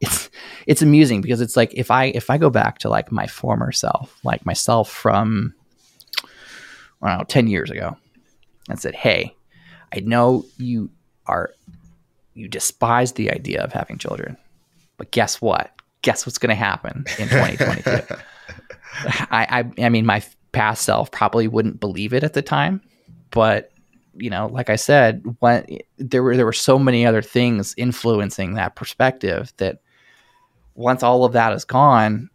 it's 0.00 0.30
it's 0.66 0.82
amusing 0.82 1.20
because 1.20 1.40
it's 1.40 1.56
like 1.56 1.72
if 1.74 1.90
I 1.90 2.06
if 2.06 2.30
I 2.30 2.38
go 2.38 2.50
back 2.50 2.78
to 2.78 2.88
like 2.88 3.12
my 3.12 3.26
former 3.26 3.72
self, 3.72 4.18
like 4.24 4.44
myself 4.44 4.90
from 4.90 5.54
I 7.02 7.10
don't 7.10 7.18
know, 7.18 7.24
10 7.24 7.46
years 7.48 7.70
ago, 7.70 7.96
and 8.68 8.80
said, 8.80 8.94
Hey, 8.94 9.36
I 9.94 10.00
know 10.00 10.44
you 10.56 10.90
are 11.26 11.52
you 12.34 12.48
despise 12.48 13.12
the 13.12 13.30
idea 13.30 13.62
of 13.62 13.72
having 13.72 13.98
children. 13.98 14.36
But 14.96 15.10
guess 15.10 15.40
what? 15.40 15.70
Guess 16.04 16.26
what's 16.26 16.38
going 16.38 16.50
to 16.50 16.54
happen 16.54 17.04
in 17.18 17.28
2022? 17.28 18.14
I, 19.30 19.64
I, 19.78 19.84
I 19.84 19.88
mean, 19.88 20.06
my 20.06 20.22
past 20.52 20.84
self 20.84 21.10
probably 21.10 21.48
wouldn't 21.48 21.80
believe 21.80 22.12
it 22.12 22.22
at 22.22 22.34
the 22.34 22.42
time, 22.42 22.80
but 23.30 23.70
you 24.16 24.30
know, 24.30 24.46
like 24.46 24.70
I 24.70 24.76
said, 24.76 25.24
when 25.40 25.66
there 25.98 26.22
were 26.22 26.36
there 26.36 26.44
were 26.44 26.52
so 26.52 26.78
many 26.78 27.04
other 27.04 27.22
things 27.22 27.74
influencing 27.76 28.54
that 28.54 28.76
perspective 28.76 29.52
that 29.56 29.80
once 30.74 31.02
all 31.02 31.24
of 31.24 31.32
that 31.32 31.52
is 31.52 31.64
gone, 31.64 32.30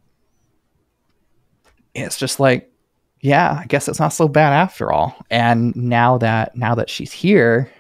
it's 1.93 2.17
just 2.17 2.39
like, 2.39 2.71
yeah, 3.21 3.59
I 3.61 3.65
guess 3.65 3.87
it's 3.87 3.99
not 3.99 4.13
so 4.13 4.27
bad 4.27 4.53
after 4.53 4.91
all. 4.91 5.15
And 5.29 5.75
now 5.75 6.17
that 6.17 6.55
now 6.55 6.75
that 6.75 6.89
she's 6.89 7.11
here, 7.11 7.71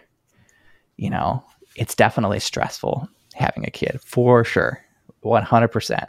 you 0.97 1.09
know, 1.09 1.43
it's 1.75 1.95
definitely 1.95 2.39
stressful 2.39 3.07
having 3.33 3.65
a 3.65 3.71
kid 3.71 3.99
for 4.03 4.43
sure, 4.43 4.83
100%. 5.23 6.07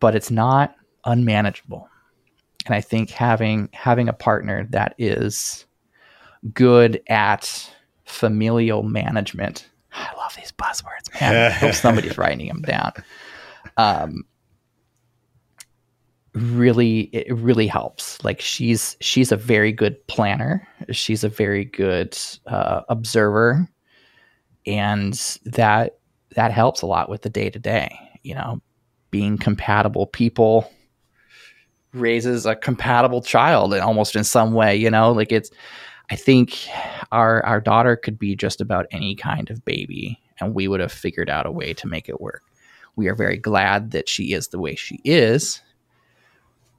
But 0.00 0.14
it's 0.14 0.30
not 0.30 0.74
unmanageable. 1.04 1.88
And 2.66 2.74
I 2.74 2.80
think 2.80 3.10
having 3.10 3.68
having 3.72 4.08
a 4.08 4.12
partner 4.12 4.66
that 4.70 4.94
is 4.98 5.66
good 6.52 7.02
at 7.08 7.70
familial 8.04 8.82
management. 8.82 9.68
I 9.92 10.12
love 10.16 10.34
these 10.36 10.52
buzzwords, 10.52 11.20
man. 11.20 11.34
I 11.34 11.50
hope 11.50 11.74
somebody's 11.74 12.18
writing 12.18 12.48
them 12.48 12.62
down. 12.62 12.92
Um, 13.76 14.24
really, 16.34 17.02
it 17.12 17.34
really 17.36 17.66
helps. 17.66 18.22
Like 18.24 18.40
she's 18.40 18.96
she's 19.00 19.30
a 19.30 19.36
very 19.36 19.72
good 19.72 20.04
planner. 20.06 20.66
She's 20.90 21.22
a 21.24 21.28
very 21.28 21.64
good 21.64 22.18
uh, 22.46 22.82
observer, 22.88 23.68
and 24.66 25.14
that 25.44 25.98
that 26.34 26.52
helps 26.52 26.82
a 26.82 26.86
lot 26.86 27.08
with 27.08 27.22
the 27.22 27.30
day 27.30 27.50
to 27.50 27.58
day. 27.58 27.96
You 28.22 28.34
know, 28.34 28.60
being 29.10 29.38
compatible 29.38 30.06
people 30.06 30.70
raises 31.92 32.46
a 32.46 32.56
compatible 32.56 33.22
child 33.22 33.74
almost 33.74 34.16
in 34.16 34.24
some 34.24 34.52
way. 34.52 34.76
You 34.76 34.90
know, 34.90 35.12
like 35.12 35.32
it's. 35.32 35.50
I 36.10 36.16
think 36.16 36.68
our 37.12 37.44
our 37.46 37.62
daughter 37.62 37.96
could 37.96 38.18
be 38.18 38.36
just 38.36 38.60
about 38.60 38.86
any 38.90 39.14
kind 39.14 39.48
of 39.48 39.64
baby, 39.64 40.20
and 40.38 40.54
we 40.54 40.68
would 40.68 40.80
have 40.80 40.92
figured 40.92 41.30
out 41.30 41.46
a 41.46 41.50
way 41.50 41.72
to 41.74 41.86
make 41.86 42.10
it 42.10 42.20
work. 42.20 42.42
We 42.96 43.08
are 43.08 43.14
very 43.14 43.38
glad 43.38 43.92
that 43.92 44.08
she 44.08 44.34
is 44.34 44.48
the 44.48 44.58
way 44.58 44.74
she 44.74 45.00
is, 45.02 45.62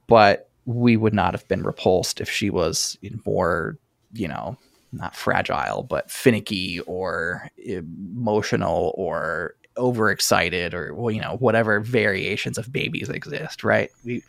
but 0.06 0.48
we 0.64 0.96
would 0.96 1.14
not 1.14 1.34
have 1.34 1.46
been 1.48 1.62
repulsed 1.62 2.20
if 2.20 2.30
she 2.30 2.50
was 2.50 2.96
more, 3.24 3.78
you 4.12 4.28
know, 4.28 4.56
not 4.92 5.14
fragile, 5.14 5.82
but 5.82 6.10
finicky 6.10 6.80
or 6.80 7.50
emotional 7.56 8.92
or 8.96 9.54
overexcited 9.76 10.74
or 10.74 10.94
well, 10.94 11.10
you 11.10 11.20
know, 11.20 11.36
whatever 11.38 11.80
variations 11.80 12.58
of 12.58 12.72
babies 12.72 13.08
exist, 13.08 13.64
right? 13.64 13.90
We 14.04 14.22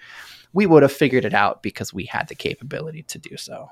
we 0.53 0.65
would 0.65 0.83
have 0.83 0.91
figured 0.91 1.25
it 1.25 1.33
out 1.33 1.61
because 1.61 1.93
we 1.93 2.05
had 2.05 2.27
the 2.27 2.35
capability 2.35 3.03
to 3.03 3.19
do 3.19 3.37
so. 3.37 3.69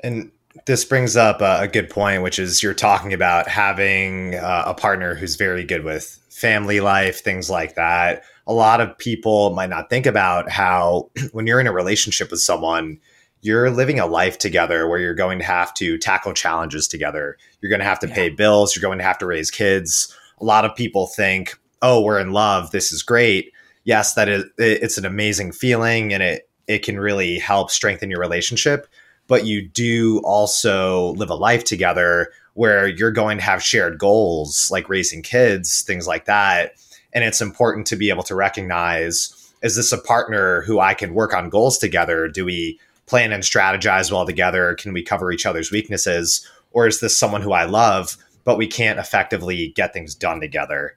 And 0.00 0.30
this 0.66 0.84
brings 0.84 1.16
up 1.16 1.40
a, 1.40 1.68
good 1.68 1.90
point, 1.90 2.22
which 2.22 2.38
is 2.38 2.62
you're 2.62 2.74
talking 2.74 3.12
about 3.12 3.48
having 3.48 4.34
uh, 4.34 4.64
a 4.66 4.74
partner 4.74 5.14
who's 5.14 5.36
very 5.36 5.64
good 5.64 5.84
with 5.84 6.18
family 6.28 6.80
life, 6.80 7.22
things 7.22 7.48
like 7.48 7.76
that. 7.76 8.24
A 8.46 8.52
lot 8.52 8.80
of 8.80 8.96
people 8.98 9.50
might 9.54 9.70
not 9.70 9.90
think 9.90 10.06
about 10.06 10.50
how 10.50 11.10
when 11.32 11.46
you're 11.46 11.60
in 11.60 11.66
a 11.66 11.72
relationship 11.72 12.30
with 12.30 12.40
someone, 12.40 12.98
you're 13.42 13.70
living 13.70 13.98
a 13.98 14.06
life 14.06 14.38
together 14.38 14.86
where 14.86 14.98
you're 14.98 15.14
going 15.14 15.38
to 15.38 15.44
have 15.44 15.72
to 15.74 15.98
tackle 15.98 16.34
challenges 16.34 16.86
together. 16.86 17.36
You're 17.60 17.70
going 17.70 17.80
to 17.80 17.86
have 17.86 17.98
to 18.00 18.08
yeah. 18.08 18.14
pay 18.14 18.28
bills. 18.28 18.74
You're 18.74 18.82
going 18.82 18.98
to 18.98 19.04
have 19.04 19.18
to 19.18 19.26
raise 19.26 19.50
kids. 19.50 20.14
A 20.40 20.44
lot 20.44 20.64
of 20.64 20.76
people 20.76 21.06
think, 21.06 21.58
"Oh, 21.82 22.02
we're 22.02 22.20
in 22.20 22.32
love. 22.32 22.70
This 22.70 22.92
is 22.92 23.02
great." 23.02 23.52
Yes, 23.84 24.14
that 24.14 24.28
is 24.28 24.44
it's 24.58 24.98
an 24.98 25.06
amazing 25.06 25.52
feeling 25.52 26.12
and 26.12 26.22
it 26.22 26.48
it 26.66 26.84
can 26.84 27.00
really 27.00 27.38
help 27.38 27.70
strengthen 27.70 28.10
your 28.10 28.20
relationship, 28.20 28.86
but 29.26 29.44
you 29.44 29.66
do 29.66 30.20
also 30.24 31.12
live 31.14 31.30
a 31.30 31.34
life 31.34 31.64
together 31.64 32.30
where 32.54 32.86
you're 32.86 33.10
going 33.10 33.38
to 33.38 33.44
have 33.44 33.62
shared 33.62 33.98
goals 33.98 34.68
like 34.70 34.88
raising 34.88 35.22
kids, 35.22 35.82
things 35.82 36.06
like 36.06 36.26
that. 36.26 36.74
And 37.12 37.24
it's 37.24 37.40
important 37.40 37.86
to 37.88 37.96
be 37.96 38.10
able 38.10 38.22
to 38.24 38.34
recognize 38.34 39.36
is 39.62 39.76
this 39.76 39.92
a 39.92 39.98
partner 39.98 40.62
who 40.62 40.80
I 40.80 40.94
can 40.94 41.12
work 41.12 41.34
on 41.34 41.50
goals 41.50 41.76
together? 41.76 42.28
Do 42.28 42.44
we 42.44 42.78
plan 43.10 43.32
and 43.32 43.42
strategize 43.42 44.10
well 44.10 44.24
together? 44.24 44.74
Can 44.76 44.92
we 44.92 45.02
cover 45.02 45.32
each 45.32 45.44
other's 45.44 45.70
weaknesses? 45.70 46.48
Or 46.70 46.86
is 46.86 47.00
this 47.00 47.18
someone 47.18 47.42
who 47.42 47.52
I 47.52 47.64
love, 47.64 48.16
but 48.44 48.56
we 48.56 48.68
can't 48.68 49.00
effectively 49.00 49.68
get 49.74 49.92
things 49.92 50.14
done 50.14 50.40
together? 50.40 50.96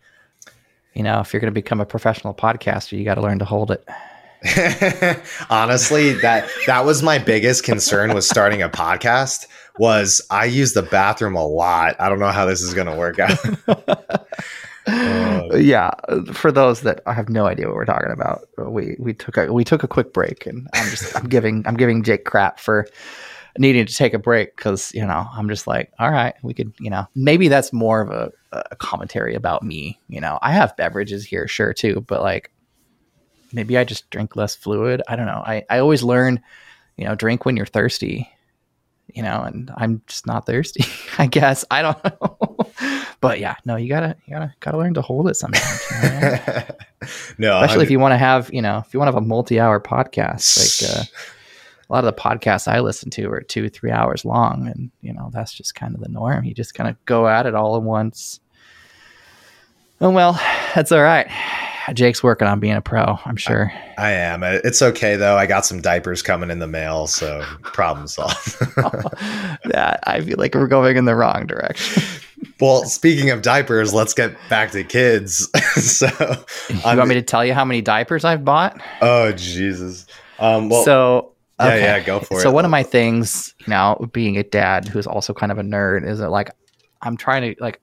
You 0.93 1.01
know, 1.01 1.19
if 1.19 1.33
you're 1.33 1.39
going 1.39 1.51
to 1.51 1.59
become 1.59 1.81
a 1.81 1.85
professional 1.85 2.35
podcaster, 2.35 2.97
you 2.97 3.03
got 3.03 3.15
to 3.15 3.21
learn 3.21 3.39
to 3.39 3.45
hold 3.45 3.71
it. 3.71 3.83
Honestly, 5.49 6.13
that 6.13 6.47
that 6.67 6.85
was 6.85 7.01
my 7.01 7.17
biggest 7.17 7.63
concern 7.63 8.13
with 8.13 8.25
starting 8.25 8.61
a 8.61 8.69
podcast 8.69 9.47
was 9.79 10.21
I 10.29 10.45
use 10.45 10.73
the 10.73 10.83
bathroom 10.83 11.35
a 11.35 11.47
lot. 11.47 11.95
I 11.99 12.09
don't 12.09 12.19
know 12.19 12.27
how 12.27 12.45
this 12.45 12.61
is 12.61 12.73
going 12.73 12.87
to 12.87 12.95
work 12.95 13.19
out. 13.19 13.39
uh, 14.87 15.55
yeah, 15.55 15.91
for 16.33 16.51
those 16.51 16.81
that 16.81 17.01
I 17.05 17.13
have 17.13 17.29
no 17.29 17.45
idea 17.45 17.67
what 17.67 17.75
we're 17.75 17.85
talking 17.85 18.11
about, 18.11 18.47
we 18.57 18.95
we 18.99 19.13
took 19.13 19.37
a 19.37 19.51
we 19.51 19.63
took 19.63 19.83
a 19.83 19.87
quick 19.87 20.13
break, 20.13 20.45
and 20.45 20.67
I'm 20.73 20.89
just 20.89 21.15
I'm 21.15 21.27
giving 21.27 21.65
I'm 21.65 21.77
giving 21.77 22.03
Jake 22.03 22.25
crap 22.25 22.59
for 22.59 22.87
needing 23.57 23.85
to 23.85 23.93
take 23.93 24.13
a 24.13 24.19
break 24.19 24.55
because 24.55 24.93
you 24.93 25.05
know 25.05 25.27
I'm 25.31 25.47
just 25.47 25.67
like, 25.67 25.91
all 25.99 26.11
right, 26.11 26.33
we 26.43 26.53
could 26.53 26.73
you 26.79 26.89
know 26.89 27.07
maybe 27.15 27.47
that's 27.47 27.71
more 27.71 28.01
of 28.01 28.09
a, 28.09 28.31
a 28.51 28.75
commentary 28.75 29.35
about 29.35 29.63
me. 29.63 29.99
You 30.09 30.21
know, 30.21 30.37
I 30.41 30.51
have 30.51 30.75
beverages 30.75 31.25
here, 31.25 31.47
sure 31.47 31.73
too, 31.73 32.03
but 32.07 32.21
like 32.21 32.51
maybe 33.53 33.77
I 33.77 33.83
just 33.83 34.09
drink 34.09 34.35
less 34.35 34.55
fluid. 34.55 35.01
I 35.07 35.15
don't 35.15 35.27
know. 35.27 35.43
I 35.45 35.63
I 35.69 35.79
always 35.79 36.03
learn, 36.03 36.41
you 36.97 37.05
know, 37.05 37.15
drink 37.15 37.45
when 37.45 37.55
you're 37.55 37.65
thirsty 37.65 38.29
you 39.13 39.21
know, 39.21 39.41
and 39.41 39.71
I'm 39.75 40.01
just 40.07 40.25
not 40.25 40.45
thirsty. 40.45 40.85
I 41.17 41.27
guess 41.27 41.65
I 41.69 41.81
don't 41.81 42.03
know, 42.21 42.71
but 43.23 43.39
yeah, 43.39 43.55
no, 43.63 43.77
you 43.77 43.87
gotta 43.87 44.17
you 44.25 44.33
gotta 44.33 44.53
gotta 44.59 44.77
learn 44.77 44.93
to 44.95 45.01
hold 45.01 45.29
it 45.29 45.35
sometimes. 45.35 45.81
You 45.91 46.09
know? 46.09 46.63
no, 47.37 47.61
especially 47.61 47.83
I 47.83 47.85
if 47.85 47.89
you 47.89 47.97
want 47.97 48.11
to 48.11 48.17
have 48.17 48.53
you 48.53 48.61
know 48.61 48.83
if 48.85 48.93
you 48.93 48.99
want 48.99 49.07
to 49.07 49.13
have 49.13 49.23
a 49.23 49.25
multi-hour 49.25 49.79
podcast, 49.79 50.83
like 50.83 50.91
uh, 50.91 51.03
a 51.89 51.93
lot 51.93 52.03
of 52.03 52.13
the 52.13 52.21
podcasts 52.21 52.67
I 52.67 52.81
listen 52.81 53.09
to 53.11 53.31
are 53.31 53.39
two 53.39 53.69
three 53.69 53.91
hours 53.91 54.25
long, 54.25 54.67
and 54.67 54.91
you 54.99 55.13
know 55.13 55.29
that's 55.31 55.53
just 55.53 55.73
kind 55.73 55.95
of 55.95 56.01
the 56.01 56.09
norm. 56.09 56.43
You 56.43 56.53
just 56.53 56.73
kind 56.73 56.89
of 56.89 56.97
go 57.05 57.25
at 57.25 57.45
it 57.45 57.55
all 57.55 57.77
at 57.77 57.81
once. 57.81 58.41
Oh 60.01 60.09
well, 60.09 60.33
that's 60.75 60.91
all 60.91 61.01
right. 61.01 61.31
Jake's 61.93 62.23
working 62.23 62.47
on 62.47 62.59
being 62.59 62.75
a 62.75 62.81
pro. 62.81 63.19
I'm 63.25 63.37
sure. 63.37 63.71
I, 63.97 64.07
I, 64.07 64.11
am. 64.11 64.43
It's 64.43 64.81
okay 64.81 65.15
though. 65.15 65.37
I 65.37 65.45
got 65.45 65.65
some 65.65 65.81
diapers 65.81 66.21
coming 66.21 66.49
in 66.49 66.59
the 66.59 66.67
mail, 66.67 67.07
so 67.07 67.41
problem 67.61 68.07
solved. 68.07 68.57
That 69.65 70.01
I 70.03 70.19
feel 70.19 70.35
like 70.37 70.55
we're 70.55 70.67
going 70.67 70.97
in 70.97 71.05
the 71.05 71.15
wrong 71.15 71.47
direction. 71.47 72.03
Well, 72.59 72.85
speaking 72.85 73.29
of 73.29 73.41
diapers, 73.41 73.93
let's 73.93 74.13
get 74.13 74.35
back 74.49 74.71
to 74.71 74.83
kids. 74.83 75.49
so, 75.75 76.07
you 76.69 76.79
want 76.83 77.07
me 77.07 77.15
to 77.15 77.21
tell 77.21 77.45
you 77.45 77.53
how 77.53 77.65
many 77.65 77.81
diapers 77.81 78.23
I've 78.23 78.45
bought? 78.45 78.81
Oh 79.01 79.31
Jesus. 79.31 80.05
Um, 80.39 80.69
well, 80.69 80.83
so 80.83 81.33
okay. 81.59 81.79
yeah, 81.79 81.97
yeah, 81.97 81.99
go 82.03 82.19
for 82.19 82.35
so 82.35 82.37
it. 82.37 82.41
So 82.41 82.51
one 82.51 82.65
of 82.65 82.71
my 82.71 82.83
things 82.83 83.53
now, 83.67 83.95
being 84.11 84.37
a 84.37 84.43
dad 84.43 84.87
who's 84.87 85.07
also 85.07 85.33
kind 85.33 85.51
of 85.51 85.57
a 85.57 85.63
nerd, 85.63 86.07
is 86.07 86.19
that 86.19 86.29
like 86.29 86.51
I'm 87.01 87.17
trying 87.17 87.55
to 87.55 87.61
like 87.61 87.79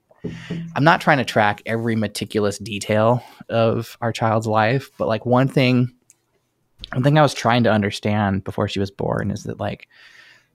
I'm 0.75 0.83
not 0.83 1.01
trying 1.01 1.17
to 1.17 1.25
track 1.25 1.61
every 1.65 1.95
meticulous 1.95 2.57
detail 2.57 3.23
of 3.49 3.97
our 4.01 4.11
child's 4.11 4.47
life, 4.47 4.91
but 4.97 5.07
like 5.07 5.25
one 5.25 5.47
thing, 5.47 5.93
one 6.93 7.03
thing 7.03 7.17
I 7.17 7.21
was 7.21 7.33
trying 7.33 7.63
to 7.63 7.71
understand 7.71 8.43
before 8.43 8.67
she 8.67 8.79
was 8.79 8.91
born 8.91 9.31
is 9.31 9.43
that 9.43 9.59
like, 9.59 9.87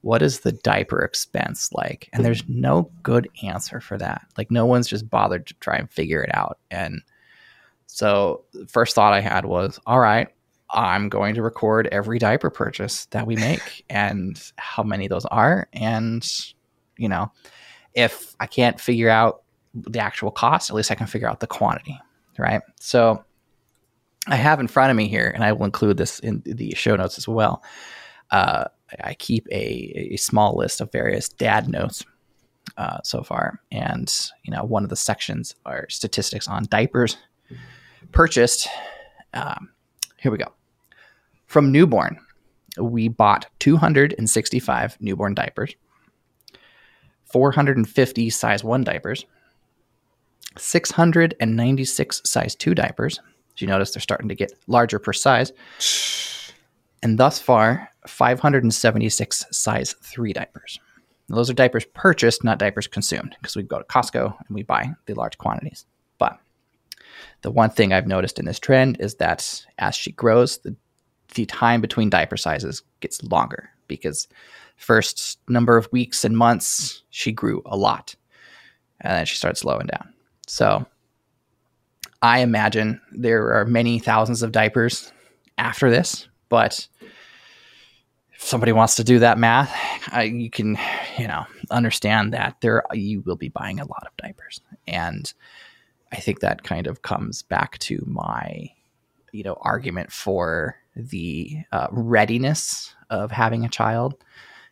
what 0.06 0.22
is 0.22 0.40
the 0.40 0.52
diaper 0.52 1.02
expense 1.02 1.72
like? 1.72 2.08
And 2.12 2.24
there's 2.24 2.48
no 2.48 2.88
good 3.02 3.28
answer 3.42 3.80
for 3.80 3.98
that. 3.98 4.24
Like, 4.38 4.52
no 4.52 4.64
one's 4.64 4.86
just 4.86 5.10
bothered 5.10 5.48
to 5.48 5.54
try 5.54 5.74
and 5.74 5.90
figure 5.90 6.22
it 6.22 6.30
out. 6.32 6.60
And 6.70 7.02
so, 7.88 8.44
first 8.68 8.94
thought 8.94 9.12
I 9.12 9.18
had 9.18 9.46
was, 9.46 9.80
all 9.84 9.98
right, 9.98 10.28
I'm 10.70 11.08
going 11.08 11.34
to 11.34 11.42
record 11.42 11.88
every 11.90 12.20
diaper 12.20 12.50
purchase 12.50 13.06
that 13.06 13.26
we 13.26 13.34
make 13.48 13.84
and 13.90 14.40
how 14.58 14.84
many 14.84 15.08
those 15.08 15.24
are. 15.24 15.66
And, 15.72 16.24
you 16.96 17.08
know, 17.08 17.32
if 17.92 18.36
I 18.38 18.46
can't 18.46 18.80
figure 18.80 19.10
out 19.10 19.42
the 19.74 19.98
actual 19.98 20.30
cost, 20.30 20.70
at 20.70 20.76
least 20.76 20.92
I 20.92 20.94
can 20.94 21.08
figure 21.08 21.28
out 21.28 21.40
the 21.40 21.48
quantity, 21.48 21.98
right? 22.38 22.62
So 22.78 23.24
I 24.28 24.36
have 24.36 24.60
in 24.60 24.68
front 24.68 24.92
of 24.92 24.96
me 24.96 25.08
here, 25.08 25.32
and 25.34 25.42
I 25.42 25.52
will 25.52 25.64
include 25.64 25.96
this 25.96 26.20
in 26.20 26.44
the 26.46 26.76
show 26.76 26.94
notes 26.94 27.18
as 27.18 27.26
well. 27.26 27.64
Uh, 28.30 28.66
I 29.02 29.14
keep 29.14 29.46
a, 29.50 30.12
a, 30.12 30.16
small 30.16 30.56
list 30.56 30.80
of 30.80 30.92
various 30.92 31.28
dad 31.28 31.68
notes 31.68 32.04
uh, 32.76 32.98
so 33.02 33.22
far, 33.22 33.60
and 33.72 34.12
you 34.44 34.52
know, 34.52 34.64
one 34.64 34.84
of 34.84 34.90
the 34.90 34.96
sections 34.96 35.54
are 35.64 35.86
statistics 35.88 36.46
on 36.46 36.66
diapers 36.70 37.16
purchased. 38.12 38.68
Um, 39.34 39.70
here 40.18 40.32
we 40.32 40.38
go. 40.38 40.52
From 41.46 41.72
newborn, 41.72 42.18
we 42.78 43.08
bought 43.08 43.46
265 43.60 44.96
newborn 45.00 45.34
diapers, 45.34 45.74
450 47.24 48.30
size 48.30 48.64
one 48.64 48.84
diapers, 48.84 49.24
696 50.58 52.22
size 52.24 52.54
2 52.54 52.74
diapers. 52.74 53.20
As 53.54 53.60
you 53.60 53.66
notice, 53.66 53.92
they're 53.92 54.00
starting 54.00 54.28
to 54.28 54.34
get 54.34 54.52
larger 54.66 54.98
per 54.98 55.12
size. 55.12 55.52
And 57.02 57.18
thus 57.18 57.40
far, 57.40 57.90
576 58.06 59.46
size 59.50 59.94
3 60.00 60.32
diapers. 60.32 60.80
Now, 61.28 61.36
those 61.36 61.50
are 61.50 61.54
diapers 61.54 61.84
purchased, 61.94 62.44
not 62.44 62.58
diapers 62.58 62.86
consumed, 62.86 63.36
because 63.40 63.56
we 63.56 63.62
go 63.62 63.78
to 63.78 63.84
Costco 63.84 64.36
and 64.46 64.54
we 64.54 64.62
buy 64.62 64.90
the 65.06 65.14
large 65.14 65.38
quantities. 65.38 65.86
But 66.18 66.38
the 67.42 67.50
one 67.50 67.70
thing 67.70 67.92
I've 67.92 68.06
noticed 68.06 68.38
in 68.38 68.44
this 68.44 68.60
trend 68.60 68.98
is 69.00 69.16
that 69.16 69.66
as 69.78 69.94
she 69.94 70.12
grows, 70.12 70.58
the, 70.58 70.76
the 71.34 71.46
time 71.46 71.80
between 71.80 72.10
diaper 72.10 72.36
sizes 72.36 72.82
gets 73.00 73.22
longer 73.24 73.70
because 73.88 74.28
first 74.76 75.38
number 75.48 75.76
of 75.76 75.88
weeks 75.90 76.24
and 76.24 76.36
months 76.36 77.02
she 77.10 77.32
grew 77.32 77.62
a 77.66 77.76
lot 77.76 78.14
and 79.00 79.12
then 79.12 79.26
she 79.26 79.36
started 79.36 79.56
slowing 79.56 79.86
down 79.86 80.12
so 80.46 80.86
I 82.22 82.40
imagine 82.40 83.00
there 83.12 83.54
are 83.54 83.64
many 83.64 83.98
thousands 83.98 84.42
of 84.42 84.52
diapers 84.52 85.12
after 85.58 85.90
this, 85.90 86.28
but 86.48 86.88
if 88.36 88.44
somebody 88.44 88.72
wants 88.72 88.94
to 88.96 89.04
do 89.04 89.18
that 89.20 89.38
math, 89.38 89.74
I, 90.12 90.24
you 90.24 90.50
can, 90.50 90.78
you 91.18 91.26
know, 91.26 91.46
understand 91.70 92.32
that 92.34 92.56
there 92.60 92.82
you 92.92 93.22
will 93.22 93.36
be 93.36 93.48
buying 93.48 93.80
a 93.80 93.86
lot 93.86 94.06
of 94.06 94.16
diapers, 94.16 94.60
and 94.86 95.32
I 96.12 96.16
think 96.16 96.40
that 96.40 96.62
kind 96.62 96.86
of 96.86 97.02
comes 97.02 97.42
back 97.42 97.78
to 97.80 98.02
my, 98.06 98.70
you 99.32 99.42
know, 99.42 99.56
argument 99.60 100.12
for 100.12 100.76
the 100.94 101.64
uh, 101.72 101.88
readiness 101.90 102.94
of 103.10 103.30
having 103.30 103.64
a 103.64 103.68
child. 103.68 104.14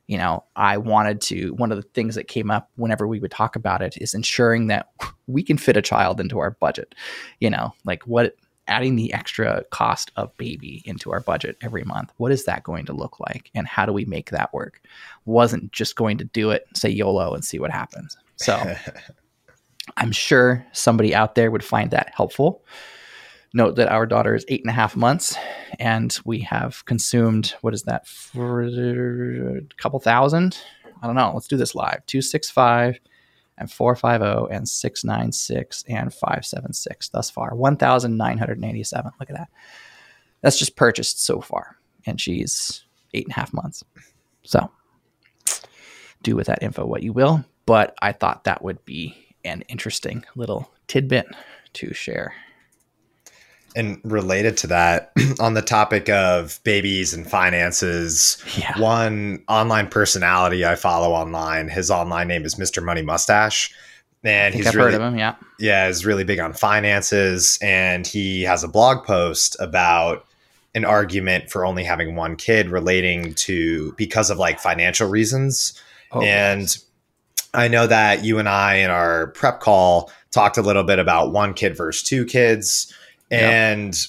You 0.07 0.19
know, 0.19 0.45
I 0.55 0.77
wanted 0.77 1.21
to. 1.23 1.55
One 1.55 1.73
of 1.73 1.77
the 1.77 1.89
things 1.95 2.15
that 2.15 2.29
came 2.29 2.51
up 2.51 2.71
whenever 2.77 3.07
we 3.07 3.21
would 3.21 3.31
talk 3.31 3.57
about 3.57 3.83
it 3.83 3.97
is 4.01 4.15
ensuring 4.15 4.67
that 4.67 4.91
we 5.27 5.43
can 5.43 5.57
fit 5.57 5.77
a 5.77 5.83
child 5.83 6.21
into 6.21 6.39
our 6.39 6.51
budget. 6.53 6.95
You 7.41 7.51
know, 7.51 7.75
like 7.85 8.07
what 8.07 8.37
adding 8.69 8.97
the 8.97 9.13
extra 9.13 9.63
cost 9.71 10.11
of 10.17 10.37
baby 10.37 10.83
into 10.85 11.13
our 11.13 11.21
budget 11.21 11.57
every 11.61 11.85
month. 11.85 12.13
What 12.17 12.33
is 12.33 12.45
that 12.45 12.63
going 12.65 12.87
to 12.87 12.93
look 12.93 13.21
like? 13.21 13.51
And 13.55 13.67
how 13.67 13.87
do 13.87 13.93
we 13.93 14.05
make 14.05 14.31
that 14.31 14.53
work? 14.53 14.81
Wasn't 15.25 15.73
just 15.73 15.97
going 15.97 16.19
to 16.19 16.25
do 16.25 16.51
it, 16.51 16.67
say 16.75 16.89
YOLO 16.89 17.35
and 17.35 17.45
see 17.45 17.59
what 17.59 17.71
happens. 17.71 18.17
So 18.37 18.75
I'm 19.97 20.13
sure 20.13 20.65
somebody 20.73 21.15
out 21.15 21.35
there 21.35 21.51
would 21.51 21.65
find 21.65 21.91
that 21.91 22.13
helpful. 22.15 22.65
Note 23.53 23.77
that 23.77 23.89
our 23.89 24.07
daughter 24.07 24.35
is 24.35 24.45
eight 24.49 24.63
and 24.63 24.71
a 24.71 24.73
half 24.75 24.97
months, 24.97 25.37
and 25.79 26.19
we 26.25 26.41
have 26.41 26.85
consumed 26.87 27.55
what 27.61 27.73
is 27.73 27.85
that 27.85 28.05
for 28.09 28.63
a 28.65 29.61
couple 29.77 30.01
thousand? 30.01 30.59
I 31.01 31.07
don't 31.07 31.15
know. 31.15 31.31
Let's 31.33 31.47
do 31.47 31.57
this 31.57 31.75
live. 31.75 32.05
Two 32.07 32.21
six 32.21 32.51
five 32.51 32.99
and 33.59 33.71
450 33.71 34.55
and 34.55 34.69
696 34.69 35.85
and 35.89 36.13
576 36.13 37.09
thus 37.11 37.31
far. 37.31 37.55
1987 37.55 39.13
look 39.21 39.31
at 39.31 39.37
that. 39.37 39.49
That's 40.41 40.59
just 40.59 40.77
purchased 40.77 41.25
so 41.25 41.41
far 41.41 41.77
and 42.07 42.21
she's 42.21 42.85
eight 43.15 43.27
and 43.27 43.33
a 43.33 43.37
half 43.37 43.53
months. 43.53 43.85
So 44.43 44.71
do 46.25 46.35
with 46.35 46.49
that 46.49 46.63
info 46.63 46.85
what 46.85 47.05
you 47.05 47.13
will 47.13 47.45
but 47.67 47.95
i 48.03 48.11
thought 48.11 48.45
that 48.45 48.65
would 48.65 48.83
be 48.85 49.15
an 49.45 49.63
interesting 49.69 50.25
little 50.35 50.69
tidbit 50.89 51.27
to 51.75 51.95
share 51.95 52.35
and 53.77 54.01
related 54.05 54.57
to 54.59 54.67
that, 54.69 55.13
on 55.41 55.55
the 55.55 55.63
topic 55.63 56.09
of 56.09 56.61
babies 56.65 57.13
and 57.15 57.29
finances, 57.29 58.43
Yeah. 58.57 58.79
one 58.79 59.43
online 59.49 59.89
personality 59.89 60.65
I 60.65 60.77
follow 60.77 61.13
online, 61.13 61.69
his 61.69 61.91
online 61.91 62.29
name 62.29 62.45
is 62.45 62.55
Mr. 62.57 62.83
Money 62.83 63.03
Mustache. 63.03 63.75
And 64.23 64.55
he's 64.55 64.67
I've 64.67 64.75
really, 64.75 64.93
heard 64.93 65.03
of 65.03 65.13
him. 65.13 65.19
Yeah. 65.19 65.35
yeah, 65.59 65.87
is 65.89 66.07
really 66.07 66.25
big 66.25 66.41
on 66.41 66.55
finances. 66.55 67.59
And 67.61 68.07
he 68.07 68.43
has 68.43 68.65
a 68.65 68.69
blog 68.69 69.05
post 69.05 69.55
about 69.61 70.25
an 70.75 70.85
argument 70.85 71.51
for 71.51 71.67
only 71.67 71.85
having 71.85 72.17
one 72.17 72.35
kid 72.37 72.69
relating 72.71 73.35
to 73.35 73.93
because 73.99 74.31
of 74.31 74.39
like 74.39 74.59
financial 74.59 75.09
reasons. 75.09 75.79
Oh, 76.11 76.23
and 76.23 76.75
I 77.53 77.69
know 77.69 77.87
that 77.87 78.25
you 78.25 78.39
and 78.39 78.49
I 78.49 78.77
in 78.77 78.91
our 78.91 79.29
prep 79.29 79.61
call 79.61 80.11
talked 80.31 80.57
a 80.57 80.63
little 80.63 80.85
bit 80.85 80.99
about 80.99 81.33
one 81.33 81.53
kid 81.55 81.77
versus 81.77 82.03
two 82.03 82.25
kids. 82.25 82.93
Yeah. 83.31 83.51
And 83.51 84.07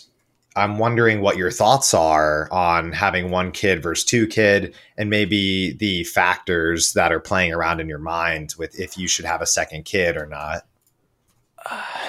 I'm 0.55 0.77
wondering 0.77 1.21
what 1.21 1.37
your 1.37 1.51
thoughts 1.51 1.93
are 1.93 2.51
on 2.51 2.93
having 2.93 3.29
one 3.29 3.51
kid 3.51 3.83
versus 3.83 4.05
two 4.05 4.25
kid 4.25 4.73
and 4.97 5.09
maybe 5.09 5.73
the 5.73 6.05
factors 6.05 6.93
that 6.93 7.11
are 7.11 7.19
playing 7.19 7.53
around 7.53 7.81
in 7.81 7.89
your 7.89 7.99
mind 7.99 8.55
with 8.57 8.79
if 8.79 8.97
you 8.97 9.07
should 9.07 9.25
have 9.25 9.41
a 9.41 9.45
second 9.45 9.83
kid 9.83 10.15
or 10.15 10.25
not. 10.25 10.65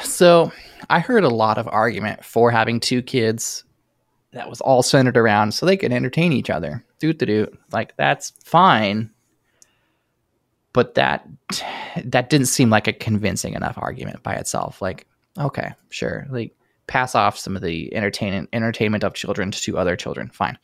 So 0.04 0.52
I 0.90 1.00
heard 1.00 1.24
a 1.24 1.28
lot 1.28 1.58
of 1.58 1.66
argument 1.68 2.24
for 2.24 2.50
having 2.50 2.78
two 2.78 3.02
kids 3.02 3.64
that 4.32 4.50
was 4.50 4.60
all 4.60 4.82
centered 4.82 5.16
around 5.16 5.52
so 5.52 5.66
they 5.66 5.76
could 5.76 5.92
entertain 5.92 6.32
each 6.32 6.50
other. 6.50 6.84
Doot 6.98 7.18
to 7.18 7.26
doot. 7.26 7.58
Like 7.72 7.96
that's 7.96 8.30
fine. 8.44 9.10
But 10.72 10.94
that 10.94 11.26
that 12.04 12.28
didn't 12.28 12.46
seem 12.46 12.70
like 12.70 12.86
a 12.86 12.92
convincing 12.92 13.54
enough 13.54 13.78
argument 13.78 14.22
by 14.22 14.34
itself. 14.34 14.82
Like, 14.82 15.06
okay, 15.38 15.72
sure. 15.88 16.26
Like 16.30 16.54
pass 16.86 17.14
off 17.14 17.38
some 17.38 17.56
of 17.56 17.62
the 17.62 17.94
entertainment 17.94 18.48
entertainment 18.52 19.04
of 19.04 19.14
children 19.14 19.50
to 19.50 19.78
other 19.78 19.96
children. 19.96 20.30
Fine. 20.30 20.58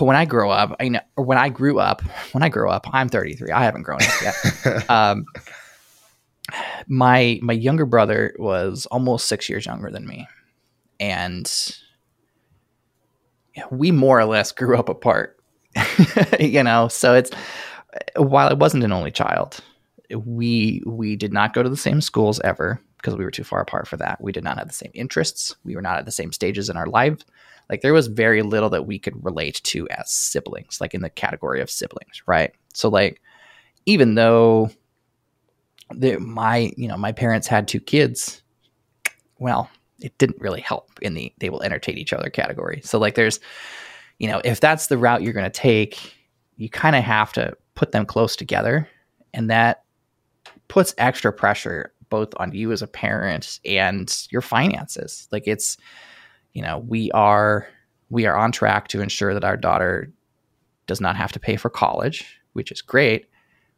When 0.00 0.16
I 0.16 0.26
grow 0.26 0.50
up, 0.50 0.76
I 0.80 0.88
know 0.88 1.00
when 1.16 1.38
I 1.38 1.48
grew 1.48 1.78
up, 1.78 2.02
when 2.32 2.42
I 2.42 2.48
grow 2.48 2.70
up, 2.70 2.86
I'm 2.92 3.08
33. 3.08 3.52
I 3.52 3.64
haven't 3.64 3.82
grown 3.82 4.00
up 4.02 4.22
yet. 4.22 4.90
um, 4.90 5.24
my 6.86 7.38
my 7.42 7.54
younger 7.54 7.86
brother 7.86 8.34
was 8.38 8.86
almost 8.86 9.28
six 9.28 9.48
years 9.48 9.66
younger 9.66 9.90
than 9.90 10.06
me, 10.06 10.26
and 11.00 11.50
we 13.70 13.90
more 13.90 14.18
or 14.18 14.24
less 14.24 14.52
grew 14.52 14.78
up 14.78 14.88
apart. 14.88 15.36
you 16.40 16.62
know, 16.62 16.88
so 16.88 17.14
it's 17.14 17.30
while 18.16 18.48
I 18.48 18.54
wasn't 18.54 18.84
an 18.84 18.92
only 18.92 19.10
child, 19.10 19.60
we 20.14 20.82
we 20.86 21.16
did 21.16 21.32
not 21.32 21.54
go 21.54 21.62
to 21.62 21.68
the 21.68 21.76
same 21.76 22.00
schools 22.00 22.40
ever 22.44 22.80
because 22.98 23.16
we 23.16 23.24
were 23.24 23.30
too 23.30 23.44
far 23.44 23.60
apart 23.60 23.88
for 23.88 23.96
that. 23.96 24.20
We 24.20 24.32
did 24.32 24.44
not 24.44 24.58
have 24.58 24.68
the 24.68 24.74
same 24.74 24.90
interests. 24.94 25.56
We 25.64 25.74
were 25.74 25.82
not 25.82 25.98
at 25.98 26.04
the 26.04 26.12
same 26.12 26.32
stages 26.32 26.68
in 26.68 26.76
our 26.76 26.86
life. 26.86 27.18
Like 27.70 27.80
there 27.82 27.92
was 27.92 28.06
very 28.06 28.42
little 28.42 28.70
that 28.70 28.86
we 28.86 28.98
could 28.98 29.24
relate 29.24 29.60
to 29.64 29.88
as 29.90 30.10
siblings, 30.10 30.80
like 30.80 30.94
in 30.94 31.02
the 31.02 31.10
category 31.10 31.60
of 31.60 31.70
siblings, 31.70 32.22
right? 32.26 32.54
So 32.74 32.88
like 32.88 33.20
even 33.86 34.14
though 34.14 34.70
the, 35.94 36.18
my 36.18 36.72
you 36.76 36.88
know 36.88 36.96
my 36.96 37.12
parents 37.12 37.46
had 37.46 37.68
two 37.68 37.80
kids, 37.80 38.42
well, 39.38 39.70
it 40.00 40.16
didn't 40.18 40.40
really 40.40 40.60
help 40.60 40.90
in 41.02 41.14
the 41.14 41.32
they 41.38 41.50
will 41.50 41.62
entertain 41.62 41.98
each 41.98 42.12
other 42.12 42.30
category. 42.30 42.80
So 42.84 42.98
like 42.98 43.14
there's 43.14 43.40
you 44.18 44.28
know 44.28 44.40
if 44.44 44.60
that's 44.60 44.86
the 44.86 44.98
route 44.98 45.22
you're 45.22 45.32
going 45.32 45.44
to 45.44 45.50
take, 45.50 46.14
you 46.56 46.68
kind 46.68 46.96
of 46.96 47.04
have 47.04 47.32
to 47.34 47.56
put 47.74 47.92
them 47.92 48.06
close 48.06 48.34
together, 48.34 48.88
and 49.32 49.50
that 49.50 49.84
puts 50.68 50.94
extra 50.98 51.32
pressure 51.32 51.92
both 52.08 52.28
on 52.36 52.52
you 52.52 52.72
as 52.72 52.82
a 52.82 52.86
parent 52.86 53.60
and 53.64 54.26
your 54.30 54.42
finances. 54.42 55.28
Like 55.30 55.46
it's 55.46 55.76
you 56.52 56.62
know 56.62 56.78
we 56.78 57.10
are 57.12 57.68
we 58.10 58.26
are 58.26 58.36
on 58.36 58.52
track 58.52 58.88
to 58.88 59.00
ensure 59.00 59.34
that 59.34 59.44
our 59.44 59.56
daughter 59.56 60.12
does 60.86 61.00
not 61.00 61.16
have 61.16 61.32
to 61.32 61.40
pay 61.40 61.56
for 61.56 61.70
college, 61.70 62.40
which 62.54 62.72
is 62.72 62.82
great. 62.82 63.26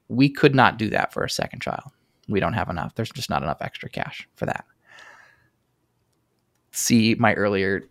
We 0.08 0.28
could 0.28 0.54
not 0.54 0.78
do 0.78 0.88
that 0.90 1.12
for 1.12 1.24
a 1.24 1.30
second 1.30 1.60
child. 1.60 1.90
We 2.28 2.40
don't 2.40 2.52
have 2.52 2.68
enough. 2.68 2.94
There's 2.94 3.10
just 3.10 3.30
not 3.30 3.42
enough 3.42 3.58
extra 3.60 3.88
cash 3.88 4.28
for 4.36 4.46
that. 4.46 4.64
See 6.72 7.16
my 7.18 7.34
earlier 7.34 7.82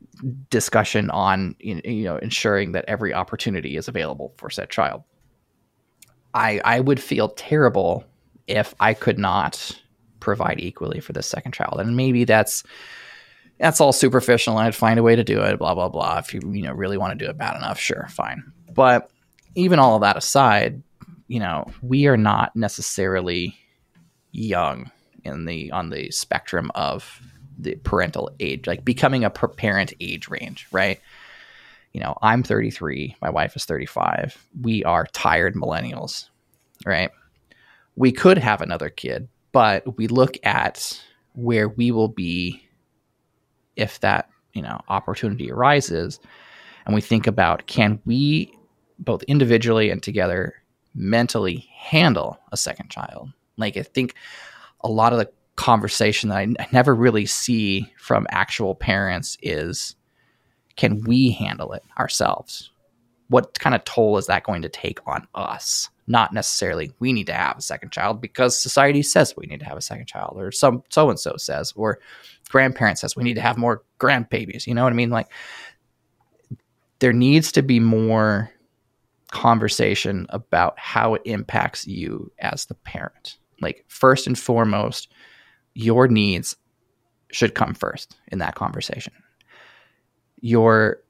discussion 0.50 1.10
on 1.10 1.56
you 1.60 2.04
know 2.04 2.18
ensuring 2.18 2.72
that 2.72 2.86
every 2.88 3.14
opportunity 3.14 3.76
is 3.76 3.88
available 3.88 4.34
for 4.38 4.50
said 4.50 4.70
child. 4.70 5.04
I 6.34 6.62
I 6.64 6.80
would 6.80 7.02
feel 7.02 7.30
terrible 7.30 8.06
if 8.48 8.74
I 8.80 8.94
could 8.94 9.20
not 9.20 9.80
provide 10.20 10.60
equally 10.60 11.00
for 11.00 11.14
the 11.14 11.24
second 11.24 11.54
child, 11.54 11.80
and 11.80 11.96
maybe 11.96 12.24
that's 12.24 12.64
that's 13.60 13.82
all 13.82 13.92
superficial. 13.92 14.58
And 14.58 14.68
I'd 14.68 14.76
find 14.76 15.00
a 15.00 15.04
way 15.04 15.16
to 15.16 15.24
do 15.24 15.42
it. 15.42 15.60
Blah 15.60 15.76
blah 15.76 15.90
blah. 15.90 16.20
If 16.20 16.34
you 16.34 16.42
you 16.52 16.64
know 16.64 16.74
really 16.74 16.98
want 16.98 17.18
to 17.18 17.26
do 17.26 17.30
it 17.30 17.38
bad 17.38 17.56
enough, 17.56 17.80
sure, 17.80 18.08
fine. 18.10 18.44
But 18.74 19.10
even 19.56 19.80
all 19.80 19.96
of 19.96 20.02
that 20.02 20.18
aside, 20.18 20.82
you 21.28 21.40
know 21.40 21.72
we 21.82 22.08
are 22.08 22.18
not 22.18 22.56
necessarily 22.56 23.58
young 24.32 24.92
in 25.24 25.46
the 25.46 25.72
on 25.72 25.90
the 25.90 26.12
spectrum 26.12 26.72
of 26.76 27.22
the 27.58 27.76
parental 27.76 28.32
age, 28.40 28.68
like 28.68 28.86
becoming 28.86 29.24
a 29.24 29.30
parent 29.30 29.94
age 30.00 30.30
range, 30.30 30.68
right? 30.72 31.00
You 31.94 32.00
know, 32.00 32.16
I'm 32.22 32.44
33, 32.44 33.16
my 33.22 33.30
wife 33.30 33.56
is 33.56 33.66
35. 33.66 34.46
We 34.62 34.84
are 34.84 35.08
tired 35.08 35.56
millennials, 35.56 36.30
right? 36.86 37.10
We 37.96 38.12
could 38.12 38.38
have 38.38 38.62
another 38.62 38.90
kid, 38.90 39.28
but 39.52 39.98
we 39.98 40.08
look 40.08 40.38
at 40.44 41.02
where 41.34 41.70
we 41.70 41.92
will 41.92 42.08
be 42.08 42.64
if 43.76 44.00
that, 44.02 44.30
you 44.54 44.62
know, 44.62 44.80
opportunity 44.90 45.52
arises 45.52 46.20
and 46.86 46.94
we 46.94 47.02
think 47.02 47.28
about 47.28 47.68
can 47.68 48.00
we 48.06 48.54
both 49.00 49.24
individually 49.24 49.90
and 49.90 50.04
together 50.04 50.56
mentally 50.94 51.68
handle 51.74 52.40
a 52.52 52.58
second 52.58 52.90
child? 52.90 53.30
Like 53.58 53.78
I 53.78 53.84
think 53.84 54.16
a 54.82 54.90
lot 54.90 55.14
of 55.14 55.20
the 55.20 55.30
conversation 55.56 56.30
that 56.30 56.38
I, 56.38 56.44
n- 56.44 56.56
I 56.60 56.68
never 56.72 56.96
really 56.96 57.26
see 57.26 57.92
from 57.98 58.28
actual 58.30 58.76
parents 58.76 59.38
is 59.42 59.96
can 60.76 61.02
we 61.04 61.32
handle 61.32 61.74
it 61.74 61.84
ourselves? 61.98 62.72
What 63.28 63.60
kind 63.60 63.76
of 63.76 63.84
toll 63.84 64.18
is 64.18 64.28
that 64.28 64.44
going 64.44 64.62
to 64.62 64.70
take 64.70 65.00
on 65.06 65.28
us? 65.36 65.90
Not 66.10 66.34
necessarily 66.34 66.92
we 67.00 67.14
need 67.14 67.28
to 67.28 67.34
have 67.34 67.60
a 67.60 67.62
second 67.62 67.92
child 67.92 68.20
because 68.20 68.58
society 68.58 69.04
says 69.04 69.36
we 69.38 69.46
need 69.46 69.60
to 69.60 69.66
have 69.66 69.78
a 69.78 69.82
second 69.82 70.08
child, 70.08 70.34
or 70.38 70.52
some 70.52 70.84
so 70.90 71.10
and 71.10 71.20
so 71.20 71.38
says, 71.38 71.72
or 71.76 72.00
grandparents 72.50 73.02
says 73.02 73.16
we 73.16 73.24
need 73.24 73.36
to 73.36 73.42
have 73.42 73.58
more 73.58 73.84
grandbabies. 74.00 74.66
You 74.66 74.74
know 74.74 74.84
what 74.84 74.92
I 74.92 74.96
mean? 74.96 75.12
Like 75.12 75.32
there 76.98 77.14
needs 77.14 77.52
to 77.54 77.62
be 77.62 77.80
more 77.80 78.52
conversation 79.32 80.26
about 80.30 80.78
how 80.80 81.14
it 81.14 81.22
impacts 81.26 81.86
you 81.86 82.32
as 82.40 82.66
the 82.66 82.74
parent. 82.74 83.38
Like 83.62 83.86
first 83.88 84.26
and 84.26 84.38
foremost, 84.38 85.12
your 85.76 86.08
needs 86.08 86.56
should 87.32 87.54
come 87.54 87.76
first 87.76 88.18
in 88.30 88.40
that 88.40 88.56
conversation. 88.56 89.14
Your 90.42 91.02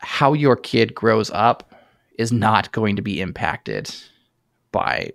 how 0.00 0.32
your 0.32 0.56
kid 0.56 0.94
grows 0.96 1.30
up 1.30 1.74
is 2.18 2.32
not 2.32 2.72
going 2.72 2.96
to 2.96 3.02
be 3.02 3.20
impacted 3.20 3.94
by 4.72 5.12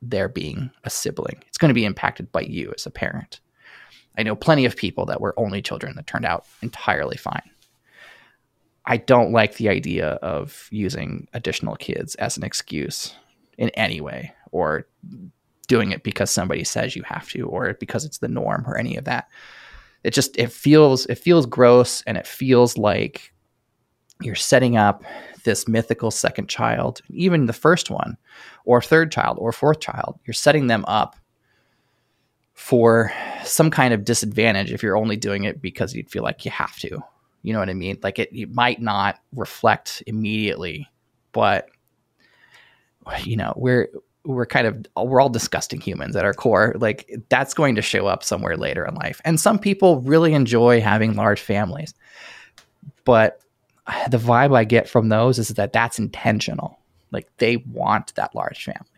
there 0.00 0.28
being 0.28 0.70
a 0.84 0.90
sibling. 0.90 1.42
It's 1.46 1.58
going 1.58 1.68
to 1.68 1.74
be 1.74 1.84
impacted 1.84 2.32
by 2.32 2.42
you 2.42 2.72
as 2.76 2.86
a 2.86 2.90
parent. 2.90 3.40
I 4.18 4.22
know 4.22 4.36
plenty 4.36 4.64
of 4.64 4.76
people 4.76 5.06
that 5.06 5.20
were 5.20 5.34
only 5.38 5.62
children 5.62 5.96
that 5.96 6.06
turned 6.06 6.26
out 6.26 6.44
entirely 6.60 7.16
fine. 7.16 7.48
I 8.84 8.96
don't 8.96 9.32
like 9.32 9.56
the 9.56 9.68
idea 9.68 10.08
of 10.22 10.68
using 10.70 11.28
additional 11.32 11.76
kids 11.76 12.14
as 12.16 12.36
an 12.36 12.42
excuse 12.42 13.14
in 13.56 13.70
any 13.70 14.00
way 14.00 14.34
or 14.50 14.86
doing 15.68 15.92
it 15.92 16.02
because 16.02 16.30
somebody 16.30 16.64
says 16.64 16.96
you 16.96 17.02
have 17.04 17.28
to 17.30 17.46
or 17.46 17.74
because 17.74 18.04
it's 18.04 18.18
the 18.18 18.28
norm 18.28 18.64
or 18.66 18.76
any 18.76 18.96
of 18.96 19.04
that. 19.04 19.28
It 20.02 20.12
just 20.12 20.36
it 20.36 20.50
feels 20.50 21.06
it 21.06 21.14
feels 21.14 21.46
gross 21.46 22.02
and 22.02 22.18
it 22.18 22.26
feels 22.26 22.76
like 22.76 23.31
you're 24.24 24.34
setting 24.34 24.76
up 24.76 25.04
this 25.44 25.66
mythical 25.66 26.10
second 26.10 26.48
child, 26.48 27.00
even 27.10 27.46
the 27.46 27.52
first 27.52 27.90
one 27.90 28.16
or 28.64 28.80
third 28.80 29.10
child 29.10 29.38
or 29.40 29.52
fourth 29.52 29.80
child. 29.80 30.18
You're 30.24 30.34
setting 30.34 30.68
them 30.68 30.84
up 30.86 31.16
for 32.54 33.12
some 33.44 33.70
kind 33.70 33.92
of 33.92 34.04
disadvantage 34.04 34.72
if 34.72 34.82
you're 34.82 34.96
only 34.96 35.16
doing 35.16 35.44
it 35.44 35.60
because 35.60 35.94
you 35.94 36.04
feel 36.04 36.22
like 36.22 36.44
you 36.44 36.50
have 36.50 36.78
to. 36.78 37.02
You 37.42 37.52
know 37.52 37.58
what 37.58 37.70
I 37.70 37.74
mean? 37.74 37.98
Like 38.02 38.18
it, 38.18 38.30
it 38.32 38.54
might 38.54 38.80
not 38.80 39.18
reflect 39.34 40.02
immediately, 40.06 40.88
but 41.32 41.68
you 43.24 43.36
know, 43.36 43.52
we're 43.56 43.88
we're 44.24 44.46
kind 44.46 44.66
of 44.66 44.86
we're 45.08 45.20
all 45.20 45.28
disgusting 45.28 45.80
humans 45.80 46.14
at 46.14 46.24
our 46.24 46.34
core. 46.34 46.74
Like 46.78 47.10
that's 47.28 47.54
going 47.54 47.74
to 47.74 47.82
show 47.82 48.06
up 48.06 48.22
somewhere 48.22 48.56
later 48.56 48.86
in 48.86 48.94
life. 48.94 49.20
And 49.24 49.40
some 49.40 49.58
people 49.58 50.00
really 50.02 50.34
enjoy 50.34 50.80
having 50.80 51.14
large 51.14 51.40
families. 51.40 51.94
But 53.04 53.40
the 54.10 54.18
vibe 54.18 54.56
I 54.56 54.64
get 54.64 54.88
from 54.88 55.08
those 55.08 55.38
is 55.38 55.48
that 55.48 55.72
that's 55.72 55.98
intentional. 55.98 56.78
Like 57.10 57.28
they 57.38 57.58
want 57.58 58.14
that 58.14 58.34
large 58.34 58.64
family. 58.64 58.88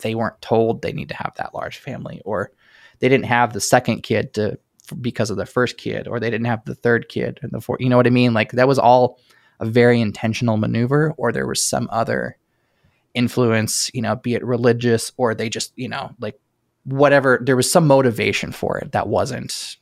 They 0.00 0.14
weren't 0.14 0.40
told 0.40 0.82
they 0.82 0.92
need 0.92 1.08
to 1.08 1.16
have 1.16 1.34
that 1.36 1.54
large 1.54 1.78
family 1.78 2.20
or 2.24 2.52
they 2.98 3.08
didn't 3.08 3.26
have 3.26 3.52
the 3.52 3.60
second 3.60 4.02
kid 4.02 4.34
to 4.34 4.58
because 5.00 5.30
of 5.30 5.36
the 5.36 5.46
first 5.46 5.78
kid 5.78 6.06
or 6.06 6.20
they 6.20 6.30
didn't 6.30 6.46
have 6.46 6.64
the 6.64 6.74
third 6.74 7.08
kid 7.08 7.40
and 7.42 7.50
the 7.50 7.60
fourth 7.60 7.80
you 7.80 7.88
know 7.88 7.96
what 7.96 8.06
i 8.06 8.10
mean 8.10 8.32
like 8.32 8.52
that 8.52 8.68
was 8.68 8.78
all 8.78 9.18
a 9.58 9.66
very 9.66 10.00
intentional 10.00 10.56
maneuver 10.56 11.12
or 11.16 11.32
there 11.32 11.46
was 11.46 11.66
some 11.66 11.88
other 11.90 12.36
influence 13.14 13.90
you 13.94 14.00
know 14.00 14.14
be 14.14 14.34
it 14.34 14.44
religious 14.44 15.10
or 15.16 15.34
they 15.34 15.48
just 15.48 15.72
you 15.76 15.88
know 15.88 16.12
like 16.20 16.38
whatever 16.84 17.40
there 17.42 17.56
was 17.56 17.70
some 17.70 17.86
motivation 17.86 18.52
for 18.52 18.78
it 18.78 18.92
that 18.92 19.08
wasn't 19.08 19.76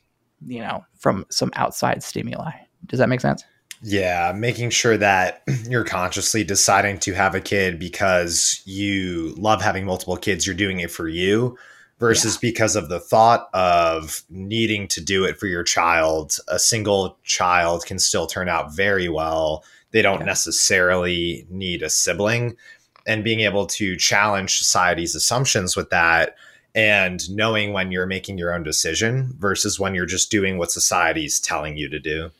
you 0.47 0.59
know 0.59 0.83
from 0.97 1.25
some 1.29 1.51
outside 1.55 2.01
stimuli 2.01 2.51
does 2.87 2.97
that 2.97 3.09
make 3.09 3.21
sense 3.21 3.43
yeah, 3.87 4.33
making 4.35 4.71
sure 4.71 4.97
that 4.97 5.43
you're 5.69 5.83
consciously 5.83 6.43
deciding 6.43 6.97
to 6.97 7.13
have 7.13 7.35
a 7.35 7.39
kid 7.39 7.77
because 7.77 8.63
you 8.65 9.35
love 9.37 9.61
having 9.61 9.85
multiple 9.85 10.17
kids, 10.17 10.47
you're 10.47 10.55
doing 10.55 10.79
it 10.79 10.89
for 10.89 11.07
you 11.07 11.55
versus 11.99 12.33
yeah. 12.33 12.49
because 12.49 12.75
of 12.75 12.89
the 12.89 12.99
thought 12.99 13.47
of 13.53 14.23
needing 14.31 14.87
to 14.87 15.01
do 15.01 15.23
it 15.23 15.37
for 15.37 15.45
your 15.45 15.61
child. 15.61 16.35
A 16.47 16.57
single 16.57 17.19
child 17.23 17.85
can 17.85 17.99
still 17.99 18.25
turn 18.25 18.49
out 18.49 18.75
very 18.75 19.07
well. 19.07 19.63
They 19.91 20.01
don't 20.01 20.21
yeah. 20.21 20.25
necessarily 20.25 21.45
need 21.51 21.83
a 21.83 21.89
sibling. 21.91 22.57
And 23.05 23.23
being 23.23 23.41
able 23.41 23.67
to 23.67 23.95
challenge 23.97 24.57
society's 24.57 25.13
assumptions 25.13 25.75
with 25.75 25.91
that 25.91 26.37
and 26.73 27.29
knowing 27.29 27.71
when 27.71 27.91
you're 27.91 28.07
making 28.07 28.39
your 28.39 28.51
own 28.51 28.63
decision 28.63 29.35
versus 29.37 29.79
when 29.79 29.93
you're 29.93 30.07
just 30.07 30.31
doing 30.31 30.57
what 30.57 30.71
society's 30.71 31.39
telling 31.39 31.77
you 31.77 31.87
to 31.87 31.99
do. 31.99 32.31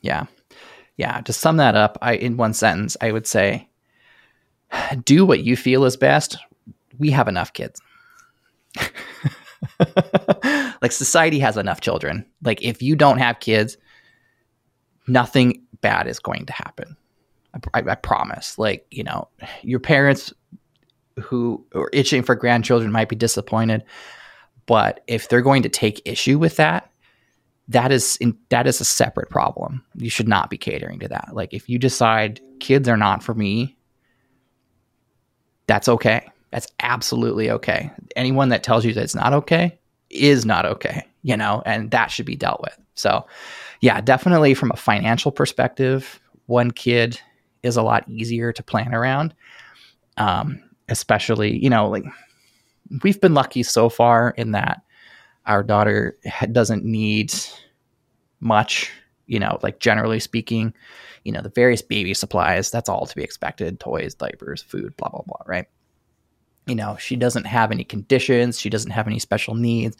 Yeah. 0.00 0.26
Yeah. 0.96 1.20
To 1.22 1.32
sum 1.32 1.58
that 1.58 1.74
up, 1.74 1.98
I 2.00 2.14
in 2.14 2.36
one 2.36 2.54
sentence, 2.54 2.96
I 3.00 3.12
would 3.12 3.26
say 3.26 3.68
do 5.04 5.24
what 5.24 5.44
you 5.44 5.56
feel 5.56 5.84
is 5.84 5.96
best. 5.96 6.38
We 6.98 7.10
have 7.10 7.28
enough 7.28 7.52
kids. 7.52 7.80
like 10.82 10.92
society 10.92 11.38
has 11.38 11.56
enough 11.56 11.80
children. 11.80 12.26
Like 12.42 12.62
if 12.62 12.82
you 12.82 12.96
don't 12.96 13.18
have 13.18 13.40
kids, 13.40 13.76
nothing 15.06 15.62
bad 15.80 16.06
is 16.06 16.18
going 16.18 16.46
to 16.46 16.52
happen. 16.52 16.96
I, 17.74 17.82
I, 17.86 17.94
promise. 17.94 18.58
Like 18.58 18.86
you 18.90 19.02
know, 19.02 19.28
your 19.62 19.80
parents 19.80 20.32
who 21.18 21.64
are 21.74 21.88
itching 21.92 22.22
for 22.22 22.34
grandchildren 22.34 22.92
might 22.92 23.08
be 23.08 23.16
disappointed, 23.16 23.82
but 24.66 25.02
if 25.06 25.28
they're 25.28 25.42
going 25.42 25.62
to 25.62 25.68
take 25.68 26.02
issue 26.04 26.38
with 26.38 26.56
that, 26.56 26.90
that 27.68 27.92
is 27.92 28.16
in, 28.16 28.36
that 28.50 28.66
is 28.66 28.80
a 28.80 28.84
separate 28.84 29.30
problem. 29.30 29.84
You 29.96 30.10
should 30.10 30.28
not 30.28 30.50
be 30.50 30.58
catering 30.58 31.00
to 31.00 31.08
that. 31.08 31.30
Like 31.32 31.52
if 31.52 31.68
you 31.68 31.78
decide 31.78 32.40
kids 32.60 32.88
are 32.88 32.96
not 32.96 33.22
for 33.22 33.34
me, 33.34 33.76
that's 35.66 35.88
okay. 35.88 36.28
That's 36.52 36.68
absolutely 36.80 37.50
okay. 37.50 37.90
Anyone 38.14 38.50
that 38.50 38.62
tells 38.62 38.84
you 38.84 38.92
that 38.94 39.02
it's 39.02 39.14
not 39.14 39.32
okay 39.32 39.78
is 40.10 40.46
not 40.46 40.64
okay, 40.64 41.04
you 41.22 41.36
know, 41.36 41.62
and 41.66 41.90
that 41.90 42.10
should 42.10 42.26
be 42.26 42.36
dealt 42.36 42.60
with. 42.62 42.76
So, 42.94 43.26
yeah, 43.80 44.00
definitely 44.00 44.54
from 44.54 44.70
a 44.70 44.76
financial 44.76 45.32
perspective, 45.32 46.20
one 46.46 46.70
kid 46.70 47.20
is 47.62 47.76
a 47.76 47.82
lot 47.82 48.08
easier 48.08 48.52
to 48.52 48.62
plan 48.62 48.94
around. 48.94 49.34
Um, 50.16 50.62
especially, 50.88 51.58
you 51.62 51.68
know, 51.68 51.88
like 51.88 52.04
we've 53.02 53.20
been 53.20 53.34
lucky 53.34 53.62
so 53.62 53.88
far 53.88 54.30
in 54.30 54.52
that 54.52 54.82
our 55.46 55.62
daughter 55.62 56.18
doesn't 56.52 56.84
need 56.84 57.34
much, 58.40 58.90
you 59.26 59.38
know, 59.38 59.58
like 59.62 59.80
generally 59.80 60.20
speaking, 60.20 60.74
you 61.24 61.32
know, 61.32 61.42
the 61.42 61.50
various 61.50 61.82
baby 61.82 62.14
supplies, 62.14 62.70
that's 62.70 62.88
all 62.88 63.06
to 63.06 63.16
be 63.16 63.22
expected 63.22 63.80
toys, 63.80 64.14
diapers, 64.14 64.62
food, 64.62 64.96
blah, 64.96 65.08
blah, 65.08 65.22
blah, 65.26 65.42
right? 65.46 65.66
you 66.66 66.74
know 66.74 66.96
she 66.98 67.16
doesn't 67.16 67.46
have 67.46 67.70
any 67.70 67.84
conditions 67.84 68.60
she 68.60 68.68
doesn't 68.68 68.90
have 68.90 69.06
any 69.06 69.18
special 69.18 69.54
needs 69.54 69.96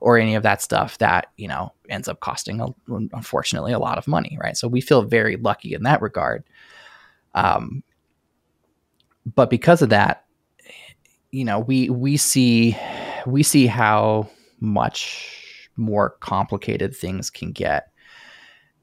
or 0.00 0.18
any 0.18 0.34
of 0.34 0.42
that 0.42 0.60
stuff 0.60 0.98
that 0.98 1.28
you 1.36 1.48
know 1.48 1.72
ends 1.88 2.08
up 2.08 2.20
costing 2.20 2.60
unfortunately 2.88 3.72
a 3.72 3.78
lot 3.78 3.98
of 3.98 4.06
money 4.06 4.36
right 4.40 4.56
so 4.56 4.68
we 4.68 4.80
feel 4.80 5.02
very 5.02 5.36
lucky 5.36 5.74
in 5.74 5.84
that 5.84 6.02
regard 6.02 6.44
um, 7.34 7.82
but 9.34 9.48
because 9.48 9.80
of 9.80 9.90
that 9.90 10.24
you 11.30 11.44
know 11.44 11.60
we 11.60 11.88
we 11.88 12.16
see 12.16 12.76
we 13.26 13.42
see 13.42 13.66
how 13.66 14.28
much 14.60 15.70
more 15.76 16.10
complicated 16.20 16.94
things 16.94 17.30
can 17.30 17.52
get 17.52 17.92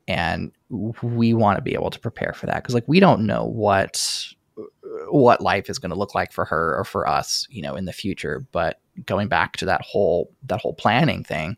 and 0.07 0.51
we 0.69 1.33
want 1.33 1.57
to 1.57 1.61
be 1.61 1.73
able 1.73 1.89
to 1.89 1.99
prepare 1.99 2.33
for 2.33 2.45
that 2.45 2.57
because 2.57 2.75
like 2.75 2.87
we 2.87 2.99
don't 2.99 3.25
know 3.25 3.43
what 3.45 4.33
what 5.09 5.41
life 5.41 5.69
is 5.69 5.79
going 5.79 5.89
to 5.89 5.97
look 5.97 6.15
like 6.15 6.31
for 6.31 6.45
her 6.45 6.77
or 6.77 6.83
for 6.83 7.07
us, 7.07 7.47
you 7.49 7.61
know, 7.61 7.75
in 7.75 7.85
the 7.85 7.93
future. 7.93 8.45
But 8.51 8.79
going 9.05 9.27
back 9.27 9.57
to 9.57 9.65
that 9.65 9.81
whole 9.81 10.31
that 10.43 10.61
whole 10.61 10.73
planning 10.73 11.23
thing, 11.23 11.57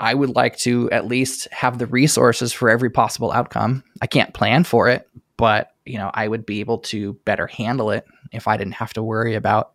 I 0.00 0.14
would 0.14 0.30
like 0.30 0.56
to 0.58 0.90
at 0.90 1.06
least 1.06 1.48
have 1.52 1.78
the 1.78 1.86
resources 1.86 2.52
for 2.52 2.68
every 2.68 2.90
possible 2.90 3.32
outcome. 3.32 3.84
I 4.02 4.06
can't 4.06 4.34
plan 4.34 4.64
for 4.64 4.88
it, 4.88 5.08
but 5.36 5.72
you 5.84 5.98
know, 5.98 6.10
I 6.12 6.28
would 6.28 6.44
be 6.44 6.60
able 6.60 6.78
to 6.78 7.14
better 7.24 7.46
handle 7.46 7.90
it 7.90 8.04
if 8.32 8.46
I 8.48 8.56
didn't 8.56 8.74
have 8.74 8.92
to 8.94 9.02
worry 9.02 9.34
about, 9.34 9.72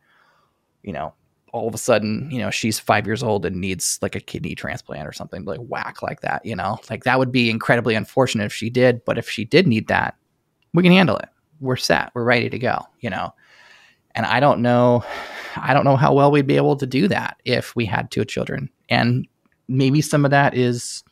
you 0.83 0.93
know, 0.93 1.13
all 1.53 1.67
of 1.67 1.73
a 1.73 1.77
sudden, 1.77 2.29
you 2.29 2.39
know, 2.39 2.49
she's 2.49 2.79
five 2.79 3.05
years 3.05 3.23
old 3.23 3.45
and 3.45 3.61
needs 3.61 3.97
like 4.01 4.15
a 4.15 4.19
kidney 4.19 4.55
transplant 4.55 5.07
or 5.07 5.13
something 5.13 5.45
like 5.45 5.59
whack 5.59 6.01
like 6.01 6.19
that, 6.21 6.45
you 6.45 6.55
know, 6.55 6.77
like 6.89 7.05
that 7.05 7.17
would 7.17 7.31
be 7.31 7.49
incredibly 7.49 7.95
unfortunate 7.95 8.45
if 8.45 8.53
she 8.53 8.69
did. 8.69 9.05
But 9.05 9.17
if 9.17 9.29
she 9.29 9.45
did 9.45 9.67
need 9.67 9.87
that, 9.87 10.15
we 10.73 10.83
can 10.83 10.91
handle 10.91 11.15
it 11.17 11.29
we're 11.63 11.77
set, 11.77 12.11
we're 12.13 12.23
ready 12.23 12.49
to 12.49 12.59
go, 12.59 12.79
you 12.99 13.09
know. 13.09 13.33
And 14.15 14.25
I 14.25 14.39
don't 14.39 14.61
know, 14.61 15.03
I 15.55 15.73
don't 15.73 15.85
know 15.85 15.95
how 15.95 16.13
well 16.13 16.29
we'd 16.29 16.45
be 16.45 16.57
able 16.57 16.75
to 16.75 16.85
do 16.85 17.07
that 17.07 17.37
if 17.45 17.75
we 17.75 17.85
had 17.85 18.11
two 18.11 18.25
children. 18.25 18.69
And 18.89 19.27
maybe 19.67 20.01
some 20.01 20.25
of 20.25 20.31
that 20.31 20.55
is, 20.55 21.03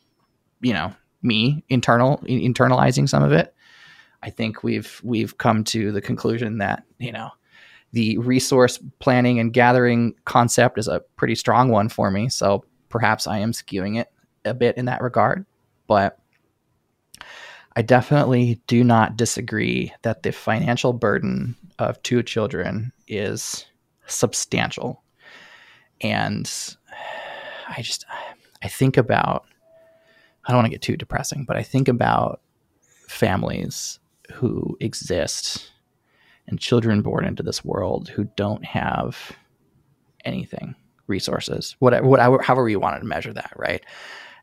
you 0.60 0.72
know, 0.72 0.92
me 1.22 1.64
internal 1.68 2.18
internalizing 2.28 3.08
some 3.08 3.22
of 3.22 3.32
it. 3.32 3.54
I 4.22 4.30
think 4.30 4.62
we've 4.62 5.00
we've 5.02 5.38
come 5.38 5.64
to 5.64 5.90
the 5.90 6.00
conclusion 6.00 6.58
that 6.58 6.84
you 6.98 7.10
know 7.10 7.30
the 7.92 8.16
resource 8.18 8.78
planning 8.98 9.38
and 9.38 9.52
gathering 9.52 10.14
concept 10.24 10.78
is 10.78 10.88
a 10.88 11.00
pretty 11.16 11.34
strong 11.34 11.68
one 11.68 11.88
for 11.88 12.10
me. 12.10 12.28
So 12.28 12.64
perhaps 12.88 13.26
I 13.26 13.38
am 13.38 13.52
skewing 13.52 13.98
it 13.98 14.08
a 14.44 14.54
bit 14.54 14.76
in 14.76 14.86
that 14.86 15.02
regard, 15.02 15.44
but 15.86 16.18
I 17.76 17.82
definitely 17.82 18.60
do 18.66 18.84
not 18.84 19.16
disagree 19.16 19.92
that 20.02 20.22
the 20.22 20.32
financial 20.32 20.92
burden 20.92 21.56
of 21.78 22.02
two 22.02 22.22
children 22.22 22.92
is 23.08 23.66
substantial. 24.06 25.02
And 26.00 26.50
I 27.68 27.80
just, 27.80 28.04
I 28.62 28.68
think 28.68 28.96
about, 28.96 29.46
I 30.44 30.50
don't 30.50 30.58
want 30.58 30.66
to 30.66 30.70
get 30.70 30.82
too 30.82 30.96
depressing, 30.96 31.44
but 31.46 31.56
I 31.56 31.62
think 31.62 31.88
about 31.88 32.40
families 33.08 34.00
who 34.32 34.76
exist 34.80 35.70
and 36.46 36.58
children 36.58 37.02
born 37.02 37.24
into 37.24 37.42
this 37.42 37.64
world 37.64 38.08
who 38.08 38.24
don't 38.36 38.64
have 38.64 39.32
anything, 40.24 40.74
resources, 41.06 41.76
whatever, 41.78 42.06
whatever, 42.06 42.42
however 42.42 42.68
you 42.68 42.80
wanted 42.80 43.00
to 43.00 43.06
measure 43.06 43.32
that, 43.32 43.52
right? 43.56 43.84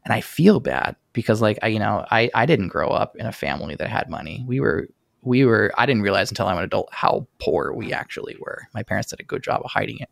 and 0.05 0.13
I 0.13 0.21
feel 0.21 0.59
bad 0.59 0.95
because 1.13 1.41
like 1.41 1.59
I 1.61 1.67
you 1.67 1.79
know 1.79 2.05
I 2.09 2.29
I 2.33 2.45
didn't 2.45 2.69
grow 2.69 2.89
up 2.89 3.15
in 3.15 3.25
a 3.25 3.31
family 3.31 3.75
that 3.75 3.89
had 3.89 4.09
money. 4.09 4.43
We 4.47 4.59
were 4.59 4.87
we 5.21 5.45
were 5.45 5.71
I 5.77 5.85
didn't 5.85 6.03
realize 6.03 6.31
until 6.31 6.47
I'm 6.47 6.57
an 6.57 6.63
adult 6.63 6.89
how 6.91 7.27
poor 7.39 7.73
we 7.73 7.93
actually 7.93 8.35
were. 8.39 8.67
My 8.73 8.83
parents 8.83 9.09
did 9.09 9.19
a 9.19 9.23
good 9.23 9.43
job 9.43 9.61
of 9.63 9.71
hiding 9.71 9.99
it. 9.99 10.09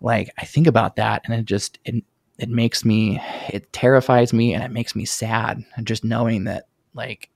Like 0.00 0.30
I 0.38 0.44
think 0.44 0.66
about 0.66 0.96
that 0.96 1.22
and 1.24 1.34
it 1.34 1.44
just 1.44 1.78
it 1.84 2.04
it 2.38 2.48
makes 2.48 2.84
me 2.84 3.20
it 3.48 3.72
terrifies 3.72 4.32
me 4.32 4.54
and 4.54 4.62
it 4.62 4.70
makes 4.70 4.94
me 4.94 5.04
sad 5.04 5.64
and 5.76 5.86
just 5.86 6.04
knowing 6.04 6.44
that 6.44 6.68
like 6.94 7.30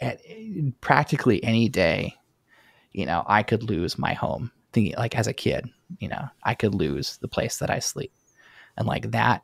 at 0.00 0.20
practically 0.80 1.42
any 1.44 1.68
day 1.68 2.14
you 2.92 3.06
know 3.06 3.22
i 3.26 3.42
could 3.42 3.62
lose 3.62 3.98
my 3.98 4.12
home 4.12 4.50
thinking 4.72 4.94
like 4.96 5.16
as 5.16 5.26
a 5.26 5.32
kid 5.32 5.68
you 5.98 6.08
know 6.08 6.28
i 6.42 6.54
could 6.54 6.74
lose 6.74 7.18
the 7.18 7.28
place 7.28 7.58
that 7.58 7.70
i 7.70 7.78
sleep 7.78 8.12
and 8.76 8.86
like 8.86 9.10
that 9.10 9.42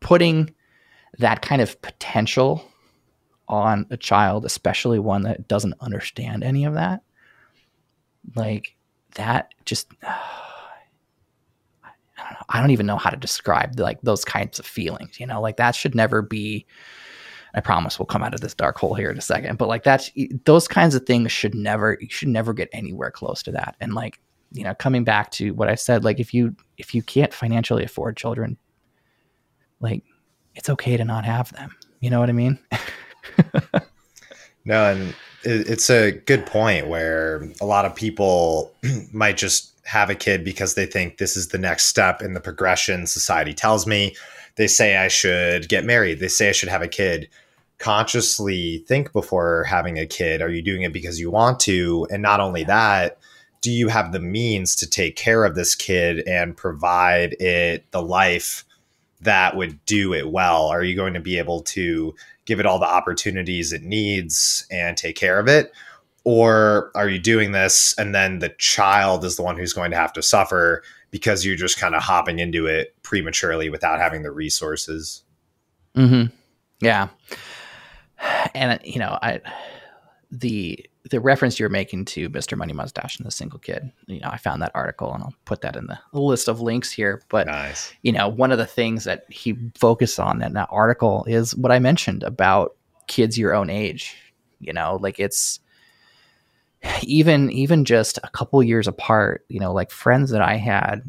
putting 0.00 0.52
that 1.18 1.42
kind 1.42 1.62
of 1.62 1.80
potential 1.82 2.64
on 3.48 3.86
a 3.90 3.96
child 3.96 4.44
especially 4.44 4.98
one 4.98 5.22
that 5.22 5.48
doesn't 5.48 5.74
understand 5.80 6.42
any 6.42 6.64
of 6.64 6.74
that 6.74 7.02
like 8.34 8.76
that 9.14 9.52
just 9.64 9.88
I 12.16 12.22
don't 12.24 12.32
know. 12.32 12.46
I 12.48 12.60
don't 12.60 12.70
even 12.70 12.86
know 12.86 12.96
how 12.96 13.10
to 13.10 13.16
describe 13.16 13.78
like 13.78 14.00
those 14.02 14.24
kinds 14.24 14.58
of 14.58 14.66
feelings. 14.66 15.18
You 15.18 15.26
know, 15.26 15.40
like 15.40 15.56
that 15.56 15.74
should 15.74 15.94
never 15.94 16.22
be. 16.22 16.66
I 17.54 17.60
promise 17.60 17.98
we'll 17.98 18.06
come 18.06 18.22
out 18.22 18.34
of 18.34 18.40
this 18.40 18.54
dark 18.54 18.78
hole 18.78 18.94
here 18.94 19.10
in 19.10 19.18
a 19.18 19.22
second. 19.22 19.58
But 19.58 19.68
like 19.68 19.84
that's 19.84 20.10
those 20.44 20.68
kinds 20.68 20.94
of 20.94 21.04
things 21.04 21.32
should 21.32 21.54
never 21.54 21.98
you 22.00 22.08
should 22.08 22.28
never 22.28 22.52
get 22.52 22.68
anywhere 22.72 23.10
close 23.10 23.42
to 23.44 23.52
that. 23.52 23.76
And 23.80 23.94
like 23.94 24.20
you 24.52 24.64
know, 24.64 24.74
coming 24.74 25.04
back 25.04 25.30
to 25.32 25.52
what 25.54 25.68
I 25.68 25.74
said, 25.74 26.04
like 26.04 26.20
if 26.20 26.34
you 26.34 26.54
if 26.78 26.94
you 26.94 27.02
can't 27.02 27.32
financially 27.32 27.84
afford 27.84 28.16
children, 28.16 28.56
like 29.80 30.02
it's 30.54 30.68
okay 30.68 30.96
to 30.96 31.04
not 31.04 31.24
have 31.24 31.52
them. 31.52 31.74
You 32.00 32.10
know 32.10 32.20
what 32.20 32.28
I 32.28 32.32
mean? 32.32 32.58
no, 34.64 34.90
and 34.90 35.14
it's 35.44 35.90
a 35.90 36.12
good 36.12 36.46
point 36.46 36.88
where 36.88 37.48
a 37.60 37.66
lot 37.66 37.84
of 37.84 37.94
people 37.94 38.74
might 39.12 39.36
just 39.36 39.72
have 39.84 40.10
a 40.10 40.14
kid 40.14 40.44
because 40.44 40.74
they 40.74 40.86
think 40.86 41.18
this 41.18 41.36
is 41.36 41.48
the 41.48 41.58
next 41.58 41.86
step 41.86 42.22
in 42.22 42.34
the 42.34 42.40
progression 42.40 43.06
society 43.06 43.54
tells 43.54 43.86
me. 43.86 44.14
They 44.56 44.66
say 44.66 44.96
I 44.96 45.08
should 45.08 45.68
get 45.68 45.84
married. 45.84 46.20
They 46.20 46.28
say 46.28 46.50
I 46.50 46.52
should 46.52 46.68
have 46.68 46.82
a 46.82 46.88
kid. 46.88 47.28
Consciously 47.82 48.84
think 48.86 49.12
before 49.12 49.64
having 49.64 49.98
a 49.98 50.06
kid. 50.06 50.40
Are 50.40 50.48
you 50.48 50.62
doing 50.62 50.82
it 50.82 50.92
because 50.92 51.18
you 51.18 51.30
want 51.30 51.60
to? 51.60 52.06
And 52.10 52.22
not 52.22 52.40
only 52.40 52.64
that, 52.64 53.18
do 53.60 53.70
you 53.70 53.88
have 53.88 54.12
the 54.12 54.20
means 54.20 54.76
to 54.76 54.88
take 54.88 55.16
care 55.16 55.44
of 55.44 55.54
this 55.54 55.74
kid 55.74 56.26
and 56.26 56.56
provide 56.56 57.34
it 57.40 57.90
the 57.90 58.02
life 58.02 58.64
that 59.20 59.56
would 59.56 59.84
do 59.84 60.14
it 60.14 60.30
well? 60.30 60.68
Are 60.68 60.82
you 60.82 60.96
going 60.96 61.14
to 61.14 61.20
be 61.20 61.38
able 61.38 61.60
to 61.62 62.14
give 62.44 62.60
it 62.60 62.66
all 62.66 62.78
the 62.78 62.86
opportunities 62.86 63.72
it 63.72 63.82
needs 63.82 64.66
and 64.70 64.96
take 64.96 65.16
care 65.16 65.38
of 65.38 65.48
it? 65.48 65.72
or 66.24 66.90
are 66.94 67.08
you 67.08 67.18
doing 67.18 67.52
this 67.52 67.94
and 67.98 68.14
then 68.14 68.38
the 68.38 68.50
child 68.50 69.24
is 69.24 69.36
the 69.36 69.42
one 69.42 69.56
who's 69.56 69.72
going 69.72 69.90
to 69.90 69.96
have 69.96 70.12
to 70.12 70.22
suffer 70.22 70.82
because 71.10 71.44
you're 71.44 71.56
just 71.56 71.78
kind 71.78 71.94
of 71.94 72.02
hopping 72.02 72.38
into 72.38 72.66
it 72.66 72.94
prematurely 73.02 73.68
without 73.68 73.98
having 73.98 74.22
the 74.22 74.30
resources 74.30 75.22
mm-hmm. 75.96 76.32
yeah 76.80 77.08
and 78.54 78.80
you 78.84 78.98
know 78.98 79.18
i 79.22 79.40
the 80.30 80.84
the 81.10 81.20
reference 81.20 81.58
you're 81.58 81.68
making 81.68 82.04
to 82.04 82.30
Mr. 82.30 82.56
Money 82.56 82.72
Mustache 82.72 83.18
and 83.18 83.26
the 83.26 83.30
single 83.30 83.58
kid, 83.58 83.90
you 84.06 84.20
know, 84.20 84.28
I 84.30 84.38
found 84.38 84.62
that 84.62 84.70
article 84.74 85.12
and 85.12 85.22
I'll 85.22 85.34
put 85.44 85.60
that 85.62 85.74
in 85.74 85.86
the 85.86 85.98
list 86.12 86.48
of 86.48 86.60
links 86.60 86.92
here. 86.92 87.20
But 87.28 87.48
nice. 87.48 87.92
you 88.02 88.12
know, 88.12 88.28
one 88.28 88.52
of 88.52 88.58
the 88.58 88.66
things 88.66 89.04
that 89.04 89.24
he 89.28 89.56
focused 89.76 90.20
on 90.20 90.40
in 90.42 90.54
that 90.54 90.68
article 90.70 91.24
is 91.26 91.56
what 91.56 91.72
I 91.72 91.80
mentioned 91.80 92.22
about 92.22 92.76
kids 93.08 93.36
your 93.36 93.54
own 93.54 93.68
age. 93.68 94.16
You 94.60 94.72
know, 94.72 94.98
like 95.00 95.18
it's 95.18 95.58
even 97.02 97.50
even 97.50 97.84
just 97.84 98.18
a 98.22 98.30
couple 98.30 98.62
years 98.62 98.86
apart, 98.86 99.44
you 99.48 99.60
know, 99.60 99.72
like 99.72 99.90
friends 99.90 100.30
that 100.30 100.42
I 100.42 100.56
had 100.56 101.02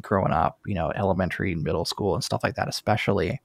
growing 0.00 0.32
up, 0.32 0.58
you 0.66 0.74
know, 0.74 0.92
elementary, 0.94 1.52
and 1.52 1.62
middle 1.62 1.84
school, 1.84 2.14
and 2.14 2.22
stuff 2.22 2.42
like 2.44 2.54
that, 2.54 2.68
especially, 2.68 3.40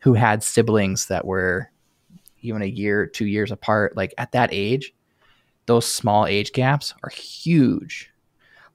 who 0.00 0.14
had 0.14 0.42
siblings 0.42 1.06
that 1.06 1.26
were 1.26 1.70
even 2.40 2.62
a 2.62 2.66
year, 2.66 3.06
two 3.06 3.26
years 3.26 3.50
apart. 3.50 3.96
Like 3.96 4.14
at 4.18 4.32
that 4.32 4.50
age, 4.52 4.92
those 5.66 5.86
small 5.86 6.26
age 6.26 6.52
gaps 6.52 6.94
are 7.02 7.10
huge. 7.10 8.10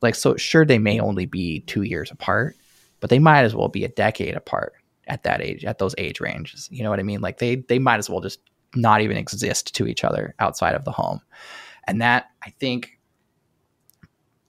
Like, 0.01 0.15
so 0.15 0.35
sure, 0.35 0.65
they 0.65 0.79
may 0.79 0.99
only 0.99 1.25
be 1.25 1.61
two 1.61 1.83
years 1.83 2.11
apart, 2.11 2.55
but 2.99 3.09
they 3.09 3.19
might 3.19 3.43
as 3.43 3.55
well 3.55 3.69
be 3.69 3.85
a 3.85 3.89
decade 3.89 4.35
apart 4.35 4.73
at 5.07 5.23
that 5.23 5.41
age, 5.41 5.65
at 5.65 5.79
those 5.79 5.95
age 5.97 6.19
ranges. 6.19 6.67
You 6.71 6.83
know 6.83 6.89
what 6.89 6.99
I 6.99 7.03
mean? 7.03 7.21
Like 7.21 7.39
they 7.39 7.55
they 7.55 7.79
might 7.79 7.97
as 7.97 8.09
well 8.09 8.21
just 8.21 8.39
not 8.75 9.01
even 9.01 9.17
exist 9.17 9.75
to 9.75 9.87
each 9.87 10.03
other 10.03 10.35
outside 10.39 10.75
of 10.75 10.85
the 10.85 10.91
home. 10.91 11.21
And 11.85 12.01
that 12.01 12.29
I 12.43 12.49
think 12.51 12.99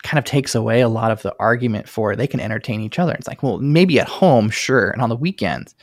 kind 0.02 0.18
of 0.18 0.24
takes 0.24 0.54
away 0.54 0.82
a 0.82 0.88
lot 0.88 1.10
of 1.10 1.22
the 1.22 1.34
argument 1.40 1.88
for 1.88 2.14
they 2.14 2.26
can 2.26 2.40
entertain 2.40 2.80
each 2.80 2.98
other. 2.98 3.14
It's 3.14 3.26
like, 3.26 3.42
well, 3.42 3.58
maybe 3.58 3.98
at 3.98 4.08
home, 4.08 4.50
sure, 4.50 4.90
and 4.90 5.00
on 5.00 5.08
the 5.08 5.16
weekends, 5.16 5.74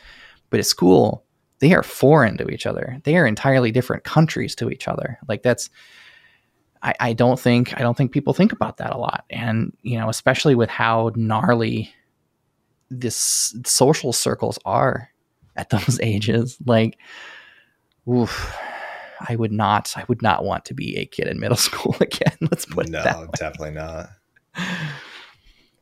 but 0.49 0.59
at 0.59 0.65
school, 0.65 1.25
they 1.61 1.73
are 1.73 1.83
foreign 1.83 2.37
to 2.37 2.49
each 2.49 2.65
other. 2.65 2.99
They 3.03 3.15
are 3.17 3.25
entirely 3.25 3.71
different 3.71 4.03
countries 4.03 4.55
to 4.55 4.69
each 4.69 4.87
other. 4.87 5.19
Like 5.27 5.43
that's 5.43 5.69
I, 6.83 6.95
I 6.99 7.13
don't 7.13 7.39
think 7.39 7.79
I 7.79 7.83
don't 7.83 7.95
think 7.95 8.11
people 8.11 8.33
think 8.33 8.51
about 8.51 8.77
that 8.77 8.91
a 8.91 8.97
lot. 8.97 9.25
And, 9.29 9.71
you 9.83 9.97
know, 9.97 10.09
especially 10.09 10.55
with 10.55 10.69
how 10.69 11.11
gnarly 11.15 11.93
this 12.89 13.55
social 13.65 14.11
circles 14.11 14.57
are 14.65 15.09
at 15.55 15.69
those 15.69 15.99
ages. 16.01 16.57
Like, 16.65 16.97
oof, 18.09 18.57
I 19.29 19.35
would 19.35 19.51
not 19.51 19.93
I 19.95 20.03
would 20.07 20.23
not 20.23 20.43
want 20.43 20.65
to 20.65 20.73
be 20.73 20.97
a 20.97 21.05
kid 21.05 21.27
in 21.27 21.39
middle 21.39 21.57
school 21.69 21.95
again. 22.01 22.37
Let's 22.41 22.65
put 22.65 22.89
no, 22.89 23.03
it 23.03 23.31
definitely 23.33 23.75
not. 23.75 24.09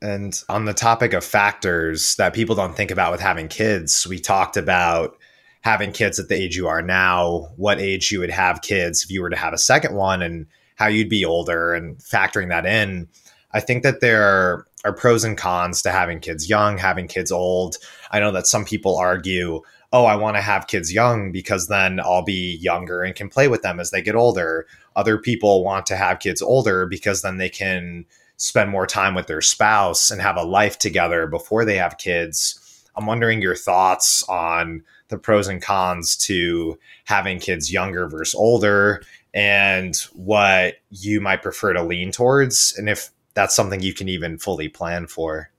And 0.01 0.41
on 0.47 0.65
the 0.65 0.73
topic 0.73 1.13
of 1.13 1.25
factors 1.25 2.15
that 2.15 2.33
people 2.33 2.55
don't 2.55 2.75
think 2.75 2.91
about 2.91 3.11
with 3.11 3.21
having 3.21 3.47
kids, 3.49 4.07
we 4.07 4.17
talked 4.17 4.55
about 4.55 5.17
having 5.61 5.91
kids 5.91 6.19
at 6.19 6.29
the 6.29 6.35
age 6.35 6.55
you 6.55 6.67
are 6.67 6.81
now, 6.81 7.49
what 7.57 7.79
age 7.79 8.11
you 8.11 8.19
would 8.19 8.29
have 8.29 8.61
kids 8.61 9.03
if 9.03 9.11
you 9.11 9.21
were 9.21 9.29
to 9.29 9.35
have 9.35 9.53
a 9.53 9.57
second 9.57 9.95
one, 9.95 10.21
and 10.21 10.47
how 10.75 10.87
you'd 10.87 11.09
be 11.09 11.25
older, 11.25 11.73
and 11.73 11.97
factoring 11.97 12.49
that 12.49 12.65
in. 12.65 13.07
I 13.51 13.59
think 13.59 13.83
that 13.83 13.99
there 13.99 14.65
are 14.85 14.93
pros 14.93 15.23
and 15.23 15.37
cons 15.37 15.81
to 15.81 15.91
having 15.91 16.19
kids 16.19 16.49
young, 16.49 16.77
having 16.77 17.07
kids 17.07 17.31
old. 17.31 17.77
I 18.11 18.19
know 18.19 18.31
that 18.31 18.47
some 18.47 18.63
people 18.63 18.97
argue, 18.97 19.61
oh, 19.91 20.05
I 20.05 20.15
want 20.15 20.37
to 20.37 20.41
have 20.41 20.67
kids 20.67 20.93
young 20.93 21.31
because 21.31 21.67
then 21.67 21.99
I'll 21.99 22.23
be 22.23 22.57
younger 22.61 23.03
and 23.03 23.15
can 23.15 23.27
play 23.27 23.47
with 23.47 23.61
them 23.61 23.79
as 23.79 23.91
they 23.91 24.01
get 24.01 24.15
older. 24.15 24.67
Other 24.95 25.17
people 25.17 25.63
want 25.63 25.85
to 25.87 25.95
have 25.95 26.19
kids 26.19 26.41
older 26.41 26.85
because 26.85 27.21
then 27.21 27.37
they 27.37 27.49
can 27.49 28.05
spend 28.37 28.69
more 28.69 28.87
time 28.87 29.15
with 29.15 29.27
their 29.27 29.41
spouse 29.41 30.11
and 30.11 30.21
have 30.21 30.37
a 30.37 30.43
life 30.43 30.77
together 30.79 31.27
before 31.27 31.65
they 31.65 31.75
have 31.75 31.97
kids. 31.97 32.85
I'm 32.95 33.05
wondering 33.05 33.41
your 33.41 33.55
thoughts 33.55 34.23
on 34.29 34.83
the 35.09 35.17
pros 35.17 35.47
and 35.47 35.61
cons 35.61 36.15
to 36.15 36.79
having 37.05 37.39
kids 37.39 37.71
younger 37.71 38.07
versus 38.07 38.35
older 38.35 39.01
and 39.33 39.95
what 40.13 40.75
you 40.89 41.21
might 41.21 41.41
prefer 41.41 41.73
to 41.73 41.83
lean 41.83 42.11
towards 42.11 42.73
and 42.77 42.89
if 42.89 43.11
that's 43.33 43.55
something 43.55 43.81
you 43.81 43.93
can 43.93 44.09
even 44.09 44.37
fully 44.37 44.67
plan 44.67 45.07
for. 45.07 45.49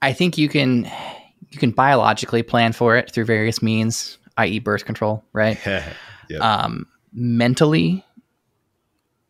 I 0.00 0.12
think 0.12 0.36
you 0.36 0.48
can 0.48 0.90
you 1.50 1.58
can 1.58 1.70
biologically 1.70 2.42
plan 2.42 2.72
for 2.72 2.96
it 2.96 3.10
through 3.12 3.26
various 3.26 3.62
means, 3.62 4.18
i.e., 4.38 4.58
birth 4.58 4.84
control, 4.84 5.22
right? 5.32 5.58
yep. 6.28 6.40
um, 6.40 6.86
mentally, 7.12 8.04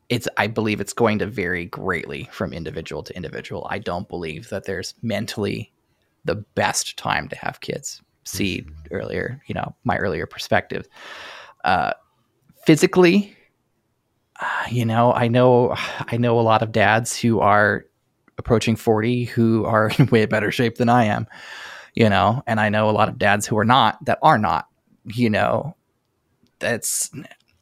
it's 0.09 0.29
I 0.37 0.47
believe 0.47 0.81
it's 0.81 0.93
going 0.93 1.19
to 1.19 1.27
vary 1.27 1.67
greatly 1.67 2.29
from 2.33 2.53
individual 2.53 3.03
to 3.03 3.17
individual. 3.17 3.67
I 3.69 3.79
don't 3.79 4.09
believe 4.09 4.49
that 4.49 4.65
there's 4.65 4.95
mentally 5.03 5.73
the 6.25 6.37
best 6.55 6.97
time 6.97 7.29
to 7.29 7.37
have 7.37 7.61
kids. 7.61 8.01
See 8.25 8.63
mm-hmm. 8.63 8.95
earlier, 8.95 9.43
you 9.47 9.55
know, 9.55 9.75
my 9.85 9.97
earlier 9.97 10.27
perspective. 10.27 10.87
Uh, 11.65 11.93
physically, 12.65 13.37
uh, 14.41 14.67
you 14.71 14.85
know, 14.85 15.13
I 15.13 15.29
know 15.29 15.75
I 16.09 16.17
know 16.17 16.39
a 16.39 16.43
lot 16.43 16.63
of 16.63 16.73
dads 16.73 17.17
who 17.19 17.41
are 17.41 17.85
approaching 18.39 18.77
40 18.77 19.25
who 19.25 19.65
are 19.65 19.91
in 19.99 20.07
way 20.07 20.27
better 20.27 20.51
shape 20.51 20.77
than 20.77 20.89
I 20.89 21.05
am 21.05 21.27
you 21.95 22.09
know, 22.09 22.43
and 22.47 22.59
I 22.59 22.69
know 22.69 22.89
a 22.89 22.93
lot 22.93 23.09
of 23.09 23.19
dads 23.19 23.47
who 23.47 23.59
are 23.59 23.65
not 23.65 24.03
that 24.05 24.19
are 24.23 24.39
not, 24.39 24.69
you 25.05 25.29
know, 25.29 25.77
that's, 26.59 27.11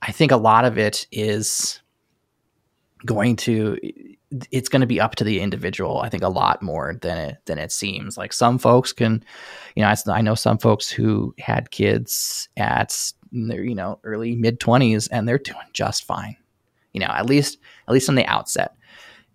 I 0.03 0.13
think 0.13 0.31
a 0.31 0.37
lot 0.37 0.65
of 0.65 0.79
it 0.79 1.07
is 1.11 1.81
going 3.05 3.37
to, 3.37 3.79
it's 4.51 4.69
going 4.69 4.81
to 4.81 4.87
be 4.87 5.01
up 5.01 5.17
to 5.17 5.25
the 5.25 5.41
individual. 5.41 6.01
I 6.01 6.09
think 6.09 6.23
a 6.23 6.29
lot 6.29 6.63
more 6.63 6.97
than 7.01 7.19
it, 7.19 7.39
than 7.47 7.59
it 7.59 7.73
seems 7.73 8.17
like 8.17 8.33
some 8.33 8.59
folks 8.59 8.93
can, 8.93 9.25
you 9.75 9.83
know, 9.83 9.93
I, 10.09 10.23
know 10.23 10.35
some 10.35 10.59
folks 10.59 10.89
who 10.89 11.35
had 11.39 11.71
kids 11.71 12.49
at 12.57 13.13
their, 13.33 13.65
you 13.65 13.75
know, 13.75 13.99
early 14.05 14.37
mid 14.37 14.61
twenties 14.61 15.09
and 15.09 15.29
they're 15.29 15.39
doing 15.39 15.59
just 15.73 16.05
fine, 16.05 16.37
you 16.93 17.01
know, 17.01 17.09
at 17.09 17.27
least, 17.27 17.59
at 17.89 17.95
least 17.95 18.09
on 18.09 18.15
the 18.15 18.27
outset 18.27 18.77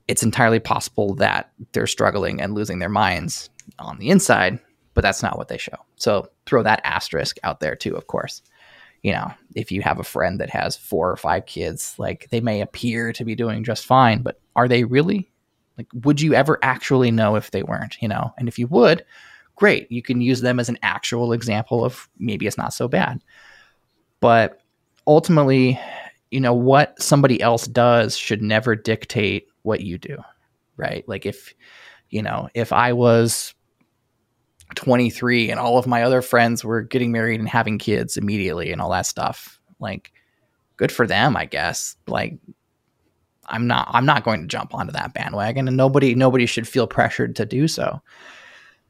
it's 0.08 0.22
entirely 0.22 0.60
possible 0.60 1.16
that 1.16 1.52
they're 1.72 1.88
struggling 1.88 2.40
and 2.40 2.54
losing 2.54 2.78
their 2.78 2.90
minds 2.90 3.50
on 3.80 3.98
the 3.98 4.12
inside 4.12 4.60
but 4.96 5.02
that's 5.02 5.22
not 5.22 5.38
what 5.38 5.50
they 5.50 5.60
show. 5.60 5.78
So 5.98 6.30
throw 6.48 6.64
that 6.64 6.82
asterisk 6.84 7.38
out 7.44 7.60
there 7.60 7.76
too, 7.76 7.96
of 7.96 8.08
course. 8.08 8.42
You 9.06 9.12
know, 9.12 9.32
if 9.54 9.72
you 9.72 9.84
have 9.84 10.00
a 10.00 10.04
friend 10.04 10.40
that 10.40 10.50
has 10.50 10.76
four 10.76 11.12
or 11.12 11.16
five 11.16 11.46
kids, 11.46 11.94
like 12.00 12.28
they 12.32 12.42
may 12.42 12.60
appear 12.60 13.14
to 13.14 13.24
be 13.24 13.36
doing 13.36 13.64
just 13.64 13.86
fine, 13.86 14.24
but 14.24 14.40
are 14.56 14.68
they 14.68 14.84
really? 14.84 15.32
Like, 15.78 15.86
would 16.04 16.20
you 16.20 16.34
ever 16.34 16.58
actually 16.64 17.12
know 17.12 17.36
if 17.36 17.52
they 17.52 17.62
weren't, 17.62 18.02
you 18.02 18.08
know? 18.08 18.34
And 18.40 18.48
if 18.48 18.58
you 18.58 18.66
would, 18.66 19.06
great. 19.56 19.92
You 19.92 20.02
can 20.02 20.22
use 20.22 20.42
them 20.42 20.60
as 20.60 20.70
an 20.70 20.80
actual 20.82 21.34
example 21.34 21.86
of 21.86 22.10
maybe 22.18 22.48
it's 22.48 22.58
not 22.58 22.74
so 22.74 22.88
bad. 22.88 23.22
But 24.22 24.64
ultimately, 25.06 25.80
you 26.32 26.40
know, 26.40 26.56
what 26.56 27.00
somebody 27.00 27.40
else 27.44 27.68
does 27.68 28.18
should 28.18 28.42
never 28.42 28.76
dictate 28.76 29.50
what 29.62 29.82
you 29.82 30.00
do, 30.00 30.18
right? 30.78 31.08
Like, 31.08 31.28
if, 31.28 31.54
you 32.10 32.24
know, 32.24 32.50
if 32.56 32.74
I 32.74 32.92
was 32.92 33.54
23 34.74 35.52
and 35.52 35.60
all 35.60 35.78
of 35.78 35.86
my 35.86 36.02
other 36.02 36.22
friends 36.22 36.64
were 36.64 36.82
getting 36.82 37.12
married 37.12 37.40
and 37.40 37.48
having 37.48 37.78
kids 37.78 38.18
immediately 38.18 38.72
and 38.72 38.82
all 38.82 38.90
that 38.90 39.06
stuff. 39.06 39.60
Like 39.80 40.12
good 40.78 40.92
for 40.92 41.06
them 41.06 41.38
i 41.38 41.46
guess. 41.46 41.96
Like 42.08 42.38
i'm 43.48 43.68
not 43.68 43.88
i'm 43.92 44.06
not 44.06 44.24
going 44.24 44.42
to 44.42 44.48
jump 44.48 44.74
onto 44.74 44.92
that 44.92 45.14
bandwagon 45.14 45.68
and 45.68 45.78
nobody 45.78 46.16
nobody 46.16 46.48
should 46.48 46.68
feel 46.68 46.88
pressured 46.88 47.36
to 47.36 47.46
do 47.46 47.68
so. 47.68 48.02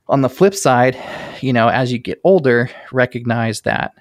On 0.08 0.22
the 0.22 0.30
flip 0.30 0.56
side 0.56 0.98
you 1.42 1.52
know 1.52 1.68
as 1.68 1.92
you 1.92 2.00
get 2.00 2.22
older 2.24 2.70
recognize 2.92 3.62
that 3.62 3.94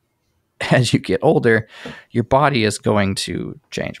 as 0.72 0.92
you 0.92 0.98
get 0.98 1.20
older 1.22 1.68
your 2.10 2.24
body 2.24 2.64
is 2.64 2.78
going 2.78 3.14
to 3.14 3.58
change. 3.70 4.00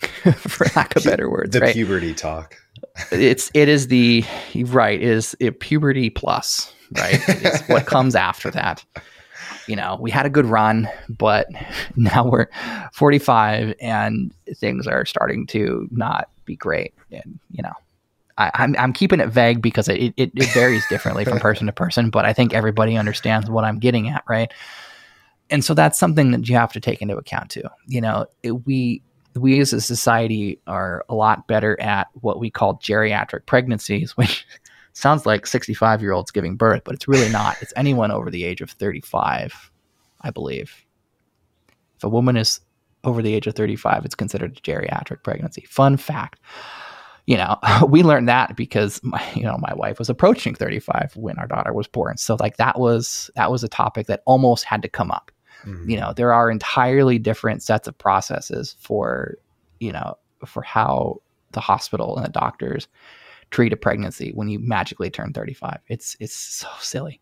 For 0.36 0.66
lack 0.76 0.96
of 0.96 1.04
better 1.04 1.30
words 1.30 1.52
the 1.52 1.60
right? 1.60 1.72
puberty 1.72 2.14
talk 2.14 2.56
it's 3.10 3.50
it 3.54 3.68
is 3.68 3.88
the 3.88 4.24
right 4.66 5.00
it 5.00 5.08
is 5.08 5.36
it 5.40 5.60
puberty 5.60 6.10
plus 6.10 6.72
right? 6.96 7.20
It's 7.28 7.68
what 7.68 7.86
comes 7.86 8.14
after 8.14 8.50
that. 8.52 8.84
You 9.66 9.76
know 9.76 9.98
we 10.00 10.10
had 10.10 10.26
a 10.26 10.30
good 10.30 10.46
run 10.46 10.88
but 11.08 11.48
now 11.96 12.28
we're 12.28 12.48
45 12.92 13.74
and 13.80 14.32
things 14.56 14.86
are 14.86 15.04
starting 15.04 15.46
to 15.48 15.88
not 15.90 16.28
be 16.44 16.56
great. 16.56 16.94
And 17.10 17.38
you 17.50 17.62
know 17.62 17.72
I, 18.36 18.46
am 18.46 18.52
I'm, 18.54 18.76
I'm 18.78 18.92
keeping 18.92 19.20
it 19.20 19.28
vague 19.28 19.62
because 19.62 19.88
it, 19.88 20.12
it, 20.16 20.32
it 20.34 20.52
varies 20.52 20.84
differently 20.88 21.24
from 21.24 21.38
person 21.40 21.66
to 21.66 21.72
person 21.72 22.10
but 22.10 22.24
i 22.24 22.32
think 22.32 22.52
everybody 22.52 22.96
understands 22.96 23.48
what 23.48 23.64
i'm 23.64 23.78
getting 23.78 24.08
at 24.08 24.24
right? 24.28 24.52
And 25.50 25.64
so 25.64 25.74
that's 25.74 25.98
something 25.98 26.30
that 26.30 26.48
you 26.48 26.56
have 26.56 26.72
to 26.72 26.80
take 26.80 27.02
into 27.02 27.16
account 27.16 27.50
too. 27.50 27.68
You 27.86 28.00
know 28.00 28.26
it, 28.42 28.52
we 28.66 29.02
we 29.34 29.60
as 29.60 29.72
a 29.72 29.80
society 29.80 30.60
are 30.66 31.04
a 31.08 31.14
lot 31.14 31.46
better 31.48 31.80
at 31.80 32.08
what 32.14 32.38
we 32.38 32.50
call 32.50 32.76
geriatric 32.78 33.46
pregnancies, 33.46 34.12
which 34.16 34.46
sounds 34.92 35.26
like 35.26 35.46
65 35.46 36.00
year 36.00 36.12
olds 36.12 36.30
giving 36.30 36.56
birth, 36.56 36.82
but 36.84 36.94
it's 36.94 37.08
really 37.08 37.30
not. 37.30 37.56
It's 37.60 37.72
anyone 37.76 38.10
over 38.10 38.30
the 38.30 38.44
age 38.44 38.60
of 38.60 38.70
35, 38.70 39.70
I 40.22 40.30
believe. 40.30 40.84
If 41.96 42.04
a 42.04 42.08
woman 42.08 42.36
is 42.36 42.60
over 43.02 43.22
the 43.22 43.34
age 43.34 43.46
of 43.46 43.54
35, 43.54 44.04
it's 44.04 44.14
considered 44.14 44.56
a 44.56 44.60
geriatric 44.60 45.22
pregnancy. 45.22 45.64
Fun 45.68 45.96
fact. 45.96 46.40
You 47.26 47.36
know, 47.36 47.58
we 47.88 48.02
learned 48.02 48.28
that 48.28 48.56
because 48.56 49.00
my, 49.02 49.22
you 49.34 49.42
know, 49.42 49.58
my 49.58 49.74
wife 49.74 49.98
was 49.98 50.08
approaching 50.08 50.54
35 50.54 51.16
when 51.16 51.38
our 51.38 51.46
daughter 51.46 51.72
was 51.72 51.88
born. 51.88 52.16
So 52.16 52.36
like 52.38 52.56
that 52.56 52.78
was 52.78 53.30
that 53.34 53.50
was 53.50 53.64
a 53.64 53.68
topic 53.68 54.06
that 54.06 54.22
almost 54.26 54.64
had 54.64 54.82
to 54.82 54.88
come 54.88 55.10
up 55.10 55.30
Mm-hmm. 55.64 55.90
You 55.90 56.00
know, 56.00 56.12
there 56.14 56.32
are 56.32 56.50
entirely 56.50 57.18
different 57.18 57.62
sets 57.62 57.88
of 57.88 57.96
processes 57.96 58.76
for, 58.80 59.36
you 59.80 59.92
know, 59.92 60.16
for 60.44 60.62
how 60.62 61.20
the 61.52 61.60
hospital 61.60 62.16
and 62.16 62.26
the 62.26 62.30
doctors 62.30 62.88
treat 63.50 63.72
a 63.72 63.76
pregnancy 63.76 64.32
when 64.34 64.48
you 64.48 64.58
magically 64.58 65.10
turn 65.10 65.32
35. 65.32 65.78
It's 65.88 66.16
it's 66.20 66.34
so 66.34 66.68
silly. 66.80 67.20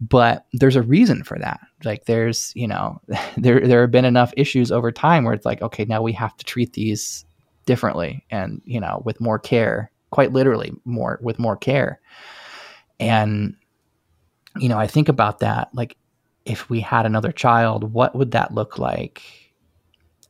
But 0.00 0.46
there's 0.52 0.76
a 0.76 0.82
reason 0.82 1.22
for 1.22 1.38
that. 1.38 1.60
Like 1.84 2.06
there's, 2.06 2.52
you 2.54 2.66
know, 2.66 3.00
there 3.36 3.66
there 3.66 3.82
have 3.82 3.90
been 3.90 4.04
enough 4.04 4.32
issues 4.36 4.70
over 4.70 4.92
time 4.92 5.24
where 5.24 5.34
it's 5.34 5.46
like, 5.46 5.62
okay, 5.62 5.84
now 5.84 6.02
we 6.02 6.12
have 6.12 6.36
to 6.36 6.44
treat 6.44 6.72
these 6.74 7.24
differently 7.64 8.24
and, 8.30 8.60
you 8.64 8.80
know, 8.80 9.02
with 9.04 9.20
more 9.20 9.38
care, 9.38 9.90
quite 10.10 10.32
literally 10.32 10.72
more 10.84 11.18
with 11.22 11.38
more 11.38 11.56
care. 11.56 12.00
And 13.00 13.56
you 14.58 14.68
know, 14.68 14.78
I 14.78 14.86
think 14.86 15.08
about 15.08 15.38
that 15.38 15.70
like 15.72 15.96
if 16.44 16.68
we 16.68 16.80
had 16.80 17.06
another 17.06 17.32
child, 17.32 17.92
what 17.92 18.14
would 18.14 18.32
that 18.32 18.54
look 18.54 18.78
like 18.78 19.22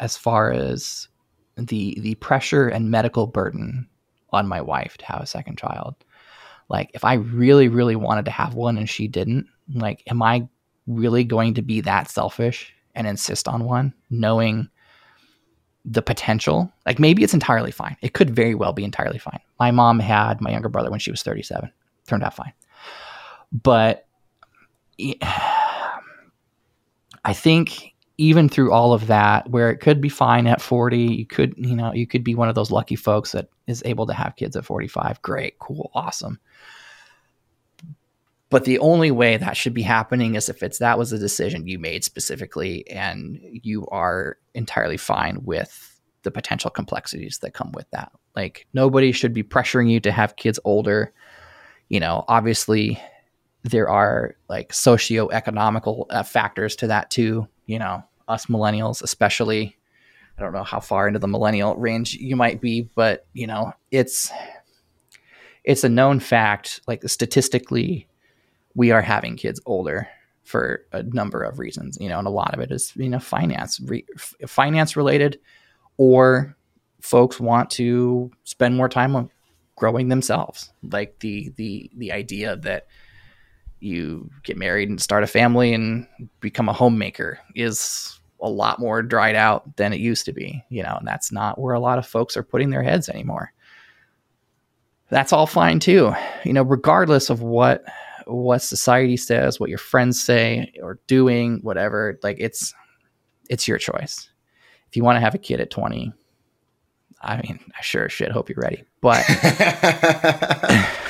as 0.01 0.17
far 0.17 0.51
as 0.51 1.09
the 1.57 1.99
the 2.01 2.15
pressure 2.17 2.69
and 2.69 2.91
medical 2.91 3.27
burden 3.27 3.89
on 4.31 4.49
my 4.49 4.61
wife 4.61 4.97
to 4.99 5.07
have 5.07 5.21
a 5.21 5.27
second 5.27 5.59
child? 5.59 5.95
Like 6.69 6.91
if 6.95 7.05
I 7.05 7.15
really 7.15 7.69
really 7.69 7.97
wanted 7.97 8.25
to 8.27 8.31
have 8.31 8.55
one 8.55 8.79
and 8.79 8.89
she 8.89 9.09
didn't, 9.09 9.47
like 9.75 10.03
am 10.07 10.23
I 10.23 10.49
really 10.87 11.25
going 11.25 11.55
to 11.55 11.63
be 11.63 11.81
that 11.83 12.11
selfish 12.11 12.75
and 12.95 13.07
insist 13.07 13.49
on 13.49 13.65
one 13.65 13.95
knowing 14.11 14.69
the 15.85 16.03
potential? 16.03 16.73
Like 16.87 16.99
maybe 16.99 17.23
it's 17.23 17.35
entirely 17.35 17.71
fine. 17.71 17.97
It 18.03 18.15
could 18.15 18.31
very 18.31 18.55
well 18.55 18.73
be 18.73 18.85
entirely 18.85 19.19
fine. 19.19 19.41
My 19.59 19.71
mom 19.71 19.99
had 19.99 20.41
my 20.41 20.51
younger 20.51 20.69
brother 20.69 20.91
when 20.91 21.01
she 21.01 21.11
was 21.11 21.23
37. 21.23 21.71
Turned 22.07 22.23
out 22.25 22.35
fine. 22.35 22.53
But 23.53 24.07
I 27.25 27.33
think 27.33 27.95
even 28.19 28.49
through 28.49 28.73
all 28.73 28.93
of 28.93 29.07
that, 29.07 29.51
where 29.51 29.71
it 29.71 29.79
could 29.79 30.01
be 30.01 30.09
fine 30.09 30.47
at 30.47 30.61
40, 30.61 30.99
you 30.99 31.27
could, 31.27 31.55
you 31.57 31.75
know, 31.75 31.93
you 31.93 32.07
could 32.07 32.23
be 32.23 32.35
one 32.35 32.49
of 32.49 32.55
those 32.55 32.71
lucky 32.71 32.97
folks 32.97 33.33
that 33.33 33.49
is 33.67 33.83
able 33.85 34.07
to 34.07 34.15
have 34.15 34.37
kids 34.37 34.55
at 34.57 34.65
45. 34.65 35.21
Great, 35.23 35.59
cool, 35.59 35.91
awesome. 35.95 36.39
But 38.51 38.65
the 38.65 38.79
only 38.81 39.11
way 39.11 39.39
that 39.39 39.57
should 39.57 39.73
be 39.73 39.83
happening 39.83 40.35
is 40.35 40.51
if 40.51 40.63
it's 40.63 40.79
that 40.79 40.99
was 40.99 41.11
a 41.11 41.19
decision 41.19 41.67
you 41.67 41.79
made 41.79 42.05
specifically 42.05 42.87
and 42.91 43.41
you 43.63 43.87
are 43.87 44.37
entirely 44.55 44.99
fine 44.99 45.39
with 45.43 45.99
the 46.23 46.31
potential 46.31 46.71
complexities 46.71 47.39
that 47.39 47.55
come 47.55 47.73
with 47.73 47.91
that. 47.93 48.13
Like 48.37 48.67
nobody 48.75 49.11
should 49.11 49.33
be 49.33 49.43
pressuring 49.43 49.91
you 49.91 50.01
to 50.01 50.13
have 50.13 50.37
kids 50.37 50.61
older. 50.65 51.15
You 51.89 52.01
know, 52.01 52.25
obviously 52.29 53.01
there 53.65 53.89
are 53.89 54.35
like 54.49 54.73
socio-economical 54.73 56.07
uh, 56.11 56.23
factors 56.23 56.77
to 56.77 56.87
that 56.87 57.11
too 57.11 57.47
you 57.67 57.79
know 57.79 58.03
us 58.29 58.47
millennials 58.47 59.03
especially. 59.03 59.77
I 60.39 60.43
don't 60.43 60.55
know 60.55 60.65
how 60.65 60.81
far 60.81 61.07
into 61.07 61.19
the 61.19 61.29
millennial 61.29 61.77
range 61.77 62.15
you 62.15 62.37
might 62.37 62.61
be 62.61 62.89
but 62.95 63.27
you 63.33 63.47
know 63.47 63.73
it's 63.91 64.33
it's 65.63 65.85
a 65.85 65.89
known 65.89 66.21
fact 66.21 66.81
like 66.87 67.07
statistically 67.09 68.09
we 68.75 68.91
are 68.91 69.03
having 69.03 69.37
kids 69.37 69.61
older 69.67 70.09
for 70.43 70.85
a 70.93 71.03
number 71.03 71.43
of 71.43 71.59
reasons 71.59 71.99
you 72.01 72.09
know 72.09 72.19
and 72.19 72.27
a 72.27 72.31
lot 72.31 72.55
of 72.55 72.61
it 72.61 72.73
is 72.73 72.93
you 72.97 73.11
know 73.11 73.21
finance 73.21 73.79
re- 73.85 74.07
finance 74.47 74.97
related 74.97 75.39
or 75.99 76.57
folks 77.03 77.39
want 77.39 77.69
to 77.71 78.31
spend 78.45 78.77
more 78.77 78.89
time 78.89 79.15
on 79.15 79.29
growing 79.77 80.09
themselves. 80.09 80.73
Like 80.83 81.19
the 81.19 81.53
the 81.57 81.91
the 81.97 82.13
idea 82.13 82.57
that 82.57 82.87
you 83.83 84.31
get 84.45 84.57
married 84.57 84.89
and 84.89 85.01
start 85.01 85.25
a 85.25 85.27
family 85.27 85.75
and 85.75 86.07
become 86.41 86.69
a 86.69 86.73
homemaker 86.73 87.41
is 87.55 88.21
a 88.41 88.49
lot 88.49 88.79
more 88.79 89.03
dried 89.03 89.35
out 89.35 89.77
than 89.77 89.93
it 89.93 90.01
used 90.01 90.25
to 90.27 90.33
be, 90.33 90.65
you 90.69 90.83
know, 90.83 90.97
and 90.99 91.07
that's 91.07 91.33
not 91.33 91.61
where 91.61 91.75
a 91.75 91.81
lot 91.81 91.99
of 91.99 92.07
folks 92.07 92.37
are 92.37 92.43
putting 92.43 92.71
their 92.71 92.83
heads 92.83 93.09
anymore. 93.09 93.53
That's 95.11 95.33
all 95.33 95.47
fine 95.47 95.81
too. 95.81 96.15
You 96.45 96.53
know, 96.53 96.63
regardless 96.63 97.29
of 97.29 97.43
what 97.43 97.85
what 98.27 98.63
society 98.63 99.17
says, 99.17 99.59
what 99.59 99.69
your 99.69 99.79
friends 99.79 100.23
say 100.23 100.73
or 100.81 101.01
doing, 101.09 101.59
whatever, 101.63 102.19
like 102.23 102.37
it's 102.39 102.73
it's 103.51 103.67
your 103.67 103.79
choice. 103.79 104.31
If 104.89 104.97
you 104.97 105.03
want 105.03 105.17
to 105.17 105.21
have 105.21 105.35
a 105.35 105.39
kid 105.39 105.61
at 105.61 105.71
20, 105.71 106.13
I 107.21 107.37
mean, 107.43 107.59
I 107.77 107.83
sure 107.83 108.09
shit 108.09 108.31
hope 108.31 108.49
you're 108.49 108.63
ready. 108.63 108.85
But 109.01 109.25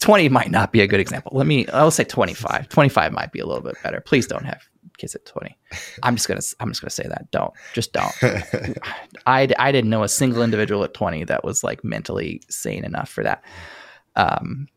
20 0.00 0.28
might 0.28 0.50
not 0.50 0.72
be 0.72 0.80
a 0.80 0.86
good 0.86 1.00
example. 1.00 1.32
Let 1.34 1.46
me, 1.46 1.66
I'll 1.68 1.90
say 1.90 2.04
25. 2.04 2.68
25 2.70 3.12
might 3.12 3.32
be 3.32 3.40
a 3.40 3.46
little 3.46 3.62
bit 3.62 3.76
better. 3.82 4.00
Please 4.00 4.26
don't 4.26 4.44
have 4.44 4.62
kids 4.96 5.14
at 5.14 5.26
20. 5.26 5.56
I'm 6.02 6.16
just 6.16 6.28
going 6.28 6.40
to, 6.40 6.56
I'm 6.60 6.70
just 6.70 6.80
going 6.80 6.88
to 6.88 6.94
say 6.94 7.08
that. 7.08 7.30
Don't, 7.30 7.52
just 7.72 7.92
don't. 7.92 8.12
I, 9.26 9.48
I 9.58 9.72
didn't 9.72 9.90
know 9.90 10.02
a 10.02 10.08
single 10.08 10.42
individual 10.42 10.84
at 10.84 10.94
20 10.94 11.24
that 11.24 11.44
was 11.44 11.64
like 11.64 11.84
mentally 11.84 12.42
sane 12.48 12.84
enough 12.84 13.08
for 13.08 13.24
that. 13.24 13.42
Um, 14.16 14.68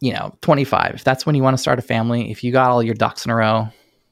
you 0.00 0.12
know, 0.12 0.36
25, 0.42 0.94
if 0.94 1.04
that's 1.04 1.24
when 1.24 1.34
you 1.34 1.42
want 1.42 1.54
to 1.54 1.62
start 1.62 1.78
a 1.78 1.82
family, 1.82 2.30
if 2.30 2.44
you 2.44 2.52
got 2.52 2.70
all 2.70 2.82
your 2.82 2.94
ducks 2.94 3.24
in 3.24 3.30
a 3.30 3.36
row, 3.36 3.68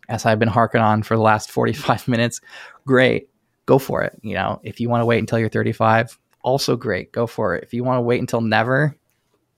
as 0.09 0.27
I've 0.27 0.39
been 0.39 0.49
harking 0.49 0.81
on 0.81 1.03
for 1.03 1.17
the 1.17 1.23
last 1.23 1.51
45 1.51 2.09
minutes, 2.09 2.41
great, 2.87 3.29
go 3.67 3.79
for 3.79 4.03
it. 4.03 4.19
You 4.23 4.35
know, 4.35 4.61
if 4.63 4.81
you 4.81 4.89
want 4.89 5.03
to 5.03 5.07
wait 5.07 5.19
until 5.19 5.39
you're 5.39 5.49
35, 5.49 6.19
also 6.43 6.77
great, 6.77 7.13
go 7.13 7.27
for 7.27 7.55
it. 7.57 7.65
If 7.65 7.75
you 7.75 7.85
want 7.85 7.99
to 7.99 8.03
wait 8.03 8.21
until 8.21 8.41
never, 8.41 8.97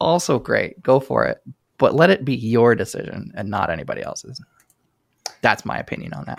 also 0.00 0.38
great. 0.38 0.82
Go 0.82 1.00
for 1.00 1.24
it. 1.24 1.42
But 1.78 1.94
let 1.94 2.10
it 2.10 2.24
be 2.24 2.34
your 2.34 2.74
decision 2.74 3.32
and 3.34 3.50
not 3.50 3.70
anybody 3.70 4.02
else's. 4.02 4.40
That's 5.42 5.64
my 5.64 5.78
opinion 5.78 6.14
on 6.14 6.24
that. 6.24 6.38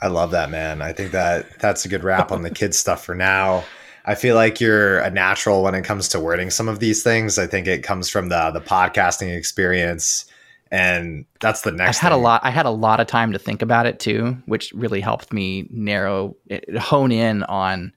I 0.00 0.08
love 0.08 0.30
that, 0.30 0.50
man. 0.50 0.80
I 0.82 0.92
think 0.92 1.12
that 1.12 1.58
that's 1.58 1.84
a 1.84 1.88
good 1.88 2.04
wrap 2.04 2.30
on 2.30 2.42
the 2.42 2.50
kids 2.50 2.78
stuff 2.84 3.04
for 3.04 3.14
now. 3.14 3.64
I 4.04 4.14
feel 4.14 4.36
like 4.36 4.60
you're 4.60 5.00
a 5.00 5.10
natural 5.10 5.62
when 5.64 5.74
it 5.74 5.82
comes 5.82 6.08
to 6.10 6.20
wording 6.20 6.50
some 6.50 6.68
of 6.68 6.78
these 6.78 7.02
things. 7.02 7.38
I 7.38 7.46
think 7.48 7.66
it 7.66 7.82
comes 7.82 8.08
from 8.08 8.28
the 8.28 8.50
the 8.52 8.60
podcasting 8.60 9.36
experience 9.36 10.26
And 10.70 11.26
that's 11.40 11.62
the 11.62 11.70
next. 11.72 11.98
I 11.98 12.00
had 12.02 12.08
thing. 12.10 12.18
a 12.20 12.22
lot. 12.22 12.40
I 12.44 12.50
had 12.50 12.66
a 12.66 12.70
lot 12.70 13.00
of 13.00 13.06
time 13.06 13.32
to 13.32 13.38
think 13.38 13.62
about 13.62 13.86
it 13.86 14.00
too, 14.00 14.36
which 14.46 14.72
really 14.72 15.00
helped 15.00 15.32
me 15.32 15.66
narrow, 15.70 16.36
hone 16.78 17.12
in 17.12 17.42
on, 17.44 17.92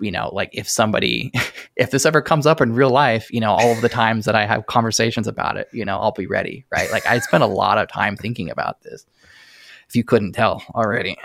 you 0.00 0.10
know, 0.10 0.30
like 0.32 0.50
if 0.52 0.68
somebody, 0.68 1.32
if 1.76 1.90
this 1.90 2.06
ever 2.06 2.20
comes 2.20 2.46
up 2.46 2.60
in 2.60 2.72
real 2.72 2.90
life, 2.90 3.30
you 3.32 3.40
know, 3.40 3.52
all 3.52 3.72
of 3.72 3.80
the 3.80 3.88
times 3.88 4.24
that 4.24 4.34
I 4.34 4.46
have 4.46 4.66
conversations 4.66 5.26
about 5.26 5.56
it, 5.56 5.68
you 5.72 5.84
know, 5.84 5.98
I'll 5.98 6.12
be 6.12 6.26
ready, 6.26 6.66
right? 6.70 6.90
Like 6.90 7.06
I 7.06 7.18
spent 7.20 7.42
a 7.42 7.48
lot 7.48 7.78
of 7.78 7.88
time 7.88 8.16
thinking 8.16 8.50
about 8.50 8.82
this. 8.82 9.06
If 9.88 9.96
you 9.96 10.04
couldn't 10.04 10.32
tell 10.32 10.62
already. 10.74 11.16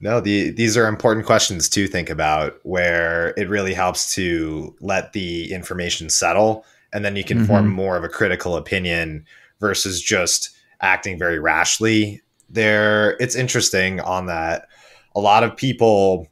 No, 0.00 0.20
the, 0.20 0.50
these 0.50 0.76
are 0.76 0.86
important 0.86 1.26
questions 1.26 1.68
to 1.70 1.86
think 1.86 2.10
about 2.10 2.58
where 2.62 3.32
it 3.36 3.48
really 3.48 3.74
helps 3.74 4.14
to 4.14 4.74
let 4.80 5.12
the 5.12 5.52
information 5.52 6.10
settle 6.10 6.64
and 6.94 7.04
then 7.04 7.16
you 7.16 7.24
can 7.24 7.38
mm-hmm. 7.38 7.46
form 7.46 7.68
more 7.68 7.96
of 7.96 8.04
a 8.04 8.08
critical 8.08 8.56
opinion 8.56 9.26
versus 9.60 10.00
just 10.00 10.56
acting 10.80 11.18
very 11.18 11.40
rashly. 11.40 12.22
There, 12.48 13.16
it's 13.18 13.34
interesting 13.34 14.00
on 14.00 14.26
that. 14.26 14.68
A 15.16 15.20
lot 15.20 15.42
of 15.42 15.56
people 15.56 16.28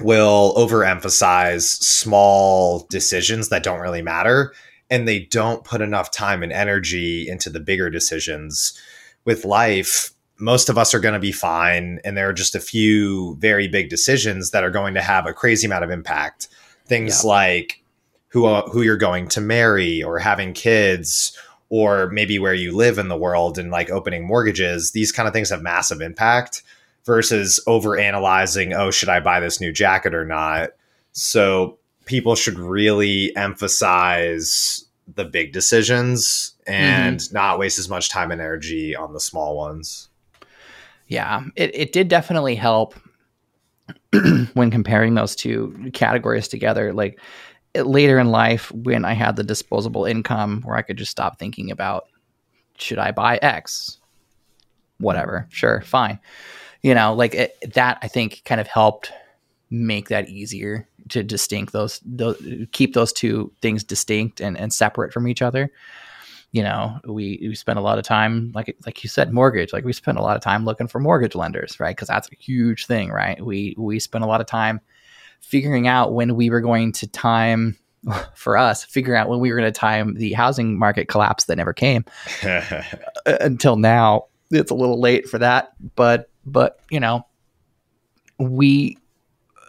will 0.00 0.54
overemphasize 0.56 1.62
small 1.62 2.86
decisions 2.90 3.48
that 3.48 3.62
don't 3.62 3.80
really 3.80 4.02
matter, 4.02 4.52
and 4.90 5.06
they 5.06 5.20
don't 5.20 5.64
put 5.64 5.80
enough 5.80 6.10
time 6.10 6.42
and 6.42 6.52
energy 6.52 7.28
into 7.28 7.50
the 7.50 7.60
bigger 7.60 7.90
decisions. 7.90 8.78
With 9.24 9.44
life, 9.44 10.12
most 10.38 10.68
of 10.68 10.78
us 10.78 10.94
are 10.94 11.00
going 11.00 11.14
to 11.14 11.20
be 11.20 11.32
fine, 11.32 12.00
and 12.04 12.16
there 12.16 12.28
are 12.28 12.34
just 12.34 12.54
a 12.54 12.60
few 12.60 13.36
very 13.36 13.68
big 13.68 13.90
decisions 13.90 14.50
that 14.52 14.64
are 14.64 14.70
going 14.70 14.94
to 14.94 15.02
have 15.02 15.26
a 15.26 15.32
crazy 15.32 15.66
amount 15.66 15.84
of 15.84 15.90
impact. 15.90 16.48
Things 16.86 17.24
yeah. 17.24 17.28
like 17.28 17.82
who 18.28 18.46
uh, 18.46 18.68
who 18.70 18.82
you're 18.82 18.96
going 18.96 19.28
to 19.28 19.40
marry, 19.40 20.02
or 20.02 20.18
having 20.18 20.52
kids, 20.52 21.36
or 21.68 22.08
maybe 22.10 22.38
where 22.38 22.54
you 22.54 22.74
live 22.74 22.98
in 22.98 23.08
the 23.08 23.16
world 23.16 23.58
and 23.58 23.70
like 23.70 23.90
opening 23.90 24.26
mortgages, 24.26 24.92
these 24.92 25.12
kind 25.12 25.26
of 25.26 25.34
things 25.34 25.50
have 25.50 25.62
massive 25.62 26.00
impact 26.00 26.62
versus 27.04 27.60
over 27.66 27.98
analyzing, 27.98 28.72
oh, 28.74 28.90
should 28.90 29.08
I 29.08 29.20
buy 29.20 29.40
this 29.40 29.60
new 29.60 29.72
jacket 29.72 30.14
or 30.14 30.24
not? 30.24 30.70
So 31.12 31.78
people 32.04 32.34
should 32.34 32.58
really 32.58 33.34
emphasize 33.36 34.84
the 35.14 35.24
big 35.24 35.52
decisions 35.52 36.54
and 36.66 37.18
mm-hmm. 37.18 37.34
not 37.34 37.58
waste 37.58 37.78
as 37.78 37.88
much 37.88 38.10
time 38.10 38.30
and 38.30 38.40
energy 38.40 38.94
on 38.94 39.12
the 39.12 39.20
small 39.20 39.56
ones. 39.56 40.08
Yeah, 41.06 41.44
it, 41.56 41.74
it 41.74 41.92
did 41.92 42.08
definitely 42.08 42.54
help 42.54 42.94
when 44.52 44.70
comparing 44.70 45.14
those 45.14 45.34
two 45.34 45.90
categories 45.94 46.48
together. 46.48 46.92
Like 46.92 47.18
later 47.74 48.18
in 48.18 48.30
life 48.30 48.70
when 48.72 49.04
I 49.04 49.14
had 49.14 49.36
the 49.36 49.44
disposable 49.44 50.04
income 50.04 50.62
where 50.62 50.76
I 50.76 50.82
could 50.82 50.96
just 50.96 51.10
stop 51.10 51.38
thinking 51.38 51.70
about 51.70 52.06
should 52.78 52.98
I 52.98 53.10
buy 53.10 53.38
X? 53.38 53.98
Whatever, 54.98 55.46
sure, 55.50 55.82
fine. 55.82 56.18
You 56.82 56.94
know, 56.94 57.14
like 57.14 57.34
it, 57.34 57.56
that 57.74 57.98
I 58.02 58.08
think 58.08 58.42
kind 58.44 58.60
of 58.60 58.66
helped 58.66 59.12
make 59.70 60.08
that 60.08 60.28
easier 60.28 60.88
to 61.10 61.22
distinct 61.22 61.72
those, 61.72 62.00
those 62.04 62.40
keep 62.72 62.94
those 62.94 63.12
two 63.12 63.52
things 63.60 63.84
distinct 63.84 64.40
and, 64.40 64.56
and 64.56 64.72
separate 64.72 65.12
from 65.12 65.26
each 65.26 65.42
other. 65.42 65.70
You 66.52 66.62
know, 66.62 66.98
we 67.04 67.38
we 67.42 67.54
spent 67.54 67.78
a 67.78 67.82
lot 67.82 67.98
of 67.98 68.04
time, 68.04 68.52
like 68.54 68.74
like 68.86 69.02
you 69.02 69.10
said, 69.10 69.32
mortgage. 69.32 69.72
Like 69.72 69.84
we 69.84 69.92
spent 69.92 70.18
a 70.18 70.22
lot 70.22 70.36
of 70.36 70.42
time 70.42 70.64
looking 70.64 70.88
for 70.88 70.98
mortgage 70.98 71.34
lenders, 71.34 71.78
right? 71.78 71.94
Because 71.94 72.08
that's 72.08 72.28
a 72.32 72.36
huge 72.36 72.86
thing, 72.86 73.10
right? 73.10 73.44
We 73.44 73.74
we 73.76 73.98
spent 73.98 74.24
a 74.24 74.26
lot 74.26 74.40
of 74.40 74.46
time 74.46 74.80
figuring 75.40 75.86
out 75.86 76.14
when 76.14 76.36
we 76.36 76.48
were 76.48 76.60
going 76.60 76.92
to 76.92 77.06
time 77.06 77.76
for 78.34 78.56
us 78.56 78.84
figuring 78.84 79.20
out 79.20 79.28
when 79.28 79.40
we 79.40 79.50
were 79.52 79.58
going 79.58 79.72
to 79.72 79.78
time 79.78 80.14
the 80.14 80.32
housing 80.32 80.78
market 80.78 81.08
collapse 81.08 81.44
that 81.44 81.56
never 81.56 81.72
came 81.72 82.04
uh, 82.42 82.82
until 83.40 83.76
now 83.76 84.24
it's 84.50 84.70
a 84.70 84.74
little 84.74 85.00
late 85.00 85.28
for 85.28 85.38
that 85.38 85.72
but 85.96 86.30
but 86.52 86.80
you 86.90 87.00
know 87.00 87.26
we 88.38 88.98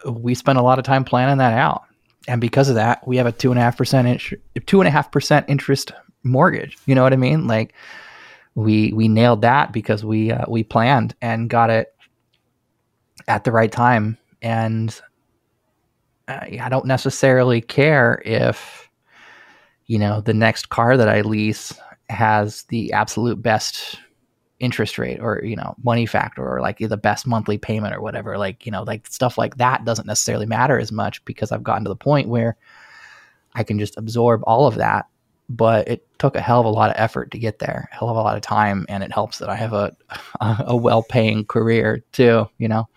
we 0.10 0.34
spent 0.34 0.58
a 0.58 0.62
lot 0.62 0.80
of 0.80 0.86
time 0.86 1.04
planning 1.04 1.38
that 1.38 1.54
out. 1.54 1.84
And 2.28 2.40
because 2.40 2.70
of 2.70 2.76
that 2.76 3.08
we 3.08 3.18
have 3.18 3.26
a 3.26 3.32
two 3.32 3.52
and 3.52 3.60
a 3.60 3.64
half 3.64 3.78
percent 3.78 4.22
two 4.66 4.82
and 4.82 4.88
a 4.88 4.92
half 4.92 5.12
percent 5.12 5.46
interest 5.50 5.92
mortgage. 6.24 6.78
You 6.86 6.96
know 6.96 7.04
what 7.04 7.14
i 7.14 7.18
mean? 7.18 7.48
Like 7.48 7.74
we 8.56 8.94
we 8.94 9.08
nailed 9.08 9.42
that 9.42 9.72
because 9.72 10.04
we 10.04 10.32
uh, 10.32 10.46
we 10.48 10.64
planned 10.64 11.16
and 11.22 11.50
got 11.50 11.70
it 11.70 11.94
at 13.28 13.44
the 13.44 13.52
right 13.52 13.72
time. 13.72 14.18
And 14.42 15.00
I 16.28 16.68
don't 16.70 16.86
necessarily 16.86 17.62
care 17.62 18.22
if 18.24 18.88
you 19.88 19.98
know 19.98 20.22
the 20.22 20.34
next 20.34 20.70
car 20.70 20.98
that 20.98 21.10
I 21.10 21.22
lease 21.22 21.74
has 22.10 22.64
the 22.64 22.94
absolute 22.94 23.42
best 23.42 24.00
interest 24.60 24.98
rate 24.98 25.20
or 25.22 25.42
you 25.44 25.56
know 25.56 25.76
money 25.84 26.06
factor 26.06 26.46
or 26.46 26.62
like 26.62 26.78
the 26.80 26.98
best 26.98 27.26
monthly 27.26 27.58
payment 27.58 27.96
or 27.96 28.02
whatever 28.02 28.38
like 28.38 28.66
you 28.66 28.72
know 28.72 28.84
like 28.84 29.08
stuff 29.08 29.38
like 29.38 29.58
that 29.58 29.86
doesn't 29.86 30.08
necessarily 30.08 30.46
matter 30.46 30.78
as 30.78 30.92
much 30.92 31.24
because 31.26 31.52
I've 31.52 31.64
gotten 31.64 31.84
to 31.86 31.90
the 31.90 31.96
point 31.96 32.28
where 32.28 32.58
I 33.56 33.64
can 33.64 33.80
just 33.80 33.98
absorb 33.98 34.42
all 34.46 34.68
of 34.68 34.76
that 34.76 35.08
but 35.50 35.88
it 35.88 36.06
took 36.20 36.36
a 36.36 36.42
hell 36.42 36.60
of 36.60 36.66
a 36.66 36.70
lot 36.70 36.90
of 36.90 36.96
effort 36.98 37.32
to 37.32 37.40
get 37.40 37.60
there 37.60 37.90
a 37.92 37.96
hell 37.96 38.10
of 38.10 38.18
a 38.18 38.22
lot 38.22 38.36
of 38.36 38.42
time 38.42 38.86
and 38.90 39.04
it 39.04 39.14
helps 39.14 39.38
that 39.38 39.50
I 39.50 39.56
have 39.56 39.74
a 39.74 39.96
a 40.42 40.76
well-paying 40.76 41.46
career 41.46 42.04
too 42.12 42.50
you 42.58 42.68
know 42.68 42.88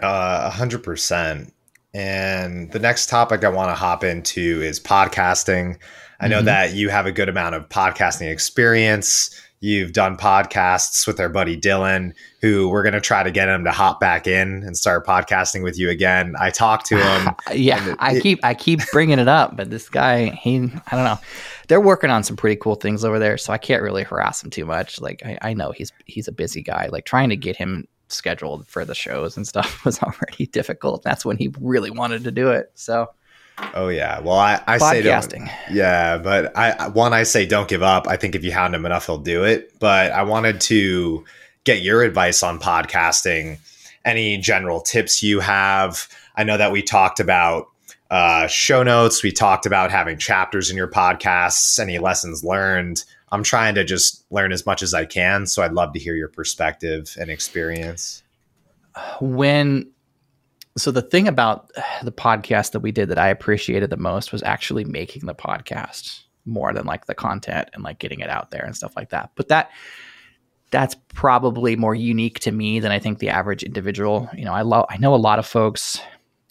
uh, 0.00 0.50
100% 0.50 1.52
and 1.94 2.70
the 2.72 2.78
next 2.78 3.08
topic 3.08 3.44
I 3.44 3.48
want 3.48 3.70
to 3.70 3.74
hop 3.74 4.02
into 4.04 4.62
is 4.62 4.80
podcasting. 4.80 5.78
I 6.20 6.28
know 6.28 6.38
mm-hmm. 6.38 6.46
that 6.46 6.74
you 6.74 6.88
have 6.88 7.06
a 7.06 7.12
good 7.12 7.28
amount 7.28 7.54
of 7.54 7.68
podcasting 7.68 8.30
experience. 8.30 9.38
You've 9.62 9.92
done 9.92 10.16
podcasts 10.16 11.06
with 11.06 11.20
our 11.20 11.28
buddy 11.28 11.56
Dylan, 11.56 12.14
who 12.40 12.68
we're 12.68 12.82
going 12.82 12.94
to 12.94 13.00
try 13.00 13.22
to 13.22 13.30
get 13.30 13.48
him 13.48 13.62
to 13.62 13.70
hop 13.70 14.00
back 14.00 14.26
in 14.26 14.64
and 14.64 14.76
start 14.76 15.06
podcasting 15.06 15.62
with 15.62 15.78
you 15.78 15.88
again. 15.88 16.34
I 16.40 16.50
talked 16.50 16.86
to 16.86 16.96
him. 16.96 17.34
yeah, 17.54 17.94
I 18.00 18.18
keep 18.18 18.40
I 18.42 18.54
keep 18.54 18.80
bringing 18.90 19.20
it 19.20 19.28
up, 19.28 19.56
but 19.56 19.70
this 19.70 19.88
guy, 19.88 20.30
he, 20.30 20.56
I 20.56 20.96
don't 20.96 21.04
know. 21.04 21.18
They're 21.68 21.80
working 21.80 22.10
on 22.10 22.24
some 22.24 22.34
pretty 22.34 22.56
cool 22.56 22.74
things 22.74 23.04
over 23.04 23.20
there, 23.20 23.38
so 23.38 23.52
I 23.52 23.58
can't 23.58 23.84
really 23.84 24.02
harass 24.02 24.42
him 24.42 24.50
too 24.50 24.64
much. 24.64 25.00
Like 25.00 25.22
I, 25.24 25.38
I 25.40 25.54
know 25.54 25.70
he's 25.70 25.92
he's 26.06 26.26
a 26.26 26.32
busy 26.32 26.64
guy. 26.64 26.88
Like 26.90 27.04
trying 27.04 27.28
to 27.28 27.36
get 27.36 27.54
him 27.54 27.86
scheduled 28.08 28.66
for 28.66 28.84
the 28.84 28.96
shows 28.96 29.36
and 29.36 29.46
stuff 29.46 29.84
was 29.84 30.02
already 30.02 30.46
difficult. 30.46 31.04
That's 31.04 31.24
when 31.24 31.36
he 31.36 31.54
really 31.60 31.90
wanted 31.90 32.24
to 32.24 32.32
do 32.32 32.50
it. 32.50 32.72
So, 32.74 33.10
oh 33.74 33.88
yeah. 33.88 34.20
Well, 34.20 34.38
I, 34.38 34.62
I 34.66 34.78
say 34.78 35.02
don't, 35.02 35.48
yeah, 35.70 36.18
but 36.18 36.56
I 36.56 36.88
one 36.88 37.12
I 37.12 37.22
say 37.22 37.46
don't 37.46 37.68
give 37.68 37.82
up. 37.82 38.06
I 38.08 38.16
think 38.16 38.34
if 38.34 38.44
you 38.44 38.52
hound 38.52 38.74
him 38.74 38.86
enough, 38.86 39.06
he'll 39.06 39.18
do 39.18 39.44
it. 39.44 39.78
But 39.78 40.12
I 40.12 40.22
wanted 40.22 40.60
to 40.62 41.24
get 41.64 41.82
your 41.82 42.02
advice 42.02 42.42
on 42.42 42.58
podcasting. 42.58 43.58
Any 44.04 44.36
general 44.38 44.80
tips 44.80 45.22
you 45.22 45.40
have? 45.40 46.08
I 46.34 46.44
know 46.44 46.56
that 46.56 46.72
we 46.72 46.82
talked 46.82 47.20
about 47.20 47.68
uh, 48.10 48.46
show 48.46 48.82
notes. 48.82 49.22
We 49.22 49.32
talked 49.32 49.64
about 49.64 49.90
having 49.90 50.18
chapters 50.18 50.70
in 50.70 50.76
your 50.76 50.88
podcasts. 50.88 51.78
Any 51.78 51.98
lessons 51.98 52.44
learned? 52.44 53.04
I'm 53.30 53.42
trying 53.42 53.74
to 53.76 53.84
just 53.84 54.24
learn 54.30 54.52
as 54.52 54.66
much 54.66 54.82
as 54.82 54.92
I 54.92 55.06
can. 55.06 55.46
So 55.46 55.62
I'd 55.62 55.72
love 55.72 55.94
to 55.94 55.98
hear 55.98 56.14
your 56.14 56.28
perspective 56.28 57.16
and 57.18 57.30
experience. 57.30 58.22
When, 59.20 59.90
so 60.76 60.90
the 60.90 61.02
thing 61.02 61.28
about 61.28 61.70
the 62.02 62.12
podcast 62.12 62.72
that 62.72 62.80
we 62.80 62.92
did 62.92 63.08
that 63.08 63.18
I 63.18 63.28
appreciated 63.28 63.90
the 63.90 63.96
most 63.96 64.32
was 64.32 64.42
actually 64.42 64.84
making 64.84 65.26
the 65.26 65.34
podcast 65.34 66.22
more 66.44 66.72
than 66.72 66.86
like 66.86 67.06
the 67.06 67.14
content 67.14 67.68
and 67.72 67.84
like 67.84 67.98
getting 67.98 68.20
it 68.20 68.28
out 68.28 68.50
there 68.50 68.64
and 68.64 68.74
stuff 68.74 68.96
like 68.96 69.10
that. 69.10 69.30
But 69.36 69.48
that, 69.48 69.70
that's 70.70 70.96
probably 71.14 71.76
more 71.76 71.94
unique 71.94 72.40
to 72.40 72.50
me 72.50 72.80
than 72.80 72.90
I 72.90 72.98
think 72.98 73.18
the 73.18 73.28
average 73.28 73.62
individual. 73.62 74.28
You 74.34 74.44
know, 74.44 74.52
I 74.52 74.62
love, 74.62 74.86
I 74.88 74.96
know 74.96 75.14
a 75.14 75.16
lot 75.16 75.38
of 75.38 75.46
folks 75.46 76.00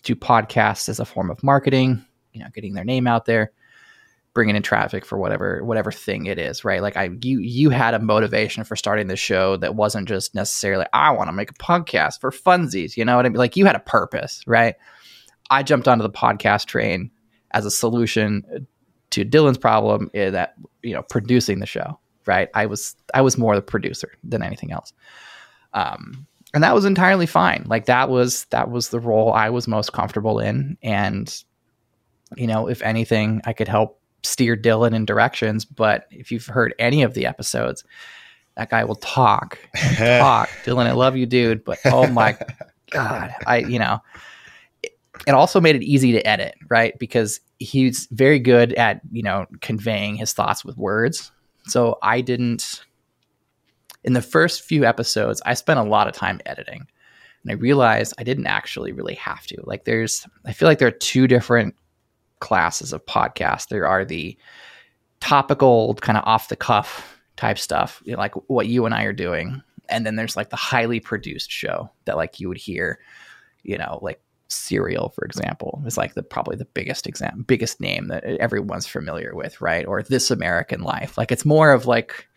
do 0.03 0.15
podcasts 0.15 0.88
as 0.88 0.99
a 0.99 1.06
form 1.06 1.30
of 1.30 1.43
marketing, 1.43 2.06
you 2.31 2.41
know, 2.41 2.48
getting 2.53 2.73
their 2.73 2.85
name 2.85 3.07
out 3.07 3.26
there 3.26 3.52
bringing 4.33 4.55
in 4.55 4.63
traffic 4.63 5.05
for 5.05 5.17
whatever 5.17 5.63
whatever 5.63 5.91
thing 5.91 6.25
it 6.25 6.39
is 6.39 6.63
right? 6.63 6.81
Like 6.81 6.97
i 6.97 7.09
you 7.21 7.39
you 7.39 7.69
had 7.69 7.93
a 7.93 7.99
motivation 7.99 8.63
for 8.63 8.75
starting 8.75 9.07
the 9.07 9.15
show 9.15 9.57
that 9.57 9.75
wasn't 9.75 10.07
just 10.07 10.33
necessarily 10.33 10.85
i 10.93 11.11
want 11.11 11.27
to 11.27 11.33
make 11.33 11.51
a 11.51 11.55
podcast 11.55 12.19
for 12.21 12.31
funsies 12.31 12.95
you 12.95 13.05
know 13.05 13.15
what 13.15 13.25
i 13.25 13.29
mean? 13.29 13.37
Like 13.37 13.57
you 13.57 13.65
had 13.65 13.75
a 13.75 13.79
purpose 13.79 14.41
right? 14.47 14.75
I 15.49 15.63
jumped 15.63 15.87
onto 15.87 16.03
the 16.03 16.09
podcast 16.09 16.65
train 16.65 17.11
as 17.51 17.65
a 17.65 17.71
solution 17.71 18.67
to 19.11 19.25
dylan's 19.25 19.57
problem 19.57 20.09
that 20.13 20.55
you 20.81 20.93
know 20.93 21.03
producing 21.03 21.59
the 21.59 21.65
show 21.65 21.99
right? 22.25 22.49
I 22.53 22.67
was 22.67 22.95
i 23.13 23.21
was 23.21 23.37
more 23.37 23.55
the 23.55 23.61
producer 23.61 24.11
than 24.23 24.43
anything 24.43 24.71
else. 24.71 24.93
Um 25.73 26.27
and 26.53 26.63
that 26.63 26.75
was 26.75 26.83
entirely 26.83 27.25
fine. 27.27 27.63
Like 27.67 27.85
that 27.85 28.09
was 28.09 28.45
that 28.45 28.69
was 28.69 28.89
the 28.89 28.99
role 28.99 29.33
i 29.33 29.49
was 29.49 29.67
most 29.67 29.93
comfortable 29.93 30.39
in. 30.39 30.77
And 30.81 31.43
you 32.37 32.47
know 32.47 32.67
if 32.67 32.81
anything 32.81 33.41
i 33.45 33.51
could 33.51 33.67
help 33.67 34.01
steer 34.23 34.56
Dylan 34.56 34.93
in 34.93 35.06
directions. 35.06 35.65
But 35.65 36.07
if 36.11 36.31
you've 36.31 36.45
heard 36.45 36.73
any 36.80 37.03
of 37.03 37.14
the 37.14 37.26
episodes, 37.26 37.84
that 38.56 38.69
guy 38.69 38.84
will 38.84 38.95
talk 38.95 39.60
talk. 39.98 40.49
Dylan, 40.64 40.88
I 40.88 40.91
love 40.91 41.15
you, 41.15 41.26
dude, 41.26 41.64
but 41.64 41.80
oh 41.85 42.07
my 42.07 42.38
god, 42.91 43.34
I 43.45 43.57
you 43.57 43.80
know. 43.80 43.99
It, 44.84 44.98
it 45.27 45.31
also 45.31 45.61
made 45.61 45.76
it 45.76 45.84
easy 45.84 46.11
to 46.14 46.27
edit, 46.27 46.56
right? 46.69 46.98
Because 46.99 47.39
he's 47.60 48.07
very 48.11 48.39
good 48.39 48.73
at 48.73 49.02
you 49.11 49.23
know 49.23 49.45
conveying 49.61 50.15
his 50.15 50.34
thoughts 50.34 50.65
with 50.65 50.77
words. 50.77 51.31
So 51.68 51.98
I 52.02 52.22
didn't 52.22 52.84
in 54.03 54.14
the 54.14 54.22
first 54.22 54.64
few 54.64 54.85
episodes, 54.85 55.41
I 55.45 55.53
spent 55.53 55.80
a 55.80 55.84
lot 55.84 56.07
of 56.07 56.14
time 56.14 56.41
editing. 56.45 56.88
And 57.43 57.52
I 57.52 57.56
realized 57.56 58.14
I 58.18 58.23
didn't 58.23 58.48
actually 58.48 58.91
really 58.91 59.15
have 59.15 59.45
to. 59.48 59.57
Like 59.64 59.85
there's 59.85 60.27
I 60.45 60.53
feel 60.53 60.68
like 60.68 60.80
there 60.80 60.88
are 60.88 60.91
two 60.91 61.27
different 61.27 61.76
classes 62.41 62.91
of 62.91 63.05
podcasts. 63.05 63.69
There 63.69 63.88
are 63.88 64.03
the 64.03 64.38
topical 65.22 65.93
kind 65.95 66.18
of 66.18 66.23
off 66.26 66.49
the 66.49 66.55
cuff 66.55 67.19
type 67.38 67.57
stuff, 67.57 68.01
you 68.05 68.13
know, 68.13 68.19
like 68.19 68.34
what 68.49 68.68
you 68.68 68.85
and 68.85 68.93
I 68.93 69.03
are 69.03 69.13
doing. 69.13 69.61
And 69.89 70.05
then 70.05 70.15
there's 70.15 70.35
like 70.35 70.49
the 70.49 70.55
highly 70.55 70.99
produced 70.99 71.51
show 71.51 71.89
that 72.05 72.18
like 72.18 72.39
you 72.39 72.49
would 72.49 72.57
hear, 72.57 72.99
you 73.63 73.77
know, 73.77 73.99
like 74.01 74.22
Serial, 74.47 75.09
for 75.09 75.23
example, 75.23 75.81
is 75.85 75.97
like 75.97 76.13
the 76.13 76.23
probably 76.23 76.57
the 76.57 76.65
biggest 76.65 77.07
example, 77.07 77.43
biggest 77.47 77.80
name 77.80 78.09
that 78.09 78.26
everyone's 78.26 78.85
familiar 78.85 79.34
with, 79.34 79.61
right? 79.61 79.85
Or 79.85 80.03
This 80.03 80.30
American 80.30 80.81
Life. 80.81 81.18
Like 81.18 81.31
it's 81.31 81.45
more 81.45 81.72
of 81.72 81.85
like 81.85 82.27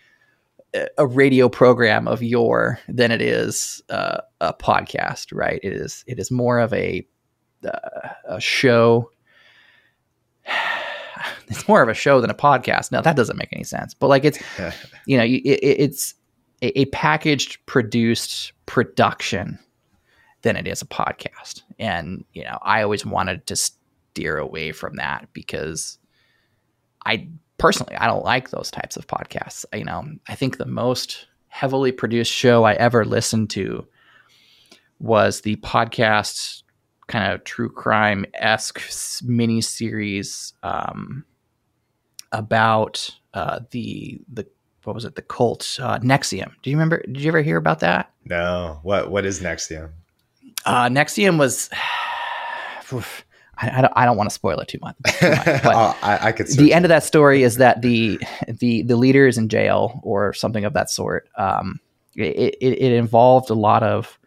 a 0.99 1.07
radio 1.07 1.49
program 1.49 2.09
of 2.09 2.23
your 2.23 2.81
than 2.89 3.11
it 3.11 3.23
is 3.23 3.83
uh, 3.91 4.21
a 4.41 4.53
podcast, 4.53 5.29
right? 5.33 5.61
It 5.63 5.73
is 5.73 6.05
it 6.07 6.19
is 6.19 6.31
more 6.31 6.59
of 6.59 6.73
a 6.73 7.07
uh, 7.65 8.09
a 8.27 8.41
show. 8.41 9.11
It's 11.49 11.69
more 11.69 11.83
of 11.83 11.91
a 11.91 11.95
show 11.95 12.23
than 12.23 12.31
a 12.31 12.35
podcast. 12.35 12.91
Now 12.91 13.03
that 13.03 13.17
doesn't 13.17 13.37
make 13.37 13.53
any 13.53 13.65
sense, 13.65 13.93
but 13.95 14.09
like 14.09 14.25
it's 14.25 14.39
you 15.07 15.17
know 15.17 15.25
it, 15.25 15.39
it's 15.39 16.15
a, 16.63 16.81
a 16.81 16.85
packaged 16.87 17.65
produced 17.67 18.53
production 18.67 19.59
than 20.45 20.57
it 20.57 20.69
is 20.69 20.83
a 20.83 20.87
podcast. 20.87 21.63
And, 21.79 22.25
you 22.33 22.45
know, 22.45 22.59
I 22.63 22.83
always 22.83 23.05
wanted 23.05 23.47
to 23.47 23.57
steer 23.57 24.39
away 24.39 24.73
from 24.73 24.97
that 24.97 25.29
because 25.33 25.99
I 27.05 27.29
personally, 27.59 27.97
I 27.97 28.07
don't 28.07 28.25
like 28.25 28.51
those 28.51 28.71
types 28.71 28.97
of 28.97 29.07
podcasts. 29.07 29.65
You 29.75 29.85
know, 29.85 30.05
I 30.29 30.35
think 30.35 30.57
the 30.57 30.67
most 30.67 31.27
heavily 31.49 31.93
produced 31.93 32.33
show 32.33 32.65
I 32.65 32.75
ever 32.75 33.05
listened 33.05 33.51
to 33.51 33.87
was 35.01 35.41
the 35.41 35.57
podcast 35.57 36.63
kind 37.07 37.33
of 37.33 37.45
true 37.45 37.71
crime 37.71 38.25
esque 38.35 38.81
mini 39.23 39.61
series 39.61 40.55
um, 40.63 41.25
about 42.33 43.11
uh, 43.35 43.61
the 43.71 44.21
the 44.33 44.47
what 44.85 44.95
was 44.95 45.05
it 45.05 45.15
the 45.15 45.23
cult 45.23 45.79
uh, 45.81 45.99
NXIVM. 45.99 46.53
Do 46.63 46.71
you 46.71 46.77
remember? 46.77 47.03
Did 47.07 47.21
you 47.21 47.29
ever 47.29 47.43
hear 47.43 47.57
about 47.57 47.81
that? 47.81 48.13
No. 48.25 48.81
What 48.83 49.11
What 49.11 49.25
is 49.25 49.41
NXIVM? 49.41 49.91
Uh, 50.65 50.85
NXIVM 50.89 51.39
was. 51.39 51.71
I, 53.57 53.79
I, 53.79 53.81
don't, 53.83 53.93
I 53.97 54.05
don't 54.05 54.17
want 54.17 54.29
to 54.29 54.35
spoil 54.35 54.59
it 54.59 54.69
too 54.69 54.79
much. 54.83 54.97
Too 55.07 55.31
much 55.31 55.45
but 55.63 55.75
oh, 55.75 55.97
I, 56.03 56.29
I 56.29 56.33
could. 56.33 56.49
the 56.49 56.75
end 56.75 56.85
of 56.85 56.89
that 56.89 57.05
story 57.05 57.43
is 57.43 57.57
that 57.57 57.83
the 57.83 58.21
the 58.47 58.83
the 58.83 58.97
leader 58.97 59.27
is 59.27 59.39
in 59.39 59.49
jail 59.49 60.01
or 60.03 60.33
something 60.35 60.65
of 60.65 60.73
that 60.75 60.91
sort. 60.91 61.29
Um, 61.37 61.81
it, 62.17 62.57
it, 62.61 62.73
it 62.73 62.93
involved 62.93 63.51
a 63.51 63.55
lot 63.55 63.83
of 63.83 64.19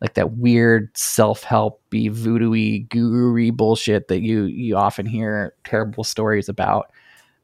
like 0.00 0.14
that 0.14 0.32
weird 0.32 0.96
self 0.96 1.42
helpy 1.42 2.10
voodoo 2.10 2.80
guru 2.84 3.52
bullshit 3.52 4.08
that 4.08 4.20
you 4.20 4.44
you 4.44 4.76
often 4.76 5.06
hear 5.06 5.54
terrible 5.64 6.04
stories 6.04 6.48
about. 6.48 6.90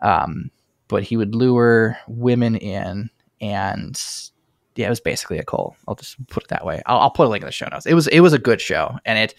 Um, 0.01 0.51
but 0.89 1.03
he 1.03 1.17
would 1.17 1.35
lure 1.35 1.97
women 2.07 2.57
in 2.57 3.11
and 3.41 4.01
yeah, 4.77 4.87
it 4.87 4.91
was 4.91 5.01
basically 5.01 5.39
a 5.39 5.45
cult. 5.45 5.77
I'll 5.87 5.95
just 5.95 6.25
put 6.29 6.45
it 6.45 6.49
that 6.49 6.65
way. 6.65 6.83
I'll, 6.87 6.99
I'll, 6.99 7.11
put 7.11 7.27
a 7.27 7.31
link 7.31 7.43
in 7.43 7.47
the 7.47 7.53
show 7.53 7.69
notes. 7.71 7.87
It 7.87 7.95
was 7.95 8.09
it 8.09 8.21
was 8.21 8.33
a 8.33 8.39
good 8.39 8.61
show, 8.61 8.99
and 9.05 9.19
it. 9.19 9.35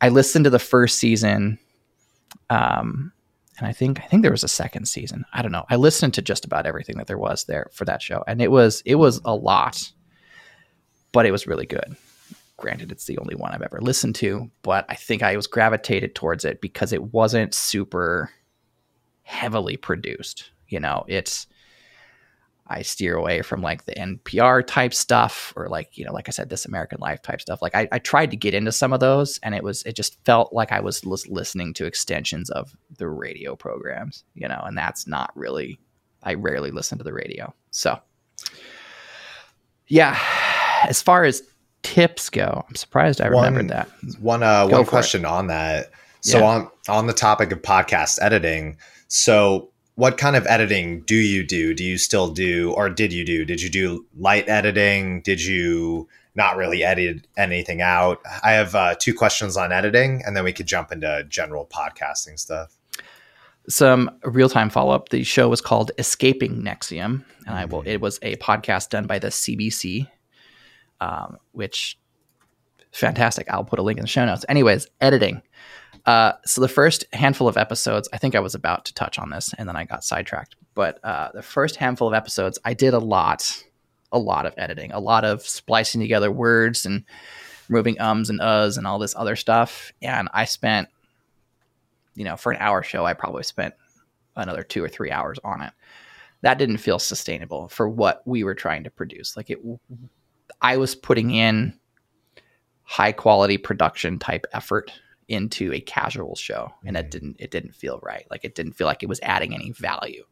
I 0.00 0.08
listened 0.08 0.44
to 0.44 0.50
the 0.50 0.58
first 0.58 0.98
season, 0.98 1.58
um, 2.50 3.12
and 3.58 3.66
I 3.66 3.72
think 3.72 4.00
I 4.00 4.06
think 4.06 4.22
there 4.22 4.32
was 4.32 4.44
a 4.44 4.48
second 4.48 4.86
season. 4.86 5.24
I 5.32 5.40
don't 5.40 5.52
know. 5.52 5.64
I 5.70 5.76
listened 5.76 6.14
to 6.14 6.22
just 6.22 6.44
about 6.44 6.66
everything 6.66 6.98
that 6.98 7.06
there 7.06 7.18
was 7.18 7.44
there 7.44 7.70
for 7.72 7.84
that 7.86 8.02
show, 8.02 8.24
and 8.26 8.42
it 8.42 8.50
was 8.50 8.82
it 8.84 8.96
was 8.96 9.20
a 9.24 9.34
lot, 9.34 9.90
but 11.12 11.24
it 11.24 11.30
was 11.30 11.46
really 11.46 11.66
good. 11.66 11.96
Granted, 12.56 12.92
it's 12.92 13.06
the 13.06 13.18
only 13.18 13.34
one 13.34 13.52
I've 13.52 13.62
ever 13.62 13.80
listened 13.80 14.14
to, 14.16 14.50
but 14.62 14.84
I 14.88 14.94
think 14.94 15.22
I 15.22 15.36
was 15.36 15.46
gravitated 15.46 16.14
towards 16.14 16.44
it 16.44 16.60
because 16.60 16.92
it 16.92 17.12
wasn't 17.12 17.54
super 17.54 18.30
heavily 19.22 19.76
produced. 19.76 20.50
You 20.68 20.80
know, 20.80 21.04
it's 21.08 21.46
I 22.72 22.82
steer 22.82 23.16
away 23.16 23.42
from 23.42 23.60
like 23.60 23.84
the 23.84 23.94
NPR 23.94 24.66
type 24.66 24.94
stuff 24.94 25.52
or 25.56 25.68
like, 25.68 25.98
you 25.98 26.04
know, 26.04 26.12
like 26.12 26.28
I 26.28 26.30
said, 26.30 26.48
this 26.48 26.64
American 26.64 27.00
Life 27.00 27.20
type 27.20 27.40
stuff. 27.40 27.60
Like 27.60 27.74
I, 27.74 27.86
I 27.92 27.98
tried 27.98 28.30
to 28.30 28.36
get 28.36 28.54
into 28.54 28.72
some 28.72 28.92
of 28.94 29.00
those 29.00 29.38
and 29.42 29.54
it 29.54 29.62
was, 29.62 29.82
it 29.82 29.94
just 29.94 30.22
felt 30.24 30.52
like 30.52 30.72
I 30.72 30.80
was 30.80 31.04
listening 31.04 31.74
to 31.74 31.84
extensions 31.84 32.48
of 32.50 32.74
the 32.96 33.08
radio 33.08 33.56
programs, 33.56 34.24
you 34.34 34.48
know, 34.48 34.62
and 34.64 34.78
that's 34.78 35.06
not 35.06 35.32
really, 35.34 35.80
I 36.22 36.34
rarely 36.34 36.70
listen 36.70 36.96
to 36.98 37.04
the 37.04 37.12
radio. 37.12 37.52
So, 37.72 37.98
yeah, 39.88 40.18
as 40.84 41.02
far 41.02 41.24
as 41.24 41.42
tips 41.82 42.30
go, 42.30 42.64
I'm 42.68 42.74
surprised 42.74 43.20
I 43.20 43.30
one, 43.30 43.54
remembered 43.54 43.68
that. 43.68 43.88
One, 44.20 44.42
uh, 44.42 44.66
one 44.68 44.84
question 44.86 45.22
it. 45.22 45.28
on 45.28 45.48
that. 45.48 45.90
So 46.20 46.38
yeah. 46.38 46.44
on, 46.44 46.70
on 46.88 47.06
the 47.06 47.12
topic 47.12 47.52
of 47.52 47.62
podcast 47.62 48.18
editing, 48.20 48.76
so 49.08 49.70
what 49.96 50.18
kind 50.18 50.36
of 50.36 50.46
editing 50.46 51.02
do 51.02 51.16
you 51.16 51.44
do? 51.44 51.74
Do 51.74 51.84
you 51.84 51.98
still 51.98 52.30
do, 52.30 52.72
or 52.72 52.88
did 52.88 53.12
you 53.12 53.24
do? 53.24 53.44
Did 53.44 53.60
you 53.60 53.68
do 53.68 54.06
light 54.16 54.48
editing? 54.48 55.20
Did 55.22 55.42
you 55.42 56.08
not 56.34 56.56
really 56.56 56.82
edit 56.82 57.26
anything 57.36 57.82
out? 57.82 58.20
I 58.42 58.52
have 58.52 58.74
uh, 58.74 58.94
two 58.98 59.14
questions 59.14 59.56
on 59.56 59.72
editing, 59.72 60.22
and 60.24 60.36
then 60.36 60.44
we 60.44 60.52
could 60.52 60.66
jump 60.66 60.92
into 60.92 61.24
general 61.28 61.66
podcasting 61.66 62.38
stuff. 62.38 62.76
Some 63.68 64.10
real 64.24 64.48
time 64.48 64.70
follow 64.70 64.94
up. 64.94 65.10
The 65.10 65.24
show 65.24 65.48
was 65.48 65.60
called 65.60 65.92
Escaping 65.98 66.62
NXIVM 66.62 67.24
and 67.46 67.54
I 67.54 67.64
will. 67.64 67.80
Mm-hmm. 67.80 67.88
It 67.88 68.00
was 68.00 68.18
a 68.22 68.36
podcast 68.36 68.90
done 68.90 69.06
by 69.06 69.18
the 69.18 69.28
CBC, 69.28 70.08
um, 71.02 71.36
which 71.50 71.98
fantastic. 72.92 73.50
I'll 73.50 73.64
put 73.64 73.80
a 73.80 73.82
link 73.82 73.98
in 73.98 74.02
the 74.02 74.08
show 74.08 74.24
notes. 74.24 74.44
Anyways, 74.48 74.86
editing. 75.00 75.42
Uh, 76.06 76.32
so 76.44 76.60
the 76.60 76.68
first 76.68 77.04
handful 77.12 77.48
of 77.48 77.56
episodes, 77.56 78.08
I 78.12 78.18
think 78.18 78.34
I 78.34 78.40
was 78.40 78.54
about 78.54 78.84
to 78.86 78.94
touch 78.94 79.18
on 79.18 79.30
this, 79.30 79.52
and 79.58 79.68
then 79.68 79.76
I 79.76 79.84
got 79.84 80.04
sidetracked. 80.04 80.56
But 80.74 81.04
uh, 81.04 81.30
the 81.34 81.42
first 81.42 81.76
handful 81.76 82.08
of 82.08 82.14
episodes, 82.14 82.58
I 82.64 82.74
did 82.74 82.94
a 82.94 82.98
lot, 82.98 83.64
a 84.12 84.18
lot 84.18 84.46
of 84.46 84.54
editing, 84.56 84.92
a 84.92 85.00
lot 85.00 85.24
of 85.24 85.42
splicing 85.42 86.00
together 86.00 86.30
words 86.30 86.86
and 86.86 87.04
removing 87.68 88.00
ums 88.00 88.30
and 88.30 88.40
uhs 88.40 88.78
and 88.78 88.86
all 88.86 88.98
this 88.98 89.14
other 89.16 89.36
stuff. 89.36 89.92
And 90.02 90.28
I 90.32 90.44
spent, 90.44 90.88
you 92.14 92.24
know, 92.24 92.36
for 92.36 92.52
an 92.52 92.58
hour 92.60 92.82
show, 92.82 93.04
I 93.04 93.14
probably 93.14 93.42
spent 93.42 93.74
another 94.36 94.62
two 94.62 94.84
or 94.84 94.88
three 94.88 95.10
hours 95.10 95.38
on 95.42 95.62
it. 95.62 95.72
That 96.42 96.58
didn't 96.58 96.78
feel 96.78 96.98
sustainable 96.98 97.68
for 97.68 97.88
what 97.88 98.22
we 98.24 98.44
were 98.44 98.54
trying 98.54 98.84
to 98.84 98.90
produce. 98.90 99.36
Like 99.36 99.50
it, 99.50 99.60
I 100.62 100.76
was 100.76 100.94
putting 100.94 101.32
in 101.32 101.74
high 102.84 103.12
quality 103.12 103.58
production 103.58 104.18
type 104.18 104.46
effort 104.52 104.92
into 105.28 105.72
a 105.72 105.80
casual 105.80 106.36
show 106.36 106.72
and 106.84 106.96
it 106.96 107.00
mm-hmm. 107.00 107.10
didn't 107.10 107.36
it 107.38 107.50
didn't 107.50 107.74
feel 107.74 107.98
right. 108.02 108.26
Like 108.30 108.44
it 108.44 108.54
didn't 108.54 108.74
feel 108.74 108.86
like 108.86 109.02
it 109.02 109.08
was 109.08 109.20
adding 109.22 109.54
any 109.54 109.72
value 109.72 110.24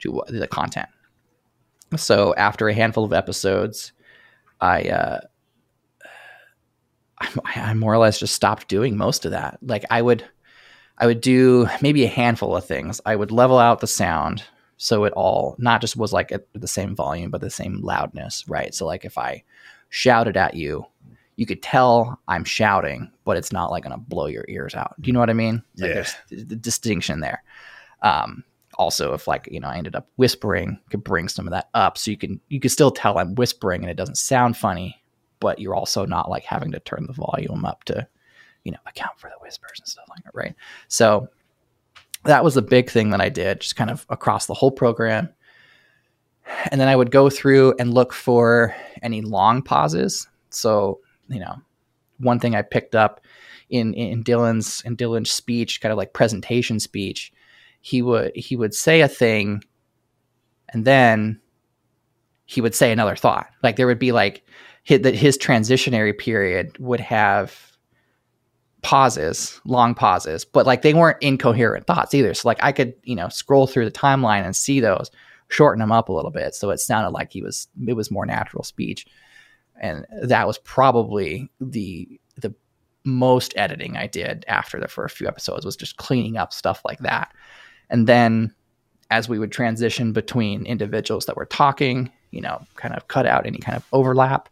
to 0.00 0.22
the 0.28 0.46
content. 0.46 0.88
So 1.96 2.34
after 2.36 2.68
a 2.68 2.74
handful 2.74 3.04
of 3.04 3.12
episodes 3.12 3.92
i 4.60 4.82
uh 4.82 5.20
I, 7.22 7.28
I 7.54 7.74
more 7.74 7.92
or 7.92 7.98
less 7.98 8.18
just 8.18 8.34
stopped 8.34 8.68
doing 8.68 8.96
most 8.96 9.24
of 9.24 9.32
that. 9.32 9.58
Like 9.62 9.84
i 9.90 10.02
would 10.02 10.24
i 10.98 11.06
would 11.06 11.20
do 11.20 11.68
maybe 11.80 12.04
a 12.04 12.08
handful 12.08 12.56
of 12.56 12.64
things. 12.64 13.00
I 13.06 13.16
would 13.16 13.30
level 13.30 13.58
out 13.58 13.80
the 13.80 13.86
sound 13.86 14.42
so 14.82 15.04
it 15.04 15.12
all 15.12 15.54
not 15.58 15.80
just 15.80 15.96
was 15.96 16.12
like 16.12 16.32
at 16.32 16.46
the 16.54 16.68
same 16.68 16.96
volume 16.96 17.30
but 17.30 17.40
the 17.40 17.50
same 17.50 17.80
loudness 17.82 18.48
right 18.48 18.74
so 18.74 18.86
like 18.86 19.04
if 19.04 19.18
i 19.18 19.42
shouted 19.90 20.36
at 20.36 20.54
you 20.54 20.86
you 21.40 21.46
could 21.46 21.62
tell 21.62 22.20
I'm 22.28 22.44
shouting, 22.44 23.10
but 23.24 23.38
it's 23.38 23.50
not 23.50 23.70
like 23.70 23.84
to 23.84 23.96
blow 23.96 24.26
your 24.26 24.44
ears 24.48 24.74
out. 24.74 24.94
Do 25.00 25.08
you 25.08 25.14
know 25.14 25.20
what 25.20 25.30
I 25.30 25.32
mean? 25.32 25.62
Like 25.78 25.88
yeah. 25.88 25.94
There's 26.28 26.44
the 26.44 26.54
distinction 26.54 27.20
there. 27.20 27.42
Um, 28.02 28.44
also, 28.74 29.14
if 29.14 29.26
like 29.26 29.48
you 29.50 29.58
know, 29.58 29.68
I 29.68 29.78
ended 29.78 29.96
up 29.96 30.06
whispering, 30.16 30.78
could 30.90 31.02
bring 31.02 31.28
some 31.28 31.46
of 31.46 31.52
that 31.52 31.70
up, 31.72 31.96
so 31.96 32.10
you 32.10 32.18
can 32.18 32.42
you 32.50 32.60
can 32.60 32.68
still 32.68 32.90
tell 32.90 33.16
I'm 33.16 33.34
whispering 33.36 33.80
and 33.80 33.90
it 33.90 33.96
doesn't 33.96 34.18
sound 34.18 34.58
funny, 34.58 35.02
but 35.40 35.58
you're 35.58 35.74
also 35.74 36.04
not 36.04 36.28
like 36.28 36.44
having 36.44 36.72
to 36.72 36.80
turn 36.80 37.06
the 37.06 37.14
volume 37.14 37.64
up 37.64 37.84
to, 37.84 38.06
you 38.64 38.72
know, 38.72 38.78
account 38.86 39.18
for 39.18 39.30
the 39.30 39.40
whispers 39.40 39.78
and 39.78 39.88
stuff 39.88 40.10
like 40.10 40.22
that, 40.24 40.34
right? 40.34 40.54
So 40.88 41.26
that 42.24 42.44
was 42.44 42.56
a 42.56 42.62
big 42.62 42.90
thing 42.90 43.10
that 43.10 43.20
I 43.20 43.28
did, 43.28 43.60
just 43.60 43.76
kind 43.76 43.90
of 43.90 44.06
across 44.10 44.46
the 44.46 44.54
whole 44.54 44.70
program. 44.70 45.28
And 46.70 46.80
then 46.80 46.88
I 46.88 46.96
would 46.96 47.10
go 47.10 47.30
through 47.30 47.74
and 47.78 47.94
look 47.94 48.12
for 48.12 48.74
any 49.02 49.20
long 49.22 49.62
pauses. 49.62 50.28
So 50.50 51.00
you 51.28 51.40
know, 51.40 51.56
one 52.18 52.40
thing 52.40 52.54
I 52.54 52.62
picked 52.62 52.94
up 52.94 53.20
in 53.68 53.94
in 53.94 54.24
Dylan's 54.24 54.82
in 54.82 54.96
Dylan's 54.96 55.30
speech, 55.30 55.80
kind 55.80 55.92
of 55.92 55.98
like 55.98 56.12
presentation 56.12 56.80
speech, 56.80 57.32
he 57.80 58.02
would 58.02 58.32
he 58.34 58.56
would 58.56 58.74
say 58.74 59.00
a 59.00 59.08
thing, 59.08 59.62
and 60.68 60.84
then 60.84 61.40
he 62.44 62.60
would 62.60 62.74
say 62.74 62.90
another 62.90 63.16
thought. 63.16 63.48
Like 63.62 63.76
there 63.76 63.86
would 63.86 64.00
be 64.00 64.12
like 64.12 64.42
his, 64.82 65.02
that 65.02 65.14
his 65.14 65.38
transitionary 65.38 66.16
period 66.16 66.76
would 66.78 67.00
have 67.00 67.69
pauses, 68.82 69.60
long 69.64 69.94
pauses, 69.94 70.44
but 70.44 70.66
like 70.66 70.82
they 70.82 70.94
weren't 70.94 71.18
incoherent 71.20 71.86
thoughts 71.86 72.14
either. 72.14 72.34
So 72.34 72.48
like 72.48 72.62
I 72.62 72.72
could 72.72 72.94
you 73.04 73.16
know 73.16 73.28
scroll 73.28 73.66
through 73.66 73.84
the 73.84 73.90
timeline 73.90 74.44
and 74.44 74.56
see 74.56 74.80
those, 74.80 75.10
shorten 75.48 75.80
them 75.80 75.92
up 75.92 76.08
a 76.08 76.12
little 76.12 76.30
bit 76.30 76.54
so 76.54 76.70
it 76.70 76.78
sounded 76.78 77.10
like 77.10 77.32
he 77.32 77.42
was 77.42 77.68
it 77.86 77.94
was 77.94 78.10
more 78.10 78.24
natural 78.24 78.62
speech 78.62 79.04
and 79.80 80.06
that 80.22 80.46
was 80.46 80.58
probably 80.58 81.50
the 81.60 82.20
the 82.36 82.54
most 83.04 83.52
editing 83.56 83.96
I 83.96 84.06
did 84.06 84.44
after 84.46 84.78
the 84.78 84.88
first 84.88 85.16
few 85.16 85.26
episodes 85.26 85.64
was 85.64 85.76
just 85.76 85.96
cleaning 85.96 86.36
up 86.36 86.52
stuff 86.52 86.82
like 86.84 86.98
that. 87.00 87.32
And 87.88 88.06
then 88.06 88.54
as 89.10 89.28
we 89.28 89.38
would 89.38 89.50
transition 89.50 90.12
between 90.12 90.66
individuals 90.66 91.26
that 91.26 91.36
were 91.36 91.46
talking, 91.46 92.12
you 92.30 92.42
know, 92.42 92.62
kind 92.76 92.94
of 92.94 93.08
cut 93.08 93.26
out 93.26 93.46
any 93.46 93.58
kind 93.58 93.76
of 93.76 93.84
overlap 93.92 94.48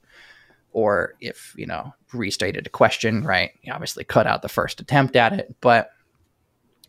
or 0.72 1.14
if, 1.20 1.54
you 1.56 1.66
know, 1.66 1.92
restated 2.12 2.66
a 2.66 2.70
question, 2.70 3.24
right? 3.24 3.50
You 3.62 3.72
obviously 3.72 4.04
cut 4.04 4.26
out 4.26 4.42
the 4.42 4.48
first 4.48 4.80
attempt 4.80 5.16
at 5.16 5.32
it, 5.32 5.54
but 5.60 5.90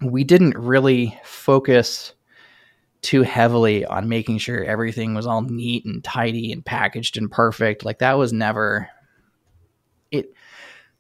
we 0.02 0.24
didn't 0.24 0.58
really 0.58 1.20
focus 1.24 2.14
too 3.02 3.24
heavily 3.24 3.86
on 3.86 4.10
making 4.10 4.38
sure 4.38 4.64
everything 4.64 5.14
was 5.14 5.26
all 5.26 5.42
neat 5.42 5.86
and 5.86 6.04
tidy 6.04 6.52
and 6.52 6.66
packaged 6.66 7.18
and 7.18 7.32
perfect. 7.32 7.86
Like 7.86 8.00
that 8.00 8.18
was 8.18 8.34
never 8.34 8.90
it 10.12 10.34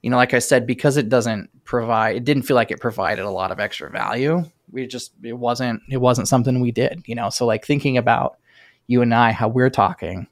you 0.02 0.10
know, 0.10 0.16
like 0.16 0.34
I 0.34 0.40
said, 0.40 0.66
because 0.66 0.96
it 0.96 1.10
doesn't 1.10 1.50
provide 1.66 2.16
it 2.16 2.24
didn't 2.24 2.44
feel 2.44 2.56
like 2.56 2.72
it 2.72 2.80
provided 2.80 3.26
a 3.26 3.32
lot 3.32 3.52
of 3.52 3.60
extra 3.60 3.90
value. 3.90 4.44
We 4.72 4.88
just 4.88 5.12
it 5.24 5.34
wasn't 5.34 5.82
it 5.90 5.98
wasn't 5.98 6.30
something 6.30 6.62
we 6.62 6.72
did, 6.72 7.04
you 7.06 7.16
know. 7.16 7.30
So 7.30 7.46
like 7.46 7.66
thinking 7.66 7.98
about 7.98 8.38
you 8.88 9.02
and 9.02 9.14
I, 9.14 9.32
how 9.32 9.50
we're 9.50 9.70
talking, 9.70 10.28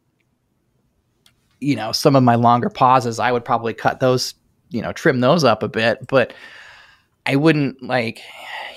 you 1.60 1.76
know, 1.76 1.92
some 1.92 2.16
of 2.16 2.24
my 2.24 2.36
longer 2.36 2.70
pauses, 2.70 3.20
I 3.20 3.32
would 3.32 3.46
probably 3.46 3.74
cut 3.74 4.00
those, 4.00 4.34
you 4.70 4.82
know, 4.82 4.92
trim 4.94 5.20
those 5.20 5.44
up 5.44 5.64
a 5.64 5.70
bit, 5.70 6.08
but 6.08 6.34
I 7.26 7.36
wouldn't 7.36 7.82
like 7.84 8.22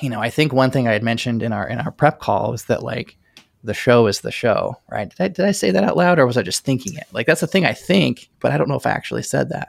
you 0.00 0.08
know, 0.08 0.20
I 0.20 0.30
think 0.30 0.52
one 0.52 0.70
thing 0.70 0.88
I 0.88 0.92
had 0.92 1.02
mentioned 1.02 1.42
in 1.42 1.52
our 1.52 1.68
in 1.68 1.78
our 1.78 1.90
prep 1.90 2.20
call 2.20 2.50
was 2.52 2.64
that 2.64 2.82
like 2.82 3.16
the 3.62 3.74
show 3.74 4.06
is 4.06 4.20
the 4.20 4.32
show, 4.32 4.76
right? 4.90 5.10
Did 5.10 5.20
I, 5.20 5.28
did 5.28 5.44
I 5.44 5.52
say 5.52 5.70
that 5.70 5.84
out 5.84 5.96
loud 5.96 6.18
or 6.18 6.26
was 6.26 6.38
I 6.38 6.42
just 6.42 6.64
thinking 6.64 6.94
it? 6.94 7.06
Like 7.12 7.26
that's 7.26 7.42
the 7.42 7.46
thing 7.46 7.66
I 7.66 7.74
think, 7.74 8.30
but 8.40 8.52
I 8.52 8.58
don't 8.58 8.68
know 8.68 8.76
if 8.76 8.86
I 8.86 8.90
actually 8.90 9.22
said 9.22 9.50
that. 9.50 9.68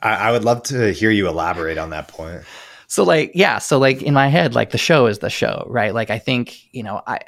I, 0.00 0.14
I 0.14 0.32
would 0.32 0.44
love 0.44 0.64
to 0.64 0.92
hear 0.92 1.10
you 1.10 1.28
elaborate 1.28 1.78
on 1.78 1.90
that 1.90 2.08
point. 2.08 2.42
So 2.88 3.04
like, 3.04 3.30
yeah, 3.34 3.58
so 3.58 3.78
like 3.78 4.02
in 4.02 4.12
my 4.12 4.26
head, 4.28 4.54
like 4.54 4.70
the 4.70 4.78
show 4.78 5.06
is 5.06 5.20
the 5.20 5.30
show, 5.30 5.64
right? 5.68 5.94
Like 5.94 6.10
I 6.10 6.18
think, 6.18 6.72
you 6.72 6.82
know, 6.82 7.00
I 7.06 7.20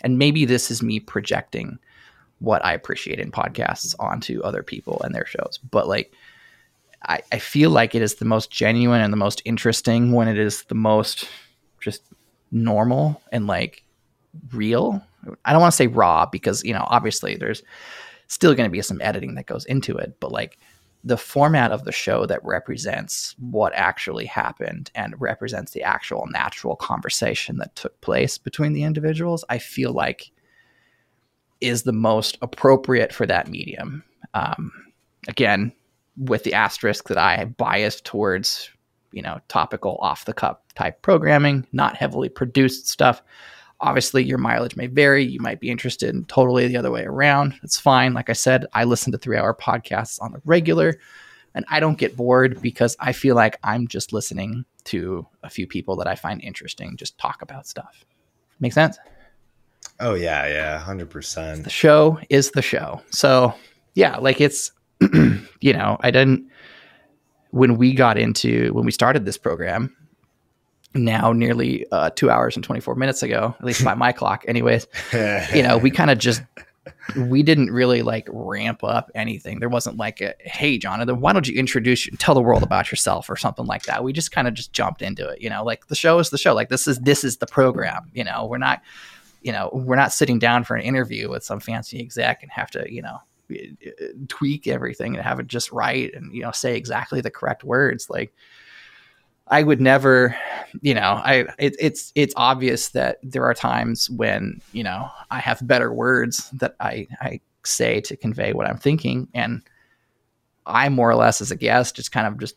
and 0.00 0.18
maybe 0.18 0.44
this 0.44 0.70
is 0.70 0.82
me 0.82 1.00
projecting 1.00 1.78
what 2.44 2.64
I 2.64 2.72
appreciate 2.72 3.18
in 3.18 3.30
podcasts 3.30 3.94
onto 3.98 4.40
other 4.42 4.62
people 4.62 5.00
and 5.04 5.14
their 5.14 5.26
shows. 5.26 5.58
But 5.70 5.88
like 5.88 6.12
I, 7.06 7.20
I 7.32 7.38
feel 7.38 7.70
like 7.70 7.94
it 7.94 8.02
is 8.02 8.16
the 8.16 8.24
most 8.24 8.50
genuine 8.50 9.00
and 9.00 9.12
the 9.12 9.18
most 9.18 9.42
interesting 9.44 10.12
when 10.12 10.28
it 10.28 10.38
is 10.38 10.64
the 10.64 10.74
most 10.74 11.28
just 11.80 12.02
normal 12.50 13.20
and 13.32 13.46
like 13.46 13.84
real. 14.52 15.02
I 15.44 15.52
don't 15.52 15.60
want 15.60 15.72
to 15.72 15.76
say 15.76 15.86
raw 15.86 16.26
because, 16.26 16.64
you 16.64 16.72
know, 16.72 16.86
obviously 16.88 17.36
there's 17.36 17.62
still 18.28 18.54
going 18.54 18.68
to 18.68 18.72
be 18.72 18.82
some 18.82 19.00
editing 19.02 19.34
that 19.34 19.46
goes 19.46 19.64
into 19.66 19.96
it, 19.96 20.16
but 20.20 20.32
like 20.32 20.58
the 21.02 21.18
format 21.18 21.70
of 21.70 21.84
the 21.84 21.92
show 21.92 22.24
that 22.24 22.44
represents 22.44 23.34
what 23.38 23.74
actually 23.74 24.24
happened 24.24 24.90
and 24.94 25.20
represents 25.20 25.72
the 25.72 25.82
actual 25.82 26.26
natural 26.30 26.76
conversation 26.76 27.58
that 27.58 27.76
took 27.76 28.00
place 28.00 28.38
between 28.38 28.72
the 28.72 28.84
individuals, 28.84 29.44
I 29.50 29.58
feel 29.58 29.92
like 29.92 30.30
is 31.60 31.82
the 31.82 31.92
most 31.92 32.38
appropriate 32.42 33.12
for 33.12 33.26
that 33.26 33.48
medium. 33.48 34.02
Um, 34.34 34.72
again, 35.28 35.72
with 36.16 36.44
the 36.44 36.54
asterisk 36.54 37.08
that 37.08 37.18
I 37.18 37.44
bias 37.44 38.00
towards, 38.00 38.70
you 39.12 39.22
know, 39.22 39.40
topical 39.48 39.98
off 40.00 40.24
the 40.24 40.34
cup 40.34 40.64
type 40.74 41.02
programming, 41.02 41.66
not 41.72 41.96
heavily 41.96 42.28
produced 42.28 42.88
stuff. 42.88 43.22
Obviously, 43.80 44.24
your 44.24 44.38
mileage 44.38 44.76
may 44.76 44.86
vary. 44.86 45.24
You 45.24 45.40
might 45.40 45.60
be 45.60 45.70
interested 45.70 46.14
in 46.14 46.24
totally 46.26 46.68
the 46.68 46.76
other 46.76 46.90
way 46.90 47.04
around. 47.04 47.54
It's 47.62 47.78
fine. 47.78 48.14
Like 48.14 48.30
I 48.30 48.34
said, 48.34 48.66
I 48.72 48.84
listen 48.84 49.12
to 49.12 49.18
three 49.18 49.36
hour 49.36 49.54
podcasts 49.54 50.20
on 50.22 50.32
the 50.32 50.40
regular 50.44 50.98
and 51.54 51.64
I 51.68 51.80
don't 51.80 51.98
get 51.98 52.16
bored 52.16 52.60
because 52.60 52.96
I 53.00 53.12
feel 53.12 53.34
like 53.34 53.58
I'm 53.62 53.86
just 53.86 54.12
listening 54.12 54.64
to 54.84 55.26
a 55.42 55.50
few 55.50 55.66
people 55.66 55.96
that 55.96 56.06
I 56.06 56.14
find 56.14 56.42
interesting 56.42 56.96
just 56.96 57.16
talk 57.18 57.42
about 57.42 57.66
stuff. 57.66 58.04
Make 58.60 58.72
sense? 58.72 58.98
Oh, 60.00 60.14
yeah, 60.14 60.46
yeah, 60.48 60.84
100%. 60.84 61.64
The 61.64 61.70
show 61.70 62.18
is 62.28 62.50
the 62.50 62.62
show. 62.62 63.00
So, 63.10 63.54
yeah, 63.94 64.16
like 64.16 64.40
it's 64.40 64.72
you 65.60 65.72
know, 65.72 65.96
I 66.00 66.10
didn't 66.10 66.48
when 67.54 67.76
we 67.76 67.94
got 67.94 68.18
into 68.18 68.72
when 68.74 68.84
we 68.84 68.90
started 68.90 69.24
this 69.24 69.38
program 69.38 69.94
now 70.92 71.32
nearly 71.32 71.86
uh, 71.92 72.10
two 72.10 72.28
hours 72.28 72.56
and 72.56 72.64
24 72.64 72.96
minutes 72.96 73.22
ago 73.22 73.54
at 73.56 73.64
least 73.64 73.84
by 73.84 73.94
my 73.94 74.10
clock 74.20 74.44
anyways 74.48 74.88
you 75.12 75.62
know 75.62 75.78
we 75.78 75.88
kind 75.88 76.10
of 76.10 76.18
just 76.18 76.42
we 77.16 77.44
didn't 77.44 77.70
really 77.70 78.02
like 78.02 78.28
ramp 78.32 78.82
up 78.82 79.08
anything 79.14 79.60
there 79.60 79.68
wasn't 79.68 79.96
like 79.96 80.20
a 80.20 80.34
hey 80.40 80.76
Johnathan 80.76 81.18
why 81.18 81.32
don't 81.32 81.46
you 81.46 81.56
introduce 81.56 82.08
tell 82.18 82.34
the 82.34 82.42
world 82.42 82.64
about 82.64 82.90
yourself 82.90 83.30
or 83.30 83.36
something 83.36 83.66
like 83.66 83.84
that 83.84 84.02
we 84.02 84.12
just 84.12 84.32
kind 84.32 84.48
of 84.48 84.54
just 84.54 84.72
jumped 84.72 85.00
into 85.00 85.28
it 85.28 85.40
you 85.40 85.48
know 85.48 85.62
like 85.62 85.86
the 85.86 85.94
show 85.94 86.18
is 86.18 86.30
the 86.30 86.38
show 86.38 86.54
like 86.54 86.70
this 86.70 86.88
is 86.88 86.98
this 87.00 87.22
is 87.22 87.36
the 87.36 87.46
program 87.46 88.10
you 88.14 88.24
know 88.24 88.46
we're 88.46 88.58
not 88.58 88.82
you 89.44 89.52
know 89.52 89.70
we're 89.72 89.94
not 89.94 90.12
sitting 90.12 90.38
down 90.38 90.64
for 90.64 90.74
an 90.74 90.82
interview 90.82 91.30
with 91.30 91.44
some 91.44 91.60
fancy 91.60 92.00
exec 92.00 92.42
and 92.42 92.50
have 92.50 92.70
to 92.70 92.92
you 92.92 93.02
know 93.02 93.18
eh, 93.52 93.66
eh, 93.84 94.06
tweak 94.26 94.66
everything 94.66 95.14
and 95.14 95.22
have 95.22 95.38
it 95.38 95.46
just 95.46 95.70
right 95.70 96.12
and 96.14 96.34
you 96.34 96.42
know 96.42 96.50
say 96.50 96.76
exactly 96.76 97.20
the 97.20 97.30
correct 97.30 97.62
words. 97.62 98.10
Like 98.10 98.34
i 99.48 99.62
would 99.62 99.78
never 99.78 100.34
you 100.80 100.94
know 100.94 101.20
i 101.22 101.44
it, 101.58 101.76
it's 101.78 102.12
it's 102.14 102.32
obvious 102.38 102.88
that 102.88 103.18
there 103.22 103.44
are 103.44 103.52
times 103.52 104.08
when 104.08 104.58
you 104.72 104.82
know 104.82 105.06
i 105.30 105.38
have 105.38 105.66
better 105.66 105.92
words 105.92 106.48
that 106.52 106.74
i 106.80 107.06
i 107.20 107.38
say 107.62 108.00
to 108.00 108.16
convey 108.16 108.54
what 108.54 108.66
i'm 108.66 108.78
thinking. 108.78 109.28
And 109.34 109.60
i 110.64 110.88
more 110.88 111.10
or 111.10 111.14
less 111.14 111.42
as 111.42 111.50
a 111.50 111.56
guest 111.56 111.94
just 111.94 112.10
kind 112.10 112.26
of 112.26 112.38
just 112.38 112.56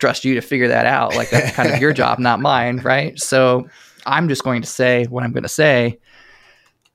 trust 0.00 0.24
you 0.24 0.34
to 0.34 0.40
figure 0.40 0.68
that 0.68 0.86
out. 0.86 1.16
Like 1.16 1.30
that's 1.30 1.54
kind 1.54 1.72
of 1.72 1.80
your 1.80 1.92
job 2.02 2.18
not 2.18 2.40
mine 2.40 2.78
right? 2.78 3.18
So 3.18 3.68
i'm 4.06 4.28
just 4.28 4.42
going 4.42 4.62
to 4.62 4.68
say 4.68 5.04
what 5.06 5.22
i'm 5.22 5.32
going 5.32 5.42
to 5.42 5.48
say 5.48 5.98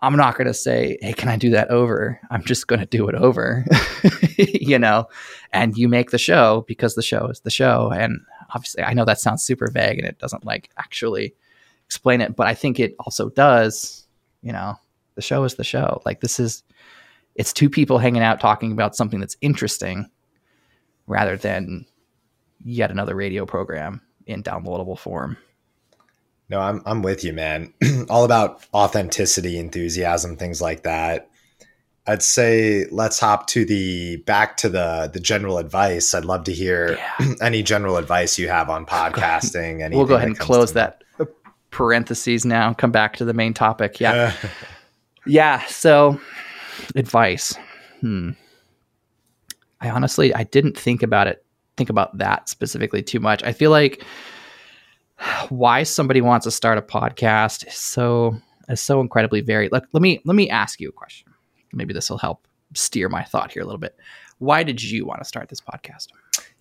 I'm 0.04 0.18
not 0.18 0.38
going 0.38 0.48
to 0.48 0.54
say, 0.54 0.98
"Hey, 1.02 1.14
can 1.14 1.30
I 1.30 1.38
do 1.38 1.50
that 1.52 1.70
over?" 1.70 2.20
I'm 2.30 2.44
just 2.44 2.68
going 2.68 2.82
to 2.82 2.86
do 2.86 3.08
it 3.08 3.16
over, 3.16 3.66
you 4.38 4.78
know. 4.78 5.08
And 5.54 5.78
you 5.78 5.88
make 5.88 6.12
the 6.12 6.18
show 6.18 6.66
because 6.68 6.96
the 6.96 7.02
show 7.02 7.28
is 7.28 7.40
the 7.40 7.50
show. 7.50 7.90
And 7.90 8.20
obviously, 8.54 8.84
I 8.84 8.94
know 8.94 9.06
that 9.06 9.22
sounds 9.22 9.44
super 9.44 9.72
vague 9.72 9.98
and 9.98 10.08
it 10.08 10.20
doesn't 10.20 10.46
like 10.46 10.70
actually 10.78 11.34
explain 11.86 12.20
it, 12.20 12.36
but 12.36 12.48
I 12.48 12.54
think 12.54 12.82
it 12.82 12.96
also 13.00 13.30
does. 13.30 14.06
You 14.42 14.52
know, 14.52 14.76
the 15.16 15.22
show 15.22 15.46
is 15.46 15.56
the 15.56 15.64
show. 15.64 16.02
Like 16.06 16.20
this 16.20 16.38
is, 16.38 16.64
it's 17.36 17.54
two 17.54 17.70
people 17.70 17.98
hanging 17.98 18.24
out 18.24 18.42
talking 18.42 18.74
about 18.74 18.98
something 18.98 19.22
that's 19.22 19.38
interesting, 19.40 20.10
rather 21.08 21.38
than 21.38 21.86
yet 22.66 22.92
another 22.92 23.16
radio 23.16 23.46
program 23.46 24.02
in 24.26 24.44
downloadable 24.44 25.00
form. 25.00 25.38
No, 26.50 26.60
I'm 26.60 26.82
I'm 26.86 27.02
with 27.02 27.24
you, 27.24 27.34
man. 27.34 27.74
All 28.10 28.26
about 28.26 28.66
authenticity, 28.74 29.58
enthusiasm, 29.58 30.36
things 30.36 30.62
like 30.62 30.84
that. 30.84 31.30
I'd 32.06 32.22
say 32.22 32.86
let's 32.92 33.20
hop 33.20 33.48
to 33.48 33.64
the 33.64 34.18
back 34.18 34.58
to 34.58 34.70
the 34.70 35.10
the 35.12 35.20
general 35.20 35.58
advice. 35.58 36.14
I'd 36.14 36.26
love 36.26 36.44
to 36.46 36.54
hear 36.54 36.98
yeah. 37.20 37.34
any 37.42 37.64
general 37.64 37.98
advice 37.98 38.38
you 38.38 38.50
have 38.50 38.70
on 38.70 38.86
podcasting. 38.88 39.84
And 39.84 39.96
we'll 39.96 40.06
go 40.06 40.16
ahead 40.16 40.28
and 40.28 40.38
close 40.38 40.74
that 40.74 41.04
parentheses 41.72 42.46
now. 42.46 42.74
Come 42.74 42.92
back 42.92 43.18
to 43.18 43.26
the 43.26 43.34
main 43.34 43.54
topic. 43.54 44.00
Yeah, 44.00 44.34
yeah. 45.26 45.66
So, 45.66 46.20
advice. 46.96 47.56
Hmm. 48.02 48.32
I 49.82 49.90
honestly 49.90 50.34
I 50.34 50.44
didn't 50.44 50.78
think 50.78 51.04
about 51.04 51.28
it. 51.28 51.44
Think 51.76 51.90
about 51.90 52.18
that 52.18 52.48
specifically 52.48 53.02
too 53.02 53.20
much. 53.20 53.44
I 53.44 53.52
feel 53.52 53.72
like 53.72 54.04
why 55.50 55.84
somebody 55.84 56.22
wants 56.22 56.46
to 56.46 56.52
start 56.52 56.78
a 56.78 56.82
podcast 56.82 57.68
is 57.68 57.76
so 57.76 58.38
is 58.70 58.82
so 58.82 59.02
incredibly 59.02 59.42
varied. 59.42 59.72
Like, 59.72 59.84
let 59.94 60.02
me 60.02 60.22
let 60.26 60.36
me 60.36 60.50
ask 60.50 60.80
you 60.80 60.90
a 60.90 60.94
question. 60.94 61.32
Maybe 61.72 61.94
this 61.94 62.10
will 62.10 62.18
help 62.18 62.48
steer 62.74 63.10
my 63.10 63.24
thought 63.24 63.52
here 63.52 63.62
a 63.62 63.66
little 63.66 63.80
bit. 63.80 63.96
Why 64.40 64.64
did 64.64 64.82
you 64.82 65.06
want 65.06 65.22
to 65.22 65.26
start 65.26 65.50
this 65.50 65.62
podcast? 65.62 66.08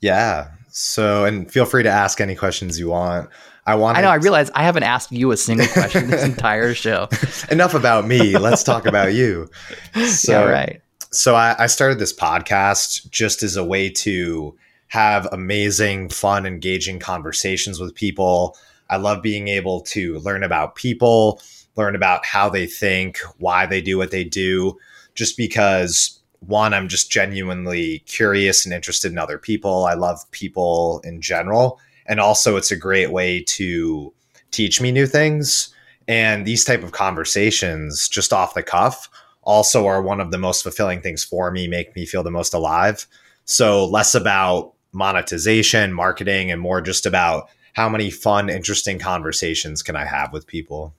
Yeah. 0.00 0.50
So, 0.68 1.24
and 1.24 1.50
feel 1.50 1.64
free 1.64 1.82
to 1.82 1.88
ask 1.88 2.20
any 2.20 2.34
questions 2.34 2.78
you 2.78 2.88
want. 2.88 3.30
I 3.66 3.76
want. 3.76 3.96
I 3.96 4.02
know. 4.02 4.10
I 4.10 4.16
realize 4.16 4.50
I 4.54 4.64
haven't 4.64 4.82
asked 4.82 5.12
you 5.12 5.30
a 5.30 5.36
single 5.36 5.66
question 5.68 6.10
this 6.10 6.24
entire 6.24 6.74
show. 6.74 7.08
Enough 7.50 7.74
about 7.74 8.06
me. 8.06 8.36
Let's 8.36 8.62
talk 8.62 8.86
about 8.86 9.14
you. 9.14 9.48
So, 10.06 10.32
yeah, 10.32 10.50
right. 10.50 10.82
So 11.10 11.34
I, 11.34 11.54
I 11.58 11.66
started 11.66 11.98
this 11.98 12.14
podcast 12.14 13.10
just 13.10 13.42
as 13.42 13.56
a 13.56 13.64
way 13.64 13.90
to 13.90 14.56
have 14.92 15.26
amazing, 15.32 16.10
fun, 16.10 16.44
engaging 16.44 16.98
conversations 16.98 17.80
with 17.80 17.94
people. 17.94 18.54
I 18.90 18.98
love 18.98 19.22
being 19.22 19.48
able 19.48 19.80
to 19.84 20.18
learn 20.18 20.42
about 20.42 20.74
people, 20.74 21.40
learn 21.76 21.96
about 21.96 22.26
how 22.26 22.50
they 22.50 22.66
think, 22.66 23.16
why 23.38 23.64
they 23.64 23.80
do 23.80 23.96
what 23.96 24.10
they 24.10 24.22
do, 24.22 24.76
just 25.14 25.38
because 25.38 26.20
one, 26.40 26.74
I'm 26.74 26.88
just 26.88 27.10
genuinely 27.10 28.00
curious 28.00 28.66
and 28.66 28.74
interested 28.74 29.10
in 29.10 29.16
other 29.16 29.38
people. 29.38 29.86
I 29.86 29.94
love 29.94 30.30
people 30.30 31.00
in 31.04 31.22
general. 31.22 31.80
And 32.04 32.20
also, 32.20 32.56
it's 32.56 32.70
a 32.70 32.76
great 32.76 33.12
way 33.12 33.42
to 33.44 34.12
teach 34.50 34.78
me 34.78 34.92
new 34.92 35.06
things 35.06 35.72
And 36.08 36.46
these 36.46 36.64
type 36.64 36.82
of 36.82 36.92
conversations, 36.92 38.08
just 38.08 38.32
off 38.32 38.54
the 38.54 38.62
cuff, 38.62 39.08
also 39.42 39.86
are 39.86 40.02
one 40.02 40.20
of 40.20 40.30
the 40.30 40.38
most 40.38 40.62
fulfilling 40.62 41.00
things 41.00 41.24
for 41.24 41.50
me, 41.50 41.66
make 41.68 41.94
me 41.96 42.06
feel 42.06 42.22
the 42.22 42.30
most 42.30 42.54
alive. 42.54 43.06
So 43.44 43.84
less 43.86 44.14
about 44.14 44.74
monetization, 44.92 45.92
marketing, 45.92 46.50
and 46.50 46.60
more 46.60 46.80
just 46.80 47.06
about 47.06 47.48
how 47.74 47.88
many 47.88 48.10
fun, 48.10 48.50
interesting 48.50 48.98
conversations 48.98 49.82
can 49.82 49.96
I 49.96 50.04
have 50.04 50.32
with 50.32 50.46
people. 50.46 50.94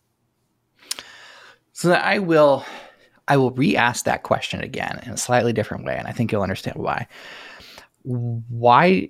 So 1.73 1.91
I 1.91 2.19
will 2.19 2.65
I 3.27 3.37
will 3.37 3.51
re-ask 3.51 4.05
that 4.05 4.23
question 4.23 4.61
again 4.61 4.99
in 5.05 5.11
a 5.11 5.17
slightly 5.17 5.53
different 5.53 5.85
way, 5.85 5.95
and 5.97 6.07
I 6.07 6.11
think 6.11 6.31
you'll 6.31 6.41
understand 6.41 6.77
why. 6.77 7.07
Why 8.03 9.09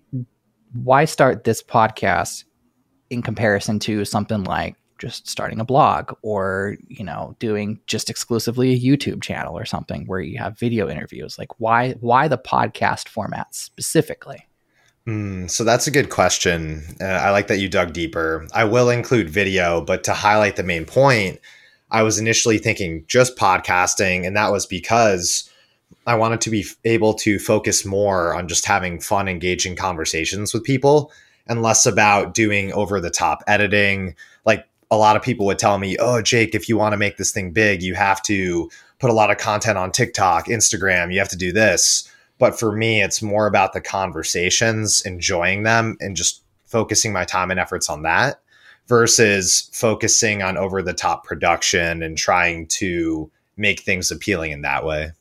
why 0.73 1.05
start 1.05 1.43
this 1.43 1.61
podcast 1.61 2.43
in 3.09 3.21
comparison 3.21 3.79
to 3.79 4.05
something 4.05 4.43
like 4.43 4.75
just 4.99 5.27
starting 5.27 5.59
a 5.59 5.65
blog 5.65 6.13
or 6.21 6.77
you 6.87 7.03
know 7.03 7.35
doing 7.39 7.79
just 7.87 8.09
exclusively 8.09 8.73
a 8.73 8.79
YouTube 8.79 9.21
channel 9.21 9.57
or 9.57 9.65
something 9.65 10.05
where 10.05 10.21
you 10.21 10.37
have 10.37 10.57
video 10.57 10.89
interviews 10.89 11.37
like 11.37 11.59
why 11.59 11.91
why 11.99 12.27
the 12.27 12.37
podcast 12.37 13.09
format 13.09 13.53
specifically 13.53 14.47
mm, 15.07 15.49
so 15.49 15.63
that's 15.63 15.87
a 15.87 15.91
good 15.91 16.09
question. 16.09 16.83
Uh, 17.01 17.05
I 17.05 17.31
like 17.31 17.47
that 17.47 17.59
you 17.59 17.69
dug 17.69 17.93
deeper. 17.93 18.47
I 18.53 18.63
will 18.63 18.89
include 18.89 19.29
video 19.29 19.81
but 19.81 20.03
to 20.05 20.13
highlight 20.13 20.55
the 20.55 20.63
main 20.63 20.85
point 20.85 21.39
I 21.93 22.01
was 22.01 22.17
initially 22.17 22.57
thinking 22.57 23.05
just 23.07 23.37
podcasting 23.37 24.25
and 24.25 24.35
that 24.35 24.51
was 24.51 24.65
because 24.65 25.49
I 26.07 26.15
wanted 26.15 26.41
to 26.41 26.49
be 26.49 26.65
able 26.83 27.13
to 27.15 27.37
focus 27.37 27.85
more 27.85 28.33
on 28.35 28.47
just 28.47 28.65
having 28.65 28.99
fun 28.99 29.27
engaging 29.27 29.75
conversations 29.75 30.53
with 30.53 30.63
people 30.63 31.11
and 31.47 31.61
less 31.61 31.85
about 31.85 32.33
doing 32.33 32.73
over 32.73 32.99
the 32.99 33.11
top 33.11 33.43
editing. 33.47 34.15
Like 34.43 34.65
a 34.89 34.97
lot 34.97 35.15
of 35.15 35.21
people 35.21 35.45
would 35.45 35.59
tell 35.59 35.77
me, 35.77 35.95
"Oh, 35.99 36.21
Jake, 36.21 36.55
if 36.55 36.67
you 36.67 36.77
want 36.77 36.93
to 36.93 36.97
make 36.97 37.17
this 37.17 37.31
thing 37.31 37.51
big, 37.51 37.81
you 37.83 37.93
have 37.95 38.21
to 38.23 38.69
put 38.99 39.11
a 39.11 39.13
lot 39.13 39.31
of 39.31 39.37
content 39.37 39.77
on 39.77 39.91
TikTok, 39.91 40.47
Instagram, 40.47 41.13
you 41.13 41.19
have 41.19 41.29
to 41.29 41.37
do 41.37 41.51
this." 41.51 42.09
But 42.39 42.59
for 42.59 42.71
me, 42.71 43.01
it's 43.01 43.21
more 43.21 43.47
about 43.47 43.73
the 43.73 43.81
conversations, 43.81 45.01
enjoying 45.05 45.63
them 45.63 45.97
and 45.99 46.15
just 46.15 46.43
focusing 46.65 47.13
my 47.13 47.25
time 47.25 47.51
and 47.51 47.59
efforts 47.59 47.89
on 47.89 48.01
that 48.03 48.41
versus 48.87 49.69
focusing 49.71 50.41
on 50.41 50.57
over 50.57 50.81
the 50.81 50.93
top 50.93 51.23
production 51.23 52.03
and 52.03 52.17
trying 52.17 52.67
to 52.67 53.31
make 53.55 53.81
things 53.81 54.11
appealing 54.11 54.51
in 54.51 54.61
that 54.61 54.83
way. 54.83 55.11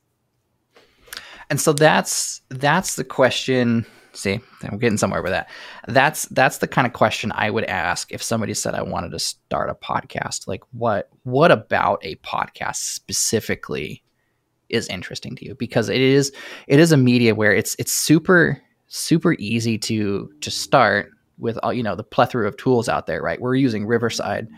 And 1.51 1.61
so 1.61 1.73
that's 1.73 2.41
that's 2.49 2.97
the 2.97 3.05
question 3.05 3.87
See, 4.15 4.41
I'm 4.63 4.79
getting 4.79 4.99
somewhere 4.99 5.23
with 5.23 5.33
that. 5.33 5.49
That's 5.89 6.27
that's 6.27 6.59
the 6.59 6.69
kind 6.69 6.87
of 6.87 6.93
question 6.93 7.33
I 7.35 7.49
would 7.51 7.65
ask 7.65 8.13
if 8.13 8.23
somebody 8.23 8.53
said 8.53 8.75
I 8.75 8.83
wanted 8.83 9.13
to 9.13 9.19
start 9.19 9.71
a 9.71 9.75
podcast. 9.75 10.47
Like, 10.47 10.63
what 10.73 11.09
what 11.23 11.51
about 11.51 12.01
a 12.05 12.17
podcast 12.17 12.77
specifically 12.77 14.02
is 14.73 14.89
interesting 14.89 15.37
to 15.37 15.45
you? 15.45 15.55
Because 15.55 15.89
it 15.89 16.01
is 16.01 16.33
it 16.67 16.81
is 16.81 16.93
a 16.93 16.97
media 16.97 17.35
where 17.35 17.55
it's 17.55 17.77
it's 17.79 17.93
super 17.93 18.61
super 18.89 19.35
easy 19.35 19.79
to 19.79 20.31
to 20.41 20.51
start 20.51 21.11
with 21.39 21.59
all 21.63 21.73
you 21.73 21.83
know 21.83 21.95
the 21.95 22.05
plethora 22.05 22.49
of 22.49 22.57
tools 22.57 22.89
out 22.89 23.07
there. 23.07 23.23
Right, 23.23 23.41
we're 23.41 23.55
using 23.55 23.87
Riverside, 23.87 24.49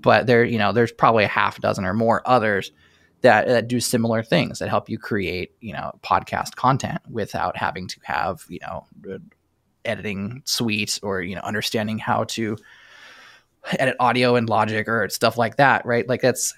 but 0.00 0.26
there 0.26 0.44
you 0.44 0.58
know 0.58 0.72
there's 0.72 0.92
probably 0.92 1.24
a 1.24 1.28
half 1.28 1.60
dozen 1.60 1.84
or 1.84 1.94
more 1.94 2.22
others 2.26 2.72
that, 3.22 3.46
that 3.48 3.68
do 3.68 3.80
similar 3.80 4.22
things 4.22 4.58
that 4.58 4.68
help 4.68 4.88
you 4.88 4.98
create, 4.98 5.52
you 5.60 5.72
know, 5.72 5.92
podcast 6.02 6.54
content 6.56 7.00
without 7.10 7.56
having 7.56 7.88
to 7.88 7.98
have, 8.04 8.44
you 8.48 8.60
know, 8.62 8.86
editing 9.84 10.42
suite 10.44 11.00
or, 11.02 11.22
you 11.22 11.34
know, 11.34 11.40
understanding 11.42 11.98
how 11.98 12.24
to 12.24 12.56
edit 13.78 13.96
audio 13.98 14.36
and 14.36 14.48
Logic 14.48 14.86
or 14.88 15.08
stuff 15.08 15.36
like 15.36 15.56
that, 15.56 15.84
right? 15.86 16.08
Like 16.08 16.20
that's 16.20 16.54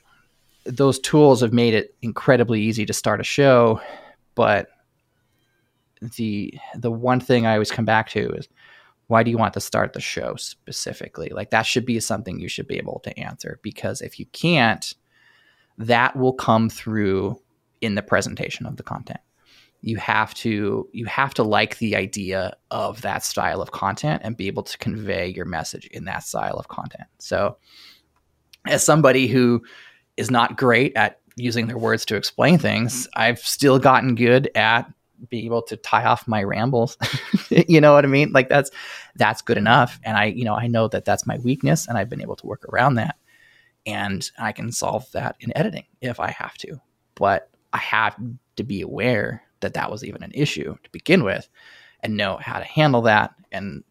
those 0.69 0.99
tools 0.99 1.41
have 1.41 1.53
made 1.53 1.75
it 1.75 1.95
incredibly 2.03 2.61
easy 2.61 2.85
to 2.87 2.93
start 2.93 3.21
a 3.21 3.25
show, 3.25 3.81
but 4.35 4.69
the 6.17 6.55
the 6.77 6.93
one 6.93 7.21
thing 7.21 7.47
I 7.47 7.55
always 7.55 7.71
come 7.71 7.85
back 7.85 8.09
to 8.11 8.31
is 8.33 8.49
why 9.09 9.23
do 9.23 9.31
you 9.31 9.39
want 9.39 9.55
to 9.55 9.61
start 9.61 9.95
the 9.95 10.01
show 10.01 10.37
specifically? 10.37 11.31
Like 11.31 11.51
that 11.51 11.63
should 11.63 11.87
be 11.87 11.99
something 11.99 12.39
you 12.39 12.49
should 12.49 12.69
be 12.69 12.77
able 12.77 13.01
to 13.05 13.19
answer 13.19 13.59
because 13.63 14.03
if 14.03 14.21
you 14.21 14.27
can't, 14.27 14.95
that 15.79 16.15
will 16.15 16.35
come 16.35 16.69
through 16.69 17.41
in 17.81 17.95
the 17.95 18.03
presentation 18.03 18.67
of 18.67 18.77
the 18.77 18.83
content 18.83 19.21
you 19.81 19.97
have 19.97 20.35
to 20.35 20.89
you 20.93 21.07
have 21.07 21.33
to 21.35 21.43
like 21.43 21.79
the 21.79 21.95
idea 21.95 22.57
of 22.71 23.01
that 23.03 23.23
style 23.23 23.63
of 23.63 23.71
content 23.71 24.21
and 24.25 24.37
be 24.37 24.49
able 24.49 24.63
to 24.63 24.77
convey 24.79 25.29
your 25.29 25.45
message 25.45 25.87
in 25.93 26.05
that 26.05 26.25
style 26.25 26.57
of 26.57 26.69
content 26.69 27.05
so 27.19 27.57
as 28.67 28.85
somebody 28.85 29.29
who 29.29 29.63
is 30.19 30.31
not 30.31 30.57
great 30.57 30.97
at 30.97 31.21
using 31.37 31.69
their 31.69 31.79
words 31.79 32.05
to 32.05 32.17
explain 32.17 32.59
things 32.59 33.07
mm-hmm. 33.07 33.21
i've 33.21 33.39
still 33.39 33.79
gotten 33.79 34.15
good 34.15 34.51
at 34.55 34.93
being 35.29 35.47
able 35.47 35.63
to 35.63 35.77
tie 35.77 36.05
off 36.05 36.29
my 36.29 36.43
rambles. 36.43 36.97
You 37.51 37.81
know 37.81 37.95
what 37.95 38.05
i 38.05 38.09
mean? 38.09 38.33
Like 38.33 38.49
that's 38.49 38.71
that's 39.17 39.43
good 39.43 39.57
enough. 39.57 39.99
And 40.05 40.17
i 40.17 40.27
you 40.27 40.45
know 40.45 40.55
i 40.55 40.67
know 40.67 40.87
that 40.89 41.05
that's 41.05 41.27
my 41.27 41.39
weakness 41.39 41.89
and 41.89 41.97
i've 41.97 42.11
been 42.11 42.23
able 42.23 42.37
to 42.37 42.47
work 42.47 42.65
around 42.67 42.95
that. 42.97 43.17
And 43.87 44.31
I 44.39 44.53
can 44.53 44.71
solve 44.71 45.11
that 45.13 45.37
in 45.41 45.57
editing 45.57 45.87
if 46.01 46.21
I 46.21 46.31
have 46.31 46.59
to. 46.59 46.81
But 47.15 47.51
I 47.73 47.79
have 47.79 48.17
to 48.57 48.65
be 48.65 48.83
aware 48.83 49.43
that 49.61 49.75
that 49.75 49.91
was 49.91 50.05
even 50.05 50.23
an 50.23 50.33
issue 50.35 50.77
to 50.83 50.91
begin 50.91 51.25
with 51.25 51.49
and 52.01 52.17
know 52.17 52.37
how 52.37 52.59
to 52.59 52.65
handle 52.65 53.03
that 53.03 53.35
and 53.51 53.83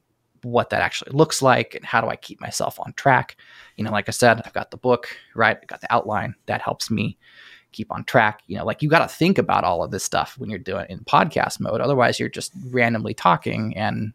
what 0.43 0.69
that 0.69 0.81
actually 0.81 1.11
looks 1.11 1.41
like 1.41 1.75
and 1.75 1.85
how 1.85 2.01
do 2.01 2.07
I 2.07 2.15
keep 2.15 2.39
myself 2.41 2.79
on 2.79 2.93
track. 2.93 3.37
You 3.75 3.83
know, 3.83 3.91
like 3.91 4.07
I 4.07 4.11
said, 4.11 4.41
I've 4.45 4.53
got 4.53 4.71
the 4.71 4.77
book, 4.77 5.09
right? 5.35 5.57
I've 5.61 5.67
got 5.67 5.81
the 5.81 5.93
outline 5.93 6.35
that 6.45 6.61
helps 6.61 6.89
me 6.89 7.17
keep 7.71 7.91
on 7.91 8.03
track. 8.05 8.41
You 8.47 8.57
know, 8.57 8.65
like 8.65 8.81
you 8.81 8.89
got 8.89 9.07
to 9.07 9.15
think 9.15 9.37
about 9.37 9.63
all 9.63 9.83
of 9.83 9.91
this 9.91 10.03
stuff 10.03 10.35
when 10.37 10.49
you're 10.49 10.59
doing 10.59 10.85
in 10.89 10.99
podcast 10.99 11.59
mode. 11.59 11.81
Otherwise, 11.81 12.19
you're 12.19 12.29
just 12.29 12.51
randomly 12.71 13.13
talking 13.13 13.75
and 13.77 14.13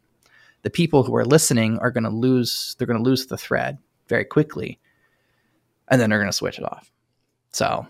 the 0.62 0.70
people 0.70 1.02
who 1.02 1.14
are 1.16 1.24
listening 1.24 1.78
are 1.78 1.90
going 1.90 2.04
to 2.04 2.10
lose 2.10 2.76
they're 2.78 2.86
going 2.86 3.02
to 3.02 3.08
lose 3.08 3.26
the 3.26 3.36
thread 3.36 3.78
very 4.08 4.24
quickly 4.24 4.78
and 5.88 6.00
then 6.00 6.08
they're 6.10 6.18
going 6.18 6.30
to 6.30 6.36
switch 6.36 6.58
it 6.58 6.64
off. 6.64 6.90
So 7.50 7.86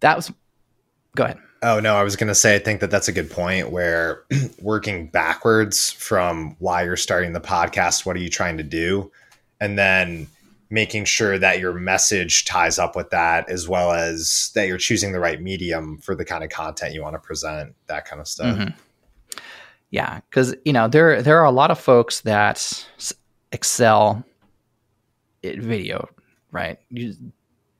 that 0.00 0.16
was, 0.16 0.32
go 1.16 1.24
ahead. 1.24 1.38
Oh, 1.64 1.80
no, 1.80 1.96
I 1.96 2.02
was 2.02 2.14
going 2.14 2.28
to 2.28 2.34
say, 2.34 2.54
I 2.54 2.58
think 2.58 2.80
that 2.80 2.90
that's 2.90 3.08
a 3.08 3.12
good 3.12 3.30
point 3.30 3.70
where 3.70 4.24
working 4.60 5.06
backwards 5.06 5.90
from 5.90 6.56
why 6.58 6.84
you're 6.84 6.94
starting 6.94 7.32
the 7.32 7.40
podcast, 7.40 8.04
what 8.04 8.16
are 8.16 8.20
you 8.20 8.28
trying 8.28 8.58
to 8.58 8.62
do? 8.62 9.10
And 9.60 9.78
then 9.78 10.26
making 10.68 11.06
sure 11.06 11.38
that 11.38 11.60
your 11.60 11.72
message 11.72 12.44
ties 12.44 12.78
up 12.78 12.94
with 12.94 13.08
that, 13.10 13.48
as 13.48 13.66
well 13.66 13.92
as 13.92 14.50
that 14.54 14.66
you're 14.66 14.76
choosing 14.76 15.12
the 15.12 15.20
right 15.20 15.40
medium 15.40 15.96
for 15.98 16.14
the 16.14 16.24
kind 16.24 16.44
of 16.44 16.50
content 16.50 16.92
you 16.92 17.02
want 17.02 17.14
to 17.14 17.18
present, 17.18 17.74
that 17.86 18.04
kind 18.04 18.20
of 18.20 18.28
stuff. 18.28 18.58
Mm-hmm. 18.58 19.38
Yeah, 19.90 20.20
because 20.28 20.54
you 20.64 20.72
know 20.72 20.88
there 20.88 21.22
there 21.22 21.38
are 21.38 21.44
a 21.44 21.52
lot 21.52 21.70
of 21.70 21.78
folks 21.78 22.20
that 22.22 22.86
excel 23.52 24.24
at 25.44 25.58
video, 25.58 26.08
right? 26.50 26.78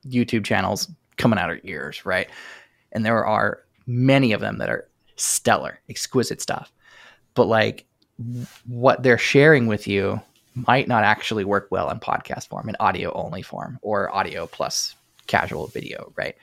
YouTube 0.06 0.44
channels 0.44 0.88
coming 1.16 1.38
out 1.38 1.50
of 1.50 1.58
ears, 1.64 2.06
right? 2.06 2.30
And 2.92 3.04
there 3.04 3.26
are 3.26 3.63
many 3.86 4.32
of 4.32 4.40
them 4.40 4.58
that 4.58 4.68
are 4.68 4.88
stellar, 5.16 5.80
exquisite 5.88 6.40
stuff. 6.40 6.72
But 7.34 7.46
like 7.46 7.86
what 8.66 9.02
they're 9.02 9.18
sharing 9.18 9.66
with 9.66 9.86
you 9.86 10.20
might 10.54 10.86
not 10.86 11.04
actually 11.04 11.44
work 11.44 11.68
well 11.70 11.90
in 11.90 11.98
podcast 11.98 12.48
form, 12.48 12.68
in 12.68 12.76
audio 12.78 13.12
only 13.12 13.42
form, 13.42 13.78
or 13.82 14.14
audio 14.14 14.46
plus 14.46 14.94
casual 15.26 15.66
video, 15.66 16.12
right? 16.16 16.36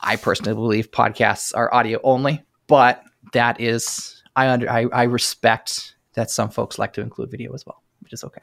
I 0.00 0.16
personally 0.16 0.54
believe 0.54 0.90
podcasts 0.90 1.52
are 1.54 1.72
audio 1.74 2.00
only, 2.02 2.42
but 2.66 3.02
that 3.32 3.60
is 3.60 4.22
I 4.34 4.48
under 4.48 4.70
I, 4.70 4.86
I 4.92 5.02
respect 5.04 5.94
that 6.14 6.30
some 6.30 6.48
folks 6.48 6.78
like 6.78 6.94
to 6.94 7.02
include 7.02 7.30
video 7.30 7.52
as 7.52 7.66
well, 7.66 7.82
which 8.02 8.12
is 8.12 8.24
okay. 8.24 8.40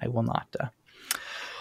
I 0.00 0.08
will 0.08 0.22
not 0.22 0.46
uh, 0.58 0.66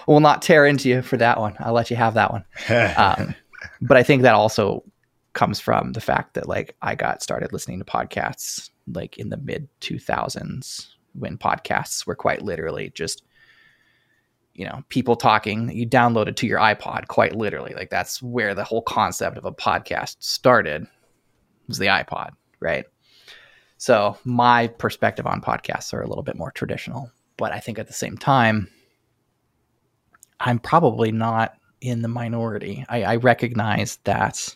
will 0.08 0.19
not 0.19 0.42
tear 0.42 0.66
into 0.66 0.90
you 0.90 1.01
for 1.01 1.18
that 1.18 1.40
one. 1.40 1.56
I'll 1.59 1.74
let 1.74 1.90
you 1.90 1.95
have 1.95 2.14
that 2.14 2.32
one. 2.32 2.45
um, 2.98 3.35
but 3.82 3.98
I 3.98 4.03
think 4.03 4.22
that 4.22 4.35
also 4.35 4.84
comes 5.33 5.59
from 5.59 5.93
the 5.93 6.01
fact 6.01 6.33
that 6.33 6.48
like 6.48 6.75
I 6.82 6.95
got 6.95 7.22
started 7.22 7.53
listening 7.53 7.80
to 7.80 7.85
podcasts 7.85 8.69
like 8.88 9.17
in 9.17 9.30
the 9.30 9.38
mid 9.38 9.67
2000s 9.82 10.88
when 11.14 11.38
podcasts 11.38 12.06
were 12.06 12.16
quite 12.16 12.41
literally 12.41 12.91
just 12.93 13.24
you 14.53 14.66
know 14.66 14.83
people 14.90 15.16
talking 15.16 15.72
you 15.72 15.88
downloaded 15.88 16.35
to 16.38 16.48
your 16.48 16.59
iPod 16.59 17.08
quite 17.08 17.35
literally 17.35 17.74
like 17.75 17.90
that's 17.90 18.22
where 18.22 18.56
the 18.56 18.64
whole 18.64 18.82
concept 18.82 19.38
of 19.38 19.45
a 19.45 19.51
podcast 19.51 20.17
started 20.19 20.85
was 21.67 21.77
the 21.77 21.88
iPod 21.88 22.32
right 22.59 22.85
so 23.77 24.17
my 24.24 24.67
perspective 24.67 25.25
on 25.27 25.41
podcasts 25.41 25.93
are 25.93 26.01
a 26.01 26.08
little 26.08 26.24
bit 26.24 26.38
more 26.38 26.51
traditional 26.51 27.11
but 27.38 27.51
I 27.51 27.59
think 27.59 27.80
at 27.80 27.88
the 27.88 27.93
same 27.93 28.17
time 28.17 28.67
I'm 30.40 30.59
probably 30.59 31.11
not 31.11 31.53
in 31.82 32.01
the 32.01 32.08
minority. 32.08 32.85
I, 32.90 33.03
I 33.03 33.16
recognize 33.17 33.98
that, 34.03 34.56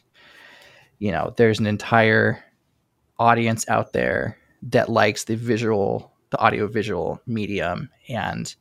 you 0.99 1.11
know, 1.11 1.33
there's 1.37 1.59
an 1.59 1.67
entire 1.67 2.43
audience 3.19 3.67
out 3.69 3.93
there 3.93 4.37
that 4.63 4.89
likes 4.89 5.25
the 5.25 5.35
visual, 5.35 6.13
the 6.29 6.39
audio 6.39 6.67
visual 6.67 7.21
medium 7.25 7.89
and 8.07 8.55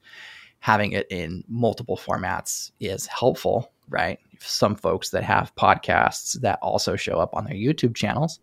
having 0.60 0.92
it 0.92 1.06
in 1.10 1.42
multiple 1.48 1.96
formats 1.96 2.70
is 2.80 3.06
helpful, 3.06 3.72
right? 3.88 4.18
Some 4.38 4.76
folks 4.76 5.10
that 5.10 5.24
have 5.24 5.54
podcasts 5.56 6.40
that 6.40 6.58
also 6.62 6.96
show 6.96 7.18
up 7.18 7.34
on 7.34 7.44
their 7.44 7.54
YouTube 7.54 7.94
channels. 7.94 8.40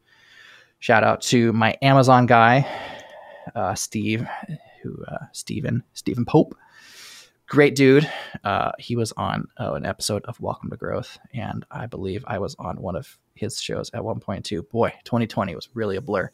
Shout 0.80 1.04
out 1.04 1.22
to 1.24 1.52
my 1.54 1.78
Amazon 1.82 2.26
guy, 2.26 2.68
uh, 3.56 3.74
Steve, 3.76 4.26
who 4.82 5.04
uh, 5.06 5.26
Stephen 5.34 5.84
Stephen 5.94 6.26
Pope, 6.26 6.56
great 7.50 7.76
dude. 7.76 8.10
Uh, 8.44 8.72
he 8.78 8.96
was 8.96 9.12
on 9.14 9.48
oh, 9.58 9.74
an 9.74 9.86
episode 9.86 10.24
of 10.26 10.40
Welcome 10.40 10.70
to 10.70 10.78
Growth, 10.78 11.18
and 11.34 11.66
I 11.72 11.88
believe 11.88 12.24
I 12.28 12.38
was 12.38 12.56
on 12.60 12.82
one 12.82 12.96
of 12.96 13.18
his 13.34 13.60
shows 13.60 13.90
at 13.94 14.06
one 14.06 14.20
point 14.20 14.46
too. 14.46 14.62
Boy, 14.64 14.94
2020 15.04 15.56
was 15.56 15.68
really 15.74 15.98
a 15.98 16.02
blur. 16.02 16.32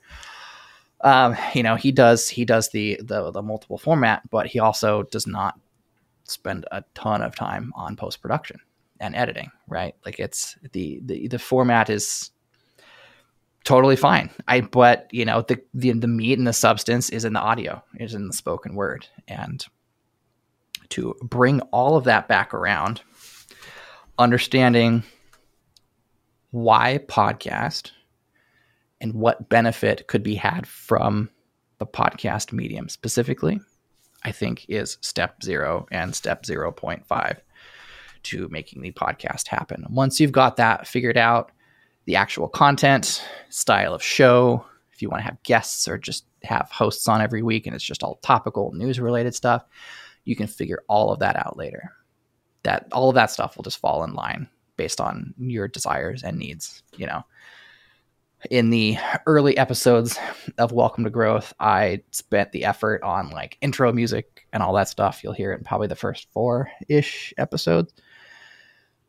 Um, 1.01 1.35
you 1.53 1.63
know, 1.63 1.75
he 1.75 1.91
does 1.91 2.29
he 2.29 2.45
does 2.45 2.69
the, 2.69 2.99
the 3.01 3.31
the 3.31 3.41
multiple 3.41 3.77
format, 3.77 4.29
but 4.29 4.45
he 4.45 4.59
also 4.59 5.03
does 5.03 5.25
not 5.25 5.59
spend 6.25 6.65
a 6.71 6.83
ton 6.93 7.21
of 7.21 7.35
time 7.35 7.71
on 7.75 7.95
post 7.95 8.21
production 8.21 8.59
and 8.99 9.15
editing. 9.15 9.51
Right, 9.67 9.95
like 10.05 10.19
it's 10.19 10.57
the 10.73 10.99
the 11.03 11.29
the 11.29 11.39
format 11.39 11.89
is 11.89 12.31
totally 13.63 13.95
fine. 13.95 14.31
I 14.49 14.61
but 14.61 15.07
you 15.11 15.23
know 15.23 15.43
the 15.43 15.61
the 15.73 15.93
the 15.93 16.07
meat 16.07 16.37
and 16.37 16.47
the 16.47 16.53
substance 16.53 17.09
is 17.09 17.23
in 17.23 17.33
the 17.33 17.41
audio, 17.41 17.81
is 17.99 18.13
in 18.15 18.27
the 18.27 18.33
spoken 18.33 18.75
word, 18.75 19.07
and 19.29 19.65
to 20.95 21.13
bring 21.21 21.59
all 21.71 21.97
of 21.97 22.05
that 22.05 22.29
back 22.29 22.53
around, 22.53 23.01
understanding 24.17 25.03
why 26.51 26.99
podcast 27.07 27.91
and 29.01 29.13
what 29.13 29.49
benefit 29.49 30.07
could 30.07 30.23
be 30.23 30.35
had 30.35 30.65
from 30.65 31.29
the 31.79 31.85
podcast 31.85 32.53
medium 32.53 32.87
specifically, 32.87 33.59
I 34.23 34.31
think 34.31 34.65
is 34.69 34.97
step 35.01 35.43
zero 35.43 35.85
and 35.91 36.15
step 36.15 36.43
0.5 36.43 37.37
to 38.23 38.47
making 38.47 38.81
the 38.81 38.93
podcast 38.93 39.49
happen. 39.49 39.85
Once 39.89 40.21
you've 40.21 40.31
got 40.31 40.55
that 40.55 40.87
figured 40.87 41.17
out, 41.17 41.51
the 42.05 42.15
actual 42.15 42.47
content, 42.47 43.21
style 43.49 43.93
of 43.93 44.01
show, 44.01 44.65
if 44.93 45.01
you 45.01 45.09
want 45.09 45.19
to 45.19 45.25
have 45.25 45.43
guests 45.43 45.89
or 45.89 45.97
just 45.97 46.23
have 46.43 46.69
hosts 46.71 47.09
on 47.09 47.21
every 47.21 47.43
week 47.43 47.67
and 47.67 47.75
it's 47.75 47.83
just 47.83 48.01
all 48.01 48.15
topical 48.21 48.71
news 48.71 48.97
related 48.97 49.35
stuff, 49.35 49.65
you 50.25 50.35
can 50.35 50.47
figure 50.47 50.83
all 50.87 51.11
of 51.11 51.19
that 51.19 51.35
out 51.37 51.57
later. 51.57 51.93
That 52.63 52.87
all 52.91 53.09
of 53.09 53.15
that 53.15 53.31
stuff 53.31 53.55
will 53.55 53.63
just 53.63 53.79
fall 53.79 54.03
in 54.03 54.13
line 54.13 54.49
based 54.75 54.99
on 54.99 55.33
your 55.37 55.67
desires 55.67 56.23
and 56.23 56.37
needs, 56.37 56.83
you 56.97 57.05
know. 57.05 57.23
In 58.51 58.69
the 58.69 58.97
early 59.25 59.57
episodes 59.57 60.19
of 60.57 60.71
Welcome 60.71 61.03
to 61.05 61.09
Growth, 61.09 61.53
I 61.59 62.03
spent 62.11 62.51
the 62.51 62.65
effort 62.65 63.01
on 63.01 63.29
like 63.29 63.57
intro 63.61 63.91
music 63.91 64.45
and 64.53 64.61
all 64.61 64.73
that 64.73 64.89
stuff. 64.89 65.23
You'll 65.23 65.33
hear 65.33 65.51
it 65.51 65.59
in 65.59 65.63
probably 65.63 65.87
the 65.87 65.95
first 65.95 66.27
four 66.31 66.69
ish 66.87 67.33
episodes. 67.37 67.93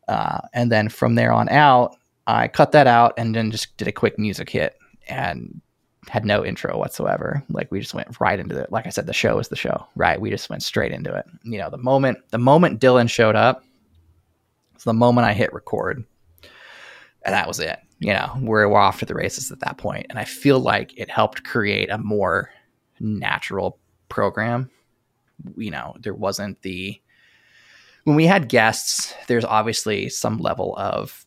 Uh, 0.08 0.38
and 0.54 0.70
then 0.70 0.88
from 0.88 1.16
there 1.16 1.32
on 1.32 1.48
out, 1.48 1.96
I 2.26 2.48
cut 2.48 2.72
that 2.72 2.86
out 2.86 3.14
and 3.18 3.34
then 3.34 3.50
just 3.50 3.76
did 3.76 3.88
a 3.88 3.92
quick 3.92 4.18
music 4.18 4.50
hit 4.50 4.78
and 5.08 5.60
had 6.08 6.24
no 6.24 6.44
intro 6.44 6.78
whatsoever. 6.78 7.42
Like 7.48 7.70
we 7.70 7.80
just 7.80 7.94
went 7.94 8.20
right 8.20 8.38
into 8.38 8.58
it. 8.58 8.70
Like 8.70 8.86
I 8.86 8.90
said, 8.90 9.06
the 9.06 9.12
show 9.12 9.38
is 9.38 9.48
the 9.48 9.56
show, 9.56 9.86
right? 9.96 10.20
We 10.20 10.30
just 10.30 10.48
went 10.48 10.62
straight 10.62 10.92
into 10.92 11.14
it. 11.14 11.26
You 11.42 11.58
know, 11.58 11.70
the 11.70 11.78
moment 11.78 12.18
the 12.30 12.38
moment 12.38 12.80
Dylan 12.80 13.10
showed 13.10 13.36
up, 13.36 13.64
was 14.74 14.84
the 14.84 14.92
moment 14.92 15.26
I 15.26 15.32
hit 15.32 15.52
record, 15.52 16.04
and 17.24 17.34
that 17.34 17.48
was 17.48 17.60
it. 17.60 17.78
You 17.98 18.12
know, 18.12 18.30
we're, 18.40 18.68
we're 18.68 18.78
off 18.78 18.98
to 18.98 19.06
the 19.06 19.14
races 19.14 19.50
at 19.50 19.60
that 19.60 19.78
point, 19.78 20.06
and 20.10 20.18
I 20.18 20.24
feel 20.24 20.60
like 20.60 20.96
it 20.98 21.10
helped 21.10 21.44
create 21.44 21.90
a 21.90 21.98
more 21.98 22.50
natural 23.00 23.78
program. 24.08 24.70
You 25.56 25.70
know, 25.70 25.96
there 26.00 26.14
wasn't 26.14 26.60
the 26.62 27.00
when 28.04 28.16
we 28.16 28.26
had 28.26 28.48
guests. 28.48 29.12
There's 29.26 29.44
obviously 29.44 30.08
some 30.08 30.38
level 30.38 30.74
of 30.76 31.25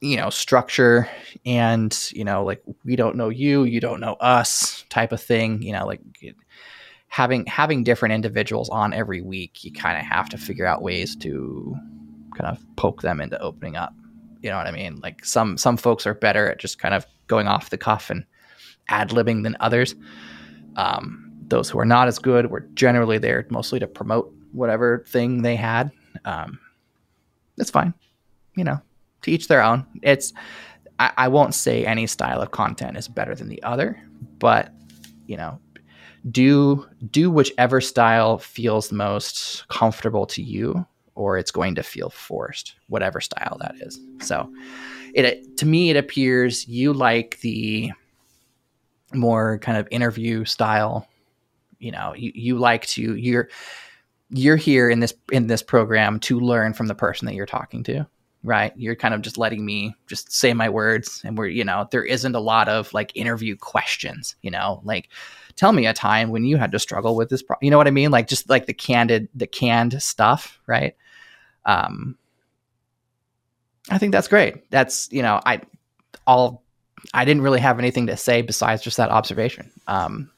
you 0.00 0.16
know 0.16 0.30
structure 0.30 1.08
and 1.44 2.10
you 2.12 2.24
know 2.24 2.44
like 2.44 2.62
we 2.84 2.94
don't 2.94 3.16
know 3.16 3.28
you 3.28 3.64
you 3.64 3.80
don't 3.80 4.00
know 4.00 4.14
us 4.14 4.84
type 4.90 5.10
of 5.10 5.20
thing 5.20 5.60
you 5.60 5.72
know 5.72 5.84
like 5.84 6.00
having 7.08 7.44
having 7.46 7.82
different 7.82 8.14
individuals 8.14 8.68
on 8.68 8.92
every 8.92 9.20
week 9.20 9.64
you 9.64 9.72
kind 9.72 9.98
of 9.98 10.04
have 10.04 10.28
to 10.28 10.38
figure 10.38 10.66
out 10.66 10.82
ways 10.82 11.16
to 11.16 11.74
kind 12.36 12.56
of 12.56 12.64
poke 12.76 13.02
them 13.02 13.20
into 13.20 13.40
opening 13.40 13.76
up. 13.76 13.94
You 14.42 14.50
know 14.50 14.56
what 14.56 14.68
i 14.68 14.70
mean? 14.70 15.00
Like 15.00 15.24
some 15.24 15.58
some 15.58 15.76
folks 15.76 16.06
are 16.06 16.14
better 16.14 16.48
at 16.48 16.58
just 16.58 16.78
kind 16.78 16.94
of 16.94 17.04
going 17.26 17.48
off 17.48 17.70
the 17.70 17.78
cuff 17.78 18.10
and 18.10 18.24
ad 18.88 19.10
libbing 19.10 19.42
than 19.42 19.56
others. 19.58 19.96
Um, 20.76 21.32
those 21.48 21.68
who 21.68 21.78
are 21.78 21.84
not 21.84 22.08
as 22.08 22.18
good 22.18 22.50
were 22.50 22.68
generally 22.74 23.18
there 23.18 23.44
mostly 23.50 23.80
to 23.80 23.86
promote 23.88 24.32
whatever 24.52 25.04
thing 25.08 25.42
they 25.42 25.56
had. 25.56 25.90
Um, 26.24 26.60
that's 27.56 27.70
fine 27.70 27.92
you 28.54 28.64
know 28.64 28.80
to 29.22 29.30
each 29.30 29.48
their 29.48 29.62
own. 29.62 29.86
It's 30.02 30.32
I, 30.98 31.12
I 31.16 31.28
won't 31.28 31.54
say 31.54 31.84
any 31.84 32.06
style 32.06 32.40
of 32.40 32.50
content 32.50 32.96
is 32.96 33.08
better 33.08 33.34
than 33.34 33.48
the 33.48 33.62
other, 33.62 34.00
but 34.38 34.72
you 35.26 35.36
know, 35.36 35.60
do 36.30 36.86
do 37.10 37.30
whichever 37.30 37.80
style 37.80 38.38
feels 38.38 38.90
most 38.92 39.66
comfortable 39.68 40.26
to 40.26 40.42
you 40.42 40.86
or 41.14 41.36
it's 41.36 41.50
going 41.50 41.74
to 41.74 41.82
feel 41.82 42.10
forced 42.10 42.74
whatever 42.88 43.20
style 43.20 43.56
that 43.60 43.74
is 43.80 44.00
so 44.20 44.52
it 45.14 45.56
to 45.56 45.66
me 45.66 45.90
it 45.90 45.96
appears 45.96 46.66
you 46.66 46.92
like 46.92 47.38
the 47.40 47.90
more 49.14 49.58
kind 49.58 49.78
of 49.78 49.88
interview 49.90 50.44
style 50.44 51.08
you 51.78 51.92
know 51.92 52.14
you, 52.14 52.32
you 52.34 52.58
like 52.58 52.86
to 52.86 53.16
you're 53.16 53.48
you're 54.30 54.56
here 54.56 54.90
in 54.90 55.00
this 55.00 55.14
in 55.32 55.46
this 55.46 55.62
program 55.62 56.20
to 56.20 56.40
learn 56.40 56.72
from 56.72 56.88
the 56.88 56.94
person 56.94 57.26
that 57.26 57.34
you're 57.34 57.46
talking 57.46 57.82
to 57.82 58.06
right? 58.42 58.72
You're 58.76 58.96
kind 58.96 59.14
of 59.14 59.22
just 59.22 59.38
letting 59.38 59.64
me 59.64 59.94
just 60.06 60.32
say 60.32 60.54
my 60.54 60.68
words, 60.68 61.22
and 61.24 61.36
we're, 61.36 61.48
you 61.48 61.64
know, 61.64 61.88
there 61.90 62.04
isn't 62.04 62.34
a 62.34 62.40
lot 62.40 62.68
of 62.68 62.92
like 62.94 63.12
interview 63.14 63.56
questions, 63.56 64.36
you 64.42 64.50
know, 64.50 64.80
like 64.84 65.08
tell 65.56 65.72
me 65.72 65.86
a 65.86 65.92
time 65.92 66.30
when 66.30 66.44
you 66.44 66.56
had 66.56 66.72
to 66.72 66.78
struggle 66.78 67.16
with 67.16 67.28
this 67.28 67.42
problem. 67.42 67.64
You 67.64 67.70
know 67.70 67.78
what 67.78 67.88
I 67.88 67.92
mean? 67.92 68.10
Like 68.10 68.28
just 68.28 68.48
like 68.48 68.66
the 68.66 68.74
candid, 68.74 69.28
the 69.34 69.46
canned 69.46 70.00
stuff, 70.02 70.60
right? 70.66 70.96
Um, 71.64 72.16
I 73.90 73.98
think 73.98 74.12
that's 74.12 74.28
great. 74.28 74.70
That's 74.70 75.08
you 75.10 75.22
know, 75.22 75.40
I 75.44 75.62
all 76.26 76.62
I 77.14 77.24
didn't 77.24 77.42
really 77.42 77.60
have 77.60 77.78
anything 77.78 78.06
to 78.06 78.16
say 78.16 78.42
besides 78.42 78.82
just 78.82 78.96
that 78.96 79.10
observation. 79.10 79.70
Um, 79.86 80.30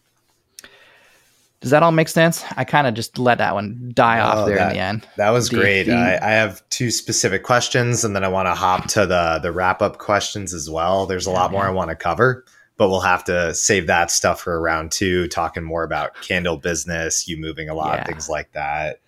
does 1.61 1.73
that 1.73 1.83
all 1.83 1.93
make 1.93 2.09
sense? 2.09 2.43
I 2.57 2.65
kind 2.65 2.87
of 2.87 2.95
just 2.95 3.19
let 3.19 3.39
that 3.39 3.55
one 3.55 3.93
die 3.95 4.19
oh, 4.21 4.25
off 4.25 4.47
there 4.47 4.57
that, 4.57 4.71
in 4.71 4.77
the 4.77 4.83
end. 4.83 5.09
That 5.17 5.31
was 5.31 5.51
the, 5.51 5.57
great. 5.57 5.85
The, 5.85 5.93
I, 5.93 6.15
I, 6.15 6.31
have 6.33 6.67
two 6.71 6.91
specific 6.91 7.43
questions, 7.43 8.03
and 8.03 8.17
then 8.17 8.25
I 8.25 8.29
want 8.29 8.47
to 8.47 8.55
hop 8.55 8.87
to 8.89 9.05
the 9.05 9.41
the 9.43 9.53
wrap 9.53 9.83
up 9.83 9.99
questions 9.99 10.55
as 10.55 10.71
well. 10.71 11.05
There's 11.05 11.27
a 11.27 11.31
lot 11.31 11.53
more 11.53 11.65
I 11.65 11.71
want 11.71 11.91
to 11.91 11.97
cover, 11.97 12.47
but 12.79 12.89
we'll 12.89 13.01
have 13.01 13.25
to 13.25 13.55
save 13.55 13.87
that 13.89 14.11
stuff 14.11 14.41
for 14.41 14.59
round 14.59 14.91
two, 14.91 15.29
talking 15.29 15.63
more 15.63 15.85
about 15.85 16.15
candle 16.23 16.57
business, 16.57 17.29
you 17.29 17.37
moving 17.37 17.69
a 17.69 17.75
lot, 17.75 17.99
yeah. 17.99 18.05
things 18.07 18.29
like 18.29 18.51
that. 18.53 19.01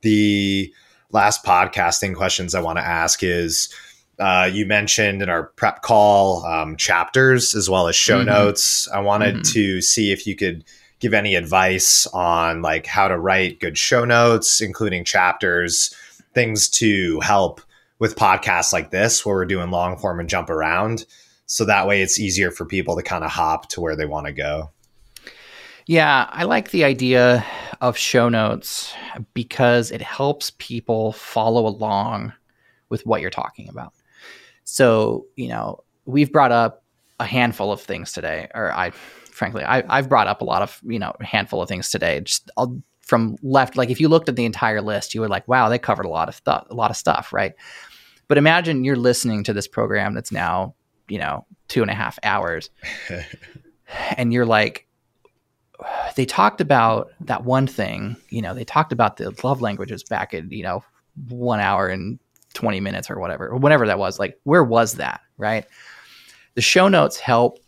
The 0.00 0.72
last 1.12 1.44
podcasting 1.44 2.14
questions 2.14 2.54
I 2.54 2.60
want 2.60 2.78
to 2.78 2.84
ask 2.84 3.22
is. 3.22 3.72
Uh, 4.20 4.50
you 4.52 4.66
mentioned 4.66 5.22
in 5.22 5.28
our 5.28 5.44
prep 5.44 5.80
call 5.82 6.44
um, 6.44 6.76
chapters 6.76 7.54
as 7.54 7.70
well 7.70 7.86
as 7.86 7.94
show 7.94 8.18
mm-hmm. 8.18 8.30
notes. 8.30 8.88
I 8.88 8.98
wanted 8.98 9.36
mm-hmm. 9.36 9.52
to 9.52 9.80
see 9.80 10.10
if 10.10 10.26
you 10.26 10.34
could 10.34 10.64
give 11.00 11.14
any 11.14 11.34
advice 11.34 12.06
on 12.08 12.62
like 12.62 12.86
how 12.86 13.08
to 13.08 13.18
write 13.18 13.60
good 13.60 13.78
show 13.78 14.04
notes, 14.04 14.60
including 14.60 15.04
chapters, 15.04 15.94
things 16.34 16.68
to 16.68 17.20
help 17.20 17.60
with 17.98 18.16
podcasts 18.16 18.72
like 18.72 18.90
this 18.90 19.24
where 19.24 19.34
we're 19.34 19.44
doing 19.44 19.70
long 19.70 19.96
form 19.96 20.20
and 20.20 20.28
jump 20.28 20.50
around. 20.50 21.04
So 21.46 21.64
that 21.64 21.86
way 21.86 22.02
it's 22.02 22.20
easier 22.20 22.50
for 22.50 22.64
people 22.64 22.96
to 22.96 23.02
kind 23.02 23.24
of 23.24 23.30
hop 23.30 23.68
to 23.70 23.80
where 23.80 23.96
they 23.96 24.06
want 24.06 24.26
to 24.26 24.32
go. 24.32 24.70
Yeah, 25.86 26.28
I 26.30 26.44
like 26.44 26.70
the 26.70 26.84
idea 26.84 27.44
of 27.80 27.96
show 27.96 28.28
notes 28.28 28.92
because 29.32 29.90
it 29.90 30.02
helps 30.02 30.52
people 30.58 31.12
follow 31.12 31.66
along 31.66 32.34
with 32.90 33.06
what 33.06 33.22
you're 33.22 33.30
talking 33.30 33.70
about. 33.70 33.94
So, 34.64 35.26
you 35.36 35.48
know, 35.48 35.82
we've 36.04 36.30
brought 36.30 36.52
up 36.52 36.84
a 37.18 37.24
handful 37.24 37.72
of 37.72 37.80
things 37.80 38.12
today, 38.12 38.48
or 38.54 38.70
I 38.72 38.92
frankly. 39.38 39.64
I, 39.64 39.96
have 39.96 40.08
brought 40.08 40.26
up 40.26 40.42
a 40.42 40.44
lot 40.44 40.62
of, 40.62 40.80
you 40.84 40.98
know, 40.98 41.14
handful 41.20 41.62
of 41.62 41.68
things 41.68 41.90
today. 41.90 42.20
Just 42.20 42.50
I'll, 42.56 42.82
from 43.00 43.36
left, 43.42 43.76
like 43.76 43.88
if 43.88 44.00
you 44.00 44.08
looked 44.08 44.28
at 44.28 44.36
the 44.36 44.44
entire 44.44 44.82
list, 44.82 45.14
you 45.14 45.22
were 45.22 45.28
like, 45.28 45.48
wow, 45.48 45.68
they 45.68 45.78
covered 45.78 46.04
a 46.04 46.10
lot 46.10 46.28
of 46.28 46.34
stuff, 46.34 46.66
a 46.68 46.74
lot 46.74 46.90
of 46.90 46.96
stuff, 46.96 47.32
right? 47.32 47.54
But 48.26 48.36
imagine 48.36 48.84
you're 48.84 48.96
listening 48.96 49.44
to 49.44 49.54
this 49.54 49.66
program 49.66 50.14
that's 50.14 50.30
now, 50.30 50.74
you 51.08 51.18
know, 51.18 51.46
two 51.68 51.80
and 51.80 51.90
a 51.90 51.94
half 51.94 52.18
hours, 52.22 52.68
and 54.16 54.32
you're 54.32 54.44
like, 54.44 54.86
they 56.16 56.26
talked 56.26 56.60
about 56.60 57.12
that 57.20 57.44
one 57.44 57.66
thing, 57.66 58.16
you 58.28 58.42
know, 58.42 58.52
they 58.52 58.64
talked 58.64 58.92
about 58.92 59.16
the 59.16 59.34
love 59.42 59.62
languages 59.62 60.02
back 60.02 60.34
at, 60.34 60.52
you 60.52 60.62
know, 60.62 60.84
one 61.28 61.60
hour 61.60 61.86
and 61.86 62.18
20 62.54 62.80
minutes 62.80 63.08
or 63.08 63.18
whatever, 63.18 63.48
or 63.48 63.56
whatever 63.56 63.86
that 63.86 63.98
was. 63.98 64.18
Like, 64.18 64.38
where 64.42 64.64
was 64.64 64.94
that, 64.94 65.20
right? 65.38 65.64
The 66.56 66.60
show 66.60 66.88
notes 66.88 67.18
help 67.18 67.58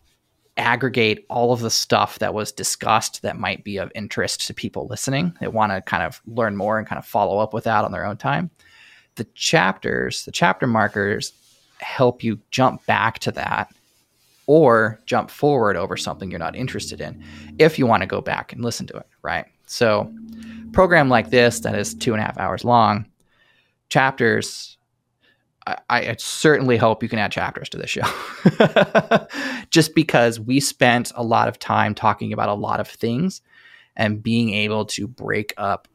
aggregate 0.56 1.24
all 1.28 1.52
of 1.52 1.60
the 1.60 1.70
stuff 1.70 2.18
that 2.18 2.34
was 2.34 2.52
discussed 2.52 3.22
that 3.22 3.38
might 3.38 3.64
be 3.64 3.78
of 3.78 3.90
interest 3.94 4.46
to 4.46 4.54
people 4.54 4.86
listening 4.88 5.34
that 5.40 5.52
want 5.52 5.72
to 5.72 5.80
kind 5.82 6.02
of 6.02 6.20
learn 6.26 6.56
more 6.56 6.78
and 6.78 6.86
kind 6.86 6.98
of 6.98 7.06
follow 7.06 7.38
up 7.38 7.54
with 7.54 7.64
that 7.64 7.84
on 7.84 7.92
their 7.92 8.04
own 8.04 8.16
time. 8.16 8.50
The 9.14 9.24
chapters, 9.34 10.24
the 10.24 10.32
chapter 10.32 10.66
markers 10.66 11.32
help 11.78 12.22
you 12.22 12.38
jump 12.50 12.84
back 12.86 13.18
to 13.20 13.32
that 13.32 13.72
or 14.46 15.00
jump 15.06 15.30
forward 15.30 15.76
over 15.76 15.96
something 15.96 16.30
you're 16.30 16.38
not 16.38 16.56
interested 16.56 17.00
in 17.00 17.22
if 17.58 17.78
you 17.78 17.86
want 17.86 18.02
to 18.02 18.06
go 18.06 18.20
back 18.20 18.52
and 18.52 18.64
listen 18.64 18.86
to 18.86 18.96
it, 18.96 19.06
right? 19.22 19.46
So, 19.66 20.12
program 20.72 21.08
like 21.08 21.30
this 21.30 21.60
that 21.60 21.76
is 21.76 21.94
two 21.94 22.12
and 22.12 22.20
a 22.20 22.24
half 22.24 22.38
hours 22.38 22.64
long, 22.64 23.06
chapters 23.88 24.76
I, 25.88 26.10
I, 26.10 26.16
certainly 26.18 26.76
hope 26.76 27.02
you 27.02 27.08
can 27.08 27.18
add 27.18 27.32
chapters 27.32 27.68
to 27.70 27.78
this 27.78 27.90
show. 27.90 29.26
Just 29.70 29.94
because 29.94 30.40
we 30.40 30.60
spent 30.60 31.12
a 31.14 31.22
lot 31.22 31.48
of 31.48 31.58
time 31.58 31.94
talking 31.94 32.32
about 32.32 32.48
a 32.48 32.54
lot 32.54 32.80
of 32.80 32.88
things 32.88 33.42
and 33.96 34.22
being 34.22 34.54
able 34.54 34.84
to 34.86 35.06
break 35.06 35.54
up 35.56 35.88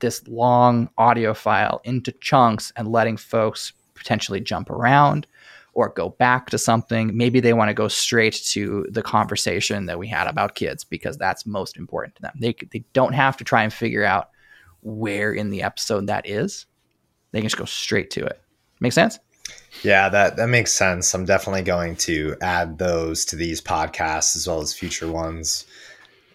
this 0.00 0.26
long 0.28 0.90
audio 0.96 1.34
file 1.34 1.80
into 1.84 2.12
chunks 2.12 2.72
and 2.76 2.88
letting 2.88 3.16
folks 3.16 3.72
potentially 3.94 4.40
jump 4.40 4.70
around 4.70 5.26
or 5.74 5.88
go 5.90 6.10
back 6.10 6.50
to 6.50 6.58
something. 6.58 7.16
Maybe 7.16 7.40
they 7.40 7.52
want 7.52 7.68
to 7.68 7.74
go 7.74 7.88
straight 7.88 8.34
to 8.50 8.86
the 8.90 9.02
conversation 9.02 9.86
that 9.86 9.98
we 9.98 10.08
had 10.08 10.26
about 10.26 10.54
kids 10.54 10.84
because 10.84 11.16
that's 11.16 11.46
most 11.46 11.76
important 11.76 12.16
to 12.16 12.22
them. 12.22 12.32
They, 12.38 12.54
they 12.70 12.84
don't 12.92 13.12
have 13.12 13.36
to 13.38 13.44
try 13.44 13.62
and 13.62 13.72
figure 13.72 14.04
out 14.04 14.30
where 14.82 15.32
in 15.32 15.50
the 15.50 15.62
episode 15.62 16.06
that 16.06 16.28
is. 16.28 16.66
They 17.32 17.40
can 17.40 17.46
just 17.46 17.58
go 17.58 17.64
straight 17.64 18.10
to 18.12 18.24
it. 18.24 18.40
Make 18.80 18.92
sense? 18.92 19.18
Yeah, 19.82 20.08
that 20.08 20.36
that 20.36 20.48
makes 20.48 20.72
sense. 20.72 21.14
I'm 21.14 21.24
definitely 21.24 21.62
going 21.62 21.96
to 21.96 22.36
add 22.40 22.78
those 22.78 23.24
to 23.26 23.36
these 23.36 23.60
podcasts 23.60 24.36
as 24.36 24.46
well 24.46 24.60
as 24.60 24.74
future 24.74 25.10
ones. 25.10 25.66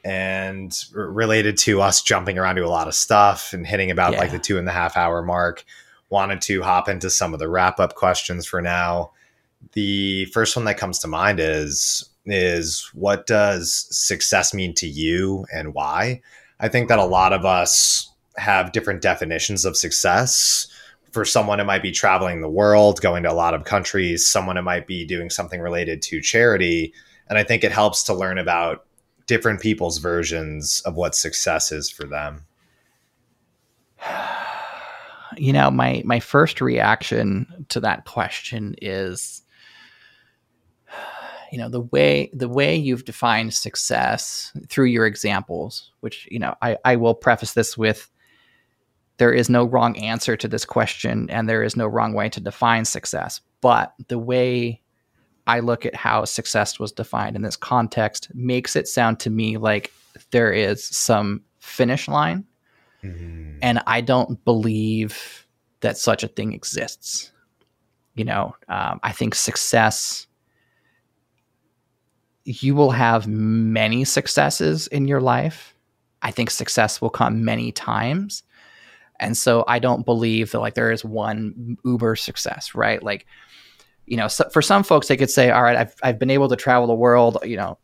And 0.06 0.74
related 0.94 1.58
to 1.60 1.82
us 1.82 2.02
jumping 2.02 2.38
around 2.38 2.56
to 2.56 2.66
a 2.66 2.68
lot 2.68 2.88
of 2.90 2.96
stuff 2.96 3.54
and 3.54 3.66
hitting 3.66 3.90
about 3.90 4.14
yeah. 4.14 4.20
like 4.20 4.32
the 4.32 4.40
two 4.40 4.58
and 4.58 4.68
a 4.68 4.72
half 4.72 4.98
hour 4.98 5.22
mark, 5.22 5.64
wanted 6.10 6.42
to 6.42 6.62
hop 6.62 6.90
into 6.90 7.10
some 7.10 7.34
of 7.34 7.40
the 7.40 7.50
wrap 7.50 7.80
up 7.80 7.96
questions 7.96 8.46
for 8.46 8.62
now. 8.62 9.12
The 9.74 10.26
first 10.26 10.56
one 10.56 10.66
that 10.66 10.78
comes 10.78 11.00
to 11.00 11.08
mind 11.08 11.40
is 11.40 12.10
is 12.26 12.90
what 12.94 13.28
does 13.28 13.88
success 13.92 14.54
mean 14.54 14.74
to 14.76 14.88
you 14.88 15.46
and 15.54 15.74
why? 15.74 16.22
I 16.60 16.70
think 16.70 16.88
that 16.88 17.00
a 17.00 17.06
lot 17.06 17.34
of 17.34 17.46
us 17.46 18.10
have 18.38 18.72
different 18.72 19.02
definitions 19.02 19.66
of 19.66 19.76
success 19.76 20.68
for 21.14 21.24
someone 21.24 21.60
it 21.60 21.66
might 21.66 21.84
be 21.84 21.92
traveling 21.92 22.42
the 22.42 22.50
world 22.50 23.00
going 23.00 23.24
to 23.24 23.32
a 23.32 23.34
lot 23.34 23.54
of 23.54 23.66
countries 23.66 24.26
someone 24.26 24.58
it 24.58 24.64
might 24.64 24.88
be 24.88 25.06
doing 25.06 25.30
something 25.30 25.62
related 25.62 26.02
to 26.02 26.20
charity. 26.20 26.94
And 27.30 27.38
i 27.38 27.44
think 27.44 27.64
it 27.64 27.72
helps 27.72 28.04
to 28.04 28.14
learn 28.14 28.38
about 28.38 28.86
different 29.28 29.62
people's 29.62 30.00
versions 30.00 30.82
of 30.82 30.96
what 30.96 31.16
success 31.16 31.72
is 31.72 31.90
for 31.90 32.06
them. 32.06 32.46
You 35.38 35.54
know 35.54 35.72
my 35.72 36.04
my 36.06 36.20
first 36.20 36.62
reaction 36.62 37.66
to 37.70 37.80
that 37.80 38.06
question 38.06 38.76
is 38.82 39.42
you 41.52 41.58
know 41.58 41.70
the 41.70 41.82
way 41.82 42.30
the 42.34 42.50
way 42.50 42.76
you've 42.76 43.06
defined 43.06 43.54
success 43.54 44.52
through 44.70 44.86
your 44.86 45.08
examples 45.08 45.92
which 46.02 46.28
you 46.30 46.38
know 46.38 46.56
i 46.62 46.78
i 46.86 46.96
will 46.96 47.16
preface 47.16 47.54
this 47.54 47.76
with 47.76 48.12
there 49.18 49.34
is 49.34 49.50
no 49.50 49.66
wrong 49.66 49.98
answer 49.98 50.36
to 50.36 50.48
this 50.48 50.66
question 50.66 51.30
and 51.30 51.48
there 51.48 51.64
is 51.64 51.76
no 51.76 51.88
wrong 51.88 52.14
way 52.14 52.30
to 52.30 52.40
define 52.40 52.86
success. 52.86 53.42
But 53.62 53.94
the 54.08 54.20
way 54.20 54.82
I 55.46 55.60
look 55.60 55.86
at 55.86 55.96
how 55.96 56.26
success 56.26 56.80
was 56.80 56.92
defined 56.92 57.36
in 57.36 57.42
this 57.42 57.56
context 57.56 58.30
makes 58.34 58.76
it 58.76 58.88
sound 58.88 59.20
to 59.22 59.30
me 59.30 59.58
like 59.58 59.92
there 60.32 60.52
is 60.52 60.84
some 60.84 61.42
finish 61.60 62.08
line. 62.08 62.46
Mm-hmm. 63.04 63.60
And 63.62 63.82
I 63.86 64.02
don't 64.02 64.44
believe 64.46 65.46
that 65.82 65.98
such 65.98 66.24
a 66.24 66.28
thing 66.28 66.54
exists. 66.54 67.32
You 68.16 68.26
know, 68.26 68.56
um, 68.70 69.00
I 69.04 69.12
think 69.12 69.36
success, 69.36 70.28
you 72.46 72.76
will 72.76 72.92
have 72.92 73.28
many 73.28 74.06
successes 74.06 74.88
in 74.88 75.08
your 75.08 75.22
life. 75.22 75.76
I 76.22 76.32
think 76.32 76.52
success 76.52 77.02
will 77.02 77.10
come 77.10 77.44
many 77.44 77.72
times. 77.72 78.44
And 79.24 79.38
so 79.38 79.64
I 79.70 79.80
don't 79.80 80.06
believe 80.06 80.52
that 80.52 80.60
like 80.60 80.74
there 80.74 80.92
is 80.92 81.06
one 81.06 81.78
uber 81.86 82.18
success, 82.18 82.76
right? 82.76 83.02
Like, 83.02 83.26
you 84.06 84.18
know, 84.18 84.28
so 84.28 84.50
for 84.50 84.62
some 84.62 84.84
folks, 84.84 85.08
they 85.08 85.16
could 85.16 85.30
say, 85.30 85.50
all 85.50 85.64
right, 85.64 85.78
I've, 85.78 85.96
I've 86.04 86.20
been 86.20 86.30
able 86.30 86.50
to 86.50 86.58
travel 86.58 86.88
the 86.88 86.94
world, 86.94 87.38
you 87.44 87.56
know, 87.56 87.78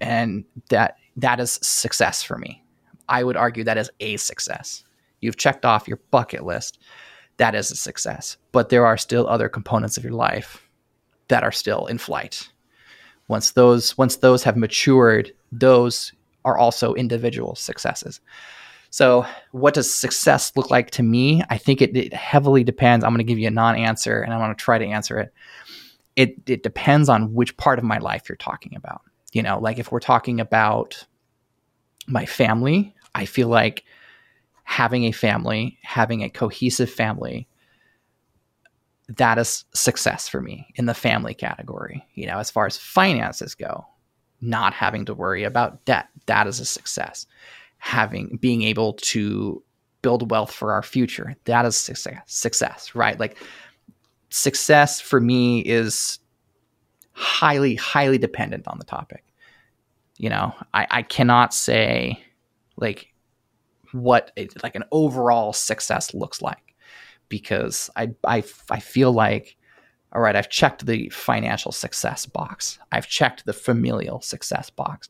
and 0.00 0.46
that, 0.70 0.96
that 1.16 1.40
is 1.40 1.58
success 1.62 2.22
for 2.22 2.38
me. 2.38 2.64
I 3.06 3.22
would 3.22 3.36
argue 3.36 3.64
that 3.64 3.76
is 3.76 3.90
a 4.00 4.16
success. 4.16 4.82
You've 5.20 5.36
checked 5.36 5.66
off 5.66 5.86
your 5.86 6.00
bucket 6.10 6.42
list. 6.42 6.78
That 7.36 7.54
is 7.54 7.70
a 7.70 7.76
success. 7.76 8.38
But 8.50 8.70
there 8.70 8.86
are 8.86 8.96
still 8.96 9.28
other 9.28 9.50
components 9.50 9.98
of 9.98 10.04
your 10.04 10.14
life 10.14 10.66
that 11.28 11.44
are 11.44 11.52
still 11.52 11.84
in 11.84 11.98
flight. 11.98 12.48
Once 13.28 13.50
those 13.50 13.96
once 13.98 14.16
those 14.16 14.42
have 14.42 14.56
matured, 14.56 15.32
those 15.52 16.12
are 16.46 16.56
also 16.56 16.94
individual 16.94 17.54
successes. 17.56 18.20
So, 18.92 19.24
what 19.52 19.72
does 19.72 19.92
success 19.92 20.52
look 20.54 20.70
like 20.70 20.90
to 20.92 21.02
me? 21.02 21.42
I 21.48 21.56
think 21.56 21.80
it, 21.80 21.96
it 21.96 22.12
heavily 22.12 22.62
depends. 22.62 23.02
I'm 23.02 23.12
going 23.12 23.24
to 23.26 23.30
give 23.30 23.38
you 23.38 23.48
a 23.48 23.50
non 23.50 23.74
answer 23.74 24.20
and 24.20 24.34
I'm 24.34 24.38
going 24.38 24.54
to 24.54 24.62
try 24.62 24.76
to 24.76 24.84
answer 24.84 25.18
it. 25.18 25.32
it. 26.14 26.36
It 26.46 26.62
depends 26.62 27.08
on 27.08 27.32
which 27.32 27.56
part 27.56 27.78
of 27.78 27.86
my 27.86 27.96
life 27.96 28.28
you're 28.28 28.36
talking 28.36 28.76
about. 28.76 29.00
You 29.32 29.42
know, 29.42 29.58
like 29.58 29.78
if 29.78 29.90
we're 29.90 29.98
talking 29.98 30.40
about 30.40 31.06
my 32.06 32.26
family, 32.26 32.94
I 33.14 33.24
feel 33.24 33.48
like 33.48 33.84
having 34.64 35.04
a 35.04 35.12
family, 35.12 35.78
having 35.82 36.22
a 36.22 36.28
cohesive 36.28 36.90
family, 36.90 37.48
that 39.08 39.38
is 39.38 39.64
success 39.72 40.28
for 40.28 40.42
me 40.42 40.66
in 40.74 40.84
the 40.84 40.92
family 40.92 41.32
category. 41.32 42.06
You 42.12 42.26
know, 42.26 42.38
as 42.38 42.50
far 42.50 42.66
as 42.66 42.76
finances 42.76 43.54
go, 43.54 43.86
not 44.42 44.74
having 44.74 45.06
to 45.06 45.14
worry 45.14 45.44
about 45.44 45.82
debt, 45.86 46.08
that 46.26 46.46
is 46.46 46.60
a 46.60 46.66
success 46.66 47.26
having 47.82 48.38
being 48.40 48.62
able 48.62 48.92
to 48.92 49.60
build 50.02 50.30
wealth 50.30 50.52
for 50.52 50.72
our 50.72 50.84
future. 50.84 51.34
That 51.46 51.66
is 51.66 51.76
success, 51.76 52.22
success 52.26 52.94
right? 52.94 53.18
Like 53.18 53.36
success 54.28 55.00
for 55.00 55.20
me 55.20 55.58
is 55.62 56.20
highly 57.10 57.74
highly 57.74 58.18
dependent 58.18 58.68
on 58.68 58.78
the 58.78 58.84
topic. 58.84 59.24
You 60.16 60.30
know 60.30 60.54
i, 60.72 60.86
I 60.88 61.02
cannot 61.02 61.52
say 61.52 62.22
like 62.76 63.12
what 63.90 64.30
like 64.62 64.76
an 64.76 64.84
overall 64.92 65.52
success 65.52 66.14
looks 66.14 66.40
like 66.40 66.76
because 67.28 67.90
I, 67.96 68.10
I 68.24 68.44
i 68.70 68.78
feel 68.78 69.10
like 69.10 69.56
all 70.12 70.20
right 70.20 70.36
i've 70.36 70.48
checked 70.48 70.86
the 70.86 71.08
financial 71.08 71.72
success 71.72 72.26
box. 72.26 72.78
I've 72.92 73.08
checked 73.08 73.44
the 73.46 73.52
familial 73.52 74.20
success 74.20 74.70
box 74.70 75.08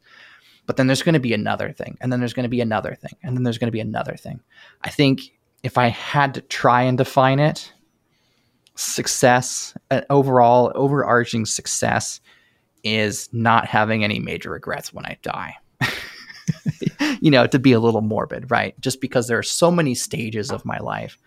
but 0.66 0.76
then 0.76 0.86
there's 0.86 1.02
going 1.02 1.14
to 1.14 1.20
be 1.20 1.34
another 1.34 1.72
thing, 1.72 1.96
and 2.00 2.12
then 2.12 2.20
there's 2.20 2.34
going 2.34 2.44
to 2.44 2.48
be 2.48 2.60
another 2.60 2.94
thing, 2.94 3.16
and 3.22 3.36
then 3.36 3.42
there's 3.42 3.58
going 3.58 3.68
to 3.68 3.72
be 3.72 3.80
another 3.80 4.16
thing. 4.16 4.40
I 4.82 4.90
think 4.90 5.32
if 5.62 5.78
I 5.78 5.88
had 5.88 6.34
to 6.34 6.40
try 6.42 6.82
and 6.82 6.98
define 6.98 7.38
it, 7.38 7.72
success, 8.74 9.74
uh, 9.90 10.02
overall, 10.10 10.72
overarching 10.74 11.46
success 11.46 12.20
is 12.84 13.28
not 13.32 13.66
having 13.66 14.02
any 14.02 14.18
major 14.18 14.50
regrets 14.50 14.92
when 14.92 15.06
I 15.06 15.18
die. 15.22 15.54
you 17.20 17.30
know, 17.30 17.46
to 17.46 17.58
be 17.58 17.72
a 17.72 17.80
little 17.80 18.00
morbid, 18.00 18.50
right? 18.50 18.78
Just 18.80 19.00
because 19.00 19.28
there 19.28 19.38
are 19.38 19.44
so 19.44 19.70
many 19.70 19.94
stages 19.94 20.50
of 20.50 20.64
my 20.64 20.78
life, 20.78 21.18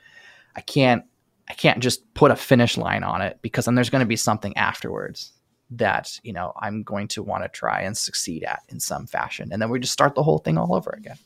I 0.56 0.62
can't 0.62 1.04
I 1.48 1.54
can't 1.54 1.80
just 1.80 2.12
put 2.16 2.32
a 2.32 2.36
finish 2.36 2.76
line 2.76 3.04
on 3.04 3.22
it 3.22 3.38
because 3.44 3.66
then 3.66 3.76
there's 3.76 3.92
going 3.92 4.02
to 4.02 4.08
be 4.08 4.16
something 4.16 4.58
afterwards 4.58 5.32
that 5.72 6.20
you 6.24 6.34
know 6.34 6.54
I'm 6.60 6.84
going 6.84 7.08
to 7.10 7.24
want 7.24 7.44
to 7.44 7.50
try 7.50 7.82
and 7.82 7.98
succeed 7.98 8.44
at 8.44 8.62
in 8.70 8.80
some 8.80 9.08
fashion, 9.08 9.50
and 9.52 9.62
then 9.62 9.70
we 9.70 9.80
just 9.80 9.94
start 9.94 10.16
the 10.16 10.24
whole 10.24 10.40
thing 10.40 10.58
all 10.58 10.76
over 10.76 10.92
again. 10.92 11.18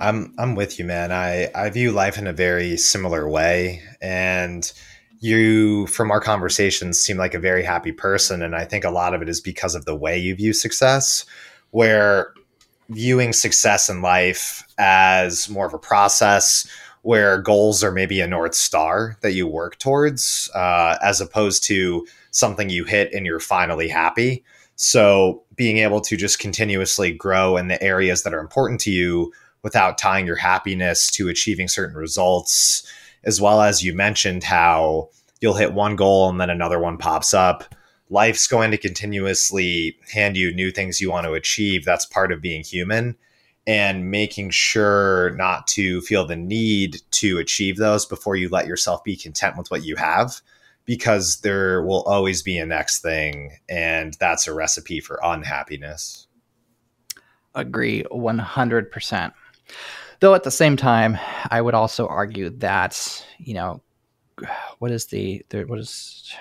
I'm 0.00 0.34
I'm 0.38 0.54
with 0.54 0.78
you, 0.78 0.84
man. 0.84 1.12
I 1.12 1.50
I 1.54 1.70
view 1.70 1.92
life 1.92 2.18
in 2.18 2.26
a 2.26 2.32
very 2.32 2.76
similar 2.76 3.28
way, 3.28 3.82
and 4.00 4.70
you 5.20 5.86
from 5.86 6.10
our 6.10 6.20
conversations 6.20 7.00
seem 7.00 7.16
like 7.16 7.34
a 7.34 7.38
very 7.38 7.62
happy 7.62 7.92
person, 7.92 8.42
and 8.42 8.54
I 8.56 8.64
think 8.64 8.84
a 8.84 8.90
lot 8.90 9.14
of 9.14 9.22
it 9.22 9.28
is 9.28 9.40
because 9.40 9.74
of 9.74 9.84
the 9.84 9.94
way 9.94 10.18
you 10.18 10.34
view 10.34 10.52
success, 10.52 11.24
where 11.70 12.34
viewing 12.88 13.32
success 13.32 13.88
in 13.88 14.02
life 14.02 14.66
as 14.78 15.48
more 15.48 15.66
of 15.66 15.74
a 15.74 15.78
process 15.78 16.66
where 17.02 17.40
goals 17.40 17.82
are 17.82 17.90
maybe 17.90 18.20
a 18.20 18.26
north 18.26 18.54
star 18.54 19.16
that 19.22 19.32
you 19.32 19.46
work 19.46 19.78
towards 19.78 20.50
uh, 20.54 20.96
as 21.02 21.20
opposed 21.20 21.64
to 21.64 22.06
something 22.32 22.68
you 22.68 22.84
hit 22.84 23.14
and 23.14 23.24
you're 23.24 23.40
finally 23.40 23.88
happy. 23.88 24.44
So 24.74 25.44
being 25.54 25.78
able 25.78 26.00
to 26.00 26.16
just 26.16 26.38
continuously 26.40 27.12
grow 27.12 27.56
in 27.56 27.68
the 27.68 27.80
areas 27.82 28.24
that 28.24 28.34
are 28.34 28.40
important 28.40 28.80
to 28.80 28.90
you 28.90 29.32
without 29.62 29.96
tying 29.96 30.26
your 30.26 30.36
happiness 30.36 31.08
to 31.12 31.28
achieving 31.28 31.68
certain 31.68 31.96
results, 31.96 32.84
as 33.22 33.40
well 33.40 33.62
as 33.62 33.84
you 33.84 33.94
mentioned 33.94 34.42
how 34.42 35.08
you'll 35.40 35.54
hit 35.54 35.72
one 35.72 35.94
goal 35.94 36.28
and 36.28 36.40
then 36.40 36.50
another 36.50 36.80
one 36.80 36.98
pops 36.98 37.32
up. 37.32 37.64
life's 38.12 38.46
going 38.46 38.70
to 38.70 38.76
continuously 38.76 39.96
hand 40.12 40.36
you 40.36 40.54
new 40.54 40.70
things 40.70 41.00
you 41.00 41.10
want 41.10 41.26
to 41.26 41.32
achieve. 41.32 41.84
That's 41.84 42.04
part 42.04 42.30
of 42.30 42.42
being 42.42 42.62
human. 42.62 43.16
And 43.66 44.10
making 44.10 44.50
sure 44.50 45.30
not 45.36 45.66
to 45.68 46.00
feel 46.02 46.26
the 46.26 46.36
need 46.36 47.00
to 47.12 47.38
achieve 47.38 47.76
those 47.76 48.04
before 48.04 48.36
you 48.36 48.48
let 48.48 48.66
yourself 48.66 49.04
be 49.04 49.16
content 49.16 49.56
with 49.56 49.70
what 49.70 49.84
you 49.84 49.94
have, 49.96 50.40
because 50.84 51.40
there 51.40 51.82
will 51.82 52.02
always 52.02 52.42
be 52.42 52.58
a 52.58 52.66
next 52.66 53.00
thing. 53.00 53.58
And 53.68 54.14
that's 54.14 54.46
a 54.46 54.54
recipe 54.54 55.00
for 55.00 55.20
unhappiness. 55.22 56.26
Agree 57.54 58.04
100%. 58.10 59.32
Though 60.20 60.34
at 60.34 60.44
the 60.44 60.50
same 60.50 60.76
time, 60.76 61.18
I 61.50 61.60
would 61.60 61.74
also 61.74 62.06
argue 62.06 62.50
that, 62.58 63.26
you 63.38 63.54
know, 63.54 63.82
what 64.78 64.90
is 64.90 65.06
the, 65.06 65.44
the 65.50 65.64
what 65.64 65.78
is 65.78 66.32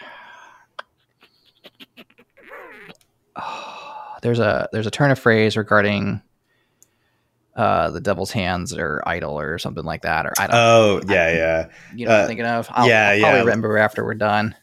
there's 4.21 4.39
a 4.39 4.69
there's 4.71 4.87
a 4.87 4.91
turn 4.91 5.11
of 5.11 5.19
phrase 5.19 5.57
regarding 5.57 6.21
uh, 7.55 7.89
the 7.91 7.99
devil's 7.99 8.31
hands 8.31 8.73
or 8.73 9.01
idle 9.05 9.37
or 9.37 9.57
something 9.57 9.83
like 9.83 10.03
that 10.03 10.25
or 10.25 10.33
I 10.39 10.47
don't 10.47 10.55
Oh 10.55 11.01
yeah 11.07 11.23
I, 11.23 11.31
yeah. 11.33 11.69
you 11.95 12.05
know 12.05 12.13
uh, 12.13 12.21
I'm 12.21 12.27
thinking 12.27 12.45
of. 12.45 12.67
I'll, 12.71 12.87
yeah 12.87 13.09
I'll 13.09 13.19
probably 13.19 13.39
yeah. 13.39 13.45
remember 13.45 13.77
after 13.77 14.05
we're 14.05 14.13
done. 14.13 14.55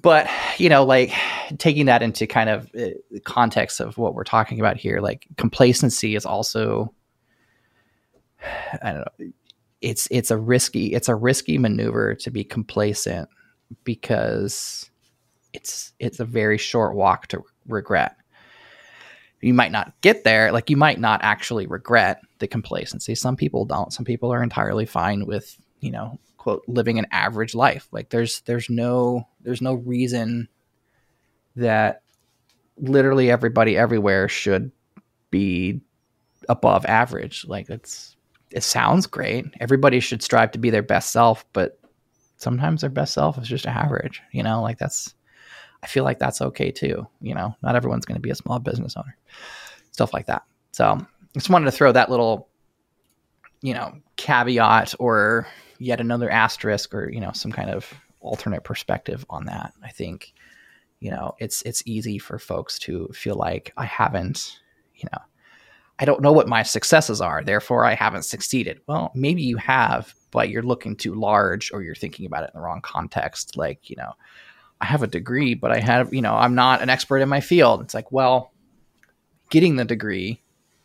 But 0.00 0.28
you 0.58 0.68
know 0.68 0.84
like 0.84 1.12
taking 1.58 1.86
that 1.86 2.02
into 2.02 2.26
kind 2.26 2.50
of 2.50 2.64
uh, 2.66 2.96
the 3.10 3.20
context 3.24 3.80
of 3.80 3.98
what 3.98 4.14
we're 4.14 4.24
talking 4.24 4.60
about 4.60 4.76
here 4.76 5.00
like 5.00 5.26
complacency 5.36 6.14
is 6.14 6.24
also 6.24 6.92
I 8.82 8.92
don't 8.92 9.00
know 9.00 9.32
it's 9.80 10.08
it's 10.10 10.30
a 10.30 10.36
risky 10.36 10.92
it's 10.92 11.08
a 11.08 11.14
risky 11.14 11.58
maneuver 11.58 12.14
to 12.14 12.30
be 12.30 12.44
complacent 12.44 13.28
because 13.84 14.90
it's 15.52 15.92
it's 15.98 16.20
a 16.20 16.24
very 16.24 16.58
short 16.58 16.94
walk 16.94 17.28
to 17.28 17.42
regret 17.66 18.16
you 19.40 19.54
might 19.54 19.72
not 19.72 19.92
get 20.00 20.24
there 20.24 20.50
like 20.52 20.70
you 20.70 20.76
might 20.76 20.98
not 20.98 21.20
actually 21.22 21.66
regret 21.66 22.20
the 22.38 22.48
complacency. 22.48 23.14
Some 23.14 23.36
people 23.36 23.64
don't. 23.64 23.92
Some 23.92 24.04
people 24.04 24.32
are 24.32 24.42
entirely 24.42 24.86
fine 24.86 25.26
with 25.26 25.56
you 25.80 25.90
know 25.90 26.18
quote 26.36 26.64
living 26.66 26.98
an 26.98 27.06
average 27.12 27.54
life. 27.54 27.88
Like 27.92 28.08
there's 28.10 28.40
there's 28.42 28.68
no 28.68 29.26
there's 29.42 29.62
no 29.62 29.74
reason 29.74 30.48
that 31.56 32.02
literally 32.78 33.30
everybody 33.30 33.76
everywhere 33.76 34.28
should 34.28 34.70
be 35.30 35.80
above 36.48 36.84
average. 36.86 37.44
Like 37.46 37.70
it's 37.70 38.16
it 38.50 38.64
sounds 38.64 39.06
great. 39.06 39.44
Everybody 39.60 40.00
should 40.00 40.22
strive 40.22 40.52
to 40.52 40.58
be 40.58 40.70
their 40.70 40.82
best 40.82 41.12
self 41.12 41.44
but 41.52 41.78
sometimes 42.38 42.80
their 42.80 42.90
best 42.90 43.14
self 43.14 43.36
is 43.38 43.48
just 43.48 43.66
average 43.66 44.22
you 44.32 44.42
know? 44.42 44.62
Like 44.62 44.78
that's 44.78 45.14
I 45.82 45.86
feel 45.86 46.04
like 46.04 46.18
that's 46.18 46.40
okay 46.40 46.70
too. 46.70 47.06
You 47.20 47.34
know, 47.34 47.54
not 47.62 47.76
everyone's 47.76 48.04
going 48.04 48.16
to 48.16 48.22
be 48.22 48.30
a 48.30 48.34
small 48.34 48.58
business 48.58 48.96
owner, 48.96 49.16
stuff 49.92 50.12
like 50.12 50.26
that. 50.26 50.42
So 50.72 50.86
I 50.86 51.06
just 51.34 51.50
wanted 51.50 51.66
to 51.66 51.72
throw 51.72 51.92
that 51.92 52.10
little, 52.10 52.48
you 53.62 53.74
know, 53.74 53.94
caveat 54.16 54.94
or 54.98 55.46
yet 55.78 56.00
another 56.00 56.30
asterisk 56.30 56.94
or, 56.94 57.10
you 57.10 57.20
know, 57.20 57.32
some 57.32 57.52
kind 57.52 57.70
of 57.70 57.92
alternate 58.20 58.64
perspective 58.64 59.24
on 59.30 59.46
that. 59.46 59.72
I 59.82 59.90
think, 59.90 60.32
you 61.00 61.10
know, 61.10 61.34
it's, 61.38 61.62
it's 61.62 61.82
easy 61.86 62.18
for 62.18 62.38
folks 62.38 62.78
to 62.80 63.08
feel 63.14 63.36
like 63.36 63.72
I 63.76 63.84
haven't, 63.84 64.58
you 64.94 65.08
know, 65.12 65.20
I 66.00 66.04
don't 66.04 66.22
know 66.22 66.32
what 66.32 66.48
my 66.48 66.62
successes 66.62 67.20
are, 67.20 67.42
therefore 67.42 67.84
I 67.84 67.94
haven't 67.94 68.24
succeeded. 68.24 68.80
Well, 68.86 69.10
maybe 69.14 69.42
you 69.42 69.56
have, 69.56 70.14
but 70.30 70.48
you're 70.48 70.62
looking 70.62 70.96
too 70.96 71.14
large 71.14 71.72
or 71.72 71.82
you're 71.82 71.94
thinking 71.94 72.26
about 72.26 72.44
it 72.44 72.50
in 72.54 72.60
the 72.60 72.64
wrong 72.64 72.80
context. 72.82 73.56
Like, 73.56 73.90
you 73.90 73.96
know, 73.96 74.12
I 74.80 74.86
have 74.86 75.02
a 75.02 75.08
degree, 75.08 75.54
but 75.54 75.72
I 75.72 75.80
have, 75.80 76.14
you 76.14 76.22
know, 76.22 76.34
I'm 76.34 76.54
not 76.54 76.82
an 76.82 76.90
expert 76.90 77.18
in 77.18 77.28
my 77.28 77.40
field. 77.40 77.80
It's 77.80 77.94
like, 77.94 78.12
well, 78.12 78.52
getting 79.50 79.76
the 79.76 79.84
degree 79.84 80.42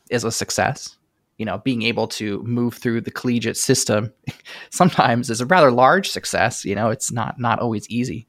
is 0.10 0.24
a 0.24 0.32
success. 0.32 0.98
You 1.38 1.46
know, 1.46 1.58
being 1.60 1.82
able 1.84 2.08
to 2.10 2.42
move 2.44 2.76
through 2.76 3.02
the 3.02 3.12
collegiate 3.12 3.58
system 3.58 4.14
sometimes 4.70 5.30
is 5.30 5.42
a 5.42 5.46
rather 5.46 5.72
large 5.72 6.10
success. 6.10 6.64
You 6.64 6.76
know, 6.76 6.90
it's 6.90 7.12
not 7.12 7.40
not 7.40 7.60
always 7.60 7.90
easy 7.90 8.28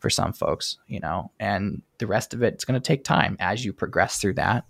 for 0.00 0.10
some 0.10 0.32
folks, 0.32 0.78
you 0.86 0.98
know, 0.98 1.30
and 1.38 1.82
the 1.98 2.06
rest 2.06 2.34
of 2.34 2.42
it, 2.42 2.54
it's 2.54 2.64
going 2.64 2.80
to 2.80 2.86
take 2.86 3.04
time. 3.04 3.36
As 3.38 3.64
you 3.64 3.72
progress 3.72 4.18
through 4.18 4.34
that, 4.34 4.64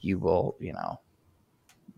you 0.00 0.18
will, 0.18 0.56
you 0.60 0.72
know, 0.72 1.00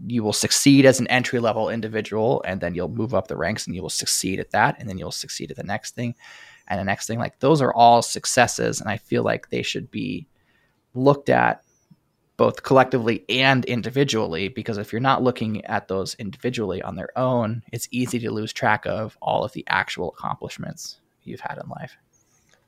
you 0.06 0.22
will 0.22 0.32
succeed 0.32 0.86
as 0.86 0.98
an 0.98 1.06
entry 1.08 1.38
level 1.38 1.68
individual 1.68 2.42
and 2.46 2.60
then 2.60 2.74
you'll 2.74 2.88
move 2.88 3.14
up 3.14 3.28
the 3.28 3.36
ranks 3.36 3.66
and 3.66 3.76
you 3.76 3.82
will 3.82 3.90
succeed 3.90 4.40
at 4.40 4.50
that 4.50 4.76
and 4.78 4.88
then 4.88 4.98
you'll 4.98 5.10
succeed 5.10 5.50
at 5.50 5.56
the 5.56 5.62
next 5.62 5.94
thing 5.94 6.14
and 6.70 6.78
the 6.78 6.84
next 6.84 7.06
thing 7.06 7.18
like 7.18 7.38
those 7.40 7.60
are 7.60 7.74
all 7.74 8.00
successes 8.00 8.80
and 8.80 8.88
i 8.88 8.96
feel 8.96 9.22
like 9.22 9.50
they 9.50 9.62
should 9.62 9.90
be 9.90 10.26
looked 10.94 11.28
at 11.28 11.62
both 12.36 12.62
collectively 12.62 13.22
and 13.28 13.66
individually 13.66 14.48
because 14.48 14.78
if 14.78 14.92
you're 14.92 15.00
not 15.00 15.22
looking 15.22 15.62
at 15.66 15.88
those 15.88 16.14
individually 16.14 16.80
on 16.80 16.96
their 16.96 17.10
own 17.18 17.62
it's 17.72 17.88
easy 17.90 18.18
to 18.18 18.30
lose 18.30 18.52
track 18.52 18.86
of 18.86 19.18
all 19.20 19.44
of 19.44 19.52
the 19.52 19.64
actual 19.68 20.14
accomplishments 20.16 21.00
you've 21.24 21.40
had 21.40 21.58
in 21.62 21.68
life. 21.68 21.98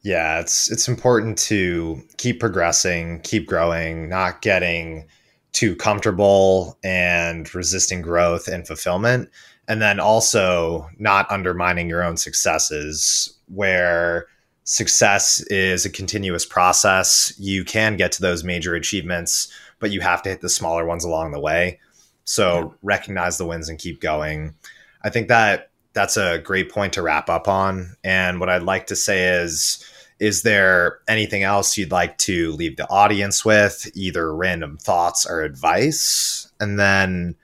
Yeah 0.03 0.41
it's 0.41 0.71
it's 0.71 0.89
important 0.89 1.39
to 1.39 2.03
keep 2.19 2.39
progressing 2.39 3.21
keep 3.21 3.47
growing 3.47 4.11
not 4.11 4.43
getting 4.43 5.07
too 5.53 5.77
comfortable 5.77 6.79
and 6.83 7.55
resisting 7.55 8.03
growth 8.03 8.49
and 8.49 8.67
fulfillment 8.67 9.31
and 9.69 9.81
then 9.81 10.01
also 10.01 10.89
not 10.99 11.31
undermining 11.31 11.89
your 11.89 12.03
own 12.03 12.17
successes 12.17 13.33
where 13.49 14.27
success 14.65 15.41
is 15.49 15.85
a 15.85 15.91
continuous 15.91 16.47
process. 16.47 17.33
You 17.39 17.65
can 17.65 17.97
get 17.97 18.13
to 18.13 18.23
those 18.23 18.45
major 18.45 18.75
achievements 18.75 19.53
but 19.83 19.91
you 19.91 20.01
have 20.01 20.23
to 20.23 20.31
hit 20.31 20.41
the 20.41 20.49
smaller 20.49 20.87
ones 20.87 21.05
along 21.05 21.33
the 21.33 21.41
way. 21.41 21.81
So 22.25 22.59
yeah. 22.59 22.77
recognize 22.83 23.37
the 23.37 23.45
wins 23.45 23.69
and 23.69 23.81
keep 23.81 24.01
going. 24.01 24.55
I 25.03 25.11
think 25.11 25.27
that 25.27 25.71
that's 25.93 26.17
a 26.17 26.39
great 26.39 26.71
point 26.71 26.93
to 26.93 27.03
wrap 27.03 27.29
up 27.29 27.49
on. 27.49 27.97
And 28.03 28.39
what 28.39 28.49
i'd 28.49 28.63
like 28.63 28.87
to 28.87 28.97
say 28.97 29.43
is 29.43 29.85
is 30.21 30.43
there 30.43 31.01
anything 31.09 31.43
else 31.43 31.77
you'd 31.77 31.91
like 31.91 32.17
to 32.19 32.53
leave 32.53 32.77
the 32.77 32.89
audience 32.89 33.45
with 33.45 33.91
either 33.95 34.33
random 34.33 34.79
thoughts 34.79 35.27
or 35.27 35.43
advice? 35.43 36.49
And 36.61 36.79
then 36.79 37.35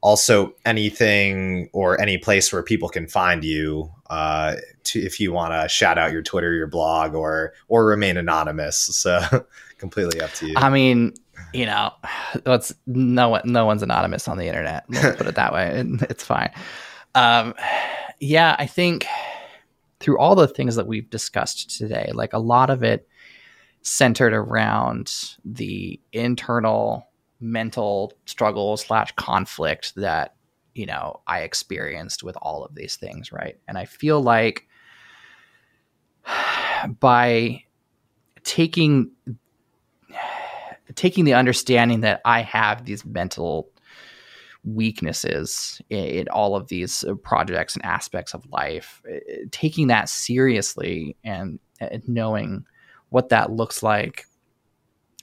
also 0.00 0.54
anything 0.64 1.68
or 1.72 2.00
any 2.00 2.18
place 2.18 2.52
where 2.52 2.62
people 2.62 2.88
can 2.88 3.06
find 3.06 3.44
you 3.44 3.90
uh, 4.10 4.56
to, 4.84 5.00
if 5.00 5.20
you 5.20 5.32
want 5.32 5.52
to 5.52 5.68
shout 5.68 5.98
out 5.98 6.12
your 6.12 6.22
twitter 6.22 6.54
your 6.54 6.66
blog 6.66 7.14
or 7.14 7.52
or 7.68 7.86
remain 7.86 8.16
anonymous. 8.16 8.88
So 9.08 9.46
completely 9.78 10.20
up 10.20 10.32
to 10.34 10.48
you. 10.48 10.54
I 10.56 10.70
mean 10.70 11.14
you 11.54 11.66
know 11.66 11.92
it's 12.46 12.74
no 12.86 13.28
one 13.28 13.42
no 13.44 13.64
one's 13.64 13.82
anonymous 13.82 14.26
on 14.28 14.38
the 14.38 14.46
internet. 14.46 14.84
Let's 14.88 15.16
put 15.16 15.26
it 15.26 15.34
that 15.36 15.52
way. 15.52 15.84
It's 16.10 16.24
fine. 16.24 16.50
Um, 17.14 17.54
yeah 18.20 18.56
i 18.58 18.66
think 18.66 19.06
through 20.00 20.18
all 20.18 20.34
the 20.34 20.48
things 20.48 20.76
that 20.76 20.86
we've 20.86 21.10
discussed 21.10 21.76
today 21.76 22.10
like 22.14 22.32
a 22.32 22.38
lot 22.38 22.70
of 22.70 22.82
it 22.82 23.08
centered 23.82 24.32
around 24.32 25.12
the 25.44 26.00
internal 26.12 27.07
mental 27.40 28.12
struggle 28.26 28.76
slash 28.76 29.12
conflict 29.12 29.94
that 29.96 30.34
you 30.74 30.86
know 30.86 31.20
I 31.26 31.40
experienced 31.40 32.22
with 32.22 32.36
all 32.42 32.64
of 32.64 32.74
these 32.74 32.96
things, 32.96 33.32
right? 33.32 33.58
And 33.66 33.78
I 33.78 33.84
feel 33.84 34.20
like 34.20 34.66
by 37.00 37.64
taking 38.44 39.10
taking 40.94 41.24
the 41.24 41.34
understanding 41.34 42.00
that 42.00 42.20
I 42.24 42.40
have 42.42 42.84
these 42.84 43.04
mental 43.04 43.70
weaknesses 44.64 45.80
in, 45.90 46.04
in, 46.04 46.28
all 46.28 46.56
of 46.56 46.68
these 46.68 47.04
projects 47.22 47.76
and 47.76 47.84
aspects 47.84 48.34
of 48.34 48.44
life, 48.50 49.00
eh, 49.08 49.18
taking 49.50 49.88
that 49.88 50.08
seriously 50.08 51.16
and, 51.24 51.58
and 51.80 52.02
knowing 52.08 52.64
what 53.10 53.28
that 53.28 53.52
looks 53.52 53.82
like 53.82 54.26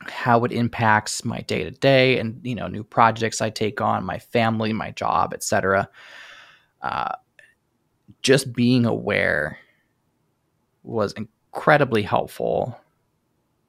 how 0.02 0.44
it 0.44 0.52
impacts 0.52 1.24
my 1.24 1.40
day 1.42 1.64
to 1.64 1.72
day 1.72 2.20
and 2.20 2.40
you 2.44 2.56
know 2.56 2.68
new 2.68 2.84
projects 2.84 3.42
I 3.42 3.50
take 3.50 3.82
on, 3.82 4.06
my 4.06 4.20
family, 4.20 4.74
my 4.74 4.92
job, 4.92 5.34
etc. 5.34 5.90
Uh, 6.82 7.16
just 8.22 8.54
being 8.54 8.86
aware 8.86 9.58
was 10.84 11.14
incredibly 11.14 12.04
helpful 12.04 12.80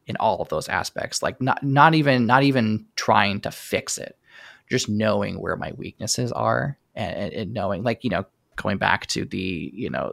in 0.07 0.17
all 0.17 0.41
of 0.41 0.49
those 0.49 0.69
aspects. 0.69 1.23
Like 1.23 1.41
not 1.41 1.63
not 1.63 1.95
even 1.95 2.27
not 2.27 2.43
even 2.43 2.87
trying 2.97 3.41
to 3.43 3.51
fix 3.51 3.99
it, 3.99 4.19
just 4.69 4.89
knowing 4.89 5.41
where 5.41 5.57
my 5.57 5.73
weaknesses 5.77 6.33
are 6.33 6.79
and, 6.95 7.33
and 7.33 7.55
knowing 7.55 7.83
like 7.83 8.05
you 8.05 8.11
know 8.11 8.27
going 8.57 8.79
back 8.79 9.07
to 9.09 9.25
the 9.25 9.71
you 9.75 9.91
know 9.91 10.13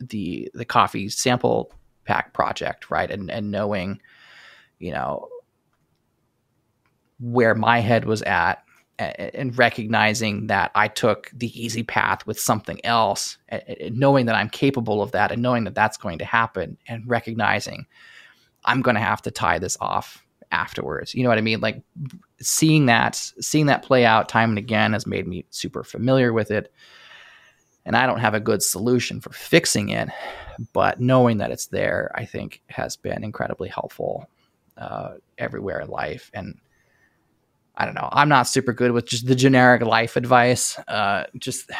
the 0.00 0.50
the 0.54 0.64
coffee 0.64 1.08
sample 1.08 1.72
pack 2.04 2.32
project 2.32 2.90
right 2.90 3.10
and 3.10 3.30
and 3.30 3.50
knowing 3.50 4.00
you 4.78 4.90
know 4.90 5.28
where 7.20 7.54
my 7.54 7.80
head 7.80 8.04
was 8.04 8.22
at 8.22 8.62
and 8.98 9.58
recognizing 9.58 10.46
that 10.46 10.70
I 10.74 10.88
took 10.88 11.30
the 11.34 11.60
easy 11.60 11.82
path 11.82 12.26
with 12.26 12.38
something 12.38 12.84
else, 12.84 13.38
knowing 13.90 14.26
that 14.26 14.36
I'm 14.36 14.48
capable 14.48 15.02
of 15.02 15.12
that 15.12 15.32
and 15.32 15.42
knowing 15.42 15.64
that 15.64 15.74
that's 15.74 15.96
going 15.96 16.18
to 16.18 16.24
happen, 16.24 16.76
and 16.86 17.02
recognizing 17.08 17.86
I'm 18.64 18.82
going 18.82 18.94
to 18.94 19.00
have 19.00 19.20
to 19.22 19.30
tie 19.30 19.58
this 19.58 19.76
off 19.80 20.24
afterwards. 20.52 21.14
You 21.14 21.24
know 21.24 21.28
what 21.28 21.38
I 21.38 21.42
mean? 21.42 21.60
Like 21.60 21.82
seeing 22.40 22.86
that, 22.86 23.16
seeing 23.16 23.66
that 23.66 23.82
play 23.82 24.04
out 24.04 24.28
time 24.28 24.50
and 24.50 24.58
again 24.58 24.92
has 24.92 25.06
made 25.06 25.26
me 25.26 25.44
super 25.50 25.82
familiar 25.82 26.32
with 26.32 26.50
it. 26.50 26.72
And 27.84 27.96
I 27.96 28.06
don't 28.06 28.20
have 28.20 28.34
a 28.34 28.40
good 28.40 28.62
solution 28.62 29.20
for 29.20 29.30
fixing 29.30 29.90
it, 29.90 30.08
but 30.72 31.00
knowing 31.00 31.38
that 31.38 31.50
it's 31.50 31.66
there, 31.66 32.10
I 32.14 32.24
think 32.24 32.62
has 32.68 32.96
been 32.96 33.24
incredibly 33.24 33.68
helpful 33.68 34.30
uh, 34.78 35.14
everywhere 35.36 35.80
in 35.80 35.88
life. 35.88 36.30
And 36.32 36.58
I 37.76 37.84
don't 37.84 37.94
know, 37.94 38.08
I'm 38.12 38.28
not 38.28 38.46
super 38.46 38.72
good 38.72 38.92
with 38.92 39.06
just 39.06 39.26
the 39.26 39.34
generic 39.34 39.82
life 39.82 40.16
advice. 40.16 40.78
Uh, 40.88 41.24
just 41.38 41.70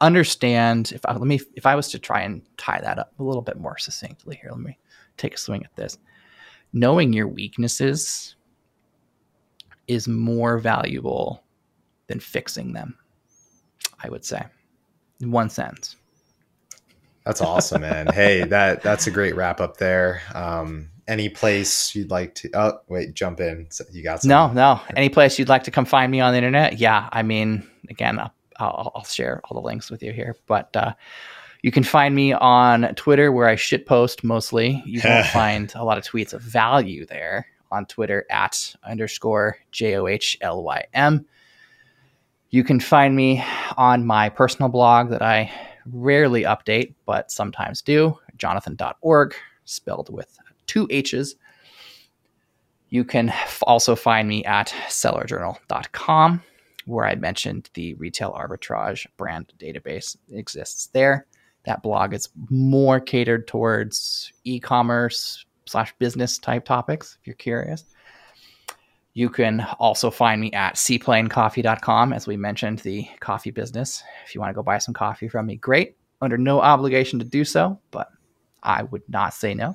understand 0.00 0.92
if 0.92 1.00
I, 1.06 1.12
let 1.12 1.26
me 1.26 1.40
if 1.54 1.66
I 1.66 1.74
was 1.74 1.90
to 1.90 1.98
try 1.98 2.22
and 2.22 2.42
tie 2.56 2.80
that 2.80 2.98
up 2.98 3.12
a 3.18 3.22
little 3.22 3.42
bit 3.42 3.58
more 3.58 3.78
succinctly 3.78 4.38
here. 4.40 4.50
Let 4.50 4.60
me 4.60 4.78
take 5.16 5.34
a 5.34 5.38
swing 5.38 5.64
at 5.64 5.74
this. 5.76 5.98
Knowing 6.72 7.12
your 7.12 7.28
weaknesses 7.28 8.36
is 9.86 10.08
more 10.08 10.58
valuable 10.58 11.42
than 12.08 12.20
fixing 12.20 12.72
them. 12.72 12.96
I 14.02 14.08
would 14.08 14.24
say, 14.24 14.42
in 15.20 15.30
one 15.30 15.48
sense. 15.48 15.96
That's 17.24 17.40
awesome, 17.40 17.80
man. 17.80 18.06
hey, 18.12 18.44
that 18.44 18.82
that's 18.82 19.06
a 19.06 19.10
great 19.10 19.34
wrap 19.34 19.60
up 19.60 19.78
there. 19.78 20.22
Um, 20.34 20.90
any 21.08 21.28
place 21.28 21.94
you'd 21.94 22.10
like 22.10 22.34
to? 22.36 22.50
Oh, 22.54 22.80
wait, 22.88 23.14
jump 23.14 23.40
in. 23.40 23.66
So 23.70 23.84
you 23.92 24.02
got 24.02 24.22
something? 24.22 24.28
no, 24.30 24.52
no. 24.52 24.80
Any 24.96 25.08
place 25.08 25.38
you'd 25.38 25.48
like 25.48 25.64
to 25.64 25.70
come 25.70 25.84
find 25.84 26.10
me 26.10 26.20
on 26.20 26.32
the 26.32 26.38
internet? 26.38 26.78
Yeah, 26.78 27.08
I 27.12 27.22
mean, 27.22 27.66
again, 27.88 28.18
I'll, 28.18 28.92
I'll 28.94 29.04
share 29.04 29.40
all 29.44 29.60
the 29.60 29.66
links 29.66 29.90
with 29.90 30.02
you 30.02 30.12
here, 30.12 30.36
but 30.46 30.74
uh, 30.74 30.94
you 31.62 31.70
can 31.70 31.84
find 31.84 32.14
me 32.14 32.32
on 32.32 32.94
Twitter 32.94 33.32
where 33.32 33.48
I 33.48 33.56
shit 33.56 33.86
post 33.86 34.24
mostly. 34.24 34.82
You 34.86 35.00
won't 35.04 35.26
find 35.32 35.72
a 35.74 35.84
lot 35.84 35.98
of 35.98 36.04
tweets 36.04 36.32
of 36.32 36.42
value 36.42 37.06
there 37.06 37.46
on 37.70 37.86
Twitter 37.86 38.24
at 38.30 38.74
underscore 38.84 39.58
J 39.72 39.96
O 39.96 40.06
H 40.06 40.38
L 40.40 40.62
Y 40.62 40.84
M. 40.94 41.26
You 42.50 42.64
can 42.64 42.80
find 42.80 43.16
me 43.16 43.44
on 43.76 44.06
my 44.06 44.28
personal 44.28 44.68
blog 44.68 45.10
that 45.10 45.22
I 45.22 45.50
rarely 45.90 46.42
update, 46.42 46.94
but 47.04 47.30
sometimes 47.30 47.82
do, 47.82 48.18
johnathan.org, 48.38 49.34
spelled 49.64 50.12
with 50.12 50.38
two 50.66 50.86
H's. 50.90 51.36
You 52.88 53.04
can 53.04 53.32
also 53.62 53.96
find 53.96 54.28
me 54.28 54.44
at 54.44 54.68
sellerjournal.com, 54.88 56.42
where 56.86 57.06
I 57.06 57.14
mentioned 57.16 57.70
the 57.74 57.94
retail 57.94 58.32
arbitrage 58.32 59.06
brand 59.16 59.52
database 59.58 60.16
exists 60.30 60.86
there. 60.88 61.26
That 61.64 61.82
blog 61.82 62.14
is 62.14 62.28
more 62.48 63.00
catered 63.00 63.48
towards 63.48 64.32
e 64.44 64.60
commerce 64.60 65.44
slash 65.66 65.92
business 65.98 66.38
type 66.38 66.64
topics, 66.64 67.18
if 67.20 67.26
you're 67.26 67.34
curious. 67.34 67.84
You 69.14 69.30
can 69.30 69.66
also 69.78 70.10
find 70.10 70.40
me 70.40 70.52
at 70.52 70.74
seaplanecoffee.com, 70.74 72.12
as 72.12 72.26
we 72.26 72.36
mentioned, 72.36 72.80
the 72.80 73.08
coffee 73.20 73.50
business. 73.50 74.02
If 74.26 74.34
you 74.34 74.42
want 74.42 74.50
to 74.50 74.54
go 74.54 74.62
buy 74.62 74.78
some 74.78 74.94
coffee 74.94 75.28
from 75.28 75.46
me, 75.46 75.56
great. 75.56 75.96
Under 76.20 76.38
no 76.38 76.60
obligation 76.60 77.18
to 77.18 77.24
do 77.24 77.44
so, 77.44 77.80
but 77.90 78.08
I 78.62 78.84
would 78.84 79.02
not 79.08 79.34
say 79.34 79.54
no. 79.54 79.74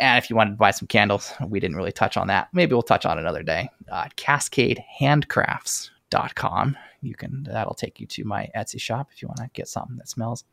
And 0.00 0.22
if 0.22 0.30
you 0.30 0.36
wanted 0.36 0.52
to 0.52 0.56
buy 0.56 0.70
some 0.70 0.88
candles, 0.88 1.32
we 1.46 1.60
didn't 1.60 1.76
really 1.76 1.92
touch 1.92 2.16
on 2.16 2.28
that. 2.28 2.48
Maybe 2.52 2.72
we'll 2.72 2.82
touch 2.82 3.04
on 3.06 3.18
another 3.18 3.42
day. 3.42 3.68
Uh, 3.90 4.06
CascadeHandcrafts.com. 4.16 6.76
You 7.00 7.14
can 7.14 7.42
that'll 7.44 7.74
take 7.74 8.00
you 8.00 8.06
to 8.06 8.24
my 8.24 8.50
Etsy 8.56 8.80
shop 8.80 9.08
if 9.12 9.22
you 9.22 9.28
want 9.28 9.38
to 9.38 9.50
get 9.54 9.68
something 9.68 9.96
that 9.96 10.08
smells 10.08 10.44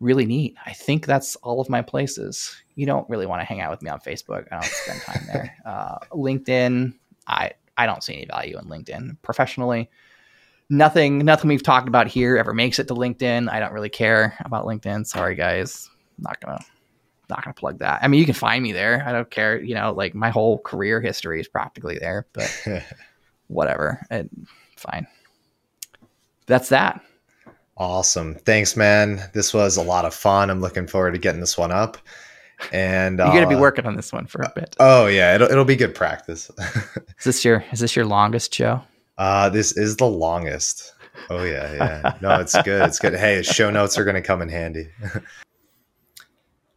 really 0.00 0.26
neat. 0.26 0.56
I 0.66 0.72
think 0.72 1.06
that's 1.06 1.36
all 1.36 1.60
of 1.60 1.68
my 1.68 1.82
places. 1.82 2.56
You 2.74 2.86
don't 2.86 3.08
really 3.08 3.26
want 3.26 3.40
to 3.40 3.44
hang 3.44 3.60
out 3.60 3.70
with 3.70 3.82
me 3.82 3.90
on 3.90 4.00
Facebook. 4.00 4.46
I 4.50 4.56
don't 4.56 4.64
spend 4.64 5.00
time 5.02 5.26
there. 5.32 5.56
Uh, 5.64 5.98
LinkedIn, 6.12 6.94
I 7.26 7.52
I 7.76 7.86
don't 7.86 8.02
see 8.02 8.14
any 8.14 8.26
value 8.26 8.58
in 8.58 8.66
LinkedIn 8.66 9.16
professionally. 9.22 9.90
Nothing 10.70 11.18
nothing 11.18 11.48
we've 11.48 11.62
talked 11.62 11.88
about 11.88 12.06
here 12.06 12.36
ever 12.36 12.54
makes 12.54 12.78
it 12.78 12.88
to 12.88 12.94
LinkedIn. 12.94 13.50
I 13.50 13.60
don't 13.60 13.72
really 13.72 13.88
care 13.88 14.36
about 14.44 14.64
LinkedIn. 14.64 15.06
Sorry 15.06 15.34
guys. 15.34 15.88
I'm 16.18 16.24
not 16.24 16.40
gonna 16.40 16.64
not 17.28 17.44
gonna 17.44 17.54
plug 17.54 17.78
that. 17.78 18.02
I 18.02 18.08
mean, 18.08 18.20
you 18.20 18.26
can 18.26 18.34
find 18.34 18.62
me 18.62 18.72
there. 18.72 19.02
I 19.06 19.12
don't 19.12 19.30
care. 19.30 19.60
You 19.60 19.74
know, 19.74 19.92
like 19.92 20.14
my 20.14 20.30
whole 20.30 20.58
career 20.58 21.00
history 21.00 21.40
is 21.40 21.48
practically 21.48 21.98
there. 21.98 22.26
But 22.32 22.66
whatever, 23.48 24.06
it, 24.10 24.30
fine. 24.76 25.06
That's 26.46 26.68
that. 26.68 27.00
Awesome. 27.76 28.36
Thanks, 28.36 28.76
man. 28.76 29.20
This 29.32 29.52
was 29.52 29.76
a 29.76 29.82
lot 29.82 30.04
of 30.04 30.14
fun. 30.14 30.50
I'm 30.50 30.60
looking 30.60 30.86
forward 30.86 31.12
to 31.12 31.18
getting 31.18 31.40
this 31.40 31.58
one 31.58 31.72
up. 31.72 31.98
And 32.72 33.18
you're 33.18 33.28
gonna 33.28 33.48
be 33.48 33.56
uh, 33.56 33.60
working 33.60 33.84
on 33.84 33.96
this 33.96 34.12
one 34.12 34.26
for 34.26 34.42
a 34.42 34.52
bit. 34.54 34.76
Oh 34.78 35.06
yeah, 35.06 35.34
it'll 35.34 35.50
it'll 35.50 35.64
be 35.64 35.76
good 35.76 35.94
practice. 35.94 36.50
is 37.18 37.24
this 37.24 37.44
your 37.44 37.64
is 37.72 37.80
this 37.80 37.96
your 37.96 38.04
longest 38.04 38.54
show? 38.54 38.80
Uh 39.18 39.48
this 39.48 39.76
is 39.76 39.96
the 39.96 40.06
longest. 40.06 40.94
Oh 41.30 41.42
yeah, 41.42 41.72
yeah. 41.74 42.14
No, 42.20 42.40
it's 42.40 42.60
good. 42.62 42.82
It's 42.82 42.98
good. 42.98 43.14
Hey, 43.14 43.42
show 43.42 43.70
notes 43.70 43.98
are 43.98 44.04
gonna 44.04 44.22
come 44.22 44.40
in 44.40 44.48
handy. 44.48 44.88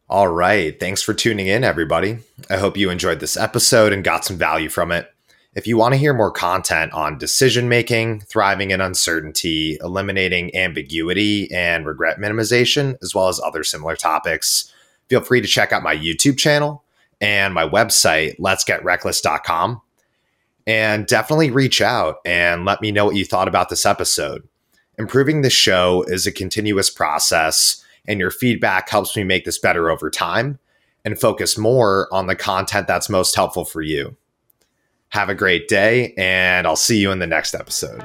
All 0.10 0.30
right. 0.30 0.80
Thanks 0.80 1.02
for 1.02 1.14
tuning 1.14 1.48
in, 1.48 1.66
everybody. 1.66 2.20
I 2.50 2.56
hope 2.56 2.78
you 2.78 2.90
enjoyed 2.90 3.20
this 3.20 3.36
episode 3.36 3.92
and 3.92 4.06
got 4.06 4.24
some 4.24 4.38
value 4.38 4.70
from 4.70 4.94
it. 4.94 5.12
If 5.54 5.68
you 5.68 5.76
want 5.76 5.96
to 5.96 5.98
hear 5.98 6.14
more 6.14 6.32
content 6.32 6.94
on 6.94 7.18
decision 7.18 7.68
making, 7.68 8.22
thriving 8.22 8.72
in 8.72 8.80
uncertainty, 8.80 9.78
eliminating 9.82 10.56
ambiguity, 10.56 11.52
and 11.52 11.86
regret 11.86 12.20
minimization, 12.20 12.96
as 13.02 13.14
well 13.14 13.28
as 13.28 13.42
other 13.42 13.66
similar 13.66 13.98
topics, 13.98 14.72
feel 15.10 15.20
free 15.20 15.42
to 15.42 15.48
check 15.48 15.74
out 15.74 15.84
my 15.84 15.96
YouTube 15.96 16.38
channel 16.38 16.86
and 17.20 17.54
my 17.54 17.68
website, 17.68 18.40
letsgetreckless.com. 18.40 19.82
And 20.66 21.06
definitely 21.06 21.52
reach 21.52 21.82
out 21.82 22.18
and 22.24 22.64
let 22.64 22.82
me 22.82 22.94
know 22.94 23.06
what 23.06 23.16
you 23.16 23.26
thought 23.26 23.48
about 23.50 23.68
this 23.68 23.86
episode. 23.86 24.48
Improving 24.98 25.42
the 25.42 25.50
show 25.50 26.06
is 26.08 26.26
a 26.26 26.32
continuous 26.32 26.90
process, 26.90 27.84
and 28.08 28.20
your 28.20 28.32
feedback 28.32 28.90
helps 28.90 29.16
me 29.16 29.24
make 29.24 29.46
this 29.46 29.60
better 29.60 29.90
over 29.90 30.10
time 30.10 30.60
and 31.06 31.20
focus 31.20 31.58
more 31.58 32.08
on 32.12 32.28
the 32.28 32.36
content 32.36 32.88
that's 32.88 33.10
most 33.10 33.36
helpful 33.36 33.66
for 33.66 33.82
you. 33.82 34.16
Have 35.10 35.30
a 35.30 35.36
great 35.36 35.68
day, 35.68 36.14
and 36.18 36.68
I'll 36.68 36.76
see 36.76 36.98
you 36.98 37.12
in 37.12 37.20
the 37.20 37.28
next 37.28 37.56
episode. 37.56 38.04